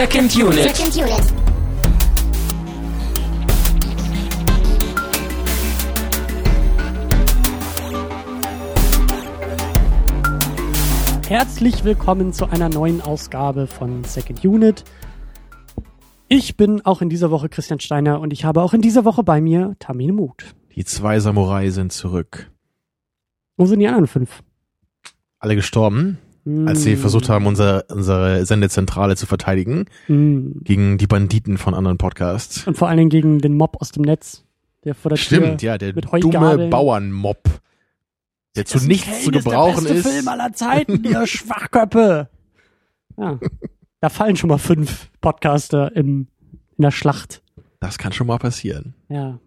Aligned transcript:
Second 0.00 0.34
Unit. 0.34 0.74
Second 0.74 0.96
Unit. 0.96 1.34
Herzlich 11.28 11.84
willkommen 11.84 12.32
zu 12.32 12.46
einer 12.46 12.70
neuen 12.70 13.02
Ausgabe 13.02 13.66
von 13.66 14.02
Second 14.04 14.42
Unit. 14.42 14.84
Ich 16.28 16.56
bin 16.56 16.80
auch 16.86 17.02
in 17.02 17.10
dieser 17.10 17.30
Woche 17.30 17.50
Christian 17.50 17.80
Steiner 17.80 18.20
und 18.20 18.32
ich 18.32 18.46
habe 18.46 18.62
auch 18.62 18.72
in 18.72 18.80
dieser 18.80 19.04
Woche 19.04 19.22
bei 19.22 19.42
mir 19.42 19.76
Tamine 19.80 20.14
Mut. 20.14 20.54
Die 20.76 20.86
zwei 20.86 21.20
Samurai 21.20 21.68
sind 21.68 21.92
zurück. 21.92 22.50
Wo 23.58 23.66
sind 23.66 23.80
die 23.80 23.86
anderen 23.86 24.06
fünf? 24.06 24.42
Alle 25.40 25.56
gestorben, 25.56 26.16
als 26.66 26.82
sie 26.82 26.96
versucht 26.96 27.28
haben, 27.28 27.46
unser, 27.46 27.84
unsere 27.90 28.44
Sendezentrale 28.46 29.16
zu 29.16 29.26
verteidigen 29.26 29.86
Hm. 30.06 30.60
gegen 30.62 30.98
die 30.98 31.06
Banditen 31.06 31.58
von 31.58 31.74
anderen 31.74 31.98
Podcasts. 31.98 32.66
Und 32.66 32.76
vor 32.76 32.88
allen 32.88 32.98
Dingen 32.98 33.10
gegen 33.10 33.38
den 33.40 33.56
Mob 33.56 33.76
aus 33.80 33.90
dem 33.92 34.02
Netz, 34.02 34.44
der 34.84 34.94
vor 34.94 35.10
der 35.10 35.16
Stimmt, 35.16 35.60
Tür 35.60 35.68
ja, 35.70 35.78
der 35.78 35.92
dumme 35.92 36.68
Bauernmob, 36.68 37.42
der 38.56 38.64
zu 38.64 38.78
nichts 38.86 39.24
zu 39.24 39.30
ist 39.30 39.44
gebrauchen 39.44 39.84
der 39.84 39.94
beste 39.94 40.08
ist. 40.08 40.14
Film 40.14 40.28
aller 40.28 40.52
Zeiten, 40.52 41.04
ihr 41.04 41.26
Schwachköppe. 41.26 42.28
Ja. 43.16 43.38
Da 44.00 44.08
fallen 44.08 44.36
schon 44.36 44.48
mal 44.48 44.58
fünf 44.58 45.10
Podcaster 45.20 45.94
im, 45.94 46.26
in 46.76 46.82
der 46.82 46.90
Schlacht. 46.90 47.42
Das 47.80 47.98
kann 47.98 48.12
schon 48.12 48.26
mal 48.26 48.38
passieren. 48.38 48.94
Ja. 49.08 49.38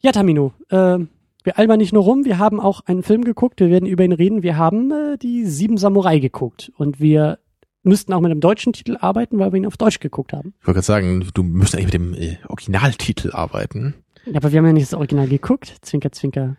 Ja, 0.00 0.12
Tamino, 0.12 0.52
äh, 0.68 0.98
wir 1.44 1.58
albern 1.58 1.78
nicht 1.78 1.92
nur 1.92 2.02
rum, 2.02 2.24
wir 2.24 2.38
haben 2.38 2.60
auch 2.60 2.82
einen 2.86 3.02
Film 3.02 3.24
geguckt, 3.24 3.60
wir 3.60 3.70
werden 3.70 3.86
über 3.86 4.04
ihn 4.04 4.12
reden. 4.12 4.42
Wir 4.42 4.56
haben 4.56 4.90
äh, 4.90 5.18
die 5.18 5.46
Sieben 5.46 5.76
Samurai 5.76 6.18
geguckt 6.18 6.72
und 6.76 7.00
wir 7.00 7.38
müssten 7.82 8.12
auch 8.12 8.20
mit 8.20 8.30
einem 8.30 8.40
deutschen 8.40 8.72
Titel 8.72 8.96
arbeiten, 9.00 9.38
weil 9.38 9.52
wir 9.52 9.58
ihn 9.58 9.66
auf 9.66 9.76
Deutsch 9.76 10.00
geguckt 10.00 10.32
haben. 10.32 10.54
Ich 10.60 10.66
wollte 10.66 10.76
gerade 10.76 10.86
sagen, 10.86 11.30
du 11.32 11.42
müsst 11.42 11.74
eigentlich 11.74 11.92
mit 11.92 11.94
dem 11.94 12.14
äh, 12.14 12.36
Originaltitel 12.48 13.30
arbeiten. 13.32 13.94
Ja, 14.26 14.36
aber 14.36 14.52
wir 14.52 14.58
haben 14.58 14.66
ja 14.66 14.72
nicht 14.72 14.92
das 14.92 14.94
Original 14.94 15.28
geguckt. 15.28 15.76
Zwinker, 15.80 16.12
zwinker. 16.12 16.56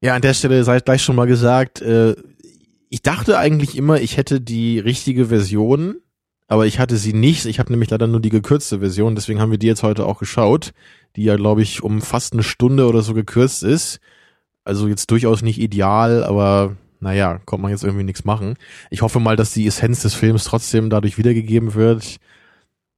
Ja, 0.00 0.14
an 0.14 0.22
der 0.22 0.34
Stelle 0.34 0.62
sei 0.64 0.80
gleich 0.80 1.02
schon 1.02 1.16
mal 1.16 1.26
gesagt, 1.26 1.80
äh, 1.80 2.16
ich 2.88 3.02
dachte 3.02 3.38
eigentlich 3.38 3.76
immer, 3.76 4.00
ich 4.00 4.16
hätte 4.16 4.40
die 4.40 4.78
richtige 4.78 5.26
Version, 5.26 5.96
aber 6.48 6.66
ich 6.66 6.78
hatte 6.78 6.96
sie 6.96 7.12
nicht. 7.12 7.46
Ich 7.46 7.58
habe 7.58 7.70
nämlich 7.72 7.90
leider 7.90 8.06
nur 8.06 8.20
die 8.20 8.28
gekürzte 8.30 8.80
Version, 8.80 9.14
deswegen 9.14 9.40
haben 9.40 9.50
wir 9.50 9.58
die 9.58 9.66
jetzt 9.66 9.82
heute 9.82 10.06
auch 10.06 10.18
geschaut, 10.18 10.72
die 11.16 11.24
ja, 11.24 11.36
glaube 11.36 11.62
ich, 11.62 11.82
um 11.82 12.02
fast 12.02 12.32
eine 12.32 12.42
Stunde 12.42 12.86
oder 12.86 13.02
so 13.02 13.14
gekürzt 13.14 13.62
ist. 13.62 14.00
Also 14.66 14.88
jetzt 14.88 15.10
durchaus 15.12 15.42
nicht 15.42 15.60
ideal, 15.60 16.24
aber 16.24 16.76
naja, 16.98 17.40
kommt 17.44 17.62
man 17.62 17.70
jetzt 17.70 17.84
irgendwie 17.84 18.04
nichts 18.04 18.24
machen. 18.24 18.54
Ich 18.90 19.02
hoffe 19.02 19.20
mal, 19.20 19.36
dass 19.36 19.52
die 19.52 19.66
Essenz 19.66 20.02
des 20.02 20.14
Films 20.14 20.42
trotzdem 20.42 20.90
dadurch 20.90 21.18
wiedergegeben 21.18 21.74
wird. 21.74 22.16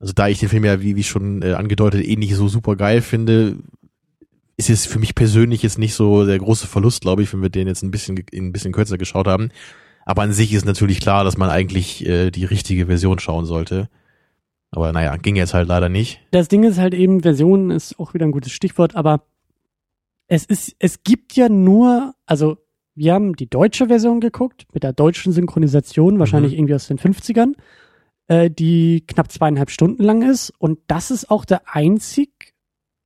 Also 0.00 0.14
da 0.14 0.28
ich 0.28 0.38
den 0.38 0.48
Film 0.48 0.64
ja, 0.64 0.80
wie, 0.80 0.97
wie 0.97 1.05
schon 1.05 1.42
äh, 1.42 1.52
angedeutet, 1.52 2.06
eh 2.06 2.16
nicht 2.16 2.34
so 2.34 2.48
super 2.48 2.75
geil 2.75 3.02
finde, 3.02 3.56
ist 4.56 4.70
es 4.70 4.86
für 4.86 4.98
mich 4.98 5.14
persönlich 5.14 5.62
jetzt 5.62 5.78
nicht 5.78 5.92
so 5.92 6.25
der 6.25 6.38
große 6.38 6.66
Verlust, 6.66 7.02
glaube 7.02 7.22
ich, 7.22 7.33
wenn 7.34 7.42
wir 7.42 7.50
den 7.50 7.69
jetzt 7.69 7.82
ein 7.82 7.91
bisschen, 7.91 8.19
ein 8.32 8.53
bisschen 8.53 8.72
kürzer 8.72 8.97
geschaut 8.97 9.27
haben. 9.27 9.50
Aber 10.06 10.22
an 10.22 10.32
sich 10.32 10.55
ist 10.55 10.64
natürlich 10.64 11.00
klar, 11.00 11.22
dass 11.22 11.36
man 11.36 11.50
eigentlich 11.50 12.06
äh, 12.06 12.30
die 12.30 12.47
richtige 12.47 12.86
Version 12.86 13.19
schauen 13.19 13.44
sollte. 13.44 13.91
Aber 14.70 14.92
naja, 14.92 15.16
ging 15.16 15.36
jetzt 15.36 15.53
halt 15.53 15.69
leider 15.69 15.91
nicht. 15.91 16.20
Das 16.30 16.48
Ding 16.48 16.64
ist 16.64 16.78
halt 16.78 16.94
eben, 16.94 17.20
Version 17.20 17.70
ist 17.70 17.98
auch 17.98 18.14
wieder 18.14 18.25
ein 18.25 18.32
gutes 18.32 18.53
Stichwort, 18.53 18.97
aber 18.97 19.22
es 20.29 20.45
ist, 20.45 20.77
es 20.79 21.03
gibt 21.03 21.34
ja 21.34 21.48
nur, 21.48 22.15
also 22.27 22.59
wir 22.95 23.15
haben 23.15 23.34
die 23.34 23.49
deutsche 23.49 23.87
Version 23.87 24.21
geguckt, 24.21 24.66
mit 24.72 24.83
der 24.83 24.93
deutschen 24.93 25.33
Synchronisation, 25.33 26.19
wahrscheinlich 26.19 26.53
irgendwie 26.53 26.75
aus 26.75 26.89
den 26.89 26.99
50ern, 26.99 27.55
äh, 28.27 28.50
die 28.50 29.05
knapp 29.06 29.33
zweieinhalb 29.33 29.71
Stunden 29.71 30.03
lang 30.03 30.22
ist. 30.22 30.53
Und 30.59 30.81
das 30.87 31.11
ist 31.11 31.31
auch 31.31 31.44
der 31.44 31.62
einzig 31.75 32.31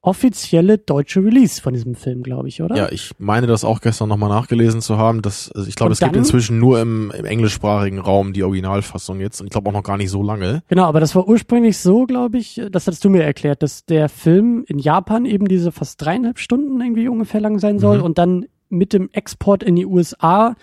offizielle 0.04 0.78
deutsche 0.78 1.24
Release 1.24 1.62
von 1.62 1.72
diesem 1.74 1.94
Film, 1.94 2.22
glaube 2.24 2.48
ich, 2.48 2.60
oder? 2.60 2.76
Ja, 2.76 2.90
ich 2.90 3.12
meine 3.18 3.46
das 3.46 3.64
auch 3.64 3.80
gestern 3.80 4.08
nochmal 4.08 4.28
nachgelesen 4.30 4.80
zu 4.80 4.98
haben. 4.98 5.22
Dass, 5.22 5.50
also 5.52 5.68
ich 5.68 5.76
glaube, 5.76 5.92
es 5.92 6.00
gibt 6.00 6.16
inzwischen 6.16 6.58
nur 6.58 6.80
im, 6.80 7.12
im 7.16 7.24
englischsprachigen 7.24 8.00
Raum 8.00 8.32
die 8.32 8.42
Originalfassung 8.42 9.20
jetzt. 9.20 9.40
Und 9.40 9.46
ich 9.46 9.52
glaube 9.52 9.68
auch 9.70 9.72
noch 9.72 9.84
gar 9.84 9.96
nicht 9.96 10.10
so 10.10 10.22
lange. 10.22 10.62
Genau, 10.68 10.84
aber 10.84 10.98
das 10.98 11.14
war 11.14 11.28
ursprünglich 11.28 11.78
so, 11.78 12.06
glaube 12.06 12.38
ich, 12.38 12.60
das 12.72 12.86
hattest 12.86 13.04
du 13.04 13.10
mir 13.10 13.22
erklärt, 13.22 13.62
dass 13.62 13.84
der 13.84 14.08
Film 14.08 14.64
in 14.66 14.80
Japan 14.80 15.24
eben 15.24 15.46
diese 15.46 15.70
fast 15.70 16.02
dreieinhalb 16.02 16.38
Stunden 16.40 16.80
irgendwie 16.80 17.08
ungefähr 17.08 17.40
lang 17.40 17.60
sein 17.60 17.78
soll 17.78 17.98
Mhm. 17.98 18.04
und 18.04 18.18
dann 18.18 18.46
mit 18.68 18.92
dem 18.92 19.08
Export 19.12 19.62
in 19.62 19.76
die 19.76 19.86
USA 19.86 20.56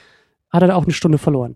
hat 0.50 0.62
er 0.62 0.68
da 0.68 0.76
auch 0.76 0.84
eine 0.84 0.94
Stunde 0.94 1.18
verloren. 1.18 1.56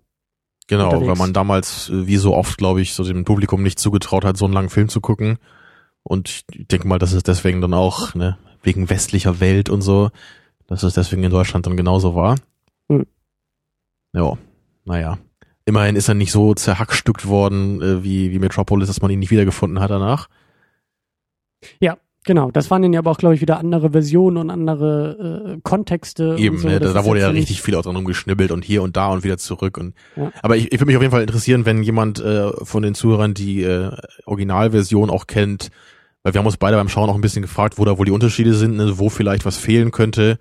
Genau, 0.67 0.85
Unterwegs. 0.85 1.09
weil 1.09 1.17
man 1.17 1.33
damals, 1.33 1.89
äh, 1.89 2.07
wie 2.07 2.15
so 2.15 2.33
oft, 2.33 2.57
glaube 2.57 2.79
ich, 2.81 2.93
so 2.93 3.03
dem 3.03 3.25
Publikum 3.25 3.61
nicht 3.61 3.77
zugetraut 3.79 4.23
hat, 4.23 4.37
so 4.37 4.45
einen 4.45 4.53
langen 4.53 4.69
Film 4.69 4.87
zu 4.87 5.01
gucken. 5.01 5.37
Und 6.03 6.43
ich 6.51 6.67
denke 6.67 6.87
mal, 6.87 6.99
dass 6.99 7.13
es 7.13 7.23
deswegen 7.23 7.61
dann 7.61 7.73
auch, 7.73 8.13
ne, 8.13 8.37
wegen 8.61 8.89
westlicher 8.89 9.39
Welt 9.39 9.69
und 9.69 9.81
so, 9.81 10.09
dass 10.67 10.83
es 10.83 10.93
deswegen 10.93 11.23
in 11.23 11.31
Deutschland 11.31 11.65
dann 11.65 11.77
genauso 11.77 12.15
war. 12.15 12.35
Hm. 12.89 13.05
Ja, 14.13 14.37
naja. 14.85 15.17
Immerhin 15.65 15.95
ist 15.95 16.09
er 16.09 16.13
nicht 16.13 16.31
so 16.31 16.53
zerhackstückt 16.53 17.25
worden 17.27 17.81
äh, 17.81 18.03
wie, 18.03 18.31
wie 18.31 18.39
Metropolis, 18.39 18.87
dass 18.87 19.01
man 19.01 19.11
ihn 19.11 19.19
nicht 19.19 19.31
wiedergefunden 19.31 19.79
hat 19.79 19.91
danach. 19.91 20.27
Genau, 22.25 22.51
das 22.51 22.71
waren 22.71 22.81
dann 22.81 22.93
ja 22.93 22.99
aber 22.99 23.11
auch, 23.11 23.17
glaube 23.17 23.35
ich, 23.35 23.41
wieder 23.41 23.57
andere 23.57 23.91
Versionen 23.91 24.37
und 24.37 24.49
andere 24.49 25.55
äh, 25.55 25.61
Kontexte. 25.61 26.35
Eben, 26.37 26.57
so. 26.57 26.67
ne, 26.67 26.79
da, 26.79 26.93
da 26.93 27.05
wurde 27.05 27.19
ja 27.19 27.29
richtig 27.29 27.61
viel 27.61 27.75
auch 27.75 27.81
dran 27.81 27.95
rumgeschnibbelt 27.95 28.51
und 28.51 28.63
hier 28.63 28.81
und 28.81 28.95
da 28.95 29.07
und 29.09 29.23
wieder 29.23 29.37
zurück 29.37 29.77
und 29.77 29.93
Ja. 30.15 30.31
aber 30.41 30.55
ich, 30.55 30.71
ich 30.71 30.79
würde 30.79 30.85
mich 30.85 30.95
auf 30.95 31.01
jeden 31.01 31.11
Fall 31.11 31.21
interessieren, 31.21 31.65
wenn 31.65 31.83
jemand 31.83 32.19
äh, 32.19 32.51
von 32.63 32.81
den 32.81 32.95
Zuhörern 32.95 33.33
die 33.33 33.63
äh, 33.63 33.91
Originalversion 34.25 35.09
auch 35.09 35.27
kennt, 35.27 35.69
weil 36.23 36.33
wir 36.33 36.39
haben 36.39 36.45
uns 36.45 36.57
beide 36.57 36.77
beim 36.77 36.89
Schauen 36.89 37.09
auch 37.09 37.15
ein 37.15 37.21
bisschen 37.21 37.41
gefragt, 37.41 37.77
wo 37.77 37.85
da 37.85 37.97
wohl 37.97 38.05
die 38.05 38.11
Unterschiede 38.11 38.53
sind, 38.53 38.77
ne, 38.77 38.97
wo 38.97 39.09
vielleicht 39.09 39.45
was 39.45 39.57
fehlen 39.57 39.91
könnte. 39.91 40.39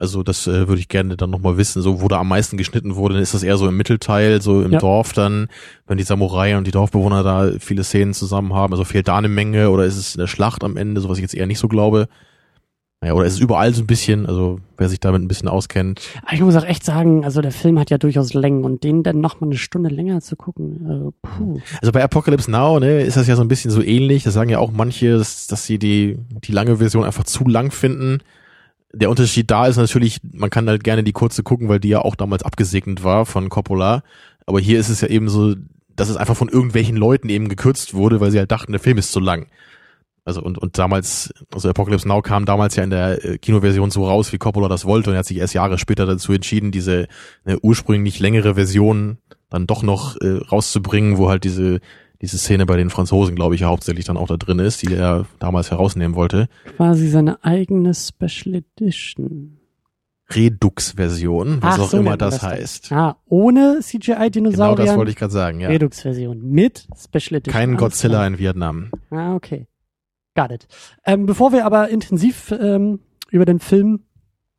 Also 0.00 0.22
das 0.22 0.46
äh, 0.46 0.68
würde 0.68 0.80
ich 0.80 0.88
gerne 0.88 1.16
dann 1.16 1.30
nochmal 1.30 1.56
wissen, 1.56 1.82
so 1.82 2.00
wo 2.00 2.08
da 2.08 2.18
am 2.20 2.28
meisten 2.28 2.56
geschnitten 2.56 2.94
wurde, 2.94 3.14
dann 3.14 3.22
ist 3.22 3.34
das 3.34 3.42
eher 3.42 3.56
so 3.56 3.66
im 3.68 3.76
Mittelteil, 3.76 4.40
so 4.40 4.62
im 4.62 4.72
Ja. 4.72 4.78
Dorf 4.78 5.12
dann, 5.12 5.48
wenn 5.88 5.98
die 5.98 6.04
Samurai 6.04 6.56
und 6.56 6.66
die 6.66 6.70
Dorfbewohner 6.70 7.24
da 7.24 7.50
viele 7.58 7.82
Szenen 7.82 8.14
zusammen 8.14 8.54
haben, 8.54 8.72
also 8.72 8.84
fehlt 8.84 9.08
da 9.08 9.16
eine 9.16 9.28
Menge 9.28 9.70
oder 9.70 9.84
ist 9.84 9.96
es 9.96 10.16
eine 10.16 10.28
Schlacht 10.28 10.62
am 10.62 10.76
Ende, 10.76 11.00
so 11.00 11.08
was 11.08 11.18
ich 11.18 11.22
jetzt 11.22 11.34
eher 11.34 11.46
nicht 11.46 11.58
so 11.58 11.66
glaube. 11.68 12.08
Naja, 13.00 13.14
oder 13.14 13.26
ist 13.26 13.34
es 13.34 13.40
überall 13.40 13.72
so 13.72 13.82
ein 13.82 13.86
bisschen, 13.86 14.26
also 14.26 14.58
wer 14.76 14.88
sich 14.88 14.98
damit 14.98 15.22
ein 15.22 15.28
bisschen 15.28 15.48
auskennt. 15.48 16.02
Aber 16.22 16.32
ich 16.32 16.40
muss 16.40 16.56
auch 16.56 16.64
echt 16.64 16.84
sagen, 16.84 17.24
also 17.24 17.40
der 17.40 17.52
Film 17.52 17.78
hat 17.78 17.90
ja 17.90 17.98
durchaus 17.98 18.34
Längen 18.34 18.64
und 18.64 18.82
den 18.82 19.04
dann 19.04 19.20
noch 19.20 19.40
mal 19.40 19.46
eine 19.46 19.56
Stunde 19.56 19.88
länger 19.88 20.20
zu 20.20 20.34
gucken, 20.34 20.84
also, 20.88 21.14
puh. 21.22 21.60
Also 21.80 21.92
bei 21.92 22.02
Apocalypse 22.02 22.50
Now, 22.50 22.80
ne, 22.80 23.02
ist 23.02 23.16
das 23.16 23.28
ja 23.28 23.36
so 23.36 23.42
ein 23.42 23.48
bisschen 23.48 23.70
so 23.70 23.82
ähnlich. 23.82 24.24
Das 24.24 24.34
sagen 24.34 24.50
ja 24.50 24.58
auch 24.58 24.72
manche, 24.72 25.16
dass, 25.16 25.46
dass 25.46 25.64
sie 25.64 25.78
die, 25.78 26.18
die 26.44 26.50
lange 26.50 26.78
Version 26.78 27.04
einfach 27.04 27.22
zu 27.22 27.46
lang 27.46 27.70
finden. 27.70 28.18
Der 28.92 29.10
Unterschied 29.10 29.48
da 29.48 29.68
ist 29.68 29.76
natürlich, 29.76 30.18
man 30.32 30.50
kann 30.50 30.68
halt 30.68 30.82
gerne 30.82 31.04
die 31.04 31.12
kurze 31.12 31.44
gucken, 31.44 31.68
weil 31.68 31.78
die 31.78 31.90
ja 31.90 32.00
auch 32.00 32.16
damals 32.16 32.42
abgesegnet 32.42 33.04
war 33.04 33.26
von 33.26 33.48
Coppola. 33.48 34.02
Aber 34.44 34.58
hier 34.58 34.80
ist 34.80 34.88
es 34.88 35.02
ja 35.02 35.08
eben 35.08 35.28
so, 35.28 35.54
dass 35.94 36.08
es 36.08 36.16
einfach 36.16 36.36
von 36.36 36.48
irgendwelchen 36.48 36.96
Leuten 36.96 37.28
eben 37.28 37.48
gekürzt 37.48 37.94
wurde, 37.94 38.20
weil 38.20 38.32
sie 38.32 38.38
halt 38.38 38.50
dachten, 38.50 38.72
der 38.72 38.80
Film 38.80 38.98
ist 38.98 39.12
zu 39.12 39.20
lang. 39.20 39.46
Also 40.28 40.42
und, 40.42 40.58
und 40.58 40.76
damals, 40.76 41.32
also 41.52 41.70
Apocalypse 41.70 42.06
Now 42.06 42.20
kam 42.20 42.44
damals 42.44 42.76
ja 42.76 42.84
in 42.84 42.90
der 42.90 43.24
äh, 43.24 43.38
Kinoversion 43.38 43.90
so 43.90 44.06
raus, 44.06 44.32
wie 44.32 44.38
Coppola 44.38 44.68
das 44.68 44.84
wollte 44.84 45.08
und 45.08 45.16
er 45.16 45.20
hat 45.20 45.26
sich 45.26 45.38
erst 45.38 45.54
Jahre 45.54 45.78
später 45.78 46.04
dazu 46.04 46.34
entschieden, 46.34 46.70
diese 46.70 47.08
eine 47.46 47.58
ursprünglich 47.60 48.20
längere 48.20 48.54
Version 48.54 49.18
dann 49.48 49.66
doch 49.66 49.82
noch 49.82 50.16
äh, 50.20 50.36
rauszubringen, 50.50 51.16
wo 51.16 51.30
halt 51.30 51.44
diese 51.44 51.80
diese 52.20 52.36
Szene 52.36 52.66
bei 52.66 52.76
den 52.76 52.90
Franzosen, 52.90 53.36
glaube 53.36 53.54
ich, 53.54 53.62
ja 53.62 53.68
hauptsächlich 53.68 54.04
dann 54.04 54.16
auch 54.16 54.26
da 54.26 54.36
drin 54.36 54.58
ist, 54.58 54.82
die 54.82 54.92
er 54.92 55.26
damals 55.38 55.70
herausnehmen 55.70 56.16
wollte. 56.16 56.48
quasi 56.76 57.08
seine 57.08 57.42
eigene 57.44 57.94
Special 57.94 58.56
Edition. 58.56 59.58
Redux-Version, 60.30 61.62
was 61.62 61.76
Ach, 61.76 61.84
auch 61.84 61.88
so 61.88 61.98
immer 61.98 62.18
das 62.18 62.34
das 62.34 62.42
heißt. 62.42 62.92
Ah, 62.92 63.16
ohne 63.26 63.60
Genau 63.60 63.80
CGI-Dinosaurier. 63.80 64.84
das 64.84 64.96
wollte 64.96 65.10
ich 65.10 65.16
gerade 65.16 65.32
sagen, 65.32 65.60
ja. 65.60 65.68
Redux-Version 65.68 66.42
mit 66.42 66.86
Special 66.96 67.38
Edition. 67.38 67.52
Kein 67.52 67.76
Godzilla 67.76 68.26
in 68.26 68.38
Vietnam. 68.38 68.90
Ah, 69.10 69.34
okay. 69.34 69.66
Got 70.38 70.52
it. 70.52 70.68
Ähm, 71.04 71.26
bevor 71.26 71.50
wir 71.50 71.66
aber 71.66 71.88
intensiv 71.88 72.52
ähm, 72.52 73.00
über 73.32 73.44
den 73.44 73.58
Film 73.58 74.04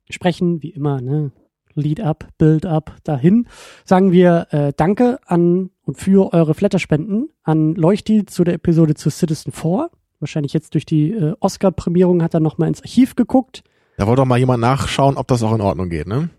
sprechen, 0.09 0.61
wie 0.61 0.71
immer, 0.71 0.99
ne? 0.99 1.31
Lead 1.73 2.01
up, 2.01 2.27
Build 2.37 2.65
up, 2.65 2.97
dahin, 3.05 3.47
sagen 3.85 4.11
wir 4.11 4.47
äh, 4.49 4.73
Danke 4.75 5.19
an 5.25 5.69
und 5.83 5.97
für 5.97 6.33
eure 6.33 6.53
Flatterspenden 6.53 7.29
an 7.43 7.75
Leuchti 7.75 8.25
zu 8.25 8.43
der 8.43 8.55
Episode 8.55 8.95
zu 8.95 9.09
Citizen 9.09 9.53
4. 9.53 9.89
Wahrscheinlich 10.19 10.51
jetzt 10.51 10.73
durch 10.73 10.85
die 10.85 11.11
äh, 11.11 11.35
Oscar-Prämierung 11.39 12.23
hat 12.23 12.33
er 12.33 12.41
nochmal 12.41 12.67
ins 12.67 12.81
Archiv 12.81 13.15
geguckt. 13.15 13.63
Da 13.95 14.05
wollte 14.05 14.23
doch 14.23 14.25
mal 14.25 14.37
jemand 14.37 14.59
nachschauen, 14.59 15.15
ob 15.15 15.29
das 15.29 15.43
auch 15.43 15.55
in 15.55 15.61
Ordnung 15.61 15.87
geht, 15.87 16.07
ne? 16.07 16.29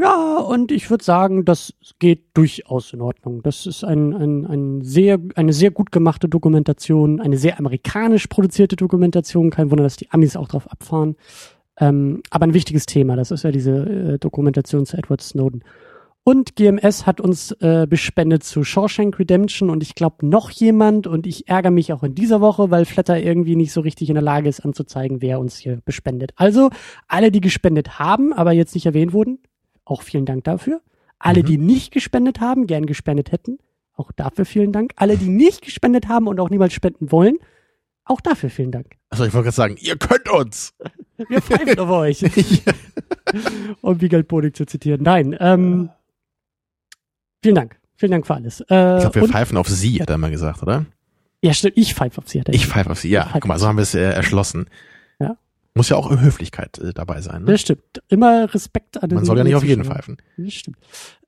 Ja, 0.00 0.36
und 0.36 0.70
ich 0.70 0.90
würde 0.90 1.02
sagen, 1.02 1.44
das 1.44 1.74
geht 1.98 2.26
durchaus 2.34 2.92
in 2.92 3.00
Ordnung. 3.00 3.42
Das 3.42 3.66
ist 3.66 3.82
ein, 3.82 4.14
ein, 4.14 4.46
ein 4.46 4.82
sehr, 4.82 5.18
eine 5.34 5.52
sehr 5.52 5.72
gut 5.72 5.90
gemachte 5.90 6.28
Dokumentation, 6.28 7.20
eine 7.20 7.36
sehr 7.36 7.58
amerikanisch 7.58 8.28
produzierte 8.28 8.76
Dokumentation. 8.76 9.50
Kein 9.50 9.72
Wunder, 9.72 9.82
dass 9.82 9.96
die 9.96 10.10
Amis 10.12 10.36
auch 10.36 10.46
drauf 10.46 10.70
abfahren. 10.70 11.16
Ähm, 11.80 12.22
aber 12.30 12.46
ein 12.46 12.54
wichtiges 12.54 12.86
Thema, 12.86 13.16
das 13.16 13.32
ist 13.32 13.42
ja 13.42 13.50
diese 13.50 13.72
äh, 13.72 14.18
Dokumentation 14.18 14.86
zu 14.86 14.96
Edward 14.96 15.20
Snowden. 15.20 15.64
Und 16.22 16.54
GMS 16.56 17.06
hat 17.06 17.20
uns 17.20 17.52
äh, 17.52 17.86
bespendet 17.88 18.44
zu 18.44 18.62
Shawshank 18.62 19.18
Redemption 19.18 19.70
und 19.70 19.82
ich 19.82 19.94
glaube 19.94 20.26
noch 20.26 20.50
jemand 20.50 21.06
und 21.06 21.26
ich 21.26 21.48
ärgere 21.48 21.70
mich 21.70 21.92
auch 21.92 22.02
in 22.02 22.14
dieser 22.14 22.40
Woche, 22.40 22.70
weil 22.70 22.84
Flatter 22.84 23.18
irgendwie 23.18 23.56
nicht 23.56 23.72
so 23.72 23.80
richtig 23.80 24.10
in 24.10 24.14
der 24.14 24.22
Lage 24.22 24.48
ist 24.48 24.60
anzuzeigen, 24.60 25.22
wer 25.22 25.40
uns 25.40 25.56
hier 25.56 25.80
bespendet. 25.84 26.32
Also 26.36 26.70
alle, 27.06 27.32
die 27.32 27.40
gespendet 27.40 27.98
haben, 27.98 28.32
aber 28.34 28.52
jetzt 28.52 28.74
nicht 28.74 28.84
erwähnt 28.84 29.12
wurden, 29.14 29.38
auch 29.88 30.02
vielen 30.02 30.26
Dank 30.26 30.44
dafür. 30.44 30.80
Alle, 31.18 31.42
Mhm. 31.42 31.46
die 31.46 31.58
nicht 31.58 31.92
gespendet 31.92 32.40
haben, 32.40 32.66
gern 32.66 32.86
gespendet 32.86 33.32
hätten, 33.32 33.58
auch 33.94 34.12
dafür 34.12 34.44
vielen 34.44 34.72
Dank. 34.72 34.92
Alle, 34.96 35.16
die 35.16 35.28
nicht 35.28 35.62
gespendet 35.62 36.08
haben 36.08 36.26
und 36.28 36.38
auch 36.40 36.50
niemals 36.50 36.72
spenden 36.72 37.10
wollen, 37.10 37.38
auch 38.04 38.20
dafür 38.20 38.50
vielen 38.50 38.70
Dank. 38.72 38.96
Also 39.10 39.24
ich 39.24 39.32
wollte 39.34 39.44
gerade 39.46 39.56
sagen, 39.56 39.76
ihr 39.80 39.96
könnt 39.96 40.28
uns. 40.30 40.74
Wir 41.28 41.42
pfeifen 41.42 41.78
auf 41.80 41.90
euch. 41.90 42.22
um 43.82 44.00
Wiegald 44.00 44.28
Bodig 44.28 44.54
zu 44.56 44.64
zitieren. 44.66 45.02
Nein, 45.02 45.36
ähm, 45.40 45.90
vielen 47.42 47.54
Dank. 47.56 47.76
Vielen 47.96 48.12
Dank 48.12 48.26
für 48.26 48.34
alles. 48.34 48.60
Äh, 48.60 48.96
Ich 48.96 49.00
glaube, 49.00 49.14
wir 49.16 49.22
und- 49.24 49.30
pfeifen 49.32 49.56
auf 49.56 49.68
sie, 49.68 50.00
hat 50.00 50.08
er 50.10 50.18
mal 50.18 50.30
gesagt, 50.30 50.62
oder? 50.62 50.86
ja, 51.42 51.52
stimmt, 51.52 51.76
ich 51.76 51.94
pfeife 51.94 52.18
auf 52.18 52.28
sie. 52.28 52.40
Hat 52.40 52.48
er 52.48 52.54
Ich 52.54 52.66
pfeife 52.66 52.90
auf 52.90 52.98
sie, 53.00 53.10
ja. 53.10 53.28
Guck 53.32 53.46
mal, 53.46 53.58
so 53.58 53.66
haben 53.66 53.76
wir 53.76 53.82
es 53.82 53.94
äh, 53.94 54.00
erschlossen. 54.00 54.68
Ja. 55.18 55.36
Muss 55.78 55.88
ja 55.90 55.96
auch 55.96 56.10
Höflichkeit 56.10 56.78
äh, 56.78 56.92
dabei 56.92 57.20
sein. 57.20 57.44
Ne? 57.44 57.52
Das 57.52 57.60
stimmt. 57.60 57.82
Immer 58.08 58.52
Respekt 58.52 59.00
an 59.00 59.08
den 59.08 59.16
Man 59.16 59.24
soll 59.24 59.38
ja 59.38 59.44
nicht 59.44 59.54
auf 59.54 59.62
jeden 59.62 59.84
pfeifen. 59.84 60.16
Das 60.36 60.52
stimmt. 60.52 60.76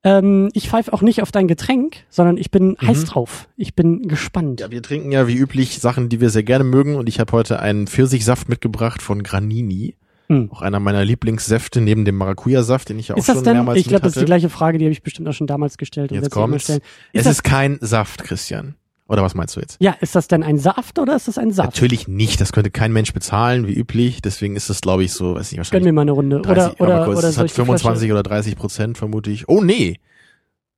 Ähm, 0.02 0.48
ich 0.54 0.68
pfeife 0.68 0.92
auch 0.92 1.02
nicht 1.02 1.22
auf 1.22 1.30
dein 1.30 1.46
Getränk, 1.46 1.98
sondern 2.08 2.36
ich 2.36 2.50
bin 2.50 2.76
heiß 2.80 3.04
drauf. 3.04 3.48
Ich 3.56 3.76
bin 3.76 4.08
gespannt. 4.08 4.58
Mhm. 4.58 4.64
Ja, 4.64 4.70
wir 4.72 4.82
trinken 4.82 5.12
ja 5.12 5.28
wie 5.28 5.36
üblich 5.36 5.78
Sachen, 5.78 6.08
die 6.08 6.20
wir 6.20 6.30
sehr 6.30 6.42
gerne 6.42 6.64
mögen 6.64 6.96
und 6.96 7.08
ich 7.08 7.20
habe 7.20 7.30
heute 7.30 7.60
einen 7.60 7.86
Pfirsichsaft 7.86 8.48
mitgebracht 8.48 9.02
von 9.02 9.22
Granini. 9.22 9.94
Hm. 10.28 10.50
Auch 10.52 10.62
einer 10.62 10.80
meiner 10.80 11.04
Lieblingssäfte 11.04 11.80
neben 11.80 12.04
dem 12.04 12.16
Maracuja-Saft, 12.16 12.88
den 12.88 12.98
ich 12.98 13.08
ja 13.08 13.14
auch 13.14 13.18
ist 13.18 13.28
das 13.28 13.36
schon 13.36 13.44
denn? 13.44 13.54
mehrmals 13.54 13.78
Ich 13.78 13.88
glaube, 13.88 14.02
das 14.02 14.14
ist 14.16 14.20
die 14.20 14.26
gleiche 14.26 14.48
Frage, 14.48 14.78
die 14.78 14.84
habe 14.84 14.92
ich 14.92 15.02
bestimmt 15.02 15.28
auch 15.28 15.32
schon 15.32 15.46
damals 15.46 15.76
gestellt. 15.76 16.12
und 16.12 16.18
Jetzt 16.18 16.30
kommt's. 16.30 16.68
Es 16.68 16.80
Ist 17.12 17.26
das, 17.26 17.26
ist 17.26 17.42
kein 17.42 17.78
Saft, 17.80 18.24
Christian. 18.24 18.76
Oder 19.10 19.24
was 19.24 19.34
meinst 19.34 19.56
du 19.56 19.60
jetzt? 19.60 19.76
ja, 19.80 19.96
ist 20.00 20.14
das 20.14 20.28
denn 20.28 20.44
ein 20.44 20.56
Saft 20.56 21.00
oder 21.00 21.16
ist 21.16 21.26
das 21.26 21.36
ein 21.36 21.50
Saft? 21.50 21.70
Natürlich 21.74 22.06
nicht, 22.06 22.40
das 22.40 22.52
könnte 22.52 22.70
kein 22.70 22.92
Mensch 22.92 23.12
bezahlen, 23.12 23.66
wie 23.66 23.74
üblich. 23.74 24.22
Deswegen 24.22 24.54
ist 24.54 24.70
es, 24.70 24.80
glaube 24.80 25.02
ich, 25.02 25.12
so, 25.12 25.34
weiß 25.34 25.50
nicht, 25.50 25.50
Gönn 25.50 25.58
wahrscheinlich 25.58 25.84
mir 25.86 25.92
mal 25.92 26.02
eine 26.02 26.12
Runde. 26.12 26.40
30, 26.40 26.80
oder 26.80 26.94
oder, 26.94 27.04
kurz, 27.06 27.18
oder 27.18 27.28
es 27.28 27.34
soll 27.34 27.42
hat 27.42 27.46
ich 27.46 27.52
die 27.52 27.56
Flasche- 27.56 27.82
25 27.82 28.12
oder 28.12 28.22
30 28.22 28.56
Prozent, 28.56 28.98
vermute 28.98 29.32
ich. 29.32 29.48
Oh 29.48 29.60
nee, 29.62 29.98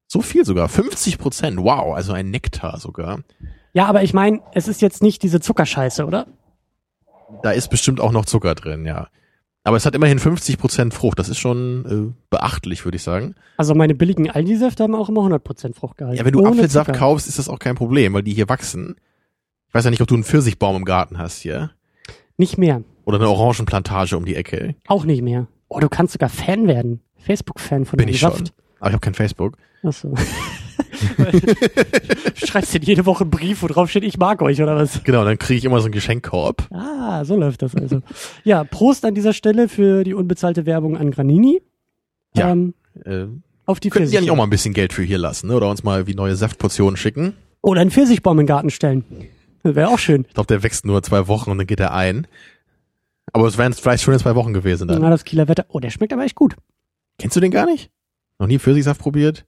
so 0.06 0.23
viel 0.23 0.46
sogar, 0.46 0.70
50 0.70 1.19
Prozent. 1.19 1.58
Wow, 1.58 1.94
also 1.94 2.14
ein 2.14 2.31
Nektar 2.31 2.81
sogar. 2.81 3.20
Ja, 3.75 3.84
aber 3.87 4.02
ich 4.02 4.14
meine, 4.14 4.40
es 4.55 4.67
ist 4.67 4.81
jetzt 4.81 5.02
nicht 5.02 5.23
diese 5.23 5.40
Zuckerscheiße, 5.40 6.06
oder? 6.06 6.26
Da 7.43 7.50
ist 7.50 7.69
bestimmt 7.69 8.00
auch 8.00 8.12
noch 8.12 8.25
Zucker 8.25 8.55
drin, 8.55 8.87
ja. 8.87 9.08
Aber 9.64 9.76
es 9.76 9.87
hat 9.87 9.94
immerhin 9.94 10.19
50 10.19 10.59
Prozent 10.59 10.93
Frucht. 10.93 11.19
Das 11.19 11.29
ist 11.29 11.38
schon 11.38 12.12
äh, 12.12 12.14
beachtlich, 12.31 12.85
würde 12.85 12.97
ich 12.97 13.03
sagen. 13.03 13.35
Also 13.56 13.75
meine 13.75 13.94
billigen 13.94 14.29
Aldi-Säfte 14.29 14.82
haben 14.82 14.94
auch 14.94 15.09
immer 15.09 15.20
100% 15.20 15.75
Fruchtgehalt. 15.75 16.19
Ja, 16.19 16.25
wenn 16.25 16.32
du 16.32 16.41
Ohne 16.41 16.50
Apfelsaft 16.50 16.88
Zucker. 16.88 16.99
kaufst, 16.99 17.29
ist 17.29 17.38
das 17.38 17.49
auch 17.49 17.61
kein 17.61 17.76
Problem, 17.76 18.12
weil 18.14 18.23
die 18.23 18.35
hier 18.35 18.49
wachsen. 18.49 18.97
Ich 19.69 19.75
weiß 19.75 19.85
ja 19.85 19.91
nicht, 19.91 20.00
ob 20.03 20.09
du 20.09 20.14
einen 20.14 20.25
Pfirsichbaum 20.25 20.76
im 20.76 20.85
Garten 20.85 21.19
hast 21.19 21.38
hier. 21.41 21.70
Nicht 22.37 22.59
mehr. 22.59 22.82
Oder 23.05 23.19
eine 23.19 23.29
Orangenplantage 23.29 24.17
um 24.17 24.25
die 24.25 24.35
Ecke. 24.35 24.75
Auch 24.88 25.05
nicht 25.05 25.23
mehr. 25.23 25.47
Oh, 25.69 25.79
du 25.81 25.88
kannst 25.88 26.14
sogar 26.14 26.29
Fan 26.29 26.67
werden. 26.67 27.00
Facebook-Fan 27.19 27.85
von 27.85 27.97
Bin 27.97 28.09
ich 28.09 28.19
schon. 28.19 28.32
Saft. 28.32 28.53
Aber 28.81 28.88
ich 28.91 28.94
habe 28.94 29.00
kein 29.00 29.14
Facebook. 29.14 29.56
Achso. 29.85 30.09
du 30.09 30.17
schreibst 32.34 32.74
dir 32.74 32.80
jede 32.80 33.06
Woche 33.06 33.24
einen 33.24 33.30
Brief, 33.30 33.62
wo 33.62 33.66
drauf 33.69 33.90
steht, 33.90 34.04
ich 34.04 34.19
mag 34.19 34.42
euch, 34.42 34.60
oder 34.62 34.76
was? 34.76 35.02
Genau, 35.04 35.24
dann 35.24 35.38
kriege 35.38 35.58
ich 35.58 35.64
immer 35.64 35.78
so 35.80 35.86
einen 35.86 35.92
Geschenkkorb. 35.92 36.69
Ah, 36.72 37.24
so 37.24 37.36
läuft 37.36 37.62
das 37.62 37.74
also. 37.74 38.02
Ja, 38.44 38.64
Prost 38.64 39.04
an 39.04 39.14
dieser 39.14 39.32
Stelle 39.32 39.69
für 39.69 40.04
die 40.04 40.14
unbezahlte 40.14 40.66
Werbung 40.66 40.96
an 40.96 41.10
Granini. 41.10 41.62
Ja. 42.34 42.50
Ähm, 42.52 42.74
Äh, 43.04 43.26
auf 43.64 43.80
die 43.80 43.88
könnten 43.90 44.08
die 44.08 44.14
ja 44.14 44.20
nicht 44.20 44.26
Pfirsiche. 44.28 44.32
auch 44.32 44.36
mal 44.36 44.44
ein 44.44 44.50
bisschen 44.50 44.74
Geld 44.74 44.92
für 44.92 45.02
hier 45.02 45.19
lassen, 45.19 45.46
ne? 45.48 45.54
Oder 45.56 45.69
uns 45.70 45.82
mal 45.82 46.06
wie 46.06 46.14
neue 46.14 46.34
Saftportionen 46.36 46.96
schicken. 46.96 47.34
Oder 47.62 47.80
einen 47.80 47.90
Pfirsichbaum 47.90 48.36
den 48.36 48.46
Garten 48.46 48.70
stellen. 48.70 49.04
Das 49.62 49.75
wäre 49.76 49.88
auch 49.88 49.98
schön. 49.98 50.25
Ich 50.28 50.34
glaube, 50.34 50.48
der 50.48 50.62
wächst 50.62 50.84
nur 50.84 51.02
zwei 51.02 51.28
Wochen 51.28 51.50
und 51.50 51.58
dann 51.58 51.66
geht 51.66 51.78
er 51.80 51.94
ein. 51.94 52.26
Aber 53.32 53.46
es 53.46 53.56
wären 53.56 53.72
vielleicht 53.72 54.02
schon 54.02 54.12
in 54.14 54.20
zwei 54.20 54.34
Wochen 54.34 54.52
gewesen 54.52 54.88
dann. 54.88 55.00
Na, 55.00 55.08
das 55.10 55.25
Kieler 55.25 55.46
Wetter. 55.48 55.64
Oh, 55.68 55.78
der 55.78 55.90
schmeckt 55.90 56.12
aber 56.12 56.25
echt 56.25 56.34
gut. 56.34 56.56
Kennst 57.18 57.36
du 57.36 57.40
den 57.40 57.52
gar 57.52 57.66
nicht? 57.66 57.90
Noch 58.38 58.48
nie 58.48 58.58
Pfirsichsaft 58.58 59.00
probiert? 59.00 59.46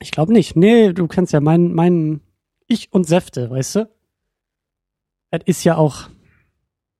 Ich 0.00 0.10
glaube 0.10 0.32
nicht. 0.32 0.56
Nee, 0.56 0.92
du 0.92 1.06
kennst 1.08 1.32
ja 1.32 1.40
meinen, 1.40 1.74
meinen 1.74 2.20
Ich 2.66 2.92
und 2.92 3.04
Säfte, 3.06 3.50
weißt 3.50 3.76
du? 3.76 3.88
Das 5.30 5.40
ist 5.44 5.64
ja 5.64 5.76
auch. 5.76 6.08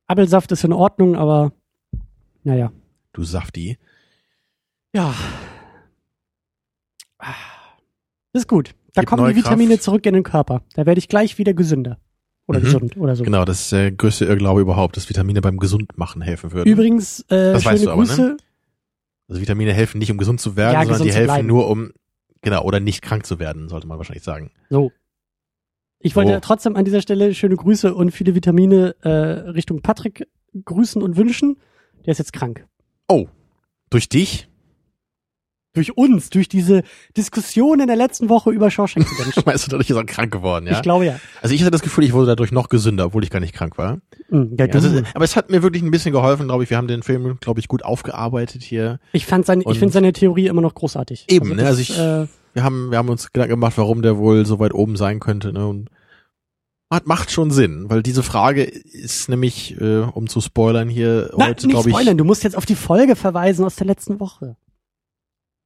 Appelsaft 0.06 0.52
ist 0.52 0.64
in 0.64 0.72
Ordnung, 0.72 1.16
aber 1.16 1.52
naja. 2.44 2.72
Du 3.12 3.24
Safti. 3.24 3.78
Ja. 4.94 5.14
Das 8.32 8.42
ist 8.42 8.48
gut. 8.48 8.74
Da 8.94 9.02
Gibt 9.02 9.10
kommen 9.10 9.28
die 9.28 9.36
Vitamine 9.36 9.74
Kraft. 9.74 9.82
zurück 9.84 10.06
in 10.06 10.14
den 10.14 10.22
Körper. 10.22 10.62
Da 10.74 10.86
werde 10.86 10.98
ich 10.98 11.08
gleich 11.08 11.38
wieder 11.38 11.54
gesünder. 11.54 11.98
Oder 12.46 12.60
Mhm. 12.60 12.64
gesund 12.64 12.96
oder 12.96 13.14
so. 13.16 13.24
Genau, 13.24 13.44
das 13.44 13.60
ist 13.62 13.72
der 13.72 13.92
größte 13.92 14.24
Irrglaube 14.24 14.60
überhaupt, 14.62 14.96
dass 14.96 15.08
Vitamine 15.08 15.40
beim 15.42 15.58
Gesundmachen 15.58 16.22
helfen 16.22 16.52
würden. 16.52 16.68
Übrigens, 16.68 17.20
äh, 17.28 17.52
Das 17.52 17.62
schöne 17.62 17.74
weißt 17.74 17.84
du 17.86 17.90
aber, 17.90 18.04
ne? 18.06 18.36
Also 19.28 19.40
Vitamine 19.42 19.74
helfen 19.74 19.98
nicht, 19.98 20.10
um 20.10 20.16
gesund 20.16 20.40
zu 20.40 20.56
werden, 20.56 20.72
Ja, 20.74 20.84
sondern 20.86 21.02
die 21.06 21.12
helfen 21.12 21.26
bleiben. 21.26 21.46
nur, 21.48 21.68
um, 21.68 21.92
genau, 22.42 22.62
oder 22.64 22.80
nicht 22.80 23.02
krank 23.02 23.26
zu 23.26 23.38
werden, 23.38 23.68
sollte 23.68 23.86
man 23.86 23.98
wahrscheinlich 23.98 24.24
sagen. 24.24 24.50
So. 24.70 24.92
Ich 26.00 26.14
wollte 26.14 26.36
Oh. 26.36 26.40
trotzdem 26.40 26.76
an 26.76 26.84
dieser 26.84 27.02
Stelle 27.02 27.34
schöne 27.34 27.56
Grüße 27.56 27.92
und 27.94 28.12
viele 28.12 28.34
Vitamine 28.34 28.94
äh, 29.02 29.08
Richtung 29.08 29.82
Patrick 29.82 30.28
grüßen 30.64 31.02
und 31.02 31.16
wünschen. 31.16 31.58
Der 32.06 32.12
ist 32.12 32.18
jetzt 32.18 32.32
krank. 32.32 32.66
Oh, 33.08 33.26
durch 33.90 34.08
dich? 34.08 34.48
Durch 35.74 35.96
uns, 35.96 36.30
durch 36.30 36.48
diese 36.48 36.82
Diskussion 37.16 37.80
in 37.80 37.86
der 37.86 37.96
letzten 37.96 38.28
Woche 38.28 38.50
über 38.50 38.70
Shawshank 38.70 39.06
Redemption. 39.18 39.44
Meinst 39.46 39.66
du, 39.66 39.70
dadurch 39.70 39.90
ist 39.90 39.96
er 39.96 40.04
krank 40.04 40.32
geworden, 40.32 40.66
ja? 40.66 40.72
Ich 40.72 40.82
glaube 40.82 41.04
ja. 41.06 41.20
Also 41.42 41.54
ich 41.54 41.60
hatte 41.60 41.70
das 41.70 41.82
Gefühl, 41.82 42.04
ich 42.04 42.12
wurde 42.14 42.26
dadurch 42.26 42.52
noch 42.52 42.68
gesünder, 42.68 43.06
obwohl 43.06 43.22
ich 43.22 43.30
gar 43.30 43.40
nicht 43.40 43.54
krank 43.54 43.76
war. 43.78 43.98
Mhm, 44.30 44.56
ja, 44.58 44.66
Ja, 44.66 44.72
also, 44.74 45.02
aber 45.14 45.24
es 45.24 45.36
hat 45.36 45.50
mir 45.50 45.62
wirklich 45.62 45.82
ein 45.82 45.90
bisschen 45.90 46.12
geholfen, 46.12 46.46
glaube 46.46 46.64
ich. 46.64 46.70
Wir 46.70 46.78
haben 46.78 46.88
den 46.88 47.02
Film, 47.02 47.38
glaube 47.40 47.60
ich, 47.60 47.68
gut 47.68 47.84
aufgearbeitet 47.84 48.62
hier. 48.62 48.98
ich 49.12 49.26
fand 49.26 49.44
sein, 49.46 49.60
ich 49.60 49.66
und- 49.66 49.76
finde 49.76 49.92
seine 49.92 50.12
Theorie 50.12 50.46
immer 50.46 50.62
noch 50.62 50.74
großartig. 50.74 51.26
Eben, 51.28 51.50
ne, 51.50 51.56
das, 51.56 51.66
also 51.66 51.80
ich- 51.82 51.98
äh, 51.98 52.26
Wir 52.54 52.62
haben, 52.64 52.90
wir 52.90 52.98
haben 52.98 53.08
uns 53.10 53.30
Gedanken 53.32 53.50
gemacht, 53.50 53.74
warum 53.76 54.00
der 54.02 54.16
wohl 54.16 54.46
so 54.46 54.58
weit 54.58 54.72
oben 54.74 54.96
sein 54.96 55.20
könnte, 55.20 55.52
ne? 55.52 55.66
Und 55.66 55.90
hat, 56.90 57.06
macht 57.06 57.30
schon 57.30 57.50
Sinn, 57.50 57.84
weil 57.90 58.02
diese 58.02 58.22
Frage 58.22 58.62
ist 58.64 59.28
nämlich, 59.28 59.78
äh, 59.78 59.98
um 60.00 60.26
zu 60.28 60.40
spoilern 60.40 60.88
hier 60.88 61.30
Nein, 61.36 61.50
heute, 61.50 61.68
glaube 61.68 61.90
ich. 61.90 61.94
spoilern, 61.94 62.16
du 62.16 62.24
musst 62.24 62.42
jetzt 62.42 62.56
auf 62.56 62.64
die 62.64 62.74
Folge 62.74 63.14
verweisen 63.14 63.64
aus 63.66 63.76
der 63.76 63.86
letzten 63.86 64.18
Woche. 64.18 64.56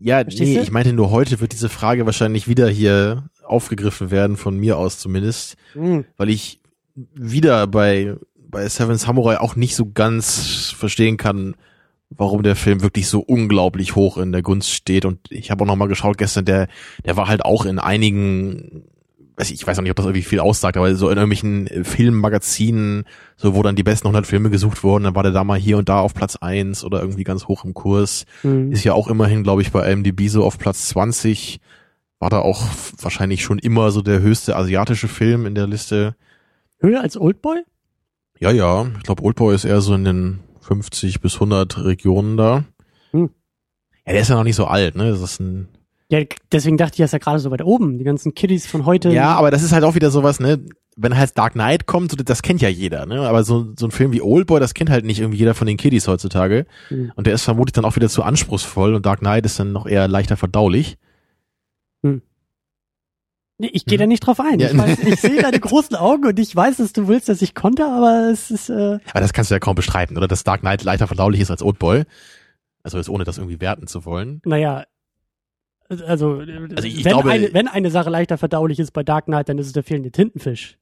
Ja, 0.03 0.21
Verstehst 0.23 0.49
nee, 0.51 0.57
du? 0.57 0.63
ich 0.63 0.71
meinte 0.73 0.93
nur 0.93 1.11
heute 1.11 1.41
wird 1.41 1.53
diese 1.53 1.69
Frage 1.69 2.07
wahrscheinlich 2.07 2.49
wieder 2.49 2.69
hier 2.69 3.25
aufgegriffen 3.45 4.11
werden, 4.11 4.37
von 4.37 4.57
mir 4.57 4.77
aus 4.79 4.99
zumindest, 4.99 5.57
Mhm. 5.75 6.05
weil 6.17 6.31
ich 6.31 6.61
wieder 7.15 7.67
bei, 7.67 8.17
bei 8.37 8.69
Seven 8.69 8.97
Samurai 8.99 9.39
auch 9.41 9.57
nicht 9.57 9.77
so 9.77 9.91
ganz 9.93 10.71
verstehen 10.77 11.17
kann, 11.17 11.55
warum 12.11 12.43
der 12.43 12.57
Film 12.57 12.83
wirklich 12.83 13.09
so 13.09 13.21
unglaublich 13.21 13.95
hoch 13.97 14.19
in 14.19 14.33
der 14.33 14.43
Gunst 14.43 14.71
steht. 14.71 15.05
Und 15.07 15.21
ich 15.31 15.51
habe 15.51 15.63
auch 15.65 15.67
noch 15.69 15.77
mal 15.77 15.89
geschaut 15.89 16.19
gestern, 16.19 16.45
der, 16.45 16.69
der 17.07 17.17
war 17.17 17.29
halt 17.29 17.45
auch 17.45 17.65
in 17.65 17.79
einigen, 17.79 18.85
weiß 19.43 19.51
ich, 19.51 19.67
weiß 19.67 19.79
auch 19.79 19.83
nicht, 19.83 19.91
ob 19.91 19.97
das 19.97 20.07
irgendwie 20.07 20.23
viel 20.23 20.39
aussagt, 20.39 20.77
aber 20.77 20.95
so 20.95 21.11
in 21.11 21.17
irgendwelchen 21.17 21.67
äh, 21.67 21.83
Filmmagazinen, 21.83 23.05
so 23.37 23.55
wo 23.55 23.63
dann 23.63 23.75
die 23.75 23.83
besten 23.83 24.07
100 24.07 24.25
Filme 24.25 24.51
gesucht 24.51 24.85
wurden, 24.85 25.05
dann 25.05 25.15
war 25.17 25.25
der 25.25 25.33
da 25.33 25.43
mal 25.43 25.59
hier 25.59 25.79
und 25.79 25.89
da 25.89 25.99
auf 25.99 26.15
Platz 26.15 26.37
eins 26.37 26.85
oder 26.85 27.01
irgendwie 27.01 27.25
ganz 27.25 27.49
hoch 27.49 27.65
im 27.65 27.75
Kurs. 27.75 28.25
Mhm. 28.45 28.71
Ist 28.71 28.85
ja 28.85 28.93
auch 28.93 29.09
immerhin, 29.09 29.43
glaube 29.43 29.63
ich, 29.63 29.73
bei 29.73 29.91
IMDb 29.91 30.29
so 30.29 30.45
auf 30.45 30.59
Platz 30.59 30.89
20. 30.89 31.59
War 32.21 32.31
da 32.31 32.39
auch 32.39 32.65
wahrscheinlich 33.01 33.43
schon 33.43 33.59
immer 33.59 33.91
so 33.91 34.01
der 34.01 34.21
höchste 34.21 34.55
asiatische 34.55 35.09
Film 35.09 35.45
in 35.45 35.57
der 35.57 35.67
Liste. 35.67 36.15
Höher 36.79 37.01
als 37.01 37.17
Oldboy? 37.17 37.63
Ja, 38.39 38.53
ja. 38.53 38.87
Ich 38.97 39.03
glaube, 39.03 39.25
Oldboy 39.25 39.55
ist 39.55 39.65
eher 39.65 39.81
so 39.81 39.95
in 39.95 40.05
den 40.05 40.41
50 40.61 41.21
bis 41.21 41.35
100 41.35 41.85
Regionen 41.85 42.37
da. 42.37 42.65
Hm. 43.11 43.31
Ja, 44.07 44.13
der 44.13 44.23
ist 44.23 44.29
ja 44.29 44.37
noch 44.37 44.45
nicht 44.45 44.57
so 44.57 44.67
alt, 44.67 44.95
ne? 44.95 45.11
Das 45.11 45.21
ist 45.21 45.41
ein 45.41 45.69
Ja, 46.13 46.21
deswegen 46.53 46.77
dachte 46.77 46.95
ich, 46.95 47.01
er 47.01 47.07
ist 47.07 47.13
ja 47.13 47.19
gerade 47.19 47.39
so 47.39 47.51
weit 47.51 47.63
oben. 47.63 47.99
Die 47.99 48.05
ganzen 48.05 48.35
Kiddies 48.35 48.67
von 48.67 48.85
heute. 48.85 49.11
ja, 49.11 49.35
aber 49.35 49.51
das 49.51 49.63
ist 49.63 49.73
halt 49.73 49.83
auch 49.85 49.95
wieder 49.95 50.11
sowas, 50.11 50.41
ne? 50.41 50.65
Wenn 50.95 51.17
halt 51.17 51.39
Dark 51.39 51.55
Knight 51.55 51.87
kommt, 51.87 52.11
so, 52.11 52.17
das 52.19 52.43
kennt 52.43 52.61
ja 52.61 52.69
jeder, 52.69 53.07
ne? 53.07 53.21
Aber 53.21 53.45
so, 53.45 53.73
so 53.79 53.87
ein 53.87 53.93
Film 53.93 54.13
wie 54.13 54.21
Oldboy, 54.21 54.61
das 54.61 54.75
kennt 54.75 54.91
halt 54.91 55.07
nicht 55.07 55.21
irgendwie 55.21 55.39
jeder 55.39 55.55
von 55.55 55.67
den 55.67 55.79
Kiddies 55.79 56.07
heutzutage. 56.09 56.67
Hm. 56.89 57.13
Und 57.17 57.27
der 57.27 57.33
ist 57.33 57.45
vermutlich 57.45 57.73
dann 57.73 57.87
auch 57.87 57.97
wieder 57.97 58.11
zu 58.11 58.23
anspruchsvoll 58.23 58.95
und 58.95 59.07
Dark 59.07 59.21
Knight 59.21 59.47
ist 59.47 59.59
dann 59.59 59.73
noch 59.73 59.87
eher 59.87 60.07
leichter 60.07 60.37
verdaulich. 60.37 60.99
Nee, 63.63 63.71
ich 63.73 63.85
gehe 63.85 63.97
da 63.97 64.07
nicht 64.07 64.27
drauf 64.27 64.41
ein. 64.41 64.59
Ja. 64.59 64.71
Ich, 64.71 64.77
weiß, 64.77 64.99
ich 64.99 65.21
sehe 65.21 65.41
deine 65.41 65.61
großen 65.61 65.95
Augen 65.95 66.27
und 66.27 66.39
ich 66.41 66.55
weiß, 66.55 66.79
dass 66.79 66.93
du 66.93 67.07
willst, 67.07 67.29
dass 67.29 67.43
ich 67.43 67.55
konnte, 67.55 67.87
aber 67.87 68.29
es 68.33 68.51
ist, 68.51 68.69
äh, 68.71 68.99
Aber 69.09 69.21
das 69.21 69.33
kannst 69.33 69.53
du 69.53 69.55
ja 69.55 69.61
kaum 69.61 69.77
bestreiten, 69.77 70.17
oder? 70.17 70.27
Dass 70.27 70.43
Dark 70.43 70.63
Knight 70.63 70.83
leichter 70.83 71.07
verdaulich 71.07 71.41
ist 71.41 71.53
als 71.53 71.63
Oldboy. 71.63 72.03
Also 72.83 72.99
jetzt 72.99 73.09
ohne 73.09 73.23
das 73.23 73.39
irgendwie 73.39 73.61
werten 73.61 73.87
zu 73.87 74.05
wollen. 74.05 74.43
naja, 74.45 74.85
also, 76.01 76.39
Also 76.41 76.89
ich 76.89 77.05
wenn, 77.05 77.13
glaube- 77.13 77.31
eine, 77.31 77.53
wenn 77.53 77.69
eine 77.69 77.91
Sache 77.91 78.11
leichter 78.11 78.39
verdaulich 78.39 78.79
ist 78.79 78.93
bei 78.93 79.03
Dark 79.03 79.27
Knight, 79.27 79.49
dann 79.49 79.59
ist 79.59 79.67
es 79.67 79.73
der 79.73 79.83
fehlende 79.83 80.11
Tintenfisch. 80.11 80.79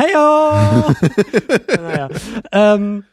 Heyo! 0.00 0.94
naja. 1.76 2.08
Ähm, 2.52 3.04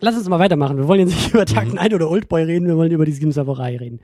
Lass 0.00 0.16
uns 0.16 0.28
mal 0.28 0.38
weitermachen. 0.38 0.76
Wir 0.76 0.88
wollen 0.88 1.00
jetzt 1.00 1.14
nicht 1.14 1.28
über 1.34 1.46
Tag 1.46 1.68
Mhm. 1.68 1.74
9 1.76 1.94
oder 1.94 2.10
Oldboy 2.10 2.42
reden, 2.42 2.66
wir 2.66 2.76
wollen 2.76 2.90
über 2.90 3.04
die 3.04 3.12
Samurai 3.12 3.76
reden. 3.76 4.00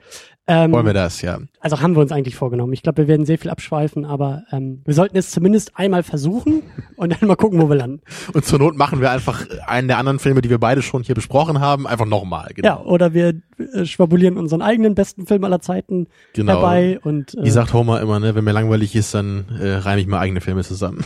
Ähm, 0.47 0.73
Wollen 0.73 0.87
wir 0.87 0.95
das, 0.95 1.21
ja. 1.23 1.39
also 1.61 1.81
haben 1.81 1.95
wir 1.95 2.01
uns 2.01 2.11
eigentlich 2.13 2.35
vorgenommen. 2.37 2.73
Ich 2.73 2.83
glaube, 2.83 2.99
wir 3.03 3.09
werden 3.09 3.27
sehr 3.27 3.39
viel 3.39 3.51
abschweifen, 3.51 4.05
aber 4.05 4.45
ähm, 4.51 4.83
wir 4.85 4.95
sollten 4.95 5.17
es 5.17 5.31
zumindest 5.31 5.77
einmal 5.77 6.03
versuchen 6.03 6.63
und 6.97 7.13
dann 7.21 7.29
mal 7.29 7.37
gucken, 7.37 7.61
wo 7.61 7.69
wir 7.69 7.77
landen. 7.77 8.01
Und 8.33 8.45
zur 8.45 8.59
Not 8.59 8.77
machen 8.77 9.01
wir 9.01 9.11
einfach 9.11 9.47
einen 9.67 9.89
der 9.89 9.99
anderen 9.99 10.19
Filme, 10.19 10.41
die 10.41 10.51
wir 10.51 10.59
beide 10.59 10.83
schon 10.83 11.03
hier 11.03 11.15
besprochen 11.15 11.61
haben, 11.61 11.87
einfach 11.87 12.07
nochmal. 12.07 12.51
Genau. 12.55 12.69
Ja, 12.69 12.81
oder 12.81 13.13
wir 13.15 13.41
äh, 13.59 13.85
schwabulieren 13.85 14.37
unseren 14.39 14.63
eigenen 14.63 14.95
besten 14.95 15.27
Film 15.27 15.45
aller 15.45 15.61
Zeiten 15.61 16.07
genau. 16.33 16.55
herbei 16.55 16.99
und 17.03 17.35
äh, 17.37 17.45
Wie 17.45 17.51
sagt 17.51 17.73
Homer 17.75 18.01
immer, 18.01 18.19
ne, 18.21 18.35
wenn 18.35 18.45
mir 18.45 18.53
langweilig 18.53 18.95
ist, 18.97 19.15
dann 19.15 19.45
äh, 19.61 19.75
reime 19.75 20.01
ich 20.01 20.07
mal 20.07 20.19
eigene 20.21 20.41
Filme 20.41 20.63
zusammen. 20.65 21.05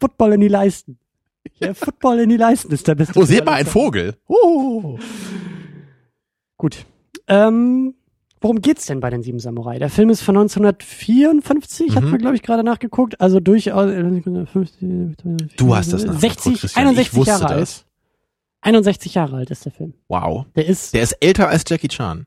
Football 0.00 0.34
in 0.34 0.40
die 0.40 0.48
Leisten. 0.48 0.98
Ja, 1.58 1.74
Football 1.74 2.20
in 2.20 2.28
die 2.30 2.36
Leisten 2.36 2.72
ist 2.72 2.86
der 2.88 2.94
beste 2.94 3.18
Oh, 3.18 3.24
seht 3.24 3.44
mal, 3.44 3.52
ein. 3.54 3.66
Vogel. 3.66 4.14
Oh. 4.26 4.98
Gut. 6.56 6.84
Ähm, 7.28 7.94
worum 8.40 8.60
geht's 8.60 8.86
denn 8.86 9.00
bei 9.00 9.10
den 9.10 9.22
Sieben 9.22 9.38
Samurai? 9.40 9.78
Der 9.78 9.90
Film 9.90 10.10
ist 10.10 10.22
von 10.22 10.36
1954, 10.36 11.90
Mhm. 11.90 11.94
hat 11.94 12.04
man 12.04 12.18
glaube 12.18 12.36
ich 12.36 12.42
gerade 12.42 12.62
nachgeguckt, 12.64 13.20
also 13.20 13.40
durchaus 13.40 13.90
Du 13.90 15.74
hast 15.74 15.92
das 15.92 16.04
nachgeguckt, 16.04 16.20
60, 16.20 16.60
Christian. 16.60 16.86
61 16.86 17.06
ich 17.12 17.14
wusste 17.16 17.30
Jahre 17.30 17.46
alt. 17.48 17.60
das. 17.62 17.84
61 18.62 19.14
Jahre 19.14 19.36
alt 19.36 19.50
ist 19.50 19.64
der 19.64 19.72
Film. 19.72 19.94
Wow. 20.08 20.46
Der 20.56 20.66
ist, 20.66 20.94
Der 20.94 21.02
ist 21.02 21.12
älter 21.20 21.48
als 21.48 21.64
Jackie 21.68 21.88
Chan. 21.88 22.26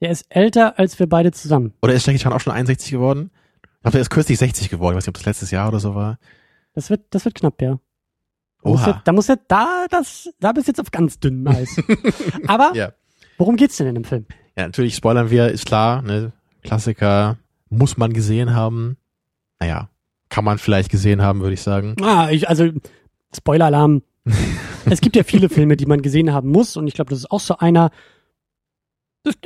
der 0.00 0.10
ist 0.10 0.26
älter 0.28 0.78
als 0.78 0.98
wir 0.98 1.08
beide 1.08 1.32
zusammen. 1.32 1.72
Oder 1.82 1.94
ist 1.94 2.06
Jackie 2.06 2.18
Chan 2.18 2.32
auch 2.32 2.40
schon 2.40 2.52
61 2.52 2.90
geworden? 2.90 3.30
Ich 3.62 3.82
glaube, 3.82 3.92
der 3.92 4.00
ist 4.02 4.10
kürzlich 4.10 4.38
60 4.38 4.68
geworden. 4.70 4.94
Ich 4.94 4.96
weiß 4.98 5.04
nicht, 5.04 5.08
ob 5.08 5.14
das 5.14 5.24
letztes 5.26 5.50
Jahr 5.50 5.68
oder 5.68 5.80
so 5.80 5.94
war. 5.94 6.18
Das 6.74 6.90
wird, 6.90 7.02
das 7.10 7.24
wird 7.24 7.34
knapp, 7.36 7.60
ja. 7.62 7.78
Da 8.62 8.70
muss 8.70 8.80
Oha. 8.82 8.90
ja, 8.90 9.02
da 9.04 9.12
muss 9.12 9.26
ja, 9.28 9.36
da, 9.48 9.86
das, 9.90 10.28
da 10.40 10.52
bist 10.52 10.66
du 10.68 10.70
jetzt 10.70 10.80
auf 10.80 10.90
ganz 10.90 11.18
dünnem 11.20 11.46
Eis. 11.48 11.80
Aber, 12.46 12.72
Ja. 12.74 12.92
worum 13.38 13.56
geht's 13.56 13.76
denn 13.76 13.86
in 13.86 13.94
dem 13.94 14.04
Film? 14.04 14.26
Ja, 14.56 14.64
natürlich 14.66 14.94
spoilern 14.96 15.30
wir, 15.30 15.48
ist 15.48 15.66
klar, 15.66 16.02
ne? 16.02 16.32
Klassiker 16.62 17.38
muss 17.70 17.96
man 17.96 18.12
gesehen 18.12 18.54
haben. 18.54 18.96
Naja, 19.60 19.88
kann 20.28 20.44
man 20.44 20.58
vielleicht 20.58 20.90
gesehen 20.90 21.22
haben, 21.22 21.40
würde 21.40 21.54
ich 21.54 21.62
sagen. 21.62 21.94
Ah, 22.02 22.28
ich, 22.30 22.48
also, 22.48 22.68
Spoiler-Alarm. 23.36 24.02
es 24.86 25.00
gibt 25.00 25.16
ja 25.16 25.22
viele 25.22 25.48
Filme, 25.48 25.76
die 25.76 25.86
man 25.86 26.02
gesehen 26.02 26.32
haben 26.32 26.50
muss 26.50 26.76
und 26.76 26.86
ich 26.88 26.94
glaube, 26.94 27.10
das 27.10 27.20
ist 27.20 27.30
auch 27.30 27.40
so 27.40 27.58
einer. 27.58 27.90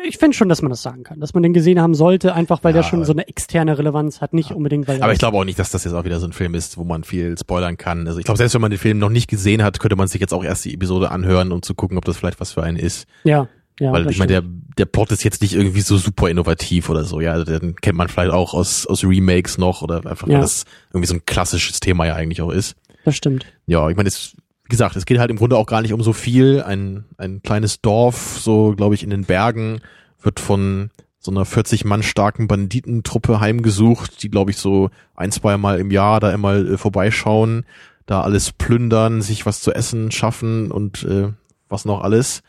Ich 0.05 0.19
finde 0.19 0.37
schon, 0.37 0.49
dass 0.49 0.63
man 0.63 0.71
das 0.71 0.83
sagen 0.83 1.03
kann, 1.03 1.19
dass 1.19 1.35
man 1.35 1.43
den 1.43 1.53
gesehen 1.55 1.81
haben 1.81 1.95
sollte, 1.95 2.35
einfach 2.35 2.63
weil 2.63 2.75
Ja, 2.75 2.83
der 2.83 2.89
schon 2.89 3.05
so 3.05 3.13
eine 3.13 3.27
externe 3.27 3.77
Relevanz 3.79 4.21
hat, 4.21 4.33
nicht 4.33 4.53
unbedingt, 4.53 4.87
weil 4.87 4.99
er 4.99 5.03
Aber 5.05 5.13
ich 5.13 5.19
glaube 5.19 5.37
auch 5.39 5.45
nicht, 5.45 5.59
dass 5.59 5.71
das 5.71 5.83
jetzt 5.85 5.95
auch 5.95 6.05
wieder 6.05 6.21
so 6.21 6.27
ein 6.27 6.33
Film 6.33 6.55
ist, 6.55 6.77
wo 6.77 6.85
man 6.85 7.03
viel 7.05 7.37
spoilern 7.39 7.77
kann. 7.79 8.07
Also 8.07 8.19
ich 8.19 8.25
glaube, 8.25 8.39
selbst 8.39 8.55
wenn 8.55 8.61
man 8.61 8.71
den 8.71 8.79
Film 8.79 8.99
noch 8.99 9.09
nicht 9.09 9.29
gesehen 9.29 9.63
hat, 9.63 9.81
könnte 9.81 9.97
man 9.97 10.09
sich 10.09 10.21
jetzt 10.21 10.35
auch 10.35 10.45
erst 10.45 10.65
die 10.67 10.75
Episode 10.75 11.11
anhören, 11.11 11.51
um 11.53 11.63
zu 11.63 11.75
gucken, 11.75 11.97
ob 11.99 12.05
das 12.05 12.17
vielleicht 12.17 12.39
was 12.39 12.53
für 12.53 12.63
einen 12.63 12.77
ist. 12.77 13.07
ja, 13.25 13.49
ja, 13.81 13.91
Weil 13.91 14.09
ich 14.11 14.19
meine, 14.19 14.29
der, 14.33 14.43
der 14.79 14.85
Plot 14.85 15.11
ist 15.11 15.25
jetzt 15.25 15.41
nicht 15.43 15.55
irgendwie 15.55 15.81
so 15.81 15.97
super 15.97 16.29
innovativ 16.29 16.91
oder 16.91 17.05
so. 17.05 17.21
Ja, 17.21 17.33
also 17.33 17.45
den 17.45 17.75
kennt 17.77 17.97
man 17.97 18.09
vielleicht 18.09 18.31
auch 18.31 18.53
aus, 18.55 18.87
aus 18.87 19.03
Remakes 19.03 19.57
noch 19.59 19.81
oder 19.83 20.07
einfach, 20.07 20.29
Ja. 20.29 20.35
weil 20.35 20.41
das 20.43 20.65
irgendwie 20.91 21.07
so 21.09 21.15
ein 21.15 21.25
klassisches 21.25 21.81
Thema 21.81 22.07
ja 22.07 22.15
eigentlich 22.15 22.43
auch 22.43 22.51
ist. 22.51 22.77
das 23.07 23.17
stimmt. 23.17 23.47
Ja, 23.67 23.89
ich 23.89 23.97
meine, 23.97 24.09
es, 24.09 24.37
gesagt, 24.73 24.97
es 24.97 25.07
geht 25.07 25.21
halt 25.21 25.31
im 25.31 25.37
Grunde 25.37 25.57
auch 25.57 25.67
gar 25.67 25.83
nicht 25.83 25.93
um 25.93 26.03
so 26.03 26.13
viel. 26.13 26.63
Ein, 26.63 27.05
ein 27.19 27.43
kleines 27.43 27.81
Dorf, 27.81 28.39
so 28.41 28.75
glaube 28.75 28.97
ich, 28.97 29.05
in 29.05 29.11
den 29.11 29.25
Bergen, 29.25 29.81
wird 30.21 30.41
von 30.41 30.91
so 31.21 31.31
einer 31.31 31.45
40 31.45 31.85
Mann 31.85 32.03
starken 32.03 32.49
Banditentruppe 32.49 33.39
heimgesucht, 33.39 34.23
die 34.23 34.31
glaube 34.31 34.51
ich 34.51 34.57
so 34.57 34.91
ein, 35.15 35.31
zwei 35.31 35.57
Mal 35.57 35.79
im 35.79 35.93
Jahr 35.93 36.19
da 36.19 36.33
immer 36.33 36.57
äh, 36.57 36.79
vorbeischauen, 36.79 37.65
da 38.07 38.23
alles 38.23 38.51
plündern, 38.51 39.23
sich 39.23 39.47
was 39.47 39.61
zu 39.61 39.73
essen 39.73 40.11
schaffen 40.11 40.73
und 40.73 41.05
äh, 41.05 41.29
was 41.69 41.85
noch 41.85 42.03
alles. 42.03 42.43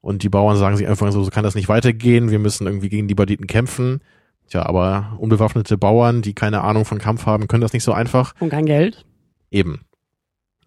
Und 0.00 0.22
die 0.24 0.28
Bauern 0.28 0.56
sagen 0.56 0.76
sich 0.76 0.86
einfach 0.86 1.10
so, 1.12 1.22
so 1.22 1.30
kann 1.30 1.44
das 1.44 1.54
nicht 1.54 1.68
weitergehen, 1.68 2.30
wir 2.30 2.38
müssen 2.38 2.66
irgendwie 2.66 2.90
gegen 2.90 3.08
die 3.08 3.14
Banditen 3.14 3.46
kämpfen. 3.46 4.00
Tja, 4.48 4.66
aber 4.66 5.16
unbewaffnete 5.18 5.78
Bauern, 5.78 6.22
die 6.22 6.34
keine 6.34 6.62
Ahnung 6.62 6.84
von 6.84 6.98
Kampf 6.98 7.24
haben, 7.24 7.48
können 7.48 7.60
das 7.60 7.72
nicht 7.72 7.84
so 7.84 7.92
einfach. 7.92 8.34
Und 8.40 8.50
kein 8.50 8.66
Geld. 8.66 9.06
Eben. 9.50 9.80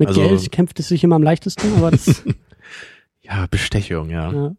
Mit 0.02 0.10
Also- 0.10 0.22
Geld 0.22 0.52
kämpft 0.52 0.80
es 0.80 0.88
sich 0.88 1.04
immer 1.04 1.16
am 1.16 1.24
leichtesten, 1.24 1.74
aber 1.78 1.92
das, 1.92 2.24
Ja, 3.22 3.46
Bestechung, 3.50 4.10
ja. 4.10 4.32
ja. 4.34 4.52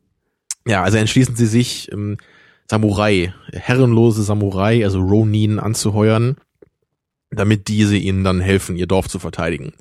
Ja, 0.66 0.82
also 0.84 0.96
entschließen 0.96 1.34
sie 1.36 1.46
sich, 1.46 1.90
ähm, 1.92 2.16
Samurai, 2.70 3.34
herrenlose 3.52 4.22
Samurai, 4.22 4.84
also 4.84 5.00
Ronin 5.00 5.58
anzuheuern, 5.58 6.36
damit 7.30 7.66
diese 7.68 7.96
ihnen 7.96 8.22
dann 8.24 8.40
helfen, 8.40 8.76
ihr 8.76 8.86
Dorf 8.86 9.08
zu 9.08 9.18
verteidigen. 9.18 9.72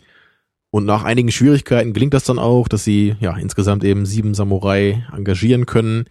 Und 0.72 0.86
nach 0.86 1.04
einigen 1.04 1.32
Schwierigkeiten 1.32 1.94
gelingt 1.94 2.14
das 2.14 2.24
dann 2.24 2.40
auch, 2.40 2.68
dass 2.68 2.84
sie 2.84 3.16
ja 3.20 3.38
insgesamt 3.38 3.84
eben 3.84 4.06
sieben 4.06 4.34
Samurai 4.34 5.06
engagieren 5.16 5.66
können. 5.66 6.06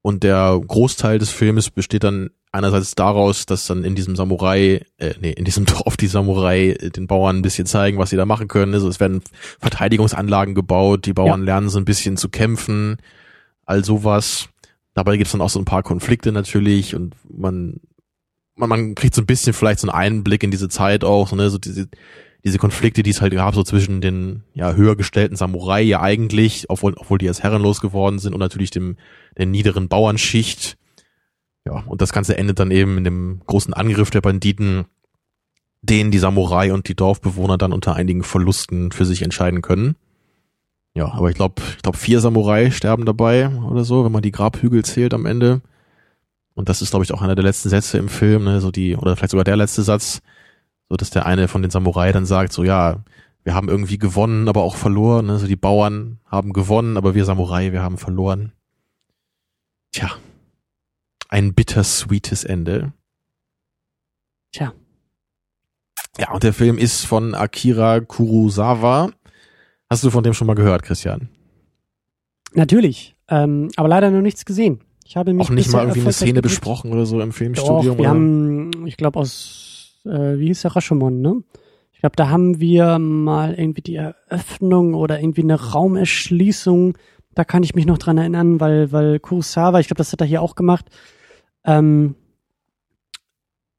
Und 0.00 0.22
der 0.22 0.58
Großteil 0.66 1.18
des 1.18 1.30
Filmes 1.30 1.70
besteht 1.70 2.04
dann 2.04 2.30
einerseits 2.52 2.94
daraus, 2.94 3.46
dass 3.46 3.66
dann 3.66 3.84
in 3.84 3.94
diesem 3.94 4.16
Samurai, 4.16 4.84
äh, 4.98 5.14
nee, 5.20 5.32
in 5.32 5.44
diesem 5.44 5.64
Dorf 5.66 5.96
die 5.96 6.06
Samurai 6.06 6.70
äh, 6.70 6.90
den 6.90 7.06
Bauern 7.06 7.38
ein 7.38 7.42
bisschen 7.42 7.66
zeigen, 7.66 7.98
was 7.98 8.10
sie 8.10 8.16
da 8.16 8.26
machen 8.26 8.48
können. 8.48 8.74
Also 8.74 8.88
es 8.88 9.00
werden 9.00 9.22
Verteidigungsanlagen 9.60 10.54
gebaut, 10.54 11.06
die 11.06 11.12
Bauern 11.12 11.44
lernen 11.44 11.68
so 11.68 11.78
ein 11.78 11.84
bisschen 11.84 12.16
zu 12.16 12.28
kämpfen, 12.28 12.98
all 13.66 13.84
sowas. 13.84 14.48
Dabei 14.94 15.16
gibt's 15.16 15.32
dann 15.32 15.40
auch 15.40 15.50
so 15.50 15.60
ein 15.60 15.64
paar 15.64 15.82
Konflikte 15.82 16.32
natürlich 16.32 16.94
und 16.94 17.14
man, 17.28 17.80
man, 18.56 18.68
man 18.68 18.94
kriegt 18.94 19.14
so 19.14 19.22
ein 19.22 19.26
bisschen 19.26 19.52
vielleicht 19.52 19.80
so 19.80 19.88
einen 19.88 19.96
Einblick 19.96 20.42
in 20.42 20.50
diese 20.50 20.68
Zeit 20.68 21.04
auch, 21.04 21.28
so, 21.28 21.36
ne, 21.36 21.48
so 21.50 21.58
diese, 21.58 21.88
diese 22.44 22.58
Konflikte, 22.58 23.02
die 23.02 23.10
es 23.10 23.20
halt 23.20 23.32
gab, 23.32 23.54
so 23.54 23.62
zwischen 23.62 24.00
den 24.00 24.42
ja 24.54 24.72
höher 24.72 24.96
gestellten 24.96 25.36
Samurai 25.36 25.82
ja 25.82 26.00
eigentlich, 26.00 26.66
obwohl, 26.68 26.94
obwohl 26.96 27.18
die 27.18 27.26
jetzt 27.26 27.42
herrenlos 27.42 27.80
geworden 27.80 28.18
sind 28.18 28.32
und 28.32 28.40
natürlich 28.40 28.70
dem 28.70 28.96
der 29.36 29.46
niederen 29.46 29.88
Bauernschicht. 29.88 30.76
Ja, 31.66 31.84
und 31.86 32.00
das 32.00 32.12
Ganze 32.12 32.36
endet 32.38 32.58
dann 32.58 32.70
eben 32.70 32.98
in 32.98 33.04
dem 33.04 33.42
großen 33.46 33.74
Angriff 33.74 34.10
der 34.10 34.20
Banditen, 34.20 34.86
den 35.82 36.10
die 36.10 36.18
Samurai 36.18 36.72
und 36.72 36.88
die 36.88 36.94
Dorfbewohner 36.94 37.58
dann 37.58 37.72
unter 37.72 37.94
einigen 37.94 38.22
Verlusten 38.22 38.92
für 38.92 39.04
sich 39.04 39.22
entscheiden 39.22 39.62
können. 39.62 39.96
Ja, 40.94 41.12
aber 41.12 41.30
ich 41.30 41.36
glaube, 41.36 41.62
ich 41.76 41.82
glaube 41.82 41.98
vier 41.98 42.20
Samurai 42.20 42.70
sterben 42.70 43.04
dabei 43.04 43.48
oder 43.48 43.84
so, 43.84 44.04
wenn 44.04 44.12
man 44.12 44.22
die 44.22 44.32
Grabhügel 44.32 44.84
zählt 44.84 45.14
am 45.14 45.26
Ende. 45.26 45.60
Und 46.54 46.68
das 46.68 46.82
ist, 46.82 46.90
glaube 46.90 47.04
ich, 47.04 47.12
auch 47.12 47.22
einer 47.22 47.36
der 47.36 47.44
letzten 47.44 47.68
Sätze 47.68 47.98
im 47.98 48.08
Film, 48.08 48.44
ne, 48.44 48.60
so 48.60 48.70
die, 48.70 48.96
oder 48.96 49.16
vielleicht 49.16 49.30
sogar 49.30 49.44
der 49.44 49.56
letzte 49.56 49.82
Satz, 49.82 50.20
so 50.88 50.96
dass 50.96 51.10
der 51.10 51.26
eine 51.26 51.46
von 51.46 51.62
den 51.62 51.70
Samurai 51.70 52.12
dann 52.12 52.26
sagt, 52.26 52.52
so 52.52 52.64
ja, 52.64 53.04
wir 53.44 53.54
haben 53.54 53.68
irgendwie 53.68 53.98
gewonnen, 53.98 54.48
aber 54.48 54.62
auch 54.62 54.76
verloren. 54.76 55.26
Ne? 55.26 55.38
So 55.38 55.46
die 55.46 55.56
Bauern 55.56 56.18
haben 56.26 56.52
gewonnen, 56.52 56.96
aber 56.96 57.14
wir 57.14 57.24
Samurai, 57.24 57.72
wir 57.72 57.82
haben 57.82 57.96
verloren. 57.96 58.52
Tja, 59.92 60.10
ein 61.30 61.54
bittersweetes 61.54 62.44
Ende. 62.44 62.92
Tja. 64.52 64.74
Ja, 66.18 66.32
und 66.32 66.42
der 66.42 66.52
Film 66.52 66.76
ist 66.76 67.06
von 67.06 67.34
Akira 67.34 68.00
Kurosawa. 68.00 69.10
Hast 69.88 70.04
du 70.04 70.10
von 70.10 70.22
dem 70.22 70.34
schon 70.34 70.46
mal 70.46 70.54
gehört, 70.54 70.82
Christian? 70.82 71.28
Natürlich. 72.52 73.14
Ähm, 73.28 73.70
aber 73.76 73.88
leider 73.88 74.10
noch 74.10 74.20
nichts 74.20 74.44
gesehen. 74.44 74.80
Ich 75.06 75.16
habe 75.16 75.32
mich 75.32 75.46
Auch 75.46 75.50
nicht 75.50 75.70
mal 75.72 75.82
irgendwie 75.82 76.00
eine 76.02 76.12
Szene 76.12 76.42
besprochen 76.42 76.92
oder 76.92 77.06
so 77.06 77.20
im 77.20 77.30
Doch, 77.30 77.36
Filmstudium? 77.36 77.96
wir 77.96 78.00
oder? 78.00 78.08
haben, 78.10 78.86
ich 78.86 78.96
glaube 78.96 79.18
aus, 79.18 80.00
äh, 80.04 80.38
wie 80.38 80.46
hieß 80.46 80.62
der 80.62 80.76
Rashomon, 80.76 81.20
ne? 81.20 81.42
Ich 81.92 82.00
glaube, 82.00 82.16
da 82.16 82.28
haben 82.28 82.60
wir 82.60 82.98
mal 82.98 83.54
irgendwie 83.54 83.82
die 83.82 83.96
Eröffnung 83.96 84.94
oder 84.94 85.20
irgendwie 85.20 85.42
eine 85.42 85.72
Raumerschließung. 85.72 86.96
Da 87.34 87.44
kann 87.44 87.62
ich 87.62 87.74
mich 87.74 87.86
noch 87.86 87.98
dran 87.98 88.18
erinnern, 88.18 88.58
weil, 88.58 88.90
weil 88.90 89.20
Kurosawa, 89.20 89.80
ich 89.80 89.88
glaube, 89.88 89.98
das 89.98 90.12
hat 90.12 90.20
er 90.20 90.26
hier 90.26 90.42
auch 90.42 90.54
gemacht, 90.54 90.86
ähm, 91.64 92.14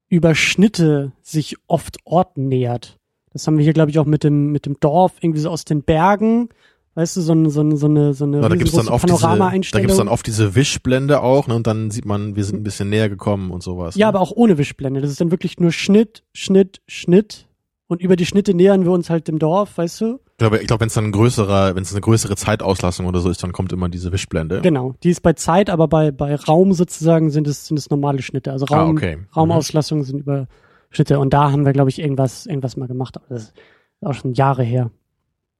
über 0.09 0.35
Schnitte 0.35 1.13
sich 1.21 1.55
oft 1.67 1.97
Orten 2.03 2.47
nähert. 2.47 2.97
Das 3.31 3.47
haben 3.47 3.57
wir 3.57 3.63
hier, 3.63 3.73
glaube 3.73 3.91
ich, 3.91 3.99
auch 3.99 4.05
mit 4.05 4.23
dem, 4.23 4.51
mit 4.51 4.65
dem 4.65 4.79
Dorf, 4.79 5.13
irgendwie 5.21 5.39
so 5.39 5.49
aus 5.49 5.63
den 5.63 5.83
Bergen. 5.83 6.49
Weißt 6.93 7.15
du, 7.15 7.21
so, 7.21 7.31
eine 7.31 7.49
so, 7.49 7.61
eine 7.61 7.77
so 7.77 7.85
eine, 7.85 8.13
so 8.13 8.25
eine 8.25 8.41
ja, 8.41 8.49
da 8.49 8.55
gibt's 8.57 8.73
dann 8.73 8.89
oft 8.89 9.07
diese, 9.07 9.21
da 9.25 9.79
gibt's 9.79 9.95
dann 9.95 10.09
oft 10.09 10.27
diese 10.27 10.55
Wischblende 10.55 11.21
auch, 11.21 11.47
ne, 11.47 11.55
und 11.55 11.65
dann 11.65 11.89
sieht 11.89 12.03
man, 12.03 12.35
wir 12.35 12.43
sind 12.43 12.59
ein 12.59 12.63
bisschen 12.63 12.89
näher 12.89 13.07
gekommen 13.07 13.51
und 13.51 13.63
sowas. 13.63 13.95
Ja, 13.95 14.07
ne? 14.07 14.09
aber 14.09 14.19
auch 14.19 14.33
ohne 14.35 14.57
Wischblende. 14.57 14.99
Das 14.99 15.09
ist 15.09 15.21
dann 15.21 15.31
wirklich 15.31 15.57
nur 15.57 15.71
Schnitt, 15.71 16.23
Schnitt, 16.33 16.81
Schnitt. 16.87 17.47
Und 17.87 18.01
über 18.01 18.17
die 18.17 18.25
Schnitte 18.25 18.53
nähern 18.53 18.83
wir 18.83 18.91
uns 18.91 19.09
halt 19.09 19.29
dem 19.29 19.39
Dorf, 19.39 19.77
weißt 19.77 20.01
du? 20.01 20.19
Ich 20.41 20.43
glaube, 20.43 20.57
ich 20.57 20.65
glaub, 20.65 20.79
wenn 20.79 20.87
es 20.87 20.95
dann 20.95 21.05
ein 21.05 21.11
größerer, 21.11 21.75
wenn 21.75 21.83
es 21.83 21.91
eine 21.91 22.01
größere 22.01 22.35
Zeitauslassung 22.35 23.05
oder 23.05 23.19
so 23.19 23.29
ist, 23.29 23.43
dann 23.43 23.51
kommt 23.51 23.71
immer 23.73 23.89
diese 23.89 24.11
Wischblende. 24.11 24.61
Genau. 24.61 24.95
Die 25.03 25.11
ist 25.11 25.21
bei 25.21 25.33
Zeit, 25.33 25.69
aber 25.69 25.87
bei, 25.87 26.09
bei 26.09 26.33
Raum 26.33 26.73
sozusagen 26.73 27.29
sind 27.29 27.47
es, 27.47 27.67
sind 27.67 27.77
es 27.77 27.91
normale 27.91 28.23
Schnitte. 28.23 28.51
Also 28.51 28.65
Ah, 28.71 28.81
Raum, 28.81 28.97
okay. 28.97 29.17
Mhm. 29.17 29.27
Raumauslassungen 29.35 30.03
sind 30.03 30.21
über 30.21 30.47
Schnitte. 30.89 31.19
Und 31.19 31.31
da 31.31 31.51
haben 31.51 31.63
wir, 31.63 31.73
glaube 31.73 31.91
ich, 31.91 31.99
irgendwas, 31.99 32.47
irgendwas 32.47 32.75
mal 32.75 32.87
gemacht. 32.87 33.17
Aber 33.17 33.27
das 33.29 33.43
ist 33.43 33.53
auch 34.01 34.15
schon 34.15 34.33
Jahre 34.33 34.63
her. 34.63 34.89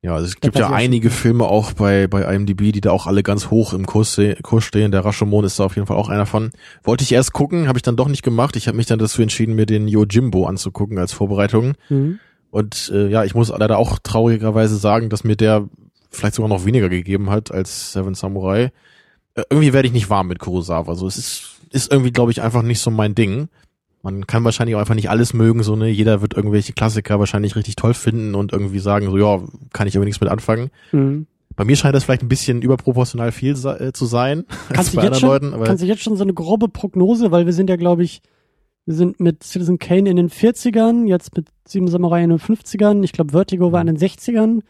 Ja, 0.02 0.16
also 0.16 0.26
es 0.26 0.40
gibt 0.40 0.58
ja 0.58 0.72
einige 0.72 1.12
Filme 1.12 1.46
auch 1.46 1.74
bei, 1.74 2.08
bei 2.08 2.24
IMDb, 2.34 2.72
die 2.72 2.82
da 2.82 2.90
auch 2.90 3.06
alle 3.06 3.22
ganz 3.22 3.52
hoch 3.52 3.74
im 3.74 3.86
Kurs, 3.86 4.20
Kurs 4.42 4.64
stehen. 4.64 4.92
Der 4.92 5.06
Rashomon 5.06 5.46
ist 5.46 5.60
da 5.60 5.66
auf 5.66 5.76
jeden 5.76 5.86
Fall 5.86 5.98
auch 5.98 6.10
einer 6.10 6.26
von. 6.26 6.50
Wollte 6.84 7.04
ich 7.04 7.12
erst 7.12 7.34
gucken, 7.34 7.68
habe 7.68 7.78
ich 7.78 7.84
dann 7.84 7.98
doch 7.98 8.08
nicht 8.08 8.24
gemacht. 8.24 8.56
Ich 8.56 8.68
habe 8.68 8.78
mich 8.78 8.88
dann 8.88 8.98
dazu 8.98 9.22
entschieden, 9.22 9.54
mir 9.54 9.68
den 9.68 9.88
Yojimbo 9.88 10.48
anzugucken 10.48 10.98
als 10.98 11.14
Vorbereitung. 11.14 11.74
Mhm. 11.90 12.18
Und 12.52 12.92
äh, 12.94 13.08
ja, 13.08 13.24
ich 13.24 13.34
muss 13.34 13.50
leider 13.50 13.78
auch 13.78 13.98
traurigerweise 14.00 14.76
sagen, 14.76 15.10
dass 15.10 15.24
mir 15.24 15.36
der 15.36 15.68
vielleicht 16.12 16.36
sogar 16.36 16.50
noch 16.50 16.66
weniger 16.66 16.90
gegeben 16.90 17.30
hat 17.30 17.52
als 17.52 17.94
Seven 17.94 18.14
Samurai. 18.14 18.72
Äh, 19.36 19.44
irgendwie 19.50 19.74
werde 19.74 19.88
ich 19.88 19.94
nicht 19.94 20.10
warm 20.10 20.28
mit 20.28 20.40
Kurosawa. 20.40 20.96
So, 20.96 21.08
es 21.08 21.18
ist, 21.18 21.44
ist 21.72 21.92
irgendwie, 21.92 22.12
glaube 22.12 22.32
ich, 22.32 22.42
einfach 22.42 22.62
nicht 22.62 22.82
so 22.82 22.92
mein 22.92 23.16
Ding. 23.16 23.48
Man 24.04 24.28
kann 24.28 24.44
wahrscheinlich 24.44 24.76
auch 24.76 24.80
einfach 24.80 24.96
nicht 24.96 25.10
alles 25.10 25.34
mögen, 25.34 25.64
so, 25.64 25.76
ne? 25.76 25.88
Jeder 25.88 26.22
wird 26.22 26.34
irgendwelche 26.34 26.74
Klassiker 26.74 27.20
wahrscheinlich 27.20 27.56
richtig 27.56 27.76
toll 27.76 27.94
finden 27.94 28.36
und 28.36 28.52
irgendwie 28.52 28.80
sagen, 28.80 29.10
so, 29.10 29.18
ja, 29.18 29.42
kann 29.72 29.88
ich 29.88 29.96
aber 29.96 30.06
nichts 30.06 30.20
mit 30.20 30.30
anfangen. 30.30 30.72
Mhm. 30.92 31.28
Bei 31.56 31.66
mir 31.66 31.76
scheint 31.76 31.96
das 31.96 32.04
vielleicht 32.04 32.24
ein 32.24 32.30
bisschen 32.30 32.62
überproportional 32.62 33.32
viel 33.32 33.54
äh, 33.54 33.94
zu 33.94 34.06
sein. 34.06 34.46
Kannst 34.74 34.94
du 34.98 35.02
jetzt, 35.02 35.20
schon, 35.20 35.30
Leuten, 35.30 35.64
kannst 35.64 35.84
du 35.84 35.88
jetzt 35.88 36.02
schon 36.02 36.18
so 36.18 36.24
eine 36.24 36.34
grobe 36.34 36.68
Prognose, 36.68 37.32
weil 37.32 37.46
wir 37.46 37.54
sind 37.54 37.70
ja, 37.70 37.76
glaube 37.76 38.04
ich, 38.04 38.22
wir 38.86 38.96
sind 38.96 39.20
mit 39.20 39.44
Citizen 39.44 39.80
Kane 39.80 40.10
in 40.10 40.16
den 40.16 40.30
40ern, 40.30 41.08
jetzt 41.08 41.36
mit 41.36 41.48
Sieben 41.68 41.88
Samurai 41.88 42.24
in 42.24 42.30
den 42.30 42.40
50ern, 42.40 43.04
ich 43.04 43.12
glaube 43.12 43.32
Vertigo 43.32 43.72
war 43.72 43.82
in 43.82 43.88
den 43.88 43.98
60ern. 43.98 44.62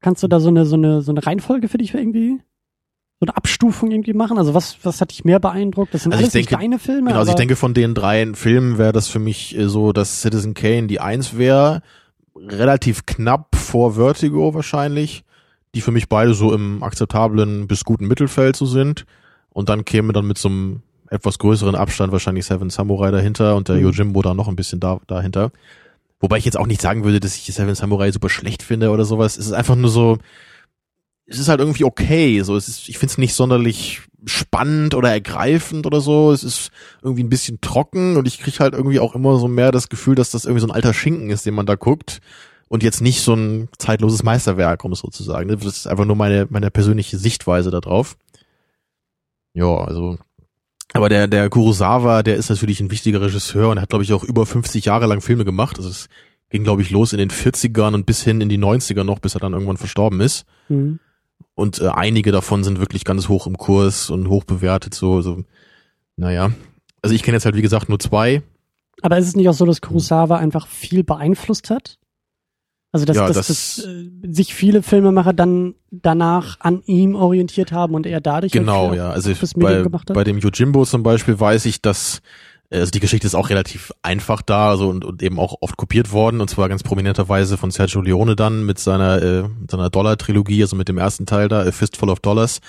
Kannst 0.00 0.22
du 0.22 0.28
da 0.28 0.40
so 0.40 0.48
eine, 0.48 0.66
so 0.66 0.76
eine, 0.76 1.02
so 1.02 1.10
eine 1.10 1.26
Reihenfolge 1.26 1.68
für 1.68 1.78
dich 1.78 1.94
irgendwie? 1.94 2.40
so 3.18 3.24
eine 3.24 3.36
Abstufung 3.36 3.90
irgendwie 3.90 4.12
machen? 4.12 4.38
Also 4.38 4.52
was, 4.54 4.76
was 4.82 5.00
hat 5.00 5.10
dich 5.10 5.24
mehr 5.24 5.40
beeindruckt? 5.40 5.94
Das 5.94 6.02
sind 6.02 6.12
also 6.12 6.22
alles 6.22 6.32
denke, 6.32 6.54
nicht 6.54 6.62
deine 6.62 6.78
Filme. 6.78 7.08
Genau, 7.08 7.20
also 7.20 7.30
ich 7.30 7.36
denke 7.36 7.56
von 7.56 7.72
den 7.72 7.94
drei 7.94 8.34
Filmen 8.34 8.78
wäre 8.78 8.92
das 8.92 9.08
für 9.08 9.18
mich 9.18 9.56
äh, 9.56 9.68
so, 9.68 9.92
dass 9.92 10.20
Citizen 10.20 10.54
Kane 10.54 10.86
die 10.86 11.00
eins 11.00 11.36
wäre, 11.36 11.82
relativ 12.36 13.06
knapp 13.06 13.56
vor 13.56 13.94
Vertigo 13.94 14.52
wahrscheinlich, 14.52 15.24
die 15.74 15.80
für 15.80 15.92
mich 15.92 16.08
beide 16.08 16.34
so 16.34 16.52
im 16.52 16.82
akzeptablen 16.82 17.66
bis 17.66 17.84
guten 17.84 18.06
Mittelfeld 18.06 18.56
so 18.56 18.66
sind. 18.66 19.06
Und 19.48 19.70
dann 19.70 19.86
käme 19.86 20.12
dann 20.12 20.26
mit 20.26 20.36
so 20.36 20.50
einem 20.50 20.82
etwas 21.10 21.38
größeren 21.38 21.74
Abstand 21.74 22.12
wahrscheinlich 22.12 22.46
Seven 22.46 22.70
Samurai 22.70 23.10
dahinter 23.10 23.56
und 23.56 23.68
der 23.68 23.76
mhm. 23.76 23.82
Yojimbo 23.82 24.22
da 24.22 24.34
noch 24.34 24.48
ein 24.48 24.56
bisschen 24.56 24.80
da, 24.80 25.00
dahinter. 25.06 25.52
Wobei 26.20 26.38
ich 26.38 26.44
jetzt 26.44 26.56
auch 26.56 26.66
nicht 26.66 26.80
sagen 26.80 27.04
würde, 27.04 27.20
dass 27.20 27.36
ich 27.36 27.44
Seven 27.54 27.74
Samurai 27.74 28.10
super 28.10 28.28
schlecht 28.28 28.62
finde 28.62 28.90
oder 28.90 29.04
sowas. 29.04 29.36
Es 29.36 29.46
ist 29.46 29.52
einfach 29.52 29.76
nur 29.76 29.90
so, 29.90 30.18
es 31.26 31.38
ist 31.38 31.48
halt 31.48 31.60
irgendwie 31.60 31.84
okay. 31.84 32.40
So, 32.42 32.56
es 32.56 32.68
ist, 32.68 32.88
ich 32.88 32.98
finde 32.98 33.12
es 33.12 33.18
nicht 33.18 33.34
sonderlich 33.34 34.02
spannend 34.24 34.94
oder 34.94 35.10
ergreifend 35.10 35.86
oder 35.86 36.00
so. 36.00 36.32
Es 36.32 36.42
ist 36.42 36.70
irgendwie 37.02 37.22
ein 37.22 37.28
bisschen 37.28 37.60
trocken 37.60 38.16
und 38.16 38.26
ich 38.26 38.38
kriege 38.38 38.58
halt 38.60 38.74
irgendwie 38.74 39.00
auch 39.00 39.14
immer 39.14 39.38
so 39.38 39.48
mehr 39.48 39.72
das 39.72 39.88
Gefühl, 39.88 40.14
dass 40.14 40.30
das 40.30 40.44
irgendwie 40.44 40.60
so 40.60 40.68
ein 40.68 40.74
alter 40.74 40.94
Schinken 40.94 41.30
ist, 41.30 41.44
den 41.46 41.54
man 41.54 41.66
da 41.66 41.74
guckt 41.74 42.20
und 42.68 42.82
jetzt 42.82 43.00
nicht 43.00 43.22
so 43.22 43.34
ein 43.34 43.68
zeitloses 43.78 44.22
Meisterwerk, 44.22 44.84
um 44.84 44.92
es 44.92 45.00
so 45.00 45.08
zu 45.08 45.22
sagen. 45.22 45.48
Das 45.48 45.64
ist 45.64 45.86
einfach 45.86 46.04
nur 46.04 46.16
meine, 46.16 46.46
meine 46.50 46.70
persönliche 46.70 47.18
Sichtweise 47.18 47.70
da 47.70 47.80
drauf. 47.80 48.16
Ja, 49.54 49.76
also. 49.84 50.18
Aber 50.92 51.08
der, 51.08 51.26
der 51.26 51.50
Kurosawa, 51.50 52.22
der 52.22 52.36
ist 52.36 52.48
natürlich 52.48 52.80
ein 52.80 52.90
wichtiger 52.90 53.20
Regisseur 53.20 53.70
und 53.70 53.80
hat, 53.80 53.90
glaube 53.90 54.04
ich, 54.04 54.12
auch 54.12 54.24
über 54.24 54.46
50 54.46 54.84
Jahre 54.84 55.06
lang 55.06 55.20
Filme 55.20 55.44
gemacht. 55.44 55.76
Also 55.78 55.90
es 55.90 56.08
ging, 56.50 56.64
glaube 56.64 56.82
ich, 56.82 56.90
los 56.90 57.12
in 57.12 57.18
den 57.18 57.30
40ern 57.30 57.94
und 57.94 58.06
bis 58.06 58.22
hin 58.22 58.40
in 58.40 58.48
die 58.48 58.58
90er 58.58 59.04
noch, 59.04 59.18
bis 59.18 59.34
er 59.34 59.40
dann 59.40 59.52
irgendwann 59.52 59.76
verstorben 59.76 60.20
ist. 60.20 60.44
Mhm. 60.68 61.00
Und 61.54 61.80
äh, 61.80 61.88
einige 61.88 62.32
davon 62.32 62.64
sind 62.64 62.78
wirklich 62.78 63.04
ganz 63.04 63.28
hoch 63.28 63.46
im 63.46 63.56
Kurs 63.56 64.10
und 64.10 64.28
hoch 64.28 64.44
bewertet, 64.44 64.94
so, 64.94 65.22
so, 65.22 65.42
naja. 66.16 66.50
Also 67.02 67.14
ich 67.14 67.22
kenne 67.22 67.36
jetzt 67.36 67.46
halt, 67.46 67.56
wie 67.56 67.62
gesagt, 67.62 67.88
nur 67.88 67.98
zwei. 67.98 68.42
Aber 69.02 69.18
ist 69.18 69.26
es 69.26 69.36
nicht 69.36 69.48
auch 69.48 69.54
so, 69.54 69.64
dass 69.64 69.80
Kurosawa 69.80 70.36
einfach 70.36 70.66
viel 70.66 71.02
beeinflusst 71.02 71.70
hat? 71.70 71.98
Also 72.96 73.04
dass, 73.04 73.16
ja, 73.16 73.26
dass, 73.26 73.36
das, 73.36 73.46
dass 73.46 73.84
äh, 73.84 74.08
sich 74.32 74.54
viele 74.54 74.82
Filmemacher 74.82 75.34
dann 75.34 75.74
danach 75.90 76.56
an 76.60 76.82
ihm 76.86 77.14
orientiert 77.14 77.72
haben 77.72 77.94
und 77.94 78.06
er 78.06 78.22
dadurch 78.22 78.52
genau 78.52 78.94
ja. 78.94 79.10
Also 79.10 79.32
bei, 79.56 79.82
bei 79.82 80.24
dem 80.24 80.38
Yojimbo 80.38 80.84
zum 80.86 81.02
Beispiel 81.02 81.38
weiß 81.38 81.66
ich 81.66 81.82
dass 81.82 82.22
äh, 82.70 82.78
also 82.78 82.90
die 82.90 83.00
Geschichte 83.00 83.26
ist 83.26 83.34
auch 83.34 83.50
relativ 83.50 83.92
einfach 84.02 84.40
da, 84.40 84.70
also 84.70 84.88
und, 84.88 85.04
und 85.04 85.22
eben 85.22 85.38
auch 85.38 85.56
oft 85.60 85.76
kopiert 85.76 86.10
worden 86.12 86.40
und 86.40 86.48
zwar 86.48 86.70
ganz 86.70 86.82
prominenterweise 86.82 87.58
von 87.58 87.70
Sergio 87.70 88.00
Leone 88.00 88.34
dann 88.34 88.64
mit 88.64 88.78
seiner 88.78 89.22
äh, 89.22 89.42
mit 89.42 89.70
seiner 89.70 89.90
Dollar-Trilogie, 89.90 90.62
also 90.62 90.74
mit 90.74 90.88
dem 90.88 90.96
ersten 90.98 91.26
Teil 91.26 91.48
da, 91.48 91.60
A 91.60 91.72
Fistful 91.72 92.08
of 92.08 92.20
Dollars. 92.20 92.60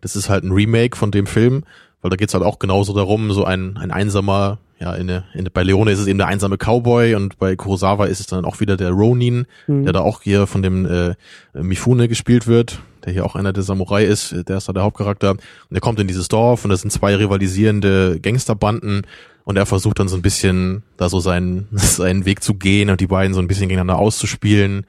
Das 0.00 0.16
ist 0.16 0.28
halt 0.28 0.42
ein 0.42 0.50
Remake 0.50 0.96
von 0.96 1.10
dem 1.12 1.26
Film, 1.26 1.62
weil 2.06 2.10
da 2.10 2.16
geht's 2.16 2.34
halt 2.34 2.44
auch 2.44 2.60
genauso 2.60 2.92
darum, 2.92 3.32
so 3.32 3.44
ein 3.44 3.76
ein 3.76 3.90
einsamer, 3.90 4.58
ja, 4.78 4.94
in, 4.94 5.08
in, 5.08 5.48
bei 5.52 5.64
Leone 5.64 5.90
ist 5.90 5.98
es 5.98 6.06
eben 6.06 6.18
der 6.18 6.28
einsame 6.28 6.56
Cowboy 6.56 7.16
und 7.16 7.36
bei 7.40 7.56
Kurosawa 7.56 8.06
ist 8.06 8.20
es 8.20 8.28
dann 8.28 8.44
auch 8.44 8.60
wieder 8.60 8.76
der 8.76 8.92
Ronin, 8.92 9.46
mhm. 9.66 9.82
der 9.82 9.92
da 9.92 10.00
auch 10.02 10.22
hier 10.22 10.46
von 10.46 10.62
dem 10.62 10.86
äh, 10.86 11.14
Mifune 11.52 12.06
gespielt 12.06 12.46
wird, 12.46 12.78
der 13.04 13.12
hier 13.12 13.26
auch 13.26 13.34
einer 13.34 13.52
der 13.52 13.64
Samurai 13.64 14.04
ist, 14.04 14.36
der 14.48 14.58
ist 14.58 14.68
da 14.68 14.72
der 14.72 14.84
Hauptcharakter 14.84 15.32
und 15.32 15.40
der 15.72 15.80
kommt 15.80 15.98
in 15.98 16.06
dieses 16.06 16.28
Dorf 16.28 16.64
und 16.64 16.70
das 16.70 16.82
sind 16.82 16.92
zwei 16.92 17.16
rivalisierende 17.16 18.20
Gangsterbanden 18.20 19.02
und 19.42 19.56
er 19.56 19.66
versucht 19.66 19.98
dann 19.98 20.06
so 20.06 20.14
ein 20.14 20.22
bisschen 20.22 20.84
da 20.96 21.08
so 21.08 21.18
seinen, 21.18 21.66
seinen 21.72 22.24
Weg 22.24 22.40
zu 22.44 22.54
gehen 22.54 22.88
und 22.88 23.00
die 23.00 23.08
beiden 23.08 23.34
so 23.34 23.40
ein 23.40 23.48
bisschen 23.48 23.68
gegeneinander 23.68 23.98
auszuspielen 23.98 24.86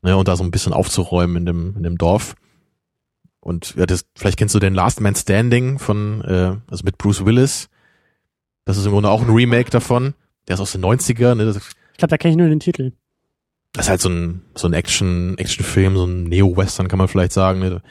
ne, 0.00 0.16
und 0.16 0.26
da 0.26 0.36
so 0.36 0.44
ein 0.44 0.50
bisschen 0.50 0.72
aufzuräumen 0.72 1.36
in 1.36 1.44
dem, 1.44 1.74
in 1.76 1.82
dem 1.82 1.98
Dorf. 1.98 2.34
Und 3.46 3.76
ja, 3.76 3.86
das, 3.86 4.06
vielleicht 4.16 4.38
kennst 4.38 4.56
du 4.56 4.58
den 4.58 4.74
Last 4.74 5.00
Man 5.00 5.14
Standing 5.14 5.78
von, 5.78 6.20
äh, 6.22 6.56
also 6.68 6.82
mit 6.84 6.98
Bruce 6.98 7.24
Willis. 7.24 7.68
Das 8.64 8.76
ist 8.76 8.86
im 8.86 8.90
Grunde 8.90 9.08
auch 9.08 9.22
ein 9.22 9.30
Remake 9.30 9.70
davon. 9.70 10.14
Der 10.48 10.54
ist 10.54 10.60
aus 10.60 10.72
den 10.72 10.84
90er. 10.84 11.36
Ne? 11.36 11.44
Das, 11.44 11.56
ich 11.56 11.62
glaube, 11.96 12.10
da 12.10 12.18
kenne 12.18 12.32
ich 12.32 12.36
nur 12.36 12.48
den 12.48 12.58
Titel. 12.58 12.90
Das 13.72 13.86
ist 13.86 13.90
halt 13.90 14.00
so 14.00 14.08
ein, 14.08 14.42
so 14.56 14.66
ein 14.66 14.72
Action, 14.72 15.38
Actionfilm, 15.38 15.96
so 15.96 16.06
ein 16.06 16.24
Neo-Western 16.24 16.88
kann 16.88 16.98
man 16.98 17.06
vielleicht 17.06 17.30
sagen. 17.30 17.60
Ne? 17.60 17.82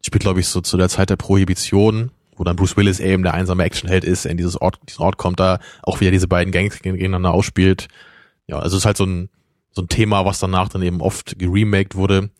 Spielt, 0.00 0.22
glaube 0.22 0.38
ich, 0.38 0.46
so 0.46 0.60
zu 0.60 0.76
der 0.76 0.88
Zeit 0.88 1.10
der 1.10 1.16
Prohibition 1.16 2.12
wo 2.36 2.44
dann 2.44 2.56
Bruce 2.56 2.78
Willis 2.78 3.00
eben 3.00 3.22
der 3.22 3.34
einsame 3.34 3.64
Actionheld 3.64 4.02
ist, 4.02 4.24
in 4.24 4.38
dieses 4.38 4.58
Ort, 4.58 4.78
diesen 4.88 5.02
Ort 5.02 5.18
kommt, 5.18 5.40
da 5.40 5.58
auch 5.82 6.00
wieder 6.00 6.10
diese 6.10 6.26
beiden 6.26 6.52
Gangs 6.52 6.80
gegeneinander 6.80 7.34
ausspielt. 7.34 7.88
Ja, 8.46 8.58
also 8.58 8.78
es 8.78 8.82
ist 8.82 8.86
halt 8.86 8.96
so 8.96 9.04
ein, 9.04 9.28
so 9.72 9.82
ein 9.82 9.88
Thema, 9.88 10.24
was 10.24 10.38
danach 10.38 10.70
dann 10.70 10.80
eben 10.80 11.02
oft 11.02 11.38
geremaked 11.38 11.96
wurde. 11.96 12.30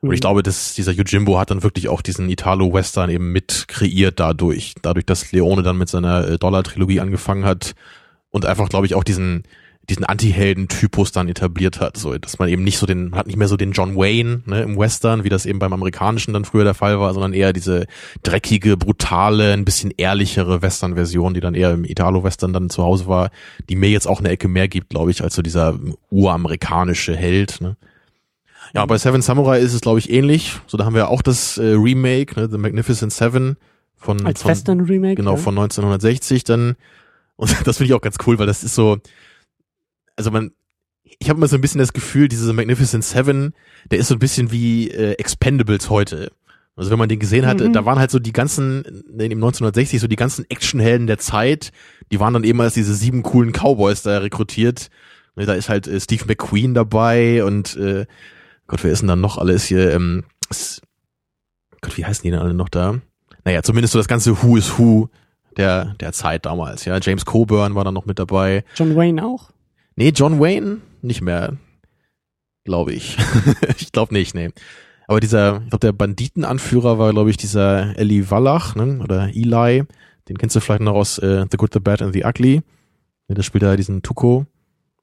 Und 0.00 0.12
ich 0.12 0.18
mhm. 0.18 0.22
glaube, 0.22 0.42
dass 0.42 0.74
dieser 0.74 0.92
Yojimbo 0.92 1.38
hat 1.38 1.50
dann 1.50 1.62
wirklich 1.62 1.88
auch 1.88 2.02
diesen 2.02 2.28
Italo-Western 2.28 3.10
eben 3.10 3.32
mit 3.32 3.66
kreiert 3.68 4.20
dadurch. 4.20 4.74
Dadurch, 4.82 5.06
dass 5.06 5.32
Leone 5.32 5.62
dann 5.62 5.78
mit 5.78 5.88
seiner 5.88 6.28
äh, 6.28 6.38
Dollar-Trilogie 6.38 7.00
angefangen 7.00 7.44
hat 7.44 7.74
und 8.30 8.44
einfach, 8.44 8.68
glaube 8.68 8.86
ich, 8.86 8.94
auch 8.94 9.04
diesen, 9.04 9.44
diesen 9.88 10.04
Anti-Helden-Typus 10.04 11.12
dann 11.12 11.28
etabliert 11.28 11.80
hat, 11.80 11.96
so 11.96 12.16
dass 12.18 12.38
man 12.38 12.48
eben 12.48 12.62
nicht 12.62 12.78
so 12.78 12.86
den, 12.86 13.14
hat 13.14 13.26
nicht 13.26 13.36
mehr 13.36 13.48
so 13.48 13.56
den 13.56 13.72
John 13.72 13.96
Wayne 13.96 14.42
ne, 14.44 14.62
im 14.62 14.76
Western, 14.76 15.24
wie 15.24 15.28
das 15.28 15.46
eben 15.46 15.58
beim 15.58 15.72
amerikanischen 15.72 16.34
dann 16.34 16.44
früher 16.44 16.64
der 16.64 16.74
Fall 16.74 17.00
war, 17.00 17.14
sondern 17.14 17.32
eher 17.32 17.52
diese 17.52 17.86
dreckige, 18.22 18.76
brutale, 18.76 19.52
ein 19.52 19.64
bisschen 19.64 19.92
ehrlichere 19.96 20.60
Western-Version, 20.60 21.34
die 21.34 21.40
dann 21.40 21.54
eher 21.54 21.72
im 21.72 21.84
Italo-Western 21.84 22.52
dann 22.52 22.68
zu 22.68 22.82
Hause 22.82 23.06
war, 23.06 23.30
die 23.68 23.76
mir 23.76 23.88
jetzt 23.88 24.08
auch 24.08 24.20
eine 24.20 24.28
Ecke 24.28 24.48
mehr 24.48 24.68
gibt, 24.68 24.90
glaube 24.90 25.10
ich, 25.10 25.22
als 25.22 25.34
so 25.34 25.42
dieser 25.42 25.78
uramerikanische 26.10 27.16
Held. 27.16 27.60
Ne. 27.60 27.76
Ja, 28.74 28.84
bei 28.86 28.98
Seven 28.98 29.22
Samurai 29.22 29.60
ist 29.60 29.74
es, 29.74 29.80
glaube 29.80 29.98
ich, 29.98 30.10
ähnlich. 30.10 30.58
So, 30.66 30.76
da 30.76 30.84
haben 30.84 30.94
wir 30.94 31.08
auch 31.08 31.22
das 31.22 31.58
äh, 31.58 31.72
Remake, 31.72 32.38
ne, 32.38 32.48
The 32.50 32.58
Magnificent 32.58 33.12
Seven 33.12 33.56
von, 33.96 34.24
als 34.26 34.42
von 34.42 34.50
Western-Remake. 34.50 35.16
Genau, 35.16 35.32
ja. 35.32 35.36
von 35.36 35.54
1960 35.56 36.44
dann. 36.44 36.76
Und 37.36 37.50
das 37.66 37.78
finde 37.78 37.90
ich 37.90 37.94
auch 37.94 38.00
ganz 38.00 38.16
cool, 38.26 38.38
weil 38.38 38.46
das 38.46 38.64
ist 38.64 38.74
so, 38.74 38.98
also 40.16 40.30
man, 40.30 40.52
ich 41.18 41.28
habe 41.28 41.38
immer 41.38 41.48
so 41.48 41.56
ein 41.56 41.60
bisschen 41.60 41.78
das 41.78 41.92
Gefühl, 41.92 42.28
diese 42.28 42.52
Magnificent 42.52 43.04
Seven, 43.04 43.54
der 43.90 43.98
ist 43.98 44.08
so 44.08 44.14
ein 44.14 44.18
bisschen 44.20 44.50
wie 44.52 44.90
äh, 44.90 45.12
Expendables 45.12 45.90
heute. 45.90 46.32
Also 46.76 46.90
wenn 46.90 46.98
man 46.98 47.08
den 47.08 47.18
gesehen 47.18 47.46
hat, 47.46 47.60
mhm. 47.60 47.72
da 47.72 47.86
waren 47.86 47.98
halt 47.98 48.10
so 48.10 48.18
die 48.18 48.32
ganzen, 48.32 48.82
dem 49.08 49.38
1960 49.38 49.98
so 49.98 50.08
die 50.08 50.16
ganzen 50.16 50.44
Actionhelden 50.50 51.06
der 51.06 51.18
Zeit, 51.18 51.72
die 52.12 52.20
waren 52.20 52.34
dann 52.34 52.44
eben 52.44 52.60
als 52.60 52.74
diese 52.74 52.94
sieben 52.94 53.22
coolen 53.22 53.52
Cowboys 53.52 54.02
da 54.02 54.18
rekrutiert. 54.18 54.90
Da 55.36 55.54
ist 55.54 55.68
halt 55.68 55.86
äh, 55.86 56.00
Steve 56.00 56.24
McQueen 56.26 56.74
dabei 56.74 57.44
und 57.44 57.76
äh, 57.76 58.06
Gott, 58.66 58.82
wer 58.82 58.92
ist 58.92 59.00
denn 59.00 59.08
dann 59.08 59.20
noch 59.20 59.38
alles 59.38 59.64
hier? 59.64 59.92
Ähm, 59.92 60.24
Gott, 61.80 61.96
wie 61.96 62.04
heißen 62.04 62.22
die 62.22 62.30
denn 62.30 62.40
alle 62.40 62.54
noch 62.54 62.68
da? 62.68 63.00
Naja, 63.44 63.62
zumindest 63.62 63.92
so 63.92 63.98
das 63.98 64.08
ganze 64.08 64.42
Who 64.42 64.56
is 64.56 64.78
Who 64.78 65.08
der, 65.56 65.94
der 66.00 66.12
Zeit 66.12 66.46
damals, 66.46 66.84
ja. 66.84 66.98
James 67.00 67.24
Coburn 67.24 67.74
war 67.74 67.84
dann 67.84 67.94
noch 67.94 68.06
mit 68.06 68.18
dabei. 68.18 68.64
John 68.74 68.96
Wayne 68.96 69.24
auch? 69.24 69.50
Nee, 69.94 70.10
John 70.14 70.40
Wayne 70.40 70.78
nicht 71.00 71.22
mehr, 71.22 71.56
glaube 72.64 72.92
ich. 72.92 73.16
ich 73.78 73.92
glaube 73.92 74.12
nicht, 74.12 74.34
nee. 74.34 74.50
Aber 75.06 75.20
dieser, 75.20 75.62
ich 75.62 75.70
glaube, 75.70 75.86
der 75.86 75.92
Banditenanführer 75.92 76.98
war, 76.98 77.12
glaube 77.12 77.30
ich, 77.30 77.36
dieser 77.36 77.96
Eli 77.96 78.30
Wallach, 78.30 78.74
ne? 78.74 79.00
oder 79.02 79.28
Eli. 79.28 79.84
Den 80.28 80.38
kennst 80.38 80.56
du 80.56 80.60
vielleicht 80.60 80.82
noch 80.82 80.94
aus 80.94 81.18
äh, 81.18 81.46
The 81.50 81.56
Good, 81.56 81.72
The 81.72 81.80
Bad 81.80 82.02
and 82.02 82.12
The 82.12 82.24
Ugly. 82.24 82.62
Der 83.28 83.42
spielt 83.42 83.62
da 83.62 83.76
diesen 83.76 84.02
Tuko. 84.02 84.46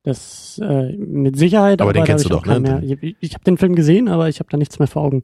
Das 0.03 0.59
äh, 0.61 0.91
mit 0.97 1.37
Sicherheit. 1.37 1.81
Aber, 1.81 1.89
aber 1.89 1.93
den 1.93 2.03
kennst 2.03 2.25
du 2.25 2.29
doch, 2.29 2.45
ne? 2.45 2.81
Ich, 2.83 3.01
ich, 3.01 3.15
ich 3.19 3.33
habe 3.33 3.43
den 3.45 3.57
Film 3.57 3.75
gesehen, 3.75 4.09
aber 4.09 4.27
ich 4.27 4.39
habe 4.39 4.49
da 4.49 4.57
nichts 4.57 4.77
mehr 4.77 4.87
vor 4.87 5.01
Augen. 5.01 5.23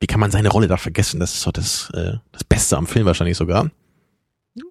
Wie 0.00 0.08
kann 0.08 0.18
man 0.18 0.32
seine 0.32 0.48
Rolle 0.48 0.66
da 0.66 0.76
vergessen? 0.76 1.20
Das 1.20 1.34
ist 1.34 1.46
doch 1.46 1.52
das, 1.52 1.90
äh, 1.94 2.14
das 2.32 2.42
Beste 2.42 2.76
am 2.76 2.88
Film 2.88 3.06
wahrscheinlich 3.06 3.36
sogar. 3.36 3.70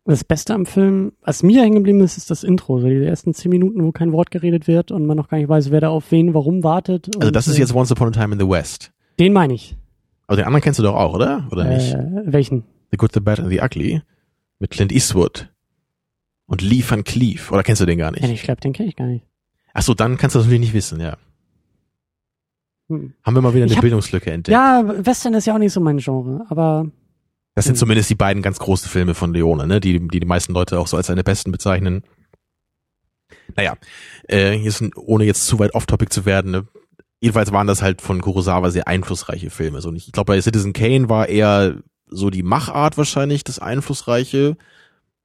Das 0.05 0.23
Beste 0.23 0.53
am 0.53 0.65
Film, 0.65 1.13
was 1.21 1.41
mir 1.41 1.61
hängen 1.61 1.75
geblieben 1.75 2.01
ist, 2.01 2.17
ist 2.17 2.29
das 2.29 2.43
Intro. 2.43 2.79
So 2.79 2.87
die 2.87 3.03
ersten 3.03 3.33
zehn 3.33 3.49
Minuten, 3.49 3.83
wo 3.83 3.93
kein 3.93 4.11
Wort 4.11 4.29
geredet 4.29 4.67
wird 4.67 4.91
und 4.91 5.05
man 5.05 5.15
noch 5.15 5.29
gar 5.29 5.37
nicht 5.37 5.49
weiß, 5.49 5.71
wer 5.71 5.79
da 5.79 5.89
auf 5.89 6.11
wen, 6.11 6.33
warum 6.33 6.63
wartet. 6.63 7.09
Also 7.17 7.31
das 7.31 7.47
ist 7.47 7.57
jetzt 7.57 7.73
Once 7.73 7.91
Upon 7.91 8.09
a 8.09 8.11
Time 8.11 8.33
in 8.33 8.39
the 8.39 8.47
West. 8.47 8.91
Den 9.19 9.33
meine 9.33 9.53
ich. 9.53 9.77
Aber 10.27 10.35
den 10.35 10.45
anderen 10.45 10.61
kennst 10.61 10.79
du 10.79 10.83
doch 10.83 10.95
auch, 10.95 11.13
oder? 11.13 11.47
Oder 11.51 11.65
äh, 11.65 11.75
nicht? 11.75 11.97
Welchen? 12.25 12.63
The 12.91 12.97
Good, 12.97 13.13
The 13.13 13.21
Bad 13.21 13.39
and 13.39 13.49
The 13.49 13.61
Ugly. 13.61 14.01
Mit 14.59 14.69
Clint 14.69 14.91
Eastwood. 14.91 15.50
Und 16.51 16.61
Lee 16.61 16.83
Van 16.85 17.05
Cleef. 17.05 17.49
Oder 17.51 17.63
kennst 17.63 17.81
du 17.81 17.85
den 17.85 17.97
gar 17.97 18.11
nicht? 18.11 18.23
Ja, 18.23 18.29
ich 18.29 18.43
glaube, 18.43 18.59
den 18.59 18.73
kenne 18.73 18.89
ich 18.89 18.95
gar 18.97 19.07
nicht. 19.07 19.25
Ach 19.73 19.81
so, 19.83 19.93
dann 19.93 20.17
kannst 20.17 20.35
du 20.35 20.39
das 20.39 20.47
natürlich 20.47 20.59
nicht 20.67 20.73
wissen, 20.73 20.99
ja. 20.99 21.15
Hm. 22.89 23.13
Haben 23.23 23.35
wir 23.35 23.41
mal 23.41 23.53
wieder 23.53 23.65
eine 23.65 23.73
hab- 23.75 23.81
Bildungslücke 23.81 24.31
entdeckt. 24.31 24.51
Ja, 24.53 24.83
Western 25.05 25.33
ist 25.33 25.45
ja 25.45 25.53
auch 25.53 25.59
nicht 25.59 25.71
so 25.73 25.79
mein 25.79 25.97
Genre, 25.99 26.45
aber 26.49 26.87
Das 27.53 27.65
sind 27.65 27.75
Mhm. 27.75 27.79
zumindest 27.79 28.09
die 28.09 28.15
beiden 28.15 28.41
ganz 28.41 28.59
großen 28.59 28.89
Filme 28.89 29.13
von 29.13 29.33
Leone, 29.33 29.67
ne? 29.67 29.79
die, 29.81 30.07
die 30.07 30.19
die 30.21 30.25
meisten 30.25 30.53
Leute 30.53 30.79
auch 30.79 30.87
so 30.87 30.95
als 30.97 31.07
seine 31.07 31.23
besten 31.23 31.51
bezeichnen. 31.51 32.03
Naja, 33.57 33.75
äh, 34.27 34.51
hier 34.57 34.71
sind, 34.71 34.95
ohne 34.97 35.25
jetzt 35.25 35.45
zu 35.47 35.59
weit 35.59 35.73
off-topic 35.73 36.09
zu 36.11 36.25
werden, 36.25 36.51
ne? 36.51 36.67
jedenfalls 37.19 37.51
waren 37.51 37.67
das 37.67 37.81
halt 37.81 38.01
von 38.01 38.21
Kurosawa 38.21 38.71
sehr 38.71 38.87
einflussreiche 38.87 39.49
Filme. 39.49 39.81
So, 39.81 39.91
ich 39.93 40.11
glaube, 40.13 40.31
bei 40.33 40.41
Citizen 40.41 40.71
Kane 40.73 41.09
war 41.09 41.27
eher 41.27 41.75
so 42.07 42.29
die 42.29 42.43
Machart 42.43 42.97
wahrscheinlich 42.97 43.43
das 43.43 43.59
Einflussreiche. 43.59 44.55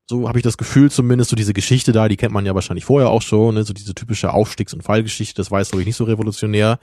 So 0.09 0.29
habe 0.29 0.39
ich 0.39 0.45
das 0.45 0.57
Gefühl 0.57 0.89
zumindest, 0.89 1.31
so 1.31 1.37
diese 1.37 1.53
Geschichte 1.53 1.91
da, 1.91 2.07
die 2.07 2.17
kennt 2.17 2.33
man 2.33 2.47
ja 2.47 2.55
wahrscheinlich 2.55 2.85
vorher 2.85 3.11
auch 3.11 3.23
schon, 3.23 3.57
ne? 3.57 3.65
so 3.65 3.73
diese 3.73 3.93
typische 3.93 4.33
Aufstiegs- 4.33 4.73
und 4.73 4.83
Fallgeschichte, 4.83 5.35
das 5.35 5.51
war 5.51 5.59
jetzt, 5.59 5.73
glaube 5.73 5.83
ich, 5.83 5.87
nicht 5.87 5.97
so 5.97 6.05
revolutionär. 6.05 6.79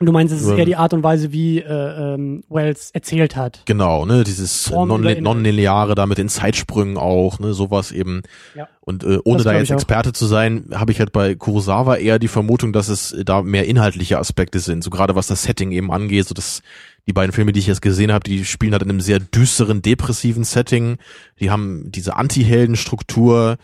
Und 0.00 0.06
du 0.06 0.12
meinst, 0.12 0.34
es 0.34 0.42
ist 0.42 0.50
eher 0.50 0.64
die 0.64 0.76
Art 0.76 0.92
und 0.92 1.02
Weise, 1.02 1.32
wie 1.32 1.58
äh, 1.58 2.14
ähm, 2.14 2.44
Wells 2.48 2.90
erzählt 2.92 3.36
hat. 3.36 3.62
Genau, 3.64 4.06
ne, 4.06 4.24
dieses 4.24 4.68
Form 4.68 4.88
non 4.88 5.02
nonlineare 5.02 5.94
da 5.94 6.06
mit 6.06 6.18
den 6.18 6.28
Zeitsprüngen 6.28 6.96
auch, 6.96 7.38
ne, 7.38 7.54
sowas 7.54 7.92
eben. 7.92 8.22
Ja. 8.54 8.68
Und 8.80 9.04
äh, 9.04 9.18
ohne 9.24 9.38
Das 9.38 9.44
da 9.44 9.58
jetzt. 9.58 9.70
Experte 9.70 10.12
zu 10.12 10.26
sein, 10.26 10.66
habe 10.74 10.92
ich 10.92 10.98
halt 10.98 11.12
bei 11.12 11.34
Kurosawa 11.34 11.96
eher 11.96 12.18
die 12.18 12.28
Vermutung, 12.28 12.72
dass 12.72 12.88
es 12.88 13.16
da 13.24 13.42
mehr 13.42 13.66
inhaltliche 13.66 14.18
Aspekte 14.18 14.58
sind, 14.58 14.84
so 14.84 14.90
gerade 14.90 15.14
was 15.14 15.26
das 15.26 15.42
Setting 15.42 15.72
eben 15.72 15.90
angeht, 15.90 16.28
so 16.28 16.34
dass 16.34 16.62
die 17.06 17.12
beiden 17.12 17.32
Filme, 17.32 17.52
die 17.52 17.60
ich 17.60 17.66
jetzt 17.66 17.82
gesehen 17.82 18.12
habe, 18.12 18.24
die 18.24 18.44
spielen 18.44 18.72
halt 18.72 18.82
in 18.82 18.90
einem 18.90 19.00
sehr 19.00 19.20
düsteren, 19.20 19.82
depressiven 19.82 20.44
Setting. 20.44 20.96
Die 21.38 21.50
haben 21.50 21.90
diese 21.92 22.16
Anti-Helden-Struktur, 22.16 23.56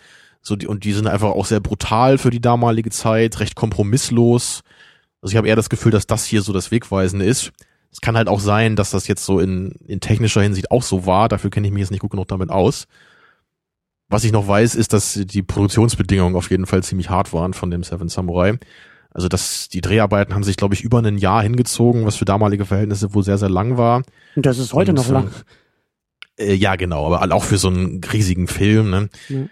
so 0.43 0.57
die, 0.57 0.66
und 0.66 0.85
die 0.85 0.93
sind 0.93 1.07
einfach 1.07 1.31
auch 1.31 1.47
sehr 1.47 1.61
brutal 1.61 2.19
für 2.19 2.31
die 2.31 2.40
damalige 2.40 2.90
Zeit, 2.90 3.40
recht 3.40 3.57
kompromisslos. 3.57 4.62
Also 5.22 5.33
ich 5.33 5.37
habe 5.37 5.48
eher 5.48 5.56
das 5.56 5.70
Gefühl, 5.70 5.92
dass 5.92 6.06
das 6.06 6.24
hier 6.24 6.42
so 6.42 6.52
das 6.52 6.70
Wegweisende 6.70 7.24
ist. 7.24 7.52
Es 7.92 8.00
kann 8.00 8.16
halt 8.16 8.28
auch 8.28 8.40
sein, 8.40 8.76
dass 8.76 8.90
das 8.90 9.09
jetzt 9.09 9.24
so 9.24 9.40
in, 9.40 9.72
in 9.87 10.00
technischer 10.00 10.42
Hinsicht 10.42 10.70
auch 10.70 10.83
so 10.83 11.06
war. 11.06 11.28
Dafür 11.28 11.50
kenne 11.50 11.66
ich 11.66 11.72
mich 11.72 11.80
jetzt 11.80 11.90
nicht 11.90 12.00
gut 12.00 12.12
genug 12.12 12.28
damit 12.28 12.50
aus. 12.50 12.87
Was 14.09 14.24
ich 14.24 14.33
noch 14.33 14.46
weiß, 14.46 14.74
ist, 14.74 14.92
dass 14.92 15.14
die 15.14 15.42
Produktionsbedingungen 15.42 16.37
auf 16.37 16.50
jeden 16.50 16.66
Fall 16.66 16.83
ziemlich 16.83 17.11
hart 17.11 17.33
waren 17.33 17.52
von 17.52 17.70
dem 17.70 17.83
Seven 17.83 18.09
Samurai. 18.09 18.59
Also 19.12 19.28
dass 19.28 19.68
die 19.68 19.80
Dreharbeiten 19.80 20.35
haben 20.35 20.44
sich, 20.44 20.56
glaube 20.56 20.74
ich, 20.74 20.83
über 20.83 20.98
ein 21.00 21.18
Jahr 21.18 21.42
hingezogen, 21.42 22.06
was 22.06 22.16
für 22.16 22.24
damalige 22.24 22.64
Verhältnisse 22.64 23.12
wohl 23.12 23.24
sehr, 23.24 23.38
sehr 23.38 23.48
lang 23.48 23.76
war. 23.76 24.02
Und 24.37 24.46
das 24.46 24.59
ist 24.59 24.72
heute 24.72 24.92
Und, 24.92 24.96
noch 24.96 25.09
lang. 25.09 25.30
Äh, 26.38 26.54
ja, 26.54 26.76
genau, 26.76 27.12
aber 27.12 27.35
auch 27.35 27.44
für 27.44 27.59
so 27.59 27.68
einen 27.68 28.00
riesigen 28.12 28.46
Film. 28.46 28.90
Ne? 28.90 29.09
Ja. 29.28 29.46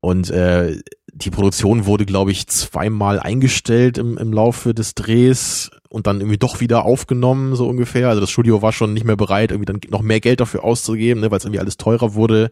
Und 0.00 0.30
äh, 0.30 0.80
die 1.20 1.30
Produktion 1.30 1.86
wurde, 1.86 2.06
glaube 2.06 2.30
ich, 2.30 2.46
zweimal 2.46 3.18
eingestellt 3.18 3.98
im, 3.98 4.16
im 4.18 4.32
Laufe 4.32 4.72
des 4.72 4.94
Drehs 4.94 5.70
und 5.88 6.06
dann 6.06 6.20
irgendwie 6.20 6.38
doch 6.38 6.60
wieder 6.60 6.84
aufgenommen, 6.84 7.56
so 7.56 7.68
ungefähr. 7.68 8.08
Also 8.08 8.20
das 8.20 8.30
Studio 8.30 8.62
war 8.62 8.72
schon 8.72 8.94
nicht 8.94 9.04
mehr 9.04 9.16
bereit, 9.16 9.50
irgendwie 9.50 9.66
dann 9.66 9.80
noch 9.90 10.02
mehr 10.02 10.20
Geld 10.20 10.40
dafür 10.40 10.64
auszugeben, 10.64 11.20
ne, 11.20 11.30
weil 11.30 11.38
es 11.38 11.44
irgendwie 11.44 11.60
alles 11.60 11.76
teurer 11.76 12.14
wurde. 12.14 12.50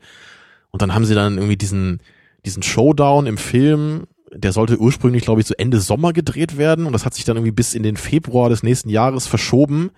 Und 0.70 0.82
dann 0.82 0.94
haben 0.94 1.04
sie 1.04 1.14
dann 1.14 1.36
irgendwie 1.36 1.56
diesen, 1.56 2.00
diesen 2.44 2.62
Showdown 2.62 3.26
im 3.26 3.38
Film, 3.38 4.04
der 4.32 4.52
sollte 4.52 4.78
ursprünglich, 4.78 5.22
glaube 5.22 5.40
ich, 5.40 5.46
so 5.46 5.54
Ende 5.56 5.80
Sommer 5.80 6.12
gedreht 6.12 6.58
werden 6.58 6.86
und 6.86 6.92
das 6.92 7.04
hat 7.04 7.14
sich 7.14 7.24
dann 7.24 7.36
irgendwie 7.36 7.52
bis 7.52 7.74
in 7.74 7.84
den 7.84 7.96
Februar 7.96 8.48
des 8.48 8.62
nächsten 8.62 8.88
Jahres 8.88 9.26
verschoben. 9.26 9.90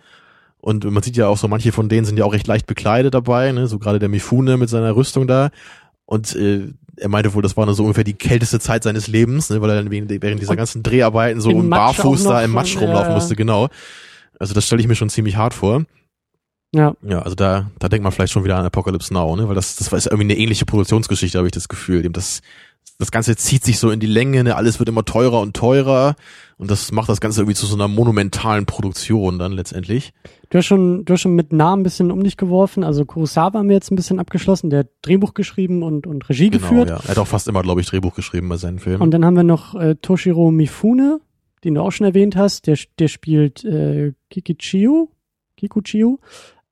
Und 0.60 0.84
man 0.84 1.02
sieht 1.02 1.16
ja 1.16 1.28
auch 1.28 1.38
so, 1.38 1.48
manche 1.48 1.72
von 1.72 1.88
denen 1.88 2.04
sind 2.04 2.18
ja 2.18 2.24
auch 2.24 2.32
recht 2.32 2.46
leicht 2.46 2.66
bekleidet 2.66 3.14
dabei, 3.14 3.52
ne? 3.52 3.66
so 3.66 3.78
gerade 3.78 3.98
der 3.98 4.08
Mifune 4.08 4.56
mit 4.56 4.68
seiner 4.68 4.94
Rüstung 4.94 5.26
da. 5.26 5.50
Und 6.04 6.34
äh, 6.34 6.72
er 7.00 7.08
meinte 7.08 7.34
wohl, 7.34 7.42
das 7.42 7.56
war 7.56 7.72
so 7.74 7.82
ungefähr 7.82 8.04
die 8.04 8.14
kälteste 8.14 8.60
Zeit 8.60 8.82
seines 8.82 9.06
Lebens, 9.06 9.50
ne? 9.50 9.60
weil 9.60 9.70
er 9.70 9.82
dann 9.82 9.90
während 9.90 10.40
dieser 10.40 10.56
ganzen 10.56 10.82
Dreharbeiten 10.82 11.40
so 11.40 11.50
im 11.50 11.70
Barfuß 11.70 12.24
da 12.24 12.42
im 12.42 12.52
Matsch 12.52 12.76
rumlaufen 12.76 13.12
äh, 13.12 13.14
musste, 13.14 13.36
genau. 13.36 13.68
Also 14.38 14.54
das 14.54 14.66
stelle 14.66 14.80
ich 14.80 14.88
mir 14.88 14.94
schon 14.94 15.10
ziemlich 15.10 15.36
hart 15.36 15.54
vor. 15.54 15.84
Ja. 16.74 16.94
Ja, 17.02 17.22
also 17.22 17.34
da, 17.34 17.70
da 17.78 17.88
denkt 17.88 18.02
man 18.02 18.12
vielleicht 18.12 18.32
schon 18.32 18.44
wieder 18.44 18.56
an 18.56 18.66
Apocalypse 18.66 19.12
Now, 19.12 19.34
ne? 19.36 19.48
Weil 19.48 19.54
das, 19.54 19.76
das 19.76 19.90
war 19.90 19.96
ist 19.96 20.06
irgendwie 20.06 20.24
eine 20.24 20.36
ähnliche 20.36 20.66
Produktionsgeschichte, 20.66 21.38
habe 21.38 21.48
ich 21.48 21.52
das 21.52 21.68
Gefühl. 21.68 22.02
Dem 22.02 22.12
Das, 22.12 22.42
das 22.98 23.10
Ganze 23.10 23.36
zieht 23.36 23.64
sich 23.64 23.78
so 23.78 23.90
in 23.90 24.00
die 24.00 24.06
Länge, 24.06 24.44
ne? 24.44 24.56
alles 24.56 24.78
wird 24.78 24.88
immer 24.88 25.04
teurer 25.04 25.40
und 25.40 25.54
teurer 25.54 26.16
und 26.56 26.70
das 26.70 26.90
macht 26.90 27.08
das 27.08 27.20
Ganze 27.20 27.40
irgendwie 27.40 27.54
zu 27.54 27.66
so 27.66 27.74
einer 27.74 27.88
monumentalen 27.88 28.66
Produktion 28.66 29.38
dann 29.38 29.52
letztendlich. 29.52 30.12
Du 30.50 30.58
hast 30.58 30.66
schon, 30.66 31.04
du 31.04 31.12
hast 31.12 31.20
schon 31.20 31.34
mit 31.34 31.52
Namen 31.52 31.80
ein 31.80 31.84
bisschen 31.84 32.10
um 32.10 32.24
dich 32.24 32.36
geworfen. 32.36 32.82
Also 32.82 33.04
Kurosawa 33.04 33.58
haben 33.58 33.68
wir 33.68 33.76
jetzt 33.76 33.92
ein 33.92 33.96
bisschen 33.96 34.18
abgeschlossen, 34.18 34.70
der 34.70 34.80
hat 34.80 34.88
Drehbuch 35.02 35.34
geschrieben 35.34 35.82
und, 35.82 36.06
und 36.06 36.28
Regie 36.28 36.50
geführt. 36.50 36.88
ja. 36.88 36.96
Er 36.96 37.08
hat 37.08 37.18
auch 37.18 37.26
fast 37.26 37.48
immer, 37.48 37.62
glaube 37.62 37.80
ich, 37.80 37.86
Drehbuch 37.86 38.14
geschrieben 38.14 38.48
bei 38.48 38.56
seinen 38.56 38.78
Filmen. 38.78 39.02
Und 39.02 39.12
dann 39.12 39.24
haben 39.24 39.36
wir 39.36 39.44
noch 39.44 39.74
äh, 39.74 39.94
Toshiro 39.96 40.50
Mifune, 40.50 41.20
den 41.64 41.74
du 41.74 41.82
auch 41.82 41.92
schon 41.92 42.06
erwähnt 42.06 42.34
hast. 42.34 42.66
Der, 42.66 42.78
der 42.98 43.08
spielt 43.08 43.64
äh, 43.64 44.12
Kikichio. 44.30 45.10
Kikuchio. 45.56 46.20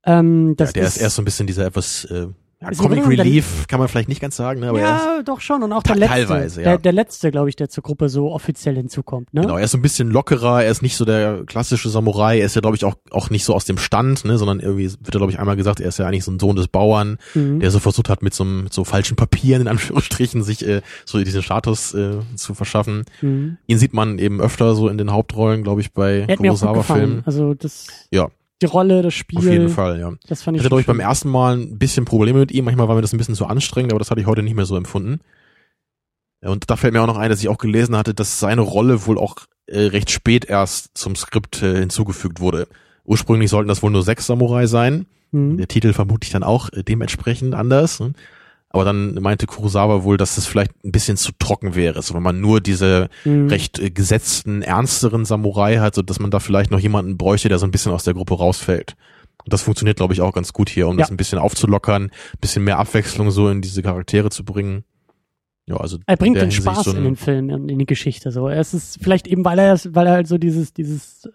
Ähm, 0.04 0.54
das 0.56 0.70
ja, 0.70 0.74
der 0.74 0.84
ist, 0.84 0.96
erst 0.96 1.16
so 1.16 1.22
ein 1.22 1.24
bisschen 1.24 1.46
dieser 1.46 1.66
etwas 1.66 2.04
äh, 2.06 2.28
ja, 2.60 2.70
Comic 2.70 3.06
Relief, 3.06 3.66
kann 3.68 3.78
man 3.78 3.88
vielleicht 3.88 4.08
nicht 4.08 4.20
ganz 4.22 4.34
sagen, 4.34 4.60
ne? 4.60 4.70
aber 4.70 4.80
er 4.80 4.86
ja, 4.86 5.22
doch 5.22 5.40
schon. 5.42 5.62
Und 5.62 5.74
auch 5.74 5.82
der 5.82 5.96
letzte. 5.96 6.14
teilweise, 6.14 6.62
ja. 6.62 6.68
der, 6.70 6.78
der 6.78 6.92
letzte, 6.92 7.30
glaube 7.30 7.50
ich, 7.50 7.56
der 7.56 7.68
zur 7.68 7.82
Gruppe 7.82 8.08
so 8.08 8.32
offiziell 8.32 8.74
hinzukommt. 8.76 9.34
Ne? 9.34 9.42
Genau, 9.42 9.58
er 9.58 9.64
ist 9.64 9.72
so 9.72 9.78
ein 9.78 9.82
bisschen 9.82 10.10
lockerer, 10.10 10.64
er 10.64 10.70
ist 10.70 10.80
nicht 10.80 10.96
so 10.96 11.04
der 11.04 11.44
klassische 11.44 11.90
Samurai, 11.90 12.38
er 12.38 12.46
ist 12.46 12.54
ja, 12.54 12.62
glaube 12.62 12.76
ich, 12.76 12.84
auch, 12.86 12.94
auch 13.10 13.28
nicht 13.28 13.44
so 13.44 13.54
aus 13.54 13.66
dem 13.66 13.76
Stand, 13.76 14.24
ne, 14.24 14.38
sondern 14.38 14.60
irgendwie 14.60 14.90
wird 14.90 15.14
er, 15.14 15.18
glaube 15.18 15.32
ich, 15.32 15.38
einmal 15.38 15.56
gesagt, 15.56 15.80
er 15.80 15.88
ist 15.88 15.98
ja 15.98 16.06
eigentlich 16.06 16.24
so 16.24 16.32
ein 16.32 16.38
Sohn 16.38 16.56
des 16.56 16.68
Bauern, 16.68 17.18
Mhm. 17.34 17.60
der 17.60 17.70
so 17.70 17.78
versucht 17.78 18.08
hat, 18.08 18.22
mit 18.22 18.32
so, 18.32 18.44
mit 18.44 18.72
so 18.72 18.84
falschen 18.84 19.16
Papieren, 19.16 19.60
in 19.62 19.68
Anführungsstrichen, 19.68 20.42
sich 20.42 20.66
äh, 20.66 20.80
so 21.04 21.22
diesen 21.22 21.42
Status 21.42 21.92
äh, 21.92 22.20
zu 22.36 22.54
verschaffen. 22.54 23.04
Mhm. 23.20 23.58
Ihn 23.66 23.76
sieht 23.78 23.92
man 23.92 24.18
eben 24.18 24.40
öfter 24.40 24.74
so 24.74 24.88
in 24.88 24.96
den 24.96 25.12
Hauptrollen, 25.12 25.62
glaube 25.62 25.82
ich, 25.82 25.92
bei. 25.92 26.26
Kurosawa-Filmen. 26.36 27.22
Also 27.26 27.52
das, 27.52 27.86
Ja. 28.10 28.28
Die 28.62 28.66
Rolle, 28.66 29.02
das 29.02 29.14
Spiel, 29.14 29.38
Auf 29.38 29.44
jeden 29.44 29.68
Fall, 29.68 30.00
ja. 30.00 30.12
das 30.28 30.42
fand 30.42 30.56
Ich 30.56 30.62
ich. 30.62 30.70
hatte, 30.70 30.80
ich, 30.80 30.86
beim 30.86 31.00
ersten 31.00 31.28
Mal 31.28 31.56
ein 31.58 31.78
bisschen 31.78 32.04
Probleme 32.06 32.38
mit 32.38 32.52
ihm. 32.52 32.64
Manchmal 32.64 32.88
war 32.88 32.94
mir 32.94 33.02
das 33.02 33.12
ein 33.12 33.18
bisschen 33.18 33.34
zu 33.34 33.46
anstrengend, 33.46 33.92
aber 33.92 33.98
das 33.98 34.10
hatte 34.10 34.20
ich 34.20 34.26
heute 34.26 34.42
nicht 34.42 34.56
mehr 34.56 34.64
so 34.66 34.76
empfunden. 34.76 35.20
Und 36.42 36.70
da 36.70 36.76
fällt 36.76 36.92
mir 36.94 37.02
auch 37.02 37.06
noch 37.06 37.18
ein, 37.18 37.30
dass 37.30 37.40
ich 37.40 37.48
auch 37.48 37.58
gelesen 37.58 37.96
hatte, 37.96 38.14
dass 38.14 38.38
seine 38.40 38.60
Rolle 38.62 39.06
wohl 39.06 39.18
auch 39.18 39.36
äh, 39.66 39.80
recht 39.80 40.10
spät 40.10 40.44
erst 40.44 40.96
zum 40.96 41.16
Skript 41.16 41.62
äh, 41.62 41.78
hinzugefügt 41.80 42.40
wurde. 42.40 42.68
Ursprünglich 43.04 43.50
sollten 43.50 43.68
das 43.68 43.82
wohl 43.82 43.90
nur 43.90 44.02
sechs 44.02 44.26
Samurai 44.26 44.66
sein. 44.66 45.06
Mhm. 45.32 45.56
Der 45.58 45.68
Titel 45.68 45.92
vermutlich 45.92 46.30
dann 46.30 46.42
auch 46.42 46.70
äh, 46.72 46.82
dementsprechend 46.82 47.54
anders. 47.54 48.00
Ne? 48.00 48.12
Aber 48.76 48.84
dann 48.84 49.14
meinte 49.14 49.46
Kurosawa 49.46 50.02
wohl, 50.04 50.18
dass 50.18 50.34
das 50.34 50.46
vielleicht 50.46 50.72
ein 50.84 50.92
bisschen 50.92 51.16
zu 51.16 51.32
trocken 51.38 51.74
wäre. 51.74 52.02
So, 52.02 52.14
wenn 52.14 52.22
man 52.22 52.40
nur 52.40 52.60
diese 52.60 53.08
Mhm. 53.24 53.48
recht 53.48 53.78
äh, 53.78 53.90
gesetzten, 53.90 54.60
ernsteren 54.62 55.24
Samurai 55.24 55.78
hat, 55.78 55.94
so 55.94 56.02
dass 56.02 56.20
man 56.20 56.30
da 56.30 56.40
vielleicht 56.40 56.70
noch 56.70 56.78
jemanden 56.78 57.16
bräuchte, 57.16 57.48
der 57.48 57.58
so 57.58 57.66
ein 57.66 57.70
bisschen 57.70 57.92
aus 57.92 58.04
der 58.04 58.12
Gruppe 58.14 58.34
rausfällt. 58.34 58.94
Und 59.44 59.52
das 59.52 59.62
funktioniert, 59.62 59.96
glaube 59.96 60.12
ich, 60.12 60.20
auch 60.20 60.32
ganz 60.34 60.52
gut 60.52 60.68
hier, 60.68 60.88
um 60.88 60.96
Ja. 60.98 61.04
das 61.04 61.10
ein 61.10 61.16
bisschen 61.16 61.38
aufzulockern, 61.38 62.04
ein 62.04 62.10
bisschen 62.40 62.64
mehr 62.64 62.78
Abwechslung 62.78 63.30
so 63.30 63.48
in 63.48 63.62
diese 63.62 63.82
Charaktere 63.82 64.28
zu 64.30 64.44
bringen. 64.44 64.84
Ja, 65.66 65.76
also 65.78 65.98
Er 66.06 66.16
bringt 66.16 66.36
den 66.36 66.42
Hinsicht 66.50 66.62
Spaß 66.62 66.84
so 66.84 66.92
in 66.92 67.02
den 67.04 67.16
Film 67.16 67.50
und 67.50 67.68
in 67.70 67.78
die 67.78 67.86
Geschichte. 67.86 68.30
So, 68.30 68.48
es 68.48 68.74
ist 68.74 68.98
vielleicht 69.02 69.26
eben, 69.26 69.44
weil 69.44 69.58
er, 69.58 69.78
weil 69.94 70.06
er 70.06 70.12
halt 70.12 70.28
so 70.28 70.36
dieses, 70.38 70.72
dieses 70.72 71.28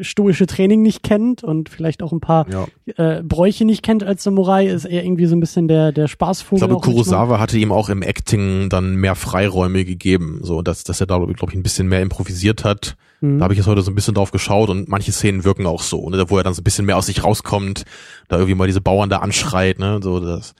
stoische 0.00 0.46
Training 0.46 0.82
nicht 0.82 1.02
kennt 1.02 1.42
und 1.42 1.68
vielleicht 1.68 2.02
auch 2.02 2.12
ein 2.12 2.20
paar 2.20 2.46
Ja. 2.48 2.66
äh, 2.96 3.22
Bräuche 3.22 3.64
nicht 3.64 3.82
kennt 3.82 4.04
als 4.04 4.22
Samurai, 4.22 4.66
ist 4.66 4.84
er 4.84 5.04
irgendwie 5.04 5.26
so 5.26 5.34
ein 5.34 5.40
bisschen 5.40 5.68
der, 5.68 5.92
der 5.92 6.08
Spaßvogel. 6.08 6.62
Ich 6.62 6.68
glaube. 6.68 6.84
Kurosawa 6.84 7.40
hatte 7.40 7.58
ihm 7.58 7.72
auch 7.72 7.88
im 7.88 8.02
Acting 8.02 8.68
dann 8.68 8.94
mehr 8.96 9.14
Freiräume 9.14 9.84
gegeben, 9.84 10.40
so 10.42 10.62
dass, 10.62 10.84
dass 10.84 11.00
er 11.00 11.06
da, 11.06 11.18
glaube 11.18 11.50
ich, 11.50 11.56
ein 11.56 11.62
bisschen 11.62 11.88
mehr 11.88 12.02
improvisiert 12.02 12.64
hat. 12.64 12.96
Mhm. 13.20 13.38
Da 13.38 13.44
habe 13.44 13.54
ich 13.54 13.58
jetzt 13.58 13.66
heute 13.66 13.82
so 13.82 13.90
ein 13.90 13.94
bisschen 13.94 14.14
drauf 14.14 14.30
geschaut 14.30 14.70
und 14.70 14.88
manche 14.88 15.12
Szenen 15.12 15.44
wirken 15.44 15.66
auch 15.66 15.82
so, 15.82 16.08
ne, 16.10 16.24
wo 16.28 16.38
er 16.38 16.44
dann 16.44 16.54
so 16.54 16.60
ein 16.60 16.64
bisschen 16.64 16.86
mehr 16.86 16.96
aus 16.96 17.06
sich 17.06 17.24
rauskommt, 17.24 17.84
da 18.28 18.36
irgendwie 18.36 18.54
mal 18.54 18.66
diese 18.66 18.80
Bauern 18.80 19.10
da 19.10 19.18
anschreit, 19.18 19.78
ne, 19.78 20.00
so 20.02 20.20
das, 20.20 20.54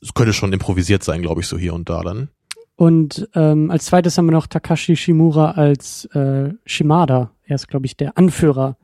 das 0.00 0.14
könnte 0.14 0.32
schon 0.32 0.52
improvisiert 0.52 1.02
sein, 1.02 1.22
glaube 1.22 1.40
ich, 1.40 1.46
so 1.46 1.56
hier 1.58 1.74
und 1.74 1.88
da 1.88 2.02
dann. 2.02 2.28
Und 2.76 3.28
ähm, 3.34 3.70
als 3.70 3.84
zweites 3.84 4.16
haben 4.16 4.24
wir 4.26 4.32
noch 4.32 4.46
Takashi 4.46 4.96
Shimura 4.96 5.50
als 5.50 6.06
äh, 6.14 6.50
Shimada. 6.64 7.30
Er 7.50 7.56
ist, 7.56 7.68
glaube 7.68 7.86
ich, 7.86 7.96
der 7.96 8.16
Anführer 8.16 8.76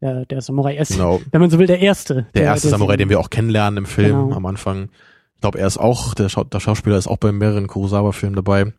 der, 0.00 0.24
der 0.26 0.40
Samurai. 0.40 0.74
Er 0.76 0.82
ist, 0.82 0.92
Genau. 0.92 1.20
wenn 1.32 1.40
man 1.40 1.50
so 1.50 1.58
will, 1.58 1.66
der 1.66 1.80
Erste. 1.80 2.26
Der 2.34 2.44
erste 2.44 2.68
Samurai, 2.68 2.96
den 2.96 3.08
wir 3.08 3.18
auch 3.20 3.30
kennenlernen 3.30 3.78
im 3.78 3.86
Film 3.86 4.24
Genau. 4.26 4.36
am 4.36 4.46
Anfang. 4.46 4.88
Ich 5.34 5.40
glaube, 5.40 5.58
er 5.58 5.66
ist 5.66 5.78
auch, 5.78 6.14
der, 6.14 6.28
Schau 6.28 6.44
der 6.44 6.60
Schauspieler 6.60 6.96
ist 6.96 7.06
auch 7.08 7.18
bei 7.18 7.32
mehreren 7.32 7.66
Kurosawa-Filmen 7.66 8.36
dabei. 8.36 8.72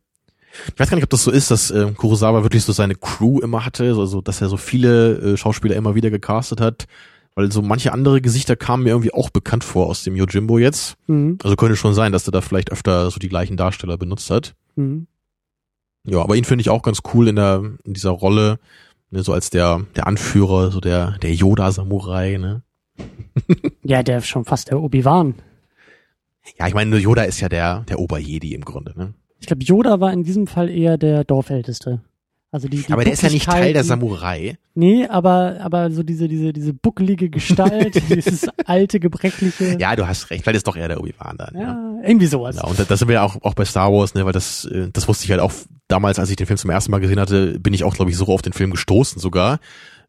Ich 0.73 0.79
weiß 0.79 0.89
gar 0.89 0.95
nicht, 0.95 1.03
ob 1.03 1.09
das 1.09 1.23
so 1.23 1.31
ist, 1.31 1.51
dass 1.51 1.69
äh, 1.69 1.91
Kurosawa 1.95 2.43
wirklich 2.43 2.63
so 2.63 2.71
seine 2.71 2.95
Crew 2.95 3.39
immer 3.41 3.65
hatte, 3.65 3.93
so, 3.93 4.05
so 4.05 4.21
dass 4.21 4.41
er 4.41 4.47
so 4.47 4.55
viele 4.57 5.33
äh, 5.33 5.37
Schauspieler 5.37 5.75
immer 5.75 5.95
wieder 5.95 6.09
gecastet 6.09 6.61
hat. 6.61 6.85
Weil 7.35 7.51
so 7.51 7.61
manche 7.61 7.91
andere 7.91 8.21
Gesichter 8.21 8.55
kamen 8.55 8.83
mir 8.83 8.91
irgendwie 8.91 9.13
auch 9.13 9.29
bekannt 9.29 9.65
vor 9.65 9.87
aus 9.87 10.03
dem 10.05 10.15
Yojimbo 10.15 10.57
jetzt. 10.57 10.95
Mhm. 11.07 11.37
Also 11.43 11.57
könnte 11.57 11.75
schon 11.75 11.93
sein, 11.93 12.13
dass 12.13 12.25
er 12.25 12.31
da 12.31 12.39
vielleicht 12.39 12.71
öfter 12.71 13.11
so 13.11 13.19
die 13.19 13.27
gleichen 13.27 13.57
Darsteller 13.57 13.97
benutzt 13.97 14.29
hat. 14.31 14.55
Mhm. 14.77 15.07
Ja, 16.07 16.21
aber 16.21 16.35
ihn 16.37 16.45
finde 16.45 16.61
ich 16.61 16.69
auch 16.69 16.83
ganz 16.83 16.99
cool 17.13 17.27
in 17.27 17.35
der 17.35 17.61
in 17.83 17.93
dieser 17.93 18.11
Rolle, 18.11 18.59
ne, 19.15 19.23
so 19.23 19.33
als 19.33 19.49
der 19.49 19.81
der 19.95 20.07
Anführer, 20.07 20.71
so 20.71 20.79
der 20.79 21.17
der 21.21 21.33
Yoda 21.33 21.71
Samurai, 21.71 22.37
ne? 22.37 22.61
Ja, 23.83 24.03
der 24.03 24.19
ist 24.19 24.27
schon 24.27 24.45
fast 24.45 24.69
der 24.69 24.81
Obi-Wan. 24.81 25.35
Ja, 26.59 26.67
ich 26.67 26.73
meine, 26.73 26.97
Yoda 26.97 27.23
ist 27.23 27.39
ja 27.39 27.49
der 27.49 27.81
der 27.81 27.99
Oberjedi 27.99 28.53
im 28.53 28.63
Grunde, 28.63 28.93
ne? 28.95 29.13
Ich 29.39 29.47
glaube, 29.47 29.63
Yoda 29.63 29.99
war 29.99 30.13
in 30.13 30.23
diesem 30.23 30.47
Fall 30.47 30.69
eher 30.69 30.97
der 30.97 31.23
Dorfälteste. 31.23 32.01
Also 32.55 32.69
die, 32.69 32.83
die 32.83 32.93
aber 32.93 33.03
der 33.03 33.11
ist 33.11 33.21
ja 33.21 33.29
nicht 33.29 33.45
Teil 33.45 33.73
der 33.73 33.83
Samurai. 33.83 34.57
Nee, 34.75 35.07
aber, 35.07 35.57
aber 35.59 35.91
so 35.91 36.03
diese, 36.03 36.29
diese, 36.29 36.53
diese 36.53 36.71
buckelige 36.73 37.29
Gestalt, 37.29 38.01
dieses 38.09 38.47
alte, 38.65 39.01
gebrechliche. 39.01 39.75
Ja, 39.77 39.93
du 39.97 40.07
hast 40.07 40.29
recht, 40.29 40.43
vielleicht 40.43 40.55
ist 40.55 40.65
doch 40.65 40.77
eher 40.77 40.87
der 40.87 41.01
Obi-Wan 41.01 41.35
dann. 41.35 41.53
Ja. 41.53 41.61
Ja, 41.61 41.99
irgendwie 42.07 42.27
sowas. 42.27 42.55
Ja, 42.55 42.63
und 42.63 42.79
da, 42.79 42.85
da 42.85 42.95
sind 42.95 43.09
wir 43.09 43.15
ja 43.15 43.23
auch, 43.23 43.41
auch 43.41 43.55
bei 43.55 43.65
Star 43.65 43.91
Wars, 43.91 44.13
ne, 44.13 44.23
weil 44.23 44.31
das, 44.31 44.63
äh, 44.63 44.87
das 44.93 45.05
wusste 45.09 45.25
ich 45.25 45.31
halt 45.31 45.41
auch 45.41 45.51
damals, 45.89 46.17
als 46.17 46.29
ich 46.29 46.37
den 46.37 46.47
Film 46.47 46.55
zum 46.55 46.69
ersten 46.69 46.91
Mal 46.91 46.99
gesehen 46.99 47.19
hatte, 47.19 47.59
bin 47.59 47.73
ich 47.73 47.83
auch, 47.83 47.93
glaube 47.93 48.09
ich, 48.09 48.15
so 48.15 48.27
auf 48.27 48.41
den 48.41 48.53
Film 48.53 48.71
gestoßen 48.71 49.19
sogar, 49.19 49.59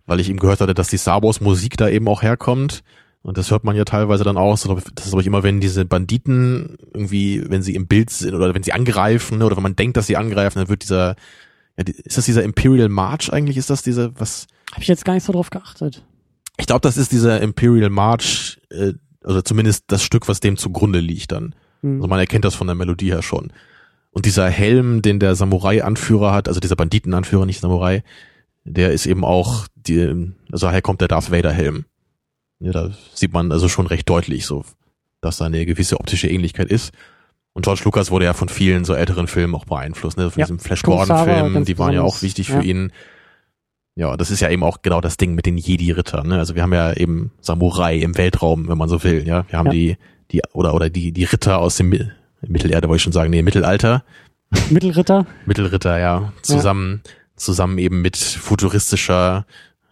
weil 0.06 0.20
ich 0.20 0.28
eben 0.28 0.38
gehört 0.38 0.60
hatte, 0.60 0.74
dass 0.74 0.86
die 0.86 0.98
Star 0.98 1.24
Wars 1.24 1.40
Musik 1.40 1.76
da 1.76 1.88
eben 1.88 2.06
auch 2.06 2.22
herkommt. 2.22 2.84
Und 3.22 3.38
das 3.38 3.50
hört 3.50 3.64
man 3.64 3.74
ja 3.74 3.84
teilweise 3.84 4.22
dann 4.22 4.36
auch. 4.36 4.56
Das 4.56 4.64
ist, 5.04 5.14
ich, 5.18 5.26
immer, 5.26 5.42
wenn 5.42 5.58
diese 5.58 5.84
Banditen 5.84 6.78
irgendwie, 6.94 7.42
wenn 7.50 7.60
sie 7.60 7.74
im 7.74 7.88
Bild 7.88 8.10
sind 8.10 8.36
oder 8.36 8.54
wenn 8.54 8.62
sie 8.62 8.72
angreifen 8.72 9.42
oder 9.42 9.56
wenn 9.56 9.64
man 9.64 9.74
denkt, 9.74 9.96
dass 9.96 10.06
sie 10.06 10.16
angreifen, 10.16 10.60
dann 10.60 10.68
wird 10.68 10.84
dieser, 10.84 11.16
ja, 11.76 11.84
die- 11.84 11.92
ist 11.92 12.16
das 12.18 12.24
dieser 12.24 12.42
Imperial 12.42 12.88
March 12.88 13.32
eigentlich? 13.32 13.56
Ist 13.56 13.70
das 13.70 13.82
diese, 13.82 14.12
was, 14.18 14.46
Habe 14.72 14.82
ich 14.82 14.88
jetzt 14.88 15.04
gar 15.04 15.14
nicht 15.14 15.24
so 15.24 15.32
drauf 15.32 15.50
geachtet. 15.50 16.02
ich 16.58 16.66
glaube, 16.66 16.80
das 16.82 16.96
ist 16.96 17.12
dieser 17.12 17.40
Imperial 17.40 17.90
March, 17.90 18.58
äh, 18.70 18.92
also 19.22 19.42
zumindest 19.42 19.84
das 19.88 20.02
Stück, 20.02 20.28
was 20.28 20.40
dem 20.40 20.56
zugrunde 20.56 21.00
liegt 21.00 21.32
dann. 21.32 21.54
Hm. 21.82 21.96
Also 21.96 22.08
man 22.08 22.18
erkennt 22.20 22.44
das 22.44 22.54
von 22.54 22.66
der 22.66 22.76
Melodie 22.76 23.10
her 23.10 23.22
schon. 23.22 23.52
Und 24.10 24.24
dieser 24.24 24.48
Helm, 24.48 25.02
den 25.02 25.18
der 25.20 25.34
Samurai-Anführer 25.34 26.32
hat, 26.32 26.48
also 26.48 26.58
dieser 26.60 26.76
Banditen-Anführer, 26.76 27.44
nicht 27.44 27.60
Samurai, 27.60 28.02
der 28.64 28.92
ist 28.92 29.04
eben 29.06 29.24
auch, 29.24 29.66
die, 29.74 30.32
also 30.50 30.66
daher 30.66 30.80
kommt 30.82 31.00
der 31.02 31.08
Darth 31.08 31.30
Vader-Helm. 31.30 31.84
Ja, 32.60 32.72
da 32.72 32.90
sieht 33.14 33.32
man 33.34 33.52
also 33.52 33.68
schon 33.68 33.86
recht 33.86 34.08
deutlich 34.08 34.46
so, 34.46 34.64
dass 35.20 35.36
da 35.36 35.44
eine 35.44 35.66
gewisse 35.66 36.00
optische 36.00 36.28
Ähnlichkeit 36.28 36.70
ist. 36.70 36.92
Und 37.56 37.62
George 37.64 37.80
Lucas 37.86 38.10
wurde 38.10 38.26
ja 38.26 38.34
von 38.34 38.50
vielen 38.50 38.84
so 38.84 38.92
älteren 38.92 39.28
Filmen 39.28 39.54
auch 39.54 39.64
beeinflusst, 39.64 40.18
ne? 40.18 40.30
Von 40.30 40.38
Ja, 40.40 40.44
diesem 40.44 40.58
Flash 40.58 40.82
Gordon-Film, 40.82 41.64
die 41.64 41.78
waren 41.78 41.94
ja 41.94 42.02
auch 42.02 42.20
wichtig 42.20 42.48
ja. 42.48 42.56
für 42.60 42.62
ihn. 42.66 42.92
Ja, 43.94 44.14
das 44.18 44.30
ist 44.30 44.40
ja 44.40 44.50
eben 44.50 44.62
auch 44.62 44.82
genau 44.82 45.00
das 45.00 45.16
Ding 45.16 45.34
mit 45.34 45.46
den 45.46 45.56
Jedi-Rittern, 45.56 46.28
ne? 46.28 46.38
Also 46.38 46.54
wir 46.54 46.60
haben 46.62 46.74
ja 46.74 46.92
eben 46.92 47.30
Samurai 47.40 47.96
im 47.96 48.18
Weltraum, 48.18 48.68
wenn 48.68 48.76
man 48.76 48.90
so 48.90 49.02
will, 49.04 49.26
ja. 49.26 49.46
Wir 49.48 49.58
haben 49.58 49.66
Ja. 49.68 49.72
die, 49.72 49.96
die, 50.32 50.42
oder, 50.52 50.74
oder 50.74 50.90
die, 50.90 51.12
die 51.12 51.24
Ritter 51.24 51.58
aus 51.58 51.76
dem 51.76 51.88
Mi- 51.90 52.06
Mittelerde, 52.42 52.88
wollte 52.88 52.98
ich 52.98 53.02
schon 53.04 53.12
sagen, 53.14 53.30
nee, 53.30 53.40
Mittelalter. 53.40 54.04
Mittelritter. 54.68 55.24
Mittelritter, 55.46 55.98
ja. 55.98 56.34
Zusammen, 56.42 57.00
zusammen 57.36 57.78
eben 57.78 58.02
mit 58.02 58.18
futuristischer 58.18 59.46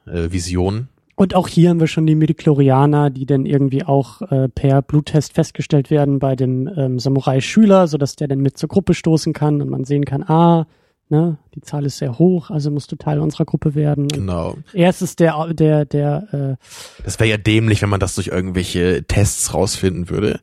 äh, 0.06 0.30
Vision. 0.30 0.88
Und 1.16 1.34
auch 1.34 1.46
hier 1.46 1.70
haben 1.70 1.80
wir 1.80 1.86
schon 1.86 2.06
die 2.06 2.16
Midichlorianer, 2.16 3.10
die 3.10 3.26
dann 3.26 3.46
irgendwie 3.46 3.84
auch 3.84 4.22
äh, 4.22 4.48
per 4.48 4.82
Bluttest 4.82 5.32
festgestellt 5.32 5.90
werden 5.90 6.18
bei 6.18 6.34
dem 6.34 6.68
ähm, 6.76 6.98
Samurai-Schüler, 6.98 7.86
sodass 7.86 8.16
der 8.16 8.28
dann 8.28 8.40
mit 8.40 8.58
zur 8.58 8.68
Gruppe 8.68 8.94
stoßen 8.94 9.32
kann 9.32 9.62
und 9.62 9.70
man 9.70 9.84
sehen 9.84 10.04
kann, 10.04 10.24
ah, 10.24 10.66
ne, 11.08 11.38
die 11.54 11.60
Zahl 11.60 11.86
ist 11.86 11.98
sehr 11.98 12.18
hoch, 12.18 12.50
also 12.50 12.70
musst 12.70 12.90
du 12.90 12.96
Teil 12.96 13.20
unserer 13.20 13.44
Gruppe 13.44 13.74
werden. 13.74 14.08
Genau. 14.08 14.56
erst 14.72 15.02
ist 15.02 15.20
der, 15.20 15.52
der, 15.54 15.84
der, 15.84 16.58
äh, 16.58 17.02
Das 17.04 17.20
wäre 17.20 17.30
ja 17.30 17.36
dämlich, 17.36 17.82
wenn 17.82 17.90
man 17.90 18.00
das 18.00 18.16
durch 18.16 18.28
irgendwelche 18.28 19.04
Tests 19.04 19.54
rausfinden 19.54 20.10
würde. 20.10 20.40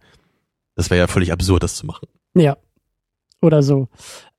Das 0.75 0.89
wäre 0.89 0.99
ja 0.99 1.07
völlig 1.07 1.34
absurd, 1.34 1.63
das 1.63 1.75
zu 1.75 1.86
machen. 1.86 2.07
Ja. 2.34 2.57
Oder 3.41 3.62
so. 3.62 3.89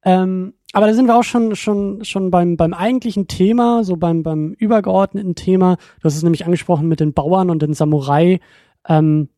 Ähm, 0.05 0.55
aber 0.73 0.87
da 0.87 0.95
sind 0.95 1.07
wir 1.07 1.17
auch 1.17 1.25
schon, 1.25 1.55
schon, 1.55 2.05
schon 2.05 2.31
beim, 2.31 2.57
beim 2.57 2.73
eigentlichen 2.73 3.29
Thema, 3.29 3.85
so 3.85 3.97
beim, 3.97 4.23
beim 4.23 4.53
übergeordneten 4.53 5.35
Thema. 5.35 5.77
Du 6.01 6.05
hast 6.05 6.17
es 6.17 6.23
nämlich 6.23 6.47
angesprochen 6.47 6.89
mit 6.89 7.01
den 7.01 7.13
Bauern 7.13 7.51
und 7.51 7.61
den 7.61 7.75
Samurai. 7.75 8.41
Ähm, 8.89 9.29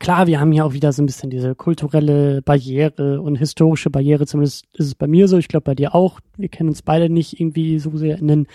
klar, 0.00 0.26
wir 0.26 0.40
haben 0.40 0.50
hier 0.50 0.66
auch 0.66 0.72
wieder 0.72 0.92
so 0.92 1.02
ein 1.02 1.06
bisschen 1.06 1.30
diese 1.30 1.54
kulturelle 1.54 2.42
Barriere 2.42 3.20
und 3.20 3.36
historische 3.36 3.90
Barriere. 3.90 4.26
Zumindest 4.26 4.66
ist 4.72 4.86
es 4.86 4.94
bei 4.96 5.06
mir 5.06 5.28
so. 5.28 5.38
Ich 5.38 5.48
glaube, 5.48 5.64
bei 5.64 5.76
dir 5.76 5.94
auch. 5.94 6.18
Wir 6.36 6.48
kennen 6.48 6.68
uns 6.68 6.82
beide 6.82 7.08
nicht 7.08 7.40
irgendwie 7.40 7.78
so 7.78 7.96
sehr 7.96 8.18
in 8.18 8.26
den 8.26 8.46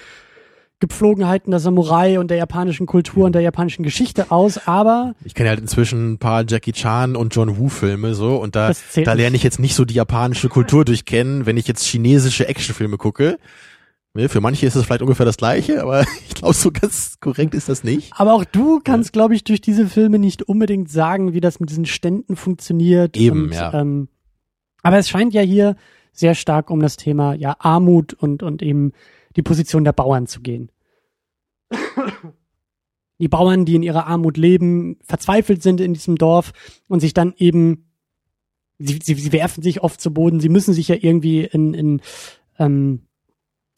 Gepflogenheiten 0.81 1.51
der 1.51 1.59
Samurai 1.61 2.19
und 2.19 2.29
der 2.29 2.37
japanischen 2.37 2.87
Kultur 2.87 3.25
und 3.25 3.33
der 3.33 3.41
japanischen 3.41 3.83
Geschichte 3.83 4.31
aus. 4.31 4.67
Aber 4.67 5.13
Ich 5.23 5.35
kenne 5.35 5.49
halt 5.49 5.59
inzwischen 5.59 6.13
ein 6.13 6.17
paar 6.17 6.43
Jackie 6.45 6.73
Chan 6.73 7.15
und 7.15 7.33
John 7.33 7.57
Woo 7.57 7.69
Filme 7.69 8.13
so 8.15 8.35
und 8.35 8.55
da, 8.55 8.71
da 9.05 9.13
lerne 9.13 9.35
ich 9.37 9.43
jetzt 9.43 9.59
nicht 9.59 9.75
so 9.75 9.85
die 9.85 9.93
japanische 9.93 10.49
Kultur 10.49 10.83
durchkennen, 10.83 11.45
wenn 11.45 11.55
ich 11.55 11.67
jetzt 11.67 11.85
chinesische 11.85 12.47
Actionfilme 12.47 12.97
gucke. 12.97 13.37
Ne, 14.13 14.27
Für 14.27 14.41
manche 14.41 14.65
ist 14.65 14.75
es 14.75 14.83
vielleicht 14.83 15.03
ungefähr 15.03 15.25
das 15.25 15.37
gleiche, 15.37 15.81
aber 15.83 16.01
ich 16.27 16.35
glaube, 16.35 16.53
so 16.55 16.71
ganz 16.71 17.19
korrekt 17.21 17.53
ist 17.53 17.69
das 17.69 17.83
nicht. 17.83 18.11
Aber 18.17 18.33
auch 18.33 18.43
du 18.43 18.81
kannst, 18.83 19.13
glaube 19.13 19.35
ich, 19.35 19.43
durch 19.43 19.61
diese 19.61 19.87
Filme 19.87 20.19
nicht 20.19 20.43
unbedingt 20.43 20.91
sagen, 20.91 21.33
wie 21.33 21.39
das 21.39 21.59
mit 21.59 21.69
diesen 21.69 21.85
Ständen 21.85 22.35
funktioniert. 22.35 23.15
Eben, 23.15 23.45
und, 23.45 23.53
ja. 23.53 23.73
Ähm, 23.73 24.09
aber 24.83 24.97
es 24.97 25.07
scheint 25.07 25.33
ja 25.33 25.41
hier 25.41 25.75
sehr 26.11 26.35
stark 26.35 26.69
um 26.71 26.81
das 26.81 26.97
Thema 26.97 27.35
ja 27.35 27.55
Armut 27.59 28.13
und 28.13 28.43
und 28.43 28.61
eben 28.61 28.91
die 29.35 29.43
Position 29.43 29.83
der 29.83 29.93
Bauern 29.93 30.27
zu 30.27 30.41
gehen. 30.41 30.71
Die 33.19 33.27
Bauern, 33.27 33.65
die 33.65 33.75
in 33.75 33.83
ihrer 33.83 34.07
Armut 34.07 34.37
leben, 34.37 34.97
verzweifelt 35.03 35.61
sind 35.61 35.79
in 35.79 35.93
diesem 35.93 36.15
Dorf 36.15 36.53
und 36.87 37.01
sich 37.01 37.13
dann 37.13 37.33
eben 37.37 37.91
sie, 38.79 38.99
sie, 39.01 39.13
sie 39.13 39.31
werfen 39.31 39.61
sich 39.61 39.83
oft 39.83 40.01
zu 40.01 40.11
Boden. 40.11 40.39
Sie 40.39 40.49
müssen 40.49 40.73
sich 40.73 40.87
ja 40.87 40.95
irgendwie 40.99 41.43
in, 41.43 41.73
in 41.73 42.01
ähm, 42.57 43.01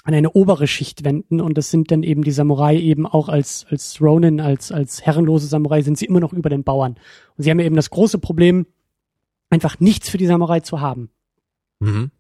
an 0.04 0.14
eine 0.14 0.32
obere 0.32 0.68
Schicht 0.68 1.06
wenden 1.06 1.40
und 1.40 1.58
das 1.58 1.72
sind 1.72 1.90
dann 1.92 2.04
eben 2.04 2.24
die 2.24 2.32
Samurai 2.32 2.78
eben 2.78 3.06
auch 3.06 3.30
als 3.30 3.66
als 3.70 4.02
Ronin 4.02 4.42
als 4.42 4.72
als 4.72 5.06
herrenlose 5.06 5.48
Samurai 5.48 5.82
sind 5.82 5.98
sie 5.98 6.06
immer 6.06 6.20
noch 6.20 6.34
über 6.34 6.50
den 6.50 6.66
Bauern 6.66 6.96
und 7.38 7.44
sie 7.44 7.50
haben 7.50 7.60
ja 7.60 7.66
eben 7.66 7.78
das 7.78 7.90
große 7.90 8.20
Problem 8.20 8.66
einfach 9.50 9.80
nichts 9.80 10.10
für 10.10 10.18
die 10.18 10.26
Samurai 10.26 10.60
zu 10.60 10.82
haben. 10.82 11.10
Mhm. 11.80 12.12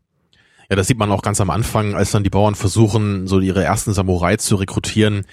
Ja, 0.69 0.75
das 0.75 0.87
sieht 0.87 0.97
man 0.97 1.11
auch 1.11 1.21
ganz 1.21 1.41
am 1.41 1.49
Anfang, 1.49 1.93
als 1.95 2.11
dann 2.11 2.23
die 2.23 2.29
Bauern 2.29 2.55
versuchen, 2.55 3.27
so 3.27 3.39
ihre 3.39 3.63
ersten 3.63 3.93
Samurai 3.93 4.37
zu 4.37 4.55
rekrutieren. 4.55 5.25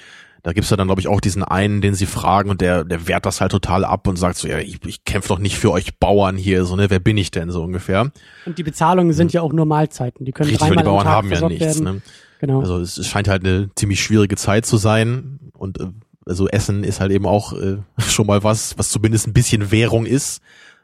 Da 0.43 0.53
gibt's 0.53 0.71
ja 0.71 0.77
dann, 0.77 0.89
glaube 0.89 1.01
ich, 1.01 1.09
auch 1.09 1.21
diesen 1.21 1.45
einen, 1.45 1.83
den 1.83 1.95
sie 1.95 2.07
fragen 2.07 2.49
und 2.49 2.63
der, 2.63 2.85
der 2.85 3.07
wehrt 3.07 3.27
das 3.27 3.41
halt 3.41 3.53
total 3.53 3.85
ab 3.85 4.07
und 4.07 4.17
sagt 4.17 4.39
so, 4.39 4.49
ja, 4.49 4.59
ich, 4.59 4.79
ich 4.87 5.05
kämpfe 5.05 5.29
doch 5.29 5.39
nicht 5.39 5.59
für 5.59 5.71
euch 5.71 5.99
Bauern 5.99 6.37
hier, 6.37 6.65
so, 6.65 6.77
ne, 6.77 6.89
wer 6.89 6.99
bin 6.99 7.19
ich 7.19 7.31
denn, 7.31 7.51
so 7.51 7.63
ungefähr. 7.63 8.11
Und 8.47 8.57
die 8.57 8.63
Bezahlungen 8.63 9.13
sind 9.13 9.35
ja 9.35 9.43
auch 9.43 9.53
nur 9.53 9.67
Mahlzeiten, 9.67 10.25
die 10.25 10.33
können 10.33 10.49
Richtig, 10.49 10.67
dreimal 10.67 10.85
die 10.85 10.89
Bauern 10.89 11.07
haben 11.07 11.31
ja 11.31 11.47
nichts, 11.47 11.81
werden. 11.81 11.97
ne. 11.97 12.03
Genau. 12.41 12.61
Also 12.61 12.79
es, 12.79 12.97
es 12.97 13.07
scheint 13.07 13.29
halt 13.29 13.45
eine 13.45 13.69
ziemlich 13.75 14.03
schwierige 14.03 14.37
Zeit 14.37 14.65
zu 14.65 14.79
sein 14.79 15.41
und 15.53 15.79
äh, 15.79 15.89
also 16.25 16.49
Essen 16.49 16.85
ist 16.85 17.01
halt 17.01 17.13
eben 17.13 17.27
auch 17.27 17.53
äh, 17.53 17.79
schon 17.99 18.27
mal 18.27 18.43
was, 18.43 18.79
was 18.79 18.89
zumindest 18.89 19.27
ein 19.27 19.35
bisschen 19.35 19.71
Währung 19.71 20.07
ist. 20.07 20.41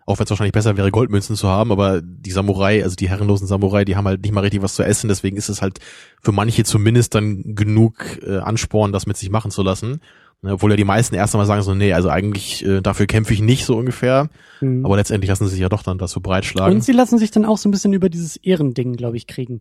Auch 0.07 0.19
wenn 0.19 0.25
es 0.25 0.31
wahrscheinlich 0.31 0.53
besser 0.53 0.77
wäre, 0.77 0.90
Goldmünzen 0.92 1.35
zu 1.35 1.49
haben, 1.49 1.73
aber 1.73 2.01
die 2.01 2.31
Samurai, 2.31 2.83
also 2.85 2.95
die 2.95 3.09
herrenlosen 3.09 3.49
Samurai, 3.49 3.85
die 3.85 3.97
haben 3.97 4.07
halt 4.07 4.23
nicht 4.23 4.33
mal 4.33 4.40
richtig 4.40 4.62
was 4.62 4.75
zu 4.77 4.85
essen, 4.85 5.09
deswegen 5.09 5.37
ist 5.37 5.49
es 5.49 5.62
halt 5.62 5.81
für 6.23 6.31
manche 6.33 6.62
zumindest 6.62 7.14
dann 7.16 7.57
genug 7.57 8.21
äh, 8.25 8.38
Ansporn, 8.38 8.92
das 8.92 9.07
mit 9.07 9.16
sich 9.16 9.31
machen 9.31 9.51
zu 9.51 9.62
lassen. 9.62 10.01
Ne, 10.42 10.53
Obwohl 10.53 10.71
ja 10.71 10.77
die 10.77 10.85
meisten 10.85 11.14
erst 11.16 11.35
einmal 11.35 11.47
sagen 11.47 11.62
so, 11.62 11.75
nee, 11.75 11.92
also 11.92 12.09
eigentlich 12.09 12.64
äh, 12.64 12.83
dafür 12.83 13.07
kämpfe 13.07 13.33
ich 13.33 13.40
nicht 13.40 13.64
so 13.64 13.77
ungefähr. 13.77 14.29
Mhm. 14.61 14.85
Aber 14.85 14.97
letztendlich 14.97 15.29
lassen 15.29 15.47
sie 15.47 15.53
sich 15.53 15.61
ja 15.61 15.69
doch 15.69 15.83
dann 15.83 15.99
dazu 15.99 16.21
breitschlagen. 16.21 16.75
Und 16.77 16.85
sie 16.85 16.92
lassen 16.92 17.19
sich 17.19 17.31
dann 17.33 17.45
auch 17.45 17.59
so 17.59 17.69
ein 17.69 17.73
bisschen 17.73 17.92
über 17.92 18.09
dieses 18.09 18.37
Ehrending, 18.37 18.92
glaube 18.95 19.16
ich, 19.16 19.27
kriegen. 19.27 19.61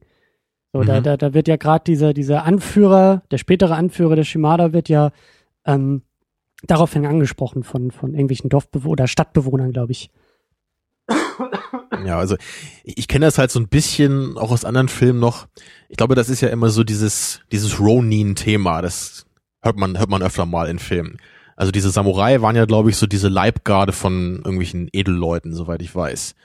So, 0.74 0.84
da, 0.84 1.00
Mhm. 1.00 1.04
da, 1.04 1.18
da 1.18 1.34
wird 1.34 1.48
ja 1.48 1.56
gerade 1.56 1.86
dieser, 1.86 2.14
dieser 2.14 2.44
Anführer, 2.44 3.24
der 3.32 3.38
spätere 3.40 3.74
Anführer 3.76 4.16
der 4.16 4.26
Shimada 4.26 4.74
wird 4.74 4.90
ja 4.90 5.12
ähm, 5.66 6.04
daraufhin 6.64 7.06
angesprochen 7.06 7.64
von, 7.64 7.90
von 7.92 8.12
irgendwelchen 8.14 8.50
Dorfbewohnern 8.50 8.92
oder 8.92 9.08
Stadtbewohnern, 9.08 9.72
glaube 9.72 9.94
ich. 9.94 10.12
Ja, 12.06 12.20
also 12.20 12.36
ich, 12.84 13.08
kenne 13.08 13.26
das 13.26 13.38
halt 13.38 13.52
so 13.52 13.60
ein 13.60 13.68
bisschen 13.68 14.38
auch 14.38 14.52
aus 14.52 14.66
anderen 14.66 14.90
Filmen 14.90 15.20
noch. 15.20 15.48
Ich 15.90 15.98
glaube, 15.98 16.16
das 16.16 16.30
ist 16.30 16.42
ja 16.42 16.50
immer 16.50 16.70
so 16.70 16.84
dieses 16.84 17.42
dieses 17.52 17.80
Ronin-Thema. 17.80 18.82
Das 18.82 19.26
hört 19.62 19.78
man 19.78 19.98
hört 19.98 20.10
man 20.10 20.22
öfter 20.22 20.46
mal 20.46 20.68
in 20.68 20.80
Filmen. 20.80 21.18
Also 21.56 21.72
diese 21.72 21.90
Samurai 21.90 22.42
waren 22.42 22.56
ja, 22.56 22.66
glaube 22.66 22.90
ich, 22.90 22.98
so 22.98 23.08
diese 23.08 23.30
Leibgarde 23.30 23.94
von 23.94 24.38
irgendwelchen 24.38 24.90
Edelleuten, 24.92 25.54
soweit 25.54 25.82
ich 25.82 25.96
weiß. 25.96 26.36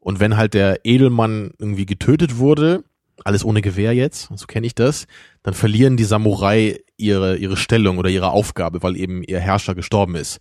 Und 0.00 0.20
wenn 0.20 0.36
halt 0.36 0.54
der 0.54 0.84
Edelmann 0.84 1.52
irgendwie 1.58 1.86
getötet 1.86 2.38
wurde, 2.38 2.84
alles 3.24 3.44
ohne 3.44 3.62
Gewehr 3.62 3.94
jetzt, 3.94 4.28
so 4.34 4.46
kenne 4.46 4.66
ich 4.66 4.74
das, 4.74 5.06
dann 5.42 5.54
verlieren 5.54 5.96
die 5.96 6.04
Samurai 6.04 6.80
ihre 6.96 7.36
ihre 7.36 7.56
Stellung 7.56 7.98
oder 7.98 8.10
ihre 8.10 8.30
Aufgabe, 8.30 8.82
weil 8.82 8.96
eben 8.96 9.22
ihr 9.22 9.40
Herrscher 9.40 9.74
gestorben 9.74 10.16
ist. 10.16 10.40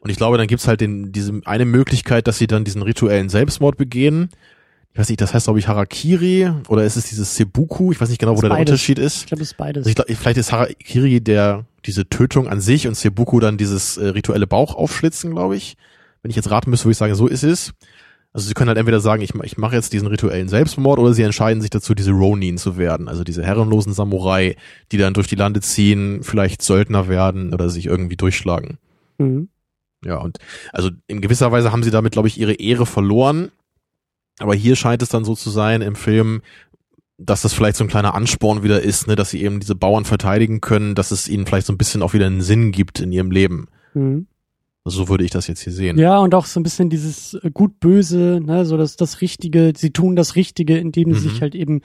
Und 0.00 0.10
ich 0.10 0.16
glaube, 0.16 0.38
dann 0.38 0.46
gibt's 0.46 0.66
halt 0.66 0.80
den, 0.80 1.12
diese 1.12 1.40
eine 1.44 1.64
Möglichkeit, 1.64 2.26
dass 2.26 2.38
sie 2.38 2.46
dann 2.46 2.64
diesen 2.64 2.82
rituellen 2.82 3.28
Selbstmord 3.28 3.76
begehen. 3.76 4.30
Ich 4.92 4.98
weiß 4.98 5.08
nicht, 5.08 5.20
das 5.20 5.34
heißt, 5.34 5.46
glaube 5.46 5.58
ich, 5.58 5.68
Harakiri 5.68 6.50
oder 6.68 6.84
ist 6.84 6.96
es 6.96 7.04
dieses 7.08 7.36
Sebuku? 7.36 7.92
Ich 7.92 8.00
weiß 8.00 8.08
nicht 8.08 8.18
genau, 8.18 8.36
wo 8.36 8.40
der 8.40 8.48
beides. 8.48 8.70
Unterschied 8.72 8.98
ist. 8.98 9.18
Ich 9.18 9.26
glaube, 9.26 9.42
es 9.42 9.52
ist 9.52 9.56
beides. 9.56 9.80
Also 9.82 9.90
ich 9.90 9.94
glaube, 9.94 10.14
vielleicht 10.14 10.38
ist 10.38 10.52
Harakiri 10.52 11.20
der 11.20 11.64
diese 11.86 12.08
Tötung 12.08 12.48
an 12.48 12.60
sich 12.60 12.86
und 12.88 12.96
Sebuku 12.96 13.40
dann 13.40 13.56
dieses 13.56 13.96
äh, 13.96 14.08
rituelle 14.08 14.46
Bauchaufschlitzen, 14.46 15.30
glaube 15.30 15.56
ich. 15.56 15.76
Wenn 16.22 16.30
ich 16.30 16.36
jetzt 16.36 16.50
raten 16.50 16.70
müsste, 16.70 16.86
würde 16.86 16.92
ich 16.92 16.98
sagen, 16.98 17.14
so 17.14 17.26
ist 17.26 17.44
es. 17.44 17.72
Also 18.32 18.46
sie 18.46 18.54
können 18.54 18.68
halt 18.68 18.78
entweder 18.78 19.00
sagen, 19.00 19.22
ich, 19.22 19.34
ich 19.42 19.58
mache 19.58 19.74
jetzt 19.74 19.92
diesen 19.92 20.06
rituellen 20.06 20.48
Selbstmord 20.48 20.98
oder 20.98 21.14
sie 21.14 21.22
entscheiden 21.22 21.60
sich 21.60 21.70
dazu, 21.70 21.94
diese 21.94 22.12
Ronin 22.12 22.58
zu 22.58 22.76
werden, 22.76 23.08
also 23.08 23.24
diese 23.24 23.42
herrenlosen 23.42 23.92
Samurai, 23.92 24.56
die 24.92 24.98
dann 24.98 25.14
durch 25.14 25.26
die 25.26 25.34
Lande 25.34 25.60
ziehen, 25.60 26.22
vielleicht 26.22 26.62
Söldner 26.62 27.08
werden 27.08 27.52
oder 27.52 27.70
sich 27.70 27.86
irgendwie 27.86 28.16
durchschlagen. 28.16 28.78
Mhm. 29.18 29.48
Ja, 30.04 30.18
und 30.18 30.38
also 30.72 30.90
in 31.06 31.20
gewisser 31.20 31.52
Weise 31.52 31.72
haben 31.72 31.82
sie 31.82 31.90
damit, 31.90 32.12
glaube 32.12 32.28
ich, 32.28 32.38
ihre 32.38 32.54
Ehre 32.54 32.86
verloren. 32.86 33.50
Aber 34.38 34.54
hier 34.54 34.76
scheint 34.76 35.02
es 35.02 35.10
dann 35.10 35.24
so 35.24 35.34
zu 35.34 35.50
sein 35.50 35.82
im 35.82 35.94
Film, 35.94 36.40
dass 37.18 37.42
das 37.42 37.52
vielleicht 37.52 37.76
so 37.76 37.84
ein 37.84 37.88
kleiner 37.88 38.14
Ansporn 38.14 38.62
wieder 38.62 38.80
ist, 38.80 39.06
ne, 39.06 39.14
dass 39.14 39.30
sie 39.30 39.42
eben 39.42 39.60
diese 39.60 39.74
Bauern 39.74 40.06
verteidigen 40.06 40.62
können, 40.62 40.94
dass 40.94 41.10
es 41.10 41.28
ihnen 41.28 41.46
vielleicht 41.46 41.66
so 41.66 41.72
ein 41.72 41.78
bisschen 41.78 42.02
auch 42.02 42.14
wieder 42.14 42.26
einen 42.26 42.40
Sinn 42.40 42.72
gibt 42.72 43.00
in 43.00 43.12
ihrem 43.12 43.30
Leben. 43.30 43.68
Mhm. 43.92 44.26
So 44.86 45.10
würde 45.10 45.24
ich 45.24 45.30
das 45.30 45.46
jetzt 45.46 45.60
hier 45.60 45.74
sehen. 45.74 45.98
Ja, 45.98 46.18
und 46.18 46.34
auch 46.34 46.46
so 46.46 46.58
ein 46.58 46.62
bisschen 46.62 46.88
dieses 46.88 47.34
äh, 47.34 47.50
gut-böse, 47.52 48.40
ne, 48.42 48.64
so 48.64 48.78
dass 48.78 48.96
das 48.96 49.20
Richtige, 49.20 49.74
sie 49.76 49.90
tun 49.90 50.16
das 50.16 50.36
Richtige, 50.36 50.78
indem 50.78 51.12
sie 51.12 51.28
mhm. 51.28 51.30
sich 51.30 51.42
halt 51.42 51.54
eben 51.54 51.82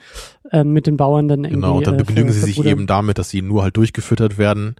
äh, 0.50 0.64
mit 0.64 0.86
den 0.86 0.96
Bauern 0.96 1.28
dann 1.28 1.44
irgendwie. 1.44 1.54
Genau, 1.56 1.76
und 1.76 1.86
dann 1.86 1.96
äh, 1.96 1.98
begnügen 1.98 2.30
äh, 2.30 2.32
sie 2.32 2.40
sich 2.40 2.64
eben 2.64 2.86
damit, 2.86 3.18
dass 3.18 3.28
sie 3.28 3.42
nur 3.42 3.62
halt 3.62 3.76
durchgefüttert 3.76 4.38
werden. 4.38 4.76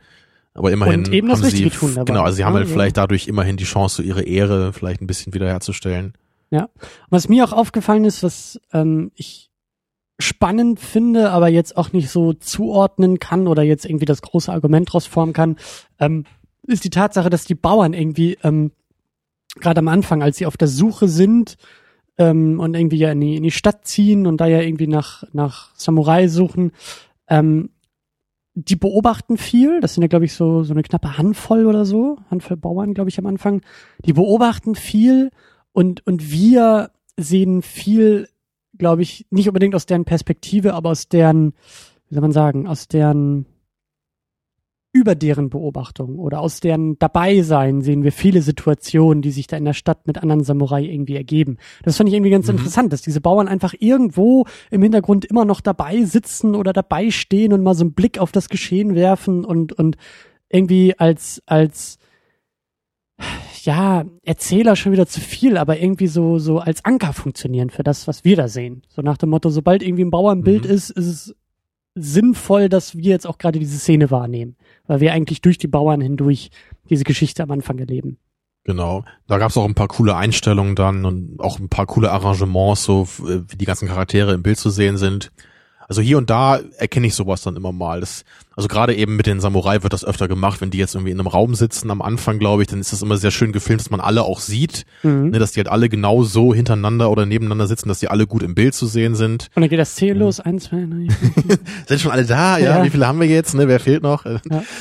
Aber 0.57 0.73
immerhin 0.73 1.05
und 1.05 1.13
eben 1.13 1.29
das 1.29 1.39
haben 1.39 1.45
Richtige 1.47 1.71
sie, 1.71 1.77
tun 1.77 1.95
dabei. 1.95 2.13
genau, 2.13 2.25
also 2.25 2.37
sie 2.37 2.45
haben 2.45 2.55
halt 2.55 2.67
ja. 2.67 2.73
vielleicht 2.73 2.97
dadurch 2.97 3.29
immerhin 3.29 3.57
die 3.57 3.65
Chance, 3.65 3.97
so 3.97 4.03
ihre 4.03 4.23
Ehre 4.23 4.73
vielleicht 4.73 5.03
ein 5.03 5.07
bisschen 5.07 5.35
wiederherzustellen. 5.35 6.15
Ja. 6.51 6.69
Was 7.11 7.29
mir 7.29 7.45
auch 7.45 7.53
aufgefallen 7.53 8.05
ist, 8.05 8.23
was 8.23 8.61
ähm, 8.73 9.11
ich 9.15 9.51
spannend 10.19 10.81
finde, 10.81 11.31
aber 11.31 11.49
jetzt 11.49 11.77
auch 11.77 11.93
nicht 11.93 12.09
so 12.09 12.33
zuordnen 12.33 13.19
kann 13.19 13.47
oder 13.47 13.63
jetzt 13.63 13.85
irgendwie 13.85 14.07
das 14.07 14.23
große 14.23 14.51
Argument 14.51 14.91
draus 14.91 15.07
formen 15.07 15.35
kann, 15.35 15.57
ähm, 15.99 16.25
ist 16.67 16.85
die 16.85 16.91
Tatsache, 16.91 17.29
dass 17.29 17.45
die 17.45 17.55
Bauern 17.55 17.93
irgendwie 17.93 18.39
ähm, 18.43 18.73
gerade 19.61 19.81
am 19.81 19.89
Anfang, 19.89 20.23
als 20.23 20.39
sie 20.39 20.47
auf 20.47 20.57
der 20.57 20.69
Suche 20.69 21.09
sind 21.09 21.57
ähm, 22.19 22.61
und 22.61 22.75
irgendwie 22.75 22.97
ja 22.97 23.13
in 23.13 23.21
die, 23.21 23.37
in 23.37 23.43
die 23.43 23.51
Stadt 23.51 23.87
ziehen 23.87 24.27
und 24.27 24.41
da 24.41 24.47
ja 24.47 24.61
irgendwie 24.61 24.87
nach, 24.87 25.25
nach 25.33 25.71
Samurai 25.75 26.29
suchen, 26.29 26.73
ähm, 27.29 27.71
die 28.57 28.77
beobachten 28.77 29.37
viel, 29.37 29.81
das 29.81 29.95
sind 29.95 30.03
ja, 30.03 30.09
glaube 30.09 30.25
ich, 30.25 30.33
so, 30.33 30.65
so 30.65 30.73
eine 30.73 30.83
knappe 30.83 31.19
Handvoll 31.19 31.67
oder 31.67 31.85
so, 31.85 32.17
Handvoll 32.31 32.57
Bauern, 32.57 32.95
glaube 32.95 33.11
ich, 33.11 33.19
am 33.19 33.27
Anfang, 33.27 33.61
die 34.05 34.15
beobachten 34.15 34.75
viel 34.75 35.31
und, 35.73 36.07
und 36.07 36.33
wir 36.33 36.91
sehen 37.19 37.61
viel, 37.61 38.29
glaube 38.79 39.03
ich, 39.03 39.27
nicht 39.29 39.47
unbedingt 39.47 39.75
aus 39.75 39.85
deren 39.85 40.07
Perspektive, 40.07 40.73
aber 40.73 40.91
aus 40.91 41.09
deren, 41.09 41.53
wie 42.09 42.15
soll 42.15 42.23
man 42.23 42.33
sagen, 42.33 42.67
aus 42.67 42.89
deren 42.89 43.45
über 44.97 45.15
deren 45.15 45.51
Beobachtung 45.51 46.19
oder 46.19 46.41
aus 46.41 46.61
deren 46.61 46.99
Dabeisein 46.99 47.83
sehen 47.83 48.03
wir 48.03 48.13
viele 48.13 48.41
Situationen, 48.41 49.21
die 49.21 49.31
sich 49.31 49.47
da 49.47 49.59
in 49.59 49.67
der 49.67 49.75
Stadt 49.75 50.07
mit 50.07 50.17
anderen 50.19 50.43
Samurai 50.43 50.83
irgendwie 50.83 51.17
ergeben. 51.17 51.59
Das 51.83 51.99
fand 51.99 52.09
ich 52.09 52.15
irgendwie 52.15 52.31
ganz 52.31 52.47
mhm. 52.47 52.57
interessant, 52.57 52.93
dass 52.95 53.03
diese 53.03 53.21
Bauern 53.21 53.47
einfach 53.47 53.75
irgendwo 53.79 54.47
im 54.71 54.83
Hintergrund 54.83 55.27
immer 55.27 55.45
noch 55.45 55.61
dabei 55.61 56.05
sitzen 56.05 56.55
oder 56.55 56.73
dabei 56.73 57.11
stehen 57.11 57.53
und 57.53 57.63
mal 57.63 57.75
so 57.75 57.85
einen 57.85 57.93
Blick 57.93 58.19
auf 58.19 58.33
das 58.33 58.49
Geschehen 58.49 58.95
werfen 58.95 59.45
und, 59.45 59.75
und 59.75 59.97
irgendwie 60.49 60.99
als, 60.99 61.43
als, 61.45 61.99
ja, 63.63 64.05
Erzähler 64.23 64.77
schon 64.77 64.93
wieder 64.93 65.07
zu 65.07 65.21
viel, 65.21 65.57
aber 65.57 65.79
irgendwie 65.79 66.07
so, 66.07 66.39
so 66.39 66.59
als 66.59 66.85
Anker 66.85 67.13
funktionieren 67.13 67.71
für 67.71 67.83
das, 67.83 68.07
was 68.07 68.25
wir 68.25 68.37
da 68.37 68.49
sehen. 68.49 68.83
So 68.89 69.03
nach 69.03 69.19
dem 69.19 69.31
Motto, 69.31 69.51
sobald 69.51 69.83
irgendwie 69.83 70.05
ein 70.05 70.11
Bauer 70.11 70.33
im 70.33 70.43
Bild 70.43 70.65
mhm. 70.65 70.71
ist, 70.71 70.91
ist 70.91 71.07
es 71.07 71.35
sinnvoll, 71.97 72.69
dass 72.69 72.97
wir 72.97 73.11
jetzt 73.11 73.27
auch 73.27 73.39
gerade 73.39 73.59
diese 73.59 73.79
Szene 73.79 74.11
wahrnehmen, 74.11 74.57
weil 74.87 75.01
wir 75.01 75.13
eigentlich 75.13 75.41
durch 75.41 75.59
die 75.59 75.67
Bauern 75.67 76.01
hindurch 76.01 76.51
diese 76.89 77.05
Geschichte 77.05 77.43
am 77.43 77.51
Anfang 77.51 77.79
erleben. 77.79 78.19
Genau. 78.65 79.05
Da 79.27 79.39
gab's 79.39 79.57
auch 79.57 79.65
ein 79.65 79.75
paar 79.75 79.89
coole 79.89 80.15
Einstellungen 80.15 80.75
dann 80.75 81.05
und 81.05 81.41
auch 81.41 81.59
ein 81.59 81.69
paar 81.69 81.87
coole 81.87 82.11
Arrangements, 82.11 82.85
so 82.85 83.09
wie 83.19 83.57
die 83.57 83.65
ganzen 83.65 83.89
Charaktere 83.89 84.35
im 84.35 84.43
Bild 84.43 84.59
zu 84.59 84.71
sehen 84.71 84.97
sind. 84.99 85.33
Also 85.89 86.03
hier 86.03 86.19
und 86.19 86.31
da 86.31 86.61
erkenne 86.79 87.07
ich 87.07 87.15
sowas 87.15 87.43
dann 87.43 87.57
immer 87.57 87.73
mal. 87.73 88.01
Das, 88.01 88.25
also 88.57 88.69
gerade 88.69 88.95
eben 88.95 89.17
mit 89.17 89.27
den 89.27 89.41
Samurai 89.41 89.83
wird 89.83 89.93
das 89.93 90.05
öfter 90.05 90.29
gemacht, 90.29 90.61
wenn 90.61 90.71
die 90.71 90.79
jetzt 90.79 90.95
irgendwie 90.95 91.13
in 91.13 91.21
einem 91.21 91.29
Raum 91.29 91.55
sitzen 91.55 91.91
am 91.91 92.03
Anfang, 92.03 92.39
glaube 92.39 92.63
ich, 92.63 92.69
dann 92.69 92.81
ist 92.81 92.93
das 92.93 93.03
immer 93.03 93.17
sehr 93.17 93.31
schön 93.31 93.53
gefilmt, 93.53 93.81
dass 93.81 93.91
man 93.91 94.01
alle 94.01 94.23
auch 94.23 94.41
sieht, 94.41 94.85
mhm. 95.03 95.31
ne, 95.31 95.39
dass 95.39 95.53
die 95.53 95.61
halt 95.61 95.69
alle 95.69 95.89
genau 95.89 96.23
so 96.25 96.55
hintereinander 96.55 97.11
oder 97.11 97.27
nebeneinander 97.27 97.67
sitzen, 97.67 97.89
dass 97.89 98.01
die 98.01 98.09
alle 98.09 98.27
gut 98.27 98.43
im 98.43 98.55
Bild 98.55 98.75
zu 98.75 98.87
sehen 98.87 99.15
sind. 99.15 99.49
Und 99.55 99.63
dann 99.63 99.71
geht 99.71 99.79
das 99.79 99.95
Zähl 99.95 100.17
los, 100.17 100.41
eins, 100.41 100.65
zwei, 100.65 100.87
drei. 100.87 101.07
sind 101.87 102.01
schon 102.01 102.11
alle 102.11 102.25
da, 102.25 102.59
ja? 102.59 102.79
ja? 102.79 102.85
Wie 102.85 102.91
viele 102.91 103.07
haben 103.07 103.21
wir 103.21 103.29
jetzt? 103.29 103.55
Ne? 103.55 103.69
Wer 103.69 103.81
fehlt 103.81 104.03
noch? 104.03 104.25
Ja. 104.25 104.41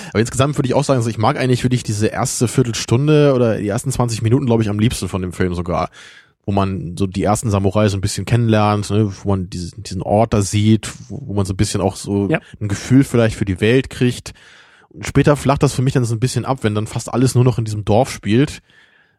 Aber 0.09 0.19
insgesamt 0.19 0.57
würde 0.57 0.67
ich 0.67 0.73
auch 0.73 0.83
sagen, 0.83 0.97
also 0.97 1.09
ich 1.09 1.17
mag 1.17 1.37
eigentlich 1.37 1.61
für 1.61 1.69
dich 1.69 1.83
diese 1.83 2.07
erste 2.07 2.47
Viertelstunde 2.47 3.33
oder 3.33 3.57
die 3.57 3.67
ersten 3.67 3.91
20 3.91 4.21
Minuten, 4.21 4.45
glaube 4.45 4.63
ich, 4.63 4.69
am 4.69 4.79
liebsten 4.79 5.07
von 5.07 5.21
dem 5.21 5.33
Film 5.33 5.53
sogar 5.53 5.89
wo 6.45 6.51
man 6.51 6.95
so 6.97 7.07
die 7.07 7.23
ersten 7.23 7.49
Samurai 7.49 7.87
so 7.89 7.97
ein 7.97 8.01
bisschen 8.01 8.25
kennenlernt, 8.25 8.89
ne, 8.91 9.11
wo 9.23 9.29
man 9.29 9.49
diesen, 9.49 9.83
diesen 9.83 10.01
Ort 10.01 10.33
da 10.33 10.41
sieht, 10.41 10.91
wo, 11.09 11.29
wo 11.29 11.33
man 11.33 11.45
so 11.45 11.53
ein 11.53 11.57
bisschen 11.57 11.81
auch 11.81 11.95
so 11.95 12.29
ja. 12.29 12.39
ein 12.61 12.67
Gefühl 12.67 13.03
vielleicht 13.03 13.35
für 13.35 13.45
die 13.45 13.61
Welt 13.61 13.89
kriegt. 13.89 14.33
Und 14.89 15.05
später 15.05 15.35
flacht 15.35 15.63
das 15.63 15.73
für 15.73 15.81
mich 15.81 15.93
dann 15.93 16.05
so 16.05 16.15
ein 16.15 16.19
bisschen 16.19 16.45
ab, 16.45 16.59
wenn 16.61 16.75
dann 16.75 16.87
fast 16.87 17.13
alles 17.13 17.35
nur 17.35 17.43
noch 17.43 17.57
in 17.57 17.65
diesem 17.65 17.83
Dorf 17.83 18.11
spielt. 18.11 18.61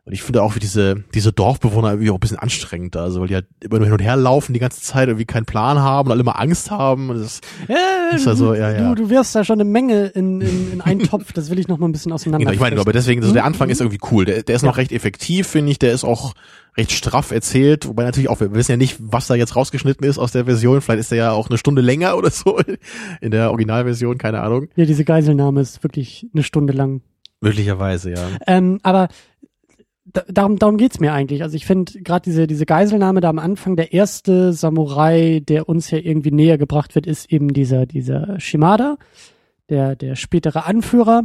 Und 0.06 0.12
ich 0.12 0.22
finde 0.22 0.40
auch, 0.44 0.54
wie 0.54 0.60
diese, 0.60 1.02
diese 1.14 1.32
Dorfbewohner 1.32 1.90
irgendwie 1.90 2.10
auch 2.10 2.14
ein 2.14 2.20
bisschen 2.20 2.38
anstrengend 2.38 2.94
da, 2.94 3.02
also 3.02 3.20
weil 3.20 3.26
die 3.26 3.34
halt 3.34 3.46
immer 3.58 3.78
nur 3.78 3.86
hin 3.86 3.92
und 3.92 4.00
her 4.00 4.14
laufen 4.14 4.52
die 4.52 4.60
ganze 4.60 4.80
Zeit, 4.80 5.08
irgendwie 5.08 5.24
keinen 5.24 5.46
Plan 5.46 5.80
haben 5.80 6.06
und 6.06 6.12
alle 6.12 6.20
immer 6.20 6.38
Angst 6.38 6.70
haben. 6.70 7.10
Und 7.10 7.18
das 7.18 7.40
ja, 7.66 8.14
ist 8.14 8.28
also, 8.28 8.54
ja, 8.54 8.70
ja. 8.70 8.94
Du, 8.94 9.02
du 9.02 9.10
wirst 9.10 9.34
da 9.34 9.42
schon 9.42 9.60
eine 9.60 9.68
Menge 9.68 10.06
in, 10.06 10.40
in, 10.40 10.72
in 10.74 10.80
einen 10.80 11.00
Topf, 11.00 11.32
das 11.32 11.50
will 11.50 11.58
ich 11.58 11.66
noch 11.66 11.78
mal 11.78 11.88
ein 11.88 11.92
bisschen 11.92 12.12
auseinander. 12.12 12.38
Genau, 12.44 12.52
ich 12.52 12.60
meine, 12.60 12.80
aber 12.80 12.92
deswegen, 12.92 13.20
also 13.20 13.34
der 13.34 13.44
Anfang 13.44 13.68
ist 13.68 13.80
irgendwie 13.80 13.98
cool. 14.12 14.24
Der, 14.24 14.44
der 14.44 14.54
ist 14.54 14.62
ja. 14.62 14.68
noch 14.68 14.76
recht 14.76 14.92
effektiv, 14.92 15.48
finde 15.48 15.72
ich, 15.72 15.80
der 15.80 15.92
ist 15.92 16.04
auch 16.04 16.34
recht 16.76 16.92
straff 16.92 17.32
erzählt, 17.32 17.88
wobei 17.88 18.04
natürlich 18.04 18.28
auch, 18.28 18.38
wir 18.38 18.54
wissen 18.54 18.70
ja 18.70 18.76
nicht, 18.76 18.98
was 19.00 19.26
da 19.26 19.34
jetzt 19.34 19.56
rausgeschnitten 19.56 20.06
ist 20.06 20.18
aus 20.18 20.30
der 20.30 20.44
Version, 20.44 20.82
vielleicht 20.82 21.00
ist 21.00 21.10
der 21.10 21.18
ja 21.18 21.30
auch 21.32 21.48
eine 21.48 21.58
Stunde 21.58 21.82
länger 21.82 22.16
oder 22.16 22.30
so 22.30 22.60
in 23.20 23.32
der 23.32 23.50
Originalversion, 23.50 24.18
keine 24.18 24.40
Ahnung. 24.40 24.68
Ja, 24.76 24.84
diese 24.84 25.04
Geiselnahme 25.04 25.62
ist 25.62 25.82
wirklich 25.82 26.28
eine 26.32 26.44
Stunde 26.44 26.74
lang. 26.74 27.00
Möglicherweise, 27.40 28.12
ja. 28.12 28.28
Ähm, 28.46 28.78
aber 28.82 29.08
darum, 30.28 30.58
darum 30.58 30.76
geht's 30.76 31.00
mir 31.00 31.12
eigentlich. 31.12 31.42
Also 31.42 31.56
ich 31.56 31.66
finde 31.66 32.00
gerade 32.02 32.24
diese, 32.24 32.46
diese 32.46 32.66
Geiselnahme 32.66 33.20
da 33.20 33.28
am 33.28 33.38
Anfang, 33.38 33.76
der 33.76 33.92
erste 33.92 34.52
Samurai, 34.52 35.40
der 35.40 35.68
uns 35.68 35.90
ja 35.90 35.98
irgendwie 35.98 36.30
näher 36.30 36.58
gebracht 36.58 36.94
wird, 36.94 37.06
ist 37.06 37.32
eben 37.32 37.52
dieser, 37.52 37.86
dieser 37.86 38.38
Shimada, 38.40 38.96
der, 39.68 39.96
der 39.96 40.16
spätere 40.16 40.66
Anführer, 40.66 41.24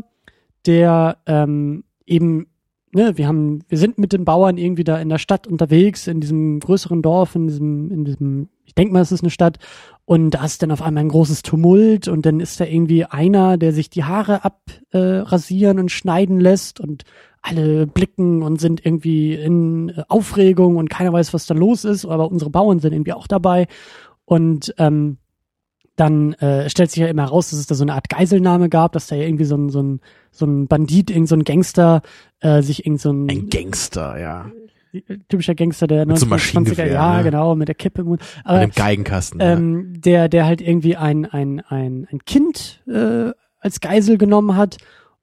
der 0.65 1.17
ähm, 1.25 1.83
eben, 2.05 2.47
ne, 2.91 3.17
wir 3.17 3.27
haben, 3.27 3.63
wir 3.67 3.77
sind 3.77 3.97
mit 3.97 4.13
den 4.13 4.25
Bauern 4.25 4.57
irgendwie 4.57 4.83
da 4.83 4.99
in 4.99 5.09
der 5.09 5.17
Stadt 5.17 5.47
unterwegs, 5.47 6.07
in 6.07 6.21
diesem 6.21 6.59
größeren 6.59 7.01
Dorf, 7.01 7.35
in 7.35 7.47
diesem, 7.47 7.91
in 7.91 8.05
diesem, 8.05 8.49
ich 8.65 8.75
denke 8.75 8.93
mal, 8.93 9.01
es 9.01 9.11
ist 9.11 9.23
eine 9.23 9.31
Stadt, 9.31 9.59
und 10.05 10.31
da 10.31 10.43
ist 10.43 10.61
dann 10.61 10.71
auf 10.71 10.81
einmal 10.81 11.03
ein 11.03 11.09
großes 11.09 11.41
Tumult 11.41 12.07
und 12.07 12.25
dann 12.25 12.41
ist 12.41 12.59
da 12.59 12.65
irgendwie 12.65 13.05
einer, 13.05 13.57
der 13.57 13.71
sich 13.71 13.89
die 13.89 14.03
Haare 14.03 14.41
abrasieren 14.43 15.77
äh, 15.77 15.81
und 15.81 15.89
schneiden 15.89 16.39
lässt 16.39 16.81
und 16.81 17.03
alle 17.41 17.87
blicken 17.87 18.43
und 18.43 18.61
sind 18.61 18.85
irgendwie 18.85 19.33
in 19.33 19.89
äh, 19.89 20.03
Aufregung 20.07 20.77
und 20.77 20.89
keiner 20.89 21.13
weiß, 21.13 21.33
was 21.33 21.45
da 21.45 21.53
los 21.53 21.85
ist, 21.85 22.05
aber 22.05 22.31
unsere 22.31 22.51
Bauern 22.51 22.79
sind 22.79 22.93
irgendwie 22.93 23.13
auch 23.13 23.27
dabei. 23.27 23.67
Und 24.25 24.73
ähm, 24.77 25.17
dann 25.95 26.33
äh, 26.33 26.69
stellt 26.69 26.91
sich 26.91 27.01
ja 27.01 27.07
immer 27.07 27.23
heraus, 27.23 27.49
dass 27.49 27.59
es 27.59 27.67
da 27.67 27.75
so 27.75 27.83
eine 27.83 27.93
Art 27.93 28.09
Geiselnahme 28.09 28.69
gab, 28.69 28.93
dass 28.93 29.07
da 29.07 29.15
ja 29.15 29.23
irgendwie 29.23 29.45
so 29.45 29.55
ein, 29.55 29.69
so 29.69 29.81
ein, 29.81 29.99
so 30.31 30.45
ein 30.45 30.67
Bandit, 30.67 31.11
irgend 31.11 31.27
so 31.27 31.35
ein 31.35 31.43
Gangster 31.43 32.01
äh, 32.39 32.61
sich 32.61 32.85
irgend 32.85 33.01
so 33.01 33.11
ein... 33.11 33.29
Ein 33.29 33.49
Gangster, 33.49 34.19
ja. 34.19 34.51
Typischer 35.29 35.55
Gangster 35.55 35.87
der 35.87 36.05
1920er, 36.05 36.85
ja, 36.85 37.17
ne? 37.17 37.23
genau, 37.23 37.55
mit 37.55 37.67
der 37.67 37.75
Kippe 37.75 38.01
im 38.01 38.07
Mund. 38.07 38.21
Aber, 38.43 38.59
mit 38.59 38.75
dem 38.75 38.75
Geigenkasten. 38.75 39.39
Ähm, 39.41 39.93
ja. 39.95 39.99
Der, 40.01 40.29
der 40.29 40.45
halt 40.45 40.61
irgendwie 40.61 40.97
ein, 40.97 41.25
ein, 41.25 41.61
ein, 41.61 42.07
ein 42.11 42.19
Kind 42.25 42.81
äh, 42.87 43.31
als 43.59 43.79
Geisel 43.79 44.17
genommen 44.17 44.57
hat 44.57 44.77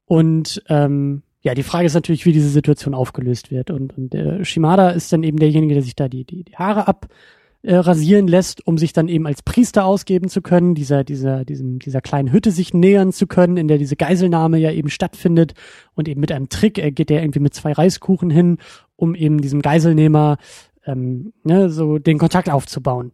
und 0.07 0.63
ähm, 0.69 1.23
ja, 1.41 1.55
die 1.55 1.63
Frage 1.63 1.87
ist 1.87 1.95
natürlich, 1.95 2.27
wie 2.27 2.33
diese 2.33 2.49
Situation 2.49 2.95
aufgelöst 2.95 3.51
wird. 3.51 3.71
Und, 3.71 3.97
und 3.97 4.13
der 4.13 4.45
Shimada 4.45 4.91
ist 4.91 5.13
dann 5.13 5.23
eben 5.23 5.39
derjenige, 5.39 5.75
der 5.75 5.83
sich 5.83 5.95
da 5.95 6.09
die, 6.09 6.25
die, 6.25 6.45
die 6.45 6.57
Haare 6.57 6.89
abrasieren 6.89 8.27
äh, 8.27 8.31
lässt, 8.31 8.67
um 8.67 8.77
sich 8.77 8.93
dann 8.93 9.09
eben 9.09 9.27
als 9.27 9.43
Priester 9.43 9.85
ausgeben 9.85 10.29
zu 10.29 10.43
können, 10.43 10.75
dieser, 10.75 11.05
dieser, 11.05 11.45
diesem, 11.45 11.79
dieser 11.79 12.01
kleinen 12.01 12.33
Hütte 12.33 12.51
sich 12.51 12.75
nähern 12.75 13.13
zu 13.13 13.27
können, 13.29 13.57
in 13.57 13.69
der 13.69 13.79
diese 13.79 13.97
Geiselnahme 13.97 14.59
ja 14.59 14.73
eben 14.73 14.91
stattfindet. 14.91 15.55
Und 15.95 16.09
eben 16.09 16.21
mit 16.21 16.33
einem 16.33 16.49
Trick, 16.49 16.79
er 16.79 16.91
geht 16.91 17.11
er 17.11 17.23
irgendwie 17.23 17.41
mit 17.41 17.55
zwei 17.55 17.73
Reiskuchen 17.73 18.31
hin, 18.31 18.59
um 18.97 19.15
eben 19.15 19.41
diesem 19.41 19.63
Geiselnehmer 19.63 20.39
ähm, 20.87 21.33
ne, 21.45 21.71
so 21.71 21.99
den 21.99 22.19
Kontakt 22.19 22.51
aufzubauen 22.51 23.13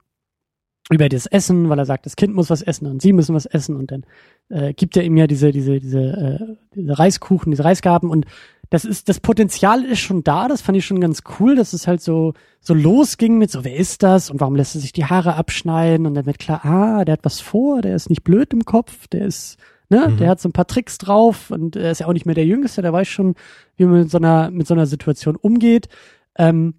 über 0.90 1.08
das 1.08 1.26
Essen, 1.26 1.68
weil 1.68 1.78
er 1.78 1.86
sagt, 1.86 2.04
das 2.04 2.16
Kind 2.16 2.34
muss 2.34 2.50
was 2.50 2.60
essen 2.60 2.86
und 2.86 3.00
sie 3.00 3.12
müssen 3.12 3.34
was 3.34 3.46
essen 3.46 3.76
und 3.76 3.90
dann 3.90 4.04
äh, 4.50 4.74
gibt 4.74 4.96
er 4.96 5.02
ihm 5.02 5.16
ja 5.16 5.26
diese 5.26 5.50
diese 5.50 5.80
diese 5.80 6.00
äh, 6.00 6.56
diese 6.74 6.98
Reiskuchen, 6.98 7.50
diese 7.50 7.64
Reisgaben 7.64 8.10
und 8.10 8.26
das 8.68 8.84
ist 8.84 9.08
das 9.08 9.20
Potenzial 9.20 9.84
ist 9.84 10.00
schon 10.00 10.24
da, 10.24 10.46
das 10.46 10.60
fand 10.60 10.76
ich 10.76 10.84
schon 10.84 11.00
ganz 11.00 11.22
cool, 11.38 11.56
dass 11.56 11.72
es 11.72 11.86
halt 11.86 12.02
so 12.02 12.34
so 12.60 12.74
losging 12.74 13.38
mit 13.38 13.50
so 13.50 13.64
wer 13.64 13.76
ist 13.76 14.02
das 14.02 14.30
und 14.30 14.40
warum 14.40 14.56
lässt 14.56 14.74
er 14.74 14.82
sich 14.82 14.92
die 14.92 15.06
Haare 15.06 15.36
abschneiden 15.36 16.06
und 16.06 16.14
dann 16.14 16.26
wird 16.26 16.38
klar, 16.38 16.64
ah, 16.64 17.04
der 17.06 17.14
hat 17.14 17.24
was 17.24 17.40
vor, 17.40 17.80
der 17.80 17.96
ist 17.96 18.10
nicht 18.10 18.24
blöd 18.24 18.52
im 18.52 18.66
Kopf, 18.66 19.06
der 19.08 19.24
ist 19.24 19.56
ne, 19.88 20.08
mhm. 20.08 20.18
der 20.18 20.28
hat 20.28 20.40
so 20.40 20.50
ein 20.50 20.52
paar 20.52 20.66
Tricks 20.66 20.98
drauf 20.98 21.50
und 21.50 21.76
er 21.76 21.92
ist 21.92 22.00
ja 22.00 22.08
auch 22.08 22.12
nicht 22.12 22.26
mehr 22.26 22.34
der 22.34 22.46
Jüngste, 22.46 22.82
der 22.82 22.92
weiß 22.92 23.08
schon, 23.08 23.36
wie 23.76 23.84
man 23.84 24.00
mit 24.00 24.10
so 24.10 24.18
einer 24.18 24.50
mit 24.50 24.66
so 24.66 24.74
einer 24.74 24.86
Situation 24.86 25.36
umgeht. 25.36 25.88
Ähm, 26.36 26.74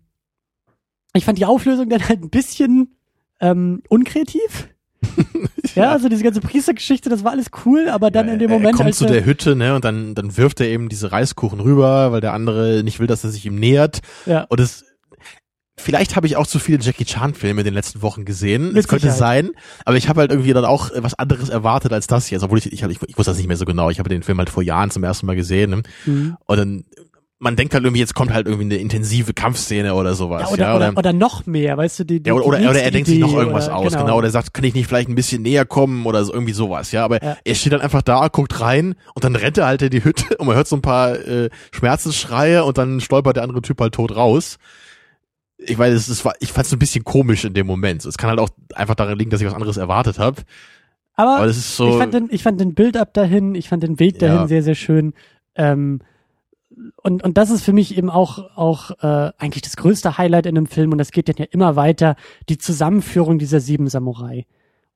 ich 1.14 1.26
fand 1.26 1.40
die 1.40 1.46
Auflösung 1.46 1.90
dann 1.90 2.08
halt 2.08 2.22
ein 2.22 2.30
bisschen 2.30 2.95
ähm, 3.40 3.82
unkreativ. 3.90 4.70
ja, 5.76 5.92
also 5.92 6.10
diese 6.10 6.24
ganze 6.24 6.42
Priestergeschichte, 6.42 7.10
das 7.10 7.24
war 7.24 7.32
alles 7.32 7.48
cool, 7.66 7.90
aber 7.90 8.12
dann 8.12 8.28
ja, 8.28 8.34
in 8.34 8.40
dem 8.40 8.50
Moment. 8.50 8.74
Er 8.80 8.84
kommt 8.84 8.96
zu 8.96 9.06
der 9.06 9.26
Hütte, 9.26 9.56
ne, 9.56 9.76
und 9.76 9.86
dann, 9.86 10.16
dann 10.16 10.36
wirft 10.38 10.60
er 10.62 10.68
eben 10.68 10.90
diese 10.90 11.12
Reiskuchen 11.12 11.60
rüber, 11.60 12.12
weil 12.12 12.22
der 12.22 12.34
andere 12.34 12.84
nicht 12.84 13.00
will, 13.00 13.08
dass 13.08 13.24
er 13.24 13.30
sich 13.30 13.46
ihm 13.46 13.56
nähert. 13.56 14.02
Ja. 14.26 14.46
Und 14.50 14.60
es 14.60 14.84
vielleicht 15.78 16.16
habe 16.16 16.26
ich 16.26 16.38
auch 16.38 16.48
zu 16.48 16.60
viele 16.60 16.80
Jackie 16.80 17.06
Chan 17.06 17.34
Filme 17.34 17.62
in 17.62 17.66
den 17.66 17.74
letzten 17.74 18.02
Wochen 18.02 18.26
gesehen. 18.26 18.68
Mit 18.68 18.78
Das 18.78 18.88
könnte 18.88 19.12
Sicherheit. 19.12 19.46
sein, 19.46 19.52
aber 19.84 19.98
ich 19.98 20.08
habe 20.08 20.22
halt 20.22 20.32
irgendwie 20.32 20.54
dann 20.54 20.66
auch 20.66 20.92
was 20.96 21.14
anderes 21.16 21.50
erwartet 21.50 21.92
als 21.92 22.08
das 22.08 22.30
jetzt, 22.30 22.44
obwohl 22.44 22.58
ich 22.58 22.72
ich, 22.72 22.82
ich, 22.82 23.02
ich 23.02 23.18
wusste 23.18 23.32
das 23.32 23.38
nicht 23.38 23.48
mehr 23.48 23.58
so 23.58 23.66
genau. 23.66 23.90
Ich 23.90 24.00
habe 24.00 24.10
den 24.10 24.24
Film 24.24 24.38
halt 24.38 24.50
vor 24.50 24.64
Jahren 24.64 24.90
zum 24.92 25.04
ersten 25.04 25.26
Mal 25.26 25.36
gesehen 25.36 25.72
ne? 25.72 25.82
Mhm. 26.06 26.38
und 26.46 26.58
dann 26.58 26.86
man 27.38 27.56
denkt 27.58 27.74
halt 27.74 27.84
irgendwie 27.84 28.00
jetzt 28.00 28.16
kommt 28.16 28.34
halt 28.34 28.48
irgendwie 28.48 28.66
eine 28.66 28.76
intensive 28.82 29.34
Kampfszene 29.34 29.94
oder 29.94 30.16
sowas, 30.16 30.44
Ja, 30.44 30.48
oder, 30.50 30.64
ja, 30.64 30.76
oder, 30.76 30.98
oder 30.98 31.14
noch 31.14 31.46
mehr, 31.46 31.76
weißt 31.78 32.00
du, 32.00 32.04
die, 32.06 32.24
die 32.24 32.30
ja, 32.30 32.34
oder, 32.34 32.46
oder, 32.46 32.58
oder 32.70 32.82
er 32.82 32.92
denkt 32.92 33.08
sich 33.10 33.20
noch 33.20 33.34
irgendwas 33.34 33.68
oder, 33.68 33.76
aus, 33.76 33.92
genau. 33.94 34.18
Oder 34.18 34.28
er 34.28 34.32
sagt, 34.32 34.54
kann 34.54 34.64
ich 34.64 34.74
nicht 34.74 34.88
vielleicht 34.88 35.10
ein 35.10 35.16
bisschen 35.16 35.42
näher 35.42 35.66
kommen 35.66 36.06
oder 36.06 36.24
so, 36.24 36.32
irgendwie 36.34 36.54
sowas, 36.54 36.92
ja. 36.94 37.04
Aber 37.04 37.22
Ja. 37.22 37.36
er 37.44 37.56
steht 37.56 37.74
dann 37.74 37.82
einfach 37.82 38.02
da, 38.02 38.28
guckt 38.30 38.62
rein 38.62 38.96
und 39.14 39.24
dann 39.26 39.36
rennt 39.36 39.58
er 39.58 39.66
halt 39.68 39.82
in 39.82 39.90
die 39.90 40.04
Hütte 40.04 40.36
und 40.38 40.48
man 40.48 40.56
hört 40.56 40.68
so 40.68 40.78
ein 40.78 40.82
paar 40.82 41.14
äh, 41.20 41.50
Schmerzensschreie 41.72 42.64
und 42.64 42.78
dann 42.78 43.02
stolpert 43.02 43.36
der 43.36 43.44
andere 43.44 43.62
Typ 43.62 43.82
halt 43.82 43.94
tot 43.94 44.16
raus. 44.16 44.58
Ich 45.58 45.78
weiß, 45.78 45.94
es, 45.94 46.08
es 46.08 46.24
war, 46.24 46.36
ich 46.40 46.52
fand 46.54 46.68
es 46.68 46.74
ein 46.74 46.80
bisschen 46.80 47.04
komisch 47.04 47.44
in 47.44 47.54
dem 47.54 47.68
Moment. 47.68 48.06
Es 48.06 48.18
kann 48.18 48.30
halt 48.30 48.40
auch 48.40 48.50
einfach 48.76 48.96
daran 48.96 49.18
liegen, 49.18 49.30
dass 49.32 49.42
ich 49.42 49.48
was 49.48 49.54
anderes 49.54 49.78
erwartet 49.78 50.20
habe. 50.20 50.42
Aber, 51.16 51.38
Aber 51.38 51.46
das 51.48 51.58
ist 51.58 51.76
so. 51.76 51.90
ich 51.90 51.96
fand 51.98 52.14
den, 52.14 52.28
ich 52.32 52.44
fand 52.44 52.60
den 52.62 52.74
Build-up 52.76 53.14
dahin, 53.14 53.56
ich 53.56 53.70
fand 53.70 53.84
den 53.84 54.00
Weg 54.00 54.20
dahin 54.20 54.36
Ja. 54.36 54.48
sehr, 54.48 54.64
sehr 54.64 54.76
schön. 54.76 55.14
Ähm, 55.56 56.00
und, 57.04 57.24
und 57.24 57.38
das 57.38 57.50
ist 57.52 57.64
für 57.64 57.74
mich 57.74 57.98
eben 57.98 58.10
auch, 58.10 58.40
auch 58.56 58.92
äh, 59.02 59.32
eigentlich 59.38 59.62
das 59.64 59.78
größte 59.78 60.18
Highlight 60.18 60.46
in 60.46 60.56
dem 60.56 60.68
Film 60.68 60.92
und 60.92 60.98
das 60.98 61.12
geht 61.12 61.30
dann 61.30 61.36
ja 61.38 61.46
immer 61.52 61.76
weiter, 61.76 62.16
die 62.50 62.58
Zusammenführung 62.58 63.40
dieser 63.40 63.60
sieben 63.60 63.88
Samurai. 63.88 64.46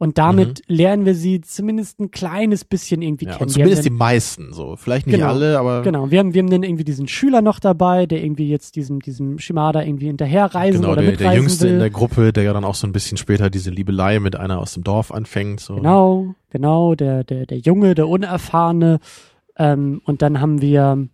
Und 0.01 0.17
damit 0.17 0.61
lernen 0.67 1.05
wir 1.05 1.13
sie 1.13 1.41
zumindest 1.41 1.99
ein 1.99 2.09
kleines 2.09 2.63
bisschen 2.63 3.01
irgendwie 3.01 3.25
Mhm. 3.25 3.31
ja, 3.31 3.37
kennen. 3.37 3.49
zumindest 3.49 3.83
die 3.83 3.89
dann- 3.89 3.97
meisten 3.97 4.53
so. 4.53 4.77
Vielleicht 4.77 5.07
nicht 5.07 5.17
Genau. 5.17 5.27
alle, 5.27 5.59
aber 5.59 5.81
Genau, 5.81 6.09
wir 6.09 6.19
haben, 6.19 6.33
wir 6.33 6.41
haben 6.41 6.49
dann 6.49 6.63
irgendwie 6.63 6.85
diesen 6.85 7.09
Schüler 7.09 7.41
noch 7.41 7.59
dabei, 7.59 8.05
der 8.05 8.23
irgendwie 8.23 8.47
jetzt 8.49 8.77
diesem, 8.77 9.01
diesem 9.01 9.39
Shimada 9.39 9.83
irgendwie 9.83 10.05
hinterherreisen 10.07 10.79
genau, 10.81 10.93
oder 10.93 11.01
der, 11.01 11.11
mitreisen 11.11 11.31
der 11.33 11.37
Jüngste 11.41 11.65
will. 11.65 11.73
in 11.73 11.79
der 11.79 11.89
Gruppe, 11.89 12.31
der 12.31 12.43
ja 12.43 12.53
dann 12.53 12.63
auch 12.63 12.75
so 12.75 12.87
ein 12.87 12.93
bisschen 12.93 13.17
später 13.17 13.49
diese 13.49 13.71
Liebelei 13.71 14.21
mit 14.21 14.37
einer 14.37 14.59
aus 14.59 14.73
dem 14.73 14.85
Dorf 14.85 15.11
anfängt. 15.11 15.59
So. 15.59 15.75
Genau, 15.75 16.33
genau, 16.49 16.95
der, 16.95 17.25
der, 17.25 17.45
der 17.45 17.57
Junge, 17.57 17.93
der 17.93 18.07
Unerfahrene. 18.07 18.99
Ähm, 19.57 20.01
und 20.05 20.21
dann 20.21 20.39
haben 20.39 20.61
wir, 20.61 21.09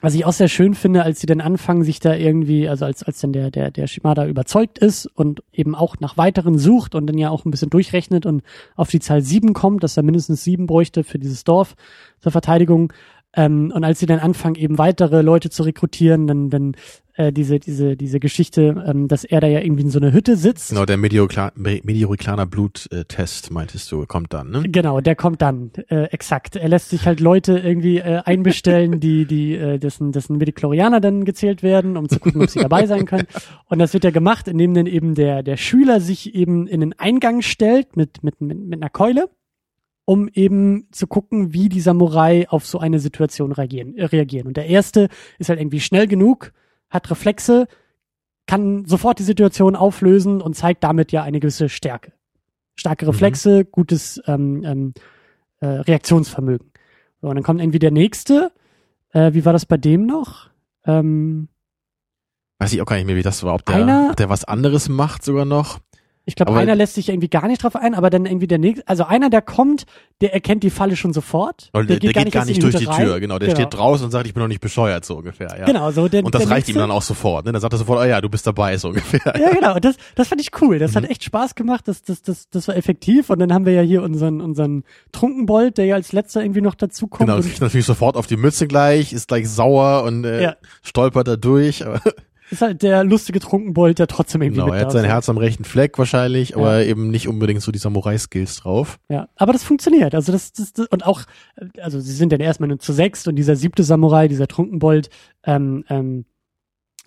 was 0.00 0.14
ich 0.14 0.24
auch 0.24 0.32
sehr 0.32 0.48
schön 0.48 0.74
finde, 0.74 1.02
als 1.02 1.20
sie 1.20 1.26
dann 1.26 1.40
anfangen, 1.40 1.84
sich 1.84 2.00
da 2.00 2.14
irgendwie, 2.14 2.68
also 2.68 2.86
als, 2.86 3.02
als 3.02 3.20
dann 3.20 3.32
der, 3.32 3.50
der, 3.50 3.70
der 3.70 3.86
Shimada 3.86 4.26
überzeugt 4.26 4.78
ist 4.78 5.06
und 5.06 5.42
eben 5.52 5.74
auch 5.74 5.96
nach 6.00 6.16
weiteren 6.16 6.58
sucht 6.58 6.94
und 6.94 7.06
dann 7.06 7.18
ja 7.18 7.30
auch 7.30 7.44
ein 7.44 7.50
bisschen 7.50 7.70
durchrechnet 7.70 8.24
und 8.24 8.42
auf 8.76 8.88
die 8.88 9.00
Zahl 9.00 9.22
sieben 9.22 9.52
kommt, 9.52 9.82
dass 9.82 9.96
er 9.96 10.02
mindestens 10.02 10.42
sieben 10.42 10.66
bräuchte 10.66 11.04
für 11.04 11.18
dieses 11.18 11.44
Dorf 11.44 11.76
zur 12.20 12.32
Verteidigung. 12.32 12.92
Ähm, 13.34 13.72
und 13.74 13.84
als 13.84 14.00
sie 14.00 14.06
dann 14.06 14.18
anfangen, 14.18 14.56
eben 14.56 14.78
weitere 14.78 15.22
Leute 15.22 15.50
zu 15.50 15.62
rekrutieren, 15.62 16.26
dann, 16.26 16.50
dann 16.50 16.74
äh, 17.14 17.32
diese, 17.32 17.60
diese, 17.60 17.96
diese 17.96 18.18
Geschichte, 18.18 18.82
ähm, 18.86 19.06
dass 19.06 19.24
er 19.24 19.40
da 19.40 19.46
ja 19.46 19.60
irgendwie 19.60 19.82
in 19.82 19.90
so 19.90 20.00
einer 20.00 20.12
Hütte 20.12 20.36
sitzt. 20.36 20.70
Genau, 20.70 20.86
der 20.86 20.96
Medioriklaner 20.96 22.46
Bluttest, 22.46 23.50
meintest 23.50 23.92
du, 23.92 24.06
kommt 24.06 24.32
dann, 24.32 24.50
ne? 24.50 24.62
Genau, 24.62 25.00
der 25.00 25.14
kommt 25.14 25.42
dann, 25.42 25.70
äh, 25.88 26.04
exakt. 26.04 26.56
Er 26.56 26.68
lässt 26.68 26.88
sich 26.90 27.06
halt 27.06 27.20
Leute 27.20 27.58
irgendwie 27.58 27.98
äh, 27.98 28.22
einbestellen, 28.24 29.00
die, 29.00 29.26
die, 29.26 29.54
äh, 29.54 29.78
dessen, 29.78 30.12
dessen 30.12 30.38
Mediklorianer 30.38 31.00
dann 31.00 31.24
gezählt 31.24 31.62
werden, 31.62 31.96
um 31.96 32.08
zu 32.08 32.18
gucken, 32.18 32.42
ob 32.42 32.50
sie 32.50 32.60
dabei 32.60 32.86
sein 32.86 33.04
können. 33.04 33.26
Und 33.66 33.78
das 33.78 33.92
wird 33.92 34.04
ja 34.04 34.10
gemacht, 34.10 34.48
indem 34.48 34.74
dann 34.74 34.86
eben 34.86 35.14
der, 35.14 35.42
der 35.42 35.56
Schüler 35.56 36.00
sich 36.00 36.34
eben 36.34 36.66
in 36.66 36.80
den 36.80 36.98
Eingang 36.98 37.42
stellt 37.42 37.96
mit, 37.96 38.24
mit, 38.24 38.40
mit, 38.40 38.58
mit 38.58 38.80
einer 38.80 38.90
Keule, 38.90 39.28
um 40.10 40.26
eben 40.26 40.88
zu 40.90 41.06
gucken, 41.06 41.52
wie 41.52 41.68
die 41.68 41.80
Samurai 41.80 42.48
auf 42.48 42.66
so 42.66 42.80
eine 42.80 42.98
Situation 42.98 43.52
reagieren. 43.52 43.96
Äh, 43.96 44.06
reagieren. 44.06 44.48
Und 44.48 44.56
der 44.56 44.66
erste 44.66 45.08
ist 45.38 45.48
halt 45.50 45.60
irgendwie 45.60 45.78
schnell 45.78 46.08
genug, 46.08 46.52
hat 46.88 47.08
Reflexe, 47.12 47.68
kann 48.48 48.84
sofort 48.86 49.20
die 49.20 49.22
Situation 49.22 49.76
auflösen 49.76 50.40
und 50.42 50.56
zeigt 50.56 50.82
damit 50.82 51.12
ja 51.12 51.22
eine 51.22 51.38
gewisse 51.38 51.68
Stärke. 51.68 52.10
Starke 52.74 53.06
Reflexe, 53.06 53.64
gutes 53.64 54.20
ähm, 54.26 54.64
ähm, 54.64 54.94
äh, 55.60 55.66
Reaktionsvermögen. 55.66 56.72
So, 57.22 57.28
und 57.28 57.36
dann 57.36 57.44
kommt 57.44 57.60
irgendwie 57.60 57.78
der 57.78 57.92
nächste. 57.92 58.50
Äh, 59.12 59.32
wie 59.34 59.44
war 59.44 59.52
das 59.52 59.64
bei 59.64 59.76
dem 59.76 60.06
noch? 60.06 60.50
Ähm, 60.86 61.46
Weiß 62.58 62.72
ich 62.72 62.82
auch 62.82 62.86
gar 62.86 62.96
nicht 62.96 63.06
mehr, 63.06 63.14
wie 63.16 63.22
das 63.22 63.44
war. 63.44 63.54
Ob 63.54 63.64
der, 63.64 63.76
Einer- 63.76 64.08
ob 64.10 64.16
der 64.16 64.28
was 64.28 64.44
anderes 64.44 64.88
macht 64.88 65.22
sogar 65.24 65.44
noch. 65.44 65.78
Ich 66.30 66.36
glaube, 66.36 66.54
einer 66.58 66.74
lässt 66.76 66.94
sich 66.94 67.08
irgendwie 67.08 67.28
gar 67.28 67.46
nicht 67.48 67.62
drauf 67.64 67.74
ein, 67.76 67.94
aber 67.94 68.08
dann 68.08 68.24
irgendwie 68.24 68.46
der 68.46 68.58
nächste, 68.58 68.86
also 68.88 69.04
einer, 69.04 69.28
der 69.30 69.42
kommt, 69.42 69.84
der 70.20 70.32
erkennt 70.32 70.62
die 70.62 70.70
Falle 70.70 70.94
schon 70.94 71.12
sofort. 71.12 71.70
Der, 71.74 71.82
der 71.84 71.98
geht 71.98 72.30
gar 72.32 72.44
nicht 72.44 72.56
in 72.56 72.62
durch 72.62 72.74
Hütte 72.74 72.84
die 72.84 72.90
rein. 72.90 73.04
Tür, 73.04 73.20
genau. 73.20 73.38
Der 73.40 73.50
steht 73.50 73.74
draußen 73.74 74.04
und 74.04 74.10
sagt, 74.12 74.26
ich 74.26 74.34
bin 74.34 74.40
noch 74.42 74.48
nicht 74.48 74.60
bescheuert, 74.60 75.04
so 75.04 75.16
ungefähr, 75.16 75.48
ja. 75.58 75.64
Genau, 75.66 75.90
so 75.90 76.08
der, 76.08 76.24
Und 76.24 76.34
das 76.34 76.42
der 76.42 76.50
reicht 76.52 76.68
ihm 76.68 76.74
nächste, 76.74 76.80
dann 76.80 76.90
auch 76.92 77.02
sofort, 77.02 77.44
ne? 77.46 77.52
Dann 77.52 77.60
sagt 77.60 77.74
er 77.74 77.78
sofort, 77.78 77.98
oh 78.00 78.04
ja, 78.04 78.20
du 78.20 78.28
bist 78.28 78.46
dabei, 78.46 78.76
so 78.78 78.88
ungefähr. 78.88 79.20
Ja, 79.38 79.50
genau. 79.52 79.74
Und 79.74 79.84
das, 79.84 79.96
das 80.14 80.28
fand 80.28 80.40
ich 80.40 80.50
cool. 80.62 80.78
Das 80.78 80.92
Mhm. 80.92 80.96
hat 80.96 81.10
echt 81.10 81.24
Spaß 81.24 81.54
gemacht. 81.56 81.88
Das, 81.88 82.02
das, 82.02 82.22
das, 82.22 82.48
das 82.50 82.68
war 82.68 82.76
effektiv. 82.76 83.30
Und 83.30 83.38
dann 83.40 83.52
haben 83.52 83.66
wir 83.66 83.72
ja 83.72 83.82
hier 83.82 84.02
unseren, 84.02 84.40
unseren 84.40 84.84
Trunkenbold, 85.12 85.78
der 85.78 85.86
ja 85.86 85.94
als 85.96 86.12
letzter 86.12 86.42
irgendwie 86.42 86.60
noch 86.60 86.74
dazu 86.76 87.08
kommt. 87.08 87.26
Genau, 87.26 87.36
und 87.36 87.42
kriegt 87.44 87.60
natürlich 87.60 87.86
sofort 87.86 88.16
auf 88.16 88.26
die 88.26 88.36
Mütze 88.36 88.66
gleich, 88.68 89.12
ist 89.12 89.28
gleich 89.28 89.48
sauer 89.48 90.04
und 90.04 90.24
äh, 90.24 90.42
Ja. 90.42 90.56
stolpert 90.82 91.26
da 91.28 91.36
durch. 91.36 91.82
Ist 92.50 92.62
halt 92.62 92.82
der 92.82 93.04
lustige 93.04 93.38
Trunkenbold, 93.38 93.98
der 93.98 94.08
trotzdem 94.08 94.42
irgendwie 94.42 94.60
genau, 94.60 94.72
er 94.72 94.80
hat 94.82 94.92
sein. 94.92 95.04
Herz 95.04 95.28
am 95.28 95.38
rechten 95.38 95.64
Fleck 95.64 95.98
wahrscheinlich, 95.98 96.56
aber 96.56 96.84
eben 96.84 97.10
nicht 97.10 97.28
unbedingt 97.28 97.62
so 97.62 97.70
die 97.70 97.78
Samurai-Skills 97.78 98.56
drauf. 98.56 98.98
Ja, 99.08 99.28
aber 99.36 99.52
das 99.52 99.62
funktioniert. 99.62 100.14
Also 100.14 100.32
das, 100.32 100.52
das, 100.52 100.72
das 100.72 100.86
und 100.88 101.06
auch, 101.06 101.22
also 101.80 102.00
sie 102.00 102.12
sind 102.12 102.32
dann 102.32 102.40
erstmal 102.40 102.68
nur 102.68 102.80
zu 102.80 102.92
sechst 102.92 103.28
und 103.28 103.36
dieser 103.36 103.54
siebte 103.54 103.84
Samurai, 103.84 104.26
dieser 104.26 104.48
Trunkenbold, 104.48 105.10
ähm, 105.44 105.84
ähm, 105.88 106.24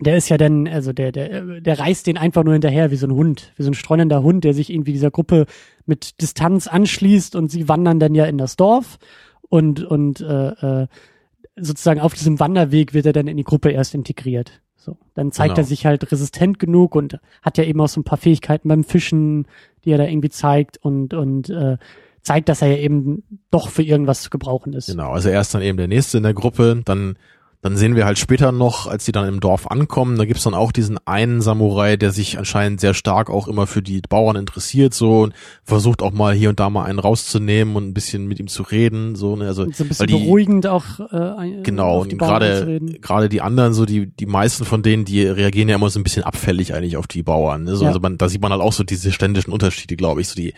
der 0.00 0.16
ist 0.16 0.28
ja 0.28 0.36
dann, 0.36 0.66
also 0.66 0.92
der, 0.92 1.12
der, 1.12 1.60
der 1.60 1.78
reißt 1.78 2.06
den 2.06 2.16
einfach 2.16 2.42
nur 2.42 2.54
hinterher 2.54 2.90
wie 2.90 2.96
so 2.96 3.06
ein 3.06 3.12
Hund, 3.14 3.52
wie 3.56 3.62
so 3.62 3.70
ein 3.70 3.74
streunender 3.74 4.22
Hund, 4.22 4.44
der 4.44 4.54
sich 4.54 4.70
irgendwie 4.70 4.92
dieser 4.92 5.10
Gruppe 5.10 5.46
mit 5.86 6.20
Distanz 6.20 6.66
anschließt 6.66 7.36
und 7.36 7.50
sie 7.50 7.68
wandern 7.68 8.00
dann 8.00 8.14
ja 8.14 8.24
in 8.24 8.38
das 8.38 8.56
Dorf 8.56 8.98
und 9.48 9.84
und 9.84 10.20
äh, 10.20 10.82
äh, 10.82 10.86
sozusagen 11.56 12.00
auf 12.00 12.14
diesem 12.14 12.40
Wanderweg 12.40 12.94
wird 12.94 13.06
er 13.06 13.12
dann 13.12 13.28
in 13.28 13.36
die 13.36 13.44
Gruppe 13.44 13.70
erst 13.70 13.94
integriert. 13.94 14.62
So, 14.84 14.98
dann 15.14 15.32
zeigt 15.32 15.54
Genau. 15.54 15.62
er 15.62 15.64
sich 15.64 15.86
halt 15.86 16.10
resistent 16.12 16.58
genug 16.58 16.94
und 16.94 17.18
hat 17.42 17.56
ja 17.58 17.64
eben 17.64 17.80
auch 17.80 17.88
so 17.88 18.00
ein 18.00 18.04
paar 18.04 18.18
Fähigkeiten 18.18 18.68
beim 18.68 18.84
Fischen, 18.84 19.46
die 19.84 19.90
er 19.92 19.98
da 19.98 20.04
irgendwie 20.04 20.28
zeigt 20.28 20.76
und 20.76 21.14
und 21.14 21.48
äh, 21.48 21.78
zeigt, 22.22 22.48
dass 22.48 22.62
er 22.62 22.68
ja 22.68 22.76
eben 22.78 23.22
doch 23.50 23.68
für 23.68 23.82
irgendwas 23.82 24.22
zu 24.22 24.30
gebrauchen 24.30 24.72
ist. 24.72 24.86
Genau, 24.88 25.10
also 25.10 25.28
er 25.28 25.40
ist 25.40 25.54
dann 25.54 25.62
eben 25.62 25.78
der 25.78 25.88
Nächste 25.88 26.18
in 26.18 26.22
der 26.22 26.34
Gruppe, 26.34 26.82
dann 26.84 27.16
dann 27.64 27.78
sehen 27.78 27.96
wir 27.96 28.04
halt 28.04 28.18
später 28.18 28.52
noch, 28.52 28.86
als 28.88 29.06
die 29.06 29.12
dann 29.12 29.26
im 29.26 29.40
Dorf 29.40 29.70
ankommen, 29.70 30.18
da 30.18 30.26
gibt's 30.26 30.44
dann 30.44 30.52
auch 30.52 30.70
diesen 30.70 30.98
einen 31.06 31.40
Samurai, 31.40 31.96
der 31.96 32.10
sich 32.10 32.36
anscheinend 32.36 32.78
sehr 32.78 32.92
stark 32.92 33.30
auch 33.30 33.48
immer 33.48 33.66
für 33.66 33.80
die 33.80 34.02
Bauern 34.06 34.36
interessiert, 34.36 34.92
so 34.92 35.22
und 35.22 35.32
versucht 35.62 36.02
auch 36.02 36.12
mal 36.12 36.34
hier 36.34 36.50
und 36.50 36.60
da 36.60 36.68
mal 36.68 36.84
einen 36.84 36.98
rauszunehmen 36.98 37.74
und 37.74 37.88
ein 37.88 37.94
bisschen 37.94 38.26
mit 38.26 38.38
ihm 38.38 38.48
zu 38.48 38.64
reden, 38.64 39.16
so, 39.16 39.34
ne, 39.34 39.46
also 39.46 39.62
Und 39.62 39.74
so 39.74 39.82
ein 39.82 39.88
bisschen 39.88 40.08
die, 40.08 40.12
beruhigend 40.12 40.66
auch 40.66 41.00
äh, 41.10 41.62
Genau, 41.62 42.02
und 42.02 42.18
gerade 42.18 42.80
gerade 43.00 43.30
die 43.30 43.40
anderen, 43.40 43.72
so 43.72 43.86
die 43.86 44.08
die 44.08 44.26
meisten 44.26 44.66
von 44.66 44.82
denen, 44.82 45.06
die 45.06 45.22
reagieren 45.22 45.70
ja 45.70 45.76
immer 45.76 45.88
so 45.88 45.98
ein 45.98 46.02
bisschen 46.02 46.22
abfällig 46.22 46.74
eigentlich 46.74 46.98
auf 46.98 47.06
die 47.06 47.22
Bauern. 47.22 47.64
Ne? 47.64 47.76
So, 47.76 47.84
Ja. 47.84 47.88
Also 47.88 48.00
man, 48.00 48.18
da 48.18 48.28
sieht 48.28 48.42
man 48.42 48.52
halt 48.52 48.60
auch 48.60 48.74
so 48.74 48.84
diese 48.84 49.10
ständischen 49.10 49.54
Unterschiede, 49.54 49.96
glaube 49.96 50.20
ich. 50.20 50.28
So 50.28 50.34
die 50.34 50.52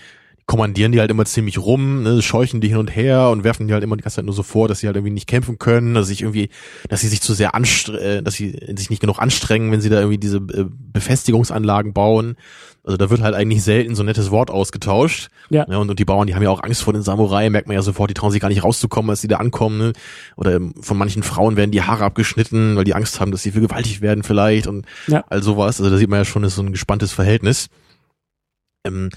kommandieren 0.46 0.92
die 0.92 1.00
halt 1.00 1.10
immer 1.10 1.24
ziemlich 1.24 1.58
rum, 1.58 2.04
ne? 2.04 2.22
scheuchen 2.22 2.60
die 2.60 2.68
hin 2.68 2.76
und 2.76 2.94
her 2.94 3.30
und 3.30 3.42
werfen 3.42 3.66
die 3.66 3.74
halt 3.74 3.82
immer 3.82 3.96
die 3.96 4.04
ganze 4.04 4.16
Zeit 4.16 4.24
nur 4.26 4.34
so 4.34 4.44
vor, 4.44 4.68
dass 4.68 4.78
sie 4.78 4.86
halt 4.86 4.96
irgendwie 4.96 5.12
nicht 5.12 5.26
kämpfen 5.26 5.58
können, 5.58 5.94
dass 5.94 6.06
sich 6.06 6.22
irgendwie, 6.22 6.50
dass 6.88 7.00
sie 7.00 7.08
sich 7.08 7.20
zu 7.20 7.34
sehr 7.34 7.56
anstrengen, 7.56 8.24
dass 8.24 8.34
sie 8.34 8.56
sich 8.76 8.88
nicht 8.88 9.00
genug 9.00 9.18
anstrengen, 9.18 9.72
wenn 9.72 9.80
sie 9.80 9.88
da 9.88 9.98
irgendwie 9.98 10.18
diese 10.18 10.36
äh, 10.36 10.66
Befestigungsanlagen 10.70 11.92
bauen. 11.92 12.36
Also 12.84 12.96
da 12.96 13.10
wird 13.10 13.20
halt 13.22 13.34
eigentlich 13.34 13.64
selten 13.64 13.96
so 13.96 14.04
ein 14.04 14.06
nettes 14.06 14.30
Wort 14.30 14.48
ausgetauscht. 14.52 15.30
Ja. 15.50 15.66
Ja, 15.68 15.78
und, 15.78 15.90
und 15.90 15.98
die 15.98 16.04
Bauern, 16.04 16.28
die 16.28 16.36
haben 16.36 16.42
ja 16.44 16.50
auch 16.50 16.62
Angst 16.62 16.82
vor 16.82 16.92
den 16.92 17.02
Samurai, 17.02 17.50
merkt 17.50 17.66
man 17.66 17.74
ja 17.74 17.82
sofort, 17.82 18.10
die 18.10 18.14
trauen 18.14 18.30
sich 18.30 18.40
gar 18.40 18.48
nicht 18.48 18.62
rauszukommen, 18.62 19.10
als 19.10 19.20
die 19.22 19.26
da 19.28 19.38
ankommen. 19.38 19.78
Ne? 19.78 19.92
Oder 20.36 20.54
ähm, 20.54 20.74
von 20.80 20.96
manchen 20.96 21.24
Frauen 21.24 21.56
werden 21.56 21.72
die 21.72 21.82
Haare 21.82 22.04
abgeschnitten, 22.04 22.76
weil 22.76 22.84
die 22.84 22.94
Angst 22.94 23.18
haben, 23.18 23.32
dass 23.32 23.42
sie 23.42 23.50
vergewaltigt 23.50 24.00
werden 24.00 24.22
vielleicht 24.22 24.68
und 24.68 24.86
Ja. 25.08 25.24
all 25.28 25.42
sowas. 25.42 25.80
Also 25.80 25.90
da 25.90 25.96
sieht 25.96 26.08
man 26.08 26.20
ja 26.20 26.24
schon, 26.24 26.44
ist 26.44 26.54
so 26.54 26.62
ein 26.62 26.70
gespanntes 26.70 27.10
Verhältnis. 27.10 27.66
Ähm, 28.86 29.10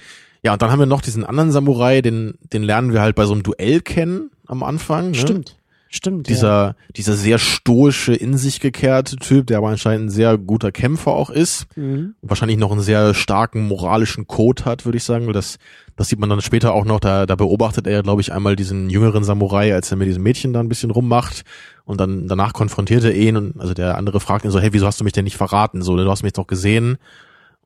ja, 0.43 0.53
und 0.53 0.61
dann 0.61 0.71
haben 0.71 0.79
wir 0.79 0.85
noch 0.85 1.01
diesen 1.01 1.25
anderen 1.25 1.51
Samurai, 1.51 2.01
den, 2.01 2.35
den 2.53 2.63
lernen 2.63 2.93
wir 2.93 3.01
halt 3.01 3.15
bei 3.15 3.25
so 3.25 3.33
einem 3.33 3.43
Duell 3.43 3.81
kennen 3.81 4.31
am 4.47 4.63
Anfang. 4.63 5.09
Ne? 5.11 5.15
Stimmt. 5.15 5.55
Stimmt. 5.91 6.27
ja. 6.27 6.33
Dieser, 6.35 6.75
dieser 6.95 7.13
sehr 7.15 7.39
stoische, 7.39 8.13
in 8.13 8.37
sich 8.37 8.59
gekehrte 8.59 9.15
Typ, 9.15 9.47
der 9.47 9.57
aber 9.57 9.69
anscheinend 9.69 10.05
ein 10.05 10.09
sehr 10.11 10.37
guter 10.37 10.71
Kämpfer 10.71 11.11
auch 11.13 11.31
ist 11.31 11.65
Mhm. 11.75 12.13
und 12.21 12.29
wahrscheinlich 12.29 12.59
noch 12.59 12.71
einen 12.71 12.81
sehr 12.81 13.15
starken 13.15 13.67
moralischen 13.67 14.27
Code 14.27 14.65
hat, 14.65 14.85
würde 14.85 14.97
ich 14.99 15.03
sagen. 15.03 15.33
Das, 15.33 15.57
das 15.95 16.09
sieht 16.09 16.19
man 16.19 16.29
dann 16.29 16.41
später 16.41 16.73
auch 16.73 16.85
noch, 16.85 16.99
da, 16.99 17.25
da 17.25 17.35
beobachtet 17.35 17.87
er, 17.87 18.03
glaube 18.03 18.21
ich, 18.21 18.31
einmal 18.31 18.55
diesen 18.55 18.91
jüngeren 18.91 19.23
Samurai, 19.23 19.73
als 19.73 19.89
er 19.89 19.97
mit 19.97 20.07
diesem 20.07 20.21
Mädchen 20.21 20.53
da 20.53 20.59
ein 20.59 20.69
bisschen 20.69 20.91
rummacht 20.91 21.41
und 21.85 21.99
dann 21.99 22.27
danach 22.27 22.53
konfrontiert 22.53 23.03
er 23.03 23.15
ihn 23.15 23.35
und 23.35 23.59
also 23.59 23.73
der 23.73 23.97
andere 23.97 24.19
fragt 24.19 24.45
ihn 24.45 24.51
so, 24.51 24.59
hey, 24.59 24.71
wieso 24.73 24.85
hast 24.85 24.99
du 24.99 25.03
mich 25.03 25.13
denn 25.13 25.23
nicht 25.25 25.37
verraten? 25.37 25.81
So, 25.81 25.97
du 25.97 26.07
hast 26.09 26.21
mich 26.21 26.33
doch 26.33 26.45
gesehen. 26.45 26.97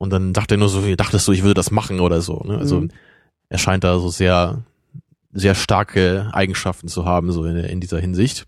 Und 0.04 0.10
dann 0.10 0.34
dachte 0.34 0.56
er 0.56 0.58
nur 0.58 0.68
so, 0.68 0.82
dachtest 0.96 1.26
du, 1.28 1.32
ich 1.32 1.44
würde 1.44 1.54
das 1.54 1.72
machen 1.72 2.02
oder 2.02 2.20
so. 2.22 2.44
Ne? 2.46 2.58
Also 2.58 2.82
Mhm. 2.82 2.90
er 3.48 3.58
scheint 3.58 3.86
da 3.86 3.98
so 4.00 4.10
sehr, 4.10 4.62
sehr 5.32 5.56
starke 5.56 6.30
Eigenschaften 6.34 6.90
zu 6.90 7.06
haben, 7.06 7.32
so 7.32 7.46
in, 7.46 7.56
in 7.56 7.80
dieser 7.80 8.00
Hinsicht. 8.02 8.46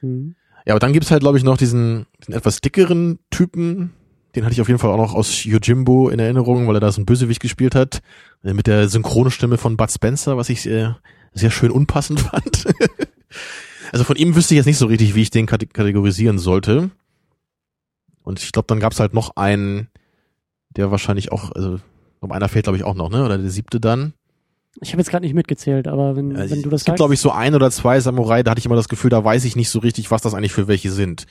Mhm. 0.00 0.34
Ja, 0.64 0.72
aber 0.72 0.80
dann 0.80 0.94
gibt's 0.94 1.10
halt, 1.10 1.20
glaube 1.20 1.36
ich, 1.36 1.44
noch 1.44 1.58
diesen, 1.58 2.06
diesen 2.22 2.32
etwas 2.32 2.62
dickeren 2.62 3.18
Typen, 3.28 3.92
Den 4.34 4.44
hatte 4.44 4.54
ich 4.54 4.62
auf 4.62 4.68
jeden 4.68 4.80
Fall 4.80 4.90
auch 4.92 4.96
noch 4.96 5.14
aus 5.14 5.44
Yojimbo 5.44 6.08
in 6.08 6.18
Erinnerung, 6.18 6.66
weil 6.66 6.76
er 6.76 6.80
da 6.80 6.90
so 6.90 7.02
ein 7.02 7.06
Bösewicht 7.06 7.40
gespielt 7.42 7.74
hat. 7.74 8.00
Äh, 8.42 8.54
mit 8.54 8.66
der 8.66 8.88
Synchronstimme 8.88 9.58
von 9.58 9.76
Bud 9.76 9.92
Spencer, 9.92 10.38
was 10.38 10.48
ich 10.48 10.64
äh, 10.66 10.88
sehr 11.34 11.50
schön 11.50 11.70
unpassend 11.70 12.20
fand. 12.32 12.64
also 13.92 14.04
von 14.04 14.16
ihm 14.16 14.34
wüsste 14.36 14.54
ich 14.54 14.56
jetzt 14.56 14.66
nicht 14.66 14.78
so 14.78 14.86
richtig, 14.86 15.14
wie 15.14 15.22
ich 15.22 15.30
den 15.30 15.44
kategorisieren 15.46 16.38
sollte. 16.38 16.90
Und 18.22 18.42
ich 18.42 18.52
glaube, 18.52 18.66
dann 18.68 18.80
gab's 18.80 18.98
halt 19.00 19.12
noch 19.12 19.36
einen, 19.36 19.88
der 20.76 20.90
wahrscheinlich 20.90 21.32
auch, 21.32 21.52
also 21.52 21.78
um 22.20 22.32
einer 22.32 22.48
fehlt, 22.48 22.64
glaube 22.64 22.76
ich, 22.76 22.84
auch 22.84 22.94
noch, 22.94 23.10
ne? 23.10 23.24
Oder 23.24 23.38
der 23.38 23.50
siebte 23.50 23.80
dann. 23.80 24.14
Ich 24.80 24.92
habe 24.92 25.00
jetzt 25.00 25.10
gerade 25.10 25.24
nicht 25.24 25.34
mitgezählt, 25.34 25.86
aber 25.86 26.16
wenn, 26.16 26.36
also 26.36 26.54
wenn 26.54 26.62
du 26.62 26.70
das 26.70 26.80
Es 26.80 26.84
gibt, 26.84 26.96
glaube 26.96 27.14
ich, 27.14 27.20
so 27.20 27.30
ein 27.30 27.54
oder 27.54 27.70
zwei 27.70 28.00
Samurai, 28.00 28.42
da 28.42 28.50
hatte 28.50 28.58
ich 28.58 28.66
immer 28.66 28.74
das 28.74 28.88
Gefühl, 28.88 29.10
da 29.10 29.24
weiß 29.24 29.44
ich 29.44 29.54
nicht 29.54 29.70
so 29.70 29.78
richtig, 29.78 30.10
was 30.10 30.22
das 30.22 30.34
eigentlich 30.34 30.52
für 30.52 30.66
welche 30.66 30.90
sind. 30.90 31.26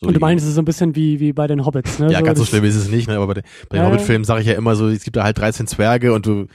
So 0.00 0.08
und 0.08 0.14
du 0.14 0.20
meinst, 0.20 0.44
es 0.44 0.50
ist 0.50 0.56
so 0.56 0.62
ein 0.62 0.66
bisschen 0.66 0.94
wie, 0.96 1.20
wie 1.20 1.32
bei 1.32 1.46
den 1.46 1.64
Hobbits, 1.64 1.98
ne? 1.98 2.10
Ja, 2.12 2.18
so 2.18 2.24
ganz 2.24 2.38
so 2.38 2.44
schlimm 2.44 2.64
ist 2.64 2.74
es 2.74 2.90
nicht, 2.90 3.08
ne? 3.08 3.16
aber 3.16 3.28
bei, 3.28 3.34
den, 3.34 3.44
bei 3.70 3.78
den 3.78 3.84
ja, 3.84 3.90
Hobbit-Filmen 3.90 4.24
sage 4.24 4.42
ich 4.42 4.46
ja 4.46 4.54
immer 4.54 4.76
so, 4.76 4.88
es 4.88 5.04
gibt 5.04 5.16
da 5.16 5.24
halt 5.24 5.38
13 5.38 5.66
Zwerge 5.66 6.12
und 6.12 6.26
du, 6.26 6.46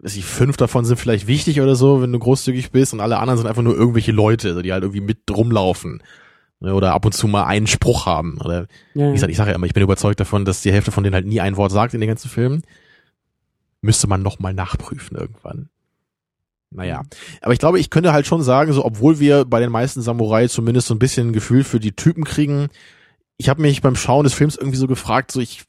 weiß 0.00 0.16
ich, 0.16 0.24
fünf 0.24 0.56
davon 0.56 0.84
sind 0.84 0.96
vielleicht 0.98 1.26
wichtig 1.26 1.60
oder 1.60 1.74
so, 1.74 2.00
wenn 2.00 2.12
du 2.12 2.18
großzügig 2.18 2.70
bist 2.70 2.94
und 2.94 3.00
alle 3.00 3.18
anderen 3.18 3.38
sind 3.38 3.46
einfach 3.46 3.62
nur 3.62 3.76
irgendwelche 3.76 4.12
Leute, 4.12 4.48
also 4.48 4.62
die 4.62 4.72
halt 4.72 4.82
irgendwie 4.82 5.02
mit 5.02 5.18
rumlaufen. 5.30 6.02
Ne? 6.60 6.74
Oder 6.74 6.94
ab 6.94 7.04
und 7.04 7.12
zu 7.12 7.28
mal 7.28 7.44
einen 7.44 7.66
Spruch 7.66 8.06
haben. 8.06 8.38
Oder 8.40 8.66
ja, 8.94 9.08
wie 9.08 9.12
gesagt, 9.12 9.30
ich 9.30 9.36
sage 9.36 9.50
ja 9.50 9.56
immer, 9.56 9.66
ich 9.66 9.74
bin 9.74 9.82
überzeugt 9.82 10.20
davon, 10.20 10.44
dass 10.44 10.62
die 10.62 10.72
Hälfte 10.72 10.90
von 10.90 11.04
denen 11.04 11.14
halt 11.14 11.26
nie 11.26 11.40
ein 11.40 11.56
Wort 11.56 11.72
sagt 11.72 11.94
in 11.94 12.00
den 12.00 12.08
ganzen 12.08 12.30
Filmen. 12.30 12.62
Müsste 13.82 14.06
man 14.06 14.22
noch 14.22 14.38
mal 14.38 14.54
nachprüfen 14.54 15.16
irgendwann. 15.16 15.68
Naja, 16.70 17.02
mhm. 17.02 17.08
aber 17.42 17.52
ich 17.52 17.58
glaube, 17.58 17.78
ich 17.78 17.90
könnte 17.90 18.12
halt 18.12 18.26
schon 18.26 18.42
sagen, 18.42 18.72
so 18.72 18.84
obwohl 18.84 19.20
wir 19.20 19.44
bei 19.44 19.60
den 19.60 19.70
meisten 19.70 20.02
Samurai 20.02 20.48
zumindest 20.48 20.88
so 20.88 20.94
ein 20.94 20.98
bisschen 20.98 21.28
ein 21.28 21.32
Gefühl 21.32 21.64
für 21.64 21.80
die 21.80 21.92
Typen 21.92 22.24
kriegen, 22.24 22.68
ich 23.38 23.48
habe 23.48 23.62
mich 23.62 23.82
beim 23.82 23.96
Schauen 23.96 24.24
des 24.24 24.34
Films 24.34 24.56
irgendwie 24.56 24.78
so 24.78 24.86
gefragt, 24.86 25.30
so 25.30 25.40
ich 25.40 25.64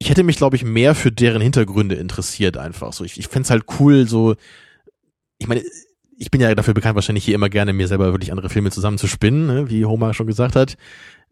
ich 0.00 0.10
hätte 0.10 0.24
mich 0.24 0.36
glaube 0.36 0.56
ich 0.56 0.64
mehr 0.64 0.94
für 0.94 1.12
deren 1.12 1.40
Hintergründe 1.40 1.94
interessiert 1.94 2.56
einfach. 2.56 2.92
So 2.92 3.04
ich 3.04 3.18
ich 3.18 3.28
fände 3.28 3.48
halt 3.50 3.64
cool 3.78 4.08
so 4.08 4.34
ich 5.38 5.46
meine, 5.46 5.62
ich 6.18 6.30
bin 6.30 6.40
ja 6.40 6.54
dafür 6.54 6.74
bekannt, 6.74 6.94
wahrscheinlich 6.94 7.24
hier 7.24 7.34
immer 7.34 7.48
gerne 7.48 7.72
mir 7.72 7.88
selber 7.88 8.12
wirklich 8.12 8.32
andere 8.32 8.48
Filme 8.48 8.70
zusammenzuspinnen, 8.70 9.46
ne, 9.46 9.70
wie 9.70 9.84
Homer 9.84 10.14
schon 10.14 10.26
gesagt 10.26 10.56
hat. 10.56 10.76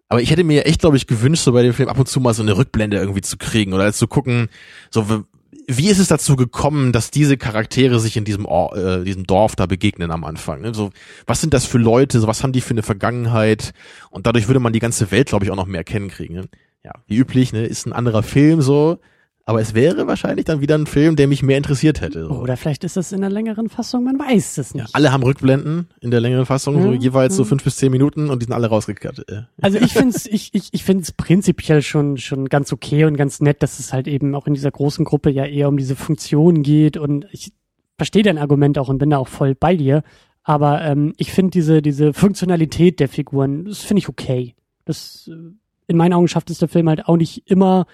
Aber 0.08 0.20
ich 0.20 0.30
hätte 0.30 0.44
mir 0.44 0.66
echt, 0.66 0.80
glaube 0.80 0.96
ich, 0.96 1.06
gewünscht, 1.06 1.42
so 1.42 1.52
bei 1.52 1.62
dem 1.62 1.72
Film 1.72 1.88
ab 1.88 1.98
und 1.98 2.06
zu 2.06 2.20
mal 2.20 2.34
so 2.34 2.42
eine 2.42 2.56
Rückblende 2.56 2.98
irgendwie 2.98 3.22
zu 3.22 3.38
kriegen 3.38 3.72
oder 3.72 3.92
zu 3.92 4.06
gucken, 4.06 4.48
so 4.90 5.24
wie 5.68 5.88
ist 5.88 5.98
es 5.98 6.08
dazu 6.08 6.36
gekommen, 6.36 6.92
dass 6.92 7.10
diese 7.10 7.36
Charaktere 7.36 8.00
sich 8.00 8.16
in 8.16 8.24
diesem, 8.24 8.46
Or 8.46 8.76
äh, 8.76 9.04
diesem 9.04 9.26
Dorf 9.26 9.56
da 9.56 9.66
begegnen 9.66 10.10
am 10.10 10.24
Anfang? 10.24 10.60
Ne? 10.60 10.74
So, 10.74 10.90
was 11.26 11.40
sind 11.40 11.54
das 11.54 11.66
für 11.66 11.78
Leute? 11.78 12.20
So, 12.20 12.26
was 12.26 12.42
haben 12.42 12.52
die 12.52 12.60
für 12.60 12.72
eine 12.72 12.82
Vergangenheit? 12.82 13.72
Und 14.10 14.26
dadurch 14.26 14.48
würde 14.48 14.60
man 14.60 14.72
die 14.72 14.80
ganze 14.80 15.10
Welt, 15.10 15.28
glaube 15.28 15.44
ich, 15.44 15.50
auch 15.50 15.56
noch 15.56 15.66
mehr 15.66 15.84
kennenkriegen. 15.84 16.36
Ne? 16.36 16.48
Ja, 16.84 16.92
wie 17.06 17.16
üblich, 17.16 17.52
ne, 17.52 17.64
ist 17.64 17.86
ein 17.86 17.92
anderer 17.92 18.22
Film 18.22 18.60
so, 18.60 18.98
aber 19.44 19.60
es 19.60 19.74
wäre 19.74 20.06
wahrscheinlich 20.06 20.44
dann 20.44 20.60
wieder 20.60 20.76
ein 20.76 20.86
Film, 20.86 21.16
der 21.16 21.26
mich 21.26 21.42
mehr 21.42 21.56
interessiert 21.56 22.00
hätte. 22.00 22.26
So. 22.26 22.34
Oder 22.34 22.56
vielleicht 22.56 22.84
ist 22.84 22.96
es 22.96 23.10
in 23.12 23.22
der 23.22 23.30
längeren 23.30 23.68
Fassung, 23.68 24.04
man 24.04 24.18
weiß 24.18 24.58
es 24.58 24.74
nicht. 24.74 24.84
Ja, 24.84 24.90
alle 24.92 25.12
haben 25.12 25.22
Rückblenden 25.22 25.88
in 26.00 26.10
der 26.10 26.20
längeren 26.20 26.46
Fassung, 26.46 26.76
ja, 26.76 26.82
so 26.82 26.92
jeweils 26.92 27.34
ja. 27.34 27.38
so 27.38 27.44
fünf 27.44 27.64
bis 27.64 27.76
zehn 27.76 27.90
Minuten 27.90 28.30
und 28.30 28.40
die 28.40 28.44
sind 28.44 28.54
alle 28.54 28.68
rausgekehrt. 28.68 29.24
Also 29.60 29.78
ich 29.78 29.92
finde 29.92 30.16
es 30.16 30.26
ich, 30.26 30.54
ich, 30.54 30.68
ich 30.72 30.84
find's 30.84 31.12
prinzipiell 31.12 31.82
schon, 31.82 32.18
schon 32.18 32.48
ganz 32.48 32.72
okay 32.72 33.04
und 33.04 33.16
ganz 33.16 33.40
nett, 33.40 33.62
dass 33.62 33.78
es 33.80 33.92
halt 33.92 34.06
eben 34.06 34.34
auch 34.34 34.46
in 34.46 34.54
dieser 34.54 34.70
großen 34.70 35.04
Gruppe 35.04 35.30
ja 35.30 35.44
eher 35.44 35.68
um 35.68 35.76
diese 35.76 35.96
Funktion 35.96 36.62
geht 36.62 36.96
und 36.96 37.26
ich 37.32 37.52
verstehe 37.96 38.22
dein 38.22 38.38
Argument 38.38 38.78
auch 38.78 38.88
und 38.88 38.98
bin 38.98 39.10
da 39.10 39.18
auch 39.18 39.28
voll 39.28 39.54
bei 39.54 39.76
dir. 39.76 40.02
Aber 40.44 40.82
ähm, 40.82 41.12
ich 41.18 41.32
finde 41.32 41.50
diese, 41.50 41.82
diese 41.82 42.12
Funktionalität 42.12 43.00
der 43.00 43.08
Figuren, 43.08 43.64
das 43.64 43.78
finde 43.78 43.98
ich 44.00 44.08
okay. 44.08 44.54
Das 44.84 45.30
äh, 45.32 45.52
in 45.86 45.96
meinen 45.96 46.12
Augen 46.12 46.28
schafft 46.28 46.50
es 46.50 46.58
der 46.58 46.68
Film 46.68 46.88
halt 46.88 47.06
auch 47.06 47.16
nicht 47.16 47.50
immer 47.50 47.86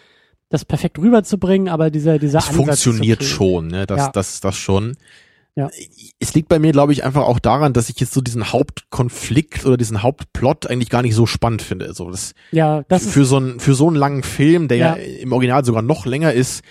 das 0.50 0.64
perfekt 0.64 0.98
rüberzubringen, 0.98 1.68
aber 1.68 1.90
dieser 1.90 2.18
dieser 2.18 2.38
das 2.38 2.48
Ansatz 2.48 2.82
funktioniert 2.82 3.22
schon, 3.22 3.68
ne? 3.68 3.86
Das 3.86 3.98
ja. 3.98 4.10
das 4.12 4.40
das 4.40 4.56
schon. 4.56 4.96
Ja. 5.54 5.70
Es 6.20 6.34
liegt 6.34 6.48
bei 6.48 6.60
mir, 6.60 6.70
glaube 6.70 6.92
ich, 6.92 7.04
einfach 7.04 7.22
auch 7.22 7.40
daran, 7.40 7.72
dass 7.72 7.88
ich 7.88 7.98
jetzt 7.98 8.14
so 8.14 8.20
diesen 8.20 8.52
Hauptkonflikt 8.52 9.66
oder 9.66 9.76
diesen 9.76 10.04
Hauptplot 10.04 10.68
eigentlich 10.68 10.88
gar 10.88 11.02
nicht 11.02 11.16
so 11.16 11.26
spannend 11.26 11.62
finde. 11.62 11.92
So 11.94 12.10
das 12.10 12.34
ja, 12.52 12.84
das 12.88 13.06
für 13.06 13.24
so 13.24 13.36
einen 13.36 13.58
für 13.58 13.74
so 13.74 13.88
einen 13.88 13.96
langen 13.96 14.22
Film, 14.22 14.68
der 14.68 14.76
ja. 14.76 14.96
ja 14.96 15.02
im 15.02 15.32
Original 15.32 15.64
sogar 15.64 15.82
noch 15.82 16.06
länger 16.06 16.32
ist. 16.32 16.62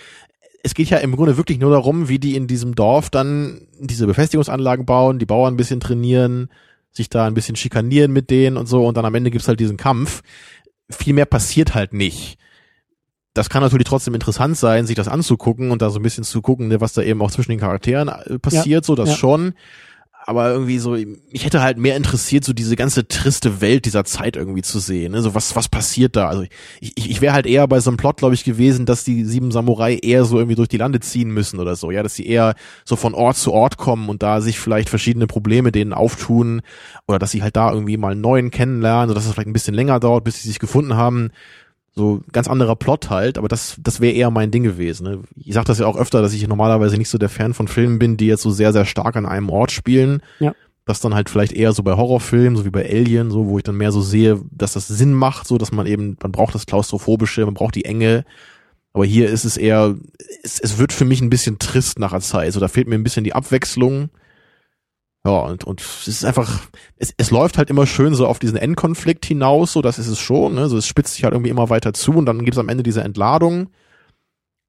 Es 0.62 0.74
geht 0.74 0.88
ja 0.88 0.98
im 0.98 1.14
Grunde 1.14 1.36
wirklich 1.36 1.58
nur 1.58 1.70
darum, 1.70 2.08
wie 2.08 2.18
die 2.18 2.34
in 2.34 2.46
diesem 2.46 2.74
Dorf 2.74 3.10
dann 3.10 3.68
diese 3.78 4.06
Befestigungsanlagen 4.06 4.86
bauen, 4.86 5.18
die 5.18 5.26
Bauern 5.26 5.54
ein 5.54 5.58
bisschen 5.58 5.80
trainieren, 5.80 6.48
sich 6.90 7.10
da 7.10 7.26
ein 7.26 7.34
bisschen 7.34 7.56
schikanieren 7.56 8.10
mit 8.10 8.30
denen 8.30 8.56
und 8.56 8.66
so 8.66 8.86
und 8.86 8.96
dann 8.96 9.04
am 9.04 9.14
Ende 9.14 9.30
gibt's 9.30 9.48
halt 9.48 9.60
diesen 9.60 9.76
Kampf. 9.76 10.22
Viel 10.90 11.12
mehr 11.12 11.26
passiert 11.26 11.74
halt 11.74 11.92
nicht 11.92 12.38
das 13.38 13.50
kann 13.50 13.62
natürlich 13.62 13.86
trotzdem 13.86 14.14
interessant 14.14 14.56
sein, 14.56 14.86
sich 14.86 14.96
das 14.96 15.06
anzugucken 15.06 15.70
und 15.70 15.80
da 15.80 15.90
so 15.90 16.00
ein 16.00 16.02
bisschen 16.02 16.24
zu 16.24 16.42
gucken, 16.42 16.66
ne, 16.66 16.80
was 16.80 16.92
da 16.92 17.02
eben 17.02 17.22
auch 17.22 17.30
zwischen 17.30 17.52
den 17.52 17.60
Charakteren 17.60 18.08
äh, 18.08 18.38
passiert, 18.40 18.66
ja, 18.66 18.82
so 18.82 18.96
das 18.96 19.10
ja. 19.10 19.16
schon. 19.16 19.54
Aber 20.26 20.50
irgendwie 20.50 20.78
so, 20.78 20.90
mich 20.90 21.44
hätte 21.44 21.62
halt 21.62 21.78
mehr 21.78 21.96
interessiert, 21.96 22.44
so 22.44 22.52
diese 22.52 22.76
ganze 22.76 23.08
triste 23.08 23.62
Welt 23.62 23.86
dieser 23.86 24.04
Zeit 24.04 24.36
irgendwie 24.36 24.60
zu 24.60 24.78
sehen. 24.78 25.12
Ne? 25.12 25.22
So 25.22 25.34
was, 25.34 25.56
was 25.56 25.70
passiert 25.70 26.16
da? 26.16 26.28
Also 26.28 26.42
ich, 26.80 26.92
ich, 26.96 27.10
ich 27.10 27.20
wäre 27.22 27.32
halt 27.32 27.46
eher 27.46 27.66
bei 27.66 27.80
so 27.80 27.88
einem 27.88 27.96
Plot, 27.96 28.18
glaube 28.18 28.34
ich, 28.34 28.44
gewesen, 28.44 28.84
dass 28.84 29.04
die 29.04 29.24
sieben 29.24 29.52
Samurai 29.52 29.96
eher 29.96 30.26
so 30.26 30.36
irgendwie 30.36 30.56
durch 30.56 30.68
die 30.68 30.76
Lande 30.76 31.00
ziehen 31.00 31.30
müssen 31.30 31.60
oder 31.60 31.76
so. 31.76 31.90
Ja, 31.90 32.02
dass 32.02 32.14
sie 32.14 32.26
eher 32.26 32.56
so 32.84 32.96
von 32.96 33.14
Ort 33.14 33.38
zu 33.38 33.52
Ort 33.52 33.78
kommen 33.78 34.10
und 34.10 34.22
da 34.22 34.42
sich 34.42 34.58
vielleicht 34.58 34.90
verschiedene 34.90 35.28
Probleme 35.28 35.72
denen 35.72 35.94
auftun 35.94 36.60
oder 37.06 37.18
dass 37.18 37.30
sie 37.30 37.42
halt 37.42 37.56
da 37.56 37.72
irgendwie 37.72 37.96
mal 37.96 38.12
einen 38.12 38.20
neuen 38.20 38.50
kennenlernen, 38.50 39.08
so 39.08 39.14
dass 39.14 39.24
es 39.24 39.32
vielleicht 39.32 39.48
ein 39.48 39.54
bisschen 39.54 39.74
länger 39.74 39.98
dauert, 40.00 40.24
bis 40.24 40.42
sie 40.42 40.48
sich 40.48 40.58
gefunden 40.58 40.94
haben. 40.96 41.30
So 41.94 42.20
ganz 42.32 42.48
anderer 42.48 42.76
Plot 42.76 43.10
halt, 43.10 43.38
aber 43.38 43.48
das, 43.48 43.76
das 43.82 44.00
wäre 44.00 44.14
eher 44.14 44.30
mein 44.30 44.50
Ding 44.50 44.62
gewesen. 44.62 45.04
Ne? 45.04 45.20
Ich 45.36 45.54
sag 45.54 45.64
das 45.64 45.80
ja 45.80 45.86
auch 45.86 45.96
öfter, 45.96 46.22
dass 46.22 46.32
ich 46.32 46.46
normalerweise 46.46 46.96
nicht 46.96 47.08
so 47.08 47.18
der 47.18 47.28
Fan 47.28 47.54
von 47.54 47.66
Filmen 47.66 47.98
bin, 47.98 48.16
die 48.16 48.26
jetzt 48.26 48.42
so 48.42 48.50
sehr, 48.50 48.72
sehr 48.72 48.84
stark 48.84 49.16
an 49.16 49.26
einem 49.26 49.50
Ort 49.50 49.72
spielen. 49.72 50.22
Ja. 50.38 50.54
Das 50.84 51.00
dann 51.00 51.14
halt 51.14 51.28
vielleicht 51.28 51.52
eher 51.52 51.72
so 51.72 51.82
bei 51.82 51.96
Horrorfilmen, 51.96 52.56
so 52.56 52.64
wie 52.64 52.70
bei 52.70 52.88
Alien, 52.88 53.30
so, 53.30 53.48
wo 53.48 53.58
ich 53.58 53.64
dann 53.64 53.76
mehr 53.76 53.92
so 53.92 54.00
sehe, 54.00 54.40
dass 54.50 54.72
das 54.72 54.88
Sinn 54.88 55.12
macht, 55.12 55.46
so 55.46 55.58
dass 55.58 55.72
man 55.72 55.86
eben, 55.86 56.16
man 56.22 56.32
braucht 56.32 56.54
das 56.54 56.66
Klaustrophobische, 56.66 57.44
man 57.44 57.54
braucht 57.54 57.74
die 57.74 57.84
Enge. 57.84 58.24
Aber 58.92 59.04
hier 59.04 59.28
ist 59.28 59.44
es 59.44 59.56
eher, 59.56 59.96
es, 60.42 60.58
es 60.60 60.78
wird 60.78 60.92
für 60.92 61.04
mich 61.04 61.20
ein 61.20 61.30
bisschen 61.30 61.58
trist 61.58 61.98
nach 61.98 62.12
der 62.12 62.20
Zeit. 62.20 62.52
So, 62.52 62.60
da 62.60 62.68
fehlt 62.68 62.88
mir 62.88 62.94
ein 62.94 63.02
bisschen 63.02 63.24
die 63.24 63.34
Abwechslung. 63.34 64.08
Ja, 65.26 65.40
und, 65.40 65.64
und 65.64 65.80
es 65.80 66.08
ist 66.08 66.24
einfach, 66.24 66.68
es, 66.96 67.12
es 67.16 67.30
läuft 67.30 67.58
halt 67.58 67.70
immer 67.70 67.86
schön 67.86 68.14
so 68.14 68.26
auf 68.26 68.38
diesen 68.38 68.56
Endkonflikt 68.56 69.26
hinaus, 69.26 69.72
so 69.72 69.82
das 69.82 69.98
ist 69.98 70.06
es 70.06 70.18
schon, 70.18 70.54
ne? 70.54 70.68
So 70.68 70.76
es 70.76 70.86
spitzt 70.86 71.14
sich 71.14 71.24
halt 71.24 71.34
irgendwie 71.34 71.50
immer 71.50 71.70
weiter 71.70 71.92
zu 71.92 72.12
und 72.12 72.26
dann 72.26 72.44
gibt 72.44 72.54
es 72.54 72.58
am 72.58 72.68
Ende 72.68 72.82
diese 72.82 73.02
Entladung. 73.02 73.70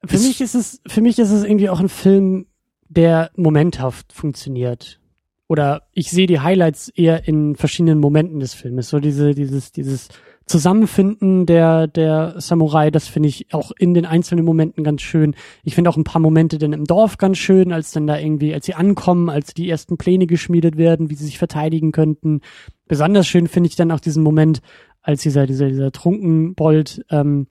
Für 0.06 0.16
es, 0.16 0.24
mich 0.24 0.42
ist 0.42 0.56
es, 0.56 0.82
für 0.88 1.02
mich 1.02 1.20
ist 1.20 1.32
es 1.32 1.44
irgendwie 1.44 1.70
auch 1.70 1.80
ein 1.80 1.90
Film, 1.90 2.48
der 2.88 3.32
momenthaft 3.36 4.14
funktioniert. 4.14 5.00
Oder 5.48 5.88
ich 5.94 6.12
sehe 6.12 6.28
die 6.28 6.40
Highlights 6.40 6.90
eher 6.90 7.28
in 7.28 7.56
verschiedenen 7.56 8.00
Momenten 8.00 8.40
des 8.40 8.54
Filmes. 8.54 8.90
So 8.90 9.00
diese, 9.00 9.34
dieses, 9.34 9.72
dieses 9.72 10.10
Zusammenfinden 10.50 11.46
der, 11.46 11.86
der 11.86 12.34
Samurai, 12.38 12.90
das 12.90 13.08
finde 13.08 13.30
ich 13.30 13.54
auch 13.54 13.72
in 13.78 13.94
den 13.94 14.08
einzelnen 14.08 14.44
Momenten 14.44 14.84
ganz 14.84 15.04
schön. 15.04 15.36
Ich 15.64 15.76
finde 15.76 15.92
auch 15.92 15.96
ein 15.96 16.04
paar 16.04 16.20
Momente 16.20 16.58
dann 16.58 16.74
im 16.74 16.86
Dorf 16.86 17.20
ganz 17.20 17.38
schön, 17.38 17.72
als 17.72 17.92
dann 17.92 18.08
da 18.08 18.18
irgendwie, 18.18 18.52
als 18.52 18.66
sie 18.66 18.74
ankommen, 18.74 19.30
als 19.30 19.54
die 19.54 19.70
ersten 19.70 19.98
Pläne 19.98 20.26
geschmiedet 20.26 20.76
werden, 20.76 21.12
wie 21.12 21.16
sie 21.16 21.26
sich 21.26 21.38
verteidigen 21.38 21.92
könnten. 21.92 22.42
Besonders 22.88 23.28
schön 23.28 23.48
finde 23.48 23.70
ich 23.70 23.76
dann 23.76 23.92
auch 23.92 24.00
diesen 24.00 24.24
Moment, 24.24 24.62
als 25.04 25.22
dieser, 25.22 25.46
dieser, 25.46 25.68
dieser 25.68 25.92
Trunkenbold 25.92 27.06
ähm, 27.12 27.46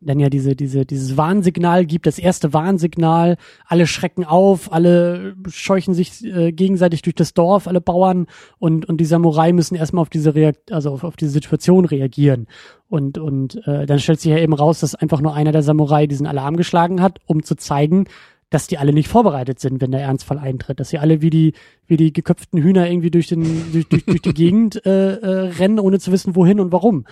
dann 0.00 0.20
ja 0.20 0.30
diese, 0.30 0.54
diese, 0.54 0.86
dieses 0.86 1.16
Warnsignal 1.16 1.86
gibt, 1.86 2.06
das 2.06 2.18
erste 2.18 2.52
Warnsignal, 2.52 3.36
alle 3.66 3.86
schrecken 3.86 4.24
auf, 4.24 4.72
alle 4.72 5.34
scheuchen 5.48 5.94
sich 5.94 6.24
äh, 6.24 6.52
gegenseitig 6.52 7.02
durch 7.02 7.14
das 7.14 7.34
Dorf, 7.34 7.66
alle 7.66 7.80
Bauern 7.80 8.26
und, 8.58 8.86
und 8.86 8.98
die 8.98 9.04
Samurai 9.04 9.52
müssen 9.52 9.74
erstmal 9.74 10.02
auf 10.02 10.10
diese 10.10 10.34
Reakt 10.34 10.72
also 10.72 10.90
auf, 10.90 11.04
auf 11.04 11.16
diese 11.16 11.32
Situation 11.32 11.84
reagieren. 11.84 12.46
Und, 12.88 13.18
und 13.18 13.66
äh, 13.66 13.86
dann 13.86 13.98
stellt 13.98 14.20
sich 14.20 14.30
ja 14.30 14.38
eben 14.38 14.54
raus, 14.54 14.80
dass 14.80 14.94
einfach 14.94 15.20
nur 15.20 15.34
einer 15.34 15.52
der 15.52 15.62
Samurai 15.62 16.06
diesen 16.06 16.26
Alarm 16.26 16.56
geschlagen 16.56 17.02
hat, 17.02 17.18
um 17.26 17.42
zu 17.42 17.54
zeigen, 17.56 18.06
dass 18.50 18.66
die 18.66 18.78
alle 18.78 18.92
nicht 18.92 19.08
vorbereitet 19.08 19.60
sind, 19.60 19.80
wenn 19.80 19.90
der 19.90 20.00
Ernstfall 20.00 20.38
eintritt, 20.38 20.80
dass 20.80 20.88
sie 20.88 20.98
alle 20.98 21.20
wie 21.20 21.30
die 21.30 21.52
wie 21.86 21.96
die 21.96 22.12
geköpften 22.12 22.62
Hühner 22.62 22.88
irgendwie 22.88 23.10
durch 23.10 23.26
den 23.26 23.72
durch, 23.72 23.88
durch, 23.88 24.04
durch 24.06 24.22
die 24.22 24.34
Gegend 24.34 24.84
äh, 24.86 25.16
äh, 25.16 25.48
rennen, 25.58 25.78
ohne 25.78 25.98
zu 25.98 26.12
wissen 26.12 26.34
wohin 26.34 26.60
und 26.60 26.72
warum. 26.72 27.04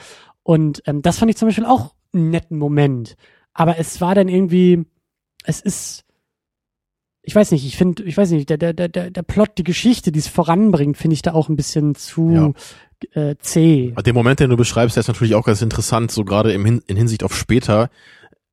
Und 0.46 0.80
ähm, 0.86 1.02
das 1.02 1.18
fand 1.18 1.28
ich 1.28 1.36
zum 1.36 1.48
Beispiel 1.48 1.64
auch 1.64 1.92
einen 2.14 2.30
netten 2.30 2.56
Moment. 2.56 3.16
Aber 3.52 3.80
es 3.80 4.00
war 4.00 4.14
dann 4.14 4.28
irgendwie, 4.28 4.86
es 5.42 5.60
ist, 5.60 6.04
ich 7.22 7.34
weiß 7.34 7.50
nicht, 7.50 7.66
ich 7.66 7.76
finde, 7.76 8.04
ich 8.04 8.16
weiß 8.16 8.30
nicht, 8.30 8.48
der, 8.48 8.56
der, 8.56 8.72
der, 8.72 9.10
der 9.10 9.22
Plot, 9.22 9.58
die 9.58 9.64
Geschichte, 9.64 10.12
die 10.12 10.20
es 10.20 10.28
voranbringt, 10.28 10.96
finde 10.96 11.14
ich 11.14 11.22
da 11.22 11.34
auch 11.34 11.48
ein 11.48 11.56
bisschen 11.56 11.96
zu 11.96 12.54
ja. 13.12 13.20
äh, 13.20 13.34
zäh. 13.40 13.92
Den 14.06 14.14
Moment, 14.14 14.38
den 14.38 14.48
du 14.48 14.56
beschreibst, 14.56 14.94
der 14.94 15.00
ist 15.00 15.08
natürlich 15.08 15.34
auch 15.34 15.44
ganz 15.44 15.62
interessant, 15.62 16.12
so 16.12 16.24
gerade 16.24 16.52
im 16.52 16.64
Hin 16.64 16.80
in 16.86 16.96
Hinsicht 16.96 17.24
auf 17.24 17.36
später, 17.36 17.90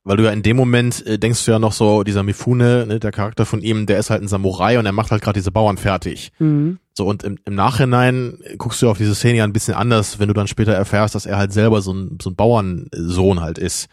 weil 0.03 0.17
du 0.17 0.23
ja 0.23 0.31
in 0.31 0.43
dem 0.43 0.57
Moment 0.57 1.05
äh, 1.05 1.17
denkst 1.17 1.45
du 1.45 1.51
ja 1.51 1.59
noch 1.59 1.73
so, 1.73 2.03
dieser 2.03 2.23
Mifune, 2.23 2.85
ne, 2.85 2.99
der 2.99 3.11
Charakter 3.11 3.45
von 3.45 3.61
ihm, 3.61 3.85
der 3.85 3.99
ist 3.99 4.09
halt 4.09 4.21
ein 4.21 4.27
Samurai 4.27 4.77
und 4.77 4.85
er 4.85 4.91
macht 4.91 5.11
halt 5.11 5.21
gerade 5.21 5.39
diese 5.39 5.51
Bauern 5.51 5.77
fertig. 5.77 6.31
Mhm. 6.39 6.79
So, 6.93 7.07
und 7.07 7.23
im, 7.23 7.39
im 7.45 7.55
Nachhinein 7.55 8.37
guckst 8.57 8.81
du 8.81 8.89
auf 8.89 8.97
diese 8.97 9.15
Szene 9.15 9.39
ja 9.39 9.43
ein 9.43 9.53
bisschen 9.53 9.73
anders, 9.73 10.19
wenn 10.19 10.27
du 10.27 10.33
dann 10.33 10.47
später 10.47 10.73
erfährst, 10.73 11.15
dass 11.15 11.25
er 11.25 11.37
halt 11.37 11.53
selber 11.53 11.81
so 11.81 11.93
ein, 11.93 12.17
so 12.21 12.29
ein 12.29 12.35
Bauernsohn 12.35 13.41
halt 13.41 13.57
ist. 13.57 13.87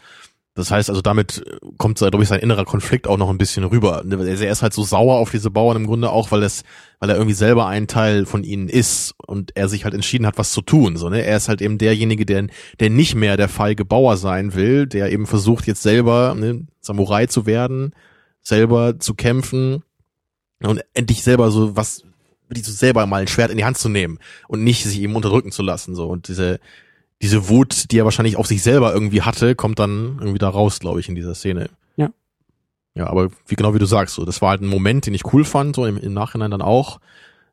Das 0.53 0.69
heißt 0.69 0.89
also, 0.89 1.01
damit 1.01 1.43
kommt, 1.77 1.97
glaube 1.99 2.21
ich, 2.21 2.27
sein 2.27 2.41
innerer 2.41 2.65
Konflikt 2.65 3.07
auch 3.07 3.17
noch 3.17 3.29
ein 3.29 3.37
bisschen 3.37 3.63
rüber. 3.63 4.03
Er 4.05 4.51
ist 4.51 4.61
halt 4.61 4.73
so 4.73 4.83
sauer 4.83 5.15
auf 5.15 5.31
diese 5.31 5.49
Bauern 5.49 5.77
im 5.77 5.87
Grunde 5.87 6.09
auch, 6.09 6.31
weil 6.31 6.43
es, 6.43 6.63
weil 6.99 7.09
er 7.09 7.15
irgendwie 7.15 7.35
selber 7.35 7.67
ein 7.67 7.87
Teil 7.87 8.25
von 8.25 8.43
ihnen 8.43 8.67
ist 8.67 9.15
und 9.25 9.55
er 9.55 9.69
sich 9.69 9.85
halt 9.85 9.93
entschieden 9.93 10.27
hat, 10.27 10.37
was 10.37 10.51
zu 10.51 10.61
tun. 10.61 10.97
So, 10.97 11.07
ne? 11.07 11.23
Er 11.23 11.37
ist 11.37 11.47
halt 11.47 11.61
eben 11.61 11.77
derjenige, 11.77 12.25
der, 12.25 12.47
der 12.81 12.89
nicht 12.89 13.15
mehr 13.15 13.37
der 13.37 13.47
feige 13.47 13.85
Bauer 13.85 14.17
sein 14.17 14.53
will, 14.53 14.87
der 14.87 15.09
eben 15.13 15.25
versucht, 15.25 15.67
jetzt 15.67 15.83
selber 15.83 16.35
ne, 16.37 16.67
Samurai 16.81 17.27
zu 17.27 17.45
werden, 17.45 17.95
selber 18.41 18.99
zu 18.99 19.13
kämpfen 19.13 19.83
und 20.61 20.81
endlich 20.93 21.23
selber 21.23 21.49
so 21.49 21.77
was, 21.77 22.03
die 22.49 22.61
so 22.61 22.73
selber 22.73 23.05
mal 23.05 23.21
ein 23.21 23.27
Schwert 23.27 23.51
in 23.51 23.57
die 23.57 23.65
Hand 23.65 23.77
zu 23.77 23.87
nehmen 23.87 24.19
und 24.49 24.65
nicht 24.65 24.83
sich 24.83 24.99
eben 24.99 25.15
unterdrücken 25.15 25.53
zu 25.53 25.63
lassen. 25.63 25.95
So 25.95 26.09
und 26.09 26.27
diese 26.27 26.59
diese 27.21 27.49
Wut, 27.49 27.91
die 27.91 27.99
er 27.99 28.05
wahrscheinlich 28.05 28.35
auf 28.35 28.47
sich 28.47 28.63
selber 28.63 28.93
irgendwie 28.93 29.21
hatte, 29.21 29.55
kommt 29.55 29.79
dann 29.79 30.17
irgendwie 30.19 30.39
da 30.39 30.49
raus, 30.49 30.79
glaube 30.79 30.99
ich, 30.99 31.09
in 31.09 31.15
dieser 31.15 31.35
Szene. 31.35 31.69
Ja. 31.95 32.09
Ja, 32.95 33.07
aber 33.07 33.29
wie 33.47 33.55
genau 33.55 33.73
wie 33.73 33.79
du 33.79 33.85
sagst, 33.85 34.15
so, 34.15 34.25
das 34.25 34.41
war 34.41 34.49
halt 34.49 34.61
ein 34.61 34.67
Moment, 34.67 35.05
den 35.05 35.13
ich 35.13 35.31
cool 35.33 35.45
fand, 35.45 35.75
so 35.75 35.85
im, 35.85 35.97
im 35.97 36.13
Nachhinein 36.13 36.51
dann 36.51 36.61
auch. 36.61 36.99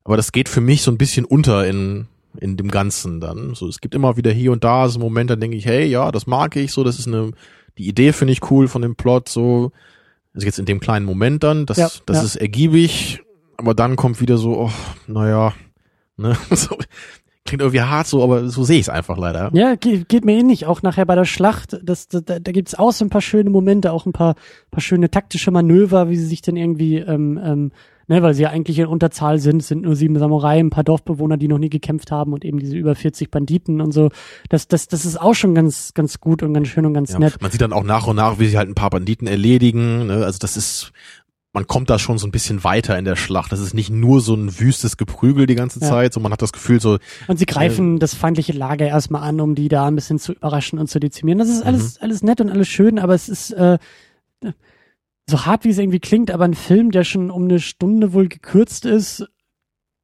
Aber 0.04 0.16
das 0.16 0.32
geht 0.32 0.48
für 0.48 0.60
mich 0.60 0.82
so 0.82 0.90
ein 0.90 0.98
bisschen 0.98 1.24
unter 1.24 1.66
in, 1.66 2.08
in 2.40 2.56
dem 2.56 2.70
Ganzen 2.70 3.20
dann. 3.20 3.54
So, 3.54 3.68
es 3.68 3.80
gibt 3.80 3.94
immer 3.94 4.16
wieder 4.16 4.30
hier 4.32 4.52
und 4.52 4.64
da 4.64 4.88
so 4.88 4.98
Momente, 4.98 5.32
dann 5.32 5.40
denke 5.40 5.56
ich, 5.56 5.66
hey, 5.66 5.86
ja, 5.86 6.10
das 6.12 6.26
mag 6.26 6.56
ich, 6.56 6.72
so, 6.72 6.82
das 6.82 6.98
ist 6.98 7.06
eine, 7.06 7.32
die 7.76 7.88
Idee 7.88 8.12
finde 8.12 8.32
ich 8.32 8.50
cool 8.50 8.68
von 8.68 8.82
dem 8.82 8.96
Plot, 8.96 9.28
so. 9.28 9.70
Also 10.34 10.46
jetzt 10.46 10.58
in 10.58 10.66
dem 10.66 10.80
kleinen 10.80 11.04
Moment 11.04 11.42
dann, 11.42 11.66
das, 11.66 11.76
Ja, 11.76 11.90
das 12.06 12.18
ja. 12.18 12.22
ist 12.22 12.36
ergiebig, 12.36 13.20
aber 13.56 13.74
dann 13.74 13.96
kommt 13.96 14.20
wieder 14.20 14.38
so, 14.38 14.58
oh, 14.58 14.72
naja, 15.06 15.52
ne, 16.16 16.36
so, 16.50 16.76
klingt 17.48 17.62
irgendwie 17.62 17.80
hart 17.82 18.06
so, 18.06 18.22
aber 18.22 18.48
so 18.48 18.62
sehe 18.62 18.76
ich 18.76 18.82
es 18.82 18.88
einfach 18.88 19.18
leider. 19.18 19.50
Ja, 19.52 19.74
geht, 19.74 20.08
geht 20.08 20.24
mir 20.24 20.38
ähnlich. 20.38 20.66
Auch 20.66 20.82
nachher 20.82 21.04
bei 21.06 21.14
der 21.16 21.24
Schlacht, 21.24 21.78
das, 21.82 22.08
da, 22.08 22.20
da 22.20 22.38
gibt's 22.52 22.74
auch 22.76 22.92
so 22.92 23.04
ein 23.04 23.10
paar 23.10 23.20
schöne 23.20 23.50
Momente, 23.50 23.92
auch 23.92 24.06
ein 24.06 24.12
paar, 24.12 24.36
paar 24.70 24.80
schöne 24.80 25.10
taktische 25.10 25.50
Manöver, 25.50 26.08
wie 26.10 26.16
sie 26.16 26.26
sich 26.26 26.42
dann 26.42 26.56
irgendwie, 26.56 26.98
ähm, 26.98 27.40
ähm, 27.42 27.72
ne, 28.06 28.22
weil 28.22 28.34
sie 28.34 28.42
ja 28.44 28.50
eigentlich 28.50 28.78
in 28.78 28.86
Unterzahl 28.86 29.38
sind, 29.38 29.60
es 29.62 29.68
sind 29.68 29.82
nur 29.82 29.96
sieben 29.96 30.18
Samurai, 30.18 30.58
ein 30.58 30.70
paar 30.70 30.84
Dorfbewohner, 30.84 31.36
die 31.36 31.48
noch 31.48 31.58
nie 31.58 31.68
gekämpft 31.68 32.10
haben 32.10 32.32
und 32.32 32.44
eben 32.44 32.58
diese 32.58 32.76
über 32.76 32.94
40 32.94 33.30
Banditen 33.30 33.80
und 33.80 33.92
so. 33.92 34.10
Das, 34.48 34.68
das, 34.68 34.88
das 34.88 35.04
ist 35.04 35.20
auch 35.20 35.34
schon 35.34 35.54
ganz, 35.54 35.92
ganz 35.94 36.20
gut 36.20 36.42
und 36.42 36.54
ganz 36.54 36.68
schön 36.68 36.86
und 36.86 36.94
ganz 36.94 37.12
Ja, 37.12 37.18
nett. 37.18 37.36
man 37.40 37.50
sieht 37.50 37.60
dann 37.60 37.72
auch 37.72 37.84
nach 37.84 38.06
und 38.06 38.16
nach, 38.16 38.38
wie 38.38 38.46
sie 38.46 38.56
halt 38.56 38.68
ein 38.68 38.74
paar 38.74 38.90
Banditen 38.90 39.26
erledigen. 39.26 40.06
Ne? 40.06 40.24
Also 40.24 40.38
das 40.38 40.56
ist, 40.56 40.92
man 41.58 41.66
kommt 41.66 41.90
da 41.90 41.98
schon 41.98 42.18
so 42.18 42.26
ein 42.28 42.30
bisschen 42.30 42.62
weiter 42.62 42.96
in 42.96 43.04
der 43.04 43.16
Schlacht. 43.16 43.50
Das 43.50 43.58
ist 43.58 43.74
nicht 43.74 43.90
nur 43.90 44.20
so 44.20 44.32
ein 44.32 44.60
wüstes 44.60 44.96
Geprügel 44.96 45.46
die 45.46 45.56
ganze 45.56 45.80
Ja. 45.80 45.88
Zeit, 45.88 46.12
so 46.12 46.20
man 46.20 46.30
hat 46.30 46.40
das 46.40 46.52
Gefühl 46.52 46.80
so, 46.80 46.98
Und 47.26 47.40
sie 47.40 47.46
greifen 47.46 47.98
das 47.98 48.14
feindliche 48.14 48.52
Lager 48.52 48.86
erstmal 48.86 49.22
an, 49.24 49.40
um 49.40 49.56
die 49.56 49.66
da 49.66 49.88
ein 49.88 49.96
bisschen 49.96 50.20
zu 50.20 50.34
überraschen 50.34 50.78
und 50.78 50.86
zu 50.86 51.00
dezimieren. 51.00 51.40
Das 51.40 51.48
ist 51.48 51.62
alles, 51.62 51.98
alles 52.00 52.22
nett 52.22 52.40
und 52.40 52.48
alles 52.48 52.68
schön, 52.68 53.00
aber 53.00 53.12
es 53.12 53.28
ist 53.28 53.50
äh, 53.50 53.78
so 55.28 55.46
hart, 55.46 55.64
wie 55.64 55.70
es 55.70 55.78
irgendwie 55.78 55.98
klingt, 55.98 56.30
aber 56.30 56.44
ein 56.44 56.54
Film, 56.54 56.92
der 56.92 57.02
schon 57.02 57.32
um 57.32 57.42
eine 57.46 57.58
Stunde 57.58 58.12
wohl 58.12 58.28
gekürzt 58.28 58.84
ist, 58.84 59.26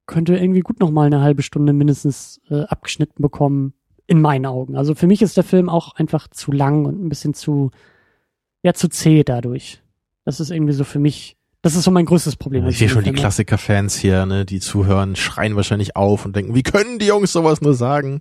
könnte 0.07 0.37
irgendwie 0.37 0.61
gut 0.61 0.81
noch 0.81 0.91
mal 0.91 1.07
eine 1.07 1.21
halbe 1.21 1.43
Stunde 1.43 1.73
mindestens 1.73 2.41
äh, 2.51 2.63
abgeschnitten 2.63 3.23
bekommen, 3.23 3.75
in 4.09 4.21
meinen 4.21 4.47
Augen. 4.47 4.77
Also 4.77 4.97
für 4.97 5.07
mich 5.07 5.23
ist 5.23 5.37
der 5.37 5.45
Film 5.45 5.69
auch 5.69 5.95
einfach 5.95 6.27
zu 6.27 6.51
lang 6.51 6.85
und 6.85 7.01
ein 7.01 7.09
bisschen 7.09 7.33
zu, 7.33 7.71
ja, 8.65 8.75
zu 8.75 8.89
zäh 8.89 9.23
dadurch. 9.23 9.81
Das 10.25 10.41
ist 10.41 10.51
irgendwie 10.51 10.73
so 10.73 10.83
für 10.85 10.99
mich, 10.99 11.37
das 11.65 11.75
ist 11.77 11.85
so 11.85 11.91
mein 11.91 12.05
größtes 12.05 12.37
Problem. 12.37 12.67
ich 12.69 12.77
sehe 12.77 12.91
schon 12.91 13.05
die. 13.05 13.13
Klassiker-Fans 13.13 13.97
hier, 13.97 14.27
ne, 14.27 14.45
die 14.45 14.61
zuhören, 14.61 15.17
schreien 15.17 15.57
wahrscheinlich 15.57 15.97
auf 15.97 16.27
und 16.27 16.37
denken, 16.37 16.55
wie 16.55 16.63
können 16.63 16.99
die 16.99 17.07
Jungs 17.07 17.33
sowas 17.33 17.63
nur 17.63 17.73
sagen? 17.73 18.21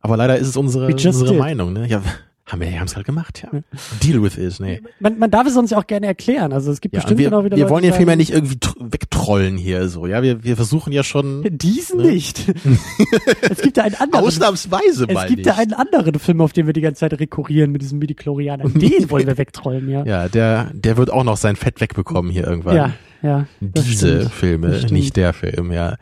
Aber 0.00 0.16
leider 0.16 0.38
ist 0.38 0.46
es 0.46 0.56
unsere, 0.56 0.86
unsere 0.86 1.30
did. 1.30 1.38
Meinung, 1.38 1.72
ne? 1.72 1.88
Ja, 1.88 2.02
haben 2.48 2.60
wir, 2.60 2.80
haben 2.80 2.86
es 2.86 2.96
halt 2.96 3.04
gemacht, 3.06 3.42
ja. 3.42 3.60
Deal 4.02 4.22
with 4.22 4.38
it, 4.38 4.58
nee. 4.58 4.80
Man, 5.00 5.18
man 5.18 5.30
darf 5.30 5.46
es 5.46 5.56
uns 5.56 5.70
ja 5.70 5.78
auch 5.78 5.86
gerne 5.86 6.06
erklären. 6.06 6.52
Also 6.52 6.72
es 6.72 6.80
gibt 6.80 6.94
Ja, 6.94 7.00
bestimmt 7.00 7.18
wir, 7.20 7.26
genau 7.28 7.44
wieder 7.44 7.56
wir 7.56 7.64
Leute, 7.64 7.74
wollen 7.74 7.84
ja 7.84 7.92
sagen, 7.92 8.16
nicht 8.16 8.30
irgendwie 8.32 8.56
tr- 8.56 8.74
wegtrollen 8.92 9.56
hier, 9.58 9.88
so, 9.88 10.06
ja. 10.06 10.22
Wir, 10.22 10.42
wir 10.44 10.56
versuchen 10.56 10.92
ja 10.92 11.02
schon, 11.04 11.42
Diesen 11.50 11.98
Ne? 12.00 12.10
nicht. 12.12 12.44
es 13.50 13.60
gibt 13.60 13.76
ja 13.76 13.84
einen 13.84 13.94
anderen. 13.96 14.24
ausnahmsweise 14.24 15.04
es 15.06 15.14
mal 15.14 15.26
gibt 15.26 15.38
nicht. 15.38 15.46
ja 15.46 15.56
einen 15.56 15.74
anderen 15.74 16.18
Film, 16.18 16.40
auf 16.40 16.52
den 16.52 16.66
wir 16.66 16.72
die 16.72 16.80
ganze 16.80 17.00
Zeit 17.00 17.18
rekurrieren 17.20 17.70
mit 17.70 17.82
diesem 17.82 17.98
Midichlorianer. 17.98 18.64
Den 18.68 19.10
wollen 19.10 19.26
wir 19.26 19.36
wegtrollen, 19.38 19.88
ja. 19.88 20.04
Ja, 20.04 20.28
der, 20.28 20.70
der 20.72 20.96
wird 20.96 21.10
auch 21.10 21.24
noch 21.24 21.36
sein 21.36 21.56
Fett 21.56 21.80
wegbekommen 21.80 22.30
hier 22.30 22.46
irgendwann. 22.46 22.76
Ja, 22.76 22.92
ja. 23.22 23.46
Diese 23.60 24.20
stimmt. 24.20 24.32
Filme, 24.32 24.74
stimmt. 24.78 24.92
nicht 24.92 25.16
der 25.16 25.32
Film, 25.34 25.70
ja. 25.72 25.96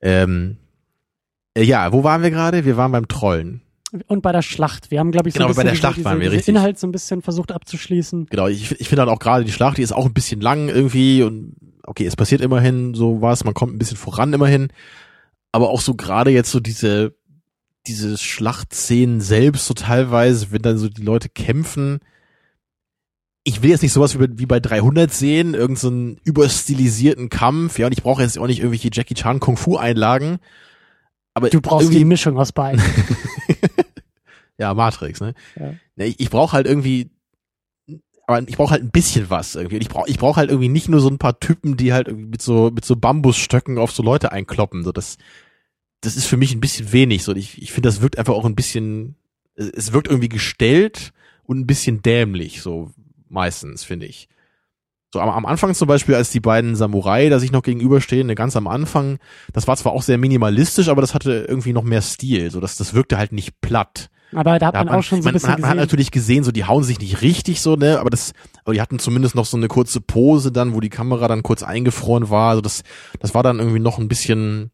Ähm, 0.00 0.56
äh, 1.54 1.64
ja, 1.64 1.92
wo 1.92 2.04
waren 2.04 2.22
wir 2.22 2.30
gerade? 2.30 2.64
Wir 2.64 2.76
waren 2.76 2.92
beim 2.92 3.08
Trollen. 3.08 3.62
Und 4.06 4.22
bei 4.22 4.32
der 4.32 4.42
Schlacht. 4.42 4.90
Wir 4.90 5.00
haben, 5.00 5.10
glaube 5.12 5.28
ich, 5.28 5.34
so 5.34 5.38
Genau, 5.38 5.48
ein 5.48 5.54
bei 5.56 5.62
bisschen 5.62 5.64
der 5.64 5.72
diese- 5.72 5.80
Schlacht 5.80 5.96
diese, 5.96 6.04
waren 6.04 6.18
wir 6.20 6.24
diese 6.30 6.36
richtig. 6.38 6.54
Inhalt 6.54 6.78
so 6.78 6.86
ein 6.86 6.92
bisschen 6.92 7.22
versucht 7.22 7.52
abzuschließen. 7.52 8.26
Genau, 8.26 8.46
ich, 8.46 8.72
ich 8.80 8.88
finde 8.88 9.02
dann 9.02 9.08
auch 9.08 9.18
gerade 9.18 9.44
die 9.44 9.52
Schlacht, 9.52 9.78
die 9.78 9.82
ist 9.82 9.92
auch 9.92 10.04
ein 10.06 10.12
bisschen 10.12 10.40
lang 10.40 10.68
irgendwie 10.68 11.22
und 11.22 11.54
okay, 11.84 12.04
es 12.04 12.16
passiert 12.16 12.42
immerhin 12.42 12.92
so 12.94 13.22
was, 13.22 13.44
man 13.44 13.54
kommt 13.54 13.74
ein 13.74 13.78
bisschen 13.78 13.96
voran 13.96 14.32
immerhin, 14.34 14.68
aber 15.52 15.70
auch 15.70 15.80
so 15.80 15.94
gerade 15.94 16.30
jetzt 16.30 16.50
so 16.50 16.60
diese 16.60 17.14
diese 17.86 18.18
Schlachtszenen 18.18 19.22
selbst 19.22 19.64
so 19.66 19.72
teilweise, 19.72 20.50
wenn 20.50 20.60
dann 20.60 20.76
so 20.76 20.90
die 20.90 21.00
Leute 21.00 21.30
kämpfen, 21.30 22.00
ich 23.44 23.62
will 23.62 23.70
jetzt 23.70 23.82
nicht 23.82 23.94
sowas 23.94 24.14
wie 24.18 24.26
bei, 24.26 24.38
wie 24.38 24.44
bei 24.46 24.60
300 24.60 25.10
sehen, 25.10 25.54
irgendeinen 25.54 26.16
so 26.16 26.20
überstilisierten 26.24 27.30
Kampf, 27.30 27.78
ja, 27.78 27.86
und 27.86 27.92
ich 27.92 28.02
brauche 28.02 28.20
jetzt 28.22 28.38
auch 28.38 28.46
nicht 28.46 28.58
irgendwelche 28.58 28.90
Jackie 28.92 29.14
Chan 29.14 29.40
Kung 29.40 29.56
Fu 29.56 29.76
Einlagen, 29.78 30.38
aber 31.38 31.50
Du 31.50 31.60
brauchst 31.60 31.92
die 31.92 32.04
Mischung 32.04 32.38
aus 32.38 32.52
beiden. 32.52 32.82
ja, 34.58 34.74
Matrix, 34.74 35.20
ne? 35.20 35.34
Ja. 35.58 35.74
Ne, 35.96 36.06
Ich, 36.06 36.20
ich 36.20 36.30
brauche 36.30 36.52
halt 36.52 36.66
irgendwie, 36.66 37.10
aber 38.26 38.46
ich 38.46 38.56
brauche 38.56 38.72
halt 38.72 38.82
ein 38.82 38.90
bisschen 38.90 39.30
was 39.30 39.54
irgendwie. 39.54 39.78
Ich 39.78 39.88
brauche 39.88 40.08
ich 40.08 40.18
brauch 40.18 40.36
halt 40.36 40.50
irgendwie 40.50 40.68
nicht 40.68 40.88
nur 40.88 41.00
so 41.00 41.08
ein 41.08 41.18
paar 41.18 41.40
Typen, 41.40 41.76
die 41.76 41.92
halt 41.92 42.08
irgendwie 42.08 42.26
mit 42.26 42.42
so, 42.42 42.70
mit 42.70 42.84
so 42.84 42.96
Bambusstöcken 42.96 43.78
auf 43.78 43.92
so 43.92 44.02
Leute 44.02 44.32
einkloppen. 44.32 44.84
So, 44.84 44.92
das, 44.92 45.16
das 46.00 46.16
ist 46.16 46.26
für 46.26 46.36
mich 46.36 46.54
ein 46.54 46.60
bisschen 46.60 46.92
wenig. 46.92 47.24
So, 47.24 47.34
ich, 47.34 47.60
ich 47.62 47.72
finde, 47.72 47.88
das 47.88 48.02
wirkt 48.02 48.18
einfach 48.18 48.34
auch 48.34 48.44
ein 48.44 48.56
bisschen, 48.56 49.16
es 49.54 49.92
wirkt 49.92 50.08
irgendwie 50.08 50.28
gestellt 50.28 51.12
und 51.44 51.58
ein 51.60 51.66
bisschen 51.66 52.02
dämlich, 52.02 52.60
so 52.60 52.90
meistens, 53.28 53.84
finde 53.84 54.06
ich. 54.06 54.28
So 55.12 55.20
am, 55.20 55.30
am 55.30 55.46
Anfang 55.46 55.74
zum 55.74 55.88
Beispiel, 55.88 56.14
als 56.14 56.30
die 56.30 56.40
beiden 56.40 56.76
Samurai 56.76 57.28
da 57.28 57.38
sich 57.38 57.50
noch 57.52 57.62
gegenüberstehen, 57.62 58.26
ne, 58.26 58.34
ganz 58.34 58.56
am 58.56 58.66
Anfang, 58.66 59.18
das 59.52 59.66
war 59.66 59.76
zwar 59.76 59.92
auch 59.92 60.02
sehr 60.02 60.18
minimalistisch, 60.18 60.88
aber 60.88 61.00
das 61.00 61.14
hatte 61.14 61.46
irgendwie 61.48 61.72
noch 61.72 61.82
mehr 61.84 62.02
Stil. 62.02 62.50
So, 62.50 62.60
das, 62.60 62.76
das 62.76 62.92
wirkte 62.94 63.16
halt 63.16 63.32
nicht 63.32 63.60
platt. 63.60 64.10
Aber 64.34 64.58
da 64.58 64.66
hat 64.66 64.74
Da 64.74 64.84
man 64.84 64.94
auch 64.94 65.02
schon 65.02 65.22
so 65.22 65.28
ein 65.30 65.32
bisschen 65.32 65.46
man, 65.48 65.52
hat, 65.54 65.60
man 65.60 65.70
hat 65.70 65.76
gesehen. 65.76 65.86
natürlich 65.86 66.10
gesehen, 66.10 66.44
so 66.44 66.52
die 66.52 66.66
hauen 66.66 66.84
sich 66.84 66.98
nicht 67.00 67.22
richtig 67.22 67.62
so, 67.62 67.76
ne, 67.76 67.98
aber 67.98 68.10
das, 68.10 68.32
aber 68.64 68.74
die 68.74 68.82
hatten 68.82 68.98
zumindest 68.98 69.34
noch 69.34 69.46
so 69.46 69.56
eine 69.56 69.68
kurze 69.68 70.02
Pose 70.02 70.52
dann, 70.52 70.74
wo 70.74 70.80
die 70.80 70.90
Kamera 70.90 71.28
dann 71.28 71.42
kurz 71.42 71.62
eingefroren 71.62 72.28
war. 72.28 72.50
Also 72.50 72.60
das, 72.60 72.82
das 73.20 73.34
war 73.34 73.42
dann 73.42 73.58
irgendwie 73.58 73.80
noch 73.80 73.98
ein 73.98 74.08
bisschen, 74.08 74.70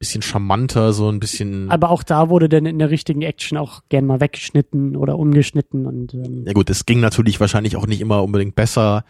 bisschen 0.00 0.22
charmanter, 0.22 0.92
so 0.92 1.08
ein 1.08 1.20
bisschen. 1.20 1.70
Aber 1.70 1.90
auch 1.90 2.02
da 2.02 2.28
wurde 2.28 2.48
dann 2.48 2.66
in 2.66 2.80
der 2.80 2.90
richtigen 2.90 3.22
Action 3.22 3.56
auch 3.56 3.82
gern 3.88 4.04
mal 4.06 4.20
weggeschnitten 4.20 4.96
oder 4.96 5.16
umgeschnitten 5.16 5.86
und 5.86 6.14
ähm, 6.14 6.42
Ja 6.46 6.52
gut, 6.52 6.68
es 6.68 6.84
ging 6.84 6.98
natürlich 6.98 7.38
wahrscheinlich 7.38 7.76
auch 7.76 7.86
nicht 7.86 8.00
immer 8.00 8.24
unbedingt 8.24 8.56
besser. 8.56 9.04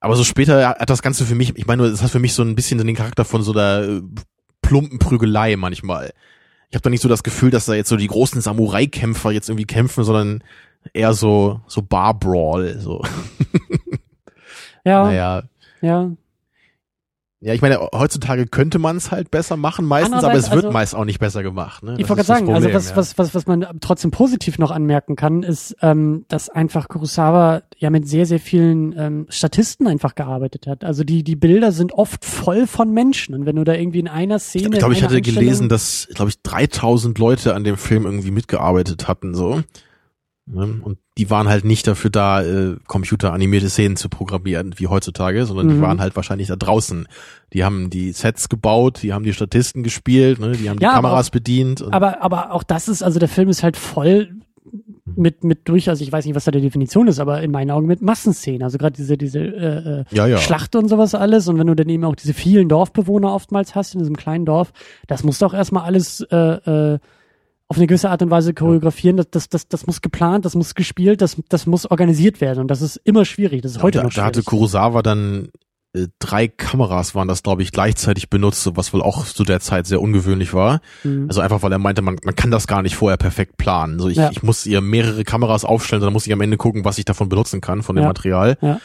Aber 0.00 0.16
so 0.16 0.24
später 0.24 0.68
hat 0.68 0.90
das 0.90 1.02
Ganze 1.02 1.24
für 1.24 1.34
mich, 1.34 1.56
ich 1.56 1.66
meine, 1.66 1.90
das 1.90 2.02
hat 2.02 2.10
für 2.10 2.18
mich 2.18 2.34
so 2.34 2.42
ein 2.42 2.54
bisschen 2.54 2.78
den 2.78 2.96
Charakter 2.96 3.24
von 3.24 3.42
so 3.42 3.52
der 3.52 3.88
äh, 3.88 4.02
plumpen 4.62 4.98
Prügelei 4.98 5.56
manchmal. 5.56 6.12
Ich 6.68 6.74
habe 6.74 6.82
da 6.82 6.90
nicht 6.90 7.02
so 7.02 7.08
das 7.08 7.22
Gefühl, 7.22 7.50
dass 7.50 7.66
da 7.66 7.74
jetzt 7.74 7.88
so 7.88 7.96
die 7.96 8.08
großen 8.08 8.40
Samurai-Kämpfer 8.40 9.30
jetzt 9.30 9.48
irgendwie 9.48 9.66
kämpfen, 9.66 10.04
sondern 10.04 10.42
eher 10.92 11.14
so 11.14 11.60
so 11.66 11.82
Bar 11.82 12.18
Brawl. 12.18 12.78
So, 12.80 13.02
ja, 14.84 15.04
naja. 15.04 15.42
ja. 15.80 16.10
Ja, 17.40 17.52
ich 17.52 17.60
meine, 17.60 17.78
heutzutage 17.92 18.46
könnte 18.46 18.78
man 18.78 18.96
es 18.96 19.10
halt 19.10 19.30
besser 19.30 19.58
machen 19.58 19.84
meistens, 19.84 20.24
aber 20.24 20.34
es 20.34 20.50
wird 20.50 20.64
also- 20.64 20.72
meist 20.72 20.94
auch 20.94 21.04
nicht 21.04 21.18
besser 21.18 21.42
gemacht. 21.42 21.82
Ne? 21.82 21.96
Ich 21.98 22.08
wollte 22.08 22.24
gerade 22.24 22.26
sagen, 22.26 22.48
also 22.48 22.68
Problem, 22.68 22.74
was, 22.74 22.90
ja. 22.90 22.96
was, 22.96 23.18
was, 23.18 23.34
was 23.34 23.46
man 23.46 23.66
trotzdem 23.80 24.10
positiv 24.10 24.58
noch 24.58 24.70
anmerken 24.70 25.16
kann, 25.16 25.42
ist, 25.42 25.76
ähm, 25.82 26.24
dass 26.28 26.48
einfach 26.48 26.88
Kurosawa 26.88 27.62
ja 27.76 27.90
mit 27.90 28.08
sehr, 28.08 28.24
sehr 28.24 28.40
vielen 28.40 28.94
ähm, 28.98 29.26
Statisten 29.28 29.86
einfach 29.86 30.14
gearbeitet 30.14 30.66
hat. 30.66 30.82
Also 30.82 31.04
die, 31.04 31.22
die 31.24 31.36
Bilder 31.36 31.72
sind 31.72 31.92
oft 31.92 32.24
voll 32.24 32.66
von 32.66 32.90
Menschen. 32.92 33.34
Und 33.34 33.44
wenn 33.44 33.56
du 33.56 33.64
da 33.64 33.74
irgendwie 33.74 34.00
in 34.00 34.08
einer 34.08 34.38
Szene. 34.38 34.70
Ich 34.72 34.78
glaube, 34.78 34.94
ich 34.94 35.02
hatte 35.02 35.20
gelesen, 35.20 35.68
dass, 35.68 36.08
glaube 36.14 36.30
ich, 36.30 36.40
3000 36.40 37.18
Leute 37.18 37.54
an 37.54 37.64
dem 37.64 37.76
Film 37.76 38.06
irgendwie 38.06 38.30
mitgearbeitet 38.30 39.08
hatten, 39.08 39.34
so. 39.34 39.62
Ne? 40.48 40.80
Und 40.82 40.98
die 41.18 41.28
waren 41.28 41.48
halt 41.48 41.64
nicht 41.64 41.86
dafür 41.86 42.10
da, 42.10 42.42
äh, 42.42 42.76
computeranimierte 42.86 43.68
Szenen 43.68 43.96
zu 43.96 44.08
programmieren, 44.08 44.74
wie 44.76 44.86
heutzutage, 44.86 45.44
sondern 45.44 45.68
die 45.68 45.74
Mhm. 45.74 45.80
waren 45.82 46.00
halt 46.00 46.14
wahrscheinlich 46.14 46.48
da 46.48 46.56
draußen. 46.56 47.08
Die 47.52 47.64
haben 47.64 47.90
die 47.90 48.12
Sets 48.12 48.48
gebaut, 48.48 49.02
die 49.02 49.12
haben 49.12 49.24
die 49.24 49.32
Statisten 49.32 49.82
gespielt, 49.82 50.38
ne? 50.38 50.52
die 50.52 50.70
haben 50.70 50.78
Ja, 50.78 50.90
die 50.90 50.94
Kameras 50.94 51.30
bedient. 51.30 51.82
Und 51.82 51.92
Aber, 51.92 52.22
aber 52.22 52.52
auch 52.52 52.62
das 52.62 52.86
ist, 52.88 53.02
also 53.02 53.18
der 53.18 53.28
Film 53.28 53.48
ist 53.48 53.62
halt 53.64 53.76
voll 53.76 54.30
mit, 55.16 55.44
mit 55.44 55.68
durchaus, 55.68 56.00
ich 56.00 56.12
weiß 56.12 56.26
nicht, 56.26 56.34
was 56.34 56.44
da 56.44 56.50
die 56.50 56.60
Definition 56.60 57.06
ist, 57.08 57.18
aber 57.20 57.40
in 57.42 57.50
meinen 57.50 57.70
Augen 57.70 57.86
mit 57.86 58.02
Massenszenen. 58.02 58.62
Also 58.62 58.76
gerade 58.76 58.96
diese, 58.96 59.16
diese 59.16 59.38
äh, 59.40 60.00
äh, 60.00 60.04
ja, 60.10 60.26
ja. 60.26 60.38
Schlacht 60.38 60.76
und 60.76 60.88
sowas 60.88 61.14
alles. 61.14 61.48
Und 61.48 61.58
wenn 61.58 61.66
du 61.66 61.74
dann 61.74 61.88
eben 61.88 62.04
auch 62.04 62.16
diese 62.16 62.34
vielen 62.34 62.68
Dorfbewohner 62.68 63.32
oftmals 63.32 63.74
hast 63.74 63.94
in 63.94 64.00
diesem 64.00 64.16
kleinen 64.16 64.44
Dorf, 64.44 64.72
das 65.06 65.24
muss 65.24 65.38
doch 65.38 65.54
erstmal 65.54 65.84
alles 65.84 66.20
äh, 66.30 66.36
äh, 66.36 66.98
auf 67.68 67.76
eine 67.76 67.86
gewisse 67.86 68.10
Art 68.10 68.22
und 68.22 68.30
Weise 68.30 68.54
choreografieren. 68.54 69.16
Das, 69.16 69.30
das, 69.30 69.48
das, 69.48 69.68
das 69.68 69.86
muss 69.86 70.00
geplant, 70.00 70.44
das 70.44 70.54
muss 70.54 70.74
gespielt, 70.74 71.20
das, 71.20 71.36
das 71.48 71.66
muss 71.66 71.90
organisiert 71.90 72.40
werden. 72.40 72.60
Und 72.60 72.68
das 72.68 72.82
ist 72.82 72.96
immer 73.04 73.24
schwierig. 73.24 73.62
Das 73.62 73.72
ist 73.72 73.82
heute 73.82 73.98
da, 73.98 74.04
noch 74.04 74.12
schwierig. 74.12 74.22
Da 74.22 74.26
hatte 74.26 74.42
Kurosawa 74.42 75.02
dann 75.02 75.48
äh, 75.96 76.08
drei 76.18 76.46
Kameras 76.46 77.14
waren 77.14 77.26
das, 77.26 77.42
glaube 77.42 77.62
ich, 77.62 77.72
gleichzeitig 77.72 78.30
benutzt, 78.30 78.70
was 78.74 78.92
wohl 78.92 79.02
auch 79.02 79.24
zu 79.24 79.44
der 79.44 79.60
Zeit 79.60 79.86
sehr 79.86 80.00
ungewöhnlich 80.00 80.54
war. 80.54 80.80
Mhm. 81.02 81.26
Also 81.28 81.40
einfach, 81.40 81.62
weil 81.62 81.72
er 81.72 81.78
meinte, 81.78 82.02
man, 82.02 82.16
man 82.22 82.36
kann 82.36 82.50
das 82.50 82.66
gar 82.66 82.82
nicht 82.82 82.96
vorher 82.96 83.16
perfekt 83.16 83.56
planen. 83.56 83.98
So 83.98 84.08
ich, 84.08 84.16
ja. 84.16 84.30
ich 84.30 84.42
muss 84.42 84.66
ihr 84.66 84.80
mehrere 84.80 85.24
Kameras 85.24 85.64
aufstellen, 85.64 86.02
dann 86.02 86.12
muss 86.12 86.26
ich 86.26 86.32
am 86.32 86.40
Ende 86.40 86.56
gucken, 86.56 86.84
was 86.84 86.98
ich 86.98 87.04
davon 87.04 87.28
benutzen 87.28 87.60
kann, 87.60 87.82
von 87.82 87.96
dem 87.96 88.02
ja. 88.02 88.08
Material. 88.08 88.58
Ja. 88.60 88.80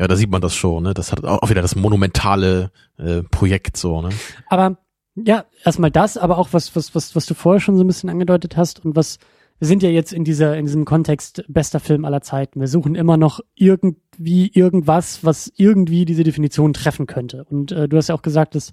ja, 0.00 0.08
da 0.08 0.16
sieht 0.16 0.30
man 0.30 0.40
das 0.40 0.54
schon, 0.54 0.84
ne? 0.84 0.94
Das 0.94 1.12
hat 1.12 1.24
auch 1.24 1.48
wieder 1.48 1.62
das 1.62 1.76
monumentale 1.76 2.70
äh, 2.98 3.22
Projekt 3.22 3.76
so, 3.76 4.02
ne? 4.02 4.10
Aber 4.48 4.76
ja, 5.16 5.44
erstmal 5.64 5.90
das, 5.90 6.16
aber 6.16 6.38
auch 6.38 6.48
was, 6.52 6.74
was, 6.74 6.94
was, 6.94 7.14
was 7.14 7.26
du 7.26 7.34
vorher 7.34 7.60
schon 7.60 7.76
so 7.76 7.84
ein 7.84 7.86
bisschen 7.86 8.10
angedeutet 8.10 8.56
hast 8.56 8.84
und 8.84 8.96
was 8.96 9.18
wir 9.60 9.68
sind 9.68 9.84
ja 9.84 9.88
jetzt 9.88 10.12
in 10.12 10.24
dieser, 10.24 10.56
in 10.56 10.66
diesem 10.66 10.84
Kontext 10.84 11.44
bester 11.46 11.78
Film 11.78 12.04
aller 12.04 12.20
Zeiten. 12.22 12.60
Wir 12.60 12.66
suchen 12.66 12.96
immer 12.96 13.16
noch 13.16 13.40
irgendwie 13.54 14.50
irgendwas, 14.52 15.22
was 15.22 15.52
irgendwie 15.56 16.04
diese 16.04 16.24
Definition 16.24 16.72
treffen 16.72 17.06
könnte. 17.06 17.44
Und 17.44 17.70
äh, 17.70 17.88
du 17.88 17.96
hast 17.96 18.08
ja 18.08 18.16
auch 18.16 18.22
gesagt, 18.22 18.56
dass 18.56 18.72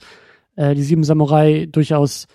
äh, 0.56 0.74
die 0.74 0.82
Sieben 0.82 1.04
Samurai 1.04 1.68
durchaus 1.72 2.28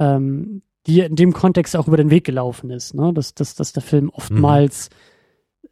ähm, 0.00 0.62
die 0.86 1.00
in 1.00 1.16
dem 1.16 1.32
Kontext 1.32 1.76
auch 1.76 1.88
über 1.88 1.96
den 1.96 2.10
Weg 2.10 2.24
gelaufen 2.24 2.70
ist, 2.70 2.94
ne? 2.94 3.12
Dass, 3.12 3.34
dass, 3.34 3.54
dass 3.54 3.72
der 3.72 3.82
Film 3.82 4.10
oftmals 4.10 4.90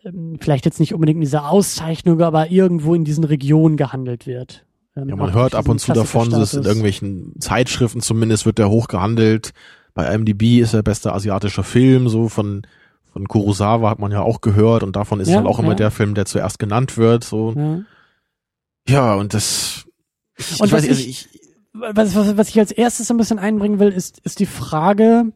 mhm. 0.03 0.09
ähm, 0.09 0.37
vielleicht 0.41 0.65
jetzt 0.65 0.81
nicht 0.81 0.95
unbedingt 0.95 1.17
in 1.17 1.23
dieser 1.23 1.51
Auszeichnung, 1.51 2.21
aber 2.21 2.51
irgendwo 2.51 2.95
in 2.95 3.05
diesen 3.05 3.25
Regionen 3.25 3.77
gehandelt 3.77 4.27
wird. 4.27 4.65
Ähm, 4.97 5.09
ja, 5.09 5.17
man 5.17 5.33
hört 5.33 5.55
ab 5.55 5.69
und 5.69 5.81
zu 5.81 5.93
davon, 5.93 6.31
dass 6.31 6.55
in 6.55 6.65
irgendwelchen 6.65 7.35
Zeitschriften 7.41 8.01
zumindest 8.01 8.47
wird 8.47 8.59
der 8.59 8.71
hoch 8.71 8.89
gehandelt 8.89 9.53
bei 9.95 10.13
IMDb 10.13 10.61
ist 10.61 10.75
er 10.75 10.83
bester 10.83 11.15
asiatischer 11.15 11.63
Film, 11.63 12.09
so 12.09 12.29
von 12.29 12.67
von 13.13 13.29
Kurosawa 13.29 13.91
hat 13.91 14.01
man 14.01 14.11
ja 14.11 14.23
auch 14.23 14.41
gehört 14.41 14.83
und 14.83 14.97
davon 14.97 15.21
ist 15.21 15.29
ja, 15.29 15.37
halt 15.37 15.47
auch 15.47 15.61
immer 15.61 15.77
der 15.77 15.93
Film, 15.93 16.17
der 16.17 16.27
zuerst 16.27 16.59
genannt 16.59 16.97
wird, 16.97 17.23
so. 17.23 17.53
Ja, 17.57 17.85
ja 18.89 19.15
und 19.15 19.35
das 19.35 19.87
ich, 20.37 20.61
und 20.61 20.67
ich 20.67 20.73
weiß 20.73 20.83
nicht, 20.83 20.91
also 20.91 21.05
ich, 21.05 21.29
was, 21.73 22.17
was, 22.17 22.37
was 22.37 22.49
ich 22.49 22.59
als 22.59 22.73
erstes 22.73 23.13
ein 23.13 23.17
bisschen 23.17 23.39
einbringen 23.39 23.79
will, 23.79 23.91
ist, 23.91 24.19
ist 24.19 24.41
die 24.41 24.47
Frage, 24.47 25.27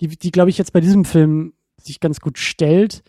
die, 0.00 0.08
die 0.08 0.32
glaube 0.32 0.50
ich 0.50 0.58
jetzt 0.58 0.72
bei 0.72 0.80
diesem 0.80 1.04
Film 1.04 1.52
sich 1.80 2.00
ganz 2.00 2.18
gut 2.18 2.38
stellt, 2.38 3.04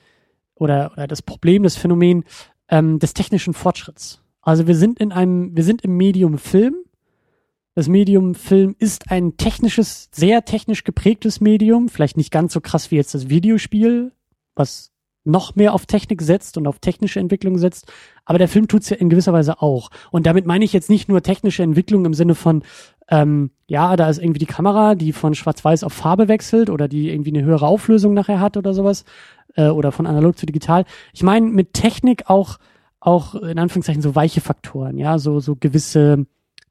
oder, 0.54 0.92
oder 0.94 1.08
das 1.08 1.24
Problem, 1.24 1.64
das 1.64 1.76
Phänomen 1.76 2.24
ähm, 2.68 3.00
des 3.00 3.14
technischen 3.14 3.56
Fortschritts. 3.56 4.22
Also 4.50 4.68
wir 4.68 4.76
sind 4.76 5.00
in 5.00 5.12
einem, 5.12 5.56
wir 5.56 5.64
sind 5.64 5.82
im 5.82 5.96
Medium 5.98 6.38
Film 6.38 6.76
das 7.76 7.88
Medium 7.88 8.36
Film 8.36 8.76
ist 8.78 9.10
ein 9.10 9.38
technisches, 9.38 10.10
sehr 10.12 10.44
technisch 10.44 10.84
geprägtes 10.84 11.40
Medium, 11.40 11.88
vielleicht 11.88 12.18
nicht 12.18 12.30
ganz 12.30 12.52
so 12.52 12.60
krass 12.60 12.92
wie 12.92 12.98
jetzt 12.98 13.14
das 13.14 13.30
Videospiel, 13.30 14.12
was 14.54 14.92
noch 15.24 15.56
mehr 15.56 15.74
auf 15.74 15.86
Technik 15.86 16.22
setzt 16.22 16.58
und 16.58 16.68
auf 16.68 16.80
technische 16.80 17.22
Entwicklung 17.22 17.58
setzt. 17.58 17.90
Aber 18.26 18.38
der 18.38 18.50
Film 18.50 18.68
tut's 18.68 18.90
ja 18.90 18.98
in 18.98 19.10
gewisser 19.10 19.32
Weise 19.32 19.62
auch. 19.62 19.92
Und 20.12 20.26
damit 20.26 20.46
meine 20.46 20.66
ich 20.66 20.74
jetzt 20.74 20.90
nicht 20.90 21.08
nur 21.08 21.22
technische 21.22 21.64
Entwicklung 21.64 22.04
im 22.04 22.14
Sinne 22.14 22.36
von, 22.36 22.64
ähm, 23.08 23.52
ja, 23.68 23.96
da 23.96 24.10
ist 24.10 24.18
irgendwie 24.18 24.40
die 24.40 24.46
Kamera, 24.46 24.96
die 24.96 25.14
von 25.14 25.34
Schwarz-Weiß 25.34 25.86
auf 25.86 25.94
Farbe 25.94 26.28
wechselt 26.28 26.70
oder 26.70 26.90
die 26.90 27.10
irgendwie 27.10 27.32
eine 27.34 27.46
höhere 27.46 27.68
Auflösung 27.68 28.14
nachher 28.14 28.42
hat 28.42 28.58
oder 28.58 28.74
sowas. 28.74 29.06
Äh, 29.56 29.70
oder 29.70 29.94
von 29.94 30.06
analog 30.06 30.38
zu 30.38 30.46
digital. 30.46 30.84
Ich 31.14 31.24
meine 31.24 31.50
mit 31.50 31.74
Technik 31.74 32.30
auch, 32.30 32.58
auch 33.00 33.36
in 33.36 33.60
Anführungszeichen 33.60 34.02
so 34.02 34.16
weiche 34.16 34.42
Faktoren, 34.42 34.98
ja, 34.98 35.20
so, 35.20 35.40
so 35.40 35.56
gewisse 35.56 36.26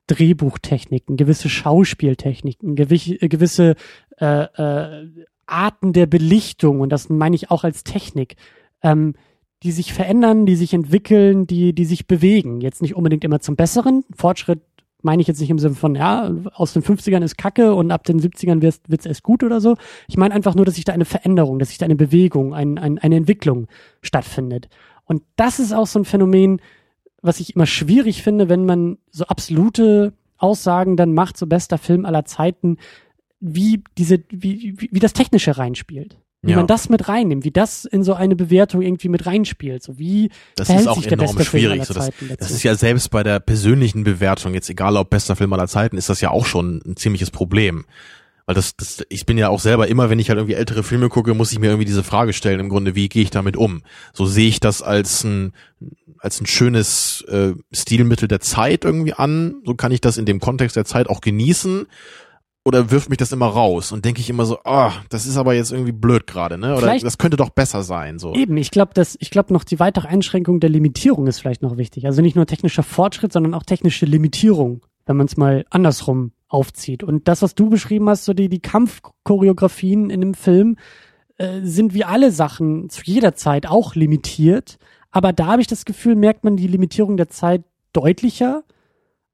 Drehbuchtechniken, 0.09 1.17
gewisse 1.17 1.49
Schauspieltechniken, 1.49 2.77
äh, 2.77 3.29
gewisse 3.29 3.77
äh, 4.19 4.43
äh, 4.43 5.09
Arten 5.47 5.93
der 5.93 6.07
Belichtung, 6.07 6.81
und 6.81 6.91
das 6.91 7.09
meine 7.09 7.37
ich 7.37 7.51
auch 7.51 7.65
als 7.65 7.85
Technik, 7.85 8.37
ähm, 8.83 9.15
die 9.63 9.73
sich 9.73 9.93
verändern, 9.93 10.47
die 10.47 10.57
sich 10.57 10.75
entwickeln, 10.75 11.47
die, 11.47 11.73
die 11.73 11.85
sich 11.85 12.07
bewegen. 12.07 12.61
Jetzt 12.61 12.83
nicht 12.83 12.95
unbedingt 12.95 13.25
immer 13.25 13.41
zum 13.41 13.57
Besseren. 13.57 14.05
Fortschritt 14.15 14.61
meine 15.03 15.23
ich 15.23 15.29
jetzt 15.29 15.41
nicht 15.41 15.51
im 15.51 15.59
Sinne 15.59 15.75
von, 15.75 15.95
ja, 15.95 16.31
aus 16.55 16.73
den 16.73 16.83
50ern 16.83 17.23
ist 17.23 17.39
Kacke 17.39 17.75
und 17.75 17.91
ab 17.91 18.05
den 18.05 18.21
70ern 18.21 18.63
wird 18.63 19.01
es 19.01 19.07
erst 19.07 19.23
gut 19.23 19.43
oder 19.43 19.61
so. 19.61 19.77
Ich 20.09 20.17
meine 20.17 20.35
einfach 20.35 20.55
nur, 20.55 20.65
dass 20.65 20.75
sich 20.75 20.85
da 20.85 20.93
eine 20.93 21.05
Veränderung, 21.05 21.59
dass 21.59 21.69
sich 21.69 21.79
da 21.79 21.87
eine 21.87 21.97
Bewegung, 21.97 22.55
ein, 22.55 22.79
ein, 22.79 22.99
eine 22.99 23.17
Entwicklung 23.17 23.69
stattfindet. 24.03 24.69
Und 25.09 25.23
das 25.37 25.59
ist 25.59 25.73
auch 25.73 25.87
so 25.87 25.99
ein 25.99 26.05
Phänomen, 26.05 26.61
was 27.23 27.41
ich 27.41 27.57
immer 27.57 27.67
schwierig 27.67 28.23
finde, 28.23 28.49
wenn 28.49 28.65
man 28.65 28.99
so 29.11 29.25
absolute 29.25 30.13
Aussagen 30.37 30.97
dann 30.97 31.15
macht, 31.15 31.37
so 31.37 31.47
bester 31.47 31.79
Film 31.79 32.05
aller 32.05 32.25
Zeiten, 32.25 32.77
wie 33.41 33.83
diese, 33.97 34.23
wie, 34.31 34.75
wie, 34.77 34.89
wie 34.93 35.01
das 35.01 35.15
Technische 35.15 35.59
reinspielt. 35.59 36.19
Wie 36.41 36.53
ja. 36.53 36.57
man 36.57 36.69
das 36.69 36.89
mit 36.89 37.09
reinnimmt, 37.09 37.45
wie 37.45 37.51
das 37.51 37.85
in 37.85 38.05
so 38.05 38.15
eine 38.15 38.37
Bewertung 38.37 38.81
irgendwie 38.81 39.09
mit 39.09 39.27
reinspielt. 39.27 39.83
So 39.83 39.99
wie 39.99 40.31
das 40.55 40.71
ist 40.71 40.87
auch 40.87 41.03
enorm 41.03 41.41
schwierig. 41.41 41.85
So 41.85 41.95
das, 41.95 42.11
das 42.39 42.53
ist 42.53 42.63
ja 42.63 42.77
selbst 42.77 43.11
bei 43.11 43.25
der 43.25 43.41
persönlichen 43.41 44.05
Bewertung, 44.05 44.55
jetzt 44.55 44.71
egal 44.71 44.97
ob 44.97 45.11
bester 45.11 45.35
Film 45.35 45.53
aller 45.53 45.67
Zeiten, 45.67 45.97
ist 45.97 46.09
das 46.09 46.21
ja 46.21 46.31
auch 46.31 46.47
schon 46.47 46.81
ein 46.87 46.97
ziemliches 46.97 47.33
Problem. 47.33 47.87
Weil 48.49 48.55
das, 48.55 48.77
das, 48.77 49.05
ich 49.11 49.27
bin 49.27 49.37
ja 49.37 49.51
auch 49.51 49.61
selber 49.61 49.89
immer, 49.89 50.09
wenn 50.09 50.19
ich 50.19 50.31
halt 50.31 50.39
irgendwie 50.39 50.55
ältere 50.55 50.83
Filme 50.83 51.11
gucke, 51.11 51.35
muss 51.35 51.53
ich 51.53 51.59
mir 51.59 51.67
irgendwie 51.67 51.85
diese 51.85 52.03
Frage 52.03 52.33
stellen, 52.33 52.61
im 52.61 52.71
Grunde, 52.71 52.95
wie 52.95 53.11
gehe 53.11 53.23
ich 53.23 53.29
damit 53.29 53.59
um? 53.59 53.83
So 54.15 54.25
sehe 54.25 54.49
ich 54.49 54.59
das 54.59 54.81
als 54.81 55.23
ein, 55.23 55.53
als 56.17 56.41
ein 56.41 56.47
schönes 56.47 57.21
äh, 57.29 57.53
Stilmittel 57.73 58.27
der 58.27 58.41
Zeit 58.41 58.87
irgendwie 58.87 59.13
an. 59.13 59.57
So 59.67 59.75
kann 59.75 59.93
ich 59.93 60.01
das 60.01 60.17
in 60.17 60.25
dem 60.25 60.41
Kontext 60.41 60.77
der 60.77 60.87
Zeit 60.87 61.11
auch 61.11 61.21
genießen. 61.21 61.89
Oder 62.65 62.91
wirft 62.91 63.11
mich 63.11 63.19
das 63.19 63.33
immer 63.33 63.49
raus 63.49 63.93
und 63.93 64.07
denke 64.07 64.23
ich 64.23 64.31
immer 64.31 64.47
so, 64.47 64.61
ah, 64.65 64.89
oh, 64.89 64.93
das 65.11 65.27
ist 65.27 65.37
aber 65.37 65.53
jetzt 65.53 65.71
irgendwie 65.71 65.93
blöd 65.93 66.27
gerade, 66.27 66.57
ne? 66.57 66.73
Oder 66.73 66.81
vielleicht, 66.81 67.05
das 67.05 67.19
könnte 67.19 67.37
doch 67.37 67.51
besser 67.51 67.83
sein. 67.83 68.19
So. 68.19 68.33
Eben, 68.33 68.57
ich 68.57 68.71
glaube, 68.71 68.95
dass 68.95 69.19
ich 69.21 69.31
glaube 69.31 69.53
noch 69.53 69.65
die 69.65 69.79
weitere 69.79 70.09
Einschränkung 70.09 70.59
der 70.59 70.71
Limitierung 70.71 71.27
ist 71.27 71.39
vielleicht 71.39 71.61
noch 71.61 71.77
wichtig. 71.77 72.07
Also 72.07 72.23
nicht 72.23 72.35
nur 72.35 72.47
technischer 72.47 72.83
Fortschritt, 72.83 73.31
sondern 73.31 73.53
auch 73.53 73.65
technische 73.65 74.07
Limitierung, 74.07 74.87
wenn 75.05 75.19
man 75.19 75.27
es 75.27 75.37
mal 75.37 75.67
andersrum 75.69 76.33
aufzieht. 76.49 77.03
Und 77.03 77.29
das, 77.29 77.43
was 77.43 77.55
du 77.55 77.69
beschrieben 77.69 78.09
hast, 78.09 78.25
so 78.25 78.33
die, 78.33 78.49
die 78.49 78.61
Kampfchoreografien 78.61 80.11
in 80.11 80.21
dem 80.21 80.35
Film, 80.35 80.77
äh, 81.37 81.61
sind 81.63 81.95
wie 81.95 82.05
alle 82.05 82.33
Sachen 82.33 82.89
zu 82.89 83.03
jeder 83.05 83.35
Zeit 83.35 83.67
auch 83.67 83.95
limitiert. 83.95 84.79
Aber 85.11 85.33
da 85.33 85.47
habe 85.47 85.61
ich 85.61 85.69
das 85.69 85.85
Gefühl, 85.85 86.17
merkt 86.17 86.45
man 86.45 86.57
die 86.57 86.67
Limitierung 86.67 87.17
der 87.17 87.29
Zeit 87.29 87.63
deutlicher 87.93 88.65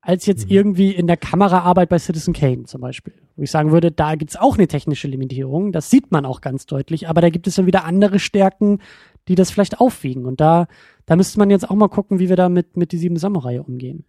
als 0.05 0.27
jetzt 0.27 0.47
mhm. 0.47 0.57
irgendwie 0.57 0.91
in 0.91 1.07
der 1.07 1.17
Kameraarbeit 1.17 1.89
bei 1.89 1.99
Citizen 1.99 2.35
Kane 2.35 2.65
zum 2.65 2.81
Beispiel. 2.81 3.15
Wo 3.37 3.43
ich 3.43 3.51
sagen 3.51 3.73
würde, 3.73 3.91
da 3.91 4.15
gibt's 4.15 4.37
auch 4.37 4.57
eine 4.57 4.69
technische 4.69 5.09
Limitierung, 5.09 5.73
das 5.73 5.91
sieht 5.91 6.13
man 6.13 6.27
auch 6.27 6.41
ganz 6.41 6.67
deutlich, 6.67 7.09
aber 7.09 7.21
da 7.21 7.31
gibt 7.31 7.47
es 7.47 7.57
dann 7.57 7.67
wieder 7.67 7.85
andere 7.85 8.19
Stärken, 8.19 8.81
die 9.27 9.35
das 9.35 9.51
vielleicht 9.51 9.81
aufwiegen. 9.81 10.27
Und 10.27 10.41
da, 10.41 10.67
da 11.07 11.17
müsste 11.17 11.39
man 11.39 11.51
jetzt 11.51 11.69
auch 11.69 11.75
mal 11.75 11.89
gucken, 11.89 12.19
wie 12.19 12.29
wir 12.29 12.37
da 12.37 12.49
mit, 12.49 12.77
mit 12.77 12.93
die 12.93 12.99
sieben 12.99 13.17
Samurai 13.17 13.61
umgehen. 13.61 14.05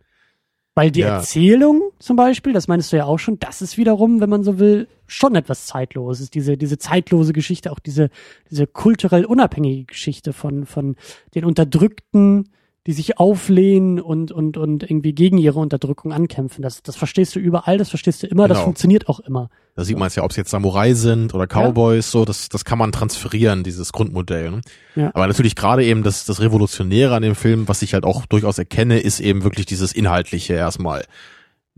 Weil 0.76 0.92
die 0.92 1.00
ja. 1.00 1.18
Erzählung 1.18 1.82
zum 2.00 2.18
Beispiel, 2.18 2.52
das 2.52 2.68
meinst 2.68 2.92
du 2.92 2.98
ja 2.98 3.06
auch 3.06 3.18
schon, 3.18 3.40
das 3.40 3.62
ist 3.62 3.78
wiederum, 3.78 4.20
wenn 4.20 4.30
man 4.30 4.44
so 4.44 4.60
will, 4.60 4.90
schon 5.08 5.36
etwas 5.36 5.68
Zeitloses. 5.68 6.30
Diese, 6.30 6.58
diese 6.58 6.78
zeitlose 6.78 7.32
Geschichte, 7.32 7.72
auch 7.72 7.80
diese, 7.80 8.10
diese 8.52 8.68
kulturell 8.68 9.24
unabhängige 9.24 9.86
Geschichte 9.86 10.34
von, 10.34 10.66
von 10.66 10.98
den 11.34 11.46
Unterdrückten, 11.46 12.50
die 12.88 12.92
sich 12.92 13.18
auflehnen 13.18 14.02
und, 14.02 14.34
und, 14.34 14.58
und 14.58 14.84
irgendwie 14.84 15.14
gegen 15.14 15.38
ihre 15.38 15.60
Unterdrückung 15.60 16.12
ankämpfen. 16.12 16.62
Das, 16.62 16.84
das 16.84 16.98
verstehst 16.98 17.36
du 17.36 17.40
überall, 17.40 17.78
das 17.78 17.90
verstehst 17.90 18.22
du 18.22 18.28
immer, 18.28 18.44
genau. 18.44 18.56
das 18.56 18.64
funktioniert 18.64 19.08
auch 19.08 19.22
immer. 19.22 19.50
Da 19.76 19.84
sieht 19.84 19.98
man 19.98 20.08
es 20.08 20.16
ja, 20.16 20.24
ob 20.24 20.32
es 20.32 20.38
jetzt 20.38 20.52
Samurai 20.52 20.94
sind 20.94 21.34
oder 21.34 21.48
Cowboys, 21.48 22.08
ja. 22.08 22.12
so, 22.12 22.26
das, 22.26 22.48
das 22.48 22.64
kann 22.64 22.78
man 22.78 22.94
transferieren, 22.94 23.64
dieses 23.64 23.92
Grundmodell. 23.92 24.52
Ne? 24.52 24.62
Ja. 24.96 25.12
Aber 25.14 25.28
natürlich 25.28 25.58
gerade 25.58 25.84
eben 25.84 26.02
das, 26.02 26.24
das 26.24 26.40
Revolutionäre 26.40 27.14
an 27.14 27.22
dem 27.22 27.36
Film, 27.36 27.68
was 27.68 27.82
ich 27.82 27.94
halt 27.94 28.06
auch 28.06 28.26
durchaus 28.26 28.58
erkenne, 28.58 29.00
ist 29.00 29.20
eben 29.20 29.44
wirklich 29.44 29.66
dieses 29.66 29.92
Inhaltliche 29.92 30.54
erstmal. 30.54 31.04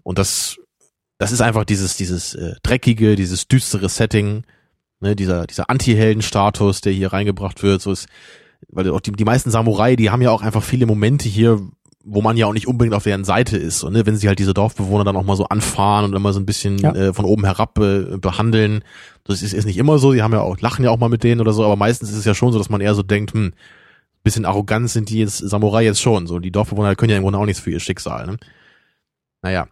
Und 0.04 0.20
das, 0.20 0.58
das 1.18 1.32
ist 1.32 1.42
einfach 1.42 1.66
dieses, 1.66 1.98
dieses 1.98 2.36
äh, 2.36 2.54
dreckige, 2.62 3.16
dieses 3.16 3.48
düstere 3.48 3.90
Setting, 3.90 4.44
ne, 5.00 5.16
dieser, 5.16 5.48
dieser 5.48 5.68
Anti-Helden-Status, 5.72 6.82
der 6.82 6.94
hier 6.94 7.12
reingebracht 7.14 7.64
wird, 7.64 7.82
so 7.82 7.92
ist, 7.92 8.08
weil 8.70 8.90
auch 8.92 9.02
die, 9.02 9.12
die 9.12 9.26
meisten 9.26 9.50
Samurai, 9.50 9.96
die 9.96 10.12
haben 10.12 10.22
ja 10.22 10.30
auch 10.30 10.44
einfach 10.44 10.64
viele 10.64 10.86
Momente 10.86 11.28
hier, 11.28 11.62
wo 12.10 12.22
man 12.22 12.38
ja 12.38 12.46
auch 12.46 12.54
nicht 12.54 12.68
unbedingt 12.68 12.96
auf 12.96 13.04
deren 13.04 13.26
Seite 13.26 13.58
ist. 13.58 13.84
Und, 13.84 13.94
ne, 13.94 14.06
wenn 14.06 14.16
sie 14.16 14.28
halt 14.30 14.40
diese 14.40 14.54
Dorfbewohner 14.54 15.04
dann 15.04 15.18
auch 15.18 15.24
mal 15.24 15.36
so 15.36 15.46
anfahren 15.46 16.06
und 16.06 16.14
immer 16.14 16.32
so 16.32 16.40
ein 16.40 16.46
bisschen 16.46 16.78
ja. 16.78 16.96
äh, 16.96 17.14
von 17.14 17.26
oben 17.26 17.44
herab 17.44 17.78
äh, 17.80 18.18
behandeln. 18.18 18.82
Das 19.26 19.42
ist, 19.42 19.54
ist 19.54 19.66
nicht 19.66 19.78
immer 19.78 20.00
so. 20.00 20.14
Die 20.14 20.22
haben 20.22 20.32
ja 20.32 20.40
auch, 20.40 20.60
lachen 20.62 20.86
ja 20.86 20.92
auch 20.92 21.00
mal 21.00 21.10
mit 21.10 21.24
denen 21.24 21.42
oder 21.42 21.52
so, 21.52 21.66
aber 21.66 21.76
meistens 21.76 22.10
ist 22.10 22.18
es 22.18 22.26
ja 22.26 22.34
schon 22.34 22.54
so, 22.54 22.58
dass 22.58 22.70
man 22.70 22.80
eher 22.80 22.96
so 22.96 23.04
denkt, 23.04 23.34
hm, 23.34 23.52
bisschen 24.24 24.46
arrogant 24.46 24.90
sind 24.90 25.10
die 25.10 25.20
jetzt, 25.20 25.38
Samurai 25.38 25.84
jetzt 25.84 26.02
schon. 26.02 26.28
So, 26.28 26.40
die 26.40 26.52
Dorfbewohner 26.52 26.96
können 26.96 27.12
ja 27.12 27.18
im 27.18 27.24
Grunde 27.24 27.40
auch 27.40 27.46
nichts 27.46 27.62
für 27.62 27.72
ihr 27.72 27.80
Schicksal. 27.80 28.26
Ne? 28.26 28.38
Naja. 29.42 29.68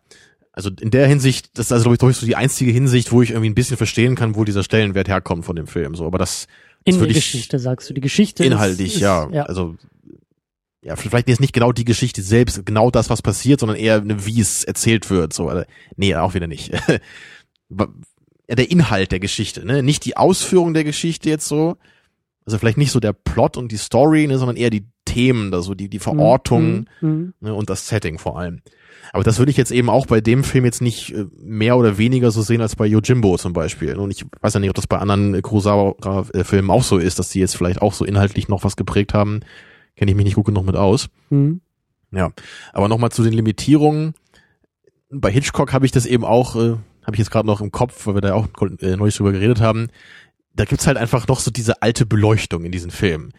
Also 0.52 0.70
in 0.80 0.92
der 0.92 1.08
Hinsicht, 1.08 1.58
das 1.58 1.68
ist 1.68 1.72
also 1.72 1.84
glaube 1.84 1.96
ich, 1.96 2.00
glaube 2.00 2.12
ich 2.12 2.18
so 2.18 2.26
die 2.26 2.38
einzige 2.38 2.72
Hinsicht, 2.72 3.12
wo 3.12 3.22
ich 3.22 3.32
irgendwie 3.32 3.50
ein 3.50 3.56
bisschen 3.56 3.76
verstehen 3.76 4.16
kann, 4.16 4.36
wo 4.36 4.46
dieser 4.46 4.64
Stellenwert 4.64 5.08
herkommt 5.08 5.46
von 5.46 5.56
dem 5.56 5.68
Film. 5.68 5.96
So, 5.96 6.06
aber 6.06 6.18
das, 6.18 6.48
in 6.86 6.98
der 6.98 7.08
Geschichte 7.08 7.60
sagst 7.60 7.90
du. 7.90 7.94
Die 7.94 8.02
Geschichte 8.02 8.46
inhaltlich, 8.46 8.96
ist, 8.96 9.02
ja. 9.02 9.30
ja. 9.32 9.44
Also 9.44 9.76
ja, 10.86 10.96
vielleicht 10.96 11.28
ist 11.30 11.42
nicht 11.42 11.54
genau 11.54 11.72
die 11.72 11.84
Geschichte 11.84 12.22
selbst, 12.22 12.64
genau 12.64 12.92
das, 12.92 13.10
was 13.10 13.24
passiert, 13.24 13.60
sondern 13.60 13.76
eher, 13.76 14.04
wie 14.06 14.40
es 14.40 14.64
erzählt 14.64 15.10
wird. 15.10 15.34
So, 15.34 15.50
also, 15.50 15.64
nee, 15.98 16.16
auch 16.16 16.36
wieder 16.36 16.46
nicht. 16.46 16.72
der 18.48 18.72
Inhalt 18.72 19.12
der 19.12 19.20
Geschichte, 19.20 19.66
ne? 19.66 19.82
Nicht 19.82 20.06
die 20.06 20.16
Ausführung 20.16 20.76
der 20.76 20.84
Geschichte 20.84 21.28
jetzt 21.28 21.48
so, 21.48 21.78
also 22.46 22.60
vielleicht 22.60 22.78
nicht 22.78 22.92
so 22.92 23.00
der 23.00 23.14
Plot 23.14 23.58
und 23.58 23.72
die 23.72 23.78
Story, 23.78 24.28
ne, 24.28 24.38
sondern 24.38 24.58
eher 24.58 24.70
die 24.70 24.86
Themen, 25.06 25.52
also 25.56 25.74
die, 25.74 25.90
die 25.90 25.98
Verortung 25.98 26.86
Mhm. 27.02 27.10
Mhm. 27.10 27.34
ne, 27.40 27.54
und 27.56 27.72
das 27.72 27.88
Setting 27.88 28.20
vor 28.20 28.38
allem. 28.38 28.62
Aber 29.12 29.24
das 29.24 29.40
würde 29.40 29.50
ich 29.50 29.58
jetzt 29.58 29.72
eben 29.72 29.90
auch 29.90 30.06
bei 30.06 30.22
dem 30.22 30.44
Film 30.44 30.66
jetzt 30.66 30.84
nicht 30.84 31.16
äh, 31.16 31.26
mehr 31.42 31.78
oder 31.78 31.98
weniger 31.98 32.30
so 32.30 32.44
sehen 32.44 32.62
als 32.62 32.76
bei 32.76 32.86
Yojimbo 32.86 33.38
zum 33.38 33.54
Beispiel. 33.54 33.96
Und 33.96 34.12
ich 34.12 34.24
weiß 34.42 34.54
ja 34.54 34.60
nicht, 34.60 34.70
ob 34.70 34.76
das 34.76 34.86
bei 34.86 35.00
anderen 35.00 35.34
äh, 35.34 35.42
Kurosawa-Filmen 35.42 36.70
auch 36.70 36.84
so 36.84 37.00
ist, 37.00 37.18
dass 37.18 37.30
die 37.30 37.40
jetzt 37.40 37.58
vielleicht 37.58 37.82
auch 37.82 37.94
so 37.94 38.06
inhaltlich 38.06 38.50
noch 38.50 38.64
was 38.64 38.76
geprägt 38.76 39.16
haben. 39.16 39.40
Kenne 39.96 40.12
ich 40.12 40.18
mich 40.18 40.26
nicht 40.26 40.36
gut 40.36 40.46
genug 40.46 40.66
mit 40.66 40.76
aus. 40.76 41.08
Mhm. 41.30 41.62
Ja, 42.12 42.32
aber 42.74 42.88
nochmal 42.88 43.12
zu 43.12 43.24
den 43.24 43.34
Limitierungen. 43.34 44.14
Bei 45.10 45.32
Hitchcock 45.32 45.74
habe 45.74 45.86
ich 45.86 45.92
das 45.92 46.06
eben 46.06 46.24
auch, 46.24 46.56
äh, 46.56 46.78
habe 47.04 47.14
ich 47.14 47.20
jetzt 47.20 47.32
gerade 47.32 47.48
noch 47.48 47.62
im 47.62 47.72
Kopf, 47.72 48.08
weil 48.08 48.16
wir 48.16 48.22
da 48.22 48.34
auch 48.34 48.48
äh, 48.80 48.96
neulich 48.96 49.16
drüber 49.16 49.32
geredet 49.32 49.62
haben. 49.62 49.88
Da 50.54 50.66
gibt's 50.66 50.88
halt 50.88 50.98
einfach 50.98 51.28
noch 51.28 51.40
so 51.40 51.52
diese 51.52 51.82
alte 51.82 52.06
Beleuchtung 52.06 52.64
in 52.64 52.72
diesen 52.72 52.92
Filmen. 52.92 53.34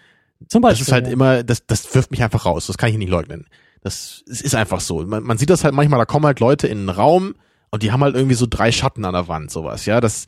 Zum 0.48 0.60
Beispiel. 0.60 0.80
Das 0.80 0.88
ist 0.88 0.92
halt 0.92 1.06
ja. 1.06 1.12
immer, 1.12 1.42
das, 1.42 1.66
das 1.66 1.94
wirft 1.94 2.10
mich 2.10 2.22
einfach 2.22 2.44
raus. 2.44 2.66
Das 2.66 2.76
kann 2.76 2.90
ich 2.90 2.98
nicht 2.98 3.08
leugnen. 3.08 3.46
Das 3.80 4.22
es 4.28 4.40
ist 4.40 4.54
einfach 4.54 4.80
so. 4.80 5.04
Man, 5.06 5.22
man 5.22 5.38
sieht 5.38 5.50
das 5.50 5.64
halt 5.64 5.74
manchmal, 5.74 5.98
da 5.98 6.04
kommen 6.04 6.26
halt 6.26 6.40
Leute 6.40 6.66
in 6.66 6.78
einen 6.78 6.88
Raum 6.90 7.34
und 7.70 7.82
die 7.82 7.92
haben 7.92 8.02
halt 8.02 8.14
irgendwie 8.14 8.34
so 8.34 8.46
drei 8.48 8.72
Schatten 8.72 9.04
an 9.04 9.14
der 9.14 9.28
Wand, 9.28 9.50
sowas. 9.50 9.86
Ja, 9.86 10.00
das, 10.00 10.26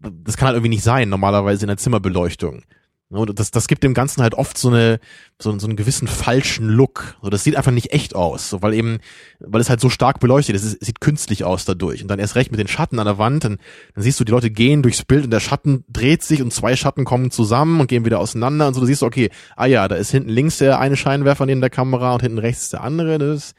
das 0.00 0.36
kann 0.36 0.46
halt 0.46 0.56
irgendwie 0.56 0.70
nicht 0.70 0.84
sein, 0.84 1.08
normalerweise 1.08 1.62
in 1.62 1.68
der 1.68 1.76
Zimmerbeleuchtung. 1.76 2.62
Und 3.08 3.38
das, 3.38 3.52
das 3.52 3.68
gibt 3.68 3.84
dem 3.84 3.94
Ganzen 3.94 4.20
halt 4.22 4.34
oft 4.34 4.58
so 4.58 4.68
eine, 4.68 4.98
so, 5.40 5.56
so 5.58 5.66
einen 5.66 5.76
gewissen 5.76 6.08
falschen 6.08 6.68
Look. 6.68 7.16
So, 7.22 7.30
das 7.30 7.44
sieht 7.44 7.54
einfach 7.56 7.70
nicht 7.70 7.92
echt 7.92 8.16
aus, 8.16 8.50
so, 8.50 8.62
weil 8.62 8.74
eben, 8.74 8.98
weil 9.38 9.60
es 9.60 9.70
halt 9.70 9.80
so 9.80 9.90
stark 9.90 10.18
beleuchtet 10.18 10.56
ist. 10.56 10.64
Es 10.64 10.72
sieht 10.80 11.00
künstlich 11.00 11.44
aus 11.44 11.64
dadurch. 11.64 12.02
Und 12.02 12.08
dann 12.08 12.18
erst 12.18 12.34
recht 12.34 12.50
mit 12.50 12.58
den 12.58 12.66
Schatten 12.66 12.98
an 12.98 13.06
der 13.06 13.18
Wand, 13.18 13.44
dann, 13.44 13.58
dann 13.94 14.02
siehst 14.02 14.18
du, 14.18 14.24
die 14.24 14.32
Leute 14.32 14.50
gehen 14.50 14.82
durchs 14.82 15.04
Bild 15.04 15.24
und 15.24 15.30
der 15.30 15.40
Schatten 15.40 15.84
dreht 15.88 16.24
sich 16.24 16.42
und 16.42 16.52
zwei 16.52 16.74
Schatten 16.74 17.04
kommen 17.04 17.30
zusammen 17.30 17.80
und 17.80 17.86
gehen 17.86 18.04
wieder 18.04 18.18
auseinander 18.18 18.66
und 18.66 18.74
so. 18.74 18.80
Du 18.80 18.86
siehst, 18.86 19.04
okay, 19.04 19.30
ah 19.54 19.66
ja, 19.66 19.86
da 19.86 19.94
ist 19.94 20.10
hinten 20.10 20.30
links 20.30 20.58
der 20.58 20.80
eine 20.80 20.96
Scheinwerfer 20.96 21.46
neben 21.46 21.60
der 21.60 21.70
Kamera 21.70 22.12
und 22.12 22.22
hinten 22.22 22.38
rechts 22.38 22.70
der 22.70 22.82
andere. 22.82 23.18
Das, 23.18 23.54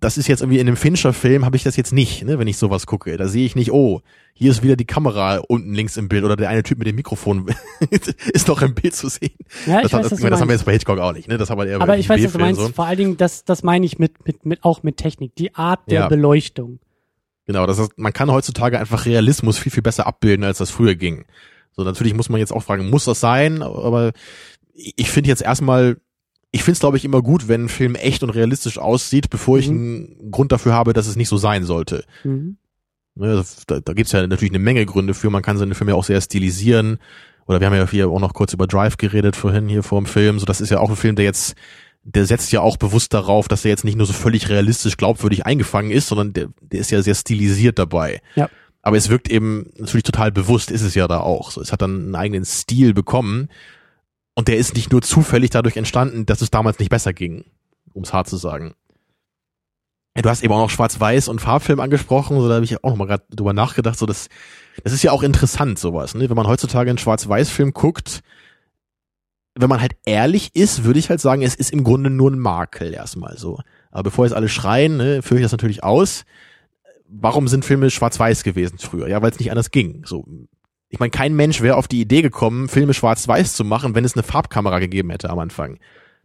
das 0.00 0.18
ist 0.18 0.28
jetzt 0.28 0.40
irgendwie 0.40 0.58
in 0.58 0.66
einem 0.66 0.76
Fincher-Film 0.76 1.44
habe 1.44 1.56
ich 1.56 1.62
das 1.62 1.76
jetzt 1.76 1.92
nicht, 1.92 2.24
ne, 2.24 2.38
wenn 2.38 2.48
ich 2.48 2.56
sowas 2.56 2.86
gucke. 2.86 3.16
Da 3.16 3.28
sehe 3.28 3.44
ich 3.44 3.56
nicht, 3.56 3.72
oh, 3.72 4.02
hier 4.32 4.50
ist 4.50 4.62
wieder 4.62 4.76
die 4.76 4.84
Kamera 4.84 5.38
unten 5.48 5.74
links 5.74 5.96
im 5.96 6.08
Bild 6.08 6.24
oder 6.24 6.36
der 6.36 6.48
eine 6.48 6.62
Typ 6.62 6.78
mit 6.78 6.86
dem 6.86 6.96
Mikrofon 6.96 7.46
ist 8.32 8.48
noch 8.48 8.62
im 8.62 8.74
Bild 8.74 8.94
zu 8.94 9.08
sehen. 9.08 9.32
Ja, 9.66 9.78
ich 9.78 9.82
das, 9.82 9.92
weiß, 9.92 10.02
das, 10.02 10.12
was 10.12 10.20
das, 10.20 10.30
du 10.30 10.40
haben 10.40 10.48
wir 10.48 10.54
jetzt 10.54 10.64
bei 10.64 10.72
Hitchcock 10.72 10.98
auch 10.98 11.12
nicht, 11.12 11.28
ne? 11.28 11.38
Das 11.38 11.50
haben 11.50 11.58
wir 11.58 11.66
eher 11.66 11.80
Aber 11.80 11.98
ich 11.98 12.08
weiß, 12.08 12.22
was 12.24 12.32
du 12.32 12.38
meinst. 12.38 12.74
Vor 12.74 12.86
allen 12.86 12.98
Dingen, 12.98 13.16
das, 13.16 13.44
das 13.44 13.62
meine 13.62 13.86
ich 13.86 13.98
mit, 13.98 14.26
mit, 14.26 14.46
mit, 14.46 14.64
auch 14.64 14.82
mit 14.82 14.96
Technik. 14.96 15.34
Die 15.36 15.54
Art 15.54 15.80
der 15.90 16.00
Ja. 16.00 16.08
Beleuchtung. 16.08 16.78
Genau, 17.46 17.66
das 17.66 17.78
heißt, 17.78 17.92
man 17.96 18.12
kann 18.12 18.30
heutzutage 18.30 18.78
einfach 18.78 19.06
Realismus 19.06 19.58
viel, 19.58 19.72
viel 19.72 19.82
besser 19.82 20.06
abbilden, 20.06 20.44
als 20.44 20.58
das 20.58 20.70
früher 20.70 20.94
ging. 20.94 21.24
So, 21.72 21.82
natürlich 21.82 22.14
muss 22.14 22.28
man 22.28 22.40
jetzt 22.40 22.52
auch 22.52 22.62
fragen, 22.62 22.90
muss 22.90 23.06
das 23.06 23.20
sein? 23.20 23.62
Aber 23.62 24.12
ich 24.74 25.10
finde 25.10 25.28
jetzt 25.28 25.42
erstmal, 25.42 25.96
ich 26.50 26.62
finde 26.62 26.72
es, 26.72 26.80
glaube 26.80 26.96
ich, 26.96 27.04
immer 27.04 27.22
gut, 27.22 27.48
wenn 27.48 27.64
ein 27.64 27.68
Film 27.68 27.94
echt 27.94 28.22
und 28.22 28.30
realistisch 28.30 28.78
aussieht, 28.78 29.30
bevor 29.30 29.58
ich 29.58 29.68
Mhm. 29.68 29.74
einen 30.20 30.30
Grund 30.30 30.52
dafür 30.52 30.72
habe, 30.72 30.92
dass 30.92 31.06
es 31.06 31.16
nicht 31.16 31.28
so 31.28 31.36
sein 31.36 31.64
sollte. 31.64 32.04
Mhm. 32.24 32.56
Ne, 33.14 33.44
da, 33.66 33.80
da 33.80 33.92
gibt's 33.94 34.12
ja 34.12 34.24
natürlich 34.26 34.52
eine 34.52 34.60
Menge 34.60 34.86
Gründe 34.86 35.12
für. 35.12 35.28
Man 35.28 35.42
kann 35.42 35.58
seine 35.58 35.74
Filme 35.74 35.94
auch 35.94 36.04
sehr 36.04 36.20
stilisieren. 36.20 36.98
Oder 37.46 37.60
wir 37.60 37.66
haben 37.66 37.74
ja 37.74 37.88
hier 37.88 38.08
auch 38.08 38.20
noch 38.20 38.32
kurz 38.34 38.52
über 38.52 38.66
Drive 38.66 38.96
geredet 38.96 39.34
vorhin 39.34 39.68
hier 39.68 39.82
vor 39.82 40.00
dem 40.00 40.06
Film. 40.06 40.38
So, 40.38 40.46
das 40.46 40.60
ist 40.60 40.70
ja 40.70 40.78
auch 40.78 40.90
ein 40.90 40.96
Film, 40.96 41.16
der 41.16 41.24
jetzt, 41.24 41.54
der 42.04 42.26
setzt 42.26 42.52
ja 42.52 42.60
auch 42.60 42.76
bewusst 42.76 43.12
darauf, 43.14 43.48
dass 43.48 43.64
er 43.64 43.70
jetzt 43.70 43.84
nicht 43.84 43.96
nur 43.96 44.06
so 44.06 44.12
völlig 44.12 44.48
realistisch 44.48 44.96
glaubwürdig 44.96 45.46
eingefangen 45.46 45.90
ist, 45.90 46.08
sondern 46.08 46.32
der, 46.32 46.48
der 46.60 46.80
ist 46.80 46.90
ja 46.90 47.02
sehr 47.02 47.14
stilisiert 47.14 47.78
dabei. 47.78 48.20
Ja. 48.36 48.48
Aber 48.82 48.96
es 48.96 49.08
wirkt 49.08 49.30
eben 49.30 49.70
natürlich 49.78 50.04
total 50.04 50.30
bewusst, 50.30 50.70
ist 50.70 50.82
es 50.82 50.94
ja 50.94 51.08
da 51.08 51.20
auch. 51.20 51.50
So, 51.50 51.60
es 51.60 51.72
hat 51.72 51.82
dann 51.82 51.96
einen 52.04 52.14
eigenen 52.14 52.44
Stil 52.44 52.94
bekommen. 52.94 53.48
Und 54.38 54.46
der 54.46 54.56
ist 54.56 54.76
nicht 54.76 54.92
nur 54.92 55.02
zufällig 55.02 55.50
dadurch 55.50 55.76
entstanden, 55.76 56.24
dass 56.24 56.42
es 56.42 56.50
damals 56.52 56.78
nicht 56.78 56.90
besser 56.90 57.12
ging, 57.12 57.44
um 57.92 58.04
es 58.04 58.12
hart 58.12 58.28
zu 58.28 58.36
sagen. 58.36 58.76
Du 60.14 60.28
hast 60.28 60.44
eben 60.44 60.52
auch 60.52 60.60
noch 60.60 60.70
Schwarz-Weiß 60.70 61.26
und 61.26 61.40
Farbfilm 61.40 61.80
angesprochen, 61.80 62.38
so 62.38 62.48
da 62.48 62.54
habe 62.54 62.64
ich 62.64 62.84
auch 62.84 62.90
noch 62.90 62.96
mal 62.96 63.08
gerade 63.08 63.24
drüber 63.30 63.52
nachgedacht, 63.52 63.98
so 63.98 64.06
das, 64.06 64.28
das 64.84 64.92
ist 64.92 65.02
ja 65.02 65.10
auch 65.10 65.24
interessant 65.24 65.80
sowas, 65.80 66.14
ne? 66.14 66.30
Wenn 66.30 66.36
man 66.36 66.46
heutzutage 66.46 66.88
einen 66.88 66.98
Schwarz-Weiß-Film 66.98 67.72
guckt, 67.72 68.20
wenn 69.56 69.68
man 69.68 69.80
halt 69.80 69.96
ehrlich 70.04 70.54
ist, 70.54 70.84
würde 70.84 71.00
ich 71.00 71.10
halt 71.10 71.20
sagen, 71.20 71.42
es 71.42 71.56
ist 71.56 71.72
im 71.72 71.82
Grunde 71.82 72.08
nur 72.08 72.30
ein 72.30 72.38
Makel 72.38 72.94
erstmal 72.94 73.36
so. 73.38 73.58
Aber 73.90 74.04
bevor 74.04 74.24
jetzt 74.24 74.34
alle 74.34 74.48
schreien, 74.48 74.98
ne, 74.98 75.20
führe 75.20 75.40
ich 75.40 75.44
das 75.44 75.52
natürlich 75.52 75.82
aus. 75.82 76.24
Warum 77.08 77.48
sind 77.48 77.64
Filme 77.64 77.90
schwarz-weiß 77.90 78.44
gewesen 78.44 78.78
früher? 78.78 79.08
Ja, 79.08 79.20
weil 79.20 79.32
es 79.32 79.40
nicht 79.40 79.50
anders 79.50 79.72
ging. 79.72 80.04
So, 80.06 80.24
ich 80.90 80.98
meine, 80.98 81.10
kein 81.10 81.34
Mensch 81.34 81.60
wäre 81.60 81.76
auf 81.76 81.88
die 81.88 82.00
Idee 82.00 82.22
gekommen, 82.22 82.68
Filme 82.68 82.94
schwarz-weiß 82.94 83.54
zu 83.54 83.64
machen, 83.64 83.94
wenn 83.94 84.04
es 84.04 84.14
eine 84.14 84.22
Farbkamera 84.22 84.78
gegeben 84.78 85.10
hätte 85.10 85.30
am 85.30 85.38
Anfang. 85.38 85.78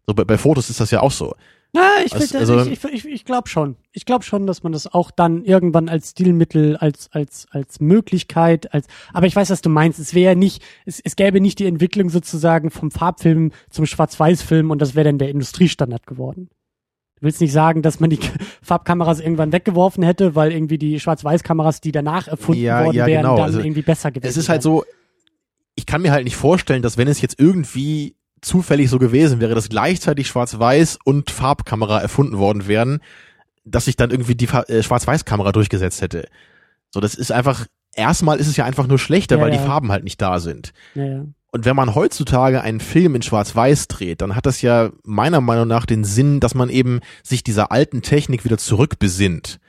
So 0.07 0.13
bei, 0.13 0.23
bei 0.23 0.37
Fotos 0.37 0.69
ist 0.69 0.79
das 0.79 0.91
ja 0.91 1.01
auch 1.01 1.11
so. 1.11 1.33
Ja, 1.75 1.89
ich, 2.05 2.13
Also- 2.13 2.37
also- 2.37 2.69
ich, 2.69 2.83
ich, 2.83 2.93
ich, 2.93 3.05
ich 3.05 3.25
glaube 3.25 3.49
schon. 3.49 3.77
Ich 3.93 4.05
glaube 4.05 4.23
schon, 4.23 4.45
dass 4.45 4.61
man 4.61 4.71
das 4.73 4.85
auch 4.85 5.09
dann 5.09 5.43
irgendwann 5.43 5.89
als 5.89 6.11
Stilmittel, 6.11 6.77
als, 6.77 7.09
als, 7.11 7.47
als 7.49 7.79
Möglichkeit, 7.79 8.71
als, 8.73 8.85
aber 9.11 9.25
ich 9.25 9.35
weiß, 9.35 9.49
was 9.49 9.61
du 9.61 9.69
meinst. 9.69 9.97
Es 9.99 10.13
wäre 10.13 10.35
nicht, 10.35 10.61
es, 10.85 10.99
es 10.99 11.15
gäbe 11.15 11.41
nicht 11.41 11.57
die 11.59 11.65
Entwicklung 11.65 12.09
sozusagen 12.09 12.69
vom 12.69 12.91
Farbfilm 12.91 13.51
zum 13.71 13.85
Schwarz-Weiß-Film 13.87 14.69
und 14.69 14.81
das 14.83 14.93
wäre 14.93 15.05
dann 15.05 15.17
der 15.17 15.29
Industriestandard 15.29 16.05
geworden. 16.05 16.49
Willst 17.23 17.41
nicht 17.41 17.53
sagen, 17.53 17.81
dass 17.81 17.99
man 17.99 18.09
die 18.09 18.19
Farbkameras 18.61 19.19
irgendwann 19.19 19.51
weggeworfen 19.51 20.03
hätte, 20.03 20.35
weil 20.35 20.51
irgendwie 20.51 20.77
die 20.77 20.99
Schwarz-Weiß-Kameras, 20.99 21.81
die 21.81 21.91
danach 21.91 22.27
erfunden 22.27 22.61
Ja, 22.61 22.83
worden 22.85 22.95
ja, 22.95 23.05
wären, 23.07 23.21
genau. 23.23 23.35
dann 23.37 23.45
Also, 23.45 23.59
irgendwie 23.59 23.81
besser 23.81 24.11
gewesen 24.11 24.29
Es 24.29 24.37
ist 24.37 24.49
halt 24.49 24.63
wären. 24.63 24.75
so, 24.77 24.85
ich 25.75 25.85
kann 25.85 26.01
mir 26.01 26.11
halt 26.11 26.25
nicht 26.25 26.35
vorstellen, 26.35 26.81
dass 26.83 26.97
wenn 26.97 27.07
es 27.07 27.21
jetzt 27.21 27.39
irgendwie 27.39 28.15
zufällig 28.41 28.89
so 28.89 28.99
gewesen 28.99 29.39
wäre, 29.39 29.55
dass 29.55 29.69
gleichzeitig 29.69 30.27
Schwarz-Weiß 30.27 30.99
und 31.05 31.31
Farbkamera 31.31 31.99
erfunden 32.01 32.37
worden 32.37 32.67
wären, 32.67 32.99
dass 33.65 33.85
sich 33.85 33.95
dann 33.95 34.11
irgendwie 34.11 34.35
die 34.35 34.47
äh, 34.47 34.83
Schwarz-Weiß-Kamera 34.83 35.51
durchgesetzt 35.53 36.01
hätte. 36.01 36.27
So, 36.91 36.99
das 36.99 37.15
ist 37.15 37.31
einfach, 37.31 37.65
erstmal 37.95 38.37
ist 38.39 38.47
es 38.47 38.57
ja 38.57 38.65
einfach 38.65 38.87
nur 38.87 38.99
schlechter, 38.99 39.37
Ja, 39.37 39.41
weil 39.41 39.53
ja. 39.53 39.59
die 39.59 39.65
Farben 39.65 39.91
halt 39.91 40.03
nicht 40.03 40.21
da 40.21 40.39
sind. 40.39 40.73
Ja, 40.95 41.05
ja. 41.05 41.25
Und 41.55 41.65
wenn 41.65 41.75
man 41.75 41.93
heutzutage 41.93 42.61
einen 42.61 42.79
Film 42.79 43.13
in 43.13 43.21
Schwarz-Weiß 43.21 43.87
dreht, 43.87 44.21
dann 44.21 44.35
hat 44.35 44.47
das 44.47 44.63
ja 44.63 44.89
meiner 45.03 45.39
Meinung 45.39 45.67
nach 45.67 45.85
den 45.85 46.03
Sinn, 46.03 46.39
dass 46.39 46.55
man 46.55 46.67
eben 46.67 46.99
sich 47.21 47.43
dieser 47.43 47.71
alten 47.71 48.01
Technik 48.01 48.43
wieder 48.43 48.57
zurückbesinnt. 48.57 49.59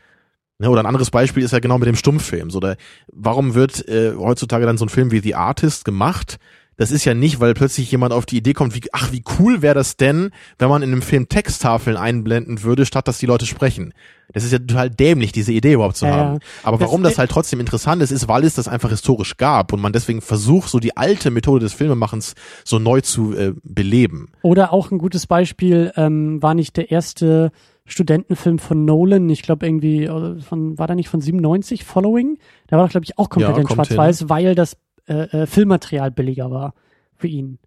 Ne, 0.58 0.70
oder 0.70 0.80
ein 0.80 0.86
anderes 0.86 1.10
Beispiel 1.10 1.42
ist 1.42 1.52
ja 1.52 1.58
genau 1.58 1.76
mit 1.76 1.86
dem 1.86 1.96
Stummfilm. 1.96 2.50
So, 2.50 2.58
da, 2.58 2.76
warum 3.12 3.54
wird 3.54 3.86
äh, 3.86 4.14
heutzutage 4.16 4.64
dann 4.64 4.78
so 4.78 4.86
ein 4.86 4.88
Film 4.88 5.10
wie 5.10 5.20
The 5.20 5.34
Artist 5.34 5.84
gemacht? 5.84 6.38
Das 6.76 6.90
ist 6.90 7.04
ja 7.04 7.14
nicht, 7.14 7.40
weil 7.40 7.54
plötzlich 7.54 7.90
jemand 7.90 8.12
auf 8.12 8.26
die 8.26 8.36
Idee 8.36 8.52
kommt, 8.52 8.74
wie, 8.74 8.80
ach, 8.92 9.12
wie 9.12 9.22
cool 9.38 9.62
wäre 9.62 9.74
das 9.74 9.96
denn, 9.96 10.30
wenn 10.58 10.68
man 10.68 10.82
in 10.82 10.90
einem 10.92 11.02
Film 11.02 11.28
Texttafeln 11.28 11.96
einblenden 11.96 12.62
würde, 12.62 12.84
statt 12.86 13.06
dass 13.08 13.18
die 13.18 13.26
Leute 13.26 13.46
sprechen. 13.46 13.94
Das 14.32 14.42
ist 14.44 14.52
ja 14.52 14.58
total 14.58 14.90
dämlich, 14.90 15.32
diese 15.32 15.52
Idee 15.52 15.74
überhaupt 15.74 15.96
zu 15.96 16.06
Ja, 16.06 16.12
haben. 16.12 16.38
Aber 16.62 16.78
Das- 16.78 16.86
warum 16.88 17.02
das 17.02 17.18
halt 17.18 17.30
trotzdem 17.30 17.60
interessant 17.60 18.02
ist, 18.02 18.10
ist, 18.10 18.26
weil 18.26 18.44
es 18.44 18.54
das 18.54 18.66
einfach 18.68 18.90
historisch 18.90 19.36
gab 19.36 19.72
und 19.72 19.80
man 19.80 19.92
deswegen 19.92 20.20
versucht, 20.20 20.68
so 20.68 20.80
die 20.80 20.96
alte 20.96 21.30
Methode 21.30 21.60
des 21.60 21.74
Filmemachens 21.74 22.34
so 22.64 22.78
neu 22.78 23.00
zu 23.02 23.36
äh, 23.36 23.52
beleben. 23.62 24.30
Oder 24.42 24.72
auch 24.72 24.90
ein 24.90 24.98
gutes 24.98 25.26
Beispiel 25.26 25.92
ähm, 25.96 26.42
war 26.42 26.54
nicht 26.54 26.76
der 26.76 26.90
erste 26.90 27.52
Studentenfilm 27.86 28.58
von 28.58 28.84
Nolan, 28.84 29.28
ich 29.28 29.42
glaube 29.42 29.66
irgendwie 29.66 30.04
äh, 30.04 30.40
von 30.40 30.78
war 30.78 30.86
da 30.86 30.94
nicht 30.94 31.08
von 31.10 31.20
97 31.20 31.84
Following, 31.84 32.38
da 32.66 32.78
war 32.78 32.84
doch 32.86 32.90
glaube 32.90 33.04
ich 33.04 33.18
auch 33.18 33.28
komplett 33.28 33.56
Ja, 33.56 33.60
in 33.62 33.68
Schwarz-Weiß, 33.68 34.28
weil 34.30 34.54
das 34.54 34.76
äh, 35.06 35.42
äh, 35.42 35.46
Filmmaterial 35.46 36.10
billiger 36.10 36.50
war 36.50 36.74
für 37.16 37.28
ihn. 37.28 37.58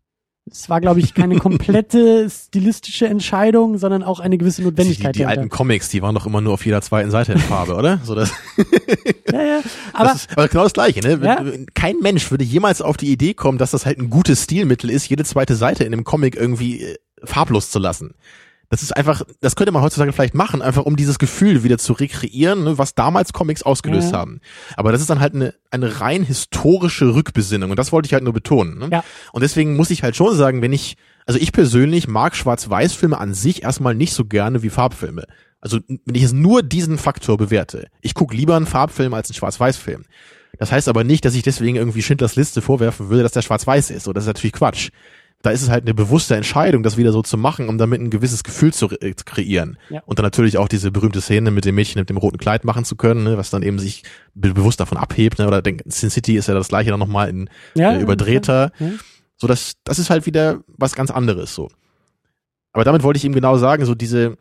Es 0.50 0.70
war 0.70 0.80
glaube 0.80 1.02
ich 1.02 1.14
keine 1.14 1.38
komplette 1.38 2.30
stilistische 2.32 3.08
Entscheidung, 3.08 3.78
sondern 3.78 4.02
auch 4.02 4.20
eine 4.20 4.38
gewisse 4.38 4.64
Notwendigkeit. 4.64 5.16
die, 5.16 5.20
die 5.20 5.26
alten. 5.26 5.50
Comics, 5.50 5.90
die 5.90 6.02
waren 6.02 6.16
doch 6.16 6.26
immer 6.26 6.40
nur 6.40 6.54
auf 6.54 6.66
jeder 6.66 6.82
zweiten 6.82 7.12
Seite 7.12 7.34
in 7.34 7.40
Farbe, 7.40 7.76
oder? 7.76 8.00
So 8.04 8.16
das, 8.16 8.32
ja, 9.32 9.42
ja. 9.42 9.60
Aber 9.94 10.06
das 10.06 10.16
ist 10.26 10.32
aber 10.32 10.48
genau 10.48 10.64
das 10.64 10.74
Gleiche, 10.74 11.02
ne? 11.02 11.20
Ja. 11.22 11.44
Kein 11.74 11.98
Mensch 12.00 12.32
würde 12.32 12.46
jemals 12.46 12.82
auf 12.82 12.96
die 12.96 13.12
Idee 13.12 13.34
kommen, 13.34 13.58
dass 13.58 13.72
das 13.72 13.86
halt 13.86 14.00
ein 14.00 14.10
gutes 14.10 14.44
Stilmittel 14.44 14.90
ist, 14.90 15.10
jede 15.10 15.26
zweite 15.26 15.56
Seite 15.56 15.84
in 15.84 15.94
einem 15.94 16.06
Comic 16.06 16.36
irgendwie 16.36 16.82
äh, 16.82 16.98
farblos 17.24 17.70
zu 17.70 17.80
lassen. 17.80 18.14
Das 18.70 18.84
ist 18.84 18.96
einfach, 18.96 19.22
das 19.40 19.56
könnte 19.56 19.72
man 19.72 19.82
heutzutage 19.82 20.12
vielleicht 20.12 20.34
machen, 20.34 20.62
einfach 20.62 20.84
um 20.84 20.98
dieses 20.98 21.20
Gefühl 21.20 21.64
wieder 21.64 21.78
zu 21.78 21.94
rekreieren, 21.94 22.66
ne, 22.66 22.78
was 22.78 22.96
damals 22.96 23.32
Comics 23.32 23.64
ausgelöst 23.64 24.12
Ja. 24.12 24.18
haben. 24.20 24.42
Aber 24.76 24.92
das 24.92 25.00
ist 25.00 25.10
dann 25.10 25.22
halt 25.22 25.36
eine, 25.36 25.54
eine 25.72 26.02
rein 26.02 26.24
historische 26.24 27.14
Rückbesinnung 27.16 27.70
und 27.70 27.80
das 27.80 27.92
wollte 27.94 28.08
ich 28.08 28.14
halt 28.14 28.24
nur 28.24 28.34
betonen. 28.34 28.78
Ne? 28.80 28.90
Ja. 28.92 29.04
Und 29.32 29.42
deswegen 29.42 29.78
muss 29.78 29.90
ich 29.90 30.04
halt 30.04 30.18
schon 30.18 30.36
sagen, 30.36 30.62
wenn 30.62 30.74
ich, 30.74 30.98
also 31.26 31.40
ich 31.40 31.54
persönlich 31.54 32.08
mag 32.10 32.36
Schwarz-Weiß-Filme 32.36 33.18
an 33.18 33.34
sich 33.34 33.64
erstmal 33.64 33.96
nicht 33.96 34.14
so 34.14 34.26
gerne 34.26 34.64
wie 34.64 34.70
Farbfilme. 34.70 35.24
Also 35.62 35.80
wenn 35.88 36.16
ich 36.16 36.24
es 36.24 36.34
nur 36.34 36.62
diesen 36.62 36.98
Faktor 36.98 37.38
bewerte. 37.38 37.88
Ich 38.02 38.14
gucke 38.14 38.36
lieber 38.36 38.56
einen 38.58 38.66
Farbfilm 38.68 39.14
als 39.14 39.30
einen 39.30 39.36
Schwarz-Weiß-Film. 39.36 40.04
Das 40.60 40.72
heißt 40.72 40.88
aber 40.90 41.04
nicht, 41.04 41.24
dass 41.24 41.36
ich 41.36 41.44
deswegen 41.44 41.78
irgendwie 41.78 42.02
Schindlers 42.02 42.36
Liste 42.36 42.62
vorwerfen 42.62 43.10
würde, 43.10 43.24
dass 43.24 43.32
der 43.32 43.42
schwarz-weiß 43.44 43.92
ist. 43.92 44.04
So, 44.06 44.14
das 44.14 44.24
ist 44.24 44.28
natürlich 44.28 44.54
Quatsch. 44.54 44.90
Da 45.44 45.52
ist 45.52 45.62
es 45.62 45.70
halt 45.70 45.84
eine 45.84 45.94
bewusste 45.94 46.36
Entscheidung, 46.36 46.82
das 46.84 46.98
wieder 46.98 47.12
so 47.12 47.22
zu 47.22 47.38
machen, 47.38 47.70
um 47.70 47.78
damit 47.78 48.02
ein 48.02 48.10
gewisses 48.10 48.44
Gefühl 48.44 48.74
zu, 48.74 48.90
äh, 48.90 49.16
zu 49.16 49.24
kreieren. 49.24 49.78
Ja. 49.90 50.02
Und 50.06 50.18
dann 50.18 50.24
natürlich 50.24 50.58
auch 50.58 50.68
diese 50.68 50.92
berühmte 50.92 51.22
Szene 51.22 51.52
mit 51.52 51.66
dem 51.66 51.76
Mädchen 51.76 52.00
mit 52.00 52.10
dem 52.10 52.18
roten 52.18 52.38
Kleid 52.38 52.66
machen 52.66 52.86
zu 52.86 52.96
können, 52.96 53.24
ne, 53.24 53.38
was 53.38 53.52
dann 53.52 53.62
eben 53.62 53.78
sich 53.78 54.04
be 54.34 54.54
bewusst 54.54 54.80
davon 54.80 54.98
abhebt. 54.98 55.38
Ne, 55.38 55.48
oder 55.48 55.62
denk, 55.62 55.84
Sin 55.86 56.10
City 56.10 56.38
ist 56.38 56.48
ja 56.48 56.56
das 56.56 56.70
gleiche 56.70 56.90
dann 56.90 57.00
nochmal 57.00 57.30
in 57.30 57.50
ja, 57.76 57.94
äh, 57.94 58.02
überdrehter. 58.02 58.72
Ja. 58.80 58.90
So, 59.38 59.46
das, 59.46 59.74
das 59.84 60.00
ist 60.00 60.10
halt 60.10 60.26
wieder 60.26 60.62
was 60.78 60.96
ganz 60.96 61.12
anderes 61.12 61.54
so. 61.54 61.70
Aber 62.74 62.84
damit 62.84 63.04
wollte 63.04 63.18
ich 63.18 63.26
ihm 63.26 63.34
genau 63.34 63.58
sagen, 63.58 63.86
so 63.86 63.94
diese, 63.94 64.38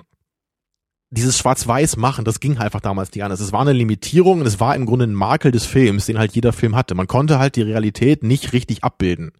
dieses 1.11 1.39
Schwarz-Weiß 1.39 1.99
machen, 1.99 2.25
das 2.25 2.41
ging 2.41 2.57
einfach 2.57 2.81
damals 2.81 3.13
nicht 3.15 3.23
anders. 3.23 3.41
Es 3.41 3.53
war 3.53 3.61
eine 3.61 3.73
Limitierung 3.73 4.41
und 4.41 4.47
es 4.47 4.61
war 4.61 4.75
im 4.75 4.87
Grunde 4.87 5.07
ein 5.07 5.15
Makel 5.15 5.53
des 5.53 5.67
Films, 5.67 6.07
den 6.07 6.19
halt 6.19 6.33
jeder 6.33 6.55
Film 6.55 6.75
hatte. 6.75 6.95
Man 6.95 7.07
konnte 7.07 7.39
halt 7.39 7.57
die 7.57 7.63
Realität 7.63 8.23
nicht 8.23 8.55
richtig 8.55 8.83
abbilden. 8.83 9.33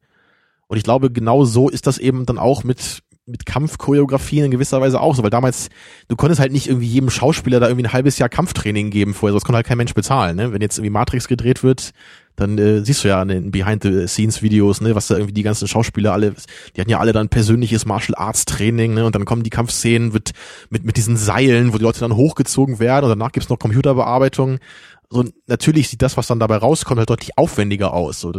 Und 0.69 0.77
ich 0.77 0.85
glaube, 0.85 1.11
genau 1.11 1.45
so 1.45 1.69
ist 1.69 1.87
das 1.87 1.99
eben 1.99 2.27
dann 2.27 2.39
auch 2.39 2.65
mit, 2.65 3.03
mit 3.27 3.47
Kampfchoreografien 3.47 4.45
in 4.47 4.51
gewisser 4.51 4.81
Weise 4.81 5.01
auch 5.01 5.15
so, 5.15 5.23
weil 5.23 5.31
damals, 5.31 5.69
du 6.09 6.17
konntest 6.17 6.41
halt 6.41 6.53
nicht 6.53 6.69
irgendwie 6.69 6.87
jedem 6.87 7.11
Schauspieler 7.11 7.61
da 7.61 7.69
irgendwie 7.69 7.87
ein 7.87 7.93
halbes 7.93 8.19
Jahr 8.19 8.29
Kampftraining 8.29 8.91
geben 8.91 9.15
vorher, 9.15 9.33
sonst 9.33 9.45
konnte 9.45 9.57
halt 9.57 9.67
kein 9.67 9.79
Mensch 9.79 9.95
bezahlen, 9.95 10.37
ne? 10.37 10.53
Wenn 10.53 10.63
jetzt 10.63 10.79
irgendwie 10.79 10.91
Matrix 10.91 11.29
gedreht 11.29 11.63
wird, 11.63 11.93
dann 12.37 12.59
äh, 12.59 12.85
siehst 12.85 13.03
du 13.03 13.09
ja 13.09 13.21
in 13.23 13.29
den 13.29 13.51
Behind-the-Scenes-Videos, 13.51 14.81
ne, 14.83 14.95
was 14.95 15.09
da 15.09 15.15
irgendwie 15.15 15.33
die 15.33 15.43
ganzen 15.43 15.67
Schauspieler 15.67 16.13
alle, 16.13 16.35
die 16.77 16.81
hatten 16.81 16.91
ja 16.91 17.01
alle 17.01 17.13
dann 17.13 17.29
persönliches 17.29 17.87
Martial 17.87 18.15
Arts 18.17 18.45
Training, 18.45 18.95
ne, 18.95 19.07
und 19.07 19.15
dann 19.15 19.25
kommen 19.25 19.43
die 19.43 19.51
Kampfszenen 19.51 20.13
mit, 20.13 20.33
mit, 20.71 20.85
mit 20.85 20.97
diesen 20.97 21.17
Seilen, 21.17 21.73
wo 21.73 21.79
die 21.79 21.85
Leute 21.85 22.01
dann 22.01 22.15
hochgezogen 22.15 22.79
werden 22.79 23.05
und 23.05 23.11
danach 23.11 23.33
gibt's 23.33 23.49
noch 23.49 23.59
Computerbearbeitung. 23.59 24.59
So, 25.09 25.25
natürlich 25.47 25.89
sieht 25.89 26.03
das, 26.03 26.17
was 26.17 26.27
dann 26.27 26.41
dabei 26.41 26.57
rauskommt, 26.57 26.99
halt 26.99 27.11
deutlich 27.11 27.39
aufwendiger 27.39 27.95
aus. 27.95 28.21
So, 28.21 28.33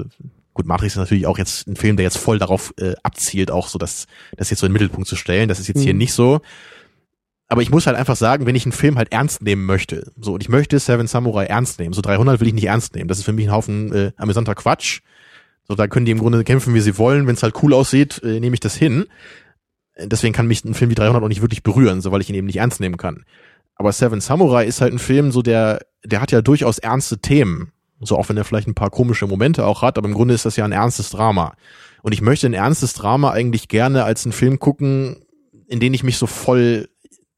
Gut, 0.57 0.65
Matrix 0.65 0.93
ist 0.93 0.97
natürlich 0.97 1.27
auch 1.27 1.37
jetzt 1.37 1.67
ein 1.67 1.75
Film, 1.75 1.97
der 1.97 2.03
jetzt 2.03 2.17
voll 2.17 2.39
darauf 2.39 2.73
äh, 2.79 2.95
abzielt, 3.03 3.51
auch 3.51 3.67
so 3.67 3.77
das, 3.77 4.07
das 4.37 4.49
jetzt 4.49 4.57
so 4.57 4.65
in 4.65 4.71
den 4.71 4.73
Mittelpunkt 4.73 5.07
zu 5.07 5.15
stellen. 5.15 5.49
Das 5.49 5.59
ist 5.59 5.67
jetzt 5.67 5.77
mhm. 5.77 5.83
hier 5.83 5.93
nicht 5.93 6.13
so. 6.13 6.41
Aber 7.47 7.61
ich 7.61 7.69
muss 7.69 7.85
halt 7.85 7.95
einfach 7.95 8.15
sagen, 8.15 8.47
wenn 8.47 8.55
ich 8.55 8.65
einen 8.65 8.71
Film 8.71 8.97
halt 8.97 9.11
ernst 9.11 9.43
nehmen 9.43 9.65
möchte, 9.65 10.11
so, 10.19 10.33
und 10.33 10.41
ich 10.41 10.49
möchte 10.49 10.79
Seven 10.79 11.05
Samurai 11.05 11.45
ernst 11.45 11.77
nehmen, 11.77 11.93
so 11.93 12.01
300 12.01 12.39
will 12.39 12.47
ich 12.47 12.55
nicht 12.55 12.63
ernst 12.65 12.95
nehmen. 12.95 13.07
Das 13.07 13.19
ist 13.19 13.25
für 13.25 13.33
mich 13.33 13.45
ein 13.45 13.51
Haufen 13.51 13.93
äh, 13.93 14.11
amüsanter 14.17 14.55
Quatsch. 14.55 15.01
So, 15.67 15.75
da 15.75 15.85
können 15.85 16.07
die 16.07 16.11
im 16.11 16.17
Grunde 16.17 16.43
kämpfen, 16.43 16.73
wie 16.73 16.81
sie 16.81 16.97
wollen. 16.97 17.27
Wenn 17.27 17.35
es 17.35 17.43
halt 17.43 17.61
cool 17.61 17.75
aussieht, 17.75 18.19
äh, 18.23 18.39
nehme 18.39 18.55
ich 18.55 18.59
das 18.59 18.75
hin. 18.75 19.05
Deswegen 19.95 20.33
kann 20.33 20.47
mich 20.47 20.65
ein 20.65 20.73
Film 20.73 20.89
wie 20.89 20.95
300 20.95 21.21
auch 21.21 21.27
nicht 21.27 21.41
wirklich 21.41 21.61
berühren, 21.61 22.01
so 22.01 22.11
weil 22.11 22.21
ich 22.21 22.29
ihn 22.29 22.35
eben 22.35 22.47
nicht 22.47 22.57
ernst 22.57 22.79
nehmen 22.79 22.97
kann. 22.97 23.25
Aber 23.75 23.91
Seven 23.91 24.21
Samurai 24.21 24.65
ist 24.65 24.81
halt 24.81 24.91
ein 24.91 24.99
Film, 24.99 25.31
so 25.31 25.43
der, 25.43 25.85
der 26.03 26.19
hat 26.19 26.31
ja 26.31 26.41
durchaus 26.41 26.79
ernste 26.79 27.19
Themen. 27.19 27.73
So 27.99 28.17
auch 28.17 28.29
wenn 28.29 28.37
er 28.37 28.43
vielleicht 28.43 28.67
ein 28.67 28.75
paar 28.75 28.89
komische 28.89 29.27
Momente 29.27 29.65
auch 29.65 29.81
hat, 29.81 29.97
aber 29.97 30.07
im 30.07 30.13
Grunde 30.13 30.33
ist 30.33 30.45
das 30.45 30.55
ja 30.55 30.65
ein 30.65 30.71
ernstes 30.71 31.09
Drama. 31.09 31.53
Und 32.03 32.13
ich 32.13 32.21
möchte 32.21 32.47
ein 32.47 32.53
ernstes 32.53 32.93
Drama 32.93 33.31
eigentlich 33.31 33.67
gerne 33.67 34.03
als 34.03 34.25
einen 34.25 34.33
Film 34.33 34.59
gucken, 34.59 35.17
in 35.67 35.79
den 35.79 35.93
ich 35.93 36.03
mich 36.03 36.17
so 36.17 36.27
voll, 36.27 36.89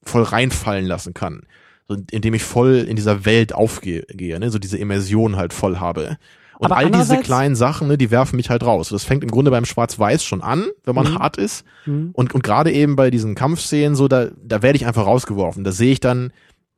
voll 0.03 0.23
reinfallen 0.23 0.85
lassen 0.85 1.13
kann. 1.13 1.43
So, 1.87 1.97
in 2.11 2.21
dem 2.21 2.33
ich 2.33 2.43
voll 2.43 2.85
in 2.87 2.95
dieser 2.95 3.25
Welt 3.25 3.53
aufgehe, 3.53 4.05
ne? 4.39 4.51
so 4.51 4.59
diese 4.59 4.77
Immersion 4.77 5.37
halt 5.37 5.53
voll 5.53 5.77
habe. 5.77 6.17
Und 6.59 6.65
aber 6.65 6.77
all 6.77 6.91
diese 6.91 7.17
kleinen 7.19 7.55
Sachen, 7.55 7.87
ne, 7.87 7.97
die 7.97 8.11
werfen 8.11 8.35
mich 8.35 8.49
halt 8.49 8.63
raus. 8.63 8.89
Das 8.89 9.05
fängt 9.05 9.23
im 9.23 9.31
Grunde 9.31 9.49
beim 9.49 9.63
Schwarz-Weiß 9.63 10.25
schon 10.25 10.41
an, 10.41 10.67
wenn 10.83 10.93
man 10.93 11.13
mhm. 11.13 11.19
hart 11.19 11.37
ist. 11.37 11.63
Mhm. 11.85 12.09
Und, 12.11 12.35
und 12.35 12.43
gerade 12.43 12.69
eben 12.73 12.97
bei 12.97 13.09
diesen 13.09 13.33
Kampfszenen, 13.33 13.95
so, 13.95 14.09
da, 14.09 14.27
da 14.43 14.61
werde 14.61 14.75
ich 14.75 14.85
einfach 14.85 15.05
rausgeworfen. 15.05 15.63
Da 15.63 15.71
sehe 15.71 15.93
ich 15.93 16.01
dann, 16.01 16.33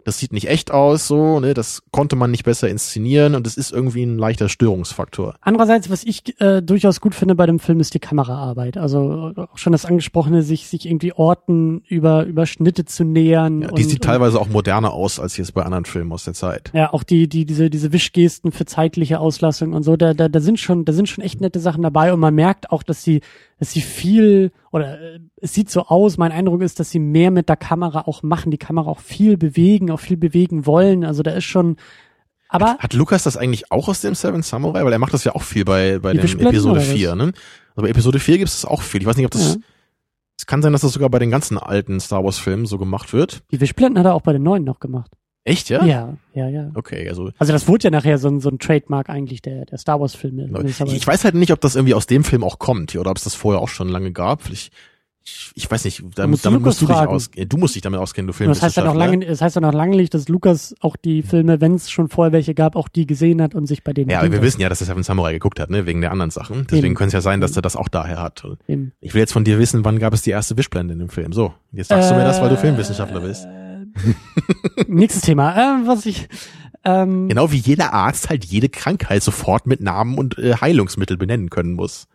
das 0.06 0.20
sieht 0.20 0.34
nicht 0.34 0.48
echt 0.48 0.72
aus, 0.72 1.08
so, 1.08 1.40
ne, 1.40 1.54
das 1.54 1.82
konnte 1.92 2.16
man 2.16 2.32
nicht 2.32 2.44
besser 2.44 2.70
inszenieren 2.70 3.36
und 3.36 3.48
es 3.48 3.58
ist 3.58 3.72
irgendwie 3.72 4.04
ein 4.04 4.18
leichter 4.18 4.50
Störungsfaktor. 4.50 5.36
Andererseits, 5.42 5.90
was 5.90 6.04
ich 6.04 6.40
äh, 6.40 6.62
durchaus 6.62 7.02
gut 7.02 7.16
finde 7.16 7.36
bei 7.36 7.46
dem 7.46 7.60
Film, 7.60 7.80
ist 7.80 7.94
die 7.94 8.00
Kameraarbeit. 8.00 8.78
Also 8.78 9.34
auch 9.36 9.58
schon 9.58 9.72
das 9.72 9.86
angesprochene, 9.86 10.44
sich, 10.44 10.68
sich 10.68 10.86
irgendwie 10.86 11.14
Orten 11.14 11.84
über, 11.88 12.26
über 12.26 12.46
Schnitte 12.46 12.86
zu 12.86 13.04
nähern. 13.04 13.62
Ja, 13.62 13.68
die 13.70 13.84
und, 13.84 13.90
sieht 13.90 14.04
teilweise 14.04 14.40
auch 14.40 14.50
moderner 14.50 14.94
aus 14.94 15.20
als 15.20 15.38
jetzt 15.38 15.54
bei 15.54 15.64
anderen 15.64 15.86
Filmen 15.86 16.12
aus 16.12 16.24
der 16.24 16.34
Zeit. 16.34 16.72
Ja, 16.74 16.94
auch 16.94 17.04
die, 17.04 17.28
die, 17.28 17.46
diese, 17.46 17.70
diese 17.70 17.92
Wischgesten 17.92 18.52
für 18.52 18.66
zeitliche 18.66 19.20
Auslassung 19.20 19.74
und 19.74 19.84
so, 19.84 19.96
da, 19.98 20.14
da, 20.14 20.30
da 20.30 20.40
sind 20.40 20.60
schon, 20.60 20.86
da 20.86 20.94
sind 20.94 21.10
schon 21.10 21.24
echt 21.24 21.42
nette 21.42 21.60
Sachen 21.60 21.84
dabei 21.84 22.14
und 22.14 22.20
man 22.20 22.34
merkt 22.34 22.72
auch, 22.72 22.84
dass 22.84 23.04
sie, 23.04 23.22
dass 23.62 23.74
sie 23.74 23.82
viel, 23.82 24.52
oder 24.72 25.00
äh, 25.00 25.20
es 25.36 25.54
sieht 25.54 25.70
so 25.70 25.84
aus, 25.84 26.18
mein 26.18 26.32
Eindruck 26.32 26.64
ist, 26.64 26.80
dass 26.80 26.90
sie 26.90 26.98
mehr 26.98 27.30
mit 27.30 27.48
der 27.48 27.58
Kamera 27.58 28.08
auch 28.08 28.24
machen, 28.24 28.50
die 28.50 28.58
Kamera 28.58 28.90
auch 28.90 29.00
viel 29.00 29.38
bewegen, 29.38 29.92
auch 29.92 30.00
viel 30.00 30.18
bewegen 30.18 30.66
wollen. 30.66 31.06
Also 31.06 31.22
da 31.22 31.30
ist 31.34 31.44
schon, 31.44 31.76
aber. 32.50 32.72
Hat, 32.72 32.80
hat 32.80 32.94
Lukas 32.94 33.22
das 33.22 33.38
eigentlich 33.38 33.72
auch 33.72 33.88
aus 33.88 34.02
dem 34.02 34.16
Seven 34.16 34.42
Samurai? 34.42 34.84
Weil 34.84 34.92
er 34.92 34.98
macht 34.98 35.14
das 35.14 35.26
ja 35.26 35.36
auch 35.36 35.44
viel 35.44 35.64
bei, 35.64 36.00
bei 36.00 36.14
dem 36.14 36.40
Episode 36.40 36.82
4, 36.82 37.14
ne? 37.14 37.34
Also 37.76 37.84
bei 37.84 37.90
Episode 37.90 38.20
4 38.20 38.40
gibt 38.40 38.50
es 38.50 38.66
auch 38.66 38.82
viel. 38.82 39.02
Ich 39.02 39.06
weiß 39.06 39.18
nicht, 39.18 39.28
ob 39.28 39.32
das, 39.32 39.54
ja. 39.54 39.62
es 40.40 40.48
kann 40.48 40.64
sein, 40.64 40.74
dass 40.74 40.82
das 40.82 40.94
sogar 40.94 41.12
bei 41.12 41.20
den 41.20 41.30
ganzen 41.30 41.60
alten 41.60 42.00
Star 42.00 42.24
Wars 42.24 42.40
Filmen 42.40 42.66
so 42.66 42.80
gemacht 42.80 43.14
wird. 43.14 43.44
Die 43.52 43.62
Wischblenden 43.62 44.00
hat 44.00 44.08
er 44.08 44.16
auch 44.16 44.24
bei 44.24 44.34
den 44.34 44.42
neuen 44.42 44.64
noch 44.64 44.80
gemacht. 44.80 45.12
Echt, 45.44 45.70
ja? 45.70 45.84
Ja, 45.84 46.18
ja, 46.34 46.50
ja. 46.50 46.72
Okay, 46.76 47.08
also. 47.10 47.32
Also 47.40 47.52
das 47.52 47.68
wurde 47.68 47.86
ja 47.86 47.90
nachher 47.90 48.20
so 48.20 48.28
ein, 48.28 48.40
so 48.40 48.50
ein 48.50 48.60
Trademark 48.60 49.10
eigentlich 49.10 49.42
der, 49.42 49.66
der 49.66 49.78
Star 49.80 50.00
Wars 50.00 50.16
Filme. 50.16 50.50
Ich, 50.66 50.80
ich 50.80 51.08
weiß 51.08 51.24
halt 51.24 51.34
nicht, 51.34 51.52
ob 51.52 51.60
das 51.62 51.76
irgendwie 51.76 51.96
aus 51.96 52.06
dem 52.06 52.24
Film 52.24 52.44
auch 52.44 52.60
kommt, 52.60 52.96
oder 52.96 53.10
ob 53.10 53.18
es 53.18 53.24
das 53.24 53.34
vorher 53.34 53.60
auch 53.60 53.70
schon 53.70 53.90
lange 53.90 54.12
gab. 54.12 54.48
Ich, 54.52 54.70
ich, 55.24 55.52
ich 55.56 55.72
weiß 55.72 55.86
nicht, 55.86 56.04
damit, 56.16 56.46
damit 56.46 56.62
musst 56.62 56.82
du 56.82 56.86
dich 56.86 56.96
auskennen. 56.96 57.50
Du 57.50 57.58
musst 57.58 57.74
dich 57.74 57.82
damit 57.82 58.00
auskennen, 58.00 58.28
du 58.28 58.34
Filmwissenschaftler. 58.34 58.84
Das 58.84 58.90
heißt 58.92 59.00
ja 59.00 59.06
noch 59.06 59.12
lange, 59.12 59.26
das 59.26 59.42
heißt 59.42 59.56
ja 59.56 59.62
noch 59.62 59.74
lange 59.74 59.96
nicht, 59.96 60.14
dass 60.14 60.28
Lukas 60.30 60.76
auch 60.80 60.96
die 60.96 61.24
Filme, 61.24 61.60
wenn 61.60 61.74
es 61.74 61.90
schon 61.90 62.08
vorher 62.08 62.32
welche 62.34 62.54
gab, 62.54 62.76
auch 62.76 62.88
die 62.88 63.08
gesehen 63.08 63.42
hat 63.42 63.56
und 63.56 63.66
sich 63.66 63.84
bei 63.84 63.94
denen. 63.94 64.12
Ja, 64.12 64.20
aber 64.20 64.32
wir 64.32 64.44
wissen 64.44 64.62
ja, 64.62 64.70
dass 64.70 64.82
er 64.82 64.88
Seven 64.88 65.02
Samurai 65.02 65.34
geguckt 65.34 65.60
hat, 65.60 65.72
ne, 65.72 65.88
wegen 65.88 66.02
der 66.02 66.12
anderen 66.12 66.32
Sachen. 66.32 66.68
Deswegen 66.70 66.94
könnte 66.94 67.10
es 67.10 67.14
ja 67.14 67.22
sein, 67.22 67.42
dass 67.42 67.56
er 67.56 67.64
das 67.64 67.76
auch 67.76 67.88
daher 67.88 68.22
hat. 68.22 68.44
Eben. 68.68 68.94
Ich 69.00 69.16
will 69.16 69.22
jetzt 69.22 69.34
von 69.34 69.44
dir 69.44 69.58
wissen, 69.58 69.86
wann 69.86 69.98
gab 69.98 70.14
es 70.14 70.22
die 70.22 70.32
erste 70.32 70.56
Wischblende 70.58 70.94
in 70.94 71.00
dem 71.00 71.10
Film? 71.10 71.34
So, 71.34 71.54
jetzt 71.72 71.88
sagst 71.90 72.12
äh, 72.12 72.14
du 72.14 72.20
mir 72.20 72.26
das, 72.26 72.42
weil 72.42 72.50
du 72.50 72.58
Filmwissenschaftler 72.58 73.22
bist. 73.22 73.48
Nächstes 74.88 75.24
Thema. 75.24 75.56
Äh, 75.56 75.88
was 75.88 76.06
ich 76.06 76.28
ähm, 76.84 77.30
genau 77.30 77.52
wie 77.52 77.58
jeder 77.58 77.94
Arzt 77.94 78.30
halt 78.30 78.46
jede 78.46 78.70
Krankheit 78.70 79.22
sofort 79.22 79.68
mit 79.68 79.82
Namen 79.82 80.18
und 80.18 80.38
äh, 80.38 80.56
Heilungsmittel 80.56 81.18
benennen 81.18 81.50
können 81.50 81.74
muss. 81.74 82.08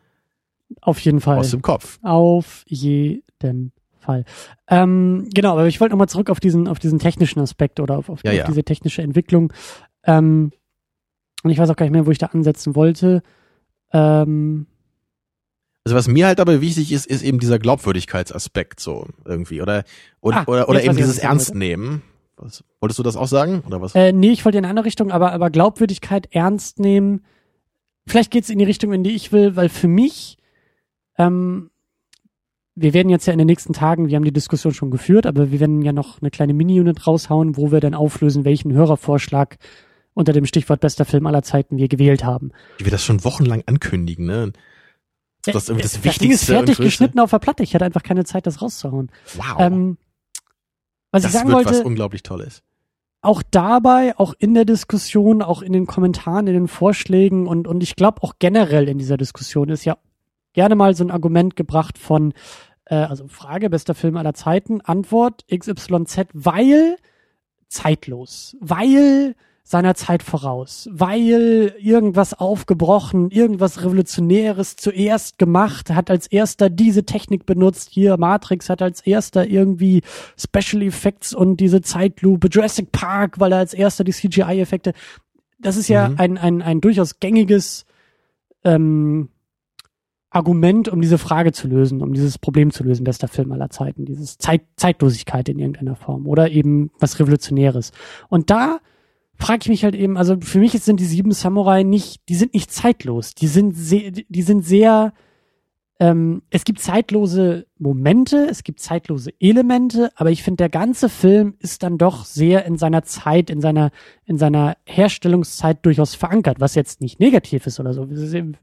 Auf 0.81 0.99
jeden 1.01 1.21
Fall. 1.21 1.39
Aus 1.39 1.51
dem 1.51 1.63
Kopf. 1.63 1.99
Auf 2.03 2.65
jeden 2.67 3.73
Fall. 4.01 4.25
Ähm, 4.69 5.29
genau, 5.33 5.53
aber 5.53 5.67
ich 5.67 5.81
wollte 5.81 5.93
nochmal 5.93 6.09
zurück 6.09 6.31
auf 6.31 6.41
diesen, 6.41 6.67
auf 6.67 6.81
diesen 6.81 6.99
technischen 6.99 7.41
Aspekt 7.41 7.79
oder 7.79 7.99
auf, 7.99 8.09
auf, 8.09 8.25
ja, 8.25 8.33
auf 8.33 8.37
ja. 8.37 8.47
diese 8.47 8.65
technische 8.65 9.03
Entwicklung. 9.03 9.53
Ähm, 10.05 10.51
und 11.45 11.51
ich 11.51 11.59
weiß 11.59 11.71
auch 11.71 11.77
gar 11.77 11.87
nicht 11.87 11.93
mehr, 11.93 12.07
wo 12.07 12.11
ich 12.11 12.19
da 12.19 12.27
ansetzen 12.27 12.75
wollte. 12.75 13.23
Ähm, 13.93 14.67
also 15.87 15.95
was 15.95 16.09
mir 16.09 16.27
halt 16.27 16.41
aber 16.41 16.61
wichtig 16.61 16.91
ist, 16.91 17.07
ist 17.07 17.23
eben 17.23 17.39
dieser 17.39 17.61
Glaubwürdigkeitsaspekt 17.61 18.81
so 18.81 19.07
irgendwie 19.25 19.63
oder 19.63 19.85
und, 20.19 20.35
ah, 20.35 20.43
oder 20.49 20.69
oder 20.69 20.83
eben 20.83 20.97
dieses 20.97 21.19
Ernstnehmen. 21.19 22.03
Was, 22.37 22.65
wolltest 22.81 22.99
du 22.99 23.05
das 23.05 23.17
auch 23.17 23.29
sagen 23.29 23.63
oder 23.65 23.81
was? 23.81 23.95
Äh, 23.95 24.13
nee, 24.13 24.33
ich 24.33 24.45
wollte 24.45 24.59
in 24.59 24.65
eine 24.65 24.71
andere 24.71 24.87
Richtung, 24.87 25.13
aber 25.13 25.33
aber 25.33 25.49
Glaubwürdigkeit 25.49 26.27
ernst 26.33 26.81
nehmen. 26.81 27.25
Vielleicht 28.05 28.33
geht's 28.33 28.51
in 28.51 28.59
die 28.59 28.65
Richtung, 28.65 28.93
in 28.93 29.05
die 29.05 29.15
ich 29.15 29.31
will, 29.31 29.55
weil 29.55 29.69
für 29.69 29.87
mich 29.87 30.39
ähm, 31.19 31.71
wir 32.75 32.93
werden 32.93 33.09
jetzt 33.09 33.27
ja 33.27 33.33
in 33.33 33.39
den 33.39 33.47
nächsten 33.47 33.73
Tagen, 33.73 34.09
wir 34.09 34.17
haben 34.17 34.25
die 34.25 34.33
Diskussion 34.33 34.75
schon 34.75 34.91
geführt, 34.91 35.25
aber 35.25 35.53
wir 35.53 35.61
werden 35.61 35.83
ja 35.83 35.93
noch 35.93 36.21
eine 36.21 36.33
kleine 36.33 36.53
Mini-Unit 36.53 37.07
raushauen, 37.07 37.57
wo 37.57 37.71
wir 37.71 37.79
dann 37.79 37.95
auflösen, 37.95 38.45
welchen 38.45 38.73
Hörervorschlag 38.73 39.57
unter 40.15 40.33
dem 40.33 40.47
Stichwort 40.47 40.81
bester 40.81 41.05
Film 41.05 41.27
aller 41.27 41.43
Zeiten 41.43 41.77
wir 41.77 41.87
gewählt 41.87 42.25
haben. 42.25 42.51
Wie 42.79 42.87
wir 42.87 42.91
das 42.91 43.05
schon 43.05 43.23
wochenlang 43.23 43.63
ankündigen, 43.67 44.27
ne? 44.27 44.53
Das, 45.47 45.67
das, 45.67 45.77
das, 45.77 46.01
das 46.01 46.19
Ding 46.19 46.31
ist 46.31 46.45
fertig 46.45 46.79
geschnitten 46.79 47.21
auf 47.21 47.31
der 47.31 47.39
Platte. 47.39 47.63
Ich 47.63 47.75
hatte 47.75 47.85
einfach 47.85 48.03
keine 48.03 48.25
Zeit, 48.25 48.47
das 48.47 48.61
rauszuhauen. 48.61 49.11
Wow. 49.37 49.57
Ähm, 49.59 49.99
was 51.11 51.23
das 51.23 51.33
ich 51.33 51.39
sagen 51.39 51.49
wird 51.49 51.57
wollte, 51.59 51.71
was 51.71 51.81
unglaublich 51.81 52.23
Tolles. 52.23 52.63
Auch 53.23 53.43
dabei, 53.51 54.17
auch 54.19 54.35
in 54.39 54.55
der 54.55 54.65
Diskussion, 54.65 55.43
auch 55.43 55.63
in 55.63 55.73
den 55.73 55.87
Kommentaren, 55.87 56.47
in 56.47 56.55
den 56.55 56.69
Vorschlägen 56.69 57.47
und, 57.47 57.67
und 57.67 57.83
ich 57.83 57.97
glaube 57.97 58.23
auch 58.23 58.35
generell 58.39 58.89
in 58.89 58.99
dieser 58.99 59.17
Diskussion 59.17 59.69
ist 59.69 59.85
ja 59.85 59.97
gerne 60.53 60.77
mal 60.77 60.95
so 60.95 61.05
ein 61.05 61.11
Argument 61.11 61.57
gebracht 61.57 61.99
von, 61.99 62.35
äh, 62.85 62.95
also 62.95 63.27
Frage, 63.29 63.71
bester 63.71 63.95
Film 63.95 64.17
aller 64.17 64.35
Zeiten, 64.35 64.81
Antwort 64.81 65.45
XYZ, 65.49 66.27
weil 66.35 66.97
zeitlos, 67.69 68.57
weil 68.61 69.35
seiner 69.69 69.97
Zeit 69.97 70.23
voraus, 70.23 70.89
weil 70.93 71.75
irgendwas 71.81 72.35
aufgebrochen, 72.35 73.33
irgendwas 73.33 73.83
Revolutionäres 73.83 74.77
zuerst 74.77 75.39
gemacht, 75.39 75.91
hat 75.91 76.09
als 76.09 76.29
erster 76.29 76.71
diese 76.71 77.05
Technik 77.05 77.47
benutzt, 77.47 77.89
hier 77.91 78.17
Matrix 78.17 78.71
hat 78.71 78.81
als 78.81 79.01
erster 79.01 79.45
irgendwie 79.45 80.03
Special 80.39 80.85
Effects 80.85 81.35
und 81.35 81.57
diese 81.57 81.81
Zeitlupe, 81.81 82.47
Jurassic 82.49 82.93
Park, 82.93 83.41
weil 83.41 83.51
er 83.51 83.59
als 83.59 83.75
erster 83.75 84.05
die 84.05 84.13
CGI-Effekte, 84.13 84.93
das 85.59 85.77
ist 85.77 85.89
ja 85.89 86.11
mhm. 86.11 86.15
ein, 86.19 86.39
ein, 86.39 86.63
ein 86.63 86.81
durchaus 86.81 87.19
gängiges 87.19 87.87
ähm, 88.63 89.31
Argument, 90.31 90.89
um 90.89 91.01
diese 91.01 91.19
Frage 91.19 91.51
zu 91.51 91.67
lösen, 91.67 92.03
um 92.03 92.13
dieses 92.13 92.39
Problem 92.39 92.71
zu 92.71 92.85
lösen, 92.85 93.03
bester 93.03 93.27
Film 93.27 93.51
aller 93.51 93.71
Zeiten, 93.71 94.05
dieses 94.05 94.39
Zeit, 94.39 94.63
Zeitlosigkeit 94.77 95.49
in 95.49 95.59
irgendeiner 95.59 95.97
Form 95.97 96.29
oder 96.29 96.53
eben 96.53 96.93
was 97.01 97.19
Revolutionäres. 97.19 97.91
Und 98.29 98.49
da 98.49 98.79
frage 99.39 99.61
ich 99.63 99.69
mich 99.69 99.85
halt 99.85 99.95
eben, 99.95 100.17
also 100.17 100.37
für 100.41 100.59
mich 100.59 100.73
sind 100.73 101.01
die 101.01 101.05
sieben 101.05 101.33
Samurai 101.33 101.83
nicht, 101.83 102.29
die 102.29 102.35
sind 102.35 102.55
nicht 102.55 102.73
zeitlos, 102.73 103.35
die 103.35 103.47
sind 103.47 103.77
sehr, 103.77 104.11
die 104.11 104.43
sind 104.43 104.65
sehr 104.65 105.13
ähm, 105.99 106.43
es 106.51 106.65
gibt 106.65 106.81
zeitlose 106.81 107.67
Momente, 107.79 108.47
es 108.51 108.65
gibt 108.65 108.81
zeitlose 108.81 109.33
Elemente, 109.41 110.11
aber 110.17 110.31
ich 110.31 110.43
finde, 110.43 110.59
der 110.59 110.69
ganze 110.69 111.09
Film 111.09 111.55
ist 111.59 111.83
dann 111.83 111.97
doch 111.97 112.27
sehr 112.27 112.67
in 112.67 112.77
seiner 112.77 113.03
Zeit, 113.03 113.49
in 113.49 113.63
seiner, 113.63 113.91
in 114.27 114.37
seiner 114.37 114.77
Herstellungszeit 114.85 115.79
durchaus 115.87 116.15
verankert, 116.15 116.61
was 116.61 116.75
jetzt 116.75 117.01
nicht 117.01 117.19
negativ 117.19 117.67
ist 117.67 117.81
oder 117.81 117.95
so. 117.95 118.11
Wir 118.11 118.19
sind 118.19 118.59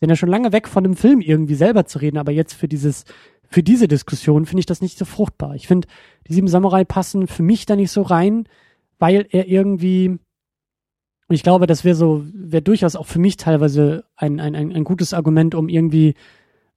ja 0.00 0.16
schon 0.16 0.28
lange 0.28 0.52
weg 0.52 0.68
von 0.68 0.84
dem 0.84 0.94
Film 0.94 1.20
irgendwie 1.20 1.56
selber 1.56 1.86
zu 1.86 1.98
reden, 1.98 2.18
aber 2.18 2.30
jetzt 2.30 2.54
für 2.54 2.68
dieses, 2.68 3.04
für 3.48 3.64
diese 3.64 3.88
Diskussion 3.88 4.46
finde 4.46 4.60
ich 4.60 4.66
das 4.66 4.80
nicht 4.80 4.96
so 4.96 5.04
fruchtbar. 5.04 5.56
Ich 5.56 5.66
finde, 5.66 5.88
die 6.28 6.34
sieben 6.34 6.48
Samurai 6.48 6.84
passen 6.84 7.26
für 7.26 7.42
mich 7.42 7.66
da 7.66 7.74
nicht 7.74 7.90
so 7.90 8.02
rein, 8.02 8.44
weil 8.98 9.26
er 9.30 9.48
irgendwie, 9.48 10.08
und 10.08 11.34
ich 11.34 11.42
glaube, 11.42 11.66
das 11.66 11.84
wäre 11.84 11.96
so, 11.96 12.24
wäre 12.32 12.62
durchaus 12.62 12.96
auch 12.96 13.06
für 13.06 13.18
mich 13.18 13.36
teilweise 13.36 14.04
ein, 14.16 14.40
ein, 14.40 14.54
ein, 14.54 14.72
ein 14.72 14.84
gutes 14.84 15.14
Argument, 15.14 15.54
um 15.54 15.68
irgendwie 15.68 16.14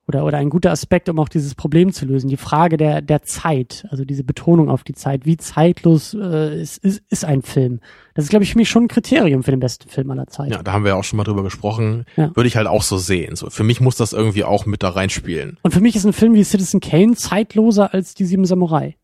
oder, 0.10 0.26
oder 0.26 0.40
ein 0.40 0.50
guter 0.50 0.72
Aspekt, 0.72 1.08
um 1.08 1.20
auch 1.20 1.30
dieses 1.30 1.54
Problem 1.54 1.94
zu 1.94 2.06
lösen. 2.08 2.30
Die 2.30 2.38
Frage 2.38 2.78
der, 2.78 3.04
der 3.04 3.22
Zeit, 3.22 3.86
also 3.92 4.04
diese 4.04 4.24
Betonung 4.24 4.68
auf 4.68 4.84
die 4.84 4.94
Zeit. 4.94 5.28
Wie 5.28 5.38
zeitlos 5.38 6.16
äh, 6.16 6.60
ist, 6.60 6.80
ist, 6.80 7.04
ist 7.10 7.26
ein 7.26 7.44
Film? 7.44 7.80
Das 8.16 8.26
ist, 8.26 8.30
glaube 8.30 8.44
ich, 8.44 8.52
für 8.54 8.58
mich 8.58 8.70
schon 8.70 8.86
ein 8.86 8.88
Kriterium 8.88 9.44
für 9.44 9.52
den 9.52 9.60
besten 9.60 9.88
Film 9.88 10.10
aller 10.10 10.26
Zeiten. 10.26 10.52
Ja, 10.52 10.64
da 10.64 10.74
haben 10.74 10.84
wir 10.84 10.94
ja 10.94 10.98
auch 10.98 11.04
schon 11.04 11.18
mal 11.18 11.26
drüber 11.26 11.44
gesprochen. 11.44 12.06
Ja. 12.18 12.36
Würde 12.36 12.48
ich 12.48 12.58
halt 12.58 12.66
auch 12.66 12.82
so 12.82 12.98
sehen. 12.98 13.36
So, 13.36 13.52
für 13.52 13.64
mich 13.64 13.82
muss 13.82 13.98
das 13.98 14.12
irgendwie 14.12 14.44
auch 14.44 14.66
mit 14.66 14.82
da 14.82 14.90
reinspielen. 14.90 15.60
Und 15.62 15.76
für 15.76 15.82
mich 15.82 15.96
ist 15.96 16.06
ein 16.06 16.14
Film 16.14 16.34
wie 16.34 16.44
Citizen 16.44 16.80
Kane 16.80 17.14
zeitloser 17.14 17.94
als 17.94 18.16
die 18.16 18.26
Sieben 18.26 18.46
Samurai. 18.46 18.96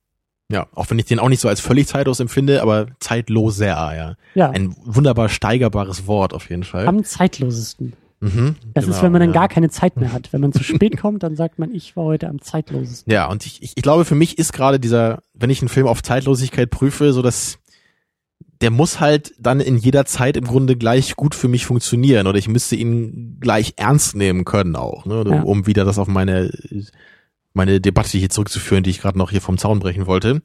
Ja, 0.52 0.68
auch 0.76 0.90
wenn 0.92 1.00
ich 1.00 1.06
den 1.06 1.20
auch 1.20 1.30
nicht 1.30 1.40
so 1.40 1.48
als 1.48 1.60
völlig 1.60 1.88
zeitlos 1.88 2.20
empfinde, 2.20 2.62
aber 2.62 2.88
zeitloser, 3.00 3.66
ja. 3.66 4.16
Ja. 4.36 4.52
Ein 4.52 4.76
wunderbar 4.86 5.28
steigerbares 5.30 6.06
Wort 6.06 6.34
auf 6.34 6.50
jeden 6.50 6.64
Fall. 6.64 6.88
Am 6.88 7.04
zeitlosesten. 7.04 7.94
Mhm, 8.20 8.56
Das 8.74 8.86
genau, 8.86 8.96
ist, 8.96 9.04
wenn 9.04 9.12
man 9.12 9.22
dann 9.22 9.30
ja. 9.32 9.34
gar 9.42 9.48
keine 9.50 9.70
Zeit 9.70 9.98
mehr 9.98 10.14
hat. 10.14 10.32
Wenn 10.34 10.42
man 10.42 10.54
zu 10.54 10.64
spät 10.64 10.98
kommt, 10.98 11.24
dann 11.24 11.36
sagt 11.36 11.58
man, 11.60 11.74
ich 11.74 11.96
war 11.96 12.06
heute 12.06 12.30
am 12.30 12.42
zeitlosesten. 12.42 13.12
Ja, 13.12 13.28
und 13.28 13.46
ich, 13.46 13.62
ich, 13.64 13.74
ich 13.76 13.84
glaube, 13.84 14.06
für 14.06 14.16
mich 14.16 14.38
ist 14.38 14.54
gerade 14.54 14.80
dieser, 14.80 15.20
wenn 15.34 15.50
ich 15.50 15.62
einen 15.62 15.70
Film 15.70 15.88
auf 15.88 16.04
Zeitlosigkeit 16.04 16.70
prüfe, 16.70 17.12
so 17.12 17.22
dass 17.22 17.58
der 18.62 18.72
muss 18.72 19.00
halt 19.02 19.34
dann 19.38 19.60
in 19.60 19.78
jeder 19.78 20.06
Zeit 20.06 20.38
im 20.38 20.46
Grunde 20.46 20.78
gleich 20.78 21.16
gut 21.18 21.36
für 21.36 21.50
mich 21.50 21.66
funktionieren 21.66 22.26
oder 22.26 22.38
ich 22.38 22.48
müsste 22.48 22.76
ihn 22.78 23.38
gleich 23.42 23.74
ernst 23.76 24.16
nehmen 24.16 24.46
können 24.46 24.76
auch, 24.78 25.06
ne, 25.06 25.24
Ja. 25.28 25.42
um 25.42 25.68
wieder 25.68 25.84
das 25.84 26.00
auf 26.00 26.08
meine 26.08 26.52
meine 27.56 27.82
Debatte 27.82 28.18
hier 28.18 28.30
zurückzuführen, 28.30 28.84
die 28.84 28.90
ich 28.90 29.02
gerade 29.02 29.18
noch 29.18 29.32
hier 29.32 29.42
vom 29.42 29.58
Zaun 29.58 29.80
brechen 29.80 30.06
wollte. 30.06 30.42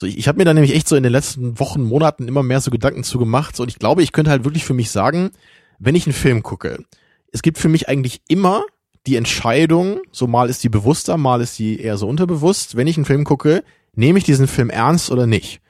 So, 0.00 0.06
ich 0.06 0.18
ich 0.18 0.28
habe 0.28 0.38
mir 0.38 0.44
da 0.44 0.54
nämlich 0.54 0.74
echt 0.74 0.88
so 0.88 0.96
in 0.96 1.02
den 1.02 1.12
letzten 1.12 1.58
Wochen, 1.58 1.82
Monaten 1.82 2.28
immer 2.28 2.42
mehr 2.42 2.60
so 2.60 2.70
Gedanken 2.70 3.04
zu 3.04 3.18
gemacht 3.18 3.56
so, 3.56 3.62
und 3.62 3.70
ich 3.70 3.78
glaube, 3.78 4.02
ich 4.02 4.12
könnte 4.12 4.30
halt 4.30 4.44
wirklich 4.44 4.64
für 4.64 4.74
mich 4.74 4.90
sagen, 4.90 5.30
wenn 5.78 5.94
ich 5.94 6.06
einen 6.06 6.12
Film 6.12 6.42
gucke, 6.42 6.84
es 7.32 7.42
gibt 7.42 7.58
für 7.58 7.68
mich 7.68 7.88
eigentlich 7.88 8.20
immer 8.28 8.64
die 9.06 9.16
Entscheidung, 9.16 10.00
so 10.10 10.26
mal 10.26 10.50
ist 10.50 10.64
die 10.64 10.68
bewusster, 10.68 11.16
mal 11.16 11.40
ist 11.40 11.58
die 11.58 11.80
eher 11.80 11.96
so 11.96 12.08
unterbewusst, 12.08 12.76
wenn 12.76 12.86
ich 12.86 12.96
einen 12.96 13.04
Film 13.06 13.24
gucke, 13.24 13.62
nehme 13.94 14.18
ich 14.18 14.24
diesen 14.24 14.48
Film 14.48 14.70
ernst 14.70 15.10
oder 15.10 15.26
nicht? 15.26 15.60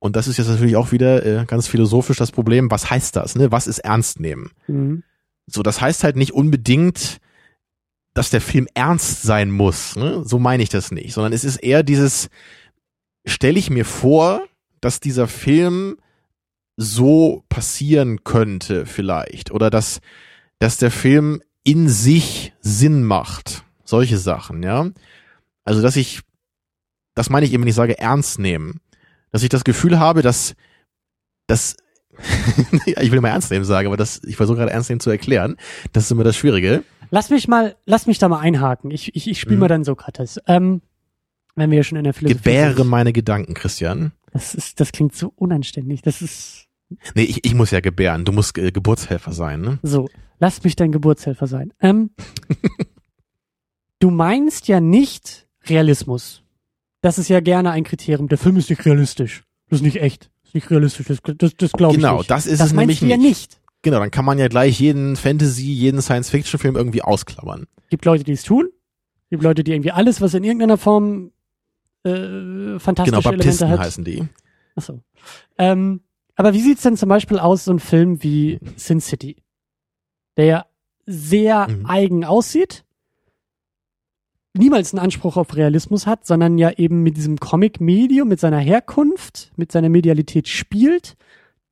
Und 0.00 0.16
das 0.16 0.28
ist 0.28 0.36
jetzt 0.36 0.48
natürlich 0.48 0.76
auch 0.76 0.92
wieder 0.92 1.24
äh, 1.24 1.44
ganz 1.46 1.66
philosophisch 1.66 2.18
das 2.18 2.30
Problem, 2.30 2.70
was 2.70 2.90
heißt 2.90 3.16
das, 3.16 3.34
ne? 3.34 3.50
Was 3.50 3.66
ist 3.66 3.80
ernst 3.80 4.20
nehmen? 4.20 4.50
Mhm. 4.66 5.02
So, 5.46 5.62
das 5.62 5.80
heißt 5.80 6.04
halt 6.04 6.16
nicht 6.16 6.32
unbedingt, 6.32 7.20
dass 8.18 8.30
der 8.30 8.40
Film 8.40 8.66
ernst 8.74 9.22
sein 9.22 9.48
muss, 9.48 9.94
ne? 9.94 10.24
So 10.24 10.40
meine 10.40 10.64
ich 10.64 10.70
das 10.70 10.90
nicht, 10.90 11.14
sondern 11.14 11.32
es 11.32 11.44
ist 11.44 11.58
eher 11.58 11.84
dieses, 11.84 12.30
stelle 13.24 13.60
ich 13.60 13.70
mir 13.70 13.84
vor, 13.84 14.44
dass 14.80 14.98
dieser 14.98 15.28
Film 15.28 15.98
so 16.76 17.44
passieren 17.48 18.24
könnte 18.24 18.86
vielleicht 18.86 19.52
oder 19.52 19.70
dass, 19.70 20.00
dass 20.58 20.78
der 20.78 20.90
Film 20.90 21.40
in 21.62 21.88
sich 21.88 22.52
Sinn 22.60 23.04
macht. 23.04 23.62
Solche 23.84 24.18
Sachen, 24.18 24.64
ja. 24.64 24.90
Also, 25.62 25.80
dass 25.80 25.94
ich, 25.94 26.22
das 27.14 27.30
meine 27.30 27.46
ich 27.46 27.52
eben, 27.52 27.62
wenn 27.62 27.68
ich 27.68 27.76
sage 27.76 28.00
ernst 28.00 28.40
nehmen, 28.40 28.80
dass 29.30 29.44
ich 29.44 29.48
das 29.48 29.62
Gefühl 29.62 30.00
habe, 30.00 30.22
dass, 30.22 30.56
dass, 31.46 31.76
ich 32.84 33.12
will 33.12 33.20
mal 33.20 33.28
ernst 33.28 33.52
nehmen 33.52 33.64
sagen, 33.64 33.86
aber 33.86 33.96
das, 33.96 34.24
ich 34.24 34.34
versuche 34.34 34.56
gerade 34.56 34.72
ernst 34.72 34.90
nehmen 34.90 34.98
zu 34.98 35.10
erklären. 35.10 35.56
Das 35.92 36.06
ist 36.06 36.10
immer 36.10 36.24
das 36.24 36.36
Schwierige. 36.36 36.82
Lass 37.10 37.30
mich 37.30 37.48
mal, 37.48 37.76
lass 37.86 38.06
mich 38.06 38.18
da 38.18 38.28
mal 38.28 38.40
einhaken. 38.40 38.90
Ich, 38.90 39.14
ich, 39.16 39.28
ich 39.28 39.40
spiele 39.40 39.56
Mhm. 39.56 39.60
mal 39.60 39.68
dann 39.68 39.84
Sokrates. 39.84 40.40
Ähm, 40.46 40.82
wenn 41.54 41.70
wir 41.70 41.78
ja 41.78 41.82
schon 41.84 41.98
in 41.98 42.04
der 42.04 42.14
Philosophie 42.14 42.38
Gebäre 42.42 42.74
sind. 42.76 42.88
meine 42.88 43.12
Gedanken, 43.12 43.54
Christian. 43.54 44.12
Das 44.32 44.54
ist, 44.54 44.78
das 44.80 44.92
klingt 44.92 45.14
so 45.16 45.32
unanständig. 45.36 46.02
Das 46.02 46.22
ist 46.22 46.66
Nee, 47.14 47.24
ich, 47.24 47.44
ich 47.44 47.54
muss 47.54 47.70
ja 47.70 47.80
gebären. 47.80 48.24
Du 48.24 48.32
musst 48.32 48.56
äh, 48.56 48.70
Geburtshelfer 48.70 49.32
sein, 49.32 49.60
ne? 49.60 49.78
so. 49.82 50.08
Lass 50.38 50.62
mich 50.64 50.76
dein 50.76 50.92
Geburtshelfer 50.92 51.46
sein. 51.46 51.72
Ähm, 51.80 52.10
du 53.98 54.10
meinst 54.10 54.68
ja 54.68 54.80
nicht 54.80 55.48
Realismus. 55.66 56.42
Das 57.00 57.18
ist 57.18 57.28
ja 57.28 57.40
gerne 57.40 57.70
ein 57.72 57.84
Kriterium. 57.84 58.28
Der 58.28 58.38
Film 58.38 58.56
ist 58.56 58.70
nicht 58.70 58.84
realistisch. 58.84 59.44
Das 59.68 59.80
ist 59.80 59.84
nicht 59.84 60.00
echt. 60.00 60.30
Das 60.42 60.50
ist 60.50 60.54
nicht 60.54 60.70
realistisch. 60.70 61.06
Das, 61.08 61.18
das, 61.36 61.54
das 61.56 61.72
glaube 61.72 61.94
ich 61.94 62.00
Genau, 62.00 62.18
nicht. 62.18 62.30
das 62.30 62.46
ist 62.46 62.60
das 62.60 62.68
es 62.68 62.72
meinst 62.72 62.88
nämlich 62.88 63.00
du 63.00 63.06
ja 63.06 63.16
nicht. 63.16 63.60
Genau, 63.82 64.00
dann 64.00 64.10
kann 64.10 64.24
man 64.24 64.38
ja 64.38 64.48
gleich 64.48 64.80
jeden 64.80 65.16
Fantasy, 65.16 65.64
jeden 65.72 66.02
Science-Fiction-Film 66.02 66.76
irgendwie 66.76 67.02
ausklammern. 67.02 67.66
gibt 67.90 68.04
Leute, 68.04 68.24
die 68.24 68.32
es 68.32 68.42
tun. 68.42 68.68
gibt 69.30 69.42
Leute, 69.42 69.62
die 69.64 69.72
irgendwie 69.72 69.92
alles, 69.92 70.20
was 70.20 70.34
in 70.34 70.42
irgendeiner 70.44 70.78
Form 70.78 71.32
äh, 72.04 72.78
fantastische 72.78 73.10
Genau, 73.16 73.18
Elemente 73.28 73.44
Baptisten 73.44 73.68
hat. 73.70 73.78
heißen 73.80 74.04
die. 74.04 74.28
Achso. 74.74 75.00
Ähm, 75.58 76.00
aber 76.36 76.54
wie 76.54 76.60
sieht's 76.60 76.82
denn 76.82 76.96
zum 76.96 77.08
Beispiel 77.08 77.38
aus, 77.38 77.64
so 77.64 77.72
ein 77.72 77.78
Film 77.80 78.22
wie 78.22 78.58
Sin 78.76 79.00
City? 79.00 79.36
Der 80.36 80.44
ja 80.44 80.66
sehr 81.06 81.68
Mhm. 81.68 81.86
eigen 81.86 82.24
aussieht, 82.24 82.84
niemals 84.54 84.92
einen 84.92 85.02
Anspruch 85.04 85.36
auf 85.36 85.54
Realismus 85.56 86.06
hat, 86.06 86.26
sondern 86.26 86.58
ja 86.58 86.70
eben 86.72 87.02
mit 87.02 87.16
diesem 87.16 87.38
Comic-Medium, 87.38 88.28
mit 88.28 88.40
seiner 88.40 88.58
Herkunft, 88.58 89.52
mit 89.56 89.70
seiner 89.72 89.88
Medialität 89.88 90.48
spielt, 90.48 91.16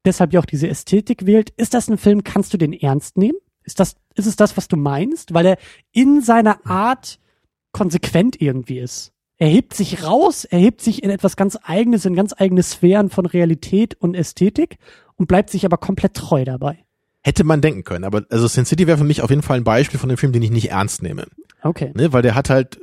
deshalb 0.07 0.33
ja 0.33 0.41
auch 0.41 0.47
diese 0.47 0.69
Ästhetik 0.69 1.27
wählt. 1.27 1.51
Ist 1.57 1.75
das 1.75 1.89
ein 1.89 1.99
Film, 1.99 2.25
kannst 2.25 2.55
du 2.55 2.57
den 2.59 2.73
ernst 2.73 3.17
nehmen? 3.19 3.39
Ist 3.65 3.81
das, 3.81 3.97
ist 4.15 4.27
es 4.27 4.37
das, 4.37 4.57
was 4.57 4.69
du 4.69 4.77
meinst? 4.77 5.35
Weil 5.35 5.47
er 5.47 5.59
in 5.93 6.23
seiner 6.23 6.65
Art 6.67 7.19
konsequent 7.73 8.41
irgendwie 8.41 8.79
ist. 8.79 9.13
Er 9.39 9.49
hebt 9.49 9.75
sich 9.75 10.03
raus, 10.03 10.45
er 10.45 10.59
hebt 10.59 10.81
sich 10.81 11.03
in 11.03 11.11
etwas 11.11 11.37
ganz 11.37 11.59
Eigenes, 11.63 12.07
in 12.07 12.15
ganz 12.15 12.35
eigene 12.37 12.63
Sphären 12.63 13.11
von 13.11 13.27
Realität 13.27 13.95
und 13.95 14.15
Ästhetik 14.15 14.79
und 15.17 15.27
bleibt 15.27 15.51
sich 15.51 15.67
aber 15.67 15.77
komplett 15.77 16.15
treu 16.15 16.45
dabei. 16.45 16.79
Hätte 17.23 17.45
man 17.45 17.61
denken 17.61 17.85
können, 17.85 18.05
aber 18.05 18.25
also 18.31 18.47
Sin 18.47 18.65
City 18.65 18.87
wäre 18.87 18.99
für 18.99 19.05
mich 19.05 19.21
auf 19.21 19.31
jeden 19.31 19.43
Fall 19.43 19.59
ein 19.59 19.65
Beispiel 19.65 19.99
von 19.99 20.09
dem 20.09 20.17
Film, 20.17 20.33
den 20.33 20.43
ich 20.43 20.51
nicht 20.51 20.71
ernst 20.71 21.03
nehme. 21.03 21.27
Okay. 21.63 21.93
Ne? 21.95 22.13
Weil 22.13 22.23
der 22.23 22.35
hat 22.35 22.49
halt, 22.49 22.79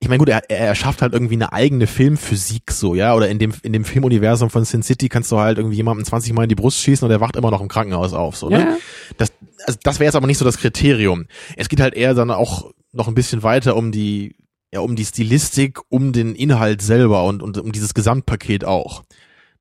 ich 0.00 0.08
meine 0.08 0.18
gut, 0.18 0.28
er, 0.28 0.50
er 0.50 0.74
schafft 0.74 1.00
halt 1.00 1.14
irgendwie 1.14 1.34
eine 1.34 1.52
eigene 1.52 1.86
Filmphysik 1.86 2.70
so, 2.70 2.94
ja, 2.94 3.14
oder 3.14 3.28
in 3.28 3.38
dem, 3.38 3.52
in 3.62 3.72
dem 3.72 3.84
Filmuniversum 3.84 4.50
von 4.50 4.64
Sin 4.64 4.82
City 4.82 5.08
kannst 5.08 5.32
du 5.32 5.38
halt 5.38 5.58
irgendwie 5.58 5.76
jemandem 5.76 6.04
20 6.04 6.32
Mal 6.34 6.42
in 6.44 6.48
die 6.50 6.54
Brust 6.54 6.78
schießen 6.80 7.04
und 7.04 7.10
der 7.10 7.20
wacht 7.20 7.36
immer 7.36 7.50
noch 7.50 7.62
im 7.62 7.68
Krankenhaus 7.68 8.12
auf, 8.12 8.36
so, 8.36 8.48
ne? 8.50 8.58
Ja, 8.60 8.76
Das, 9.16 9.32
also 9.64 9.78
das 9.82 9.98
wäre 9.98 10.08
jetzt 10.08 10.16
aber 10.16 10.26
nicht 10.26 10.38
so 10.38 10.44
das 10.44 10.58
Kriterium. 10.58 11.26
Es 11.56 11.68
geht 11.68 11.80
halt 11.80 11.94
eher 11.94 12.14
dann 12.14 12.30
auch 12.30 12.70
noch 12.92 13.08
ein 13.08 13.14
bisschen 13.14 13.42
weiter 13.42 13.74
um 13.74 13.90
die, 13.90 14.36
ja, 14.72 14.80
um 14.80 14.96
die 14.96 15.04
Stilistik, 15.04 15.80
um 15.88 16.12
den 16.12 16.34
Inhalt 16.34 16.82
selber 16.82 17.24
und, 17.24 17.42
und 17.42 17.56
um 17.56 17.72
dieses 17.72 17.94
Gesamtpaket 17.94 18.64
auch. 18.64 19.02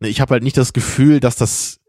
Ne, 0.01 0.09
Ich 0.09 0.19
habe 0.19 0.33
halt 0.33 0.43
nicht 0.43 0.57
das 0.57 0.73
Gefühl, 0.73 1.21
dass 1.21 1.37
das 1.37 1.79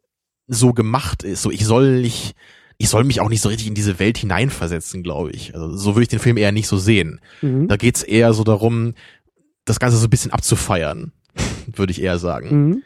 so 0.46 0.72
gemacht 0.72 1.24
ist. 1.24 1.42
So, 1.42 1.50
ich 1.50 1.64
soll 1.64 2.00
nicht, 2.00 2.34
ich 2.78 2.88
soll 2.88 3.04
mich 3.04 3.20
auch 3.20 3.28
nicht 3.28 3.40
so 3.42 3.48
richtig 3.48 3.66
in 3.68 3.74
diese 3.74 3.98
Welt 3.98 4.18
hineinversetzen, 4.18 5.02
glaube 5.02 5.30
ich. 5.30 5.54
Also 5.54 5.74
so 5.76 5.94
würde 5.94 6.02
ich 6.02 6.08
den 6.08 6.18
Film 6.18 6.36
eher 6.36 6.52
nicht 6.52 6.68
so 6.68 6.76
sehen. 6.76 7.20
mhm. 7.42 7.68
Da 7.68 7.76
geht's 7.76 8.02
eher 8.02 8.32
so 8.34 8.44
darum, 8.44 8.94
das 9.64 9.80
Ganze 9.80 9.96
so 9.96 10.06
ein 10.06 10.10
bisschen 10.10 10.30
abzufeiern, 10.32 11.12
würde 11.74 11.90
ich 11.92 12.02
eher 12.02 12.18
sagen. 12.18 12.48
Mhm. 12.68 12.82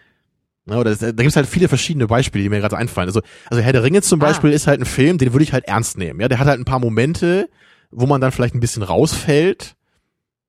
Ja, 0.67 0.79
oder 0.79 0.91
es- 0.93 0.99
da 1.01 1.11
gibt's 1.11 1.37
halt 1.37 1.47
viele 1.49 1.69
verschiedene 1.69 2.07
Beispiele, 2.07 2.45
die 2.45 2.49
mir 2.51 2.61
gerade 2.61 2.77
einfallen. 2.77 3.09
Also, 3.09 3.23
also 3.49 3.63
Herr 3.63 3.73
der 3.73 3.83
Ringe 3.83 4.03
zum 4.03 4.21
Ah. 4.23 4.27
Beispiel 4.27 4.51
ist 4.53 4.67
halt 4.67 4.81
ein 4.81 4.87
Film, 4.87 5.19
den 5.19 5.33
würde 5.33 5.43
ich 5.43 5.53
halt 5.53 5.65
ernst 5.67 5.99
nehmen. 5.99 6.21
Ja, 6.21 6.29
der 6.29 6.39
hat 6.39 6.47
halt 6.47 6.61
ein 6.61 6.65
paar 6.65 6.79
Momente, 6.79 7.49
wo 7.91 8.07
man 8.07 8.21
dann 8.21 8.31
vielleicht 8.31 8.55
ein 8.55 8.61
bisschen 8.61 8.83
rausfällt. 8.85 9.75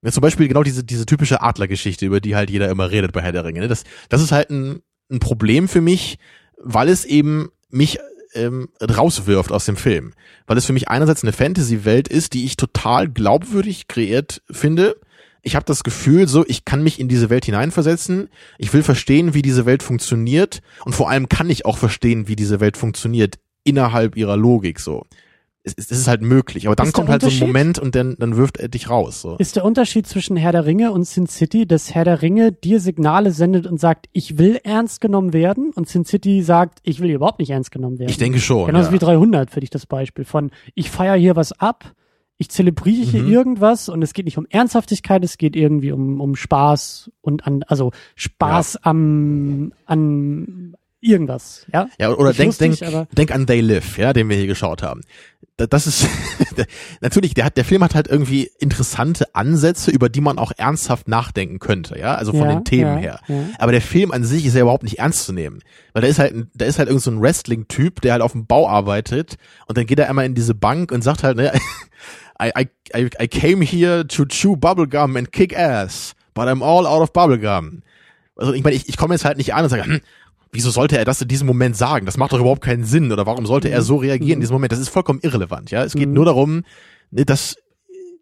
Ja, 0.04 0.12
zum 0.12 0.22
Beispiel 0.22 0.48
genau 0.48 0.64
diese, 0.64 0.84
diese 0.84 1.06
typische 1.06 1.42
Adlergeschichte, 1.42 2.06
über 2.06 2.20
die 2.22 2.36
halt 2.36 2.50
jeder 2.52 2.70
immer 2.70 2.92
redet 2.92 3.12
bei 3.14 3.22
Herr 3.22 3.32
der 3.32 3.46
Ringe. 3.46 3.62
Ne? 3.62 3.68
Das, 3.68 3.84
das 4.10 4.22
ist 4.22 4.32
halt 4.32 4.50
ein, 4.52 4.82
ein 5.10 5.20
Problem 5.20 5.68
für 5.68 5.82
mich, 5.82 6.18
weil 6.58 6.90
es 6.90 7.06
eben 7.06 7.50
mich 7.70 8.00
ähm, 8.34 8.70
rauswirft 8.82 9.52
aus 9.52 9.66
dem 9.66 9.78
Film. 9.78 10.14
Weil 10.48 10.58
es 10.58 10.66
für 10.66 10.74
mich 10.74 10.90
einerseits 10.90 11.24
eine 11.24 11.34
Fantasy-Welt 11.34 12.08
ist, 12.08 12.34
die 12.34 12.46
ich 12.46 12.58
total 12.58 13.10
glaubwürdig 13.10 13.88
kreiert 13.88 14.42
finde. 14.50 14.96
Ich 15.42 15.56
habe 15.56 15.66
das 15.66 15.84
Gefühl, 15.84 16.28
so, 16.28 16.46
ich 16.48 16.66
kann 16.66 16.84
mich 16.84 17.00
in 17.00 17.08
diese 17.08 17.30
Welt 17.30 17.46
hineinversetzen. 17.46 18.30
Ich 18.58 18.74
will 18.74 18.84
verstehen, 18.84 19.34
wie 19.34 19.42
diese 19.42 19.66
Welt 19.66 19.82
funktioniert. 19.82 20.62
Und 20.86 20.94
vor 20.94 21.10
allem 21.10 21.30
kann 21.30 21.50
ich 21.50 21.66
auch 21.66 21.78
verstehen, 21.78 22.28
wie 22.28 22.36
diese 22.36 22.60
Welt 22.60 22.78
funktioniert 22.78 23.40
innerhalb 23.64 24.18
ihrer 24.18 24.38
Logik 24.38 24.80
so. 24.80 25.06
Es, 25.64 25.76
es 25.78 25.92
ist 25.92 26.08
halt 26.08 26.22
möglich. 26.24 26.66
Aber 26.68 26.76
dann 26.76 26.88
Ist 26.88 26.94
kommt 26.94 27.10
halt 27.10 27.22
so 27.22 27.30
ein? 27.30 27.40
Moment 27.40 27.78
und 27.78 27.94
dann, 27.94 28.16
dann 28.18 28.36
wirft 28.36 28.58
er 28.58 28.68
dich 28.68 28.90
raus. 28.90 29.22
So. 29.22 29.36
Ist 29.38 29.56
der 29.56 29.64
Unterschied 29.64 30.08
zwischen 30.08 30.36
Herr 30.36 30.52
der 30.52 30.66
Ringe 30.66 30.92
und 30.92 31.04
Sin 31.04 31.28
City, 31.28 31.68
dass 31.68 31.94
Herr 31.94 32.04
der 32.04 32.22
Ringe 32.24 32.52
dir 32.52 32.80
Signale 32.80 33.32
sendet 33.32 33.68
und 33.68 33.80
sagt, 33.80 34.08
ich 34.12 34.40
will 34.40 34.60
ernst 34.64 35.02
genommen 35.02 35.34
werden 35.34 35.72
und 35.76 35.88
Sin 35.88 36.04
City 36.04 36.42
sagt, 36.42 36.80
ich 36.84 37.00
will 37.00 37.12
überhaupt 37.12 37.40
nicht 37.40 37.52
ernst 37.52 37.72
genommen 37.72 38.00
werden? 38.00 38.10
Ich 38.10 38.18
denke 38.18 38.40
schon. 38.40 38.66
Genauso 38.66 38.88
ja. 38.88 38.94
wie 38.94 39.00
300 39.00 39.52
für 39.52 39.60
dich 39.60 39.70
das 39.70 39.86
Beispiel 39.86 40.26
von, 40.26 40.50
ich 40.74 40.90
feier 40.90 41.16
hier 41.16 41.36
was 41.36 41.52
ab, 41.52 41.94
ich 42.40 42.50
zelebriere 42.50 43.06
hier 43.06 43.22
Mhm. 43.22 43.32
irgendwas 43.32 43.88
und 43.88 44.02
es 44.02 44.14
geht 44.14 44.26
nicht 44.26 44.40
um 44.40 44.48
Ernsthaftigkeit, 44.50 45.24
es 45.24 45.38
geht 45.38 45.56
irgendwie 45.56 45.92
um, 45.92 46.20
um 46.20 46.36
Spaß 46.36 47.12
und 47.22 47.46
an, 47.46 47.62
also 47.68 47.92
Spaß 48.16 48.78
am, 48.78 49.74
an 49.86 50.76
irgendwas, 51.02 51.66
ja. 51.74 51.88
Ja, 52.00 52.10
oder 52.12 52.32
denk, 52.34 52.48
lustig, 52.60 52.80
denk, 52.80 53.10
denk 53.16 53.32
an 53.32 53.48
They 53.48 53.60
Live, 53.62 53.98
ja, 53.98 54.14
den 54.14 54.30
wir 54.30 54.38
hier 54.38 54.48
geschaut 54.48 54.84
haben. 54.84 55.02
Da- 55.58 55.68
Das 55.68 55.88
ist 55.88 56.08
natürlich, 57.02 57.34
der 57.34 57.46
hat, 57.46 57.58
der 57.58 57.66
Film 57.66 57.84
hat 57.84 57.96
halt 57.96 58.08
irgendwie 58.08 58.50
interessante 58.60 59.34
Ansätze, 59.36 59.92
über 59.92 60.10
die 60.10 60.22
man 60.22 60.38
auch 60.38 60.52
ernsthaft 60.56 61.08
nachdenken 61.08 61.60
könnte, 61.60 61.98
ja, 62.00 62.16
also 62.16 62.32
von 62.32 62.42
Ja, 62.48 62.56
den 62.56 62.64
Themen 62.66 62.96
ja, 62.96 63.00
her. 63.00 63.20
ja. 63.28 63.44
Aber 63.60 63.72
der 63.72 63.82
Film 63.82 64.12
an 64.12 64.24
sich 64.24 64.46
ist 64.46 64.56
ja 64.56 64.62
überhaupt 64.62 64.84
nicht 64.84 65.00
ernst 65.00 65.26
zu 65.26 65.34
nehmen, 65.34 65.62
weil 65.94 66.02
da 66.04 66.08
ist 66.08 66.20
halt, 66.20 66.34
da 66.54 66.66
ist 66.66 66.80
halt 66.80 66.88
irgend 66.90 67.04
so 67.04 67.12
ein 67.12 67.22
Wrestling-Typ, 67.22 68.02
der 68.02 68.14
halt 68.14 68.22
auf 68.22 68.32
dem 68.34 68.46
Bau 68.46 68.68
arbeitet 68.70 69.36
und 69.68 69.78
dann 69.78 69.86
geht 69.86 70.00
er 70.00 70.10
einmal 70.10 70.26
in 70.26 70.36
diese 70.36 70.56
Bank 70.56 70.92
und 70.92 71.02
sagt 71.04 71.24
halt, 71.24 71.38
ne, 71.38 71.52
I, 72.42 72.52
I, 72.58 72.68
I, 72.96 73.10
I 73.22 73.28
came 73.28 73.64
here 73.64 74.06
to 74.08 74.26
chew 74.26 74.56
bubblegum 74.56 75.16
and 75.16 75.32
kick 75.32 75.58
ass, 75.58 76.14
but 76.34 76.46
I'm 76.46 76.64
all 76.64 76.88
out 76.88 77.02
of 77.02 77.14
bubblegum. 77.14 77.84
Also 78.36 78.54
ich 78.54 78.64
meine, 78.64 78.76
ich, 78.76 78.90
ich 78.90 78.98
komme 78.98 79.14
jetzt 79.14 79.26
halt 79.26 79.38
nicht 79.38 79.54
an 79.54 79.64
und 79.66 79.70
sage, 79.70 79.86
hm, 79.86 80.02
wieso 80.52 80.70
sollte 80.70 80.98
er 80.98 81.06
das 81.06 81.22
in 81.22 81.28
diesem 81.28 81.48
Moment 81.48 81.76
sagen? 81.78 82.06
Das 82.06 82.18
macht 82.18 82.34
doch 82.34 82.40
überhaupt 82.40 82.62
keinen 82.64 82.84
Sinn. 82.84 83.12
Oder 83.12 83.26
warum 83.26 83.46
sollte 83.46 83.70
er 83.70 83.82
so 83.82 83.98
reagieren 83.98 84.36
in 84.38 84.40
diesem 84.42 84.54
Moment? 84.54 84.72
Das 84.72 84.80
ist 84.80 84.90
vollkommen 84.90 85.20
irrelevant. 85.22 85.72
Ja, 85.72 85.84
es 85.84 85.94
geht 85.94 86.08
Mhm. 86.10 86.14
nur 86.16 86.26
darum, 86.26 86.64
ne, 87.12 87.26
das 87.26 87.56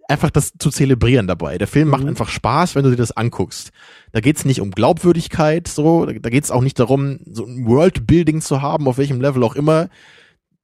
einfach 0.08 0.32
das 0.32 0.54
zu 0.58 0.70
zelebrieren 0.72 1.28
dabei. 1.28 1.58
Der 1.60 1.68
Film 1.68 1.88
macht 1.90 2.02
Mhm. 2.04 2.10
einfach 2.10 2.30
Spaß, 2.30 2.74
wenn 2.76 2.84
du 2.84 2.90
dir 2.90 2.96
das 2.96 3.12
anguckst. 3.16 3.70
Da 4.12 4.22
geht's 4.22 4.44
nicht 4.46 4.60
um 4.62 4.72
Glaubwürdigkeit, 4.72 5.68
so, 5.68 6.06
da, 6.06 6.30
geht's 6.30 6.50
auch 6.50 6.62
nicht 6.64 6.80
darum, 6.80 7.20
so 7.32 7.46
ein 7.46 7.66
Worldbuilding 7.68 8.42
zu 8.42 8.62
haben, 8.62 8.88
auf 8.88 8.98
welchem 8.98 9.22
Level 9.22 9.44
auch 9.44 9.56
immer. 9.56 9.90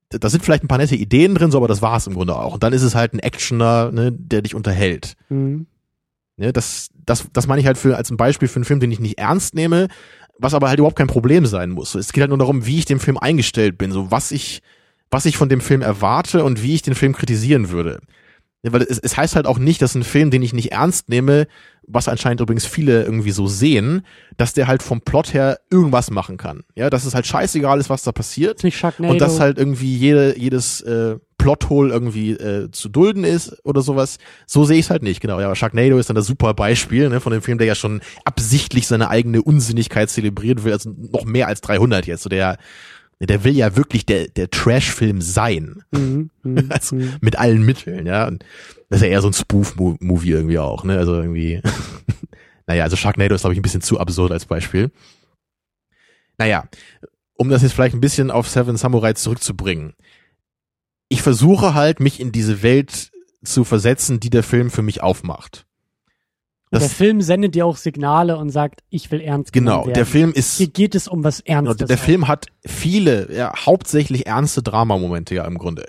Da 0.10 0.18
da 0.20 0.30
sind 0.30 0.44
vielleicht 0.44 0.64
ein 0.64 0.68
paar 0.68 0.78
nette 0.80 0.96
Ideen 0.96 1.36
drin, 1.36 1.52
so, 1.52 1.58
aber 1.58 1.68
das 1.68 1.82
war's 1.84 2.08
im 2.08 2.14
Grunde 2.16 2.36
auch. 2.36 2.56
Und 2.56 2.64
dann 2.64 2.74
ist 2.74 2.82
es 2.84 2.96
halt 2.96 3.14
ein 3.14 3.20
Actioner, 3.20 3.92
ne, 3.92 4.12
der 4.12 4.42
dich 4.42 4.56
unterhält. 4.56 5.14
Mhm. 5.30 5.68
Ne, 6.38 6.52
das, 6.52 6.90
das, 7.06 7.28
das 7.32 7.46
meine 7.48 7.62
ich 7.62 7.68
halt 7.68 7.78
für, 7.78 7.96
als 7.98 8.10
ein 8.12 8.18
Beispiel 8.18 8.48
für 8.48 8.56
einen 8.58 8.66
Film, 8.66 8.80
den 8.80 8.92
ich 8.92 9.00
nicht 9.00 9.20
ernst 9.20 9.54
nehme, 9.56 9.88
was 10.38 10.54
aber 10.54 10.70
halt 10.70 10.80
überhaupt 10.80 10.98
kein 10.98 11.08
Problem 11.08 11.46
sein 11.46 11.72
muss. 11.72 11.96
Es 11.96 12.14
geht 12.14 12.22
halt 12.22 12.30
nur 12.30 12.38
darum, 12.38 12.66
wie 12.66 12.80
ich 12.80 12.86
dem 12.86 13.00
Film 13.00 13.18
eingestellt 13.18 13.78
bin, 13.78 13.92
so 13.92 14.12
was 14.12 14.32
ich, 14.32 14.62
was 15.12 15.26
ich 15.26 15.38
von 15.38 15.50
dem 15.50 15.62
Film 15.62 15.82
erwarte 15.82 16.44
und 16.44 16.62
wie 16.62 16.76
ich 16.76 16.82
den 16.82 16.96
Film 16.96 17.14
kritisieren 17.14 17.70
würde. 17.70 18.00
Ja, 18.66 18.74
weil 18.74 18.82
es, 18.82 18.98
es 18.98 19.16
heißt 19.16 19.36
halt 19.36 19.46
auch 19.46 19.60
nicht, 19.60 19.80
dass 19.84 19.94
ein 19.94 20.04
Film, 20.04 20.32
den 20.32 20.42
ich 20.42 20.52
nicht 20.52 20.72
ernst 20.72 21.08
nehme, 21.08 21.46
was 21.86 22.08
anscheinend 22.08 22.42
übrigens 22.42 22.66
viele 22.66 23.04
irgendwie 23.04 23.30
so 23.30 23.46
sehen, 23.46 24.02
dass 24.38 24.54
der 24.54 24.66
halt 24.66 24.82
vom 24.82 25.02
Plot 25.02 25.36
her 25.36 25.60
irgendwas 25.70 26.10
machen 26.10 26.38
kann. 26.38 26.64
Ja, 26.74 26.90
dass 26.90 27.06
es 27.06 27.14
halt 27.14 27.28
scheißegal 27.28 27.80
ist, 27.80 27.92
was 27.92 28.02
da 28.02 28.12
passiert. 28.12 28.64
Nicht 28.64 28.76
Sharknado. 28.76 29.14
Und 29.14 29.22
dass 29.22 29.40
halt 29.40 29.60
irgendwie 29.60 29.96
jede, 29.96 30.36
jedes 30.40 30.82
äh, 30.82 31.18
Plothole 31.38 31.94
irgendwie 31.94 32.32
äh, 32.32 32.72
zu 32.72 32.90
dulden 32.90 33.24
ist 33.24 33.56
oder 33.64 33.82
sowas. 33.82 34.18
So 34.48 34.66
sehe 34.66 34.80
ich 34.80 34.86
es 34.86 34.90
halt 34.90 35.04
nicht, 35.04 35.22
genau. 35.22 35.40
Ja, 35.40 35.46
aber 35.46 35.56
Sharknado 35.56 36.00
ist 36.00 36.10
dann 36.10 36.16
das 36.16 36.26
super 36.26 36.56
Beispiel 36.56 37.08
ne, 37.10 37.20
von 37.20 37.34
dem 37.34 37.44
Film, 37.44 37.60
der 37.60 37.68
ja 37.68 37.76
schon 37.76 38.02
absichtlich 38.24 38.88
seine 38.88 39.12
eigene 39.12 39.44
Unsinnigkeit 39.44 40.10
zelebrieren 40.10 40.64
will, 40.64 40.74
also 40.74 40.90
noch 40.90 41.26
mehr 41.26 41.48
als 41.48 41.62
300 41.62 42.08
jetzt. 42.08 42.24
So 42.24 42.30
der, 42.30 42.58
der 43.20 43.44
will 43.44 43.56
ja 43.56 43.76
wirklich 43.76 44.06
der, 44.06 44.28
der 44.28 44.50
Trash-Film 44.50 45.22
sein. 45.22 45.84
Mhm. 45.92 46.30
Mhm. 46.44 46.68
Also, 46.70 46.96
Mhm. 46.96 47.16
mit 47.22 47.38
allen 47.40 47.64
Mitteln, 47.66 48.06
ja. 48.06 48.28
Und 48.28 48.46
das 48.90 48.98
ist 49.00 49.06
ja 49.06 49.12
eher 49.12 49.22
so 49.22 49.30
ein 49.30 49.34
Spoof-Movie 49.34 50.32
irgendwie 50.32 50.60
auch, 50.60 50.84
ne? 50.84 50.98
Also 50.98 51.16
irgendwie. 51.16 51.62
naja, 52.68 52.84
also 52.84 52.96
Sharknado 52.96 53.34
ist, 53.34 53.42
glaube 53.42 53.54
ich, 53.54 53.60
ein 53.60 53.64
bisschen 53.64 53.82
zu 53.82 54.00
absurd 54.00 54.32
als 54.32 54.46
Beispiel. 54.46 54.92
Naja, 56.38 56.68
um 57.36 57.50
das 57.50 57.62
jetzt 57.64 57.74
vielleicht 57.74 57.96
ein 57.96 58.02
bisschen 58.02 58.30
auf 58.32 58.48
Seven 58.48 58.78
Samurai 58.78 59.14
zurückzubringen. 59.14 59.94
Ich 61.10 61.22
versuche 61.22 61.74
halt, 61.74 62.00
mich 62.00 62.20
in 62.20 62.32
diese 62.32 62.62
Welt 62.62 63.12
zu 63.44 63.64
versetzen, 63.64 64.20
die 64.20 64.30
der 64.30 64.44
Film 64.44 64.70
für 64.72 64.82
mich 64.82 65.02
aufmacht. 65.02 65.65
Und 66.72 66.82
der 66.82 66.90
Film 66.90 67.22
sendet 67.22 67.56
dir 67.56 67.66
auch 67.66 67.78
Signale 67.78 68.38
und 68.38 68.50
sagt, 68.50 68.82
ich 68.90 69.10
will 69.12 69.22
ernst 69.22 69.54
genommen 69.54 69.68
genau, 69.76 69.86
werden. 69.86 69.94
der 69.94 70.06
Film 70.06 70.34
ist, 70.34 70.58
Hier 70.58 70.68
geht 70.68 70.96
es 70.96 71.08
um 71.08 71.24
was 71.24 71.44
Genau, 71.44 71.68
Ernstes. 71.70 71.88
der 71.88 71.98
Film 71.98 72.28
hat 72.28 72.48
viele, 72.66 73.34
ja, 73.34 73.54
hauptsächlich 73.66 74.26
ernste 74.28 74.62
Dramamomente 74.64 75.36
ja 75.36 75.46
im 75.46 75.58
Grunde. 75.58 75.86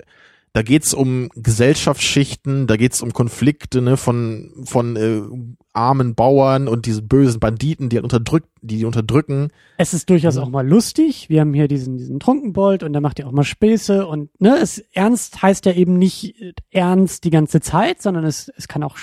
Da 0.53 0.61
geht's 0.63 0.93
um 0.93 1.29
Gesellschaftsschichten, 1.35 2.67
da 2.67 2.77
geht's 2.77 3.01
um 3.01 3.13
Konflikte 3.13 3.81
ne, 3.81 3.95
von 3.97 4.51
von 4.65 4.95
äh, 4.95 5.21
armen 5.73 6.15
Bauern 6.15 6.67
und 6.67 6.85
diese 6.87 7.01
bösen 7.03 7.39
Banditen, 7.39 7.89
die 7.89 7.97
halt 7.97 8.03
unterdrückt, 8.05 8.47
die 8.61 8.77
die 8.77 8.85
unterdrücken. 8.85 9.49
Es 9.77 9.93
ist 9.93 10.09
durchaus 10.09 10.35
Mhm. 10.35 10.41
auch 10.43 10.49
mal 10.49 10.67
lustig. 10.67 11.29
Wir 11.29 11.41
haben 11.41 11.53
hier 11.53 11.67
diesen, 11.67 11.97
diesen 11.97 12.19
Trunkenbold 12.19 12.81
und 12.83 12.93
der 12.93 13.01
macht 13.01 13.19
ja 13.19 13.27
auch 13.27 13.31
mal 13.31 13.43
Späße 13.43 14.07
und 14.07 14.29
ne, 14.41 14.57
es 14.59 14.79
ernst 14.93 15.41
heißt 15.43 15.65
ja 15.67 15.73
eben 15.73 15.97
nicht 15.99 16.41
äh, 16.41 16.53
ernst 16.71 17.23
die 17.23 17.29
ganze 17.29 17.61
Zeit, 17.61 18.01
sondern 18.01 18.25
es, 18.25 18.51
es 18.57 18.67
kann 18.67 18.81
auch 18.83 18.97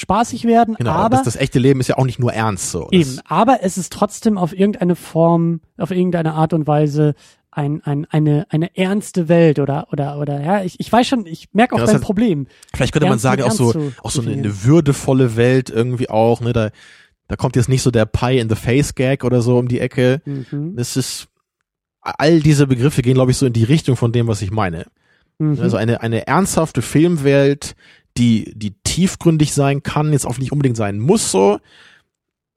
spaßig 0.00 0.44
werden, 0.44 0.74
Genau, 0.76 0.90
aber 0.90 1.16
das, 1.16 1.24
das 1.24 1.36
echte 1.36 1.58
Leben 1.58 1.80
ist 1.80 1.88
ja 1.88 1.98
auch 1.98 2.06
nicht 2.06 2.18
nur 2.18 2.32
ernst 2.32 2.70
so. 2.70 2.88
Das, 2.90 2.92
eben, 2.92 3.20
aber 3.26 3.58
es 3.62 3.78
ist 3.78 3.92
trotzdem 3.92 4.38
auf 4.38 4.56
irgendeine 4.56 4.96
Form, 4.96 5.60
auf 5.78 5.90
irgendeine 5.90 6.34
Art 6.34 6.52
und 6.52 6.66
Weise 6.66 7.14
ein, 7.50 7.82
ein, 7.84 8.06
eine, 8.10 8.46
eine 8.48 8.76
ernste 8.76 9.28
Welt 9.28 9.58
oder, 9.58 9.88
oder, 9.92 10.18
oder, 10.18 10.40
ja, 10.40 10.62
ich, 10.62 10.78
ich 10.78 10.90
weiß 10.90 11.06
schon, 11.06 11.26
ich 11.26 11.48
merke 11.52 11.74
auch 11.74 11.78
Ja, 11.78 11.84
das 11.84 11.90
dein 11.90 11.96
heißt, 11.96 12.04
Problem. 12.04 12.46
Vielleicht 12.74 12.92
könnte 12.92 13.06
man 13.06 13.14
Ernst 13.14 13.22
sagen 13.22 13.42
mit 13.42 13.50
auch 13.50 13.54
so, 13.54 13.72
zu 13.72 13.92
auch 14.02 14.10
so 14.10 14.22
eine, 14.22 14.32
eine 14.32 14.64
würdevolle 14.64 15.36
Welt 15.36 15.68
irgendwie 15.70 16.08
auch. 16.08 16.40
Ne, 16.40 16.52
da 16.52 16.70
da 17.30 17.36
kommt 17.36 17.54
jetzt 17.54 17.68
nicht 17.68 17.82
so 17.82 17.92
der 17.92 18.06
Pie 18.06 18.40
in 18.40 18.48
the 18.48 18.56
Face 18.56 18.96
Gag 18.96 19.22
oder 19.22 19.40
so 19.40 19.56
um 19.56 19.68
die 19.68 19.78
Ecke. 19.78 20.20
Mhm. 20.24 20.74
Es 20.76 20.96
ist 20.96 21.28
all 22.00 22.40
diese 22.40 22.66
Begriffe 22.66 23.02
gehen, 23.02 23.14
glaube 23.14 23.30
ich, 23.30 23.36
so 23.36 23.46
in 23.46 23.52
die 23.52 23.62
Richtung 23.62 23.94
von 23.94 24.10
dem, 24.10 24.26
was 24.26 24.42
ich 24.42 24.50
meine. 24.50 24.86
Mhm. 25.38 25.60
Also 25.60 25.76
eine, 25.76 26.00
eine 26.00 26.26
ernsthafte 26.26 26.82
Filmwelt, 26.82 27.76
die, 28.16 28.52
die 28.56 28.74
tiefgründig 28.90 29.54
sein 29.54 29.82
kann, 29.84 30.12
jetzt 30.12 30.26
auch 30.26 30.38
nicht 30.38 30.50
unbedingt 30.50 30.76
sein 30.76 30.98
muss 30.98 31.30
so, 31.30 31.60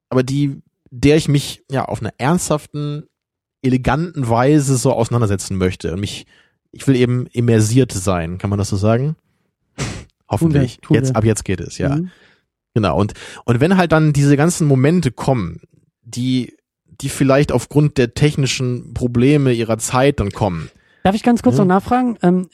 aber 0.09 0.23
die, 0.23 0.61
der 0.89 1.15
ich 1.15 1.27
mich 1.27 1.63
ja 1.71 1.85
auf 1.85 2.01
einer 2.01 2.13
ernsthaften, 2.17 3.03
eleganten 3.61 4.27
Weise 4.27 4.75
so 4.77 4.91
auseinandersetzen 4.93 5.57
möchte. 5.57 5.93
Und 5.93 5.99
mich, 5.99 6.25
ich 6.71 6.87
will 6.87 6.95
eben 6.95 7.27
immersiert 7.27 7.91
sein, 7.91 8.39
kann 8.39 8.49
man 8.49 8.57
das 8.57 8.69
so 8.69 8.77
sagen? 8.77 9.15
Hoffentlich. 10.27 10.79
tun 10.81 10.95
wir. 10.95 11.01
Jetzt, 11.01 11.15
ab 11.15 11.23
jetzt 11.23 11.45
geht 11.45 11.61
es, 11.61 11.77
ja. 11.77 11.97
Mhm. 11.97 12.09
Genau. 12.73 12.99
Und, 12.99 13.13
und 13.45 13.59
wenn 13.59 13.77
halt 13.77 13.91
dann 13.91 14.11
diese 14.11 14.35
ganzen 14.35 14.67
Momente 14.67 15.11
kommen, 15.11 15.61
die, 16.03 16.57
die 16.87 17.09
vielleicht 17.09 17.51
aufgrund 17.51 17.99
der 17.99 18.15
technischen 18.15 18.95
Probleme 18.95 19.53
ihrer 19.53 19.77
Zeit 19.77 20.19
dann 20.19 20.31
kommen, 20.31 20.69
Darf 21.03 21.15
ich 21.15 21.23
ganz 21.23 21.43
kurz 21.43 21.57
Ja. 21.57 21.65
noch 21.65 21.67
nachfragen? 21.75 22.17
Ähm, 22.23 22.47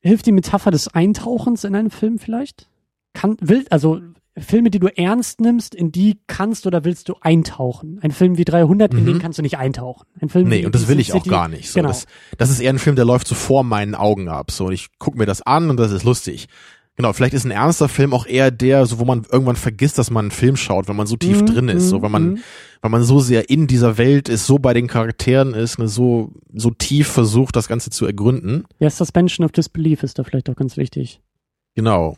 hilft 0.00 0.26
die 0.26 0.32
Metapher 0.32 0.70
des 0.70 0.88
Eintauchens 0.88 1.64
in 1.64 1.74
einen 1.74 1.90
Film 1.90 2.18
vielleicht? 2.18 2.68
Kann, 3.14 3.36
will, 3.40 3.64
also 3.70 4.00
Filme, 4.36 4.70
die 4.70 4.80
du 4.80 4.88
ernst 4.88 5.40
nimmst, 5.40 5.74
in 5.74 5.92
die 5.92 6.18
kannst 6.26 6.66
oder 6.66 6.84
willst 6.84 7.08
du 7.08 7.14
eintauchen? 7.20 8.00
Ein 8.02 8.10
Film 8.10 8.36
wie 8.36 8.44
300, 8.44 8.92
in 8.92 9.02
Mhm. 9.02 9.06
den 9.06 9.18
kannst 9.20 9.38
du 9.38 9.42
nicht 9.42 9.56
eintauchen. 9.58 10.06
Ein 10.20 10.28
Film 10.28 10.48
Nee, 10.48 10.66
und 10.66 10.74
das 10.74 10.88
will 10.88 10.98
ich 10.98 11.12
auch 11.12 11.18
City- 11.18 11.30
gar 11.30 11.48
nicht. 11.48 11.70
So, 11.70 11.78
Genau. 11.78 11.88
das, 11.88 12.06
das 12.36 12.50
ist 12.50 12.60
eher 12.60 12.72
ein 12.72 12.78
Film, 12.80 12.96
der 12.96 13.04
läuft 13.04 13.28
so 13.28 13.34
vor 13.36 13.62
meinen 13.64 13.94
Augen 13.94 14.28
ab. 14.28 14.50
So, 14.50 14.66
und 14.66 14.72
ich 14.72 14.88
gucke 14.98 15.16
mir 15.18 15.26
das 15.26 15.40
an 15.42 15.70
und 15.70 15.78
das 15.78 15.92
ist 15.92 16.02
lustig. 16.04 16.48
Genau, 16.96 17.12
vielleicht 17.12 17.34
ist 17.34 17.44
ein 17.44 17.50
ernster 17.50 17.88
Film 17.88 18.12
auch 18.12 18.24
eher 18.26 18.50
der, 18.52 18.86
so 18.86 19.00
wo 19.00 19.04
man 19.04 19.24
irgendwann 19.30 19.56
vergisst, 19.56 19.98
dass 19.98 20.10
man 20.12 20.26
einen 20.26 20.30
Film 20.30 20.56
schaut, 20.56 20.86
wenn 20.88 20.94
man 20.96 21.08
so 21.08 21.16
tief 21.16 21.40
Mhm, 21.42 21.46
drin 21.46 21.68
ist, 21.68 21.88
so 21.88 21.98
mhm, 21.98 22.02
wenn 22.02 22.10
man, 22.12 22.22
mhm. 22.30 22.38
wenn 22.82 22.90
man 22.92 23.02
so 23.02 23.18
sehr 23.20 23.50
in 23.50 23.66
dieser 23.66 23.98
Welt 23.98 24.28
ist, 24.28 24.46
so 24.46 24.58
bei 24.60 24.74
den 24.74 24.86
Charakteren 24.86 25.54
ist, 25.54 25.78
ne, 25.80 25.88
so 25.88 26.32
so 26.52 26.70
tief 26.70 27.08
versucht, 27.08 27.56
das 27.56 27.66
Ganze 27.68 27.90
zu 27.90 28.06
ergründen. 28.06 28.64
Ja, 28.78 28.90
Suspension 28.90 29.44
of 29.44 29.50
Disbelief 29.52 30.02
ist 30.04 30.18
da 30.20 30.24
vielleicht 30.24 30.48
auch 30.50 30.54
ganz 30.56 30.76
wichtig. 30.76 31.20
Genau. 31.74 32.16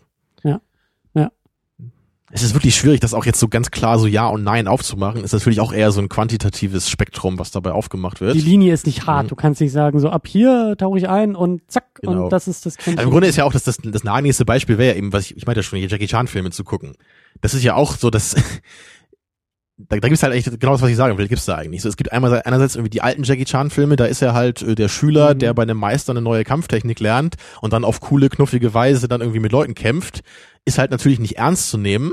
Es 2.32 2.42
ist 2.42 2.54
wirklich 2.54 2.74
schwierig, 2.74 2.98
das 3.00 3.14
auch 3.14 3.24
jetzt 3.24 3.38
so 3.38 3.46
ganz 3.46 3.70
klar 3.70 4.00
so 4.00 4.06
Ja 4.08 4.26
und 4.26 4.42
Nein 4.42 4.66
aufzumachen. 4.66 5.22
Ist 5.22 5.32
natürlich 5.32 5.60
auch 5.60 5.72
eher 5.72 5.92
so 5.92 6.00
ein 6.00 6.08
quantitatives 6.08 6.90
Spektrum, 6.90 7.38
was 7.38 7.52
dabei 7.52 7.70
aufgemacht 7.70 8.20
wird. 8.20 8.34
Die 8.34 8.40
Linie 8.40 8.72
ist 8.74 8.84
nicht 8.84 9.06
hart. 9.06 9.26
Mhm. 9.26 9.28
Du 9.28 9.36
kannst 9.36 9.60
nicht 9.60 9.70
sagen, 9.70 10.00
so 10.00 10.10
ab 10.10 10.26
hier 10.26 10.74
tauche 10.76 10.98
ich 10.98 11.08
ein 11.08 11.36
und 11.36 11.62
zack, 11.70 11.84
Genau. 12.02 12.24
und 12.24 12.32
das 12.32 12.48
ist 12.48 12.66
das 12.66 12.76
Also 12.84 13.00
Im 13.00 13.10
Grunde 13.10 13.28
ist 13.28 13.36
ja 13.36 13.44
auch 13.44 13.52
das, 13.52 13.62
das, 13.62 13.78
das 13.80 14.02
naheliegendste 14.02 14.44
Beispiel 14.44 14.76
wäre 14.76 14.92
ja 14.92 14.98
eben, 14.98 15.12
was 15.12 15.26
ich, 15.26 15.36
ich 15.36 15.46
meinte 15.46 15.60
ja 15.60 15.62
schon, 15.62 15.78
die 15.78 15.86
Jackie 15.86 16.08
Chan 16.08 16.26
Filme 16.26 16.50
zu 16.50 16.64
gucken. 16.64 16.94
Das 17.42 17.54
ist 17.54 17.62
ja 17.62 17.74
auch 17.74 17.94
so, 17.96 18.10
dass 18.10 18.34
da, 19.78 19.96
da 19.98 20.08
gibt's 20.08 20.22
halt 20.22 20.32
eigentlich 20.32 20.58
genau 20.58 20.72
das, 20.72 20.82
was 20.82 20.90
ich 20.90 20.96
sagen 20.96 21.16
will, 21.18 21.28
gibt's 21.28 21.44
da 21.44 21.54
eigentlich. 21.54 21.82
So, 21.82 21.88
es 21.88 21.96
gibt 21.96 22.10
einmal 22.12 22.42
einerseits 22.44 22.74
irgendwie 22.74 22.90
die 22.90 23.02
alten 23.02 23.22
Jackie 23.22 23.44
Chan 23.44 23.70
Filme, 23.70 23.96
da 23.96 24.04
ist 24.06 24.20
er 24.22 24.34
halt 24.34 24.62
äh, 24.62 24.74
der 24.74 24.88
Schüler, 24.88 25.34
Mhm. 25.34 25.38
der 25.38 25.54
bei 25.54 25.62
einem 25.62 25.78
Meister 25.78 26.12
eine 26.12 26.22
neue 26.22 26.42
Kampftechnik 26.44 26.98
lernt 26.98 27.36
und 27.60 27.72
dann 27.72 27.84
auf 27.84 28.00
coole, 28.00 28.28
knuffige 28.30 28.74
Weise 28.74 29.06
dann 29.06 29.20
irgendwie 29.20 29.40
mit 29.40 29.52
Leuten 29.52 29.74
kämpft, 29.74 30.22
ist 30.66 30.78
halt 30.78 30.90
natürlich 30.90 31.18
nicht 31.18 31.38
ernst 31.38 31.70
zu 31.70 31.78
nehmen. 31.78 32.12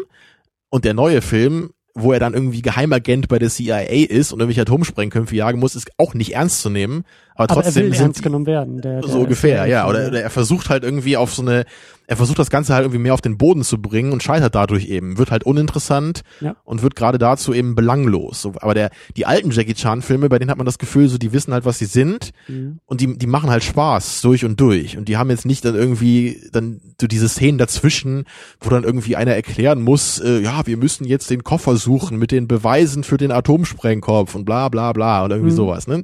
Und 0.70 0.86
der 0.86 0.94
neue 0.94 1.22
Film, 1.22 1.72
wo 1.94 2.14
er 2.14 2.20
dann 2.20 2.34
irgendwie 2.34 2.62
Geheimagent 2.62 3.28
bei 3.28 3.38
der 3.38 3.50
CIA 3.50 3.82
ist 3.82 4.32
und 4.32 4.40
irgendwelche 4.40 4.62
Atomsprengköpfe 4.62 5.36
jagen 5.36 5.60
muss, 5.60 5.76
ist 5.76 5.92
auch 5.98 6.14
nicht 6.14 6.34
ernst 6.34 6.62
zu 6.62 6.70
nehmen. 6.70 7.04
Aber 7.36 7.50
Aber 7.50 7.60
er 7.60 7.64
trotzdem 7.64 7.86
will 7.86 7.94
sind 7.94 8.02
ernst 8.06 8.24
genommen 8.24 8.46
werden. 8.46 8.82
Der, 8.82 9.02
der 9.02 9.10
so 9.10 9.20
ungefähr, 9.22 9.66
ja. 9.66 9.88
Oder, 9.88 10.08
oder 10.08 10.22
er 10.22 10.30
versucht 10.30 10.70
halt 10.70 10.84
irgendwie 10.84 11.18
auf 11.18 11.34
so 11.34 11.42
eine, 11.42 11.66
er 12.06 12.16
versucht 12.18 12.38
das 12.38 12.50
Ganze 12.50 12.74
halt 12.76 12.84
irgendwie 12.84 13.00
mehr 13.00 13.14
auf 13.14 13.22
den 13.22 13.38
Boden 13.38 13.64
zu 13.64 13.82
bringen 13.82 14.12
und 14.12 14.22
scheitert 14.22 14.54
dadurch 14.56 14.88
eben, 14.88 15.18
wird 15.18 15.32
halt 15.32 15.44
uninteressant 15.44 16.22
Ja. 16.42 16.56
und 16.64 16.84
wird 16.84 16.96
gerade 16.96 17.18
dazu 17.18 17.54
eben 17.54 17.74
belanglos. 17.76 18.42
So, 18.42 18.54
aber 18.60 18.74
der, 18.76 18.90
die 19.18 19.26
alten 19.26 19.50
Jackie 19.52 19.74
Chan 19.74 20.02
Filme, 20.04 20.30
bei 20.30 20.38
denen 20.38 20.52
hat 20.52 20.58
man 20.58 20.66
das 20.66 20.78
Gefühl, 20.78 21.08
so 21.08 21.18
die 21.18 21.34
wissen 21.34 21.54
halt, 21.54 21.66
was 21.66 21.80
sie 21.80 21.86
sind 21.86 22.32
Mhm. 22.48 22.80
und 22.86 23.02
die, 23.02 23.18
die 23.18 23.26
machen 23.28 23.50
halt 23.50 23.64
Spaß 23.64 24.22
durch 24.22 24.46
und 24.46 24.60
durch 24.60 24.98
und 24.98 25.08
die 25.08 25.18
haben 25.18 25.30
jetzt 25.30 25.46
nicht 25.46 25.64
dann 25.66 25.76
irgendwie 25.76 26.40
dann 26.52 26.82
so 27.02 27.08
diese 27.08 27.30
Szenen 27.30 27.58
dazwischen, 27.58 28.26
wo 28.60 28.70
dann 28.70 28.84
irgendwie 28.84 29.16
einer 29.16 29.32
erklären 29.34 29.82
muss, 29.82 30.20
äh, 30.20 30.40
ja, 30.42 30.68
wir 30.68 30.78
müssen 30.78 31.06
jetzt 31.06 31.30
den 31.30 31.44
Koffer 31.44 31.78
suchen 31.78 32.18
mit 32.20 32.32
den 32.32 32.48
Beweisen 32.48 33.04
für 33.04 33.18
den 33.18 33.32
Atomsprengkopf 33.32 34.36
und 34.36 34.46
bla 34.46 34.70
bla 34.70 34.94
bla 34.94 35.24
und 35.24 35.32
irgendwie 35.32 35.52
Mhm. 35.52 35.56
sowas, 35.56 35.88
ne? 35.88 36.04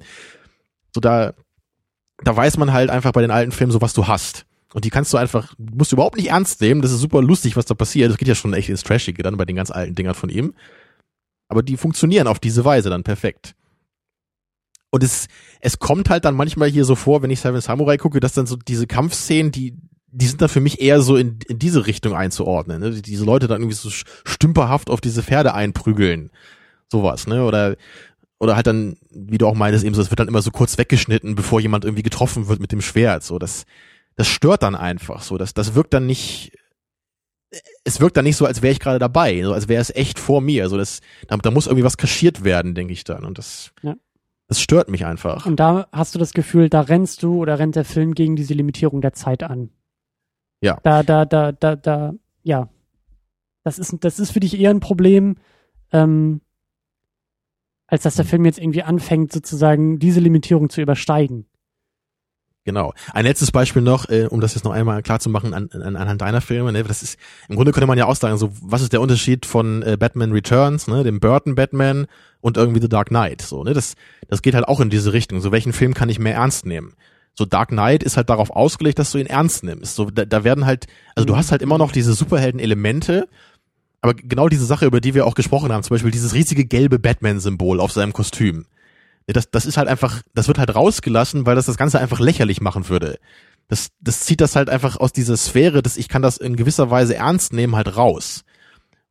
So 0.93 1.01
da, 1.01 1.33
da 2.23 2.35
weiß 2.35 2.57
man 2.57 2.73
halt 2.73 2.89
einfach 2.89 3.11
bei 3.11 3.21
den 3.21 3.31
alten 3.31 3.51
Filmen 3.51 3.71
so, 3.71 3.81
was 3.81 3.93
du 3.93 4.07
hast. 4.07 4.45
Und 4.73 4.85
die 4.85 4.89
kannst 4.89 5.11
du 5.13 5.17
einfach, 5.17 5.55
musst 5.57 5.91
du 5.91 5.95
überhaupt 5.95 6.17
nicht 6.17 6.29
ernst 6.29 6.61
nehmen. 6.61 6.81
Das 6.81 6.91
ist 6.91 6.99
super 6.99 7.21
lustig, 7.21 7.55
was 7.55 7.65
da 7.65 7.73
passiert. 7.73 8.11
Das 8.11 8.17
geht 8.17 8.27
ja 8.27 8.35
schon 8.35 8.53
echt 8.53 8.69
ins 8.69 8.83
Trashige 8.83 9.23
dann 9.23 9.37
bei 9.37 9.45
den 9.45 9.55
ganz 9.55 9.71
alten 9.71 9.95
Dingern 9.95 10.13
von 10.13 10.29
ihm. 10.29 10.53
Aber 11.47 11.63
die 11.63 11.77
funktionieren 11.77 12.27
auf 12.27 12.39
diese 12.39 12.63
Weise 12.65 12.89
dann 12.89 13.03
perfekt. 13.03 13.55
Und 14.91 15.03
es, 15.03 15.27
es 15.59 15.79
kommt 15.79 16.09
halt 16.09 16.25
dann 16.25 16.35
manchmal 16.35 16.69
hier 16.69 16.85
so 16.85 16.95
vor, 16.95 17.21
wenn 17.21 17.31
ich 17.31 17.39
Seven 17.39 17.61
Samurai 17.61 17.97
gucke, 17.97 18.19
dass 18.19 18.33
dann 18.33 18.45
so 18.45 18.55
diese 18.55 18.87
Kampfszenen, 18.87 19.51
die, 19.51 19.75
die 20.07 20.27
sind 20.27 20.41
dann 20.41 20.49
für 20.49 20.61
mich 20.61 20.81
eher 20.81 21.01
so 21.01 21.15
in, 21.15 21.39
in 21.47 21.59
diese 21.59 21.87
Richtung 21.87 22.15
einzuordnen. 22.15 22.79
Ne? 22.79 22.91
Diese 22.91 23.25
Leute 23.25 23.47
dann 23.47 23.61
irgendwie 23.61 23.75
so 23.75 23.89
stümperhaft 23.89 24.89
auf 24.89 25.01
diese 25.01 25.23
Pferde 25.23 25.53
einprügeln. 25.53 26.31
Sowas, 26.91 27.27
ne? 27.27 27.43
Oder, 27.43 27.75
oder 28.39 28.55
halt 28.55 28.67
dann, 28.67 28.97
wie 29.11 29.37
du 29.37 29.47
auch 29.47 29.53
meinst, 29.55 29.83
eben 29.83 29.93
so, 29.95 30.01
es 30.01 30.09
wird 30.11 30.19
dann 30.19 30.27
immer 30.29 30.41
so 30.41 30.51
kurz 30.51 30.77
weggeschnitten, 30.77 31.35
bevor 31.35 31.59
jemand 31.59 31.83
irgendwie 31.85 32.03
getroffen 32.03 32.47
wird 32.47 32.59
mit 32.59 32.71
dem 32.71 32.81
Schwert. 32.81 33.23
So, 33.23 33.37
das, 33.37 33.65
das 34.15 34.27
stört 34.27 34.63
dann 34.63 34.75
einfach 34.75 35.21
so. 35.21 35.37
Das, 35.37 35.53
das 35.53 35.75
wirkt 35.75 35.93
dann 35.93 36.05
nicht, 36.05 36.53
es 37.83 37.99
wirkt 37.99 38.15
dann 38.17 38.23
nicht 38.25 38.37
so, 38.37 38.45
als 38.45 38.61
wäre 38.61 38.71
ich 38.71 38.79
gerade 38.79 38.99
dabei, 38.99 39.41
so 39.43 39.53
als 39.53 39.67
wäre 39.67 39.81
es 39.81 39.93
echt 39.93 40.19
vor 40.19 40.39
mir. 40.41 40.69
So, 40.69 40.77
das, 40.77 41.01
da, 41.27 41.35
da 41.37 41.51
muss 41.51 41.67
irgendwie 41.67 41.83
was 41.83 41.97
kaschiert 41.97 42.43
werden, 42.43 42.75
denke 42.75 42.93
ich 42.93 43.03
dann. 43.03 43.25
Und 43.25 43.37
das, 43.37 43.71
Ja. 43.81 43.95
das 44.47 44.61
stört 44.61 44.89
mich 44.89 45.05
einfach. 45.05 45.45
Und 45.45 45.59
da 45.59 45.87
hast 45.91 46.15
du 46.15 46.19
das 46.19 46.33
Gefühl, 46.33 46.69
da 46.69 46.81
rennst 46.81 47.23
du 47.23 47.39
oder 47.41 47.59
rennt 47.59 47.75
der 47.75 47.85
Film 47.85 48.15
gegen 48.15 48.35
diese 48.37 48.53
Limitierung 48.53 49.01
der 49.01 49.13
Zeit 49.13 49.43
an. 49.43 49.69
Ja. 50.61 50.79
Da, 50.83 51.03
da, 51.03 51.25
da, 51.25 51.51
da, 51.51 51.75
da, 51.75 52.13
ja. 52.43 52.69
Das 53.65 53.79
ist, 53.79 53.95
das 53.99 54.19
ist 54.19 54.31
für 54.31 54.39
dich 54.39 54.57
eher 54.57 54.69
ein 54.69 54.79
Problem, 54.79 55.35
ähm, 55.91 56.39
als 57.89 58.03
dass 58.03 58.15
der. 58.15 58.25
Film 58.25 58.45
jetzt 58.45 58.59
irgendwie 58.59 58.83
anfängt, 58.83 59.33
sozusagen 59.33 59.99
diese 59.99 60.19
Limitierung 60.19 60.69
zu 60.69 60.81
übersteigen. 60.81 61.45
Genau. 62.65 62.93
Ein 63.13 63.25
letztes 63.25 63.51
Beispiel 63.51 63.81
noch, 63.81 64.09
äh, 64.09 64.27
um 64.29 64.41
das 64.41 64.53
jetzt 64.53 64.63
noch 64.63 64.73
einmal 64.73 65.01
klar 65.01 65.19
zu 65.19 65.29
machen 65.29 65.53
an, 65.53 65.69
an, 65.71 65.95
anhand 65.95 66.21
deiner 66.21 66.41
Filme. 66.41 66.71
Ne? 66.71 66.83
Das 66.83 67.01
ist 67.01 67.17
im 67.47 67.55
Grunde 67.55 67.71
könnte 67.71 67.87
man 67.87 67.97
ja 67.97 68.05
auch 68.05 68.15
sagen, 68.15 68.37
so 68.37 68.51
was 68.61 68.81
ist 68.81 68.93
der 68.93 69.01
Unterschied 69.01 69.45
von 69.45 69.81
äh, 69.81 69.97
Batman 69.97 70.31
Returns, 70.33 70.87
ne, 70.87 71.03
dem 71.03 71.19
Burton 71.19 71.55
Batman 71.55 72.05
und 72.41 72.57
irgendwie 72.57 72.81
The 72.81 72.89
Dark 72.89 73.07
Knight. 73.07 73.41
So, 73.41 73.63
ne, 73.63 73.73
das 73.73 73.95
das 74.27 74.41
geht 74.41 74.53
halt 74.53 74.67
auch 74.67 74.81
in 74.81 74.91
diese 74.91 75.13
Richtung. 75.13 75.41
So 75.41 75.51
welchen 75.51 75.73
Film 75.73 75.95
kann 75.95 76.09
ich 76.09 76.19
mehr 76.19 76.35
ernst 76.35 76.65
nehmen? 76.65 76.93
So 77.33 77.45
Dark 77.45 77.69
Knight 77.69 78.03
ist 78.03 78.17
halt 78.17 78.29
darauf 78.29 78.51
ausgelegt, 78.51 78.99
dass 78.99 79.11
du 79.11 79.17
ihn 79.17 79.25
ernst 79.25 79.63
nimmst. 79.63 79.95
So 79.95 80.11
da, 80.11 80.25
da 80.25 80.43
werden 80.43 80.65
halt, 80.65 80.87
also 81.15 81.25
du 81.25 81.37
hast 81.37 81.51
halt 81.51 81.61
immer 81.61 81.77
noch 81.77 81.91
diese 81.91 82.13
Superhelden-Elemente, 82.13 83.29
aber 84.01 84.13
genau 84.13 84.47
diese 84.49 84.65
Sache, 84.65 84.85
über 84.85 85.01
die 85.01 85.13
wir 85.13 85.25
auch 85.25 85.35
gesprochen 85.35 85.71
haben, 85.71 85.83
zum 85.83 85.95
Beispiel 85.95 86.11
dieses 86.11 86.33
riesige 86.33 86.65
gelbe 86.65 86.99
Batman-Symbol 86.99 87.79
auf 87.79 87.91
seinem 87.91 88.13
Kostüm. 88.13 88.65
Ja, 89.27 89.33
Das, 89.33 89.51
das 89.51 89.65
ist 89.65 89.77
halt 89.77 89.87
einfach, 89.87 90.21
das 90.33 90.47
wird 90.47 90.57
halt 90.57 90.73
rausgelassen, 90.73 91.45
weil 91.45 91.55
das 91.55 91.65
das 91.65 91.77
Ganze 91.77 91.99
einfach 91.99 92.19
lächerlich 92.19 92.61
machen 92.61 92.87
würde. 92.89 93.19
Das, 93.67 93.89
das 94.01 94.21
zieht 94.21 94.41
das 94.41 94.55
halt 94.55 94.69
einfach 94.69 94.97
aus 94.97 95.11
dieser 95.13 95.37
Sphäre, 95.37 95.83
dass 95.83 95.97
ich 95.97 96.07
kann 96.07 96.21
das 96.21 96.37
in 96.37 96.55
gewisser 96.55 96.89
Weise 96.89 97.15
ernst 97.15 97.53
nehmen, 97.53 97.75
halt 97.75 97.95
raus. 97.97 98.43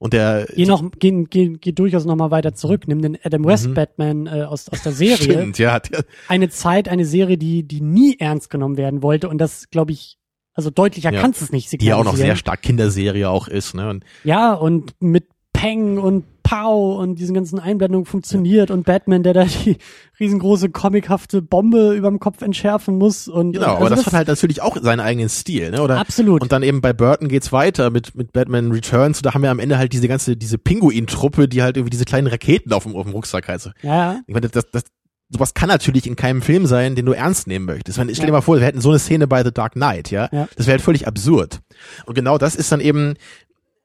Und 0.01 0.13
der, 0.13 0.47
Geh 0.55 0.65
noch, 0.67 0.85
geh, 0.99 1.25
geh, 1.29 1.57
geh 1.61 1.73
durchaus 1.73 2.05
noch 2.05 2.15
mal 2.17 2.31
weiter 2.31 2.55
zurück. 2.55 2.87
Nimm 2.87 3.03
den 3.03 3.19
Adam 3.23 3.45
West 3.45 3.67
Mhm. 3.69 3.75
Batman 3.75 4.27
äh, 4.27 4.43
aus, 4.45 4.69
aus 4.69 4.83
der 4.83 4.93
Serie. 4.93 5.17
stimmt, 5.23 5.59
ja, 5.59 5.81
der, 5.81 6.05
Eine 6.29 6.49
Zeit, 6.51 6.89
eine 6.89 7.05
Serie, 7.05 7.37
die, 7.37 7.65
die 7.65 7.81
nie 7.81 8.17
ernst 8.19 8.49
genommen 8.49 8.77
werden 8.77 9.03
wollte. 9.03 9.29
Und 9.29 9.39
das, 9.39 9.71
glaube 9.71 9.91
ich, 9.93 10.17
also 10.59 10.71
deutlicher 10.71 11.13
Ja. 11.13 11.21
kannst 11.21 11.41
es 11.41 11.53
nicht 11.53 11.71
die 11.71 11.87
ja 11.87 11.95
auch 11.95 11.99
noch 11.99 12.17
signalisieren. 12.17 12.27
sehr 12.31 12.37
stark 12.37 12.63
Kinderserie 12.63 13.31
auch 13.31 13.47
ist, 13.47 13.75
ne? 13.75 13.89
Und 13.89 14.05
Ja, 14.25 14.55
und 14.55 14.93
mit 14.99 15.29
Peng 15.53 15.99
und 15.99 16.25
Pow 16.43 16.99
und 16.99 17.17
diesen 17.17 17.35
ganzen 17.35 17.61
Einblendungen 17.61 18.07
funktioniert 18.07 18.71
und 18.73 18.85
Batman, 18.85 19.23
der 19.23 19.35
da 19.35 19.45
die 19.45 19.77
riesengroße 20.19 20.71
comichafte 20.71 21.43
Bombe 21.43 21.93
überm 21.95 22.19
Kopf 22.19 22.43
entschärfen 22.43 22.99
muss 22.99 23.29
und 23.29 23.53
genau, 23.53 23.67
und, 23.67 23.77
aber 23.77 23.85
also 23.85 23.97
das, 23.97 24.07
hat 24.07 24.13
halt 24.15 24.29
natürlich 24.29 24.63
auch 24.63 24.77
seinen 24.81 25.01
eigenen 25.01 25.29
Stil, 25.29 25.71
ne? 25.71 25.81
Oder 25.83 25.99
absolut. 25.99 26.43
Und 26.43 26.51
dann 26.51 26.65
eben 26.65 26.81
bei 26.81 26.93
Burton 26.93 27.29
geht's 27.29 27.53
weiter 27.53 27.91
mit, 27.91 28.17
mit 28.17 28.33
Batman 28.33 28.73
Returns. 28.73 29.23
Da 29.23 29.35
haben 29.35 29.43
wir 29.43 29.51
am 29.51 29.61
Ende 29.61 29.79
halt 29.79 29.93
diese 29.93 30.09
ganze, 30.09 30.37
diese 30.37 30.59
Pinguin-Truppe, 30.59 31.47
die 31.49 31.63
halt 31.63 31.77
irgendwie 31.77 31.91
diese 31.91 32.05
kleinen 32.05 32.27
Raketen 32.27 32.73
auf 32.73 32.83
dem, 32.83 32.97
auf 32.97 33.05
dem 33.05 33.13
Rucksack 33.13 33.47
halt 33.47 33.61
so. 33.61 33.71
ja, 33.83 33.95
ja. 33.95 34.21
Ich 34.27 34.35
meine, 34.35 34.49
das, 34.49 34.65
das, 34.73 34.85
sowas 35.31 35.55
kann 35.55 35.69
natürlich 35.69 36.07
in 36.07 36.17
keinem 36.17 36.43
Film 36.43 36.67
sein, 36.67 36.95
den 36.95 37.07
du 37.07 37.13
ernst 37.13 37.47
nehmen 37.47 37.67
möchtest. 37.67 37.99
Ich 37.99 38.17
stell 38.17 38.27
dir 38.27 38.33
mal 38.33 38.41
vor, 38.41 38.59
wir 38.59 38.65
hätten 38.65 38.81
so 38.81 38.91
eine 38.91 38.99
Szene 38.99 39.27
bei 39.27 39.45
The 39.45 39.53
Dark 39.53 39.75
Knight, 39.75 40.11
ja? 40.11 40.29
Ja. 40.33 40.49
Das 40.57 40.67
wäre 40.67 40.77
halt 40.77 40.83
völlig 40.83 41.07
absurd. 41.07 41.61
Und 42.07 42.15
genau 42.15 42.39
das 42.39 42.55
ist 42.55 42.73
dann 42.73 42.81
eben 42.81 43.15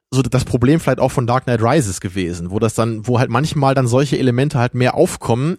so 0.10 0.22
das 0.22 0.46
Problem 0.46 0.80
vielleicht 0.80 1.00
auch 1.00 1.12
von 1.12 1.28
Dark 1.28 1.46
Knight 1.46 1.62
Rises 1.62 2.00
gewesen, 2.00 2.52
wo 2.52 2.60
das 2.60 2.76
dann, 2.76 3.08
wo 3.08 3.20
halt 3.20 3.30
manchmal 3.30 3.74
dann 3.74 3.88
solche 3.88 4.18
Elemente 4.18 4.60
halt 4.60 4.76
mehr 4.76 4.94
aufkommen, 4.94 5.58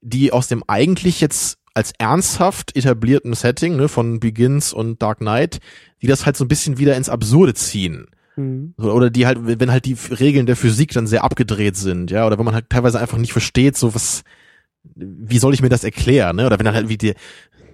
die 0.00 0.32
aus 0.32 0.48
dem 0.48 0.64
eigentlich 0.66 1.20
jetzt 1.20 1.58
als 1.74 1.92
ernsthaft 1.98 2.76
etablierten 2.76 3.34
Setting, 3.34 3.76
ne, 3.76 3.88
von 3.88 4.18
Begins 4.18 4.72
und 4.72 5.00
Dark 5.02 5.18
Knight, 5.18 5.60
die 6.02 6.06
das 6.06 6.26
halt 6.26 6.36
so 6.36 6.44
ein 6.44 6.48
bisschen 6.48 6.78
wieder 6.78 6.96
ins 6.96 7.08
Absurde 7.08 7.54
ziehen. 7.54 8.06
Mhm. 8.36 8.74
Oder 8.78 9.10
die 9.10 9.26
halt, 9.26 9.38
wenn 9.42 9.70
halt 9.70 9.84
die 9.84 9.96
Regeln 10.10 10.46
der 10.46 10.56
Physik 10.56 10.92
dann 10.92 11.06
sehr 11.06 11.22
abgedreht 11.22 11.76
sind, 11.76 12.10
ja, 12.10 12.26
oder 12.26 12.38
wenn 12.38 12.44
man 12.44 12.54
halt 12.54 12.70
teilweise 12.70 12.98
einfach 12.98 13.18
nicht 13.18 13.32
versteht, 13.32 13.76
so 13.76 13.94
was, 13.94 14.22
wie 14.82 15.38
soll 15.38 15.54
ich 15.54 15.62
mir 15.62 15.68
das 15.68 15.84
erklären, 15.84 16.36
ne? 16.36 16.46
Oder 16.46 16.58
wenn 16.58 16.64
dann 16.64 16.74
halt 16.74 16.88
wie 16.88 16.98
die, 16.98 17.14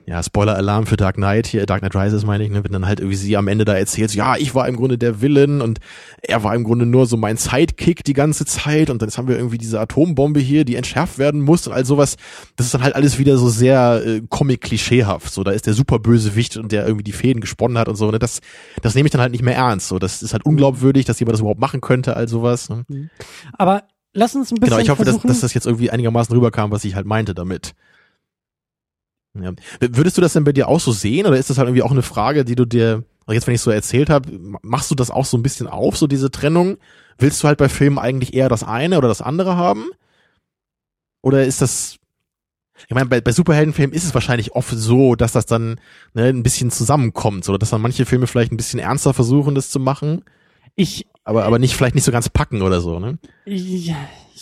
ja, 0.08 0.22
Spoiler-Alarm 0.22 0.86
für 0.86 0.96
Dark 0.96 1.16
Knight, 1.16 1.48
hier 1.48 1.66
Dark 1.66 1.80
Knight 1.80 1.96
Rises 1.96 2.24
meine 2.24 2.44
ich, 2.44 2.50
ne, 2.50 2.62
wenn 2.62 2.70
dann 2.70 2.86
halt 2.86 3.00
irgendwie 3.00 3.16
sie 3.16 3.36
am 3.36 3.48
Ende 3.48 3.64
da 3.64 3.74
erzählt, 3.74 4.14
ja, 4.14 4.36
ich 4.36 4.54
war 4.54 4.68
im 4.68 4.76
Grunde 4.76 4.98
der 4.98 5.20
Villain 5.20 5.60
und 5.60 5.80
er 6.22 6.44
war 6.44 6.54
im 6.54 6.62
Grunde 6.62 6.86
nur 6.86 7.06
so 7.06 7.16
mein 7.16 7.36
Sidekick 7.36 8.04
die 8.04 8.12
ganze 8.12 8.44
Zeit 8.44 8.88
und 8.88 9.02
dann 9.02 9.10
haben 9.10 9.26
wir 9.26 9.36
irgendwie 9.36 9.58
diese 9.58 9.80
Atombombe 9.80 10.38
hier, 10.38 10.64
die 10.64 10.76
entschärft 10.76 11.18
werden 11.18 11.40
muss 11.40 11.66
und 11.66 11.72
all 11.72 11.84
sowas. 11.84 12.16
Das 12.54 12.66
ist 12.66 12.74
dann 12.74 12.84
halt 12.84 12.94
alles 12.94 13.18
wieder 13.18 13.36
so 13.36 13.48
sehr 13.48 14.02
äh, 14.06 14.22
Comic-klischeehaft. 14.28 15.32
So, 15.32 15.42
da 15.42 15.50
ist 15.50 15.66
der 15.66 15.74
Superbösewicht 15.74 16.56
und 16.56 16.70
der 16.70 16.86
irgendwie 16.86 17.04
die 17.04 17.12
Fäden 17.12 17.40
gesponnen 17.40 17.76
hat 17.76 17.88
und 17.88 17.96
so. 17.96 18.08
Ne? 18.08 18.20
Das, 18.20 18.40
das 18.82 18.94
nehme 18.94 19.08
ich 19.08 19.12
dann 19.12 19.20
halt 19.20 19.32
nicht 19.32 19.42
mehr 19.42 19.56
ernst. 19.56 19.88
So, 19.88 19.98
das 19.98 20.22
ist 20.22 20.32
halt 20.32 20.46
unglaubwürdig, 20.46 21.04
dass 21.04 21.18
jemand 21.18 21.32
das 21.32 21.40
überhaupt 21.40 21.60
machen 21.60 21.80
könnte, 21.80 22.14
all 22.14 22.28
sowas. 22.28 22.68
Ne? 22.68 22.84
Aber 23.54 23.82
lass 24.16 24.34
uns 24.34 24.50
ein 24.50 24.56
bisschen 24.56 24.70
Genau, 24.70 24.82
ich 24.82 24.90
hoffe, 24.90 25.04
dass, 25.04 25.20
dass 25.20 25.40
das 25.40 25.54
jetzt 25.54 25.66
irgendwie 25.66 25.90
einigermaßen 25.90 26.34
rüberkam, 26.34 26.70
was 26.70 26.84
ich 26.84 26.94
halt 26.94 27.06
meinte 27.06 27.34
damit. 27.34 27.74
Ja. 29.34 29.52
Würdest 29.80 30.16
du 30.16 30.22
das 30.22 30.32
denn 30.32 30.44
bei 30.44 30.52
dir 30.52 30.68
auch 30.68 30.80
so 30.80 30.92
sehen 30.92 31.26
oder 31.26 31.36
ist 31.36 31.50
das 31.50 31.58
halt 31.58 31.68
irgendwie 31.68 31.82
auch 31.82 31.90
eine 31.90 32.02
Frage, 32.02 32.44
die 32.44 32.54
du 32.54 32.64
dir, 32.64 33.04
also 33.26 33.34
jetzt 33.34 33.46
wenn 33.46 33.54
ich 33.54 33.60
so 33.60 33.70
erzählt 33.70 34.08
habe, 34.08 34.30
machst 34.62 34.90
du 34.90 34.94
das 34.94 35.10
auch 35.10 35.26
so 35.26 35.36
ein 35.36 35.42
bisschen 35.42 35.66
auf, 35.66 35.96
so 35.96 36.06
diese 36.06 36.30
Trennung? 36.30 36.78
Willst 37.18 37.42
du 37.42 37.48
halt 37.48 37.58
bei 37.58 37.68
Filmen 37.68 37.98
eigentlich 37.98 38.34
eher 38.34 38.48
das 38.48 38.64
eine 38.64 38.98
oder 38.98 39.08
das 39.08 39.22
andere 39.22 39.56
haben? 39.56 39.90
Oder 41.22 41.44
ist 41.44 41.60
das, 41.60 41.96
ich 42.88 42.94
meine, 42.94 43.06
bei, 43.06 43.20
bei 43.20 43.32
Superheldenfilmen 43.32 43.94
ist 43.94 44.04
es 44.04 44.14
wahrscheinlich 44.14 44.52
oft 44.52 44.70
so, 44.70 45.16
dass 45.16 45.32
das 45.32 45.46
dann 45.46 45.80
ne, 46.14 46.28
ein 46.28 46.42
bisschen 46.42 46.70
zusammenkommt, 46.70 47.48
oder 47.48 47.58
dass 47.58 47.70
dann 47.70 47.82
manche 47.82 48.06
Filme 48.06 48.26
vielleicht 48.26 48.52
ein 48.52 48.56
bisschen 48.56 48.78
ernster 48.78 49.12
versuchen, 49.12 49.54
das 49.54 49.70
zu 49.70 49.80
machen, 49.80 50.24
ich, 50.76 51.06
aber, 51.26 51.44
aber 51.44 51.58
nicht, 51.58 51.74
vielleicht 51.74 51.96
nicht 51.96 52.04
so 52.04 52.12
ganz 52.12 52.28
packen 52.28 52.62
oder 52.62 52.80
so, 52.80 53.00
ne? 53.00 53.18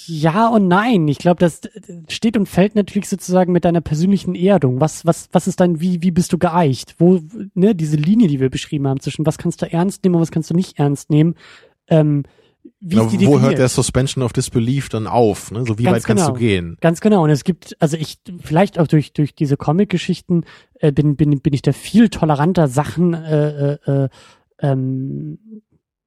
Ja, 0.07 0.49
und 0.49 0.69
nein. 0.69 1.09
Ich 1.09 1.17
glaube, 1.17 1.41
das 1.41 1.63
steht 2.09 2.37
und 2.37 2.47
fällt 2.47 2.75
natürlich 2.75 3.09
sozusagen 3.09 3.53
mit 3.53 3.65
deiner 3.65 3.81
persönlichen 3.81 4.35
Erdung. 4.35 4.81
Was, 4.81 5.07
was, 5.07 5.31
was 5.33 5.47
ist 5.49 5.61
dann, 5.61 5.81
wie, 5.81 6.03
wie 6.03 6.11
bist 6.11 6.35
du 6.35 6.39
geeicht? 6.39 6.97
Wo, 6.99 7.21
ne, 7.55 7.75
diese 7.75 7.97
Linie, 7.97 8.29
die 8.29 8.39
wir 8.39 8.51
beschrieben 8.51 8.87
haben, 8.87 9.01
zwischen 9.01 9.25
was 9.25 9.39
kannst 9.39 9.63
du 9.63 9.73
ernst 9.73 10.05
nehmen 10.05 10.17
und 10.17 10.21
was 10.21 10.31
kannst 10.31 10.51
du 10.51 10.55
nicht 10.55 10.79
ernst 10.79 11.09
nehmen, 11.09 11.37
ähm, 11.89 12.25
wie 12.81 12.97
Genau, 12.97 13.07
wo 13.07 13.11
hört 13.11 13.23
definiert? 13.23 13.59
der 13.59 13.69
Suspension 13.69 14.23
of 14.23 14.35
Disbelief 14.35 14.91
dann 14.91 15.07
auf? 15.07 15.51
Ne? 15.51 15.65
So 15.67 15.79
wie 15.79 15.85
Ganz 15.85 15.97
weit 15.97 16.05
kannst 16.05 16.25
genau. 16.25 16.35
du 16.35 16.39
gehen? 16.39 16.77
Ganz 16.83 17.01
genau. 17.01 17.25
Und 17.25 17.31
es 17.31 17.45
gibt, 17.45 17.75
also 17.81 17.97
ich, 17.97 18.19
vielleicht 18.43 18.79
auch 18.79 18.87
durch, 18.87 19.15
durch 19.15 19.35
diese 19.35 19.57
Comic-Geschichten 19.57 20.45
äh, 20.81 20.93
bin, 20.93 21.17
bin, 21.17 21.41
bin 21.41 21.55
ich 21.55 21.63
da 21.63 21.73
viel 21.73 22.11
toleranter, 22.11 22.69
Sachen 22.69 23.15
äh, 23.15 23.73
äh, 23.73 24.05
äh, 24.05 24.09
ähm, 24.61 25.39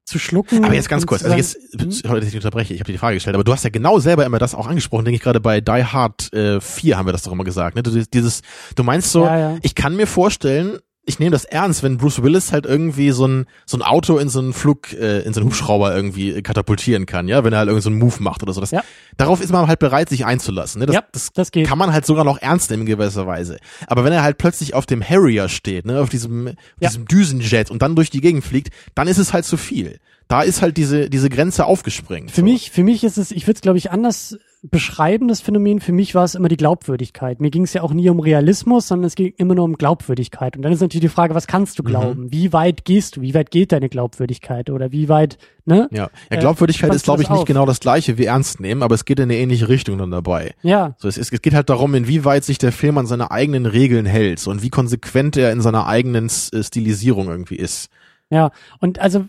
zu 0.07 0.19
schlucken. 0.19 0.63
Aber 0.63 0.73
jetzt 0.73 0.87
ganz 0.87 1.05
kurz, 1.05 1.23
also 1.23 1.35
jetzt, 1.35 1.57
hm? 1.77 1.91
sorry, 1.91 2.21
dass 2.21 2.29
ich 2.29 2.35
unterbreche, 2.35 2.73
ich 2.73 2.79
habe 2.79 2.87
dir 2.87 2.93
die 2.93 2.97
Frage 2.97 3.15
gestellt, 3.15 3.35
aber 3.35 3.43
du 3.43 3.51
hast 3.51 3.63
ja 3.63 3.69
genau 3.69 3.99
selber 3.99 4.25
immer 4.25 4.39
das 4.39 4.55
auch 4.55 4.67
angesprochen, 4.67 5.03
denke 5.03 5.17
ich 5.17 5.21
gerade 5.21 5.41
bei 5.41 5.59
Die 5.59 5.83
Hard 5.83 6.31
äh, 6.33 6.61
4 6.61 6.97
haben 6.97 7.05
wir 7.05 7.11
das 7.11 7.23
doch 7.23 7.33
immer 7.33 7.43
gesagt. 7.43 7.75
Ne? 7.75 7.83
Du, 7.83 7.91
dieses, 7.91 8.41
du 8.75 8.83
meinst 8.83 9.11
so, 9.11 9.25
Ja, 9.25 9.37
ja. 9.37 9.57
ich 9.61 9.75
kann 9.75 9.95
mir 9.97 10.07
vorstellen, 10.07 10.79
ich 11.07 11.19
nehme 11.19 11.31
das 11.31 11.45
ernst, 11.45 11.81
wenn 11.83 11.97
Bruce 11.97 12.21
Willis 12.21 12.51
halt 12.51 12.65
irgendwie 12.65 13.11
so 13.11 13.25
ein 13.25 13.45
so 13.65 13.77
ein 13.77 13.81
Auto 13.81 14.17
in 14.17 14.29
so 14.29 14.39
einen 14.39 14.53
Flug, 14.53 14.93
äh, 14.93 15.21
in 15.21 15.33
so 15.33 15.39
einen 15.39 15.47
Hubschrauber 15.49 15.95
irgendwie 15.95 16.41
katapultieren 16.43 17.05
kann, 17.05 17.27
ja, 17.27 17.43
wenn 17.43 17.53
er 17.53 17.59
halt 17.59 17.69
irgendwie 17.69 17.83
so 17.83 17.89
einen 17.89 17.97
Move 17.99 18.17
macht 18.19 18.43
oder 18.43 18.53
so. 18.53 18.61
Das, 18.61 18.71
Ja. 18.71 18.83
Darauf 19.17 19.41
ist 19.41 19.51
man 19.51 19.67
halt 19.67 19.79
bereit, 19.79 20.09
sich 20.09 20.25
einzulassen. 20.25 20.79
Ne? 20.79 20.85
Das, 20.85 20.93
Ja, 20.95 21.03
das 21.11 21.31
das 21.33 21.51
geht. 21.51 21.65
kann 21.67 21.77
man 21.77 21.91
halt 21.93 22.05
sogar 22.05 22.23
noch 22.23 22.39
ernst 22.41 22.69
nehmen 22.69 22.81
in 22.81 22.87
gewisser 22.87 23.25
Weise. 23.25 23.57
Aber 23.87 24.03
wenn 24.03 24.13
er 24.13 24.21
halt 24.21 24.37
plötzlich 24.37 24.73
auf 24.75 24.85
dem 24.85 25.01
Harrier 25.01 25.49
steht, 25.49 25.85
ne, 25.85 25.99
auf 26.01 26.09
diesem, 26.09 26.49
auf 26.49 26.53
Ja. 26.79 26.89
diesem 26.89 27.05
Düsenjet 27.05 27.71
und 27.71 27.81
dann 27.81 27.95
durch 27.95 28.09
die 28.09 28.21
Gegend 28.21 28.43
fliegt, 28.43 28.69
dann 28.93 29.07
ist 29.07 29.17
es 29.17 29.33
halt 29.33 29.45
zu 29.45 29.57
viel. 29.57 29.99
Da 30.27 30.41
ist 30.41 30.61
halt 30.61 30.75
diese 30.75 31.09
diese 31.09 31.29
Grenze 31.29 31.63
aufgesprengt. 31.65 32.31
Für 32.31 32.41
so. 32.41 32.43
mich, 32.43 32.69
für 32.71 32.83
mich 32.83 33.05
ist 33.05 33.17
es, 33.17 33.31
ich 33.31 33.47
würde 33.47 33.55
es 33.59 33.61
glaube 33.61 33.77
ich 33.77 33.91
anders 33.91 34.37
beschreiben, 34.71 35.27
das 35.27 35.41
Phänomen. 35.41 35.79
Für 35.79 35.91
mich 35.91 36.15
war 36.15 36.23
es 36.23 36.35
immer 36.35 36.47
die 36.47 36.57
Glaubwürdigkeit. 36.57 37.39
Mir 37.41 37.49
ging 37.51 37.63
es 37.63 37.73
ja 37.73 37.81
auch 37.83 37.93
nie 37.93 38.09
um 38.09 38.19
Realismus, 38.19 38.87
sondern 38.87 39.05
es 39.07 39.15
ging 39.15 39.33
immer 39.37 39.55
nur 39.55 39.65
um 39.65 39.73
Glaubwürdigkeit. 39.77 40.55
Und 40.55 40.63
dann 40.63 40.71
ist 40.71 40.81
natürlich 40.81 41.01
die 41.01 41.09
Frage, 41.09 41.35
was 41.35 41.47
kannst 41.47 41.79
du 41.79 41.83
Mhm. 41.83 41.87
glauben? 41.87 42.31
Wie 42.31 42.53
weit 42.53 42.85
gehst 42.85 43.15
du? 43.17 43.21
Wie 43.21 43.33
weit 43.33 43.51
geht 43.51 43.71
deine 43.71 43.89
Glaubwürdigkeit? 43.89 44.69
Oder 44.69 44.91
wie 44.91 45.09
weit, 45.09 45.37
ne? 45.65 45.87
Ja, 45.91 45.97
ja 46.03 46.09
Äh, 46.29 46.37
Glaubwürdigkeit 46.37 46.87
spannst 46.89 46.95
ist, 46.97 47.03
glaube 47.05 47.23
ich, 47.23 47.29
nicht 47.29 47.39
auf? 47.39 47.45
genau 47.45 47.65
das 47.65 47.79
gleiche 47.79 48.17
wie 48.17 48.25
ernst 48.25 48.59
nehmen, 48.59 48.83
aber 48.83 48.95
es 48.95 49.05
geht 49.05 49.19
in 49.19 49.23
eine 49.23 49.37
ähnliche 49.37 49.69
Richtung 49.69 49.97
dann 49.97 50.11
dabei. 50.11 50.53
Ja, 50.63 50.95
So, 50.97 51.07
es, 51.07 51.17
es 51.17 51.29
geht 51.41 51.53
halt 51.53 51.69
darum, 51.69 51.95
inwieweit 51.95 52.43
sich 52.43 52.57
der 52.57 52.71
Film 52.71 52.97
an 52.97 53.05
seine 53.07 53.31
eigenen 53.31 53.65
Regeln 53.65 54.05
hält 54.05 54.45
und 54.47 54.61
wie 54.63 54.69
konsequent 54.69 55.37
er 55.37 55.51
in 55.51 55.61
seiner 55.61 55.87
eigenen 55.87 56.27
äh, 56.27 56.63
Stilisierung 56.63 57.27
irgendwie 57.27 57.55
ist. 57.57 57.89
Ja, 58.29 58.51
und 58.79 58.99
also 58.99 59.25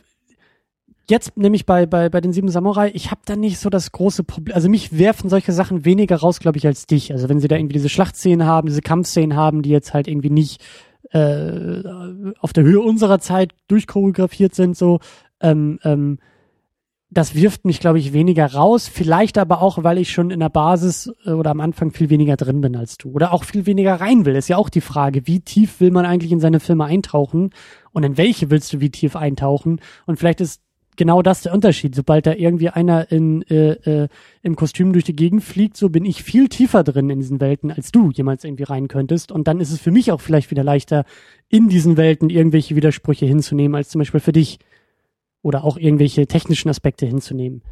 jetzt 1.10 1.36
nämlich 1.36 1.66
bei, 1.66 1.86
bei, 1.86 2.09
bei 2.09 2.20
den 2.20 2.32
sieben 2.32 2.48
Samurai, 2.48 2.90
ich 2.94 3.10
habe 3.10 3.20
da 3.24 3.36
nicht 3.36 3.59
so 3.59 3.70
das 3.70 3.93
große 3.93 4.24
Problem. 4.24 4.55
Also 4.55 4.68
mich 4.68 4.98
werfen 4.98 5.30
solche 5.30 5.52
Sachen 5.52 5.85
weniger 5.85 6.16
raus, 6.16 6.40
glaube 6.40 6.59
ich, 6.59 6.66
als 6.66 6.86
dich. 6.86 7.12
Also 7.12 7.28
wenn 7.28 7.40
sie 7.40 7.48
da 7.48 7.56
irgendwie 7.56 7.74
diese 7.74 7.89
Schlachtszenen 7.89 8.47
haben, 8.47 8.68
diese 8.68 8.82
Kampfszenen 8.82 9.36
haben, 9.36 9.62
die 9.62 9.70
jetzt 9.70 9.94
halt 9.94 10.09
irgendwie 10.09 10.30
nicht 10.30 10.62
äh, 11.10 11.82
auf 12.40 12.52
der 12.52 12.64
Höhe 12.64 12.80
unserer 12.80 13.18
Zeit 13.18 13.52
durchchoreografiert 13.68 14.55
sind, 14.55 14.76
so, 14.76 15.01
ähm, 15.40 15.78
ähm, 15.82 16.18
das 17.10 17.35
wirft 17.35 17.64
mich, 17.64 17.80
glaube 17.80 17.98
ich, 17.98 18.12
weniger 18.12 18.52
raus. 18.52 18.86
Vielleicht 18.86 19.39
aber 19.39 19.62
auch, 19.62 19.82
weil 19.82 19.97
ich 19.97 20.12
schon 20.12 20.30
in 20.30 20.40
der 20.40 20.51
Basis 20.51 21.10
äh, 21.24 21.30
oder 21.30 21.51
am 21.51 21.60
Anfang 21.60 21.90
viel 21.90 22.10
weniger 22.10 22.36
drin 22.36 22.60
bin 22.60 22.76
als 22.76 22.98
du. 22.98 23.10
Oder 23.12 23.32
auch 23.32 23.44
viel 23.44 23.64
weniger 23.64 23.94
rein 23.94 24.26
will. 24.26 24.36
Ist 24.36 24.48
ja 24.48 24.59
auch 24.59 24.68
die 24.68 24.82
Frage, 24.82 25.26
wie 25.26 25.40
tief 25.40 25.80
will 25.80 25.90
man 25.90 26.05
eigentlich 26.05 26.32
in 26.32 26.40
seine 26.40 26.60
Filme 26.60 26.85
eintauchen 26.85 27.51
und 27.93 28.02
in 28.02 28.18
welche 28.18 28.51
willst 28.51 28.72
du 28.74 28.80
wie 28.80 28.90
tief 28.90 29.16
eintauchen? 29.16 29.80
Und 30.05 30.18
vielleicht 30.18 30.43
ist 30.43 30.60
genau 30.99 31.23
das 31.23 31.41
der 31.41 31.55
Unterschied. 31.55 31.95
Sobald 31.95 32.27
da 32.27 32.35
irgendwie 32.35 32.69
einer 32.69 33.11
in, 33.11 33.41
äh, 33.49 34.03
äh, 34.03 34.09
im 34.43 34.57
Kostüm 34.57 34.93
durch 34.93 35.05
die 35.05 35.16
Gegend 35.16 35.43
fliegt, 35.43 35.79
so 35.79 35.89
bin 35.89 36.05
ich 36.05 36.23
viel 36.23 36.49
tiefer 36.49 36.85
drin 36.85 37.09
in 37.09 37.20
diesen 37.20 37.41
Welten, 37.41 37.70
als 37.70 37.91
du 37.91 38.11
jemals 38.11 38.45
irgendwie 38.45 38.65
rein 38.65 38.89
könntest. 38.89 39.33
Und 39.33 39.49
dann 39.49 39.61
ist 39.61 39.73
es 39.73 39.81
für 39.81 39.91
mich 39.91 40.12
auch 40.12 40.20
vielleicht 40.20 40.51
wieder 40.51 40.62
leichter, 40.65 41.07
in 41.49 41.69
diesen 41.70 41.97
Welten 41.97 42.29
irgendwelche 42.29 42.77
Widersprüche 42.77 43.25
hinzunehmen, 43.25 43.75
als 43.75 43.89
zum 43.89 44.01
Beispiel 44.01 44.20
für 44.20 44.33
dich. 44.33 44.59
Oder 45.41 45.65
auch 45.65 45.79
irgendwelche 45.79 46.27
technischen 46.27 46.69
Aspekte 46.69 47.07
hinzunehmen. 47.07 47.62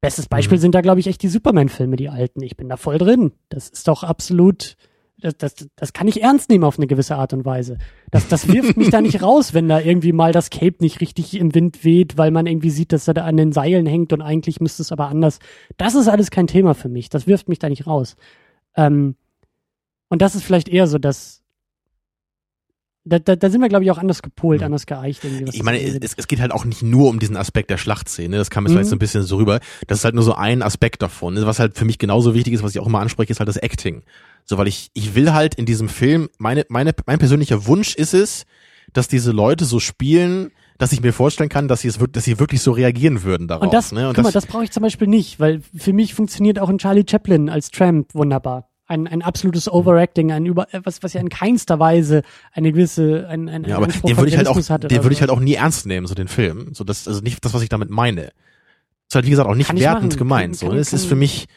Bestes 0.00 0.26
Beispiel 0.26 0.58
Mhm. 0.58 0.62
sind 0.62 0.74
da, 0.74 0.80
glaube 0.80 1.00
ich, 1.00 1.06
echt 1.06 1.22
die 1.22 1.28
Superman-Filme, 1.28 1.96
die 1.96 2.08
alten. 2.08 2.42
Ich 2.42 2.56
bin 2.56 2.68
da 2.68 2.76
voll 2.76 2.98
drin. 2.98 3.32
Das 3.50 3.68
ist 3.68 3.86
doch 3.88 4.04
absolut, 4.04 4.76
das, 5.20 5.36
das, 5.36 5.54
das 5.74 5.92
kann 5.92 6.08
ich 6.08 6.22
ernst 6.22 6.48
nehmen 6.48 6.64
auf 6.64 6.78
eine 6.78 6.86
gewisse 6.86 7.16
Art 7.16 7.32
und 7.32 7.44
Weise. 7.44 7.78
Das, 8.10 8.28
das 8.28 8.48
wirft 8.48 8.76
mich 8.76 8.90
da 8.90 9.00
nicht 9.00 9.22
raus, 9.22 9.52
wenn 9.54 9.68
da 9.68 9.80
irgendwie 9.80 10.12
mal 10.12 10.32
das 10.32 10.50
Cape 10.50 10.76
nicht 10.80 11.00
richtig 11.00 11.36
im 11.36 11.54
Wind 11.54 11.84
weht, 11.84 12.16
weil 12.16 12.30
man 12.30 12.46
irgendwie 12.46 12.70
sieht, 12.70 12.92
dass 12.92 13.08
er 13.08 13.14
da 13.14 13.24
an 13.24 13.36
den 13.36 13.52
Seilen 13.52 13.86
hängt 13.86 14.12
und 14.12 14.22
eigentlich 14.22 14.60
müsste 14.60 14.82
es 14.82 14.92
aber 14.92 15.08
anders. 15.08 15.40
Das 15.76 15.94
ist 15.94 16.08
alles 16.08 16.30
kein 16.30 16.46
Thema 16.46 16.74
für 16.74 16.88
mich. 16.88 17.08
Das 17.08 17.26
wirft 17.26 17.48
mich 17.48 17.58
da 17.58 17.68
nicht 17.68 17.86
raus. 17.86 18.16
Ähm, 18.76 19.16
und 20.08 20.22
das 20.22 20.34
ist 20.34 20.44
vielleicht 20.44 20.68
eher 20.68 20.86
so, 20.86 20.98
dass 20.98 21.42
da, 23.08 23.18
da, 23.18 23.36
da 23.36 23.50
sind 23.50 23.60
wir, 23.60 23.68
glaube 23.68 23.84
ich, 23.84 23.90
auch 23.90 23.98
anders 23.98 24.22
gepolt, 24.22 24.60
Mhm. 24.60 24.66
anders 24.66 24.86
geeicht. 24.86 25.24
Irgendwie, 25.24 25.44
Ich 25.44 25.56
das 25.56 25.62
meine, 25.64 25.80
es, 25.80 26.14
es 26.16 26.26
geht 26.28 26.40
halt 26.40 26.52
auch 26.52 26.64
nicht 26.64 26.82
nur 26.82 27.08
um 27.08 27.18
diesen 27.18 27.36
Aspekt 27.36 27.70
der 27.70 27.76
Schlachtszene, 27.78 28.36
das 28.36 28.50
kam 28.50 28.64
jetzt 28.64 28.70
Mhm. 28.72 28.74
vielleicht 28.76 28.90
so 28.90 28.96
ein 28.96 29.00
bisschen 29.00 29.22
so 29.22 29.36
rüber. 29.36 29.60
Das 29.86 29.98
ist 29.98 30.04
halt 30.04 30.14
nur 30.14 30.24
so 30.24 30.34
ein 30.34 30.62
Aspekt 30.62 31.02
davon. 31.02 31.34
ne? 31.34 31.46
Was 31.46 31.58
halt 31.58 31.76
für 31.76 31.84
mich 31.84 31.98
genauso 31.98 32.34
wichtig 32.34 32.52
ist, 32.54 32.62
was 32.62 32.72
ich 32.74 32.80
auch 32.80 32.86
immer 32.86 33.00
anspreche, 33.00 33.32
ist 33.32 33.40
halt 33.40 33.48
das 33.48 33.56
Acting. 33.56 34.02
So, 34.44 34.56
weil 34.58 34.68
ich, 34.68 34.90
ich 34.94 35.14
will 35.14 35.32
halt 35.32 35.54
in 35.56 35.66
diesem 35.66 35.88
Film, 35.88 36.28
meine, 36.38 36.64
meine, 36.68 36.92
mein 37.06 37.18
persönlicher 37.18 37.66
Wunsch 37.66 37.94
ist 37.94 38.14
es, 38.14 38.44
dass 38.92 39.08
diese 39.08 39.32
Leute 39.32 39.64
so 39.66 39.80
spielen, 39.80 40.50
dass 40.78 40.92
ich 40.92 41.02
mir 41.02 41.12
vorstellen 41.12 41.48
kann, 41.50 41.66
dass 41.68 41.80
sie 41.82 41.88
es 41.88 41.98
wirklich, 42.00 42.12
dass 42.12 42.24
sie 42.24 42.38
wirklich 42.38 42.62
so 42.62 42.70
reagieren 42.72 43.24
würden 43.24 43.48
darauf. 43.48 43.64
Und 43.64 43.74
das, 43.74 43.92
ne? 43.92 44.08
Und 44.08 44.14
guck 44.14 44.24
mal, 44.24 44.32
das 44.32 44.46
brauche 44.46 44.64
ich 44.64 44.70
zum 44.70 44.82
Beispiel 44.82 45.08
nicht, 45.08 45.40
weil 45.40 45.60
für 45.76 45.92
mich 45.92 46.14
funktioniert 46.14 46.58
auch 46.58 46.68
ein 46.68 46.78
Charlie 46.78 47.04
Chaplin 47.08 47.50
als 47.50 47.70
Tramp 47.70 48.14
wunderbar. 48.14 48.67
Ein, 48.90 49.06
ein 49.06 49.22
absolutes 49.22 49.70
Overacting, 49.70 50.32
ein 50.32 50.46
über, 50.46 50.66
was, 50.82 51.02
was 51.02 51.12
ja 51.12 51.20
in 51.20 51.28
keinster 51.28 51.78
Weise 51.78 52.22
eine 52.52 52.72
gewisse, 52.72 53.28
ein, 53.28 53.48
ein, 53.48 53.64
Ja, 53.64 53.76
aber 53.76 53.86
den 53.86 54.16
würde 54.16 54.30
ich 54.30 54.36
halt 54.36 54.48
auch, 54.48 54.58
den 54.58 55.02
würde 55.02 55.12
ich 55.12 55.20
halt 55.20 55.30
auch 55.30 55.40
nie 55.40 55.54
ernst 55.54 55.84
nehmen, 55.86 56.06
so 56.06 56.14
den 56.14 56.26
Film. 56.26 56.72
So 56.72 56.84
das, 56.84 57.06
also 57.06 57.20
nicht 57.20 57.44
das, 57.44 57.52
was 57.52 57.62
ich 57.62 57.68
damit 57.68 57.90
meine. 57.90 58.30
Ist 59.08 59.14
halt 59.14 59.26
wie 59.26 59.30
gesagt 59.30 59.48
auch 59.48 59.54
nicht 59.54 59.68
Kann 59.68 59.78
wertend 59.78 60.16
gemeint. 60.16 60.56
So, 60.56 60.72
ne? 60.72 60.78
es 60.78 60.92
ist 60.92 61.04
für 61.04 61.16
mich, 61.16 61.48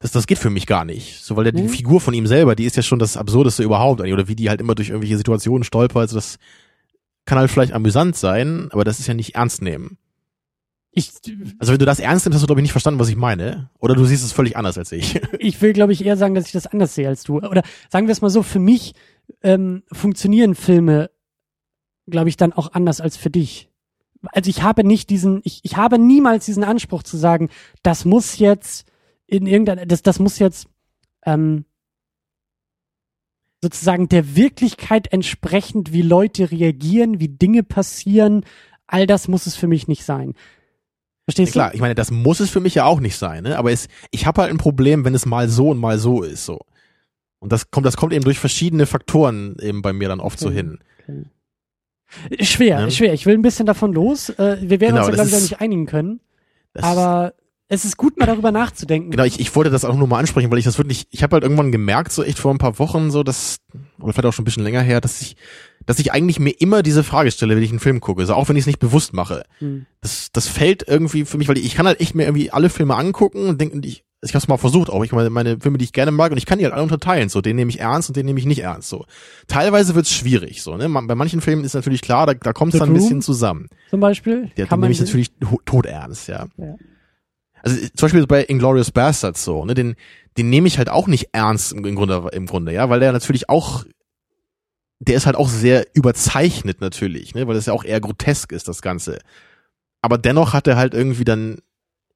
das, 0.00 0.10
das 0.10 0.26
geht 0.26 0.38
für 0.38 0.50
mich 0.50 0.66
gar 0.66 0.84
nicht. 0.84 1.22
So, 1.24 1.36
weil 1.36 1.44
der, 1.44 1.52
die 1.52 1.62
Nee. 1.62 1.68
Figur 1.68 2.00
von 2.00 2.14
ihm 2.14 2.26
selber, 2.26 2.56
die 2.56 2.64
ist 2.64 2.76
ja 2.76 2.82
schon 2.82 2.98
das 2.98 3.16
Absurdeste 3.16 3.62
überhaupt, 3.62 4.00
oder 4.00 4.28
wie 4.28 4.36
die 4.36 4.48
halt 4.48 4.60
immer 4.60 4.74
durch 4.74 4.88
irgendwelche 4.88 5.16
Situationen 5.16 5.62
stolpert. 5.62 6.02
Also 6.02 6.16
das 6.16 6.38
kann 7.26 7.38
halt 7.38 7.50
vielleicht 7.50 7.72
amüsant 7.72 8.16
sein, 8.16 8.68
aber 8.72 8.82
das 8.82 8.98
ist 8.98 9.06
ja 9.06 9.14
nicht 9.14 9.36
ernst 9.36 9.62
nehmen. 9.62 9.98
Ich, 10.92 11.12
Also 11.58 11.72
wenn 11.72 11.78
du 11.78 11.84
das 11.84 12.00
ernst 12.00 12.26
nimmst, 12.26 12.34
hast 12.34 12.42
du 12.42 12.46
glaube 12.46 12.60
ich 12.60 12.64
nicht 12.64 12.72
verstanden, 12.72 12.98
was 12.98 13.08
ich 13.08 13.16
meine. 13.16 13.70
Oder 13.78 13.94
du 13.94 14.04
siehst 14.04 14.24
es 14.24 14.32
völlig 14.32 14.56
anders 14.56 14.76
als 14.76 14.90
ich. 14.90 15.20
ich 15.38 15.60
will, 15.62 15.72
glaube 15.72 15.92
ich, 15.92 16.04
eher 16.04 16.16
sagen, 16.16 16.34
dass 16.34 16.46
ich 16.46 16.52
das 16.52 16.66
anders 16.66 16.94
sehe 16.94 17.08
als 17.08 17.22
du. 17.22 17.36
Oder 17.36 17.62
sagen 17.88 18.06
wir 18.08 18.12
es 18.12 18.22
mal 18.22 18.30
so, 18.30 18.42
für 18.42 18.58
mich 18.58 18.94
ähm, 19.42 19.84
funktionieren 19.92 20.54
Filme, 20.54 21.10
glaube 22.06 22.28
ich, 22.28 22.36
dann 22.36 22.52
auch 22.52 22.72
anders 22.72 23.00
als 23.00 23.16
für 23.16 23.30
dich. 23.30 23.70
Also 24.22 24.50
ich 24.50 24.62
habe 24.62 24.84
nicht 24.84 25.10
diesen, 25.10 25.40
ich, 25.44 25.60
ich 25.62 25.76
habe 25.76 25.98
niemals 25.98 26.44
diesen 26.44 26.64
Anspruch 26.64 27.04
zu 27.04 27.16
sagen, 27.16 27.50
das 27.82 28.04
muss 28.04 28.38
jetzt 28.38 28.86
in 29.26 29.46
irgendeiner, 29.46 29.86
das, 29.86 30.02
das 30.02 30.18
muss 30.18 30.38
jetzt 30.38 30.68
ähm, 31.24 31.64
sozusagen 33.62 34.08
der 34.08 34.34
Wirklichkeit 34.34 35.12
entsprechend, 35.12 35.92
wie 35.92 36.02
Leute 36.02 36.50
reagieren, 36.50 37.20
wie 37.20 37.28
Dinge 37.28 37.62
passieren, 37.62 38.44
all 38.86 39.06
das 39.06 39.28
muss 39.28 39.46
es 39.46 39.54
für 39.54 39.68
mich 39.68 39.86
nicht 39.86 40.04
sein. 40.04 40.34
Verstehst 41.30 41.52
Klar, 41.52 41.74
ich 41.74 41.80
meine, 41.80 41.94
das 41.94 42.10
muss 42.10 42.40
es 42.40 42.50
für 42.50 42.60
mich 42.60 42.74
ja 42.74 42.84
auch 42.84 43.00
nicht 43.00 43.16
sein, 43.16 43.42
ne? 43.44 43.56
Aber 43.58 43.70
es, 43.72 43.88
ich 44.10 44.26
habe 44.26 44.42
halt 44.42 44.50
ein 44.50 44.58
Problem, 44.58 45.04
wenn 45.04 45.14
es 45.14 45.26
mal 45.26 45.48
so 45.48 45.68
und 45.70 45.78
mal 45.78 45.98
so 45.98 46.22
ist, 46.22 46.44
so. 46.44 46.60
Und 47.38 47.52
das 47.52 47.70
kommt, 47.70 47.86
das 47.86 47.96
kommt 47.96 48.12
eben 48.12 48.24
durch 48.24 48.38
verschiedene 48.38 48.86
Faktoren 48.86 49.56
eben 49.60 49.80
bei 49.82 49.92
mir 49.92 50.08
dann 50.08 50.20
oft 50.20 50.38
so 50.38 50.48
Okay. 50.48 50.56
hin. 50.56 50.78
du? 51.06 52.44
Schwer, 52.44 52.80
Ne? 52.80 52.90
schwer. 52.90 53.14
Ich 53.14 53.24
will 53.26 53.34
ein 53.34 53.42
bisschen 53.42 53.66
davon 53.66 53.92
los. 53.92 54.28
Äh, 54.30 54.58
wir 54.60 54.80
werden 54.80 54.94
Genau, 54.96 55.06
uns 55.06 55.08
ja, 55.08 55.14
glaube 55.24 55.30
ich, 55.30 55.40
nicht 55.42 55.60
einigen 55.60 55.86
können. 55.86 56.20
Aber 56.74 57.34
es 57.70 57.84
ist 57.84 57.96
gut, 57.96 58.18
mal 58.18 58.26
darüber 58.26 58.50
nachzudenken. 58.50 59.10
Genau, 59.12 59.22
ich, 59.22 59.38
ich 59.38 59.54
wollte 59.54 59.70
das 59.70 59.84
auch 59.84 59.96
nur 59.96 60.08
mal 60.08 60.18
ansprechen, 60.18 60.50
weil 60.50 60.58
ich 60.58 60.64
das 60.64 60.76
wirklich, 60.76 61.06
ich 61.10 61.22
habe 61.22 61.34
halt 61.34 61.44
irgendwann 61.44 61.70
gemerkt, 61.72 62.10
so 62.12 62.22
echt 62.24 62.38
vor 62.38 62.52
ein 62.52 62.58
paar 62.58 62.78
Wochen, 62.80 63.10
so 63.10 63.22
dass, 63.22 63.58
oder 64.00 64.12
vielleicht 64.12 64.26
auch 64.26 64.32
schon 64.32 64.42
ein 64.42 64.44
bisschen 64.44 64.64
länger 64.64 64.82
her, 64.82 65.00
dass 65.00 65.22
ich, 65.22 65.36
dass 65.86 66.00
ich 66.00 66.12
eigentlich 66.12 66.40
mir 66.40 66.50
immer 66.50 66.82
diese 66.82 67.04
Frage 67.04 67.30
stelle, 67.30 67.54
wenn 67.56 67.62
ich 67.62 67.70
einen 67.70 67.78
Film 67.78 68.00
gucke, 68.00 68.26
so 68.26 68.34
auch 68.34 68.48
wenn 68.48 68.56
ich 68.56 68.62
es 68.62 68.66
nicht 68.66 68.80
bewusst 68.80 69.12
mache. 69.14 69.44
Hm. 69.60 69.86
Das, 70.00 70.30
das 70.32 70.48
fällt 70.48 70.86
irgendwie 70.88 71.24
für 71.24 71.38
mich, 71.38 71.48
weil 71.48 71.58
ich 71.58 71.74
kann 71.76 71.86
halt 71.86 72.00
echt 72.00 72.14
mir 72.16 72.24
irgendwie 72.24 72.50
alle 72.50 72.70
Filme 72.70 72.96
angucken 72.96 73.46
und 73.46 73.60
denken, 73.60 73.82
ich, 73.84 74.04
ich 74.20 74.30
habe 74.30 74.38
es 74.38 74.48
mal 74.48 74.58
versucht, 74.58 74.90
auch 74.90 75.04
ich 75.04 75.12
meine, 75.12 75.30
meine 75.30 75.60
Filme, 75.60 75.78
die 75.78 75.84
ich 75.84 75.92
gerne 75.92 76.10
mag, 76.10 76.32
und 76.32 76.38
ich 76.38 76.46
kann 76.46 76.58
die 76.58 76.64
halt 76.64 76.74
alle 76.74 76.82
unterteilen, 76.82 77.28
so 77.28 77.40
den 77.40 77.54
nehme 77.56 77.70
ich 77.70 77.78
ernst 77.78 78.10
und 78.10 78.16
den 78.16 78.26
nehme 78.26 78.38
ich 78.40 78.46
nicht 78.46 78.62
ernst, 78.62 78.88
so. 78.88 79.06
Teilweise 79.46 79.94
wird's 79.94 80.12
schwierig, 80.12 80.62
so, 80.62 80.76
ne? 80.76 80.88
Bei 80.88 81.14
manchen 81.14 81.40
Filmen 81.40 81.64
ist 81.64 81.74
natürlich 81.74 82.02
klar, 82.02 82.26
da, 82.26 82.34
da 82.34 82.52
kommt 82.52 82.74
es 82.74 82.80
dann 82.80 82.90
ein 82.90 82.94
bisschen 82.94 83.22
zusammen. 83.22 83.68
Zum 83.90 84.00
Beispiel. 84.00 84.50
Der 84.56 84.66
kann 84.66 84.78
den 84.78 84.80
man 84.80 84.90
nehme 84.90 84.92
ich 84.94 85.00
natürlich 85.00 85.30
to- 85.38 85.60
todernst, 85.64 86.26
ja. 86.28 86.48
Ja. 86.58 86.74
Also 87.62 87.76
äh, 87.76 87.90
zum 87.94 88.06
Beispiel 88.06 88.26
bei 88.26 88.44
Inglourious 88.44 88.90
Bastards 88.90 89.44
so, 89.44 89.64
ne, 89.64 89.74
den, 89.74 89.96
den 90.36 90.50
nehme 90.50 90.68
ich 90.68 90.78
halt 90.78 90.88
auch 90.88 91.06
nicht 91.06 91.28
ernst 91.32 91.72
im, 91.72 91.84
im 91.84 91.94
Grunde, 91.94 92.28
im 92.32 92.46
Grunde, 92.46 92.72
ja, 92.72 92.88
weil 92.88 93.00
der 93.00 93.12
natürlich 93.12 93.48
auch, 93.48 93.84
der 94.98 95.16
ist 95.16 95.26
halt 95.26 95.36
auch 95.36 95.48
sehr 95.48 95.86
überzeichnet 95.94 96.80
natürlich, 96.80 97.34
ne, 97.34 97.46
weil 97.46 97.54
das 97.54 97.66
ja 97.66 97.72
auch 97.72 97.84
eher 97.84 98.00
grotesk 98.00 98.52
ist, 98.52 98.68
das 98.68 98.82
Ganze. 98.82 99.18
Aber 100.02 100.18
dennoch 100.18 100.52
hat 100.52 100.66
er 100.66 100.76
halt 100.76 100.94
irgendwie 100.94 101.24
dann 101.24 101.58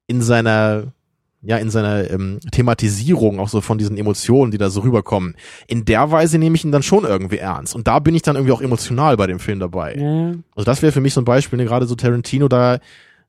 in 0.07 0.21
seiner, 0.21 0.93
ja, 1.41 1.57
in 1.57 1.69
seiner 1.69 2.09
ähm, 2.09 2.39
Thematisierung 2.51 3.39
auch 3.39 3.49
so 3.49 3.61
von 3.61 3.77
diesen 3.77 3.97
Emotionen, 3.97 4.51
die 4.51 4.57
da 4.57 4.69
so 4.69 4.81
rüberkommen, 4.81 5.35
in 5.67 5.85
der 5.85 6.11
Weise 6.11 6.39
nehme 6.39 6.55
ich 6.55 6.65
ihn 6.65 6.71
dann 6.71 6.83
schon 6.83 7.03
irgendwie 7.03 7.37
ernst. 7.37 7.75
Und 7.75 7.87
da 7.87 7.99
bin 7.99 8.15
ich 8.15 8.23
dann 8.23 8.35
irgendwie 8.35 8.53
auch 8.53 8.61
emotional 8.61 9.17
bei 9.17 9.27
dem 9.27 9.39
Film 9.39 9.59
dabei. 9.59 9.95
Ja. 9.95 10.33
Also 10.55 10.65
das 10.65 10.81
wäre 10.81 10.91
für 10.91 11.01
mich 11.01 11.13
so 11.13 11.21
ein 11.21 11.25
Beispiel, 11.25 11.57
ne, 11.57 11.65
gerade 11.65 11.85
so 11.85 11.95
Tarantino, 11.95 12.47
da, 12.47 12.79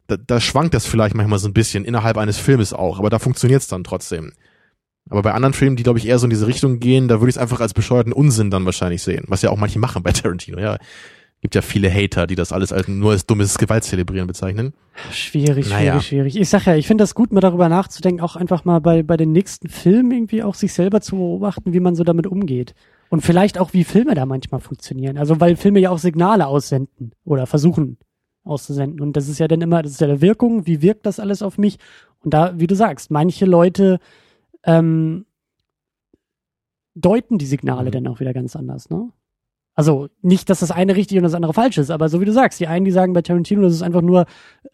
da, 0.07 0.17
da 0.17 0.41
schwankt 0.41 0.75
das 0.75 0.87
vielleicht 0.87 1.15
manchmal 1.15 1.39
so 1.39 1.49
ein 1.49 1.55
bisschen 1.55 1.85
innerhalb 1.85 2.17
eines 2.19 2.39
Filmes 2.39 2.73
auch, 2.73 2.99
aber 2.99 3.11
da 3.11 3.19
funktioniert's 3.19 3.69
dann 3.69 3.85
trotzdem. 3.85 4.33
Aber 5.09 5.23
bei 5.23 5.33
anderen 5.33 5.53
Filmen, 5.55 5.77
die 5.77 5.83
glaube 5.85 5.99
ich 5.99 6.07
eher 6.09 6.19
so 6.19 6.27
in 6.27 6.31
diese 6.31 6.47
Richtung 6.47 6.81
gehen, 6.81 7.07
da 7.09 7.21
würde 7.21 7.31
ich 7.31 7.37
es 7.37 7.43
einfach 7.43 7.61
als 7.61 7.75
bescheuerten 7.75 8.13
Unsinn 8.13 8.51
dann 8.51 8.65
wahrscheinlich 8.65 9.03
sehen, 9.03 9.25
was 9.29 9.43
ja 9.43 9.51
auch 9.51 9.57
manche 9.57 9.79
machen 9.79 10.03
bei 10.03 10.13
Tarantino. 10.13 10.59
Ja, 10.59 10.79
gibt 11.43 11.55
ja 11.55 11.63
viele 11.63 11.93
Hater, 11.93 12.27
die 12.27 12.35
das 12.35 12.51
alles 12.51 12.73
als 12.73 12.89
nur 12.89 13.13
als 13.13 13.27
dummes 13.27 13.57
Gewaltzelebrieren 13.59 14.27
bezeichnen. 14.27 14.73
Schwierig, 15.13 15.67
schwierig, 15.67 15.69
Naja. 15.71 16.01
schwierig. 16.01 16.37
Ich 16.37 16.49
sag 16.49 16.65
ja, 16.67 16.75
ich 16.75 16.87
finde 16.89 17.03
das 17.03 17.15
gut, 17.15 17.33
mal 17.33 17.41
darüber 17.41 17.69
nachzudenken, 17.69 18.21
auch 18.21 18.35
einfach 18.35 18.65
mal 18.65 18.81
bei, 18.81 19.03
bei 19.03 19.17
den 19.17 19.31
nächsten 19.33 19.69
Filmen 19.69 20.11
irgendwie 20.11 20.43
auch 20.43 20.55
sich 20.55 20.73
selber 20.73 21.01
zu 21.01 21.17
beobachten, 21.17 21.73
wie 21.73 21.81
man 21.81 21.95
so 21.95 22.03
damit 22.03 22.27
umgeht. 22.27 22.75
Und 23.09 23.21
vielleicht 23.21 23.59
auch, 23.59 23.73
wie 23.73 23.85
Filme 23.85 24.15
da 24.15 24.27
manchmal 24.27 24.61
funktionieren. 24.61 25.19
Also, 25.19 25.39
weil 25.39 25.55
Filme 25.55 25.79
ja 25.79 25.91
auch 25.91 25.99
Signale 25.99 26.49
aussenden 26.49 27.13
oder 27.25 27.47
versuchen 27.47 27.99
auszusenden. 28.47 29.01
Und 29.01 29.17
das 29.17 29.29
ist 29.29 29.39
ja 29.39 29.49
dann 29.49 29.61
immer, 29.61 29.83
das 29.83 29.93
ist 29.93 30.01
ja 30.01 30.07
der 30.07 30.21
Wirkung, 30.21 30.67
wie 30.67 30.83
wirkt 30.83 31.07
das 31.07 31.21
alles 31.21 31.43
auf 31.43 31.59
mich? 31.59 31.79
Und 32.21 32.35
da, 32.35 32.59
wie 32.59 32.67
du 32.67 32.75
sagst, 32.75 33.11
manche 33.11 33.45
Leute 33.47 33.99
ähm, 34.65 35.27
deuten 36.95 37.39
die 37.39 37.47
Signale 37.47 37.91
mhm. 37.91 37.93
dann 37.93 38.07
auch 38.09 38.21
wieder 38.21 38.33
ganz 38.33 38.57
anders, 38.57 38.91
ne? 38.91 39.11
Also 39.75 40.09
nicht, 40.23 40.49
dass 40.49 40.61
das 40.61 40.71
eine 40.71 40.97
richtig 40.97 41.19
und 41.19 41.25
das 41.25 41.35
andere 41.35 41.53
falsch 41.53 41.77
ist, 41.77 41.91
aber 41.91 42.09
so 42.09 42.23
wie 42.23 42.25
du 42.25 42.33
sagst, 42.33 42.59
die 42.61 42.67
einen, 42.67 42.87
die 42.87 42.91
sagen 42.91 43.13
bei 43.13 43.21
Tarantino, 43.21 43.61
das 43.61 43.75
ist 43.75 43.83
einfach 43.83 44.01
nur 44.01 44.25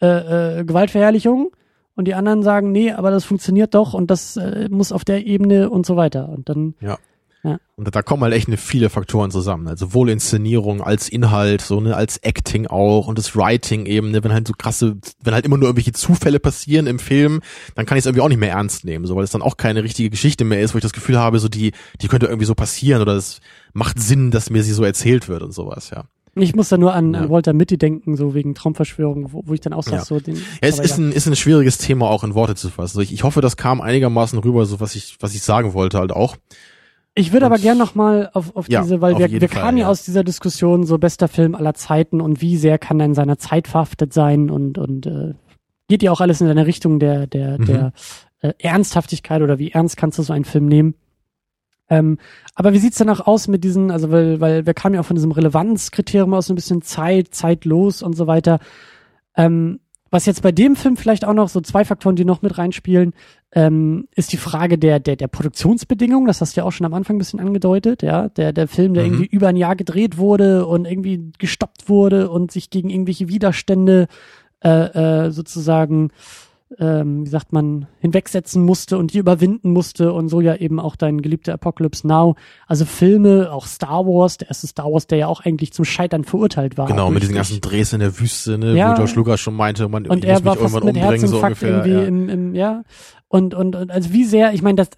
äh, 0.01 0.59
äh, 0.59 0.63
Gewaltverherrlichung 0.63 1.51
und 1.95 2.07
die 2.07 2.13
anderen 2.13 2.41
sagen, 2.41 2.71
nee, 2.71 2.89
aber 2.89 3.11
das 3.11 3.25
funktioniert 3.25 3.73
doch 3.73 3.93
und 3.93 4.09
das 4.09 4.37
äh, 4.37 4.69
muss 4.71 4.93
auf 4.93 5.03
der 5.03 5.25
Ebene 5.27 5.69
und 5.69 5.85
so 5.85 5.97
weiter. 5.97 6.29
Und 6.29 6.47
dann 6.47 6.75
ja. 6.79 6.97
Ja. 7.43 7.57
Und 7.75 7.93
da 7.93 8.01
kommen 8.01 8.23
halt 8.23 8.33
echt 8.33 8.47
ne, 8.47 8.55
viele 8.55 8.89
Faktoren 8.89 9.29
zusammen. 9.29 9.67
Also 9.67 9.87
sowohl 9.87 10.09
Inszenierung 10.09 10.81
als 10.81 11.09
Inhalt, 11.09 11.61
so 11.61 11.81
ne, 11.81 11.95
als 11.95 12.17
Acting 12.19 12.67
auch 12.67 13.07
und 13.07 13.17
das 13.17 13.35
Writing 13.35 13.85
eben, 13.85 14.11
ne, 14.11 14.23
wenn 14.23 14.31
halt 14.31 14.47
so 14.47 14.53
krasse, 14.57 14.97
wenn 15.21 15.33
halt 15.33 15.45
immer 15.45 15.57
nur 15.57 15.67
irgendwelche 15.67 15.91
Zufälle 15.91 16.39
passieren 16.39 16.87
im 16.87 16.99
Film, 16.99 17.41
dann 17.75 17.85
kann 17.85 17.97
ich 17.97 18.03
es 18.03 18.05
irgendwie 18.05 18.21
auch 18.21 18.29
nicht 18.29 18.39
mehr 18.39 18.51
ernst 18.51 18.85
nehmen, 18.85 19.05
so 19.05 19.15
weil 19.17 19.25
es 19.25 19.31
dann 19.31 19.41
auch 19.41 19.57
keine 19.57 19.83
richtige 19.83 20.09
Geschichte 20.09 20.45
mehr 20.45 20.61
ist, 20.61 20.73
wo 20.73 20.77
ich 20.77 20.83
das 20.83 20.93
Gefühl 20.93 21.19
habe, 21.19 21.39
so 21.39 21.49
die, 21.49 21.73
die 22.01 22.07
könnte 22.07 22.27
irgendwie 22.27 22.45
so 22.45 22.55
passieren 22.55 23.01
oder 23.01 23.15
es 23.15 23.41
macht 23.73 23.99
Sinn, 23.99 24.31
dass 24.31 24.49
mir 24.49 24.63
sie 24.63 24.73
so 24.73 24.83
erzählt 24.83 25.27
wird 25.27 25.43
und 25.43 25.51
sowas, 25.53 25.89
ja. 25.89 26.05
Ich 26.35 26.55
muss 26.55 26.69
da 26.69 26.77
nur 26.77 26.93
an, 26.93 27.13
ja. 27.13 27.21
an 27.21 27.29
Walter 27.29 27.53
Mitty 27.53 27.77
denken, 27.77 28.15
so 28.15 28.33
wegen 28.33 28.55
Traumverschwörung, 28.55 29.33
wo, 29.33 29.43
wo 29.45 29.53
ich 29.53 29.59
dann 29.59 29.73
auch 29.73 29.83
sag, 29.83 29.93
ja. 29.93 30.05
so 30.05 30.19
den. 30.19 30.35
Ja, 30.35 30.41
es 30.61 30.79
ist 30.79 30.97
ein, 30.97 31.11
ist 31.11 31.27
ein 31.27 31.35
schwieriges 31.35 31.77
Thema 31.77 32.09
auch 32.09 32.23
in 32.23 32.33
Worte 32.33 32.55
zu 32.55 32.69
fassen. 32.69 32.97
Also 32.97 33.01
ich, 33.01 33.13
ich 33.13 33.23
hoffe, 33.23 33.41
das 33.41 33.55
kam 33.55 33.81
einigermaßen 33.81 34.39
rüber, 34.39 34.65
so 34.65 34.79
was 34.79 34.95
ich, 34.95 35.17
was 35.19 35.35
ich 35.35 35.43
sagen 35.43 35.73
wollte 35.73 35.99
halt 35.99 36.11
auch. 36.11 36.35
Ich 37.15 37.31
würde 37.31 37.45
aber 37.45 37.59
gern 37.59 37.77
noch 37.77 37.93
mal 37.93 38.29
auf, 38.33 38.55
auf 38.55 38.67
ja, 38.69 38.81
diese, 38.81 38.99
weil 38.99 39.17
wir, 39.19 39.29
wir 39.29 39.47
kamen 39.47 39.77
ja 39.77 39.87
aus 39.87 40.03
dieser 40.03 40.23
Diskussion 40.23 40.83
so 40.83 40.97
bester 40.97 41.27
Film 41.27 41.53
aller 41.53 41.75
Zeiten 41.75 42.21
und 42.21 42.41
wie 42.41 42.57
sehr 42.57 42.79
kann 42.79 42.99
er 42.99 43.05
in 43.05 43.13
seiner 43.13 43.37
Zeit 43.37 43.67
verhaftet 43.67 44.13
sein 44.13 44.49
und 44.49 44.79
und 44.79 45.05
äh, 45.05 45.33
geht 45.87 46.01
ja 46.01 46.11
auch 46.11 46.21
alles 46.21 46.41
in 46.41 46.47
seine 46.47 46.65
Richtung 46.65 46.97
der 46.97 47.27
der 47.27 47.59
mhm. 47.59 47.65
der 47.65 47.93
äh, 48.41 48.53
Ernsthaftigkeit 48.57 49.43
oder 49.43 49.59
wie 49.59 49.71
ernst 49.71 49.95
kannst 49.95 50.17
du 50.17 50.23
so 50.23 50.33
einen 50.33 50.45
Film 50.45 50.67
nehmen? 50.67 50.95
Ähm, 51.87 52.17
aber 52.55 52.73
wie 52.73 52.79
sieht's 52.79 52.97
dann 52.97 53.09
auch 53.09 53.27
aus 53.27 53.47
mit 53.47 53.63
diesen, 53.63 53.91
also 53.91 54.09
weil 54.09 54.41
weil 54.41 54.65
wir 54.65 54.73
kamen 54.73 54.95
ja 54.95 55.01
auch 55.01 55.05
von 55.05 55.15
diesem 55.15 55.31
Relevanzkriterium 55.31 56.33
aus 56.33 56.47
so 56.47 56.53
ein 56.53 56.55
bisschen 56.55 56.81
Zeit, 56.81 57.35
zeitlos 57.35 58.01
und 58.01 58.15
so 58.15 58.25
weiter. 58.25 58.59
Ähm, 59.35 59.81
was 60.09 60.25
jetzt 60.25 60.41
bei 60.43 60.51
dem 60.51 60.75
Film 60.75 60.95
vielleicht 60.95 61.25
auch 61.25 61.33
noch 61.33 61.49
so 61.49 61.59
zwei 61.61 61.85
Faktoren, 61.85 62.15
die 62.15 62.25
noch 62.25 62.41
mit 62.41 62.57
reinspielen, 62.57 63.13
ähm, 63.55 64.07
ist 64.15 64.33
die 64.33 64.37
Frage 64.37 64.77
der, 64.77 64.99
der, 64.99 65.15
der 65.15 65.27
Produktionsbedingungen. 65.27 66.27
Das 66.27 66.41
hast 66.41 66.55
du 66.55 66.61
ja 66.61 66.65
auch 66.65 66.71
schon 66.71 66.85
am 66.85 66.93
Anfang 66.93 67.15
ein 67.15 67.19
bisschen 67.19 67.39
angedeutet, 67.39 68.01
ja. 68.01 68.29
Der, 68.29 68.51
der 68.51 68.67
Film, 68.67 68.93
der 68.93 69.03
mhm. 69.03 69.13
irgendwie 69.13 69.35
über 69.35 69.47
ein 69.47 69.55
Jahr 69.55 69.75
gedreht 69.75 70.17
wurde 70.17 70.65
und 70.65 70.85
irgendwie 70.85 71.31
gestoppt 71.37 71.87
wurde 71.87 72.29
und 72.29 72.51
sich 72.51 72.69
gegen 72.69 72.89
irgendwelche 72.89 73.27
Widerstände 73.27 74.07
äh, 74.63 75.25
äh, 75.25 75.31
sozusagen 75.31 76.09
ähm, 76.79 77.25
wie 77.25 77.29
sagt 77.29 77.53
man, 77.53 77.87
hinwegsetzen 77.99 78.63
musste 78.63 78.97
und 78.97 79.13
die 79.13 79.17
überwinden 79.17 79.71
musste 79.71 80.13
und 80.13 80.29
so 80.29 80.41
ja 80.41 80.55
eben 80.55 80.79
auch 80.79 80.95
dein 80.95 81.21
geliebter 81.21 81.53
Apocalypse 81.53 82.07
Now. 82.07 82.35
Also 82.67 82.85
Filme, 82.85 83.51
auch 83.51 83.65
Star 83.65 84.05
Wars, 84.05 84.37
der 84.37 84.49
erste 84.49 84.67
Star 84.67 84.91
Wars, 84.91 85.07
der 85.07 85.17
ja 85.17 85.27
auch 85.27 85.41
eigentlich 85.41 85.73
zum 85.73 85.85
Scheitern 85.85 86.23
verurteilt 86.23 86.77
war. 86.77 86.87
Genau, 86.87 87.09
mit 87.09 87.23
diesen 87.23 87.35
ganzen 87.35 87.61
Drehs 87.61 87.93
in 87.93 87.99
der 87.99 88.19
Wüste, 88.19 88.57
ne, 88.57 88.75
ja, 88.75 88.91
wo 88.91 88.95
George 88.95 89.13
Lucas 89.15 89.39
schon 89.39 89.55
meinte, 89.55 89.87
man 89.87 90.05
und 90.07 90.25
er 90.25 90.43
war 90.45 90.55
fast 90.55 90.83
mit 90.83 90.97
Herzinfarkt 90.97 91.57
so 91.57 91.65
irgendwie 91.65 91.91
ja. 91.91 92.03
Im, 92.03 92.29
im, 92.29 92.55
ja. 92.55 92.83
Und, 93.27 93.53
und, 93.53 93.75
und 93.75 93.91
also 93.91 94.13
wie 94.13 94.25
sehr, 94.25 94.53
ich 94.53 94.61
meine, 94.61 94.75
das, 94.75 94.89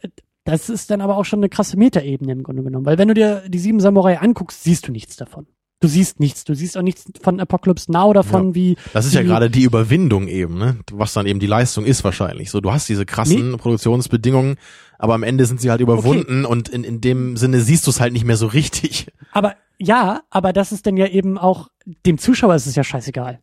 das 0.44 0.70
ist 0.70 0.92
dann 0.92 1.02
aber 1.02 1.18
auch 1.18 1.26
schon 1.26 1.40
eine 1.40 1.50
krasse 1.50 1.78
Metaebene 1.78 2.32
im 2.32 2.44
Grunde 2.44 2.64
genommen, 2.64 2.86
weil 2.86 2.98
wenn 2.98 3.08
du 3.08 3.14
dir 3.14 3.44
die 3.48 3.60
sieben 3.60 3.80
Samurai 3.80 4.20
anguckst, 4.20 4.64
siehst 4.64 4.88
du 4.88 4.92
nichts 4.92 5.16
davon. 5.16 5.48
Du 5.82 5.88
siehst 5.88 6.20
nichts. 6.20 6.46
Du 6.46 6.56
siehst 6.56 6.78
auch 6.78 6.82
nichts 6.82 7.06
von 7.22 7.40
Apocalypse 7.40 7.92
Now 7.92 8.14
davon, 8.14 8.50
ja. 8.50 8.56
wie. 8.56 8.78
Das 8.94 9.06
ist 9.06 9.14
ja 9.14 9.24
gerade 9.24 9.50
die 9.50 9.64
Überwindung 9.64 10.28
eben, 10.28 10.58
ne? 10.58 10.78
Was 10.92 11.14
dann 11.14 11.26
eben 11.26 11.40
die 11.40 11.48
Leistung 11.48 11.86
ist 11.86 12.04
wahrscheinlich. 12.04 12.50
So, 12.50 12.62
du 12.62 12.72
hast 12.72 12.88
diese 12.88 13.06
krassen 13.06 13.52
nee. 13.52 13.58
Produktionsbedingungen, 13.58 14.56
aber 14.98 15.14
am 15.14 15.24
Ende 15.24 15.46
sind 15.46 15.62
sie 15.62 15.70
halt 15.70 15.82
überwunden 15.82 16.46
okay. 16.46 16.52
und 16.52 16.70
in, 16.70 16.84
in 16.84 17.02
dem 17.02 17.38
Sinne 17.38 17.62
siehst 17.62 17.86
du 17.88 17.92
es 17.92 18.00
halt 18.00 18.14
nicht 18.14 18.26
mehr 18.26 18.38
so 18.38 18.48
richtig. 18.48 19.08
Aber 19.32 19.56
ja, 19.78 20.22
aber 20.30 20.54
das 20.54 20.72
ist 20.72 20.86
dann 20.86 20.96
ja 20.96 21.08
eben 21.08 21.38
auch, 21.38 21.68
dem 22.06 22.18
Zuschauer 22.18 22.56
ist 22.56 22.68
es 22.68 22.76
ja 22.76 22.84
scheißegal 22.84 23.42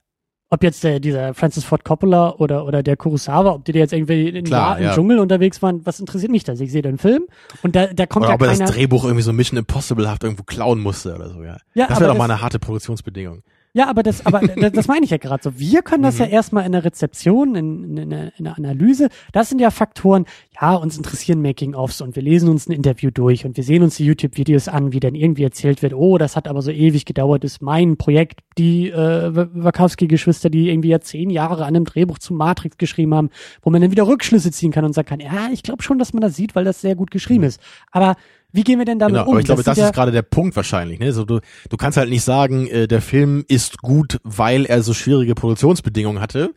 ob 0.52 0.62
jetzt 0.62 0.84
der, 0.84 1.00
dieser 1.00 1.32
Francis 1.32 1.64
Ford 1.64 1.82
Coppola 1.82 2.34
oder, 2.36 2.66
oder 2.66 2.82
der 2.82 2.98
Kurosawa, 2.98 3.52
ob 3.54 3.64
die 3.64 3.72
jetzt 3.72 3.94
irgendwie 3.94 4.28
in 4.28 4.44
Klar, 4.44 4.76
im 4.76 4.84
ja. 4.84 4.94
Dschungel 4.94 5.18
unterwegs 5.18 5.62
waren, 5.62 5.80
was 5.86 5.98
interessiert 5.98 6.30
mich 6.30 6.44
das? 6.44 6.60
Ich 6.60 6.70
sehe 6.70 6.82
den 6.82 6.98
Film 6.98 7.24
und 7.62 7.74
da, 7.74 7.86
da 7.86 8.04
kommt 8.04 8.24
oder 8.24 8.32
ja 8.32 8.34
ob 8.34 8.42
er 8.42 8.54
das 8.54 8.70
Drehbuch 8.70 9.04
irgendwie 9.04 9.22
so 9.22 9.32
Mission 9.32 9.56
Impossible 9.56 10.10
haft 10.10 10.24
irgendwo 10.24 10.42
klauen 10.42 10.78
musste 10.80 11.14
oder 11.14 11.30
so, 11.30 11.42
ja. 11.42 11.56
ja 11.72 11.86
das 11.86 12.00
wäre 12.00 12.10
doch 12.10 12.18
mal 12.18 12.30
eine 12.30 12.42
harte 12.42 12.58
Produktionsbedingung. 12.58 13.42
Ja, 13.74 13.88
aber 13.88 14.02
das, 14.02 14.26
aber 14.26 14.40
das 14.70 14.86
meine 14.86 15.04
ich 15.04 15.10
ja 15.10 15.16
gerade 15.16 15.42
so. 15.42 15.58
Wir 15.58 15.82
können 15.82 16.02
das 16.02 16.16
mhm. 16.16 16.24
ja 16.24 16.26
erstmal 16.26 16.66
in 16.66 16.72
der 16.72 16.84
Rezeption, 16.84 17.54
in, 17.54 17.96
in, 17.96 18.12
in, 18.12 18.44
der 18.44 18.58
Analyse. 18.58 19.08
Das 19.32 19.48
sind 19.48 19.60
ja 19.60 19.70
Faktoren. 19.70 20.26
Ja, 20.60 20.74
uns 20.74 20.98
interessieren 20.98 21.40
Making-ofs 21.40 22.02
und 22.02 22.14
wir 22.14 22.22
lesen 22.22 22.50
uns 22.50 22.68
ein 22.68 22.72
Interview 22.72 23.10
durch 23.10 23.46
und 23.46 23.56
wir 23.56 23.64
sehen 23.64 23.82
uns 23.82 23.96
die 23.96 24.04
YouTube-Videos 24.04 24.68
an, 24.68 24.92
wie 24.92 25.00
dann 25.00 25.14
irgendwie 25.14 25.44
erzählt 25.44 25.82
wird. 25.82 25.94
Oh, 25.94 26.18
das 26.18 26.36
hat 26.36 26.48
aber 26.48 26.60
so 26.60 26.70
ewig 26.70 27.06
gedauert. 27.06 27.44
Das 27.44 27.52
ist 27.52 27.62
mein 27.62 27.96
Projekt. 27.96 28.40
Die 28.58 28.90
äh, 28.90 29.30
Wachowski-Geschwister, 29.34 30.50
die 30.50 30.68
irgendwie 30.68 30.90
ja 30.90 31.00
zehn 31.00 31.30
Jahre 31.30 31.64
an 31.64 31.74
einem 31.74 31.86
Drehbuch 31.86 32.18
zu 32.18 32.34
Matrix 32.34 32.76
geschrieben 32.76 33.14
haben, 33.14 33.30
wo 33.62 33.70
man 33.70 33.80
dann 33.80 33.90
wieder 33.90 34.06
Rückschlüsse 34.06 34.50
ziehen 34.50 34.72
kann 34.72 34.84
und 34.84 34.92
sagen 34.92 35.08
kann, 35.08 35.20
ja, 35.20 35.48
ich 35.50 35.62
glaube 35.62 35.82
schon, 35.82 35.98
dass 35.98 36.12
man 36.12 36.20
das 36.20 36.36
sieht, 36.36 36.54
weil 36.54 36.64
das 36.64 36.82
sehr 36.82 36.94
gut 36.94 37.10
geschrieben 37.10 37.40
mhm. 37.40 37.48
ist. 37.48 37.60
Aber 37.90 38.16
wie 38.52 38.64
gehen 38.64 38.78
wir 38.78 38.84
denn 38.84 38.98
damit 38.98 39.14
genau, 39.14 39.24
um? 39.24 39.32
Aber 39.32 39.40
ich 39.40 39.46
glaube, 39.46 39.62
das, 39.62 39.76
das 39.76 39.78
ist 39.78 39.84
ja 39.84 39.90
gerade 39.90 40.12
der 40.12 40.22
Punkt 40.22 40.54
wahrscheinlich. 40.56 41.00
Ne? 41.00 41.12
So, 41.12 41.24
du, 41.24 41.40
du 41.68 41.76
kannst 41.76 41.96
halt 41.96 42.10
nicht 42.10 42.22
sagen, 42.22 42.66
äh, 42.66 42.86
der 42.86 43.00
Film 43.00 43.44
ist 43.48 43.78
gut, 43.78 44.18
weil 44.24 44.66
er 44.66 44.82
so 44.82 44.94
schwierige 44.94 45.34
Produktionsbedingungen 45.34 46.20
hatte. 46.20 46.54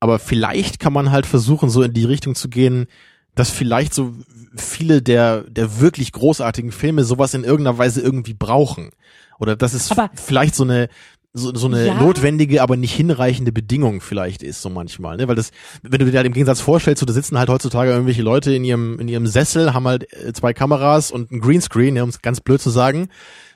Aber 0.00 0.18
vielleicht 0.18 0.78
kann 0.78 0.92
man 0.92 1.10
halt 1.10 1.26
versuchen, 1.26 1.70
so 1.70 1.82
in 1.82 1.92
die 1.92 2.04
Richtung 2.04 2.34
zu 2.34 2.48
gehen, 2.48 2.86
dass 3.34 3.50
vielleicht 3.50 3.94
so 3.94 4.14
viele 4.56 5.00
der, 5.02 5.42
der 5.42 5.80
wirklich 5.80 6.12
großartigen 6.12 6.72
Filme 6.72 7.04
sowas 7.04 7.34
in 7.34 7.44
irgendeiner 7.44 7.78
Weise 7.78 8.00
irgendwie 8.00 8.34
brauchen. 8.34 8.90
Oder 9.38 9.54
dass 9.54 9.74
es 9.74 9.90
aber 9.92 10.10
vielleicht 10.14 10.56
so 10.56 10.64
eine, 10.64 10.88
so, 11.34 11.54
so 11.54 11.66
eine 11.66 11.86
ja. 11.86 11.94
notwendige, 11.94 12.62
aber 12.62 12.76
nicht 12.76 12.94
hinreichende 12.94 13.52
Bedingung 13.52 14.00
vielleicht 14.00 14.42
ist, 14.42 14.62
so 14.62 14.70
manchmal, 14.70 15.16
ne? 15.16 15.28
Weil 15.28 15.36
das, 15.36 15.50
wenn 15.82 15.98
du 15.98 16.10
dir 16.10 16.16
halt 16.16 16.26
im 16.26 16.32
Gegensatz 16.32 16.60
vorstellst, 16.60 17.00
so 17.00 17.06
da 17.06 17.12
sitzen 17.12 17.38
halt 17.38 17.50
heutzutage 17.50 17.90
irgendwelche 17.90 18.22
Leute 18.22 18.54
in 18.54 18.64
ihrem, 18.64 18.98
in 18.98 19.08
ihrem 19.08 19.26
Sessel, 19.26 19.74
haben 19.74 19.86
halt 19.86 20.12
äh, 20.12 20.32
zwei 20.32 20.52
Kameras 20.54 21.10
und 21.10 21.30
ein 21.30 21.40
Greenscreen, 21.40 21.96
ja, 21.96 22.02
um 22.02 22.08
es 22.08 22.22
ganz 22.22 22.40
blöd 22.40 22.60
zu 22.60 22.70
sagen. 22.70 23.08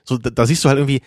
So, 0.05 0.19
da, 0.19 0.31
da 0.31 0.47
siehst 0.47 0.65
du 0.65 0.69
halt 0.69 0.78
irgendwie, 0.78 1.01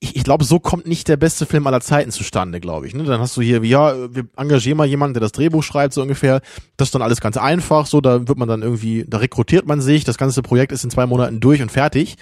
ich, 0.00 0.16
ich 0.16 0.24
glaube, 0.24 0.44
so 0.44 0.58
kommt 0.58 0.86
nicht 0.86 1.06
der 1.08 1.16
beste 1.16 1.46
Film 1.46 1.66
aller 1.66 1.80
Zeiten 1.80 2.10
zustande, 2.10 2.60
glaube 2.60 2.86
ich. 2.86 2.94
Ne? 2.94 3.04
Dann 3.04 3.20
hast 3.20 3.36
du 3.36 3.42
hier, 3.42 3.62
ja, 3.64 3.94
wir 4.14 4.26
engagieren 4.36 4.78
mal 4.78 4.86
jemanden, 4.86 5.14
der 5.14 5.20
das 5.20 5.32
Drehbuch 5.32 5.62
schreibt, 5.62 5.94
so 5.94 6.02
ungefähr. 6.02 6.40
Das 6.76 6.88
ist 6.88 6.94
dann 6.94 7.02
alles 7.02 7.20
ganz 7.20 7.36
einfach, 7.36 7.86
so, 7.86 8.00
da 8.00 8.26
wird 8.26 8.38
man 8.38 8.48
dann 8.48 8.62
irgendwie, 8.62 9.04
da 9.06 9.18
rekrutiert 9.18 9.66
man 9.66 9.80
sich, 9.80 10.04
das 10.04 10.18
ganze 10.18 10.42
Projekt 10.42 10.72
ist 10.72 10.82
in 10.82 10.90
zwei 10.90 11.06
Monaten 11.06 11.40
durch 11.40 11.62
und 11.62 11.70
fertig 11.70 12.16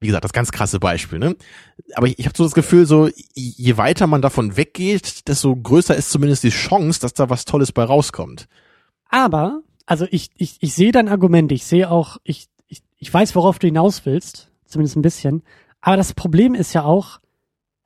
wie 0.00 0.06
gesagt, 0.06 0.24
das 0.24 0.32
ganz 0.32 0.52
krasse 0.52 0.78
Beispiel, 0.78 1.18
ne? 1.18 1.36
Aber 1.94 2.06
ich, 2.06 2.18
ich 2.18 2.26
habe 2.26 2.36
so 2.36 2.44
das 2.44 2.54
Gefühl, 2.54 2.86
so 2.86 3.08
je 3.34 3.76
weiter 3.76 4.06
man 4.06 4.22
davon 4.22 4.56
weggeht, 4.56 5.26
desto 5.28 5.54
größer 5.54 5.96
ist 5.96 6.10
zumindest 6.10 6.44
die 6.44 6.50
Chance, 6.50 7.00
dass 7.00 7.14
da 7.14 7.30
was 7.30 7.44
Tolles 7.44 7.72
bei 7.72 7.82
rauskommt. 7.84 8.48
Aber, 9.08 9.62
also 9.86 10.06
ich, 10.10 10.30
ich, 10.36 10.56
ich 10.60 10.74
sehe 10.74 10.92
dein 10.92 11.08
Argument, 11.08 11.50
ich 11.50 11.64
sehe 11.64 11.90
auch, 11.90 12.18
ich, 12.22 12.48
ich, 12.68 12.82
ich 12.96 13.12
weiß, 13.12 13.34
worauf 13.34 13.58
du 13.58 13.66
hinaus 13.66 14.06
willst, 14.06 14.50
zumindest 14.66 14.96
ein 14.96 15.02
bisschen. 15.02 15.42
Aber 15.80 15.96
das 15.96 16.14
Problem 16.14 16.54
ist 16.54 16.74
ja 16.74 16.84
auch, 16.84 17.20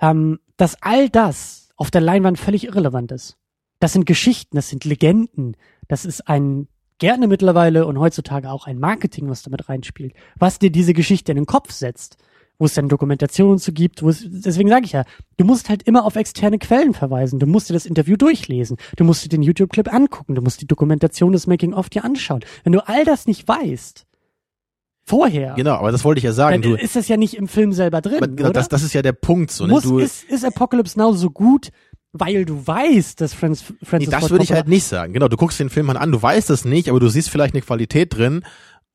ähm, 0.01 0.39
dass 0.57 0.83
all 0.83 1.09
das 1.09 1.71
auf 1.77 1.91
der 1.91 2.01
Leinwand 2.01 2.39
völlig 2.39 2.65
irrelevant 2.65 3.13
ist. 3.13 3.37
Das 3.81 3.93
sind 3.93 4.05
Geschichten, 4.05 4.57
das 4.57 4.69
sind 4.69 4.85
Legenden, 4.85 5.57
das 5.89 6.05
ist 6.05 6.29
ein 6.29 6.69
gerne 7.03 7.27
mittlerweile 7.27 7.85
und 7.85 7.99
heutzutage 7.99 8.49
auch 8.49 8.69
ein 8.69 8.79
Marketing, 8.79 9.29
was 9.29 9.43
damit 9.43 9.69
reinspielt, 9.69 10.15
was 10.39 10.61
dir 10.61 10.71
diese 10.71 10.95
Geschichte 10.95 11.33
in 11.33 11.37
den 11.37 11.47
Kopf 11.47 11.73
setzt, 11.73 12.17
wo 12.61 12.67
es 12.67 12.75
dann 12.75 12.89
Dokumentationen 12.89 13.59
zu 13.59 13.73
gibt, 13.73 14.05
wo 14.05 14.09
es, 14.09 14.25
deswegen 14.25 14.69
sage 14.69 14.85
ich 14.85 14.93
ja, 14.93 15.03
du 15.37 15.45
musst 15.45 15.69
halt 15.69 15.83
immer 15.83 16.05
auf 16.05 16.15
externe 16.15 16.61
Quellen 16.61 16.95
verweisen, 16.95 17.41
du 17.41 17.47
musst 17.47 17.69
dir 17.69 17.73
das 17.73 17.87
Interview 17.87 18.17
durchlesen, 18.17 18.77
du 18.95 19.03
musst 19.03 19.25
dir 19.25 19.31
den 19.31 19.43
YouTube-Clip 19.43 19.93
angucken, 19.93 20.37
du 20.37 20.43
musst 20.43 20.61
die 20.61 20.69
Dokumentation 20.69 21.33
des 21.33 21.49
Making-of 21.49 21.91
dir 21.91 22.05
anschauen. 22.05 22.45
Wenn 22.63 22.73
du 22.73 22.87
all 22.87 23.05
das 23.05 23.27
nicht 23.27 23.49
weißt, 23.49 24.07
vorher. 25.05 25.55
Genau, 25.57 25.73
aber 25.73 25.91
das 25.91 26.05
wollte 26.05 26.21
ich 26.21 26.25
ja 26.25 26.33
sagen. 26.33 26.63
Dann 26.63 26.71
du, 26.71 26.77
ist 26.77 26.95
das 26.95 27.09
ja 27.09 27.17
nicht 27.17 27.35
im 27.35 27.49
Film 27.49 27.73
selber 27.73 28.01
drin. 28.01 28.21
Genau, 28.21 28.51
oder? 28.51 28.53
Das, 28.53 28.69
das 28.69 28.85
ist 28.85 28.93
ja 28.93 29.03
der 29.03 29.13
Punkt. 29.13 29.51
So, 29.51 29.67
ne? 29.67 29.73
Muss, 29.73 29.83
du, 29.83 29.99
ist, 29.99 30.23
ist 30.23 30.45
Apocalypse 30.45 30.97
Now 30.97 31.15
so 31.15 31.31
gut, 31.31 31.71
weil 32.13 32.45
du 32.45 32.67
weißt, 32.67 33.21
dass 33.21 33.35
Franz, 33.35 33.65
Francis 33.83 34.11
nee, 34.11 34.21
das 34.21 34.31
würde 34.31 34.45
ich 34.45 34.53
halt 34.53 34.69
nicht 34.69 34.85
sagen. 34.85 35.13
Genau, 35.13 35.29
du 35.29 35.37
guckst 35.37 35.59
den 35.59 35.71
Film 35.71 35.89
halt 35.89 35.99
an, 35.99 36.13
du 36.13 36.21
weißt 36.21 36.51
es 36.51 36.65
nicht, 36.65 36.89
aber 36.89 37.01
du 37.01 37.09
siehst 37.09 37.31
vielleicht 37.31 37.55
eine 37.55 37.63
Qualität 37.63 38.17
drin 38.17 38.45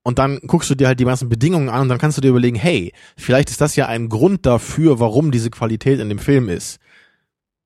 und 0.03 0.19
dann 0.19 0.39
guckst 0.45 0.69
du 0.69 0.75
dir 0.75 0.87
halt 0.87 0.99
die 0.99 1.05
ganzen 1.05 1.27
Bedingungen 1.27 1.69
an 1.69 1.81
und 1.81 1.89
dann 1.89 1.97
kannst 1.97 2.17
du 2.17 2.21
dir 2.21 2.29
überlegen, 2.29 2.55
hey, 2.55 2.93
vielleicht 3.17 3.49
ist 3.49 3.59
das 3.59 3.75
ja 3.75 3.87
ein 3.87 4.09
Grund 4.09 4.45
dafür, 4.45 4.99
warum 4.99 5.31
diese 5.31 5.49
Qualität 5.49 5.99
in 5.99 6.09
dem 6.09 6.19
Film 6.19 6.47
ist. 6.47 6.79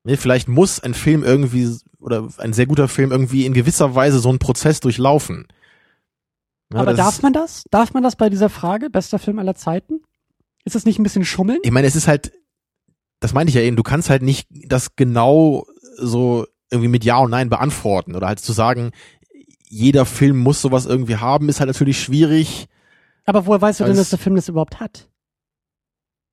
Nee, 0.04 0.18
vielleicht 0.18 0.48
muss 0.48 0.80
ein 0.80 0.94
Film 0.94 1.24
irgendwie 1.24 1.70
oder 2.00 2.30
ein 2.38 2.54
sehr 2.54 2.66
guter 2.66 2.88
Film 2.88 3.12
irgendwie 3.12 3.46
in 3.46 3.54
gewisser 3.54 3.94
Weise 3.94 4.20
so 4.20 4.30
einen 4.30 4.40
Prozess 4.40 4.80
durchlaufen. 4.80 5.48
Ja, 6.74 6.80
aber 6.80 6.94
darf 6.94 7.22
man 7.22 7.34
das? 7.34 7.66
Darf 7.70 7.94
man 7.94 8.02
das 8.02 8.16
bei 8.16 8.30
dieser 8.30 8.50
Frage, 8.50 8.90
bester 8.90 9.20
Film 9.20 9.38
aller 9.38 9.56
Zeiten? 9.56 10.02
Ist 10.64 10.76
das 10.76 10.86
nicht 10.86 10.98
ein 10.98 11.04
bisschen 11.04 11.26
Schummeln? 11.26 11.60
Ich 11.64 11.72
meine, 11.72 11.88
es 11.88 11.96
ist 11.96 12.08
halt, 12.08 12.32
das 13.22 13.34
meinte 13.34 13.50
ich 13.50 13.56
ja 13.56 13.62
eben, 13.62 13.78
du 13.78 13.84
kannst 13.84 14.10
halt 14.10 14.24
nicht 14.24 14.48
das 14.50 14.98
genau 14.98 15.66
so 15.96 16.46
irgendwie 16.70 16.90
mit 16.90 17.06
Ja 17.06 17.20
und 17.20 17.32
Nein 17.32 17.50
beantworten 17.50 18.16
oder 18.16 18.28
halt 18.28 18.40
zu 18.40 18.52
sagen, 18.52 18.92
jeder 19.70 20.06
Film 20.06 20.38
muss 20.40 20.62
sowas 20.62 20.86
irgendwie 20.86 21.16
haben, 21.16 21.48
ist 21.48 21.60
halt 21.60 21.70
natürlich 21.70 22.02
schwierig. 22.02 22.68
Aber 23.26 23.46
woher 23.46 23.62
weißt 23.62 23.80
du 23.80 23.86
denn, 23.86 23.96
dass 23.96 24.10
der 24.10 24.20
Film 24.20 24.36
das 24.36 24.50
überhaupt 24.50 24.80
hat? 24.80 25.08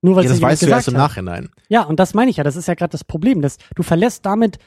Nur 0.00 0.16
weil 0.16 0.24
ja, 0.24 0.30
das 0.30 0.40
weißt 0.40 0.62
du 0.62 0.66
erst 0.66 0.88
im 0.88 0.94
Nachhinein. 0.94 1.50
Ja, 1.68 1.82
und 1.82 2.00
das 2.00 2.14
meine 2.14 2.30
ich 2.30 2.38
ja, 2.38 2.44
das 2.44 2.56
ist 2.56 2.68
ja 2.68 2.74
gerade 2.74 2.92
das 2.92 3.04
Problem, 3.04 3.42
dass 3.42 3.58
du 3.74 3.82
verlässt 3.82 4.24
damit 4.24 4.58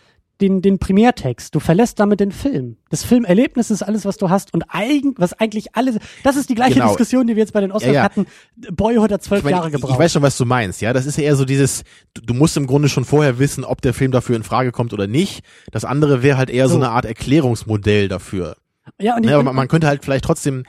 den, 0.42 0.62
den 0.62 0.80
Primärtext, 0.80 1.54
du 1.54 1.60
verlässt 1.60 2.00
damit 2.00 2.20
den 2.20 2.32
Film. 2.32 2.78
Das 2.90 3.04
Filmerlebnis 3.04 3.72
ist 3.72 3.84
alles, 3.84 4.06
was 4.06 4.18
du 4.18 4.30
hast 4.30 4.54
und 4.54 4.64
eigen, 4.70 5.14
was 5.18 5.34
eigentlich 5.34 5.76
alles, 5.76 5.98
das 6.24 6.36
ist 6.36 6.50
die 6.50 6.56
gleiche 6.56 6.76
genau. 6.76 6.88
Diskussion, 6.88 7.28
die 7.28 7.36
wir 7.36 7.42
jetzt 7.42 7.54
bei 7.54 7.62
den 7.62 7.72
Oscars 7.72 7.88
ja, 7.88 7.94
ja. 7.94 8.04
hatten. 8.04 8.26
Boyhood 8.72 9.12
hat 9.12 9.24
zwölf 9.24 9.40
ich 9.40 9.46
mein, 9.46 9.54
Jahre 9.54 9.72
gebraucht. 9.72 9.94
Ich 9.94 10.00
weiß 10.00 10.14
schon, 10.14 10.22
was 10.22 10.38
du 10.38 10.46
meinst, 10.46 10.82
ja. 10.82 10.94
Das 10.94 11.06
ist 11.06 11.18
eher 11.18 11.36
so 11.36 11.46
dieses, 11.46 11.84
du, 12.14 12.22
du, 12.22 12.34
musst 12.34 12.58
im 12.58 12.68
Grunde 12.68 12.90
schon 12.90 13.06
vorher 13.06 13.40
wissen, 13.40 13.64
ob 13.64 13.82
der 13.82 13.94
Film 13.94 14.12
dafür 14.12 14.36
in 14.36 14.44
Frage 14.44 14.72
kommt 14.72 14.94
oder 14.94 15.08
nicht. 15.08 15.44
Das 15.72 15.86
andere 15.86 16.24
wäre 16.24 16.38
halt 16.38 16.50
eher 16.50 16.68
so, 16.68 16.74
so 16.74 16.80
eine 16.80 16.90
Art 16.90 17.06
Erklärungsmodell 17.06 18.08
dafür. 18.08 18.58
Ja, 19.00 19.16
und, 19.16 19.24
ja, 19.26 19.36
aber 19.36 19.44
man, 19.44 19.56
man 19.56 19.68
könnte 19.68 19.88
halt 19.88 20.04
vielleicht 20.04 20.26
trotzdem, 20.26 20.64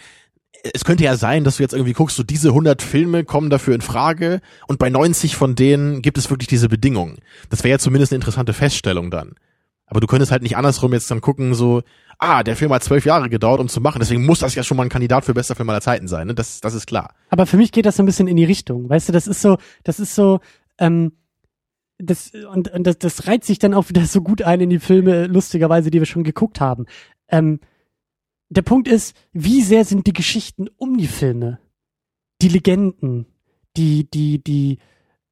es 0.75 0.85
könnte 0.85 1.05
ja 1.05 1.17
sein, 1.17 1.45
dass 1.45 1.57
du 1.57 1.63
jetzt 1.63 1.73
irgendwie 1.73 1.93
guckst, 1.93 2.17
so 2.17 2.23
diese 2.23 2.49
100 2.49 2.83
Filme 2.83 3.25
kommen 3.25 3.51
dafür 3.51 3.75
in 3.75 3.81
Frage 3.81 4.41
und 4.69 4.79
bei 4.79 4.91
90 4.91 5.37
von 5.37 5.55
denen 5.55 6.03
gibt 6.03 6.19
es 6.19 6.31
wirklich 6.31 6.49
diese 6.49 6.69
Bedingungen. 6.69 7.19
Das 7.51 7.65
wäre 7.65 7.73
ja 7.73 7.79
zumindest 7.79 8.13
eine 8.13 8.19
interessante 8.19 8.53
Feststellung 8.53 9.11
dann. 9.11 9.35
Aber 9.93 10.01
du 10.01 10.07
könntest 10.07 10.33
halt 10.33 10.43
nicht 10.43 10.57
andersrum 10.57 10.95
jetzt 10.95 11.11
dann 11.11 11.21
gucken, 11.21 11.53
so, 11.53 11.83
ah, 12.17 12.43
der 12.43 12.57
Film 12.57 12.73
hat 12.73 12.83
zwölf 12.83 13.05
Jahre 13.05 13.29
gedauert, 13.29 13.61
um 13.61 13.69
zu 13.69 13.83
machen, 13.83 13.99
deswegen 13.99 14.25
muss 14.25 14.39
das 14.39 14.55
ja 14.55 14.63
schon 14.63 14.79
mal 14.79 14.85
ein 14.85 14.89
Kandidat 14.89 15.27
für 15.27 15.35
bester 15.35 15.55
Film 15.55 15.69
aller 15.69 15.83
Zeiten 15.83 16.09
sein, 16.09 16.29
ne? 16.29 16.35
Das, 16.35 16.63
das 16.63 16.73
ist 16.73 16.87
klar. 16.87 17.15
Aber 17.29 17.45
für 17.45 17.59
mich 17.59 17.73
geht 17.73 17.85
das 17.85 17.97
so 17.97 18.03
ein 18.03 18.07
bisschen 18.07 18.27
in 18.27 18.39
die 18.39 18.47
Richtung, 18.47 18.89
weißt 18.89 19.11
du, 19.11 19.13
das 19.13 19.27
ist 19.27 19.43
so, 19.43 19.59
das 19.85 20.01
ist 20.01 20.15
so, 20.15 20.41
ähm, 20.79 21.13
das, 21.99 22.33
und, 22.51 22.73
und 22.73 22.87
das, 22.87 22.97
das 22.97 23.27
reiht 23.27 23.45
sich 23.45 23.59
dann 23.59 23.75
auch 23.75 23.91
wieder 23.91 24.07
so 24.07 24.23
gut 24.23 24.41
ein 24.41 24.63
in 24.63 24.71
die 24.71 24.79
Filme, 24.79 25.27
lustigerweise, 25.27 25.91
die 25.91 25.99
wir 25.99 26.07
schon 26.07 26.25
geguckt 26.25 26.59
haben. 26.59 26.87
Ähm, 27.29 27.61
der 28.49 28.63
Punkt 28.63 28.89
ist, 28.89 29.15
wie 29.35 29.61
sehr 29.61 29.85
sind 29.85 30.07
die 30.07 30.15
Geschichten 30.15 30.69
um 30.79 30.97
die 30.97 31.07
Filme, 31.07 31.59
die 32.41 32.49
Legenden, 32.49 33.27
die, 33.77 34.09
die, 34.09 34.43
die, 34.43 34.79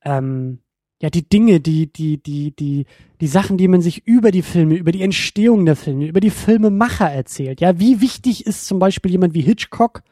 ähm, 0.04 0.58
ja, 1.02 1.08
die 1.08 1.28
Dinge, 1.28 1.60
die, 1.60 1.90
die, 1.90 2.18
die, 2.18 2.54
die, 2.54 2.86
die 3.20 3.26
Sachen, 3.26 3.56
die 3.56 3.68
man 3.68 3.80
sich 3.80 4.06
über 4.06 4.30
die 4.30 4.42
Filme, 4.42 4.74
über 4.74 4.92
die 4.92 5.02
Entstehung 5.02 5.64
der 5.64 5.76
Filme, 5.76 6.06
über 6.06 6.20
die 6.20 6.30
Filmemacher 6.30 7.10
erzählt. 7.10 7.60
Ja, 7.60 7.78
wie 7.78 8.00
wichtig 8.00 8.46
ist 8.46 8.66
zum 8.66 8.78
Beispiel 8.78 9.10
jemand 9.10 9.32
wie 9.32 9.40
Hitchcock 9.40 10.02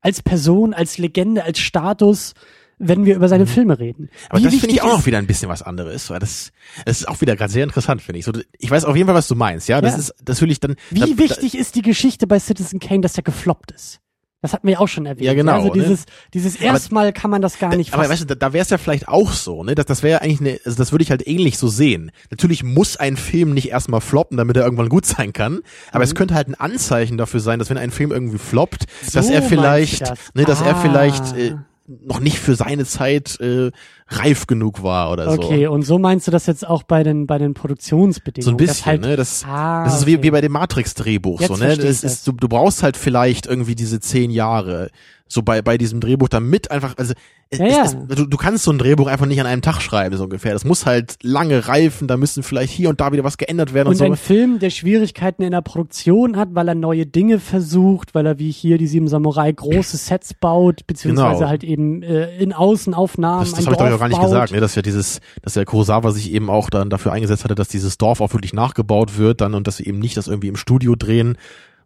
als 0.00 0.22
Person, 0.22 0.74
als 0.74 0.98
Legende, 0.98 1.44
als 1.44 1.60
Status, 1.60 2.34
wenn 2.78 3.06
wir 3.06 3.16
über 3.16 3.28
seine 3.28 3.44
mhm. 3.44 3.48
Filme 3.48 3.78
reden. 3.78 4.10
Aber 4.28 4.40
Wie 4.40 4.44
das 4.44 4.54
finde 4.54 4.74
ich 4.74 4.82
auch 4.82 4.98
noch 4.98 5.06
wieder 5.06 5.18
ein 5.18 5.26
bisschen 5.26 5.48
was 5.48 5.62
anderes, 5.62 6.10
weil 6.10 6.18
das, 6.18 6.52
das 6.84 7.00
ist 7.00 7.08
auch 7.08 7.20
wieder 7.20 7.36
gerade 7.36 7.52
sehr 7.52 7.64
interessant, 7.64 8.02
finde 8.02 8.18
ich. 8.18 8.24
So, 8.24 8.32
ich 8.58 8.70
weiß 8.70 8.84
auf 8.84 8.96
jeden 8.96 9.06
Fall, 9.06 9.14
was 9.14 9.28
du 9.28 9.34
meinst, 9.34 9.68
ja. 9.68 9.80
Das 9.80 9.92
ja. 9.92 9.98
ist, 9.98 10.14
das 10.22 10.42
will 10.42 10.50
ich 10.50 10.60
dann. 10.60 10.76
Wie 10.90 11.00
da, 11.00 11.18
wichtig 11.18 11.52
da, 11.52 11.58
ist 11.58 11.74
die 11.74 11.82
Geschichte 11.82 12.26
bei 12.26 12.38
Citizen 12.38 12.80
Kane, 12.80 13.00
dass 13.00 13.16
er 13.16 13.22
gefloppt 13.22 13.70
ist? 13.70 14.00
Das 14.46 14.52
hatten 14.52 14.68
wir 14.68 14.74
ja 14.74 14.78
auch 14.78 14.86
schon 14.86 15.06
erwähnt. 15.06 15.26
Ja, 15.26 15.34
genau. 15.34 15.54
Also 15.54 15.70
dieses, 15.70 16.06
ne? 16.06 16.12
dieses 16.34 16.54
erstmal 16.54 17.12
kann 17.12 17.32
man 17.32 17.42
das 17.42 17.58
gar 17.58 17.74
nicht 17.74 17.92
Aber 17.92 18.08
weißt 18.08 18.22
du, 18.22 18.26
da, 18.26 18.34
da 18.36 18.52
wäre 18.52 18.62
es 18.62 18.70
ja 18.70 18.78
vielleicht 18.78 19.08
auch 19.08 19.32
so, 19.32 19.64
ne? 19.64 19.74
Das, 19.74 19.86
das 19.86 20.04
wäre 20.04 20.12
ja 20.12 20.18
eigentlich 20.18 20.40
eine, 20.40 20.60
also 20.64 20.78
das 20.78 20.92
würde 20.92 21.02
ich 21.02 21.10
halt 21.10 21.26
ähnlich 21.26 21.58
so 21.58 21.66
sehen. 21.66 22.12
Natürlich 22.30 22.62
muss 22.62 22.96
ein 22.96 23.16
Film 23.16 23.54
nicht 23.54 23.70
erstmal 23.70 24.00
floppen, 24.00 24.36
damit 24.36 24.56
er 24.56 24.62
irgendwann 24.62 24.88
gut 24.88 25.04
sein 25.04 25.32
kann. 25.32 25.62
Aber 25.90 25.98
mhm. 25.98 26.04
es 26.04 26.14
könnte 26.14 26.34
halt 26.34 26.46
ein 26.48 26.54
Anzeichen 26.54 27.18
dafür 27.18 27.40
sein, 27.40 27.58
dass 27.58 27.70
wenn 27.70 27.78
ein 27.78 27.90
Film 27.90 28.12
irgendwie 28.12 28.38
floppt, 28.38 28.86
so 29.04 29.18
dass 29.18 29.28
er 29.28 29.42
vielleicht, 29.42 30.02
das? 30.02 30.18
ne, 30.34 30.44
dass 30.44 30.62
ah. 30.62 30.66
er 30.66 30.76
vielleicht 30.76 31.36
äh, 31.36 31.56
noch 31.86 32.20
nicht 32.20 32.38
für 32.38 32.54
seine 32.54 32.84
Zeit 32.84 33.40
äh, 33.40 33.70
reif 34.08 34.46
genug 34.46 34.82
war 34.82 35.10
oder 35.10 35.30
so. 35.30 35.42
Okay, 35.42 35.66
und 35.66 35.82
so 35.82 35.98
meinst 35.98 36.26
du 36.26 36.30
das 36.30 36.46
jetzt 36.46 36.66
auch 36.66 36.84
bei 36.84 37.02
den 37.02 37.26
bei 37.26 37.38
den 37.38 37.54
Produktionsbedingungen? 37.54 38.44
So 38.44 38.50
ein 38.52 38.56
bisschen, 38.56 38.86
halt, 38.86 39.00
ne? 39.00 39.16
Das, 39.16 39.44
ah, 39.46 39.84
das 39.84 39.96
ist 39.96 40.02
okay. 40.02 40.18
wie, 40.18 40.22
wie 40.24 40.30
bei 40.30 40.40
dem 40.40 40.52
Matrix-Drehbuch, 40.52 41.42
so, 41.42 41.56
ne? 41.56 41.76
Das 41.76 42.04
ist, 42.04 42.26
du, 42.26 42.32
du 42.32 42.48
brauchst 42.48 42.82
halt 42.82 42.96
vielleicht 42.96 43.46
irgendwie 43.46 43.74
diese 43.74 43.98
zehn 44.00 44.30
Jahre 44.30 44.90
so 45.28 45.42
bei, 45.42 45.60
bei 45.60 45.76
diesem 45.76 46.00
Drehbuch 46.00 46.28
damit 46.28 46.70
einfach, 46.70 46.94
also 46.98 47.14
es, 47.48 47.58
ja, 47.60 47.66
ja. 47.66 47.82
Es, 47.84 47.96
du, 47.96 48.26
du 48.26 48.36
kannst 48.36 48.64
so 48.64 48.72
ein 48.72 48.78
Drehbuch 48.78 49.06
einfach 49.06 49.26
nicht 49.26 49.40
an 49.40 49.46
einem 49.46 49.62
Tag 49.62 49.80
schreiben, 49.80 50.16
so 50.16 50.24
ungefähr. 50.24 50.52
Das 50.52 50.64
muss 50.64 50.84
halt 50.84 51.16
lange 51.22 51.68
reifen, 51.68 52.08
da 52.08 52.16
müssen 52.16 52.42
vielleicht 52.42 52.72
hier 52.72 52.88
und 52.88 53.00
da 53.00 53.12
wieder 53.12 53.22
was 53.22 53.38
geändert 53.38 53.72
werden 53.72 53.88
und, 53.88 53.92
und 53.92 53.98
so. 53.98 54.04
Ein 54.04 54.16
Film, 54.16 54.58
der 54.58 54.70
Schwierigkeiten 54.70 55.42
in 55.42 55.52
der 55.52 55.62
Produktion 55.62 56.36
hat, 56.36 56.48
weil 56.52 56.66
er 56.66 56.74
neue 56.74 57.06
Dinge 57.06 57.38
versucht, 57.38 58.16
weil 58.16 58.26
er 58.26 58.40
wie 58.40 58.50
hier 58.50 58.78
die 58.78 58.88
Sieben 58.88 59.06
Samurai 59.06 59.52
große 59.52 59.96
Sets 59.96 60.34
baut, 60.34 60.86
beziehungsweise 60.88 61.38
genau. 61.38 61.48
halt 61.48 61.62
eben 61.62 62.02
äh, 62.02 62.36
in 62.36 62.52
Außenaufnahmen. 62.52 63.44
Das, 63.44 63.50
das 63.50 63.60
ich 63.60 63.66
doch 63.96 64.00
gar 64.00 64.08
nicht 64.08 64.20
gesagt, 64.20 64.52
ne? 64.52 64.60
dass 64.60 64.74
ja 64.74 64.82
dieses, 64.82 65.20
dass 65.42 65.54
der 65.54 65.64
Kurosawa 65.64 66.10
sich 66.12 66.32
eben 66.32 66.50
auch 66.50 66.70
dann 66.70 66.90
dafür 66.90 67.12
eingesetzt 67.12 67.44
hatte, 67.44 67.54
dass 67.54 67.68
dieses 67.68 67.98
Dorf 67.98 68.20
auch 68.20 68.32
wirklich 68.32 68.52
nachgebaut 68.52 69.18
wird 69.18 69.40
dann 69.40 69.54
und 69.54 69.66
dass 69.66 69.78
sie 69.78 69.86
eben 69.86 69.98
nicht 69.98 70.16
das 70.16 70.28
irgendwie 70.28 70.48
im 70.48 70.56
Studio 70.56 70.94
drehen, 70.94 71.36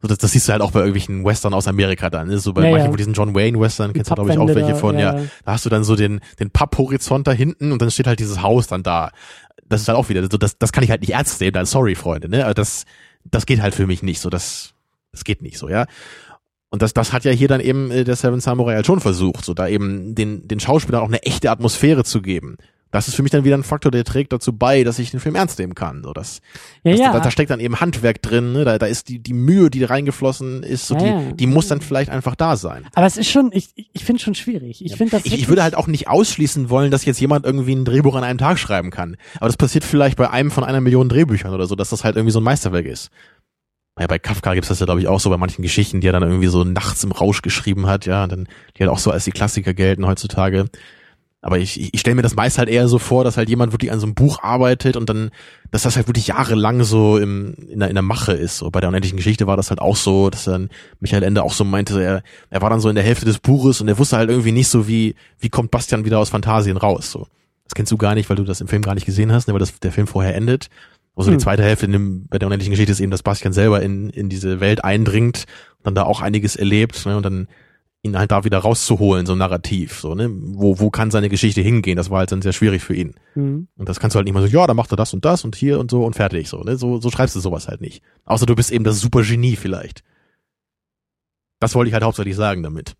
so, 0.03 0.09
das, 0.09 0.19
das 0.19 0.33
siehst 0.33 0.49
du 0.49 0.53
halt 0.53 0.63
auch 0.63 0.71
bei 0.71 0.81
irgendwelchen 0.81 1.25
Western 1.25 1.53
aus 1.53 1.69
Amerika 1.69 2.09
dann. 2.09 2.29
Ne? 2.29 2.39
So 2.39 2.55
bei 2.55 2.65
ja, 2.65 2.71
manchen 2.71 2.85
ja. 2.85 2.91
von 2.91 2.97
diesen 2.97 3.13
John 3.13 3.35
Wayne 3.35 3.61
Western 3.61 3.93
kennst 3.93 4.11
du, 4.11 4.15
glaube 4.15 4.31
ich, 4.31 4.39
auch 4.39 4.49
welche 4.49 4.75
von, 4.75 4.99
ja. 4.99 5.17
ja. 5.17 5.25
Da 5.45 5.53
hast 5.53 5.67
du 5.67 5.71
dann 5.71 5.85
so 5.85 5.95
den, 5.95 6.21
den 6.39 6.51
Papphorizont 6.51 7.27
da 7.27 7.33
hinten 7.33 7.71
und 7.71 7.83
dann 7.83 7.91
steht 7.91 8.07
halt 8.07 8.19
dieses 8.19 8.43
Haus 8.43 8.67
dann 8.67 8.83
da. 8.83 9.11
Das 9.69 9.83
ist 9.83 9.89
halt 9.89 9.99
auch 9.99 10.09
wieder, 10.09 10.23
so, 10.23 10.39
das, 10.39 10.57
das 10.59 10.73
kann 10.73 10.85
ich 10.85 10.91
halt 10.91 11.03
nicht 11.03 11.13
ernst 11.13 11.41
nehmen, 11.41 11.53
dann 11.53 11.67
sorry, 11.67 11.95
Freunde, 11.95 12.31
ne? 12.31 12.45
Also 12.45 12.55
das, 12.55 12.85
das 13.25 13.45
geht 13.45 13.61
halt 13.61 13.75
für 13.75 13.87
mich 13.87 14.03
nicht 14.03 14.21
so, 14.21 14.31
das, 14.31 14.73
das 15.13 15.23
geht 15.25 15.43
nicht 15.43 15.59
so, 15.59 15.69
ja. 15.69 15.85
Und 16.71 16.83
das, 16.83 16.95
das 16.95 17.13
hat 17.13 17.25
ja 17.25 17.33
hier 17.33 17.49
dann 17.49 17.61
eben 17.61 17.91
äh, 17.91 18.05
der 18.05 18.17
Seven 18.17 18.41
Samurai 18.41 18.75
halt 18.75 18.87
schon 18.87 19.01
versucht, 19.01 19.45
so 19.45 19.55
da 19.55 19.69
eben 19.69 20.15
den, 20.15 20.47
den 20.47 20.61
Schauspielern 20.61 21.03
auch 21.03 21.09
eine 21.09 21.23
echte 21.25 21.51
Atmosphäre 21.51 22.05
zu 22.05 22.23
geben 22.23 22.57
das 22.91 23.07
ist 23.07 23.15
für 23.15 23.23
mich 23.23 23.31
dann 23.31 23.45
wieder 23.45 23.57
ein 23.57 23.63
Faktor, 23.63 23.93
der 23.93 24.05
trägt 24.05 24.33
dazu 24.33 24.53
bei, 24.53 24.83
dass 24.83 24.99
ich 24.99 25.11
den 25.11 25.21
Film 25.21 25.37
ernst 25.37 25.59
nehmen 25.59 25.75
kann. 25.75 26.03
So, 26.03 26.13
das, 26.13 26.41
ja, 26.83 26.91
das, 26.91 27.01
ja. 27.01 27.13
Da, 27.13 27.21
da, 27.21 27.31
steckt 27.31 27.51
dann 27.51 27.61
eben 27.61 27.81
Handwerk 27.81 28.21
drin, 28.21 28.53
ne? 28.53 28.65
da, 28.65 28.79
da 28.79 28.87
ist 28.87 29.09
die, 29.09 29.21
die 29.21 29.33
Mühe, 29.33 29.71
die 29.71 29.85
reingeflossen 29.85 30.63
ist, 30.63 30.89
so 30.89 30.97
ja, 30.97 31.21
die, 31.21 31.37
die 31.37 31.47
muss 31.47 31.69
dann 31.69 31.81
vielleicht 31.81 32.11
einfach 32.11 32.35
da 32.35 32.57
sein. 32.57 32.87
Aber 32.95 33.07
es 33.07 33.17
ist 33.17 33.31
schon, 33.31 33.51
ich, 33.53 33.71
ich 33.93 34.05
finde 34.05 34.21
schon 34.21 34.35
schwierig. 34.35 34.85
Ich 34.85 34.97
finde 34.97 35.13
das. 35.13 35.25
Ich, 35.25 35.35
ich 35.35 35.49
würde 35.49 35.63
halt 35.63 35.77
auch 35.77 35.87
nicht 35.87 36.09
ausschließen 36.09 36.69
wollen, 36.69 36.91
dass 36.91 37.05
jetzt 37.05 37.21
jemand 37.21 37.47
irgendwie 37.47 37.75
ein 37.75 37.85
Drehbuch 37.85 38.17
an 38.17 38.25
einem 38.25 38.39
Tag 38.39 38.59
schreiben 38.59 38.91
kann. 38.91 39.17
Aber 39.37 39.47
das 39.47 39.57
passiert 39.57 39.85
vielleicht 39.85 40.17
bei 40.17 40.29
einem 40.31 40.51
von 40.51 40.65
einer 40.65 40.81
Million 40.81 41.09
Drehbüchern 41.09 41.55
oder 41.55 41.67
so, 41.67 41.77
dass 41.77 41.91
das 41.91 42.03
halt 42.03 42.17
irgendwie 42.17 42.33
so 42.33 42.41
ein 42.41 42.45
Meisterwerk 42.45 42.87
ist. 42.87 43.11
Ja, 44.01 44.07
bei 44.07 44.19
Kafka 44.19 44.55
gibt's 44.55 44.69
das 44.69 44.81
ja, 44.81 44.87
glaube 44.87 45.01
ich, 45.01 45.09
auch 45.09 45.21
so 45.21 45.29
bei 45.29 45.37
manchen 45.37 45.61
Geschichten, 45.61 46.01
die 46.01 46.07
er 46.07 46.15
dann 46.15 46.23
irgendwie 46.23 46.47
so 46.47 46.65
nachts 46.65 47.05
im 47.05 47.13
Rausch 47.13 47.43
geschrieben 47.43 47.87
hat, 47.87 48.07
ja, 48.07 48.27
dann, 48.27 48.49
die 48.77 48.83
halt 48.83 48.91
auch 48.91 48.99
so 48.99 49.11
als 49.11 49.25
die 49.25 49.31
Klassiker 49.31 49.75
gelten 49.75 50.07
heutzutage. 50.07 50.71
Aber 51.43 51.59
ich, 51.59 51.93
ich 51.95 52.01
stelle 52.01 52.15
mir 52.15 52.23
das 52.23 52.35
meist 52.35 52.57
halt 52.57 52.71
eher 52.71 52.89
so 52.89 52.99
vor, 52.99 53.25
dass 53.25 53.37
halt 53.37 53.51
jemand 53.51 53.73
wirklich 53.73 53.93
an 53.93 54.01
so 54.01 54.07
einem 54.07 54.15
Buch 54.15 54.43
arbeitet 54.43 54.97
und 54.97 55.09
dann, 55.11 55.31
dass 55.71 55.83
das 55.83 55.97
halt 55.97 56.07
wirklich 56.07 56.29
jahrelang 56.29 56.83
so 56.83 57.19
im, 57.19 57.55
in, 57.69 57.79
der, 57.79 57.89
in 57.89 57.95
der 57.95 58.03
Mache 58.03 58.33
ist. 58.33 58.59
So 58.59 58.71
bei 58.71 58.81
der 58.81 58.89
unendlichen 58.89 59.17
Geschichte 59.19 59.47
war 59.47 59.59
das 59.59 59.69
halt 59.69 59.81
auch 59.81 59.97
so, 59.97 60.31
dass 60.31 60.45
dann 60.45 60.71
Michael 61.01 61.23
Ende 61.23 61.43
auch 61.43 61.53
so 61.53 61.65
meinte, 61.65 62.03
er, 62.03 62.23
er 62.49 62.63
war 62.63 62.71
dann 62.71 62.81
so 62.81 62.89
in 62.89 62.95
der 62.95 63.05
Hälfte 63.05 63.27
des 63.27 63.39
Buches 63.39 63.83
und 63.83 63.89
er 63.89 63.99
wusste 63.99 64.17
halt 64.17 64.31
irgendwie 64.31 64.53
nicht 64.53 64.69
so, 64.69 64.89
wie, 64.89 65.15
wie 65.39 65.51
kommt 65.51 65.71
Bastian 65.71 66.07
wieder 66.07 66.19
aus 66.19 66.31
Fantasien 66.31 66.79
raus. 66.79 67.11
So. 67.11 67.27
Das 67.65 67.75
kennst 67.75 67.93
du 67.93 67.99
gar 67.99 68.15
nicht, 68.15 68.31
weil 68.31 68.37
du 68.37 68.45
das 68.45 68.61
im 68.61 68.69
Film 68.69 68.83
gar 68.83 68.95
nicht 68.95 69.07
gesehen 69.07 69.33
hast, 69.33 69.47
ne, 69.47 69.55
weil 69.55 69.61
das, 69.61 69.79
der 69.79 69.93
Film 69.93 70.07
vorher 70.07 70.35
endet. 70.35 70.71
Also 71.17 71.31
hm. 71.31 71.39
die 71.39 71.43
zweite 71.43 71.63
Hälfte 71.63 71.87
in 71.87 71.93
dem, 71.93 72.27
bei 72.29 72.39
der 72.39 72.47
unendlichen 72.47 72.73
Geschichte 72.73 72.93
ist 72.93 73.01
eben, 73.01 73.11
dass 73.11 73.23
Bastian 73.23 73.53
selber 73.53 73.83
in, 73.83 74.11
in 74.11 74.29
diese 74.29 74.61
Welt 74.61 74.85
eindringt, 74.85 75.45
dann 75.83 75.95
da 75.95 76.05
auch 76.05 76.21
einiges 76.21 76.57
erlebt, 76.57 77.05
ne, 77.07 77.17
und 77.17 77.25
dann 77.25 77.49
ihn 78.03 78.19
halt 78.19 78.31
da 78.31 78.45
wieder 78.45 78.59
rauszuholen, 78.59 79.27
so 79.27 79.35
narrativ, 79.35 80.01
so, 80.01 80.15
ne? 80.15 80.31
Wo, 80.31 80.79
wo 80.79 80.91
kann 80.91 81.11
seine 81.11 81.29
Geschichte 81.29 81.61
hingehen? 81.61 81.97
Das 81.97 82.09
war 82.09 82.21
halt 82.21 82.33
dann 82.33 82.41
sehr 82.41 82.55
schwierig 82.55 82.83
für 82.83 82.95
ihn. 82.95 83.15
Mhm. 83.35 83.69
Und 83.77 83.89
das 83.89 84.01
kannst 84.01 84.15
du 84.15 84.17
halt 84.17 84.25
nicht 84.25 84.33
mal 84.33 84.41
so, 84.41 84.49
ja, 84.49 84.67
da 84.67 84.73
macht 84.73 84.91
er 84.93 84.97
das 84.97 85.13
und 85.13 85.25
das 85.25 85.45
und 85.45 85.55
hier 85.55 85.79
und 85.79 85.91
so 85.91 86.05
und 86.05 86.17
fertig, 86.17 86.49
so, 86.49 86.63
ne? 86.63 86.77
So, 86.77 87.01
so 87.01 87.11
schreibst 87.11 87.37
du 87.37 87.41
sowas 87.41 87.69
halt 87.69 87.83
nicht. 87.83 88.03
Außer 88.25 88.47
du 88.47 88.55
bist 88.55 88.73
eben 88.73 88.85
das 88.85 89.01
super 89.01 89.23
Genie 89.23 89.57
vielleicht. 89.57 90.03
Das 91.59 91.75
wollte 91.75 91.89
ich 91.89 91.93
halt 91.93 92.05
hauptsächlich 92.05 92.37
sagen 92.37 92.63
damit. 92.63 92.97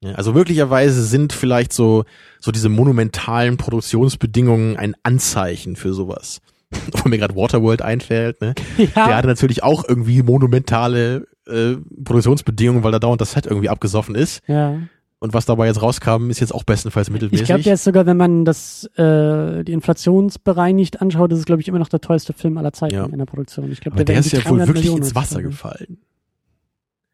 Ja, 0.00 0.12
also 0.12 0.32
möglicherweise 0.32 1.04
sind 1.04 1.32
vielleicht 1.32 1.72
so, 1.72 2.04
so 2.40 2.52
diese 2.52 2.70
monumentalen 2.70 3.58
Produktionsbedingungen 3.58 4.76
ein 4.76 4.94
Anzeichen 5.02 5.76
für 5.76 5.92
sowas. 5.92 6.40
Wo 7.02 7.08
mir 7.08 7.18
gerade 7.18 7.36
Waterworld 7.36 7.82
einfällt, 7.82 8.40
ne? 8.40 8.54
Ja. 8.76 8.86
Der 8.94 9.16
hatte 9.16 9.28
natürlich 9.28 9.62
auch 9.62 9.84
irgendwie 9.88 10.22
monumentale 10.22 11.26
äh, 11.46 11.76
Produktionsbedingungen, 12.04 12.82
weil 12.82 12.92
da 12.92 12.98
dauernd 12.98 13.20
das 13.20 13.32
Set 13.32 13.46
irgendwie 13.46 13.68
abgesoffen 13.68 14.14
ist. 14.14 14.42
Ja. 14.48 14.78
Und 15.18 15.32
was 15.32 15.46
dabei 15.46 15.66
jetzt 15.66 15.80
rauskam, 15.80 16.28
ist 16.28 16.40
jetzt 16.40 16.54
auch 16.54 16.64
bestenfalls 16.64 17.08
mittelmäßig. 17.08 17.42
Ich 17.42 17.46
glaube, 17.46 17.62
der 17.62 17.74
ist 17.74 17.84
sogar, 17.84 18.04
wenn 18.04 18.18
man 18.18 18.44
das 18.44 18.84
äh, 18.96 19.64
die 19.64 19.72
inflationsbereinigt 19.72 21.00
anschaut, 21.00 21.32
ist 21.32 21.38
es 21.38 21.44
glaube 21.46 21.62
ich 21.62 21.68
immer 21.68 21.78
noch 21.78 21.88
der 21.88 22.00
teuerste 22.00 22.32
Film 22.32 22.58
aller 22.58 22.72
Zeiten 22.72 22.94
ja. 22.94 23.06
in 23.06 23.18
der 23.18 23.24
Produktion. 23.24 23.70
Ich 23.72 23.80
glaube, 23.80 23.96
der, 23.96 24.04
der 24.04 24.18
ist 24.18 24.32
ja 24.32 24.44
wohl 24.48 24.58
wirklich 24.58 24.84
Millionen 24.84 25.02
ins 25.02 25.14
Wasser 25.14 25.42
gefallen. 25.42 25.98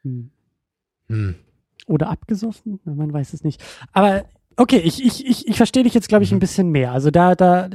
Hm. 0.03 0.31
Hm. 1.09 1.37
Oder 1.87 2.11
abgesoffen? 2.11 2.81
Man 2.85 3.13
weiß 3.13 3.35
es 3.35 3.45
nicht. 3.45 3.63
Aber 3.93 4.25
okay, 4.57 4.79
ich 4.79 5.05
ich 5.05 5.25
ich, 5.25 5.47
ich 5.47 5.57
verstehe 5.57 5.85
dich 5.85 5.95
jetzt 5.95 6.09
glaube 6.09 6.25
ich 6.25 6.33
mhm. 6.33 6.39
ein 6.39 6.41
bisschen 6.41 6.71
mehr. 6.71 6.93
Also 6.93 7.13
da 7.13 7.37
da 7.37 7.69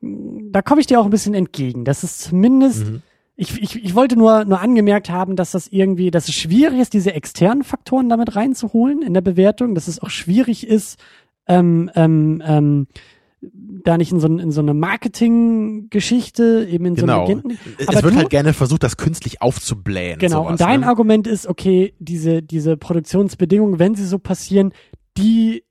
da 0.00 0.62
komme 0.62 0.80
ich 0.80 0.86
dir 0.86 1.00
auch 1.00 1.04
ein 1.04 1.10
bisschen 1.10 1.34
entgegen. 1.34 1.84
Das 1.84 2.04
ist 2.04 2.20
zumindest 2.20 2.86
mhm 2.86 3.02
ich, 3.40 3.62
ich, 3.62 3.84
ich 3.84 3.94
wollte 3.94 4.16
nur, 4.16 4.44
nur 4.44 4.60
angemerkt 4.60 5.10
haben, 5.10 5.36
dass 5.36 5.52
das 5.52 5.68
irgendwie, 5.68 6.10
dass 6.10 6.26
es 6.28 6.34
schwierig 6.34 6.80
ist, 6.80 6.92
diese 6.92 7.14
externen 7.14 7.62
Faktoren 7.62 8.08
damit 8.08 8.34
reinzuholen 8.34 9.00
in 9.00 9.14
der 9.14 9.20
Bewertung, 9.20 9.76
dass 9.76 9.86
es 9.86 10.02
auch 10.02 10.10
schwierig 10.10 10.66
ist, 10.66 10.98
ähm, 11.46 11.88
ähm, 11.94 12.42
ähm, 12.44 12.86
da 13.40 13.96
nicht 13.96 14.10
in 14.10 14.18
so, 14.18 14.26
in 14.26 14.50
so 14.50 14.60
eine 14.60 14.74
Marketing-Geschichte, 14.74 16.66
eben 16.68 16.84
in 16.86 16.94
Genau. 16.96 17.26
so 17.26 17.32
eine 17.44 17.54
Es 17.78 17.86
Aber 17.86 18.02
wird 18.02 18.14
du- 18.14 18.18
halt 18.18 18.30
gerne 18.30 18.54
versucht, 18.54 18.82
das 18.82 18.96
künstlich 18.96 19.40
aufzublähen. 19.40 20.18
Genau, 20.18 20.42
sowas, 20.42 20.50
und 20.50 20.60
dein 20.60 20.80
ne? 20.80 20.88
Argument 20.88 21.28
ist, 21.28 21.46
okay, 21.46 21.94
diese, 22.00 22.42
diese 22.42 22.76
Produktionsbedingungen, 22.76 23.78
wenn 23.78 23.94
sie 23.94 24.04
so 24.04 24.18
passieren, 24.18 24.72
die 25.16 25.62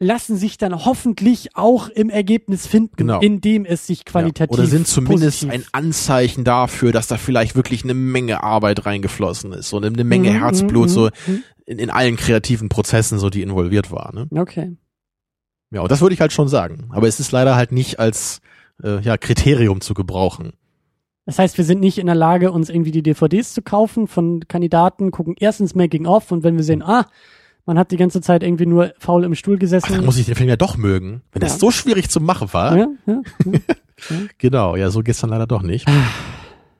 lassen 0.00 0.36
sich 0.36 0.58
dann 0.58 0.84
hoffentlich 0.84 1.56
auch 1.56 1.88
im 1.88 2.08
Ergebnis 2.08 2.66
finden, 2.66 2.94
Genau. 2.96 3.20
indem 3.20 3.64
es 3.64 3.86
sich 3.86 4.04
qualitativ 4.04 4.56
Ja. 4.56 4.62
Oder 4.62 4.70
sind 4.70 4.86
zumindest 4.86 5.44
ein 5.48 5.64
Anzeichen 5.72 6.44
dafür, 6.44 6.92
dass 6.92 7.08
da 7.08 7.16
vielleicht 7.16 7.56
wirklich 7.56 7.82
eine 7.82 7.94
Menge 7.94 8.42
Arbeit 8.42 8.86
reingeflossen 8.86 9.52
ist 9.52 9.72
und 9.72 9.84
eine 9.84 10.04
Menge 10.04 10.30
Mhm, 10.30 10.38
Herzblut 10.38 10.88
mhm, 10.88 10.92
so 10.92 11.10
mhm. 11.26 11.42
in, 11.66 11.78
in 11.78 11.90
allen 11.90 12.16
kreativen 12.16 12.68
Prozessen, 12.68 13.18
so 13.18 13.28
die 13.28 13.42
involviert 13.42 13.90
war. 13.90 14.14
Ne? 14.14 14.28
Okay. 14.40 14.76
Ja, 15.70 15.80
und 15.80 15.90
das 15.90 16.00
würde 16.00 16.14
ich 16.14 16.20
halt 16.20 16.32
schon 16.32 16.48
sagen. 16.48 16.88
Aber 16.90 17.08
es 17.08 17.18
ist 17.18 17.32
leider 17.32 17.56
halt 17.56 17.72
nicht 17.72 17.98
als 17.98 18.40
äh, 18.82 19.00
ja, 19.00 19.16
Kriterium 19.16 19.80
zu 19.80 19.94
gebrauchen. 19.94 20.52
Das 21.26 21.38
heißt, 21.38 21.58
wir 21.58 21.64
sind 21.64 21.80
nicht 21.80 21.98
in 21.98 22.06
der 22.06 22.14
Lage, 22.14 22.52
uns 22.52 22.70
irgendwie 22.70 22.92
die 22.92 23.02
DVDs 23.02 23.52
zu 23.52 23.60
kaufen 23.60 24.06
von 24.06 24.46
Kandidaten, 24.48 25.10
gucken 25.10 25.34
erstens 25.38 25.74
Making 25.74 26.06
of 26.06 26.30
und 26.32 26.42
wenn 26.42 26.56
wir 26.56 26.64
sehen, 26.64 26.82
ah, 26.82 27.04
man 27.68 27.78
hat 27.78 27.90
die 27.92 27.96
ganze 27.98 28.20
Zeit 28.20 28.42
irgendwie 28.42 28.66
nur 28.66 28.92
faul 28.98 29.22
im 29.24 29.34
Stuhl 29.36 29.54
Ach, 29.56 29.60
gesessen. 29.60 29.92
dann 29.92 30.04
muss 30.04 30.18
ich 30.18 30.26
den 30.26 30.34
Film 30.34 30.48
ja 30.48 30.56
doch 30.56 30.76
mögen. 30.76 31.22
Wenn 31.32 31.42
Ja. 31.42 31.48
das 31.48 31.60
so 31.60 31.70
schwierig 31.70 32.08
zu 32.10 32.20
machen 32.20 32.52
war. 32.52 32.76
ja, 32.76 32.88
ja. 33.06 33.22
Genau, 34.38 34.74
ja, 34.76 34.90
so 34.90 35.02
dann 35.02 35.30
leider 35.30 35.46
doch 35.46 35.62
nicht. 35.62 35.86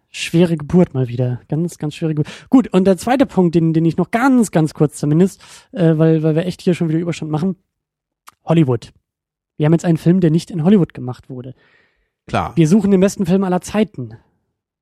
Schwere 0.09 0.57
Geburt 0.57 0.95
mal 0.95 1.09
wieder. 1.09 1.41
Ganz, 1.49 1.77
ganz 1.79 1.95
schwere 1.95 2.15
Geburt. 2.15 2.33
Gut, 2.49 2.69
und 2.73 2.87
der 2.87 2.97
zweite 2.97 3.27
Punkt, 3.27 3.55
den, 3.55 3.73
den 3.73 3.85
ich 3.85 3.97
noch 3.97 4.11
ganz, 4.11 4.51
ganz 4.51 4.73
kurz 4.73 4.97
zumindest, 4.99 5.43
äh, 5.73 5.99
weil, 5.99 6.23
weil 6.23 6.35
wir 6.37 6.47
echt 6.47 6.63
hier 6.63 6.75
schon 6.75 6.89
wieder 6.89 6.99
Überstand 6.99 7.31
machen. 7.31 7.57
Hollywood. 8.45 8.93
Wir 9.57 9.67
haben 9.67 9.73
jetzt 9.75 9.85
einen 9.85 9.99
Film, 9.99 10.21
der 10.21 10.31
nicht 10.31 10.51
in 10.51 10.65
Hollywood 10.65 10.95
gemacht 10.95 11.29
wurde. 11.29 11.55
Klar. 12.27 12.53
Wir 12.57 12.69
suchen 12.69 12.91
den 12.93 13.01
besten 13.01 13.27
Film 13.27 13.45
aller 13.45 13.61
Zeiten. 13.61 14.15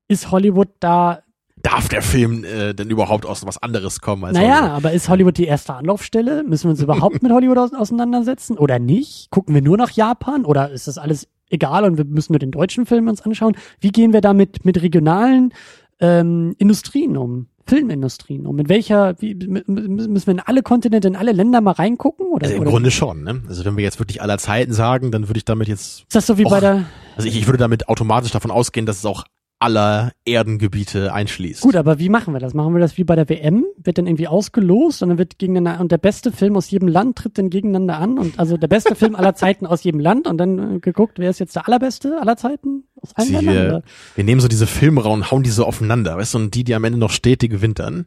Ist 0.08 0.30
Hollywood 0.30 0.68
da? 0.78 1.22
Darf 1.66 1.88
der 1.88 2.00
Film 2.00 2.44
äh, 2.44 2.74
denn 2.74 2.90
überhaupt 2.90 3.26
aus 3.26 3.44
was 3.44 3.60
anderes 3.60 4.00
kommen 4.00 4.24
als 4.24 4.34
naja, 4.34 4.60
Hollywood? 4.60 4.76
aber 4.76 4.92
ist 4.92 5.08
Hollywood 5.08 5.36
die 5.36 5.46
erste 5.46 5.74
Anlaufstelle? 5.74 6.44
Müssen 6.44 6.64
wir 6.64 6.70
uns 6.70 6.80
überhaupt 6.80 7.24
mit 7.24 7.32
Hollywood 7.32 7.58
aus 7.58 7.74
auseinandersetzen 7.74 8.56
oder 8.56 8.78
nicht? 8.78 9.32
Gucken 9.32 9.52
wir 9.52 9.62
nur 9.62 9.76
nach 9.76 9.90
Japan 9.90 10.44
oder 10.44 10.70
ist 10.70 10.86
das 10.86 10.96
alles 10.96 11.26
egal 11.50 11.82
und 11.82 11.98
wir 11.98 12.04
müssen 12.04 12.34
nur 12.34 12.38
den 12.38 12.52
deutschen 12.52 12.86
Film 12.86 13.08
uns 13.08 13.20
anschauen? 13.20 13.56
Wie 13.80 13.90
gehen 13.90 14.12
wir 14.12 14.20
da 14.20 14.32
mit, 14.32 14.64
mit 14.64 14.80
regionalen 14.80 15.52
ähm, 15.98 16.54
Industrien 16.58 17.16
um? 17.16 17.48
Filmindustrien 17.66 18.46
um? 18.46 18.54
Mit 18.54 18.68
welcher, 18.68 19.20
wie, 19.20 19.34
müssen 19.34 20.26
wir 20.26 20.34
in 20.34 20.40
alle 20.40 20.62
Kontinente, 20.62 21.08
in 21.08 21.16
alle 21.16 21.32
Länder 21.32 21.60
mal 21.60 21.72
reingucken? 21.72 22.26
Oder, 22.26 22.44
Also 22.44 22.54
im 22.54 22.62
oder 22.62 22.70
Grunde 22.70 22.92
schon, 22.92 23.24
ne? 23.24 23.42
Also 23.48 23.64
wenn 23.64 23.76
wir 23.76 23.82
jetzt 23.82 23.98
wirklich 23.98 24.22
aller 24.22 24.38
Zeiten 24.38 24.72
sagen, 24.72 25.10
dann 25.10 25.28
würde 25.28 25.38
ich 25.38 25.44
damit 25.44 25.66
jetzt, 25.66 26.02
ist 26.02 26.14
das 26.14 26.26
so 26.28 26.38
wie 26.38 26.44
bei 26.44 26.58
Och. 26.58 26.60
der, 26.60 26.84
also 27.16 27.28
ich, 27.28 27.36
ich 27.36 27.46
würde 27.48 27.58
damit 27.58 27.88
automatisch 27.88 28.30
davon 28.30 28.52
ausgehen, 28.52 28.86
dass 28.86 28.98
es 28.98 29.04
auch 29.04 29.24
aller 29.58 30.12
Erdengebiete 30.24 31.12
einschließt. 31.12 31.62
Gut, 31.62 31.76
aber 31.76 31.98
wie 31.98 32.08
machen 32.08 32.34
wir 32.34 32.40
das? 32.40 32.52
Machen 32.52 32.74
wir 32.74 32.80
das 32.80 32.98
wie 32.98 33.04
bei 33.04 33.16
der 33.16 33.28
WM? 33.28 33.64
Wird 33.78 33.96
dann 33.96 34.06
irgendwie 34.06 34.28
ausgelost 34.28 35.02
und 35.02 35.08
dann 35.08 35.18
wird 35.18 35.38
gegeneinander, 35.38 35.80
und 35.80 35.92
der 35.92 35.98
beste 35.98 36.30
Film 36.30 36.56
aus 36.56 36.70
jedem 36.70 36.88
Land 36.88 37.16
tritt 37.16 37.38
dann 37.38 37.48
gegeneinander 37.48 37.98
an 37.98 38.18
und 38.18 38.38
also 38.38 38.56
der 38.56 38.68
beste 38.68 38.94
Film 38.94 39.14
aller 39.16 39.34
Zeiten 39.34 39.66
aus 39.66 39.82
jedem 39.82 40.00
Land 40.00 40.26
und 40.26 40.38
dann 40.38 40.76
äh, 40.76 40.78
geguckt, 40.80 41.18
wer 41.18 41.30
ist 41.30 41.38
jetzt 41.38 41.56
der 41.56 41.66
allerbeste 41.66 42.20
aller 42.20 42.36
Zeiten 42.36 42.84
aus 43.00 43.14
allen 43.14 43.28
Sie, 43.28 43.34
Ländern? 43.34 43.82
wir, 44.14 44.24
nehmen 44.24 44.40
so 44.40 44.48
diese 44.48 44.66
Filme 44.66 45.02
raus 45.02 45.14
und 45.14 45.30
hauen 45.30 45.42
die 45.42 45.50
so 45.50 45.64
aufeinander, 45.64 46.16
weißt 46.16 46.34
du, 46.34 46.38
und 46.38 46.54
die, 46.54 46.64
die 46.64 46.74
am 46.74 46.84
Ende 46.84 46.98
noch 46.98 47.10
steht, 47.10 47.40
die 47.40 47.48
gewinnt 47.48 47.78
dann. 47.78 48.06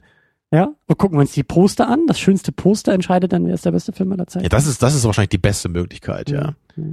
Ja? 0.52 0.74
Und 0.88 0.98
gucken 0.98 1.18
wir 1.18 1.22
uns 1.22 1.34
die 1.34 1.44
Poster 1.44 1.88
an. 1.88 2.08
Das 2.08 2.20
schönste 2.20 2.52
Poster 2.52 2.94
entscheidet 2.94 3.34
dann, 3.34 3.46
wer 3.46 3.54
ist 3.54 3.66
der 3.66 3.72
beste 3.72 3.94
Film 3.94 4.12
aller 4.12 4.28
Zeiten. 4.28 4.46
Ja, 4.46 4.50
das 4.50 4.68
ist, 4.68 4.82
das 4.82 4.96
ist 4.96 5.04
wahrscheinlich 5.06 5.30
die 5.30 5.38
beste 5.38 5.70
Möglichkeit, 5.70 6.30
ja. 6.30 6.56
Ja, 6.76 6.84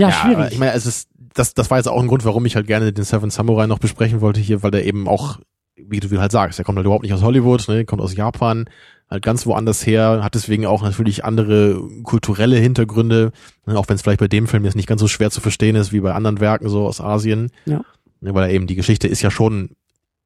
aber 0.00 0.12
schwierig. 0.12 0.52
Ich 0.52 0.58
meine, 0.58 0.72
es 0.72 0.86
ist, 0.86 1.08
das, 1.34 1.54
das 1.54 1.70
war 1.70 1.78
jetzt 1.78 1.88
auch 1.88 2.00
ein 2.00 2.08
Grund, 2.08 2.24
warum 2.24 2.46
ich 2.46 2.56
halt 2.56 2.66
gerne 2.66 2.92
den 2.92 3.04
Seven 3.04 3.30
Samurai 3.30 3.66
noch 3.66 3.78
besprechen 3.78 4.20
wollte 4.20 4.40
hier, 4.40 4.62
weil 4.62 4.70
der 4.70 4.84
eben 4.84 5.08
auch, 5.08 5.38
wie 5.76 6.00
du 6.00 6.20
halt 6.20 6.32
sagst, 6.32 6.58
der 6.58 6.64
kommt 6.64 6.76
halt 6.76 6.86
überhaupt 6.86 7.02
nicht 7.04 7.12
aus 7.12 7.22
Hollywood, 7.22 7.68
ne, 7.68 7.84
kommt 7.84 8.02
aus 8.02 8.16
Japan, 8.16 8.66
halt 9.10 9.22
ganz 9.22 9.46
woanders 9.46 9.86
her, 9.86 10.20
hat 10.22 10.34
deswegen 10.34 10.66
auch 10.66 10.82
natürlich 10.82 11.24
andere 11.24 11.80
kulturelle 12.02 12.56
Hintergründe, 12.56 13.32
ne, 13.66 13.78
auch 13.78 13.88
wenn 13.88 13.96
es 13.96 14.02
vielleicht 14.02 14.20
bei 14.20 14.28
dem 14.28 14.46
Film 14.46 14.64
jetzt 14.64 14.76
nicht 14.76 14.88
ganz 14.88 15.00
so 15.00 15.08
schwer 15.08 15.30
zu 15.30 15.40
verstehen 15.40 15.76
ist 15.76 15.92
wie 15.92 16.00
bei 16.00 16.12
anderen 16.12 16.40
Werken 16.40 16.68
so 16.68 16.86
aus 16.86 17.00
Asien. 17.00 17.50
Ja. 17.66 17.82
Ne, 18.20 18.34
weil 18.34 18.50
eben 18.50 18.66
die 18.66 18.76
Geschichte 18.76 19.08
ist 19.08 19.22
ja 19.22 19.30
schon 19.30 19.70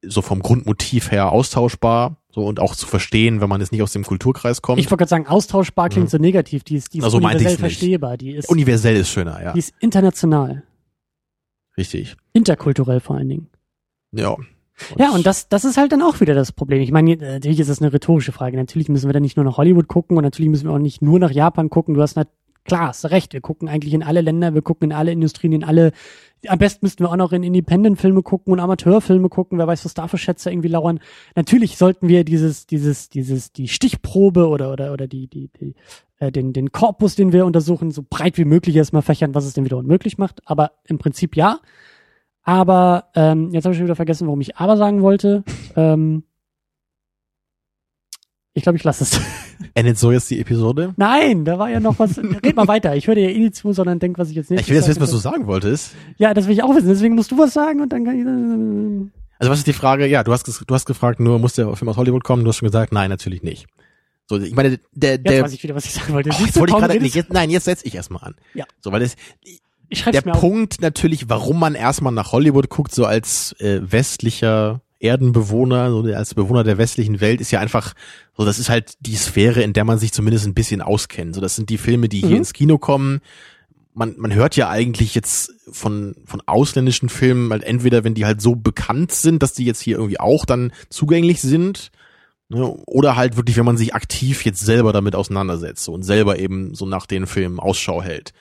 so 0.01 0.21
vom 0.21 0.41
Grundmotiv 0.41 1.11
her 1.11 1.31
austauschbar, 1.31 2.17
so 2.37 2.45
und 2.45 2.59
auch 2.59 2.75
zu 2.75 2.85
verstehen, 2.85 3.41
wenn 3.41 3.49
man 3.49 3.59
jetzt 3.61 3.71
nicht 3.71 3.81
aus 3.81 3.91
dem 3.93 4.03
Kulturkreis 4.03 4.61
kommt. 4.61 4.79
ich 4.79 4.85
wollte 4.85 4.97
gerade 4.97 5.09
sagen, 5.09 5.27
austauschbar 5.27 5.89
klingt 5.89 6.05
Mhm. 6.07 6.11
so 6.11 6.17
negativ. 6.19 6.63
Die 6.63 6.75
ist, 6.75 6.93
die 6.93 6.99
ist 6.99 7.03
Also 7.03 7.17
universell 7.17 7.57
verstehbar. 7.57 8.15
Die 8.17 8.31
ist, 8.31 8.47
Universell 8.49 8.95
ist 8.95 9.09
schöner, 9.09 9.41
ja. 9.43 9.53
die 9.53 9.59
ist 9.59 9.73
international. 9.79 10.63
Richtig. 11.77 12.15
Interkulturell 12.33 12.99
vor 12.99 13.15
allen 13.17 13.29
Dingen. 13.29 13.47
Ja. 14.11 14.35
Ja, 14.99 15.09
und 15.11 15.25
das, 15.25 15.49
das 15.49 15.65
ist 15.65 15.77
halt 15.77 15.91
dann 15.91 16.03
auch 16.03 16.19
wieder 16.21 16.35
das 16.35 16.51
Problem. 16.51 16.81
Ich 16.81 16.91
meine, 16.91 17.15
natürlich 17.15 17.59
ist 17.59 17.69
das 17.71 17.81
eine 17.81 17.91
rhetorische 17.91 18.31
Frage. 18.31 18.57
Natürlich 18.57 18.89
müssen 18.89 19.09
wir 19.09 19.13
dann 19.13 19.23
nicht 19.23 19.35
nur 19.35 19.43
nach 19.45 19.57
Hollywood 19.57 19.87
gucken 19.87 20.15
und 20.17 20.23
natürlich 20.23 20.51
müssen 20.51 20.65
wir 20.65 20.73
auch 20.73 20.77
nicht 20.79 21.01
nur 21.01 21.17
nach 21.17 21.31
Japan 21.31 21.69
gucken. 21.71 21.95
Du 21.95 22.01
hast 22.03 22.15
na, 22.15 22.25
klar, 22.63 22.89
hast 22.89 23.05
recht. 23.09 23.33
Wir 23.33 23.41
gucken 23.41 23.67
eigentlich 23.69 23.95
in 23.95 24.03
alle 24.03 24.21
Länder, 24.21 24.53
wir 24.53 24.61
gucken 24.61 24.91
in 24.91 24.95
alle 24.95 25.11
Industrien, 25.11 25.53
in 25.53 25.63
alle. 25.63 25.91
Am 26.47 26.59
besten 26.59 26.85
müssten 26.85 27.03
wir 27.03 27.09
auch 27.09 27.15
noch 27.15 27.31
in 27.31 27.43
Independent-Filme 27.43 28.21
gucken 28.21 28.53
und 28.53 28.59
Amateurfilme 28.59 29.29
gucken. 29.29 29.57
Wer 29.57 29.67
weiß, 29.67 29.85
was 29.85 29.93
da 29.93 30.07
für 30.07 30.17
Schätze 30.17 30.51
irgendwie 30.51 30.67
lauern. 30.67 30.99
Natürlich 31.35 31.77
sollten 31.77 32.07
wir 32.07 32.23
dieses, 32.23 32.67
dieses, 32.67 33.09
dieses, 33.09 33.51
die 33.51 33.67
Stichprobe 33.67 34.47
oder 34.47 34.71
oder 34.71 34.93
oder 34.93 35.07
die, 35.07 35.27
die, 35.27 35.49
die 35.59 35.73
äh, 36.19 36.31
den, 36.31 36.53
den 36.53 36.71
Korpus, 36.71 37.15
den 37.15 37.33
wir 37.33 37.45
untersuchen, 37.45 37.91
so 37.91 38.03
breit 38.07 38.37
wie 38.37 38.45
möglich 38.45 38.75
erstmal 38.75 39.01
fächern, 39.01 39.35
was 39.35 39.45
es 39.45 39.53
denn 39.53 39.65
wieder 39.65 39.77
unmöglich 39.77 40.17
macht. 40.17 40.41
Aber 40.45 40.73
im 40.85 40.97
Prinzip 40.99 41.35
ja. 41.35 41.59
Aber 42.43 43.09
ähm, 43.15 43.51
jetzt 43.51 43.65
habe 43.65 43.73
ich 43.73 43.77
schon 43.77 43.87
wieder 43.87 43.95
vergessen, 43.95 44.27
warum 44.27 44.41
ich 44.41 44.57
aber 44.57 44.77
sagen 44.77 45.01
wollte. 45.01 45.43
Ähm, 45.75 46.23
ich 48.53 48.63
glaube, 48.63 48.77
ich 48.77 48.83
lasse 48.83 49.03
es. 49.03 49.21
Endet 49.73 49.97
so 49.97 50.11
jetzt 50.11 50.29
die 50.29 50.39
Episode? 50.39 50.93
Nein, 50.97 51.45
da 51.45 51.59
war 51.59 51.69
ja 51.69 51.79
noch 51.79 51.99
was. 51.99 52.17
Red 52.17 52.55
mal 52.55 52.67
weiter. 52.67 52.95
Ich 52.95 53.07
höre 53.07 53.15
dir 53.15 53.29
ja 53.29 53.35
eh 53.35 53.39
nicht 53.39 53.55
zu, 53.55 53.73
sondern 53.73 53.99
denk, 53.99 54.17
was 54.17 54.29
ich 54.29 54.35
jetzt 54.35 54.51
nicht. 54.51 54.61
Ich 54.61 54.69
will 54.69 54.75
jetzt 54.75 54.87
wissen, 54.87 55.01
was 55.01 55.11
du 55.11 55.17
sagen 55.17 55.47
wolltest. 55.47 55.93
Ja, 56.17 56.33
das 56.33 56.47
will 56.47 56.53
ich 56.53 56.63
auch 56.63 56.75
wissen. 56.75 56.87
Deswegen 56.87 57.15
musst 57.15 57.31
du 57.31 57.37
was 57.37 57.53
sagen 57.53 57.81
und 57.81 57.91
dann 57.93 58.05
kann 58.05 58.19
ich. 58.19 59.11
Also 59.39 59.51
was 59.51 59.59
ist 59.59 59.67
die 59.67 59.73
Frage? 59.73 60.07
Ja, 60.07 60.23
du 60.23 60.31
hast, 60.31 60.47
du 60.47 60.73
hast 60.73 60.85
gefragt, 60.85 61.19
nur 61.19 61.39
muss 61.39 61.53
der 61.53 61.75
Film 61.75 61.89
aus 61.89 61.97
Hollywood 61.97 62.23
kommen? 62.23 62.43
Du 62.43 62.49
hast 62.49 62.57
schon 62.57 62.67
gesagt, 62.67 62.91
nein, 62.91 63.09
natürlich 63.09 63.43
nicht. 63.43 63.67
So, 64.29 64.37
ich 64.39 64.55
meine, 64.55 64.79
der, 64.91 65.11
Jetzt 65.13 65.27
der, 65.27 65.43
weiß 65.43 65.53
ich 65.53 65.63
wieder, 65.63 65.75
was 65.75 65.85
ich 65.85 65.93
sagen 65.93 66.13
wollte. 66.13 66.31
oh, 66.31 66.43
jetzt 66.43 66.59
wollte 66.59 66.73
ich 66.73 66.79
gerade, 66.79 66.99
nee, 66.99 67.07
jetzt, 67.07 67.31
nein, 67.31 67.49
jetzt 67.49 67.65
setz 67.65 67.85
ich 67.85 67.95
erstmal 67.95 68.23
an. 68.23 68.35
Ja. 68.53 68.65
So, 68.81 68.91
weil 68.91 68.99
das, 68.99 69.15
der 69.89 70.25
mir 70.25 70.33
auf. 70.33 70.41
Punkt 70.41 70.81
natürlich, 70.81 71.29
warum 71.29 71.59
man 71.59 71.75
erstmal 71.75 72.11
nach 72.11 72.33
Hollywood 72.33 72.69
guckt, 72.69 72.93
so 72.93 73.05
als 73.05 73.53
äh, 73.59 73.79
westlicher 73.81 74.81
Erdenbewohner, 74.99 75.91
so 75.91 76.01
als 76.03 76.33
Bewohner 76.33 76.63
der 76.63 76.77
westlichen 76.77 77.21
Welt, 77.21 77.41
ist 77.41 77.51
ja 77.51 77.59
einfach, 77.59 77.93
so 78.35 78.45
das 78.45 78.59
ist 78.59 78.69
halt 78.69 78.93
die 78.99 79.15
Sphäre, 79.15 79.61
in 79.61 79.73
der 79.73 79.83
man 79.85 79.99
sich 79.99 80.11
zumindest 80.13 80.45
ein 80.47 80.53
bisschen 80.53 80.81
auskennt. 80.81 81.35
So, 81.35 81.41
das 81.41 81.55
sind 81.55 81.69
die 81.69 81.77
Filme, 81.77 82.09
die 82.09 82.19
hier 82.21 82.29
Mhm. 82.31 82.35
ins 82.37 82.53
Kino 82.53 82.77
kommen. 82.77 83.19
Man, 83.93 84.15
man 84.17 84.33
hört 84.33 84.55
ja 84.55 84.69
eigentlich 84.69 85.15
jetzt 85.15 85.53
von, 85.71 86.15
von 86.25 86.41
ausländischen 86.45 87.09
Filmen 87.09 87.51
halt 87.51 87.63
entweder, 87.63 88.03
wenn 88.03 88.13
die 88.13 88.25
halt 88.25 88.41
so 88.41 88.55
bekannt 88.55 89.11
sind, 89.11 89.41
dass 89.41 89.53
die 89.53 89.65
jetzt 89.65 89.81
hier 89.81 89.97
irgendwie 89.97 90.19
auch 90.19 90.45
dann 90.45 90.71
zugänglich 90.89 91.41
sind, 91.41 91.91
ne, 92.49 92.63
oder 92.85 93.15
halt 93.15 93.37
wirklich, 93.37 93.57
wenn 93.57 93.65
man 93.65 93.77
sich 93.77 93.95
aktiv 93.95 94.45
jetzt 94.45 94.59
selber 94.63 94.93
damit 94.93 95.15
auseinandersetzt 95.15 95.83
so, 95.83 95.93
und 95.93 96.03
selber 96.03 96.37
eben 96.37 96.75
so 96.75 96.85
nach 96.85 97.07
den 97.07 97.25
Filmen 97.25 97.59
Ausschau 97.59 98.01
hält. 98.03 98.33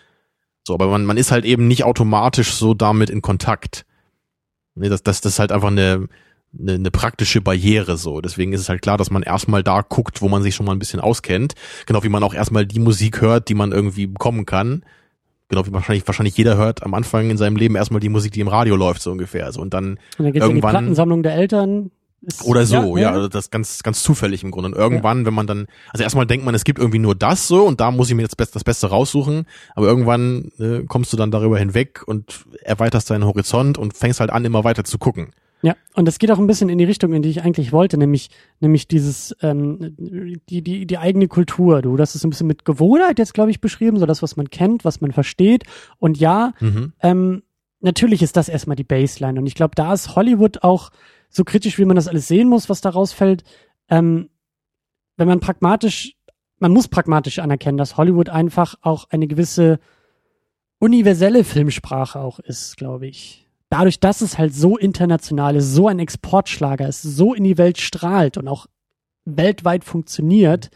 So, 0.67 0.75
aber 0.75 0.89
man, 0.89 1.05
man 1.07 1.17
ist 1.17 1.31
halt 1.33 1.45
eben 1.45 1.69
nicht 1.69 1.85
automatisch 1.85 2.53
so 2.53 2.75
damit 2.75 3.09
in 3.09 3.23
Kontakt. 3.23 3.87
Nee, 4.75 4.91
das, 4.91 5.03
das, 5.03 5.23
das 5.23 5.35
ist 5.35 5.39
halt 5.39 5.53
einfach 5.53 5.69
eine, 5.69 6.07
eine, 6.61 6.73
eine 6.75 6.91
praktische 6.91 7.41
Barriere 7.41 7.97
so. 7.97 8.21
Deswegen 8.21 8.53
ist 8.53 8.61
es 8.61 8.69
halt 8.69 8.83
klar, 8.83 8.99
dass 8.99 9.11
man 9.11 9.23
erstmal 9.23 9.63
da 9.63 9.83
guckt, 9.83 10.23
wo 10.23 10.29
man 10.29 10.43
sich 10.43 10.55
schon 10.55 10.67
mal 10.67 10.73
ein 10.73 10.79
bisschen 10.79 11.01
auskennt. 11.01 11.55
Genau 11.87 12.03
wie 12.03 12.09
man 12.09 12.23
auch 12.23 12.35
erstmal 12.35 12.67
die 12.67 12.79
Musik 12.81 13.21
hört, 13.21 13.49
die 13.49 13.55
man 13.55 13.73
irgendwie 13.73 14.07
bekommen 14.07 14.47
kann. 14.47 14.85
Genau 15.49 15.67
wie 15.67 15.73
wahrscheinlich, 15.73 16.07
wahrscheinlich 16.07 16.37
jeder 16.37 16.57
hört 16.57 16.83
am 16.83 16.95
Anfang 16.95 17.31
in 17.31 17.37
seinem 17.37 17.57
Leben 17.57 17.77
erstmal 17.77 18.01
die 18.01 18.09
Musik, 18.09 18.33
die 18.33 18.41
im 18.41 18.49
Radio 18.49 18.75
läuft, 18.77 19.01
so 19.03 19.13
ungefähr. 19.13 19.53
So, 19.53 19.61
und 19.61 19.73
dann, 19.75 19.91
Und 19.91 19.99
dann 20.19 20.33
geht's 20.33 20.45
in 20.45 20.51
die 20.51 20.57
irgendwann- 20.57 20.71
Plattensammlung 20.73 21.23
der 21.23 21.35
Eltern. 21.35 21.91
Ist, 22.23 22.43
oder 22.45 22.65
so, 22.67 22.97
ja, 22.97 23.13
also 23.13 23.29
das 23.29 23.51
ganz, 23.51 23.83
ganz 23.85 24.03
zufällig 24.03 24.43
im 24.43 24.51
Grunde. 24.51 24.71
Und 24.71 24.75
irgendwann, 24.75 25.27
wenn 25.27 25.35
man 25.35 25.47
dann, 25.47 25.67
also 25.93 26.03
erstmal 26.03 26.27
denkt 26.27 26.45
man, 26.45 26.55
es 26.57 26.65
gibt 26.65 26.79
irgendwie 26.81 26.99
nur 26.99 27.15
das 27.15 27.47
so 27.47 27.65
und 27.65 27.79
da 27.81 27.91
muss 27.93 28.09
ich 28.09 28.17
mir 28.17 28.23
jetzt 28.23 28.41
das 28.41 28.65
Beste 28.65 28.89
raussuchen, 28.89 29.47
aber 29.77 29.87
irgendwann 29.87 30.51
äh, 30.59 30.83
kommst 30.89 31.13
du 31.13 31.17
dann 31.17 31.31
darüber 31.31 31.59
hinweg 31.59 32.03
und 32.07 32.47
erweiterst 32.63 33.11
deinen 33.11 33.27
Horizont 33.27 33.79
und 33.79 33.97
fängst 33.97 34.19
halt 34.19 34.31
an, 34.31 34.45
immer 34.45 34.65
weiter 34.65 34.83
zu 34.83 34.99
gucken. 34.99 35.29
Ja, 35.63 35.75
und 35.95 36.07
das 36.07 36.19
geht 36.19 36.31
auch 36.31 36.39
ein 36.39 36.47
bisschen 36.47 36.69
in 36.69 36.79
die 36.79 36.85
Richtung, 36.85 37.13
in 37.13 37.23
die 37.23 37.31
ich 37.31 37.43
eigentlich 37.43 37.73
wollte, 37.73 37.97
nämlich, 37.99 38.29
nämlich 38.61 38.89
dieses, 38.89 39.35
ähm, 39.41 39.95
die, 39.99 40.63
die, 40.63 40.87
die 40.87 40.99
eigene 40.99 41.29
Kultur. 41.29 41.83
Du, 41.83 41.97
das 41.97 42.15
ist 42.15 42.25
ein 42.25 42.31
bisschen 42.31 42.47
mit 42.47 42.65
Gewohnheit 42.65 43.19
jetzt, 43.19 43.35
glaube 43.35 43.51
ich, 43.51 43.61
beschrieben, 43.61 43.99
so 43.99 44.07
das, 44.07 44.23
was 44.23 44.37
man 44.37 44.51
kennt, 44.51 44.85
was 44.85 45.01
man 45.01 45.13
versteht. 45.13 45.65
Und 45.99 46.19
ja, 46.19 46.53
Mhm. 46.61 46.93
ähm, 47.01 47.43
natürlich 47.81 48.23
ist 48.23 48.37
das 48.37 48.49
erstmal 48.49 48.77
die 48.77 48.85
Baseline. 48.85 49.41
Und 49.41 49.47
ich 49.47 49.55
glaube, 49.55 49.75
da 49.75 49.93
ist 49.93 50.15
Hollywood 50.15 50.63
auch 50.63 50.91
so 51.31 51.43
kritisch, 51.43 51.79
wie 51.79 51.85
man 51.85 51.97
das 51.97 52.09
alles 52.09 52.29
sehen 52.29 52.49
muss, 52.49 52.69
was 52.69 52.81
da 52.81 52.91
rausfällt. 52.91 53.43
Ähm, 53.89 54.29
wenn 55.17 55.29
man 55.29 55.41
pragmatisch 55.41 56.13
man 56.59 56.73
muss 56.73 56.89
pragmatisch 56.89 57.39
anerkennen, 57.39 57.77
dass 57.77 57.97
Hollywood 57.99 58.31
einfach 58.31 58.77
auch 58.81 59.11
eine 59.11 59.27
gewisse 59.27 59.79
universelle 60.79 61.45
Filmsprache 61.45 62.19
auch 62.19 62.39
ist, 62.39 62.77
glaube 62.77 63.07
ich. 63.07 63.46
Dadurch, 63.69 63.99
dass 63.99 64.21
es 64.21 64.39
halt 64.39 64.55
so 64.55 64.77
international 64.77 65.57
ist, 65.57 65.75
so 65.75 65.89
ein 65.89 65.99
Exportschlager 65.99 66.89
ist, 66.89 67.03
so 67.03 67.35
in 67.35 67.45
die 67.45 67.59
Welt 67.59 67.79
strahlt 67.79 68.37
und 68.37 68.47
auch 68.47 68.67
weltweit 69.25 69.85
funktioniert. 69.85 70.71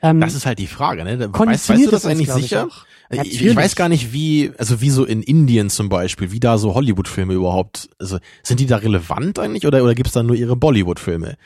Ähm, 0.00 0.20
das 0.20 0.34
ist 0.34 0.46
halt 0.46 0.60
die 0.60 0.68
Frage, 0.68 1.04
ne? 1.04 1.18
Weißt, 1.32 1.68
weißt 1.68 1.86
du 1.86 1.90
das 1.90 2.06
eigentlich 2.06 2.30
sicher? 2.30 2.68
Ich, 3.10 3.42
ich, 3.42 3.56
weiß 3.56 3.74
gar 3.74 3.88
nicht, 3.88 4.12
wie, 4.12 4.52
also 4.58 4.80
wie 4.80 4.90
so 4.90 5.04
in 5.04 5.22
Indien 5.22 5.70
zum 5.70 5.88
Beispiel, 5.88 6.30
wie 6.30 6.40
da 6.40 6.58
so 6.58 6.74
Hollywood-Filme 6.74 7.32
überhaupt, 7.32 7.88
also 7.98 8.18
sind 8.42 8.60
die 8.60 8.66
da 8.66 8.76
relevant 8.76 9.38
eigentlich 9.38 9.66
oder, 9.66 9.82
oder 9.82 9.94
gibt's 9.94 10.12
da 10.12 10.22
nur 10.22 10.36
ihre 10.36 10.56
Bollywood-Filme? 10.56 11.36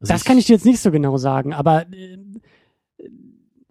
Also 0.00 0.12
das 0.12 0.22
ich, 0.22 0.26
kann 0.26 0.38
ich 0.38 0.46
dir 0.46 0.54
jetzt 0.54 0.64
nicht 0.64 0.80
so 0.80 0.90
genau 0.90 1.18
sagen, 1.18 1.52
aber 1.52 1.82
äh, 1.92 2.18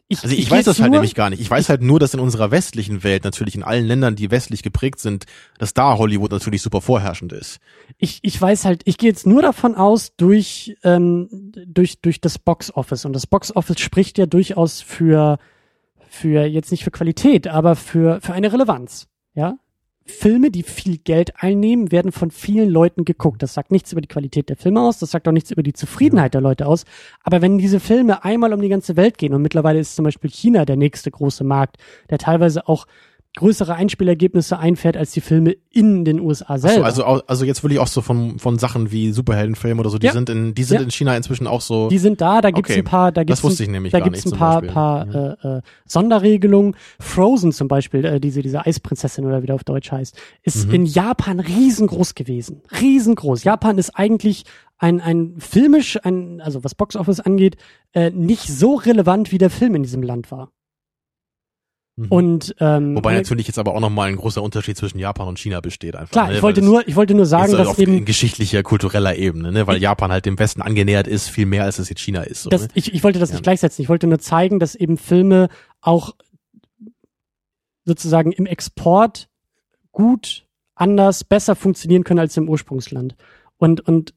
ich, 0.09 0.23
also 0.23 0.33
ich, 0.33 0.43
ich 0.43 0.51
weiß 0.51 0.65
das 0.65 0.79
halt 0.79 0.91
nämlich 0.91 1.15
gar 1.15 1.29
nicht. 1.29 1.41
Ich 1.41 1.51
weiß 1.51 1.67
halt 1.67 1.81
nur, 1.81 1.99
dass 1.99 2.13
in 2.13 2.21
unserer 2.21 2.49
westlichen 2.49 3.03
Welt, 3.03 3.25
natürlich 3.25 3.55
in 3.55 3.63
allen 3.63 3.85
Ländern, 3.85 4.15
die 4.15 4.31
westlich 4.31 4.63
geprägt 4.63 4.99
sind, 4.99 5.25
dass 5.57 5.73
da 5.73 5.97
Hollywood 5.97 6.31
natürlich 6.31 6.61
super 6.61 6.79
vorherrschend 6.79 7.33
ist. 7.33 7.59
Ich, 7.97 8.19
ich 8.21 8.41
weiß 8.41 8.63
halt, 8.63 8.83
ich 8.85 8.97
gehe 8.97 9.09
jetzt 9.09 9.27
nur 9.27 9.41
davon 9.41 9.75
aus, 9.75 10.15
durch, 10.15 10.77
ähm, 10.83 11.51
durch, 11.65 11.99
durch 11.99 12.21
das 12.21 12.39
Box 12.39 12.71
Office. 12.73 13.03
Und 13.03 13.13
das 13.13 13.27
Box 13.27 13.53
Office 13.53 13.81
spricht 13.81 14.17
ja 14.17 14.27
durchaus 14.27 14.81
für, 14.81 15.39
für 16.07 16.45
jetzt 16.45 16.71
nicht 16.71 16.85
für 16.85 16.91
Qualität, 16.91 17.47
aber 17.47 17.75
für, 17.75 18.21
für 18.21 18.31
eine 18.33 18.53
Relevanz. 18.53 19.07
Ja, 19.33 19.57
Filme, 20.07 20.51
die 20.51 20.63
viel 20.63 20.97
Geld 20.97 21.33
einnehmen, 21.37 21.91
werden 21.91 22.11
von 22.11 22.31
vielen 22.31 22.69
Leuten 22.69 23.05
geguckt. 23.05 23.43
Das 23.43 23.53
sagt 23.53 23.71
nichts 23.71 23.91
über 23.91 24.01
die 24.01 24.07
Qualität 24.07 24.49
der 24.49 24.55
Filme 24.55 24.81
aus, 24.81 24.99
das 24.99 25.11
sagt 25.11 25.27
auch 25.27 25.31
nichts 25.31 25.51
über 25.51 25.63
die 25.63 25.73
Zufriedenheit 25.73 26.33
der 26.33 26.41
Leute 26.41 26.65
aus. 26.65 26.85
Aber 27.23 27.41
wenn 27.41 27.57
diese 27.57 27.79
Filme 27.79 28.23
einmal 28.23 28.53
um 28.53 28.61
die 28.61 28.69
ganze 28.69 28.95
Welt 28.95 29.17
gehen 29.17 29.33
und 29.33 29.41
mittlerweile 29.41 29.79
ist 29.79 29.95
zum 29.95 30.05
Beispiel 30.05 30.29
China 30.29 30.65
der 30.65 30.77
nächste 30.77 31.11
große 31.11 31.43
Markt, 31.43 31.77
der 32.09 32.17
teilweise 32.17 32.67
auch 32.67 32.87
größere 33.37 33.75
Einspielergebnisse 33.75 34.57
einfährt 34.57 34.97
als 34.97 35.11
die 35.11 35.21
Filme 35.21 35.55
in 35.71 36.05
den 36.05 36.19
USA 36.19 36.57
selber. 36.57 36.91
So, 36.91 37.03
also, 37.03 37.23
also 37.27 37.45
jetzt 37.45 37.63
will 37.63 37.71
ich 37.71 37.79
auch 37.79 37.87
so 37.87 38.01
von, 38.01 38.39
von 38.39 38.57
Sachen 38.57 38.91
wie 38.91 39.11
Superheldenfilme 39.11 39.79
oder 39.79 39.89
so, 39.89 39.99
die 39.99 40.07
ja. 40.07 40.11
sind 40.11 40.29
in, 40.29 40.55
die 40.55 40.63
sind 40.63 40.77
ja. 40.77 40.83
in 40.83 40.91
China 40.91 41.15
inzwischen 41.15 41.47
auch 41.47 41.61
so. 41.61 41.87
Die 41.87 41.99
sind 41.99 42.19
da, 42.19 42.41
da 42.41 42.51
gibt's 42.51 42.71
okay. 42.71 42.79
ein 42.79 42.85
paar, 42.85 43.11
da 43.11 43.23
gibt's, 43.23 43.41
das 43.41 43.49
wusste 43.49 43.63
ich 43.63 43.69
nämlich 43.69 43.91
da 43.91 43.99
gibt's 43.99 44.25
ein 44.25 44.31
paar, 44.31 44.61
paar 44.63 45.07
ja. 45.07 45.33
äh, 45.33 45.57
äh, 45.57 45.61
Sonderregelungen. 45.85 46.75
Frozen 46.99 47.51
zum 47.51 47.67
Beispiel, 47.67 48.05
äh, 48.05 48.19
diese, 48.19 48.41
diese 48.41 48.65
Eisprinzessin 48.65 49.25
oder 49.25 49.43
wie 49.43 49.45
der 49.45 49.55
auf 49.55 49.63
Deutsch 49.63 49.91
heißt, 49.91 50.19
ist 50.41 50.67
mhm. 50.67 50.73
in 50.73 50.85
Japan 50.85 51.39
riesengroß 51.39 52.15
gewesen. 52.15 52.63
Riesengroß. 52.81 53.43
Japan 53.43 53.77
ist 53.77 53.91
eigentlich 53.91 54.45
ein, 54.79 54.99
ein 54.99 55.35
filmisch, 55.37 55.99
ein, 56.03 56.41
also 56.41 56.63
was 56.63 56.75
Boxoffice 56.75 57.19
angeht, 57.19 57.57
äh, 57.93 58.09
nicht 58.09 58.47
so 58.47 58.75
relevant 58.75 59.31
wie 59.31 59.37
der 59.37 59.51
Film 59.51 59.75
in 59.75 59.83
diesem 59.83 60.01
Land 60.01 60.31
war. 60.31 60.51
Mhm. 61.97 62.07
Und 62.09 62.55
ähm, 62.59 62.95
wobei 62.95 63.15
natürlich 63.15 63.47
jetzt 63.47 63.57
aber 63.57 63.73
auch 63.73 63.79
nochmal 63.79 64.09
ein 64.09 64.17
großer 64.17 64.41
Unterschied 64.41 64.77
zwischen 64.77 64.99
Japan 64.99 65.27
und 65.27 65.39
China 65.39 65.61
besteht 65.61 65.95
einfach. 65.95 66.11
Klar, 66.11 66.27
ne? 66.27 66.35
ich 66.35 66.43
wollte 66.43 66.61
nur, 66.61 66.87
ich 66.87 66.95
wollte 66.95 67.15
nur 67.15 67.25
sagen, 67.25 67.51
halt 67.51 67.59
dass 67.59 67.67
auf 67.67 67.79
eben 67.79 68.05
geschichtlicher, 68.05 68.61
kultureller 68.61 69.15
Ebene, 69.15 69.51
ne? 69.51 69.65
weil 69.65 69.81
Japan 69.81 70.11
halt 70.11 70.27
dem 70.27 70.37
Westen 70.37 70.61
angenähert 70.61 71.07
ist, 71.07 71.27
viel 71.27 71.47
mehr 71.47 71.63
als 71.63 71.79
es 71.79 71.89
jetzt 71.89 71.99
China 71.99 72.21
ist. 72.21 72.43
So, 72.43 72.51
das, 72.51 72.61
ne? 72.61 72.67
ich, 72.75 72.93
ich 72.93 73.03
wollte 73.03 73.17
das 73.17 73.29
ja. 73.29 73.35
nicht 73.35 73.43
gleichsetzen. 73.43 73.81
Ich 73.81 73.89
wollte 73.89 74.05
nur 74.05 74.19
zeigen, 74.19 74.59
dass 74.59 74.75
eben 74.75 74.97
Filme 74.97 75.49
auch 75.81 76.15
sozusagen 77.83 78.31
im 78.31 78.45
Export 78.45 79.27
gut, 79.91 80.45
anders, 80.75 81.23
besser 81.23 81.55
funktionieren 81.55 82.03
können 82.03 82.19
als 82.19 82.37
im 82.37 82.47
Ursprungsland. 82.47 83.15
Und 83.57 83.81
und 83.81 84.13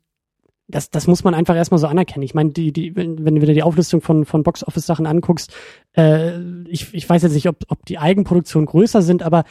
das, 0.70 0.90
das 0.90 1.06
muss 1.06 1.24
man 1.24 1.34
einfach 1.34 1.56
erstmal 1.56 1.78
so 1.78 1.86
anerkennen. 1.86 2.22
Ich 2.22 2.34
meine, 2.34 2.50
die, 2.50 2.72
die, 2.72 2.96
wenn, 2.96 3.24
wenn 3.24 3.34
du 3.34 3.44
dir 3.44 3.54
die 3.54 3.62
Auflistung 3.62 4.00
von, 4.00 4.24
von 4.24 4.42
Box-Office-Sachen 4.42 5.06
anguckst, 5.06 5.52
äh, 5.96 6.38
ich, 6.68 6.94
ich 6.94 7.08
weiß 7.08 7.22
jetzt 7.22 7.34
nicht, 7.34 7.48
ob, 7.48 7.64
ob 7.68 7.84
die 7.86 7.98
Eigenproduktionen 7.98 8.66
größer 8.66 9.02
sind, 9.02 9.22
aber 9.22 9.44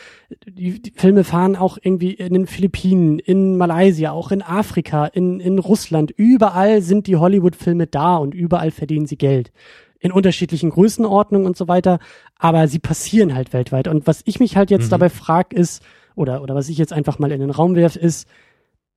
die, 0.47 0.81
die 0.81 0.91
Filme 0.91 1.23
fahren 1.23 1.55
auch 1.55 1.77
irgendwie 1.81 2.13
in 2.13 2.33
den 2.33 2.47
Philippinen, 2.47 3.19
in 3.19 3.57
Malaysia, 3.57 4.11
auch 4.11 4.31
in 4.31 4.41
Afrika, 4.41 5.05
in, 5.05 5.39
in 5.39 5.59
Russland. 5.59 6.11
Überall 6.11 6.81
sind 6.81 7.07
die 7.07 7.17
Hollywood-Filme 7.17 7.87
da 7.87 8.17
und 8.17 8.33
überall 8.33 8.71
verdienen 8.71 9.05
sie 9.05 9.17
Geld. 9.17 9.51
In 9.99 10.11
unterschiedlichen 10.11 10.69
Größenordnungen 10.69 11.45
und 11.45 11.57
so 11.57 11.67
weiter, 11.67 11.99
aber 12.37 12.67
sie 12.67 12.79
passieren 12.79 13.35
halt 13.35 13.51
weltweit. 13.51 13.87
Und 13.87 14.07
was 14.07 14.21
ich 14.25 14.39
mich 14.39 14.55
halt 14.55 14.71
jetzt 14.71 14.85
mhm. 14.85 14.91
dabei 14.91 15.09
frage, 15.09 15.55
ist, 15.55 15.83
oder, 16.15 16.41
oder 16.41 16.55
was 16.55 16.69
ich 16.69 16.77
jetzt 16.77 16.93
einfach 16.93 17.19
mal 17.19 17.31
in 17.31 17.41
den 17.41 17.49
Raum 17.49 17.75
werf, 17.75 17.95
ist, 17.95 18.27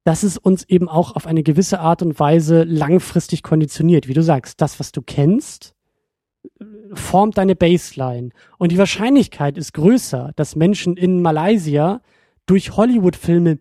dass 0.04 0.22
es 0.22 0.36
uns 0.36 0.64
eben 0.64 0.88
auch 0.88 1.14
auf 1.14 1.26
eine 1.26 1.42
gewisse 1.42 1.80
Art 1.80 2.02
und 2.02 2.18
Weise 2.18 2.64
langfristig 2.64 3.42
konditioniert. 3.42 4.08
Wie 4.08 4.14
du 4.14 4.22
sagst, 4.22 4.60
das, 4.60 4.80
was 4.80 4.92
du 4.92 5.02
kennst, 5.02 5.74
formt 6.92 7.38
deine 7.38 7.54
Baseline. 7.54 8.30
Und 8.58 8.72
die 8.72 8.78
Wahrscheinlichkeit 8.78 9.56
ist 9.56 9.74
größer, 9.74 10.32
dass 10.36 10.56
Menschen 10.56 10.96
in 10.96 11.22
Malaysia 11.22 12.00
durch 12.46 12.76
Hollywood-Filme 12.76 13.58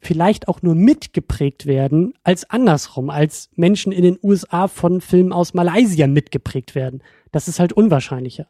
vielleicht 0.00 0.48
auch 0.48 0.62
nur 0.62 0.74
mitgeprägt 0.74 1.66
werden, 1.66 2.14
als 2.24 2.48
andersrum, 2.48 3.10
als 3.10 3.50
Menschen 3.54 3.92
in 3.92 4.02
den 4.02 4.18
USA 4.22 4.68
von 4.68 5.00
Filmen 5.00 5.32
aus 5.32 5.54
Malaysia 5.54 6.06
mitgeprägt 6.06 6.74
werden. 6.74 7.02
Das 7.32 7.48
ist 7.48 7.60
halt 7.60 7.72
unwahrscheinlicher. 7.72 8.46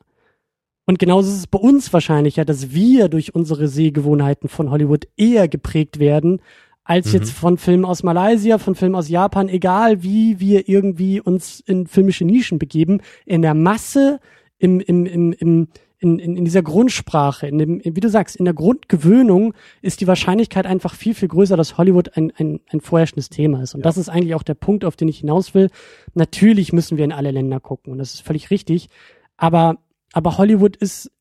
Und 0.86 0.98
genauso 0.98 1.31
ist 1.31 1.39
es 1.39 1.47
bei 1.47 1.59
uns 1.59 1.93
wahrscheinlicher, 1.93 2.44
dass 2.44 2.73
wir 2.73 3.09
durch 3.09 3.35
unsere 3.35 3.69
Sehgewohnheiten 3.69 4.48
von 4.48 4.70
Hollywood 4.70 5.07
eher 5.16 5.47
geprägt 5.48 5.98
werden, 5.98 6.40
als 6.85 7.09
mhm. 7.09 7.12
jetzt 7.15 7.32
von 7.32 7.57
Filmen 7.57 7.85
aus 7.85 8.02
Malaysia, 8.02 8.59
von 8.59 8.74
Filmen 8.74 8.94
aus 8.94 9.09
Japan, 9.09 9.48
egal 9.48 10.02
wie 10.02 10.40
wir 10.40 10.69
irgendwie 10.69 11.20
uns 11.20 11.61
in 11.61 11.86
filmische 11.86 12.24
Nischen 12.24 12.59
begeben, 12.59 13.01
in 13.27 13.43
der 13.43 13.55
Masse, 13.55 14.20
im, 14.59 14.81
im, 14.81 15.07
im, 15.07 15.32
im 15.32 15.69
in, 16.02 16.19
in, 16.19 16.36
in 16.36 16.44
dieser 16.47 16.62
Grundsprache, 16.62 17.47
in 17.47 17.59
dem, 17.59 17.82
wie 17.85 18.01
du 18.01 18.09
sagst, 18.09 18.36
in 18.36 18.47
der 18.47 18.55
Grundgewöhnung 18.55 19.52
ist 19.82 20.01
die 20.01 20.07
Wahrscheinlichkeit 20.07 20.65
einfach 20.66 20.94
viel, 20.94 21.15
viel 21.15 21.28
größer, 21.28 21.59
dass 21.59 21.77
Hollywood 21.77 22.16
ein, 22.16 22.32
ein, 22.39 22.61
ein 22.70 22.81
vorherrschendes 22.81 23.28
Thema 23.28 23.62
ist. 23.62 23.74
Und 23.74 23.81
ja. 23.81 23.85
das 23.85 23.98
ist 23.98 24.09
eigentlich 24.09 24.35
auch 24.35 24.43
der 24.43 24.55
Punkt, 24.55 24.86
auf 24.86 24.97
den 24.97 25.09
ich 25.09 25.19
hinaus 25.19 25.52
will. 25.52 25.69
Natürlich 26.15 26.73
müssen 26.73 26.97
wir 26.97 27.05
in 27.05 27.12
alle 27.12 27.31
Länder 27.31 27.61
gucken 27.61 27.93
und 27.93 27.98
das 27.98 28.15
ist 28.15 28.23
völlig 28.23 28.51
richtig. 28.51 28.89
Aber, 29.36 29.77
aber 30.12 30.39
Hollywood 30.39 30.74
ist, 30.77 31.12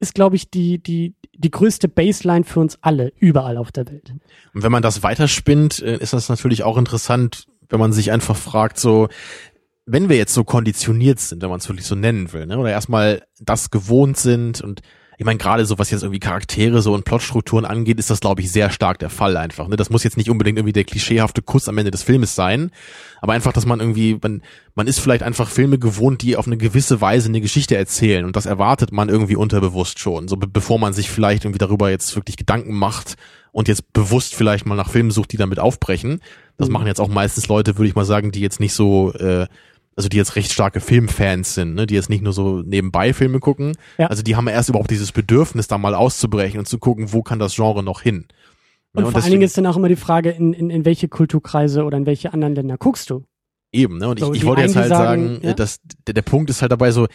ist, 0.00 0.14
glaube 0.14 0.36
ich, 0.36 0.50
die, 0.50 0.78
die, 0.78 1.14
die 1.34 1.50
größte 1.50 1.88
Baseline 1.88 2.44
für 2.44 2.60
uns 2.60 2.78
alle, 2.82 3.12
überall 3.18 3.56
auf 3.56 3.72
der 3.72 3.86
Welt. 3.88 4.12
Und 4.54 4.62
wenn 4.62 4.72
man 4.72 4.82
das 4.82 5.02
weiterspinnt, 5.02 5.80
äh, 5.82 5.96
ist 5.98 6.12
das 6.12 6.28
natürlich 6.28 6.62
auch 6.62 6.76
interessant, 6.76 7.46
wenn 7.68 7.80
man 7.80 7.92
sich 7.92 8.12
einfach 8.12 8.36
fragt, 8.36 8.78
so, 8.78 9.08
wenn 9.86 10.08
wir 10.08 10.16
jetzt 10.16 10.34
so 10.34 10.44
konditioniert 10.44 11.20
sind, 11.20 11.42
wenn 11.42 11.50
man 11.50 11.60
es 11.60 11.68
wirklich 11.68 11.86
so 11.86 11.94
nennen 11.94 12.32
will, 12.32 12.46
ne, 12.46 12.58
oder 12.58 12.70
erstmal 12.70 13.22
das 13.40 13.70
gewohnt 13.70 14.18
sind 14.18 14.60
und 14.60 14.82
ich 15.18 15.24
meine, 15.24 15.38
gerade 15.38 15.64
so 15.64 15.78
was 15.78 15.90
jetzt 15.90 16.02
irgendwie 16.02 16.20
Charaktere 16.20 16.82
so 16.82 16.92
und 16.94 17.04
Plotstrukturen 17.04 17.64
angeht, 17.64 17.98
ist 17.98 18.10
das, 18.10 18.20
glaube 18.20 18.42
ich, 18.42 18.52
sehr 18.52 18.70
stark 18.70 18.98
der 18.98 19.10
Fall 19.10 19.36
einfach. 19.36 19.68
Ne? 19.68 19.76
Das 19.76 19.90
muss 19.90 20.04
jetzt 20.04 20.16
nicht 20.16 20.30
unbedingt 20.30 20.58
irgendwie 20.58 20.72
der 20.72 20.84
klischeehafte 20.84 21.42
Kuss 21.42 21.68
am 21.68 21.78
Ende 21.78 21.90
des 21.90 22.02
Filmes 22.02 22.34
sein, 22.34 22.70
aber 23.20 23.32
einfach, 23.32 23.52
dass 23.52 23.66
man 23.66 23.80
irgendwie, 23.80 24.18
man, 24.22 24.42
man 24.74 24.86
ist 24.86 25.00
vielleicht 25.00 25.22
einfach 25.22 25.48
Filme 25.48 25.78
gewohnt, 25.78 26.22
die 26.22 26.36
auf 26.36 26.46
eine 26.46 26.56
gewisse 26.56 27.00
Weise 27.00 27.28
eine 27.28 27.40
Geschichte 27.40 27.76
erzählen 27.76 28.24
und 28.24 28.36
das 28.36 28.46
erwartet 28.46 28.92
man 28.92 29.08
irgendwie 29.08 29.36
unterbewusst 29.36 29.98
schon, 29.98 30.28
so 30.28 30.36
be 30.36 30.46
bevor 30.46 30.78
man 30.78 30.92
sich 30.92 31.10
vielleicht 31.10 31.44
irgendwie 31.44 31.58
darüber 31.58 31.90
jetzt 31.90 32.14
wirklich 32.16 32.36
Gedanken 32.36 32.74
macht 32.74 33.16
und 33.52 33.68
jetzt 33.68 33.92
bewusst 33.94 34.34
vielleicht 34.34 34.66
mal 34.66 34.74
nach 34.74 34.90
Filmen 34.90 35.10
sucht, 35.10 35.32
die 35.32 35.38
damit 35.38 35.58
aufbrechen. 35.58 36.20
Das 36.58 36.68
mhm. 36.68 36.74
machen 36.74 36.86
jetzt 36.88 37.00
auch 37.00 37.08
meistens 37.08 37.48
Leute, 37.48 37.78
würde 37.78 37.88
ich 37.88 37.94
mal 37.94 38.04
sagen, 38.04 38.30
die 38.30 38.40
jetzt 38.40 38.60
nicht 38.60 38.74
so 38.74 39.14
äh, 39.14 39.46
also 39.96 40.10
die 40.10 40.18
jetzt 40.18 40.36
recht 40.36 40.52
starke 40.52 40.80
Filmfans 40.80 41.54
sind, 41.54 41.74
ne, 41.74 41.86
die 41.86 41.94
jetzt 41.94 42.10
nicht 42.10 42.22
nur 42.22 42.34
so 42.34 42.60
nebenbei 42.60 43.14
Filme 43.14 43.40
gucken. 43.40 43.76
Ja. 43.96 44.08
Also 44.08 44.22
die 44.22 44.36
haben 44.36 44.46
erst 44.46 44.68
überhaupt 44.68 44.90
dieses 44.90 45.10
Bedürfnis, 45.10 45.68
da 45.68 45.78
mal 45.78 45.94
auszubrechen 45.94 46.58
und 46.58 46.66
zu 46.66 46.78
gucken, 46.78 47.12
wo 47.12 47.22
kann 47.22 47.38
das 47.38 47.54
Genre 47.54 47.82
noch 47.82 48.02
hin. 48.02 48.26
Und, 48.92 49.00
ja, 49.00 49.06
und 49.06 49.12
vor 49.12 49.22
allen 49.22 49.30
Dingen 49.30 49.42
ist 49.42 49.56
dann 49.56 49.66
auch 49.66 49.76
immer 49.76 49.88
die 49.88 49.96
Frage, 49.96 50.30
in, 50.30 50.52
in, 50.52 50.70
in 50.70 50.84
welche 50.84 51.08
Kulturkreise 51.08 51.84
oder 51.84 51.96
in 51.96 52.06
welche 52.06 52.32
anderen 52.34 52.54
Länder 52.54 52.76
guckst 52.76 53.08
du? 53.08 53.24
Eben, 53.72 53.98
ne? 53.98 54.08
Und 54.08 54.20
so, 54.20 54.32
ich, 54.32 54.40
ich 54.40 54.46
wollte 54.46 54.62
jetzt 54.62 54.76
halt 54.76 54.88
sagen, 54.88 55.28
sagen 55.28 55.40
ja? 55.42 55.54
dass 55.54 55.80
der, 56.06 56.14
der 56.14 56.22
Punkt 56.22 56.50
ist 56.50 56.60
halt 56.60 56.72
dabei 56.72 56.90
so, 56.90 57.06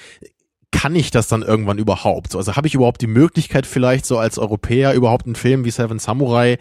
kann 0.72 0.96
ich 0.96 1.12
das 1.12 1.28
dann 1.28 1.44
irgendwann 1.44 1.78
überhaupt? 1.78 2.32
So, 2.32 2.40
also 2.40 2.56
habe 2.56 2.68
ich 2.68 2.74
überhaupt 2.74 3.02
die 3.02 3.08
Möglichkeit 3.08 3.68
vielleicht 3.68 4.06
so 4.06 4.18
als 4.18 4.40
Europäer 4.40 4.94
überhaupt 4.94 5.26
einen 5.26 5.36
Film 5.36 5.66
wie 5.66 5.72
Seven 5.72 6.00
Samurai 6.00 6.58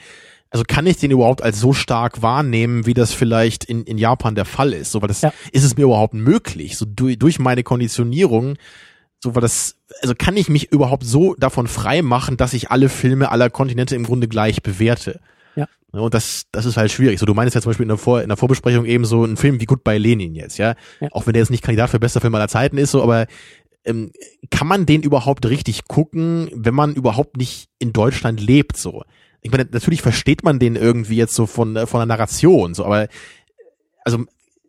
also 0.50 0.64
kann 0.66 0.86
ich 0.86 0.96
den 0.96 1.12
überhaupt 1.12 1.42
als 1.42 1.60
so 1.60 1.72
stark 1.72 2.22
wahrnehmen, 2.22 2.84
wie 2.84 2.94
das 2.94 3.12
vielleicht 3.12 3.64
in, 3.64 3.84
in 3.84 3.98
Japan 3.98 4.34
der 4.34 4.44
Fall 4.44 4.72
ist? 4.72 4.90
So, 4.90 5.00
weil 5.00 5.08
das, 5.08 5.22
ja. 5.22 5.32
ist 5.52 5.64
es 5.64 5.76
mir 5.76 5.84
überhaupt 5.84 6.14
möglich? 6.14 6.76
So 6.76 6.84
durch, 6.86 7.18
durch 7.18 7.38
meine 7.38 7.62
Konditionierung, 7.62 8.56
so 9.20 9.34
weil 9.36 9.42
das, 9.42 9.76
also 10.02 10.14
kann 10.18 10.36
ich 10.36 10.48
mich 10.48 10.72
überhaupt 10.72 11.04
so 11.04 11.34
davon 11.34 11.68
frei 11.68 12.02
machen, 12.02 12.36
dass 12.36 12.52
ich 12.52 12.70
alle 12.70 12.88
Filme 12.88 13.30
aller 13.30 13.48
Kontinente 13.48 13.94
im 13.94 14.04
Grunde 14.04 14.26
gleich 14.26 14.60
bewerte? 14.60 15.20
Ja. 15.54 15.68
Und 15.92 16.14
das, 16.14 16.46
das 16.50 16.66
ist 16.66 16.76
halt 16.76 16.90
schwierig. 16.90 17.20
So, 17.20 17.26
du 17.26 17.34
meinst 17.34 17.54
ja 17.54 17.60
zum 17.60 17.70
Beispiel 17.70 17.84
in 17.84 17.90
der, 17.90 17.98
Vor 17.98 18.20
in 18.20 18.28
der 18.28 18.36
Vorbesprechung 18.36 18.86
eben 18.86 19.04
so 19.04 19.24
ein 19.24 19.36
Film 19.36 19.60
wie 19.60 19.66
Goodbye 19.66 19.98
Lenin 19.98 20.34
jetzt, 20.34 20.58
ja? 20.58 20.74
ja. 21.00 21.08
Auch 21.12 21.26
wenn 21.26 21.32
der 21.32 21.42
jetzt 21.42 21.50
nicht 21.50 21.62
Kandidat 21.62 21.90
für 21.90 22.00
bester 22.00 22.20
Film 22.20 22.34
aller 22.34 22.48
Zeiten 22.48 22.76
ist, 22.76 22.90
so, 22.90 23.04
aber 23.04 23.26
ähm, 23.84 24.10
kann 24.50 24.66
man 24.66 24.84
den 24.84 25.02
überhaupt 25.02 25.46
richtig 25.46 25.86
gucken, 25.86 26.50
wenn 26.52 26.74
man 26.74 26.94
überhaupt 26.94 27.36
nicht 27.36 27.68
in 27.78 27.92
Deutschland 27.92 28.40
lebt, 28.40 28.76
so? 28.76 29.04
Ich 29.42 29.50
meine, 29.50 29.66
natürlich 29.70 30.02
versteht 30.02 30.44
man 30.44 30.58
den 30.58 30.76
irgendwie 30.76 31.16
jetzt 31.16 31.34
so 31.34 31.46
von, 31.46 31.76
äh, 31.76 31.86
von 31.86 32.00
der 32.00 32.06
Narration, 32.06 32.74
so, 32.74 32.84
aber 32.84 33.08
also 34.04 34.24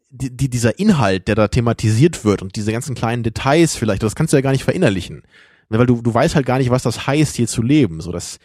die, 0.10 0.36
die, 0.36 0.50
dieser 0.50 0.78
Inhalt, 0.78 1.28
der 1.28 1.36
da 1.36 1.48
thematisiert 1.48 2.26
wird 2.26 2.42
und 2.42 2.56
diese 2.56 2.72
ganzen 2.72 2.96
kleinen 2.96 3.24
Details 3.24 3.76
vielleicht, 3.76 4.04
das 4.04 4.16
kannst 4.16 4.34
du 4.34 4.38
ja 4.38 4.42
gar 4.42 4.52
nicht 4.52 4.64
verinnerlichen. 4.64 5.24
Weil 5.70 5.86
du, 5.86 6.02
du 6.02 6.14
weißt 6.14 6.36
halt 6.36 6.46
gar 6.46 6.58
nicht, 6.58 6.70
was 6.70 6.84
das 6.84 7.08
heißt, 7.08 7.38
hier 7.38 7.48
zu 7.48 7.62
leben. 7.62 8.02
So, 8.02 8.12
das, 8.12 8.40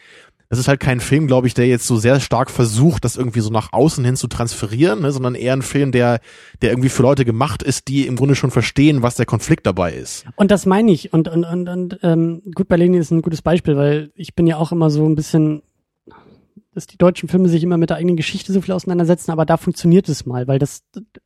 das 0.48 0.60
ist 0.60 0.68
halt 0.68 0.78
kein 0.78 1.00
Film, 1.00 1.26
glaube 1.26 1.48
ich, 1.48 1.54
der 1.54 1.66
jetzt 1.66 1.86
so 1.86 1.96
sehr 1.96 2.20
stark 2.20 2.50
versucht, 2.50 3.04
das 3.04 3.16
irgendwie 3.16 3.40
so 3.40 3.50
nach 3.50 3.72
außen 3.72 4.04
hin 4.04 4.14
zu 4.14 4.28
transferieren, 4.28 5.00
ne, 5.02 5.10
sondern 5.10 5.34
eher 5.34 5.52
ein 5.52 5.62
Film, 5.62 5.90
der, 5.90 6.20
der 6.62 6.70
irgendwie 6.70 6.88
für 6.88 7.02
Leute 7.02 7.24
gemacht 7.24 7.64
ist, 7.64 7.88
die 7.88 8.06
im 8.06 8.14
Grunde 8.14 8.36
schon 8.36 8.52
verstehen, 8.52 9.02
was 9.02 9.16
der 9.16 9.26
Konflikt 9.26 9.66
dabei 9.66 9.94
ist. 9.94 10.24
Und 10.36 10.52
das 10.52 10.66
meine 10.66 10.92
ich. 10.92 11.12
Und, 11.12 11.26
und, 11.26 11.44
und, 11.44 11.68
und 11.68 11.98
ähm, 12.02 12.42
gut, 12.54 12.68
Berlin 12.68 12.94
ist 12.94 13.10
ein 13.10 13.22
gutes 13.22 13.42
Beispiel, 13.42 13.76
weil 13.76 14.12
ich 14.14 14.36
bin 14.36 14.46
ja 14.46 14.56
auch 14.56 14.70
immer 14.70 14.90
so 14.90 15.04
ein 15.04 15.16
bisschen 15.16 15.62
dass 16.76 16.86
die 16.86 16.98
deutschen 16.98 17.26
Filme 17.30 17.48
sich 17.48 17.62
immer 17.62 17.78
mit 17.78 17.88
der 17.88 17.96
eigenen 17.96 18.16
Geschichte 18.16 18.52
so 18.52 18.60
viel 18.60 18.74
auseinandersetzen, 18.74 19.30
aber 19.30 19.46
da 19.46 19.56
funktioniert 19.56 20.10
es 20.10 20.26
mal, 20.26 20.46
weil 20.46 20.58
das, 20.58 20.82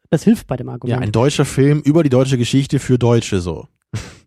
das 0.09 0.23
hilft 0.23 0.47
bei 0.47 0.57
dem 0.57 0.69
Argument. 0.69 1.01
Ja, 1.01 1.05
ein 1.05 1.11
deutscher 1.11 1.45
Film 1.45 1.81
über 1.81 2.05
die 2.05 2.09
deutsche 2.09 2.39
Geschichte 2.39 2.79
für 2.79 3.01
Deutsche 3.01 3.41
so. 3.41 3.67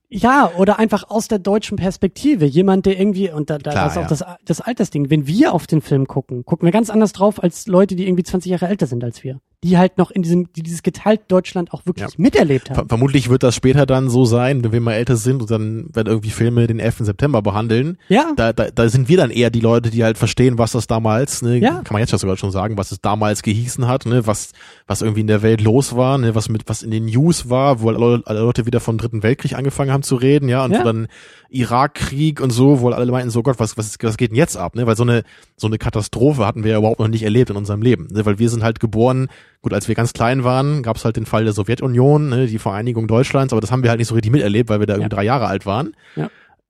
Ja, 0.10 0.52
oder 0.58 0.80
einfach 0.80 1.10
aus 1.10 1.30
der 1.30 1.40
deutschen 1.40 1.78
Perspektive. 1.78 2.45
Jemand, 2.45 2.86
der 2.86 3.00
irgendwie, 3.00 3.32
und 3.32 3.50
da, 3.50 3.58
da 3.58 3.72
Klar, 3.72 3.88
ist 3.88 3.98
auch 3.98 4.02
ja. 4.02 4.08
das, 4.10 4.24
das 4.44 4.62
Altersding. 4.62 5.10
Wenn 5.10 5.26
wir 5.26 5.54
auf 5.54 5.66
den 5.66 5.82
Film 5.82 6.08
gucken, 6.08 6.44
gucken 6.44 6.68
wir 6.68 6.74
ganz 6.74 6.90
anders 6.90 7.14
drauf 7.14 7.41
als 7.41 7.68
Leute, 7.68 7.95
die 7.95 8.06
irgendwie 8.06 8.24
20 8.24 8.52
Jahre 8.52 8.68
älter 8.68 8.86
sind 8.86 9.04
als 9.04 9.24
wir. 9.24 9.40
Die 9.64 9.77
halt 9.77 9.98
noch 9.98 10.11
in 10.11 10.22
diesem, 10.23 10.52
die 10.53 10.61
dieses 10.61 10.84
geteilte 10.84 11.23
Deutschland 11.27 11.73
auch 11.73 11.85
wirklich 11.85 12.07
Ja. 12.10 12.14
miterlebt 12.18 12.68
Ver 12.68 12.77
haben. 12.77 12.90
vermutlich 12.90 13.30
wird 13.30 13.44
das 13.44 13.56
später 13.56 13.85
dann 13.85 14.10
so 14.10 14.26
sein, 14.26 14.64
wenn 14.64 14.72
wir 14.73 14.81
mal 14.81 14.94
älter 14.94 15.15
sind 15.15 15.41
und 15.41 15.49
dann 15.49 15.85
werden 15.94 16.07
irgendwie 16.10 16.30
Filme 16.31 16.68
den 16.68 16.80
11. 16.80 17.06
September 17.06 17.41
behandeln. 17.41 17.98
Ja. 18.10 18.34
Da, 18.35 18.53
da, 18.53 18.69
da 18.69 18.90
sind 18.90 19.10
wir 19.10 19.18
dann 19.18 19.31
eher 19.31 19.49
die 19.49 19.60
Leute, 19.61 19.90
die 19.90 20.03
halt 20.03 20.18
verstehen, 20.18 20.57
was 20.57 20.73
das 20.73 20.88
damals, 20.88 21.41
ne, 21.41 21.57
Ja. 21.57 21.81
kann 21.84 21.94
man 21.94 22.02
jetzt 22.02 22.11
ja 22.11 22.18
sogar 22.18 22.38
schon 22.38 22.52
sagen, 22.52 22.77
was 22.77 22.91
es 22.91 22.99
damals 23.02 23.41
gehießen 23.41 23.88
hat, 23.88 24.06
ne, 24.06 24.27
was, 24.27 24.52
was 24.88 25.02
irgendwie 25.02 25.22
in 25.22 25.27
der 25.27 25.41
Welt 25.41 25.61
los 25.61 25.95
war, 25.95 26.18
ne, 26.18 26.35
was 26.35 26.49
mit, 26.49 26.64
was 26.68 26.84
in 26.84 26.91
den 26.91 27.06
News 27.06 27.49
war, 27.49 27.81
wo 27.81 27.90
alle, 27.90 28.22
alle 28.26 28.40
Leute 28.41 28.65
wieder 28.65 28.80
vom 28.80 28.98
Dritten 28.98 29.23
Weltkrieg 29.23 29.53
angefangen 29.53 29.91
haben 29.91 30.03
zu 30.03 30.15
reden, 30.15 30.49
ja, 30.49 30.65
und 30.65 30.72
Ja. 30.73 30.84
dann 30.84 31.07
Irakkrieg 31.49 32.41
und 32.41 32.49
so, 32.49 32.81
wo 32.81 32.90
alle 32.90 33.11
meinten, 33.11 33.30
so 33.30 33.44
Gott, 33.44 33.60
was, 33.60 33.77
was, 33.77 33.95
was 34.02 34.18
geht 34.18 34.31
denn 34.31 34.38
jetzt 34.38 34.57
ab, 34.57 34.76
ne, 34.76 34.85
weil 34.88 34.95
so 34.98 35.03
eine, 35.03 35.23
so 35.56 35.68
eine 35.68 35.77
Katastrophe 35.77 36.45
hatten 36.45 36.64
wir 36.64 36.72
ja 36.72 36.77
überhaupt 36.80 36.99
noch 36.99 37.07
nicht 37.07 37.23
erlebt 37.23 37.49
in 37.49 37.56
unserem 37.56 37.81
Leben, 37.81 38.07
ne, 38.11 38.26
weil 38.26 38.40
wir 38.40 38.49
sind 38.49 38.64
halt 38.64 38.80
geboren, 38.80 39.27
gut, 39.64 39.73
als 39.73 39.88
wir 39.88 39.95
ganz 39.95 40.14
klein 40.14 40.44
waren, 40.44 40.84
gab 40.84 40.98
es 40.98 41.06
halt 41.06 41.15
den 41.15 41.26
Fall 41.26 41.45
der 41.45 41.53
Sowjetunion, 41.53 42.30
ne, 42.30 42.45
die 42.45 42.60
Vereinigung 42.60 43.07
Deutschlands, 43.07 43.52
aber 43.53 43.61
das 43.61 43.72
haben 43.72 43.81
wir 43.81 43.90
halt 43.90 43.98
nicht 43.98 44.10
so 44.10 44.14
richtig 44.14 44.31
miterlebt, 44.31 44.69
weil 44.69 44.80
wir 44.80 44.85
da 44.88 44.94
irgendwie 44.94 45.06
Ja. 45.06 45.15
drei 45.15 45.23
Jahre 45.23 45.48
alt 45.48 45.65
waren. 45.65 45.95
Ja. 46.15 46.30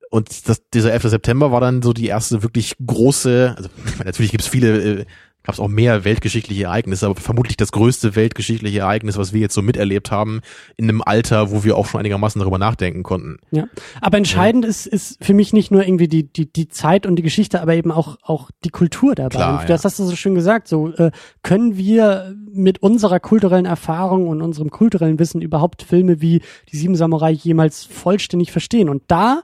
Und 0.10 0.48
das, 0.48 0.61
dieser 0.74 0.94
11. 0.94 1.10
September 1.10 1.52
war 1.52 1.60
dann 1.60 1.82
so 1.82 1.91
die 1.91 2.06
erste 2.06 2.44
wirklich 2.44 2.76
große, 2.86 3.56
also 3.57 3.70
ich 3.86 3.98
meine, 3.98 4.06
natürlich 4.06 4.32
gibt's 4.32 4.48
viele, 4.48 4.99
äh, 5.02 5.06
gab 5.44 5.53
es 5.56 5.60
auch 5.60 5.68
mehr 5.68 6.06
weltgeschichtliche 6.06 6.64
Ereignisse, 6.64 7.06
aber 7.06 7.20
vermutlich 7.20 7.57
das 7.57 7.72
größte 7.72 8.15
weltgeschichtliche 8.15 8.80
Ereignis, 8.80 9.18
was 9.18 9.34
wir 9.34 9.41
jetzt 9.41 9.53
so 9.53 9.61
miterlebt 9.61 10.10
haben, 10.10 10.41
in 10.78 10.86
einem 10.86 11.02
Alter, 11.02 11.52
wo 11.52 11.64
wir 11.64 11.78
auch 11.78 11.86
schon 11.86 11.99
einigermaßen 11.99 12.40
darüber 12.40 12.57
nachdenken 12.57 13.03
konnten. 13.03 13.38
Ja. 13.52 13.68
Aber 13.99 14.18
entscheidend 14.18 14.64
ist, 14.64 14.88
ist 14.88 15.24
für 15.24 15.34
mich 15.34 15.52
nicht 15.52 15.70
nur 15.70 15.86
irgendwie 15.86 16.07
die, 16.07 16.24
die, 16.32 16.52
die 16.52 16.70
Zeit 16.70 17.06
und 17.06 17.18
die 17.18 17.24
Geschichte, 17.24 17.61
aber 17.61 17.76
eben 17.76 17.91
auch, 17.91 18.18
auch 18.24 18.52
die 18.64 18.70
Kultur 18.70 19.15
dabei. 19.15 19.36
Klar, 19.36 19.61
und 19.61 19.70
das 19.70 19.84
hast 19.84 19.99
du 19.99 20.06
so 20.06 20.15
schön 20.15 20.36
gesagt. 20.36 20.68
So, 20.70 20.94
äh, 20.94 21.11
können 21.41 21.78
wir 21.78 22.36
mit 22.53 22.82
unserer 22.82 23.20
kulturellen 23.20 23.65
Erfahrung 23.65 24.28
und 24.28 24.41
unserem 24.41 24.70
kulturellen 24.70 25.20
Wissen 25.20 25.41
überhaupt 25.41 25.84
Filme 25.84 26.22
wie 26.22 26.41
Die 26.72 26.78
Sieben 26.78 26.95
Samurai 26.95 27.32
jemals 27.32 27.84
vollständig 27.84 28.52
verstehen? 28.52 28.88
Und 28.88 29.03
da 29.07 29.41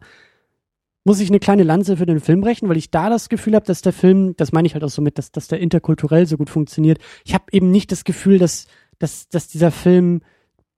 muss 1.04 1.20
ich 1.20 1.30
eine 1.30 1.40
kleine 1.40 1.64
Lanze 1.64 1.98
für 1.98 2.06
den 2.06 2.20
Film 2.20 2.42
brechen, 2.42 2.70
weil 2.70 2.78
ich 2.78 2.92
da 2.92 3.10
das 3.10 3.30
Gefühl 3.30 3.56
habe, 3.56 3.66
dass 3.66 3.82
der 3.82 3.94
Film, 3.94 4.36
das 4.36 4.52
meine 4.52 4.68
ich 4.68 4.74
halt 4.74 4.84
auch 4.84 4.90
so 4.90 5.02
mit, 5.02 5.18
dass, 5.18 5.32
dass 5.32 5.48
der 5.48 5.60
interkulturell 5.60 6.26
so 6.26 6.38
gut 6.38 6.50
funktioniert. 6.50 7.00
Ich 7.24 7.34
habe 7.34 7.46
eben 7.52 7.72
nicht 7.72 7.92
das 7.92 8.04
Gefühl, 8.04 8.38
dass, 8.38 8.68
dass, 9.00 9.30
dass 9.30 9.48
dieser 9.48 9.72
Film 9.72 10.22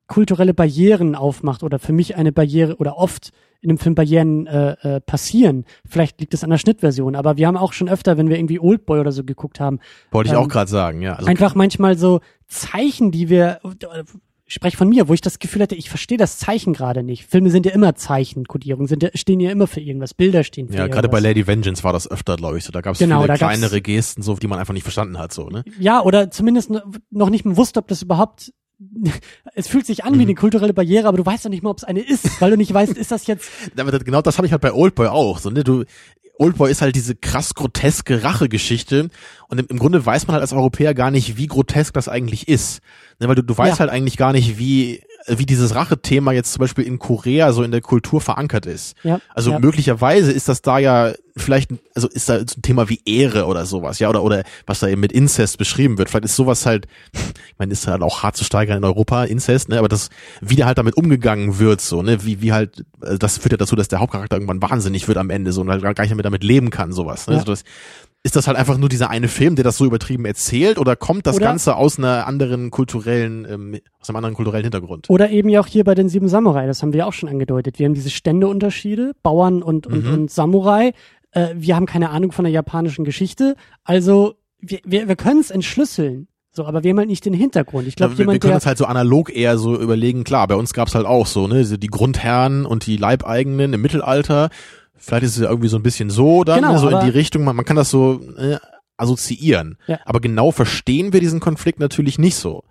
kulturelle 0.07 0.53
Barrieren 0.53 1.15
aufmacht 1.15 1.63
oder 1.63 1.79
für 1.79 1.93
mich 1.93 2.17
eine 2.17 2.31
Barriere 2.33 2.75
oder 2.77 2.97
oft 2.97 3.31
in 3.61 3.69
dem 3.69 3.77
Film 3.77 3.95
Barrieren 3.95 4.45
äh, 4.47 4.71
äh, 4.81 4.99
passieren. 4.99 5.65
Vielleicht 5.87 6.19
liegt 6.19 6.33
es 6.33 6.43
an 6.43 6.49
der 6.49 6.57
Schnittversion, 6.57 7.15
aber 7.15 7.37
wir 7.37 7.47
haben 7.47 7.55
auch 7.55 7.73
schon 7.73 7.87
öfter, 7.87 8.17
wenn 8.17 8.27
wir 8.27 8.37
irgendwie 8.37 8.59
Oldboy 8.59 8.99
oder 8.99 9.11
so 9.11 9.23
geguckt 9.23 9.59
haben, 9.59 9.79
Wollte 10.11 10.29
ich 10.29 10.33
Ähm, 10.33 10.41
auch 10.41 10.49
gerade 10.49 10.69
sagen, 10.69 11.01
ja. 11.01 11.13
Also, 11.13 11.29
einfach 11.29 11.55
manchmal 11.55 11.97
so 11.97 12.19
Zeichen, 12.47 13.11
die 13.11 13.29
wir, 13.29 13.61
ich 13.63 13.87
spreche 14.53 14.77
von 14.77 14.89
mir, 14.89 15.07
wo 15.07 15.13
ich 15.13 15.21
das 15.21 15.39
Gefühl 15.39 15.61
hatte, 15.61 15.75
ich 15.75 15.89
verstehe 15.89 16.17
das 16.17 16.37
Zeichen 16.37 16.73
gerade 16.73 17.03
nicht. 17.03 17.25
Filme 17.25 17.49
sind 17.49 17.65
ja 17.65 17.71
immer 17.71 17.95
Zeichen, 17.95 18.45
Kodierung 18.45 18.87
sind 18.87 19.03
ja, 19.03 19.09
stehen 19.13 19.39
ja 19.39 19.51
immer 19.51 19.67
für 19.67 19.79
irgendwas, 19.81 20.13
Bilder 20.13 20.43
stehen 20.43 20.67
für 20.67 20.73
ja, 20.75 20.79
irgendwas. 20.81 20.95
gerade 20.95 21.09
bei 21.09 21.19
Lady 21.19 21.47
Vengeance 21.47 21.83
war 21.83 21.93
das 21.93 22.09
öfter, 22.09 22.35
glaube 22.35 22.57
ich, 22.57 22.63
so. 22.63 22.71
Da 22.71 22.81
gab 22.81 22.93
es 22.93 22.99
Genau, 22.99 23.21
viele 23.23 23.35
kleinere 23.35 23.81
Gesten, 23.81 24.21
so, 24.21 24.35
die 24.35 24.47
man 24.47 24.59
einfach 24.59 24.73
nicht 24.73 24.83
verstanden 24.83 25.17
hat, 25.17 25.33
so, 25.33 25.47
ne? 25.49 25.63
Ja, 25.79 26.01
oder 26.03 26.31
zumindest 26.31 26.69
no- 26.69 26.81
noch 27.09 27.29
nicht 27.29 27.45
wusste, 27.45 27.79
ob 27.79 27.87
das 27.87 28.01
überhaupt 28.01 28.53
es 29.55 29.67
fühlt 29.67 29.85
sich 29.85 30.03
an 30.03 30.13
wie 30.13 30.17
Mhm. 30.17 30.21
eine 30.23 30.35
kulturelle 30.35 30.73
Barriere, 30.73 31.07
aber 31.07 31.17
du 31.17 31.25
weißt 31.25 31.45
doch 31.45 31.49
nicht 31.51 31.61
mal, 31.61 31.69
ob 31.69 31.77
es 31.77 31.83
eine 31.83 31.99
ist, 31.99 32.41
weil 32.41 32.49
du 32.51 32.57
nicht 32.57 32.73
weißt, 32.73 32.93
ist 32.97 33.11
das 33.11 33.27
jetzt 33.27 33.47
genau 33.75 34.21
das 34.23 34.37
habe 34.37 34.47
ich 34.47 34.51
halt 34.53 34.61
bei 34.63 34.73
Oldboy 34.73 35.07
auch. 35.07 35.37
So, 35.39 35.49
ne? 35.51 35.63
du, 35.63 35.83
Oldboy 36.41 36.71
ist 36.71 36.81
halt 36.81 36.95
diese 36.95 37.15
krass 37.15 37.53
groteske 37.53 38.23
Rachegeschichte 38.23 39.09
und 39.47 39.59
im, 39.59 39.67
im 39.69 39.77
Grunde 39.79 40.03
weiß 40.05 40.27
man 40.27 40.33
halt 40.33 40.41
als 40.41 40.53
Europäer 40.53 40.93
gar 40.93 41.11
nicht, 41.11 41.37
wie 41.37 41.47
grotesk 41.47 41.93
das 41.93 42.07
eigentlich 42.09 42.47
ist. 42.47 42.81
Ne? 43.19 43.27
Weil 43.27 43.35
du, 43.35 43.43
du 43.43 43.57
weißt 43.57 43.73
Ja. 43.75 43.79
halt 43.79 43.91
eigentlich 43.91 44.17
gar 44.17 44.33
nicht, 44.33 44.57
wie, 44.57 45.01
wie 45.27 45.45
dieses 45.45 45.75
Rachethema 45.75 46.31
jetzt 46.31 46.53
zum 46.53 46.61
Beispiel 46.61 46.83
in 46.85 46.99
Korea 46.99 47.53
so 47.53 47.63
in 47.63 47.71
der 47.71 47.81
Kultur 47.81 48.21
verankert 48.21 48.65
ist. 48.65 48.95
Ja, 49.03 49.19
Also 49.33 49.51
ja. 49.51 49.59
möglicherweise 49.59 50.31
ist 50.31 50.49
das 50.49 50.61
da 50.61 50.79
ja 50.79 51.13
vielleicht, 51.37 51.71
also 51.95 52.07
ist 52.09 52.27
da 52.27 52.35
ein 52.39 52.45
Thema 52.61 52.89
wie 52.89 53.01
Ehre 53.05 53.45
oder 53.45 53.65
sowas, 53.65 53.99
ja, 53.99 54.09
oder, 54.09 54.23
oder 54.23 54.43
was 54.65 54.79
da 54.79 54.87
eben 54.87 54.99
mit 55.01 55.11
Inzest 55.11 55.57
beschrieben 55.57 55.97
wird. 55.97 56.09
Vielleicht 56.09 56.25
ist 56.25 56.35
sowas 56.35 56.65
halt, 56.65 56.87
ich 57.13 57.55
meine, 57.57 57.71
ist 57.71 57.87
halt 57.87 58.01
auch 58.01 58.23
hart 58.23 58.35
zu 58.35 58.43
steigern 58.43 58.77
in 58.77 58.83
Europa, 58.83 59.23
Inzest, 59.23 59.69
ne, 59.69 59.77
aber 59.79 59.87
das, 59.89 60.09
wie 60.41 60.55
da 60.55 60.65
halt 60.65 60.77
damit 60.77 60.97
umgegangen 60.97 61.59
wird, 61.59 61.81
so, 61.81 62.01
ne, 62.01 62.25
wie, 62.25 62.41
wie 62.41 62.51
halt, 62.51 62.83
also 62.99 63.17
das 63.17 63.37
führt 63.37 63.51
ja 63.53 63.57
dazu, 63.57 63.75
dass 63.75 63.87
der 63.87 63.99
Hauptcharakter 63.99 64.35
irgendwann 64.35 64.61
wahnsinnig 64.61 65.07
wird 65.07 65.17
am 65.17 65.29
Ende, 65.29 65.51
so, 65.53 65.61
und 65.61 65.69
halt 65.69 65.81
gar 65.83 66.03
nicht 66.03 66.13
mehr 66.13 66.23
damit 66.23 66.43
leben 66.43 66.69
kann, 66.69 66.91
sowas, 66.91 67.27
ne, 67.27 67.33
Ja. 67.35 67.39
also 67.39 67.51
das, 67.53 67.63
ist 68.23 68.35
das 68.35 68.47
halt 68.47 68.55
einfach 68.57 68.77
nur 68.77 68.87
dieser 68.89 69.09
eine 69.09 69.27
Film, 69.27 69.55
der 69.55 69.63
das 69.63 69.77
so 69.77 69.85
übertrieben 69.85 70.25
erzählt, 70.25 70.77
oder 70.77 70.95
kommt 70.95 71.25
das 71.25 71.37
Oder- 71.37 71.45
Ganze 71.45 71.75
aus 71.75 71.97
einer 71.97 72.27
anderen 72.27 72.69
kulturellen, 72.69 73.47
ähm, 73.49 73.79
aus 73.99 74.09
einem 74.09 74.17
anderen 74.17 74.35
kulturellen 74.35 74.63
Hintergrund? 74.63 75.09
Oder 75.09 75.31
eben 75.31 75.49
ja 75.49 75.59
auch 75.59 75.67
hier 75.67 75.83
bei 75.83 75.95
den 75.95 76.07
sieben 76.07 76.27
Samurai, 76.27 76.67
das 76.67 76.81
haben 76.83 76.93
wir 76.93 77.07
auch 77.07 77.13
schon 77.13 77.29
angedeutet. 77.29 77.79
Wir 77.79 77.87
haben 77.87 77.95
diese 77.95 78.11
Ständeunterschiede, 78.11 79.13
Bauern 79.23 79.63
und, 79.63 79.87
und, 79.87 80.05
Mhm. 80.05 80.13
und 80.13 80.31
Samurai. 80.31 80.93
Äh, 81.31 81.49
wir 81.55 81.75
haben 81.75 81.85
keine 81.85 82.09
Ahnung 82.11 82.31
von 82.31 82.43
der 82.45 82.51
japanischen 82.51 83.05
Geschichte. 83.05 83.55
Also 83.83 84.35
wir, 84.59 84.79
wir, 84.83 85.07
wir 85.07 85.15
können 85.15 85.39
es 85.39 85.49
entschlüsseln. 85.49 86.27
So, 86.53 86.65
aber 86.65 86.83
wir 86.83 86.91
haben 86.91 86.97
halt 86.99 87.07
nicht 87.07 87.23
den 87.25 87.33
Hintergrund. 87.33 87.87
Ich 87.87 87.95
glaube, 87.95 88.11
Ja, 88.11 88.17
wir, 88.17 88.25
wir 88.25 88.33
jemand, 88.33 88.41
können 88.41 88.53
uns 88.55 88.65
halt 88.65 88.77
so 88.77 88.85
analog 88.85 89.33
eher 89.33 89.57
so 89.57 89.79
überlegen, 89.79 90.25
klar, 90.25 90.47
bei 90.49 90.55
uns 90.55 90.73
gab's 90.73 90.93
halt 90.93 91.05
auch 91.05 91.25
so, 91.25 91.47
ne, 91.47 91.63
die 91.63 91.87
Grundherren 91.87 92.65
und 92.65 92.85
die 92.85 92.97
Leibeigenen 92.97 93.71
im 93.71 93.81
Mittelalter. 93.81 94.49
Vielleicht 95.01 95.23
ist 95.23 95.37
es 95.37 95.43
ja 95.43 95.49
irgendwie 95.49 95.67
so 95.67 95.77
ein 95.77 95.83
bisschen 95.83 96.09
so 96.09 96.43
dann, 96.43 96.61
Genau, 96.61 96.77
so 96.77 96.89
in 96.89 96.99
die 97.01 97.09
Richtung, 97.09 97.43
man, 97.43 97.55
man 97.55 97.65
kann 97.65 97.75
das 97.75 97.89
so 97.89 98.21
äh, 98.37 98.57
assoziieren. 98.97 99.77
Ja. 99.87 99.99
Aber 100.05 100.19
genau 100.19 100.51
verstehen 100.51 101.11
wir 101.11 101.19
diesen 101.19 101.39
Konflikt 101.39 101.79
natürlich 101.79 102.19
nicht 102.19 102.35
so. 102.35 102.63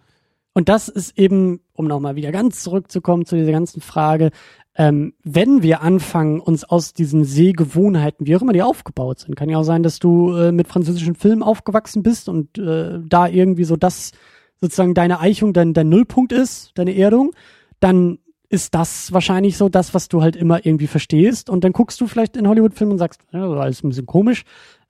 Und 0.52 0.68
das 0.68 0.88
ist 0.88 1.16
eben, 1.18 1.60
um 1.72 1.86
nochmal 1.86 2.16
wieder 2.16 2.32
ganz 2.32 2.62
zurückzukommen 2.62 3.24
zu 3.24 3.36
dieser 3.36 3.52
ganzen 3.52 3.80
Frage, 3.80 4.30
ähm, 4.76 5.14
wenn 5.22 5.62
wir 5.62 5.82
anfangen, 5.82 6.40
uns 6.40 6.64
aus 6.64 6.94
diesen 6.94 7.24
Sehgewohnheiten, 7.24 8.26
wie 8.26 8.36
auch 8.36 8.42
immer 8.42 8.52
die 8.52 8.62
aufgebaut 8.62 9.20
sind, 9.20 9.34
kann 9.34 9.48
ja 9.48 9.58
auch 9.58 9.64
sein, 9.64 9.82
dass 9.82 9.98
du 9.98 10.34
äh, 10.34 10.52
mit 10.52 10.68
französischen 10.68 11.14
Filmen 11.16 11.42
aufgewachsen 11.42 12.02
bist 12.02 12.28
und 12.28 12.56
äh, 12.58 12.98
da 13.04 13.26
irgendwie 13.26 13.64
so 13.64 13.76
das 13.76 14.12
sozusagen 14.60 14.94
deine 14.94 15.20
Eichung, 15.20 15.52
dein, 15.52 15.74
dein 15.74 15.88
Nullpunkt 15.88 16.32
ist, 16.32 16.72
deine 16.74 16.96
Erdung, 16.96 17.32
dann 17.80 18.18
ist 18.50 18.74
das 18.74 19.12
wahrscheinlich 19.12 19.56
so 19.56 19.68
das, 19.68 19.94
was 19.94 20.08
du 20.08 20.22
halt 20.22 20.34
immer 20.34 20.66
irgendwie 20.66 20.88
verstehst. 20.88 21.48
Und 21.48 21.62
dann 21.62 21.72
guckst 21.72 22.00
du 22.00 22.08
vielleicht 22.08 22.36
in 22.36 22.48
Hollywood-Filmen 22.48 22.92
und 22.92 22.98
sagst, 22.98 23.22
ja, 23.32 23.48
alles 23.48 23.82
ein 23.82 23.88
bisschen 23.88 24.06
komisch. 24.06 24.44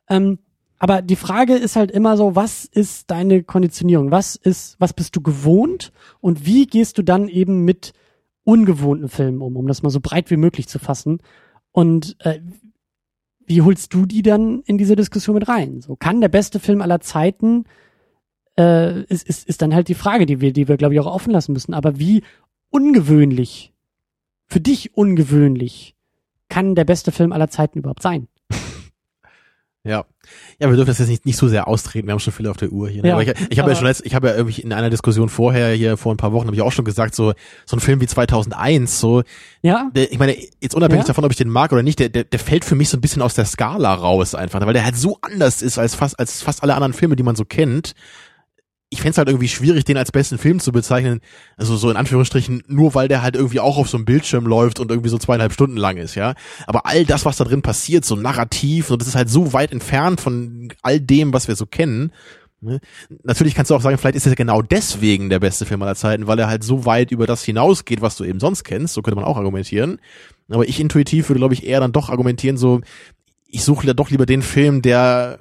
Ähm, 0.09 0.39
aber 0.79 1.03
die 1.03 1.17
Frage 1.17 1.55
ist 1.55 1.77
halt 1.77 1.91
immer 1.91 2.17
so, 2.17 2.35
was 2.35 2.65
ist 2.65 3.11
deine 3.11 3.43
Konditionierung? 3.43 4.11
Was 4.11 4.35
ist, 4.35 4.77
was 4.81 4.95
bist 4.95 5.15
du 5.15 5.21
gewohnt? 5.21 5.93
Und 6.21 6.47
wie 6.47 6.67
gehst 6.67 6.97
du 6.97 7.03
dann 7.03 7.29
eben 7.29 7.67
mit 7.67 7.93
ungewohnten 8.45 9.11
Filmen 9.11 9.43
um, 9.43 9.57
um 9.59 9.67
das 9.67 9.83
mal 9.83 9.91
so 9.91 10.01
breit 10.01 10.31
wie 10.31 10.39
möglich 10.39 10.67
zu 10.67 10.79
fassen? 10.79 11.19
Und 11.71 12.17
äh, 12.21 12.41
wie 13.45 13.61
holst 13.61 13.93
du 13.93 14.07
die 14.07 14.23
dann 14.23 14.63
in 14.63 14.79
diese 14.79 14.97
Diskussion 14.97 15.35
mit 15.35 15.49
rein? 15.49 15.83
So 15.83 15.97
kann 15.97 16.23
der 16.23 16.29
beste 16.29 16.61
Film 16.61 16.81
aller 16.81 17.01
Zeiten 17.01 17.65
äh, 18.59 19.03
ist, 19.03 19.29
ist, 19.29 19.47
ist 19.47 19.61
dann 19.61 19.75
halt 19.75 19.89
die 19.89 19.95
Frage, 19.95 20.25
die 20.25 20.41
wir, 20.41 20.55
die 20.55 20.67
wir 20.67 20.79
glaube 20.79 20.95
ich 20.95 21.01
auch 21.01 21.13
offen 21.13 21.31
lassen 21.31 21.53
müssen. 21.53 21.75
Aber 21.75 21.99
wie 21.99 22.23
ungewöhnlich, 22.71 23.73
für 24.47 24.61
dich 24.61 24.97
ungewöhnlich, 24.97 25.95
kann 26.49 26.75
der 26.75 26.85
beste 26.85 27.13
Film 27.13 27.33
aller 27.33 27.49
Zeiten 27.49 27.79
überhaupt 27.79 28.03
sein? 28.03 28.29
Ja. 29.83 30.05
Ja, 30.59 30.69
wir 30.69 30.77
dürfen 30.77 30.89
das 30.89 30.99
jetzt 30.99 31.09
nicht, 31.09 31.25
nicht 31.25 31.39
so 31.39 31.49
sehr 31.49 31.67
austreten. 31.67 32.07
Wir 32.07 32.13
haben 32.13 32.21
schon 32.21 32.35
viel 32.35 32.47
auf 32.49 32.59
der 32.59 32.71
Uhr 32.71 32.91
hier. 32.91 33.01
Ne? 33.01 33.09
Ja, 33.09 33.15
aber 33.15 33.23
ich, 33.23 33.33
ich 33.49 33.59
habe 33.59 33.71
ja 33.71 33.75
schon 33.77 33.87
letzt, 33.87 34.05
ich 34.05 34.15
habe 34.15 34.29
ja 34.29 34.35
irgendwie 34.37 34.61
in 34.61 34.75
einer 34.75 34.91
Diskussion 34.91 35.31
vorher 35.31 35.73
hier 35.75 35.97
vor 35.97 36.13
ein 36.13 36.19
paar 36.19 36.33
Wochen 36.35 36.49
habe 36.49 36.55
ich 36.55 36.61
auch 36.61 36.71
schon 36.71 36.85
gesagt, 36.85 37.15
so 37.15 37.33
so 37.65 37.77
ein 37.77 37.81
Film 37.81 37.99
wie 38.03 38.07
2001, 38.07 39.01
so 39.01 39.23
Ja, 39.63 39.91
der, 39.95 40.13
ich 40.13 40.19
meine, 40.19 40.37
jetzt 40.61 40.75
unabhängig 40.75 41.05
Ja. 41.05 41.09
davon, 41.09 41.25
ob 41.25 41.31
ich 41.31 41.39
den 41.39 41.49
mag 41.49 41.73
oder 41.73 41.83
nicht, 41.83 41.99
der, 41.99 42.11
der, 42.11 42.25
der 42.25 42.39
fällt 42.39 42.67
für 42.67 42.75
mich 42.75 42.91
so 42.91 42.99
ein 42.99 43.01
bisschen 43.01 43.23
aus 43.23 43.33
der 43.35 43.47
Skala 43.47 43.95
raus 43.95 44.35
einfach, 44.35 44.61
weil 44.67 44.75
der 44.75 44.85
halt 44.85 44.97
so 44.97 45.17
anders 45.23 45.63
ist 45.63 45.79
als 45.79 45.95
fast 45.95 46.19
als 46.19 46.43
fast 46.43 46.63
alle 46.63 46.75
anderen 46.75 46.93
Filme, 46.93 47.17
die 47.17 47.23
man 47.23 47.35
so 47.35 47.47
kennt. 47.47 47.95
Ich 48.93 49.01
fänd's 49.01 49.19
halt 49.19 49.29
irgendwie 49.29 49.49
schwierig, 49.49 49.85
den 49.85 49.97
als 49.97 50.11
besten 50.11 50.37
Film 50.37 50.59
zu 50.59 50.73
bezeichnen, 50.73 51.21
also 51.57 51.77
so 51.77 51.91
in 51.91 51.97
Anführungsstrichen, 51.97 52.65
nur 52.67 52.95
weil 52.95 53.07
der 53.07 53.23
halt 53.23 53.37
irgendwie 53.37 53.61
auch 53.61 53.79
auf 53.79 53.89
so 53.89 53.97
einem 53.97 54.05
Bildschirm 54.05 54.47
läuft 54.47 54.81
und 54.81 54.91
irgendwie 54.91 55.09
so 55.09 55.17
zweieinhalb 55.17 55.53
Stunden 55.53 55.77
lang 55.77 55.97
ist, 55.97 56.17
ja. 56.17 56.35
Aber 56.67 56.87
all 56.87 57.05
das, 57.05 57.25
was 57.25 57.37
da 57.37 57.45
drin 57.45 57.63
passiert, 57.63 58.05
so 58.05 58.17
narrativ, 58.17 58.91
und 58.91 59.01
das 59.01 59.07
ist 59.07 59.15
halt 59.15 59.31
so 59.31 59.53
weit 59.53 59.71
entfernt 59.71 60.21
von 60.21 60.73
all 60.83 61.01
dem, 61.01 61.33
was 61.33 61.47
wir 61.47 61.55
so 61.55 61.67
kennen. 61.67 62.13
Ne? 62.61 62.81
Natürlich 63.23 63.55
kannst 63.55 63.71
du 63.71 63.77
auch 63.77 63.81
sagen, 63.81 63.97
vielleicht 63.97 64.17
ist 64.17 64.27
er 64.27 64.35
genau 64.35 64.61
deswegen 64.61 65.31
der 65.31 65.39
beste 65.39 65.67
Film 65.67 65.83
aller 65.83 65.95
Zeiten, 65.95 66.27
weil 66.27 66.39
er 66.41 66.49
halt 66.49 66.65
so 66.65 66.85
weit 66.85 67.13
über 67.13 67.27
das 67.27 67.45
hinausgeht, 67.45 68.03
was 68.03 68.17
du 68.17 68.25
eben 68.25 68.41
sonst 68.41 68.65
kennst. 68.65 68.95
So 68.95 69.03
könnte 69.03 69.17
man 69.17 69.25
auch 69.25 69.37
argumentieren. 69.37 70.01
Aber 70.51 70.69
ich 70.69 70.81
intuitiv 70.81 71.29
würde, 71.29 71.39
glaube 71.39 71.55
ich, 71.55 71.65
eher 71.65 71.81
dann 71.81 71.93
doch 71.93 72.11
argumentieren, 72.11 72.57
so, 72.57 72.81
ich 73.47 73.63
suche 73.65 73.87
ja 73.87 73.95
doch 73.95 74.11
lieber 74.11 74.27
den 74.27 74.43
Film, 74.43 74.83
der 74.83 75.41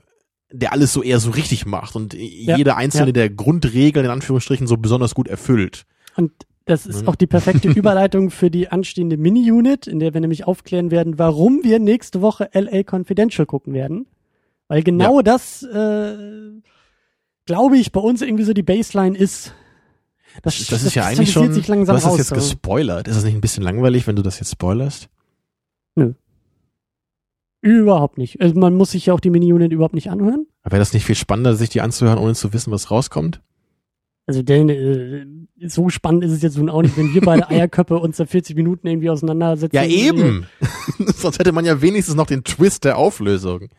der 0.52 0.74
alles 0.74 0.94
so 0.94 1.04
eher 1.04 1.20
so 1.20 1.32
richtig 1.32 1.66
macht 1.66 1.96
und 1.96 2.14
ja, 2.14 2.58
jede 2.58 2.76
einzelne 2.76 3.08
ja. 3.08 3.14
der 3.14 3.30
Grundregeln 3.30 4.06
in 4.06 4.12
Anführungsstrichen 4.12 4.68
so 4.68 4.78
besonders 4.78 5.14
gut 5.14 5.28
erfüllt. 5.28 5.86
Und 6.16 6.32
das 6.66 6.86
ist 6.86 7.04
mhm. 7.04 7.08
auch 7.10 7.16
die 7.16 7.28
perfekte 7.28 7.70
Überleitung 7.76 8.30
für 8.30 8.52
die 8.52 8.70
anstehende 8.70 9.18
Mini-Unit, 9.18 9.88
in 9.88 10.00
der 10.00 10.14
wir 10.14 10.22
nämlich 10.22 10.46
aufklären 10.46 10.92
werden, 10.92 11.18
warum 11.18 11.64
wir 11.64 11.80
nächste 11.80 12.22
Woche 12.22 12.50
LA 12.54 12.84
Confidential 12.84 13.46
gucken 13.46 13.74
werden. 13.74 14.08
Weil 14.68 14.84
genau 14.84 15.18
ja. 15.18 15.24
das, 15.24 15.64
äh, 15.64 16.16
glaube 17.46 17.78
ich, 17.78 17.92
bei 17.92 18.00
uns 18.00 18.22
irgendwie 18.22 18.44
so 18.44 18.54
die 18.54 18.64
Baseline 18.64 19.18
ist. 19.18 19.54
Das, 20.44 20.60
das, 20.60 20.68
das 20.68 20.84
ist 20.84 20.96
ja 20.96 21.06
eigentlich 21.06 21.32
schon, 21.32 21.52
sich 21.52 21.68
langsam 21.68 21.96
du 21.96 22.04
hast 22.04 22.12
das 22.12 22.18
jetzt 22.20 22.34
gespoilert. 22.34 23.08
Ist 23.08 23.16
das 23.16 23.24
nicht 23.24 23.34
ein 23.34 23.42
bisschen 23.42 23.64
langweilig, 23.64 24.06
wenn 24.06 24.16
du 24.16 24.22
das 24.22 24.40
jetzt 24.40 24.52
spoilerst? 24.52 25.10
Nö. 25.96 26.14
Überhaupt 27.62 28.18
nicht. 28.18 28.42
Also 28.42 28.58
man 28.58 28.76
muss 28.76 28.92
sich 28.92 29.08
ja 29.08 29.14
auch 29.14 29.20
die 29.20 29.30
Mini-Unit 29.30 29.72
überhaupt 29.72 29.94
nicht 29.94 30.10
anhören. 30.10 30.46
Aber 30.64 30.74
wäre 30.74 30.82
das 30.82 30.94
nicht 30.94 31.06
viel 31.06 31.16
spannender, 31.16 31.56
sich 31.56 31.70
die 31.70 31.82
anzuhören, 31.82 32.18
ohne 32.18 32.34
zu 32.34 32.54
wissen, 32.54 32.72
was 32.72 32.90
rauskommt? 32.90 33.42
Also 34.26 34.44
denn 34.44 34.70
äh, 34.70 35.26
so 35.68 35.90
spannend 35.90 36.24
ist 36.24 36.32
es 36.32 36.42
jetzt 36.42 36.58
nun 36.58 36.70
auch 36.70 36.82
nicht, 36.82 36.96
wenn 36.98 37.14
wir 37.14 37.22
beide 37.22 37.50
Eierköpfe 37.50 37.98
uns 37.98 38.18
da 38.18 38.26
40 38.26 38.56
Minuten 38.56 38.88
irgendwie 38.88 39.10
auseinandersetzen. 39.10 39.76
Ja 39.76 39.84
eben. 39.84 40.46
Sonst 41.00 41.40
hätte 41.40 41.52
man 41.52 41.66
ja 41.66 41.82
wenigstens 41.82 42.16
noch 42.16 42.28
den 42.28 42.44
Twist 42.44 42.86
der 42.86 42.98
Auflösung. 42.98 43.70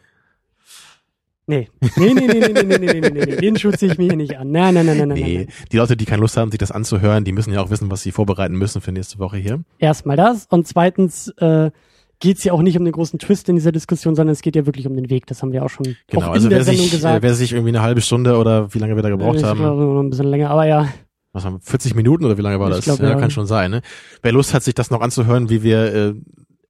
Nee. 1.47 1.69
Nee, 1.97 2.15
nee, 2.15 2.27
nee, 2.27 2.27
nee, 2.27 2.53
nee, 2.53 2.63
nee, 2.63 2.79
nee, 2.79 3.01
nee, 3.01 3.01
nee, 3.01 3.11
nee. 3.11 3.37
Den 3.37 3.57
schütze 3.57 3.87
ich 3.87 3.99
mir 3.99 4.05
hier 4.05 4.17
nicht 4.17 4.39
an. 4.39 4.53
Nein, 4.53 4.75
nein, 4.75 4.87
nein, 4.87 4.99
nein, 4.99 5.09
nein. 5.09 5.19
Nee. 5.19 5.47
Die 5.73 5.77
Leute, 5.79 5.97
die 5.97 6.05
keine 6.05 6.21
Lust 6.21 6.37
haben, 6.37 6.53
sich 6.53 6.59
das 6.59 6.71
anzuhören, 6.71 7.25
die 7.25 7.33
müssen 7.33 7.53
ja 7.53 7.61
auch 7.61 7.71
wissen, 7.71 7.91
was 7.91 8.03
sie 8.03 8.13
vorbereiten 8.13 8.55
müssen 8.55 8.81
für 8.81 8.93
nächste 8.93 9.19
Woche 9.19 9.37
hier. 9.39 9.65
Erstmal 9.79 10.17
das 10.17 10.47
und 10.49 10.69
zweitens, 10.69 11.29
äh, 11.39 11.73
geht 12.21 12.39
es 12.39 12.45
ja 12.45 12.53
auch 12.53 12.63
nicht 12.63 12.79
um 12.79 12.85
den 12.85 12.93
großen 12.93 13.19
Twist 13.19 13.49
in 13.49 13.57
dieser 13.57 13.73
Diskussion, 13.73 14.15
sondern 14.15 14.33
es 14.33 14.43
geht 14.43 14.55
ja 14.55 14.67
wirklich 14.67 14.87
um 14.87 14.95
den 14.95 15.11
Weg. 15.11 15.27
Das 15.27 15.43
haben 15.43 15.53
wir 15.53 15.65
auch 15.65 15.71
schon 15.71 15.97
genau, 16.07 16.27
auch 16.27 16.33
also 16.33 16.51
wer 16.51 16.63
sich, 16.65 16.91
gesagt. 16.91 17.23
wer 17.23 17.35
sich 17.35 17.53
irgendwie 17.53 17.71
eine 17.71 17.83
halbe 17.83 18.01
Stunde 18.03 18.37
oder 18.37 18.73
wie 18.73 18.79
lange 18.79 18.95
wir 18.95 19.03
da 19.03 19.09
gebraucht 19.09 19.37
ich 19.37 19.45
haben. 19.45 19.59
Glaube, 19.59 20.01
ein 20.01 20.11
bisschen 20.11 20.27
länger, 20.27 20.51
aber 20.51 20.67
ja. 20.67 20.89
Was 21.33 21.45
haben 21.45 21.61
40 21.61 21.95
Minuten 21.95 22.25
oder 22.25 22.37
wie 22.37 22.43
lange 22.43 22.61
war 22.61 22.71
das? 22.71 22.85
Glaub, 22.85 23.01
ja, 23.01 23.11
ja, 23.11 23.15
kann 23.17 23.31
schon 23.31 23.47
sein. 23.47 23.71
Ne? 23.71 23.83
Wer 24.23 24.33
Lust 24.33 24.53
hat, 24.53 24.63
sich 24.63 24.75
das 24.75 24.91
noch 24.91 25.01
anzuhören, 25.01 25.49
wie 25.49 25.63
wir 25.63 25.95
äh, 25.95 26.15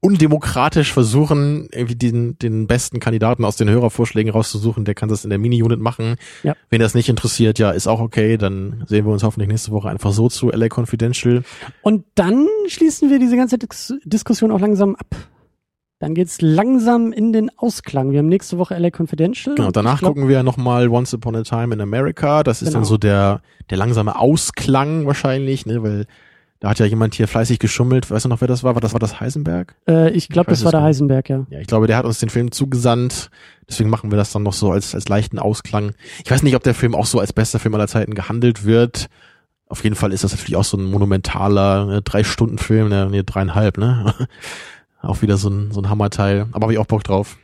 undemokratisch 0.00 0.92
versuchen, 0.92 1.68
irgendwie 1.72 1.94
den, 1.94 2.38
den 2.38 2.66
besten 2.66 3.00
Kandidaten 3.00 3.44
aus 3.44 3.56
den 3.56 3.68
Hörervorschlägen 3.68 4.32
rauszusuchen, 4.32 4.84
der 4.84 4.94
kann 4.94 5.08
das 5.08 5.24
in 5.24 5.30
der 5.30 5.38
Mini-Unit 5.38 5.80
machen. 5.80 6.16
Ja. 6.42 6.54
Wenn 6.70 6.80
das 6.80 6.94
nicht 6.94 7.08
interessiert, 7.08 7.58
ja, 7.58 7.70
ist 7.70 7.86
auch 7.86 8.00
okay, 8.00 8.36
dann 8.36 8.84
sehen 8.86 9.04
wir 9.04 9.12
uns 9.12 9.22
hoffentlich 9.22 9.48
nächste 9.48 9.72
Woche 9.72 9.88
einfach 9.88 10.12
so 10.12 10.28
zu 10.28 10.50
LA 10.50 10.68
Confidential. 10.74 11.42
Und 11.82 12.04
dann 12.14 12.46
schließen 12.66 13.10
wir 13.10 13.18
diese 13.18 13.36
ganze 13.36 13.58
Dis 13.58 13.94
Diskussion 14.04 14.50
auch 14.52 14.60
langsam 14.60 14.94
ab. 14.96 15.16
Dann 16.00 16.14
geht's 16.14 16.40
langsam 16.40 17.12
in 17.12 17.34
den 17.34 17.50
Ausklang. 17.58 18.10
Wir 18.10 18.20
haben 18.20 18.28
nächste 18.28 18.56
Woche 18.56 18.74
LA 18.76 18.88
Confidential. 18.90 19.54
Genau, 19.54 19.70
danach 19.70 19.98
glaub, 19.98 20.14
gucken 20.14 20.28
wir 20.28 20.42
nochmal 20.42 20.88
Once 20.88 21.12
Upon 21.12 21.36
a 21.36 21.42
Time 21.42 21.74
in 21.74 21.80
America. 21.82 22.42
Das 22.42 22.62
ist 22.62 22.68
genau. 22.68 22.78
dann 22.78 22.84
so 22.86 22.96
der, 22.96 23.42
der 23.68 23.76
langsame 23.76 24.18
Ausklang 24.18 25.06
wahrscheinlich, 25.06 25.66
ne, 25.66 25.82
weil 25.82 26.06
da 26.58 26.70
hat 26.70 26.78
ja 26.78 26.86
jemand 26.86 27.14
hier 27.14 27.28
fleißig 27.28 27.58
geschummelt. 27.58 28.10
Weißt 28.10 28.24
du 28.24 28.30
noch, 28.30 28.40
wer 28.40 28.48
das 28.48 28.64
war? 28.64 28.74
War 28.74 28.80
das, 28.80 28.94
war 28.94 28.98
das 28.98 29.20
Heisenberg? 29.20 29.74
Äh, 29.86 30.10
ich 30.12 30.30
glaube, 30.30 30.48
das 30.48 30.64
war 30.64 30.70
der 30.70 30.80
Heisenberg, 30.80 31.28
ja. 31.28 31.46
Ja, 31.50 31.60
ich 31.60 31.66
glaube, 31.66 31.86
der 31.86 31.98
hat 31.98 32.06
uns 32.06 32.18
den 32.18 32.30
Film 32.30 32.50
zugesandt. 32.50 33.30
Deswegen 33.68 33.90
machen 33.90 34.10
wir 34.10 34.16
das 34.16 34.32
dann 34.32 34.42
noch 34.42 34.54
so 34.54 34.70
als, 34.70 34.94
als 34.94 35.06
leichten 35.06 35.38
Ausklang. 35.38 35.92
Ich 36.24 36.30
weiß 36.30 36.42
nicht, 36.42 36.56
ob 36.56 36.62
der 36.62 36.74
Film 36.74 36.94
auch 36.94 37.06
so 37.06 37.20
als 37.20 37.34
bester 37.34 37.58
Film 37.58 37.74
aller 37.74 37.88
Zeiten 37.88 38.14
gehandelt 38.14 38.64
wird. 38.64 39.08
Auf 39.68 39.84
jeden 39.84 39.96
Fall 39.96 40.14
ist 40.14 40.24
das 40.24 40.32
natürlich 40.32 40.56
auch 40.56 40.64
so 40.64 40.78
ein 40.78 40.84
monumentaler 40.84 41.84
ne, 41.84 42.02
Drei-Stunden-Film, 42.02 42.88
ne, 42.88 43.22
dreieinhalb, 43.22 43.76
ne? 43.76 44.14
Auch 45.02 45.22
wieder 45.22 45.36
so 45.36 45.48
ein, 45.48 45.72
so 45.72 45.80
ein 45.80 45.88
Hammerteil. 45.88 46.46
Aber 46.52 46.64
habe 46.64 46.72
ich 46.72 46.78
auch 46.78 46.86
Bock 46.86 47.04
drauf. 47.04 47.38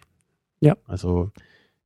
Ja. 0.61 0.77
Also, 0.87 1.31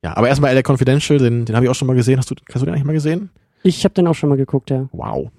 ja. 0.02 0.16
Aber 0.16 0.28
erstmal 0.28 0.54
LA 0.54 0.62
Confidential, 0.66 1.18
den, 1.18 1.44
den 1.44 1.56
habe 1.56 1.64
ich 1.64 1.70
auch 1.70 1.74
schon 1.74 1.86
mal 1.86 1.96
gesehen. 1.96 2.18
Hast 2.18 2.30
du, 2.30 2.34
hast 2.48 2.60
du 2.60 2.66
den 2.66 2.74
eigentlich 2.74 2.86
mal 2.86 2.92
gesehen? 2.92 3.30
Ich 3.62 3.84
habe 3.84 3.94
den 3.94 4.06
auch 4.06 4.14
schon 4.14 4.28
mal 4.28 4.36
geguckt, 4.36 4.70
ja. 4.70 4.88
Wow. 4.92 5.30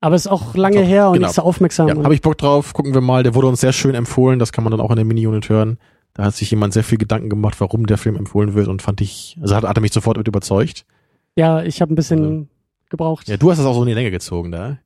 Aber 0.00 0.16
ist 0.16 0.26
auch 0.26 0.54
lange 0.54 0.80
Top. 0.80 0.86
her 0.86 1.06
und 1.08 1.14
genau. 1.14 1.28
nicht 1.28 1.34
so 1.34 1.42
aufmerksam. 1.42 1.88
Ja, 1.88 1.96
habe 1.96 2.14
ich 2.14 2.20
Bock 2.20 2.36
drauf. 2.36 2.74
Gucken 2.74 2.92
wir 2.92 3.00
mal. 3.00 3.22
Der 3.22 3.34
wurde 3.34 3.46
uns 3.46 3.60
sehr 3.60 3.72
schön 3.72 3.94
empfohlen. 3.94 4.38
Das 4.38 4.52
kann 4.52 4.62
man 4.62 4.70
dann 4.70 4.80
auch 4.80 4.90
in 4.90 4.96
der 4.96 5.04
Mini-Unit 5.06 5.48
hören. 5.48 5.78
Da 6.12 6.24
hat 6.24 6.34
sich 6.34 6.50
jemand 6.50 6.72
sehr 6.72 6.84
viel 6.84 6.98
Gedanken 6.98 7.28
gemacht, 7.28 7.60
warum 7.60 7.86
der 7.86 7.98
Film 7.98 8.16
empfohlen 8.16 8.54
wird 8.54 8.68
und 8.68 8.82
fand 8.82 9.00
ich, 9.00 9.36
also 9.40 9.56
hat, 9.56 9.64
hat 9.64 9.76
er 9.76 9.80
mich 9.80 9.92
sofort 9.92 10.16
mit 10.16 10.28
überzeugt. 10.28 10.84
Ja, 11.36 11.62
ich 11.62 11.80
habe 11.80 11.92
ein 11.92 11.96
bisschen 11.96 12.22
also, 12.22 12.46
gebraucht. 12.88 13.28
Ja, 13.28 13.36
du 13.36 13.50
hast 13.50 13.58
das 13.58 13.66
auch 13.66 13.74
so 13.74 13.82
in 13.82 13.88
die 13.88 13.94
Länge 13.94 14.12
gezogen 14.12 14.52
da. 14.52 14.78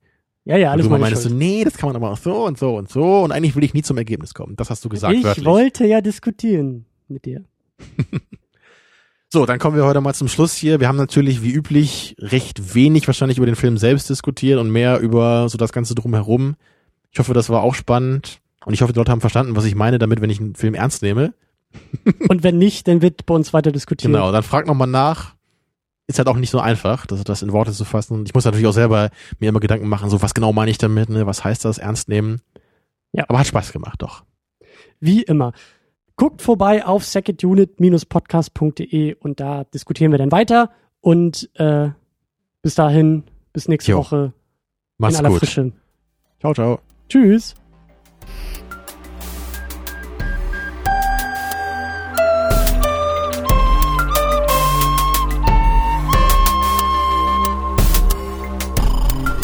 Ja, 0.49 0.57
ja, 0.57 0.71
alles 0.71 0.87
und 0.87 0.93
du 0.93 0.99
meinst 0.99 1.27
du, 1.27 1.29
nee, 1.29 1.63
das 1.63 1.77
kann 1.77 1.91
man 1.91 1.97
aber 1.97 2.11
auch 2.11 2.17
so 2.17 2.47
und 2.47 2.59
so 2.59 2.75
und 2.77 2.89
so 2.89 3.21
und 3.21 3.33
eigentlich 3.33 3.55
will 3.55 3.65
ich 3.65 3.75
nie 3.75 3.83
zum 3.83 3.99
Ergebnis 3.99 4.33
kommen. 4.33 4.57
Das 4.57 4.71
hast 4.71 4.83
du 4.83 4.89
gesagt. 4.89 5.15
Ich 5.15 5.23
wörtlich. 5.23 5.45
wollte 5.45 5.87
ja 5.87 6.01
diskutieren 6.01 6.87
mit 7.07 7.27
dir. 7.27 7.45
so, 9.29 9.45
dann 9.45 9.59
kommen 9.59 9.77
wir 9.77 9.85
heute 9.85 10.01
mal 10.01 10.15
zum 10.15 10.27
Schluss 10.27 10.55
hier. 10.55 10.81
Wir 10.81 10.89
haben 10.89 10.97
natürlich 10.97 11.43
wie 11.43 11.53
üblich 11.53 12.17
recht 12.19 12.75
wenig 12.75 13.07
wahrscheinlich 13.07 13.37
über 13.37 13.45
den 13.45 13.57
Film 13.57 13.77
selbst 13.77 14.09
diskutiert 14.09 14.59
und 14.59 14.71
mehr 14.71 15.01
über 15.01 15.51
so 15.51 15.59
das 15.59 15.71
Ganze 15.71 15.95
drumherum. 15.95 16.57
Ich 17.11 17.19
hoffe, 17.19 17.35
das 17.35 17.51
war 17.51 17.63
auch 17.63 17.75
spannend 17.75 18.41
und 18.65 18.73
ich 18.73 18.81
hoffe, 18.81 18.95
die 18.95 18.99
Leute 18.99 19.13
haben 19.13 19.21
verstanden, 19.21 19.55
was 19.55 19.67
ich 19.67 19.75
meine 19.75 19.99
damit, 19.99 20.23
wenn 20.23 20.31
ich 20.31 20.41
einen 20.41 20.55
Film 20.55 20.73
ernst 20.73 21.03
nehme. 21.03 21.35
und 22.31 22.43
wenn 22.43 22.57
nicht, 22.57 22.89
dann 22.89 23.03
wird 23.03 23.27
bei 23.27 23.35
uns 23.35 23.53
weiter 23.53 23.71
diskutiert. 23.71 24.11
Genau, 24.11 24.33
dann 24.33 24.43
frag 24.43 24.67
nochmal 24.67 24.89
nach 24.89 25.35
ist 26.09 26.19
halt 26.19 26.29
auch 26.29 26.37
nicht 26.37 26.51
so 26.51 26.59
einfach, 26.59 27.07
das, 27.07 27.23
das 27.23 27.43
in 27.43 27.53
Worte 27.53 27.71
zu 27.73 27.85
fassen. 27.85 28.25
Ich 28.27 28.35
muss 28.35 28.47
natürlich 28.47 28.67
auch 28.67 28.73
selber 28.73 29.11
mir 29.39 29.51
immer 29.51 29.61
Gedanken 29.61 29.89
machen, 29.89 30.11
so 30.11 30.21
was 30.23 30.35
genau 30.35 30.53
meine 30.53 30.71
ich 30.71 30.79
damit, 30.79 31.11
ne? 31.11 31.27
was 31.27 31.45
heißt 31.45 31.65
das, 31.65 31.79
ernst 31.79 32.09
nehmen. 32.09 32.41
Ja. 33.13 33.27
Aber 33.29 33.39
hat 33.39 33.47
Spaß 33.47 33.73
gemacht, 33.73 34.03
doch. 34.03 34.25
Wie 35.01 35.23
immer. 35.23 35.53
Guckt 36.17 36.43
vorbei 36.43 36.85
auf 36.85 37.05
secondunit-podcast.de 37.05 39.15
und 39.15 39.39
da 39.39 39.63
diskutieren 39.65 40.11
wir 40.11 40.19
dann 40.19 40.33
weiter. 40.33 40.73
Und 41.01 41.49
äh, 41.55 41.91
bis 42.63 42.75
dahin, 42.75 43.23
bis 43.53 43.69
nächste 43.69 43.93
jo. 43.93 43.99
Woche. 43.99 44.33
Mach's 44.97 45.15
in 45.15 45.21
aller 45.21 45.29
gut. 45.29 45.39
Frische. 45.41 45.73
Ciao, 46.41 46.55
ciao. 46.55 46.81
Tschüss. 47.09 47.55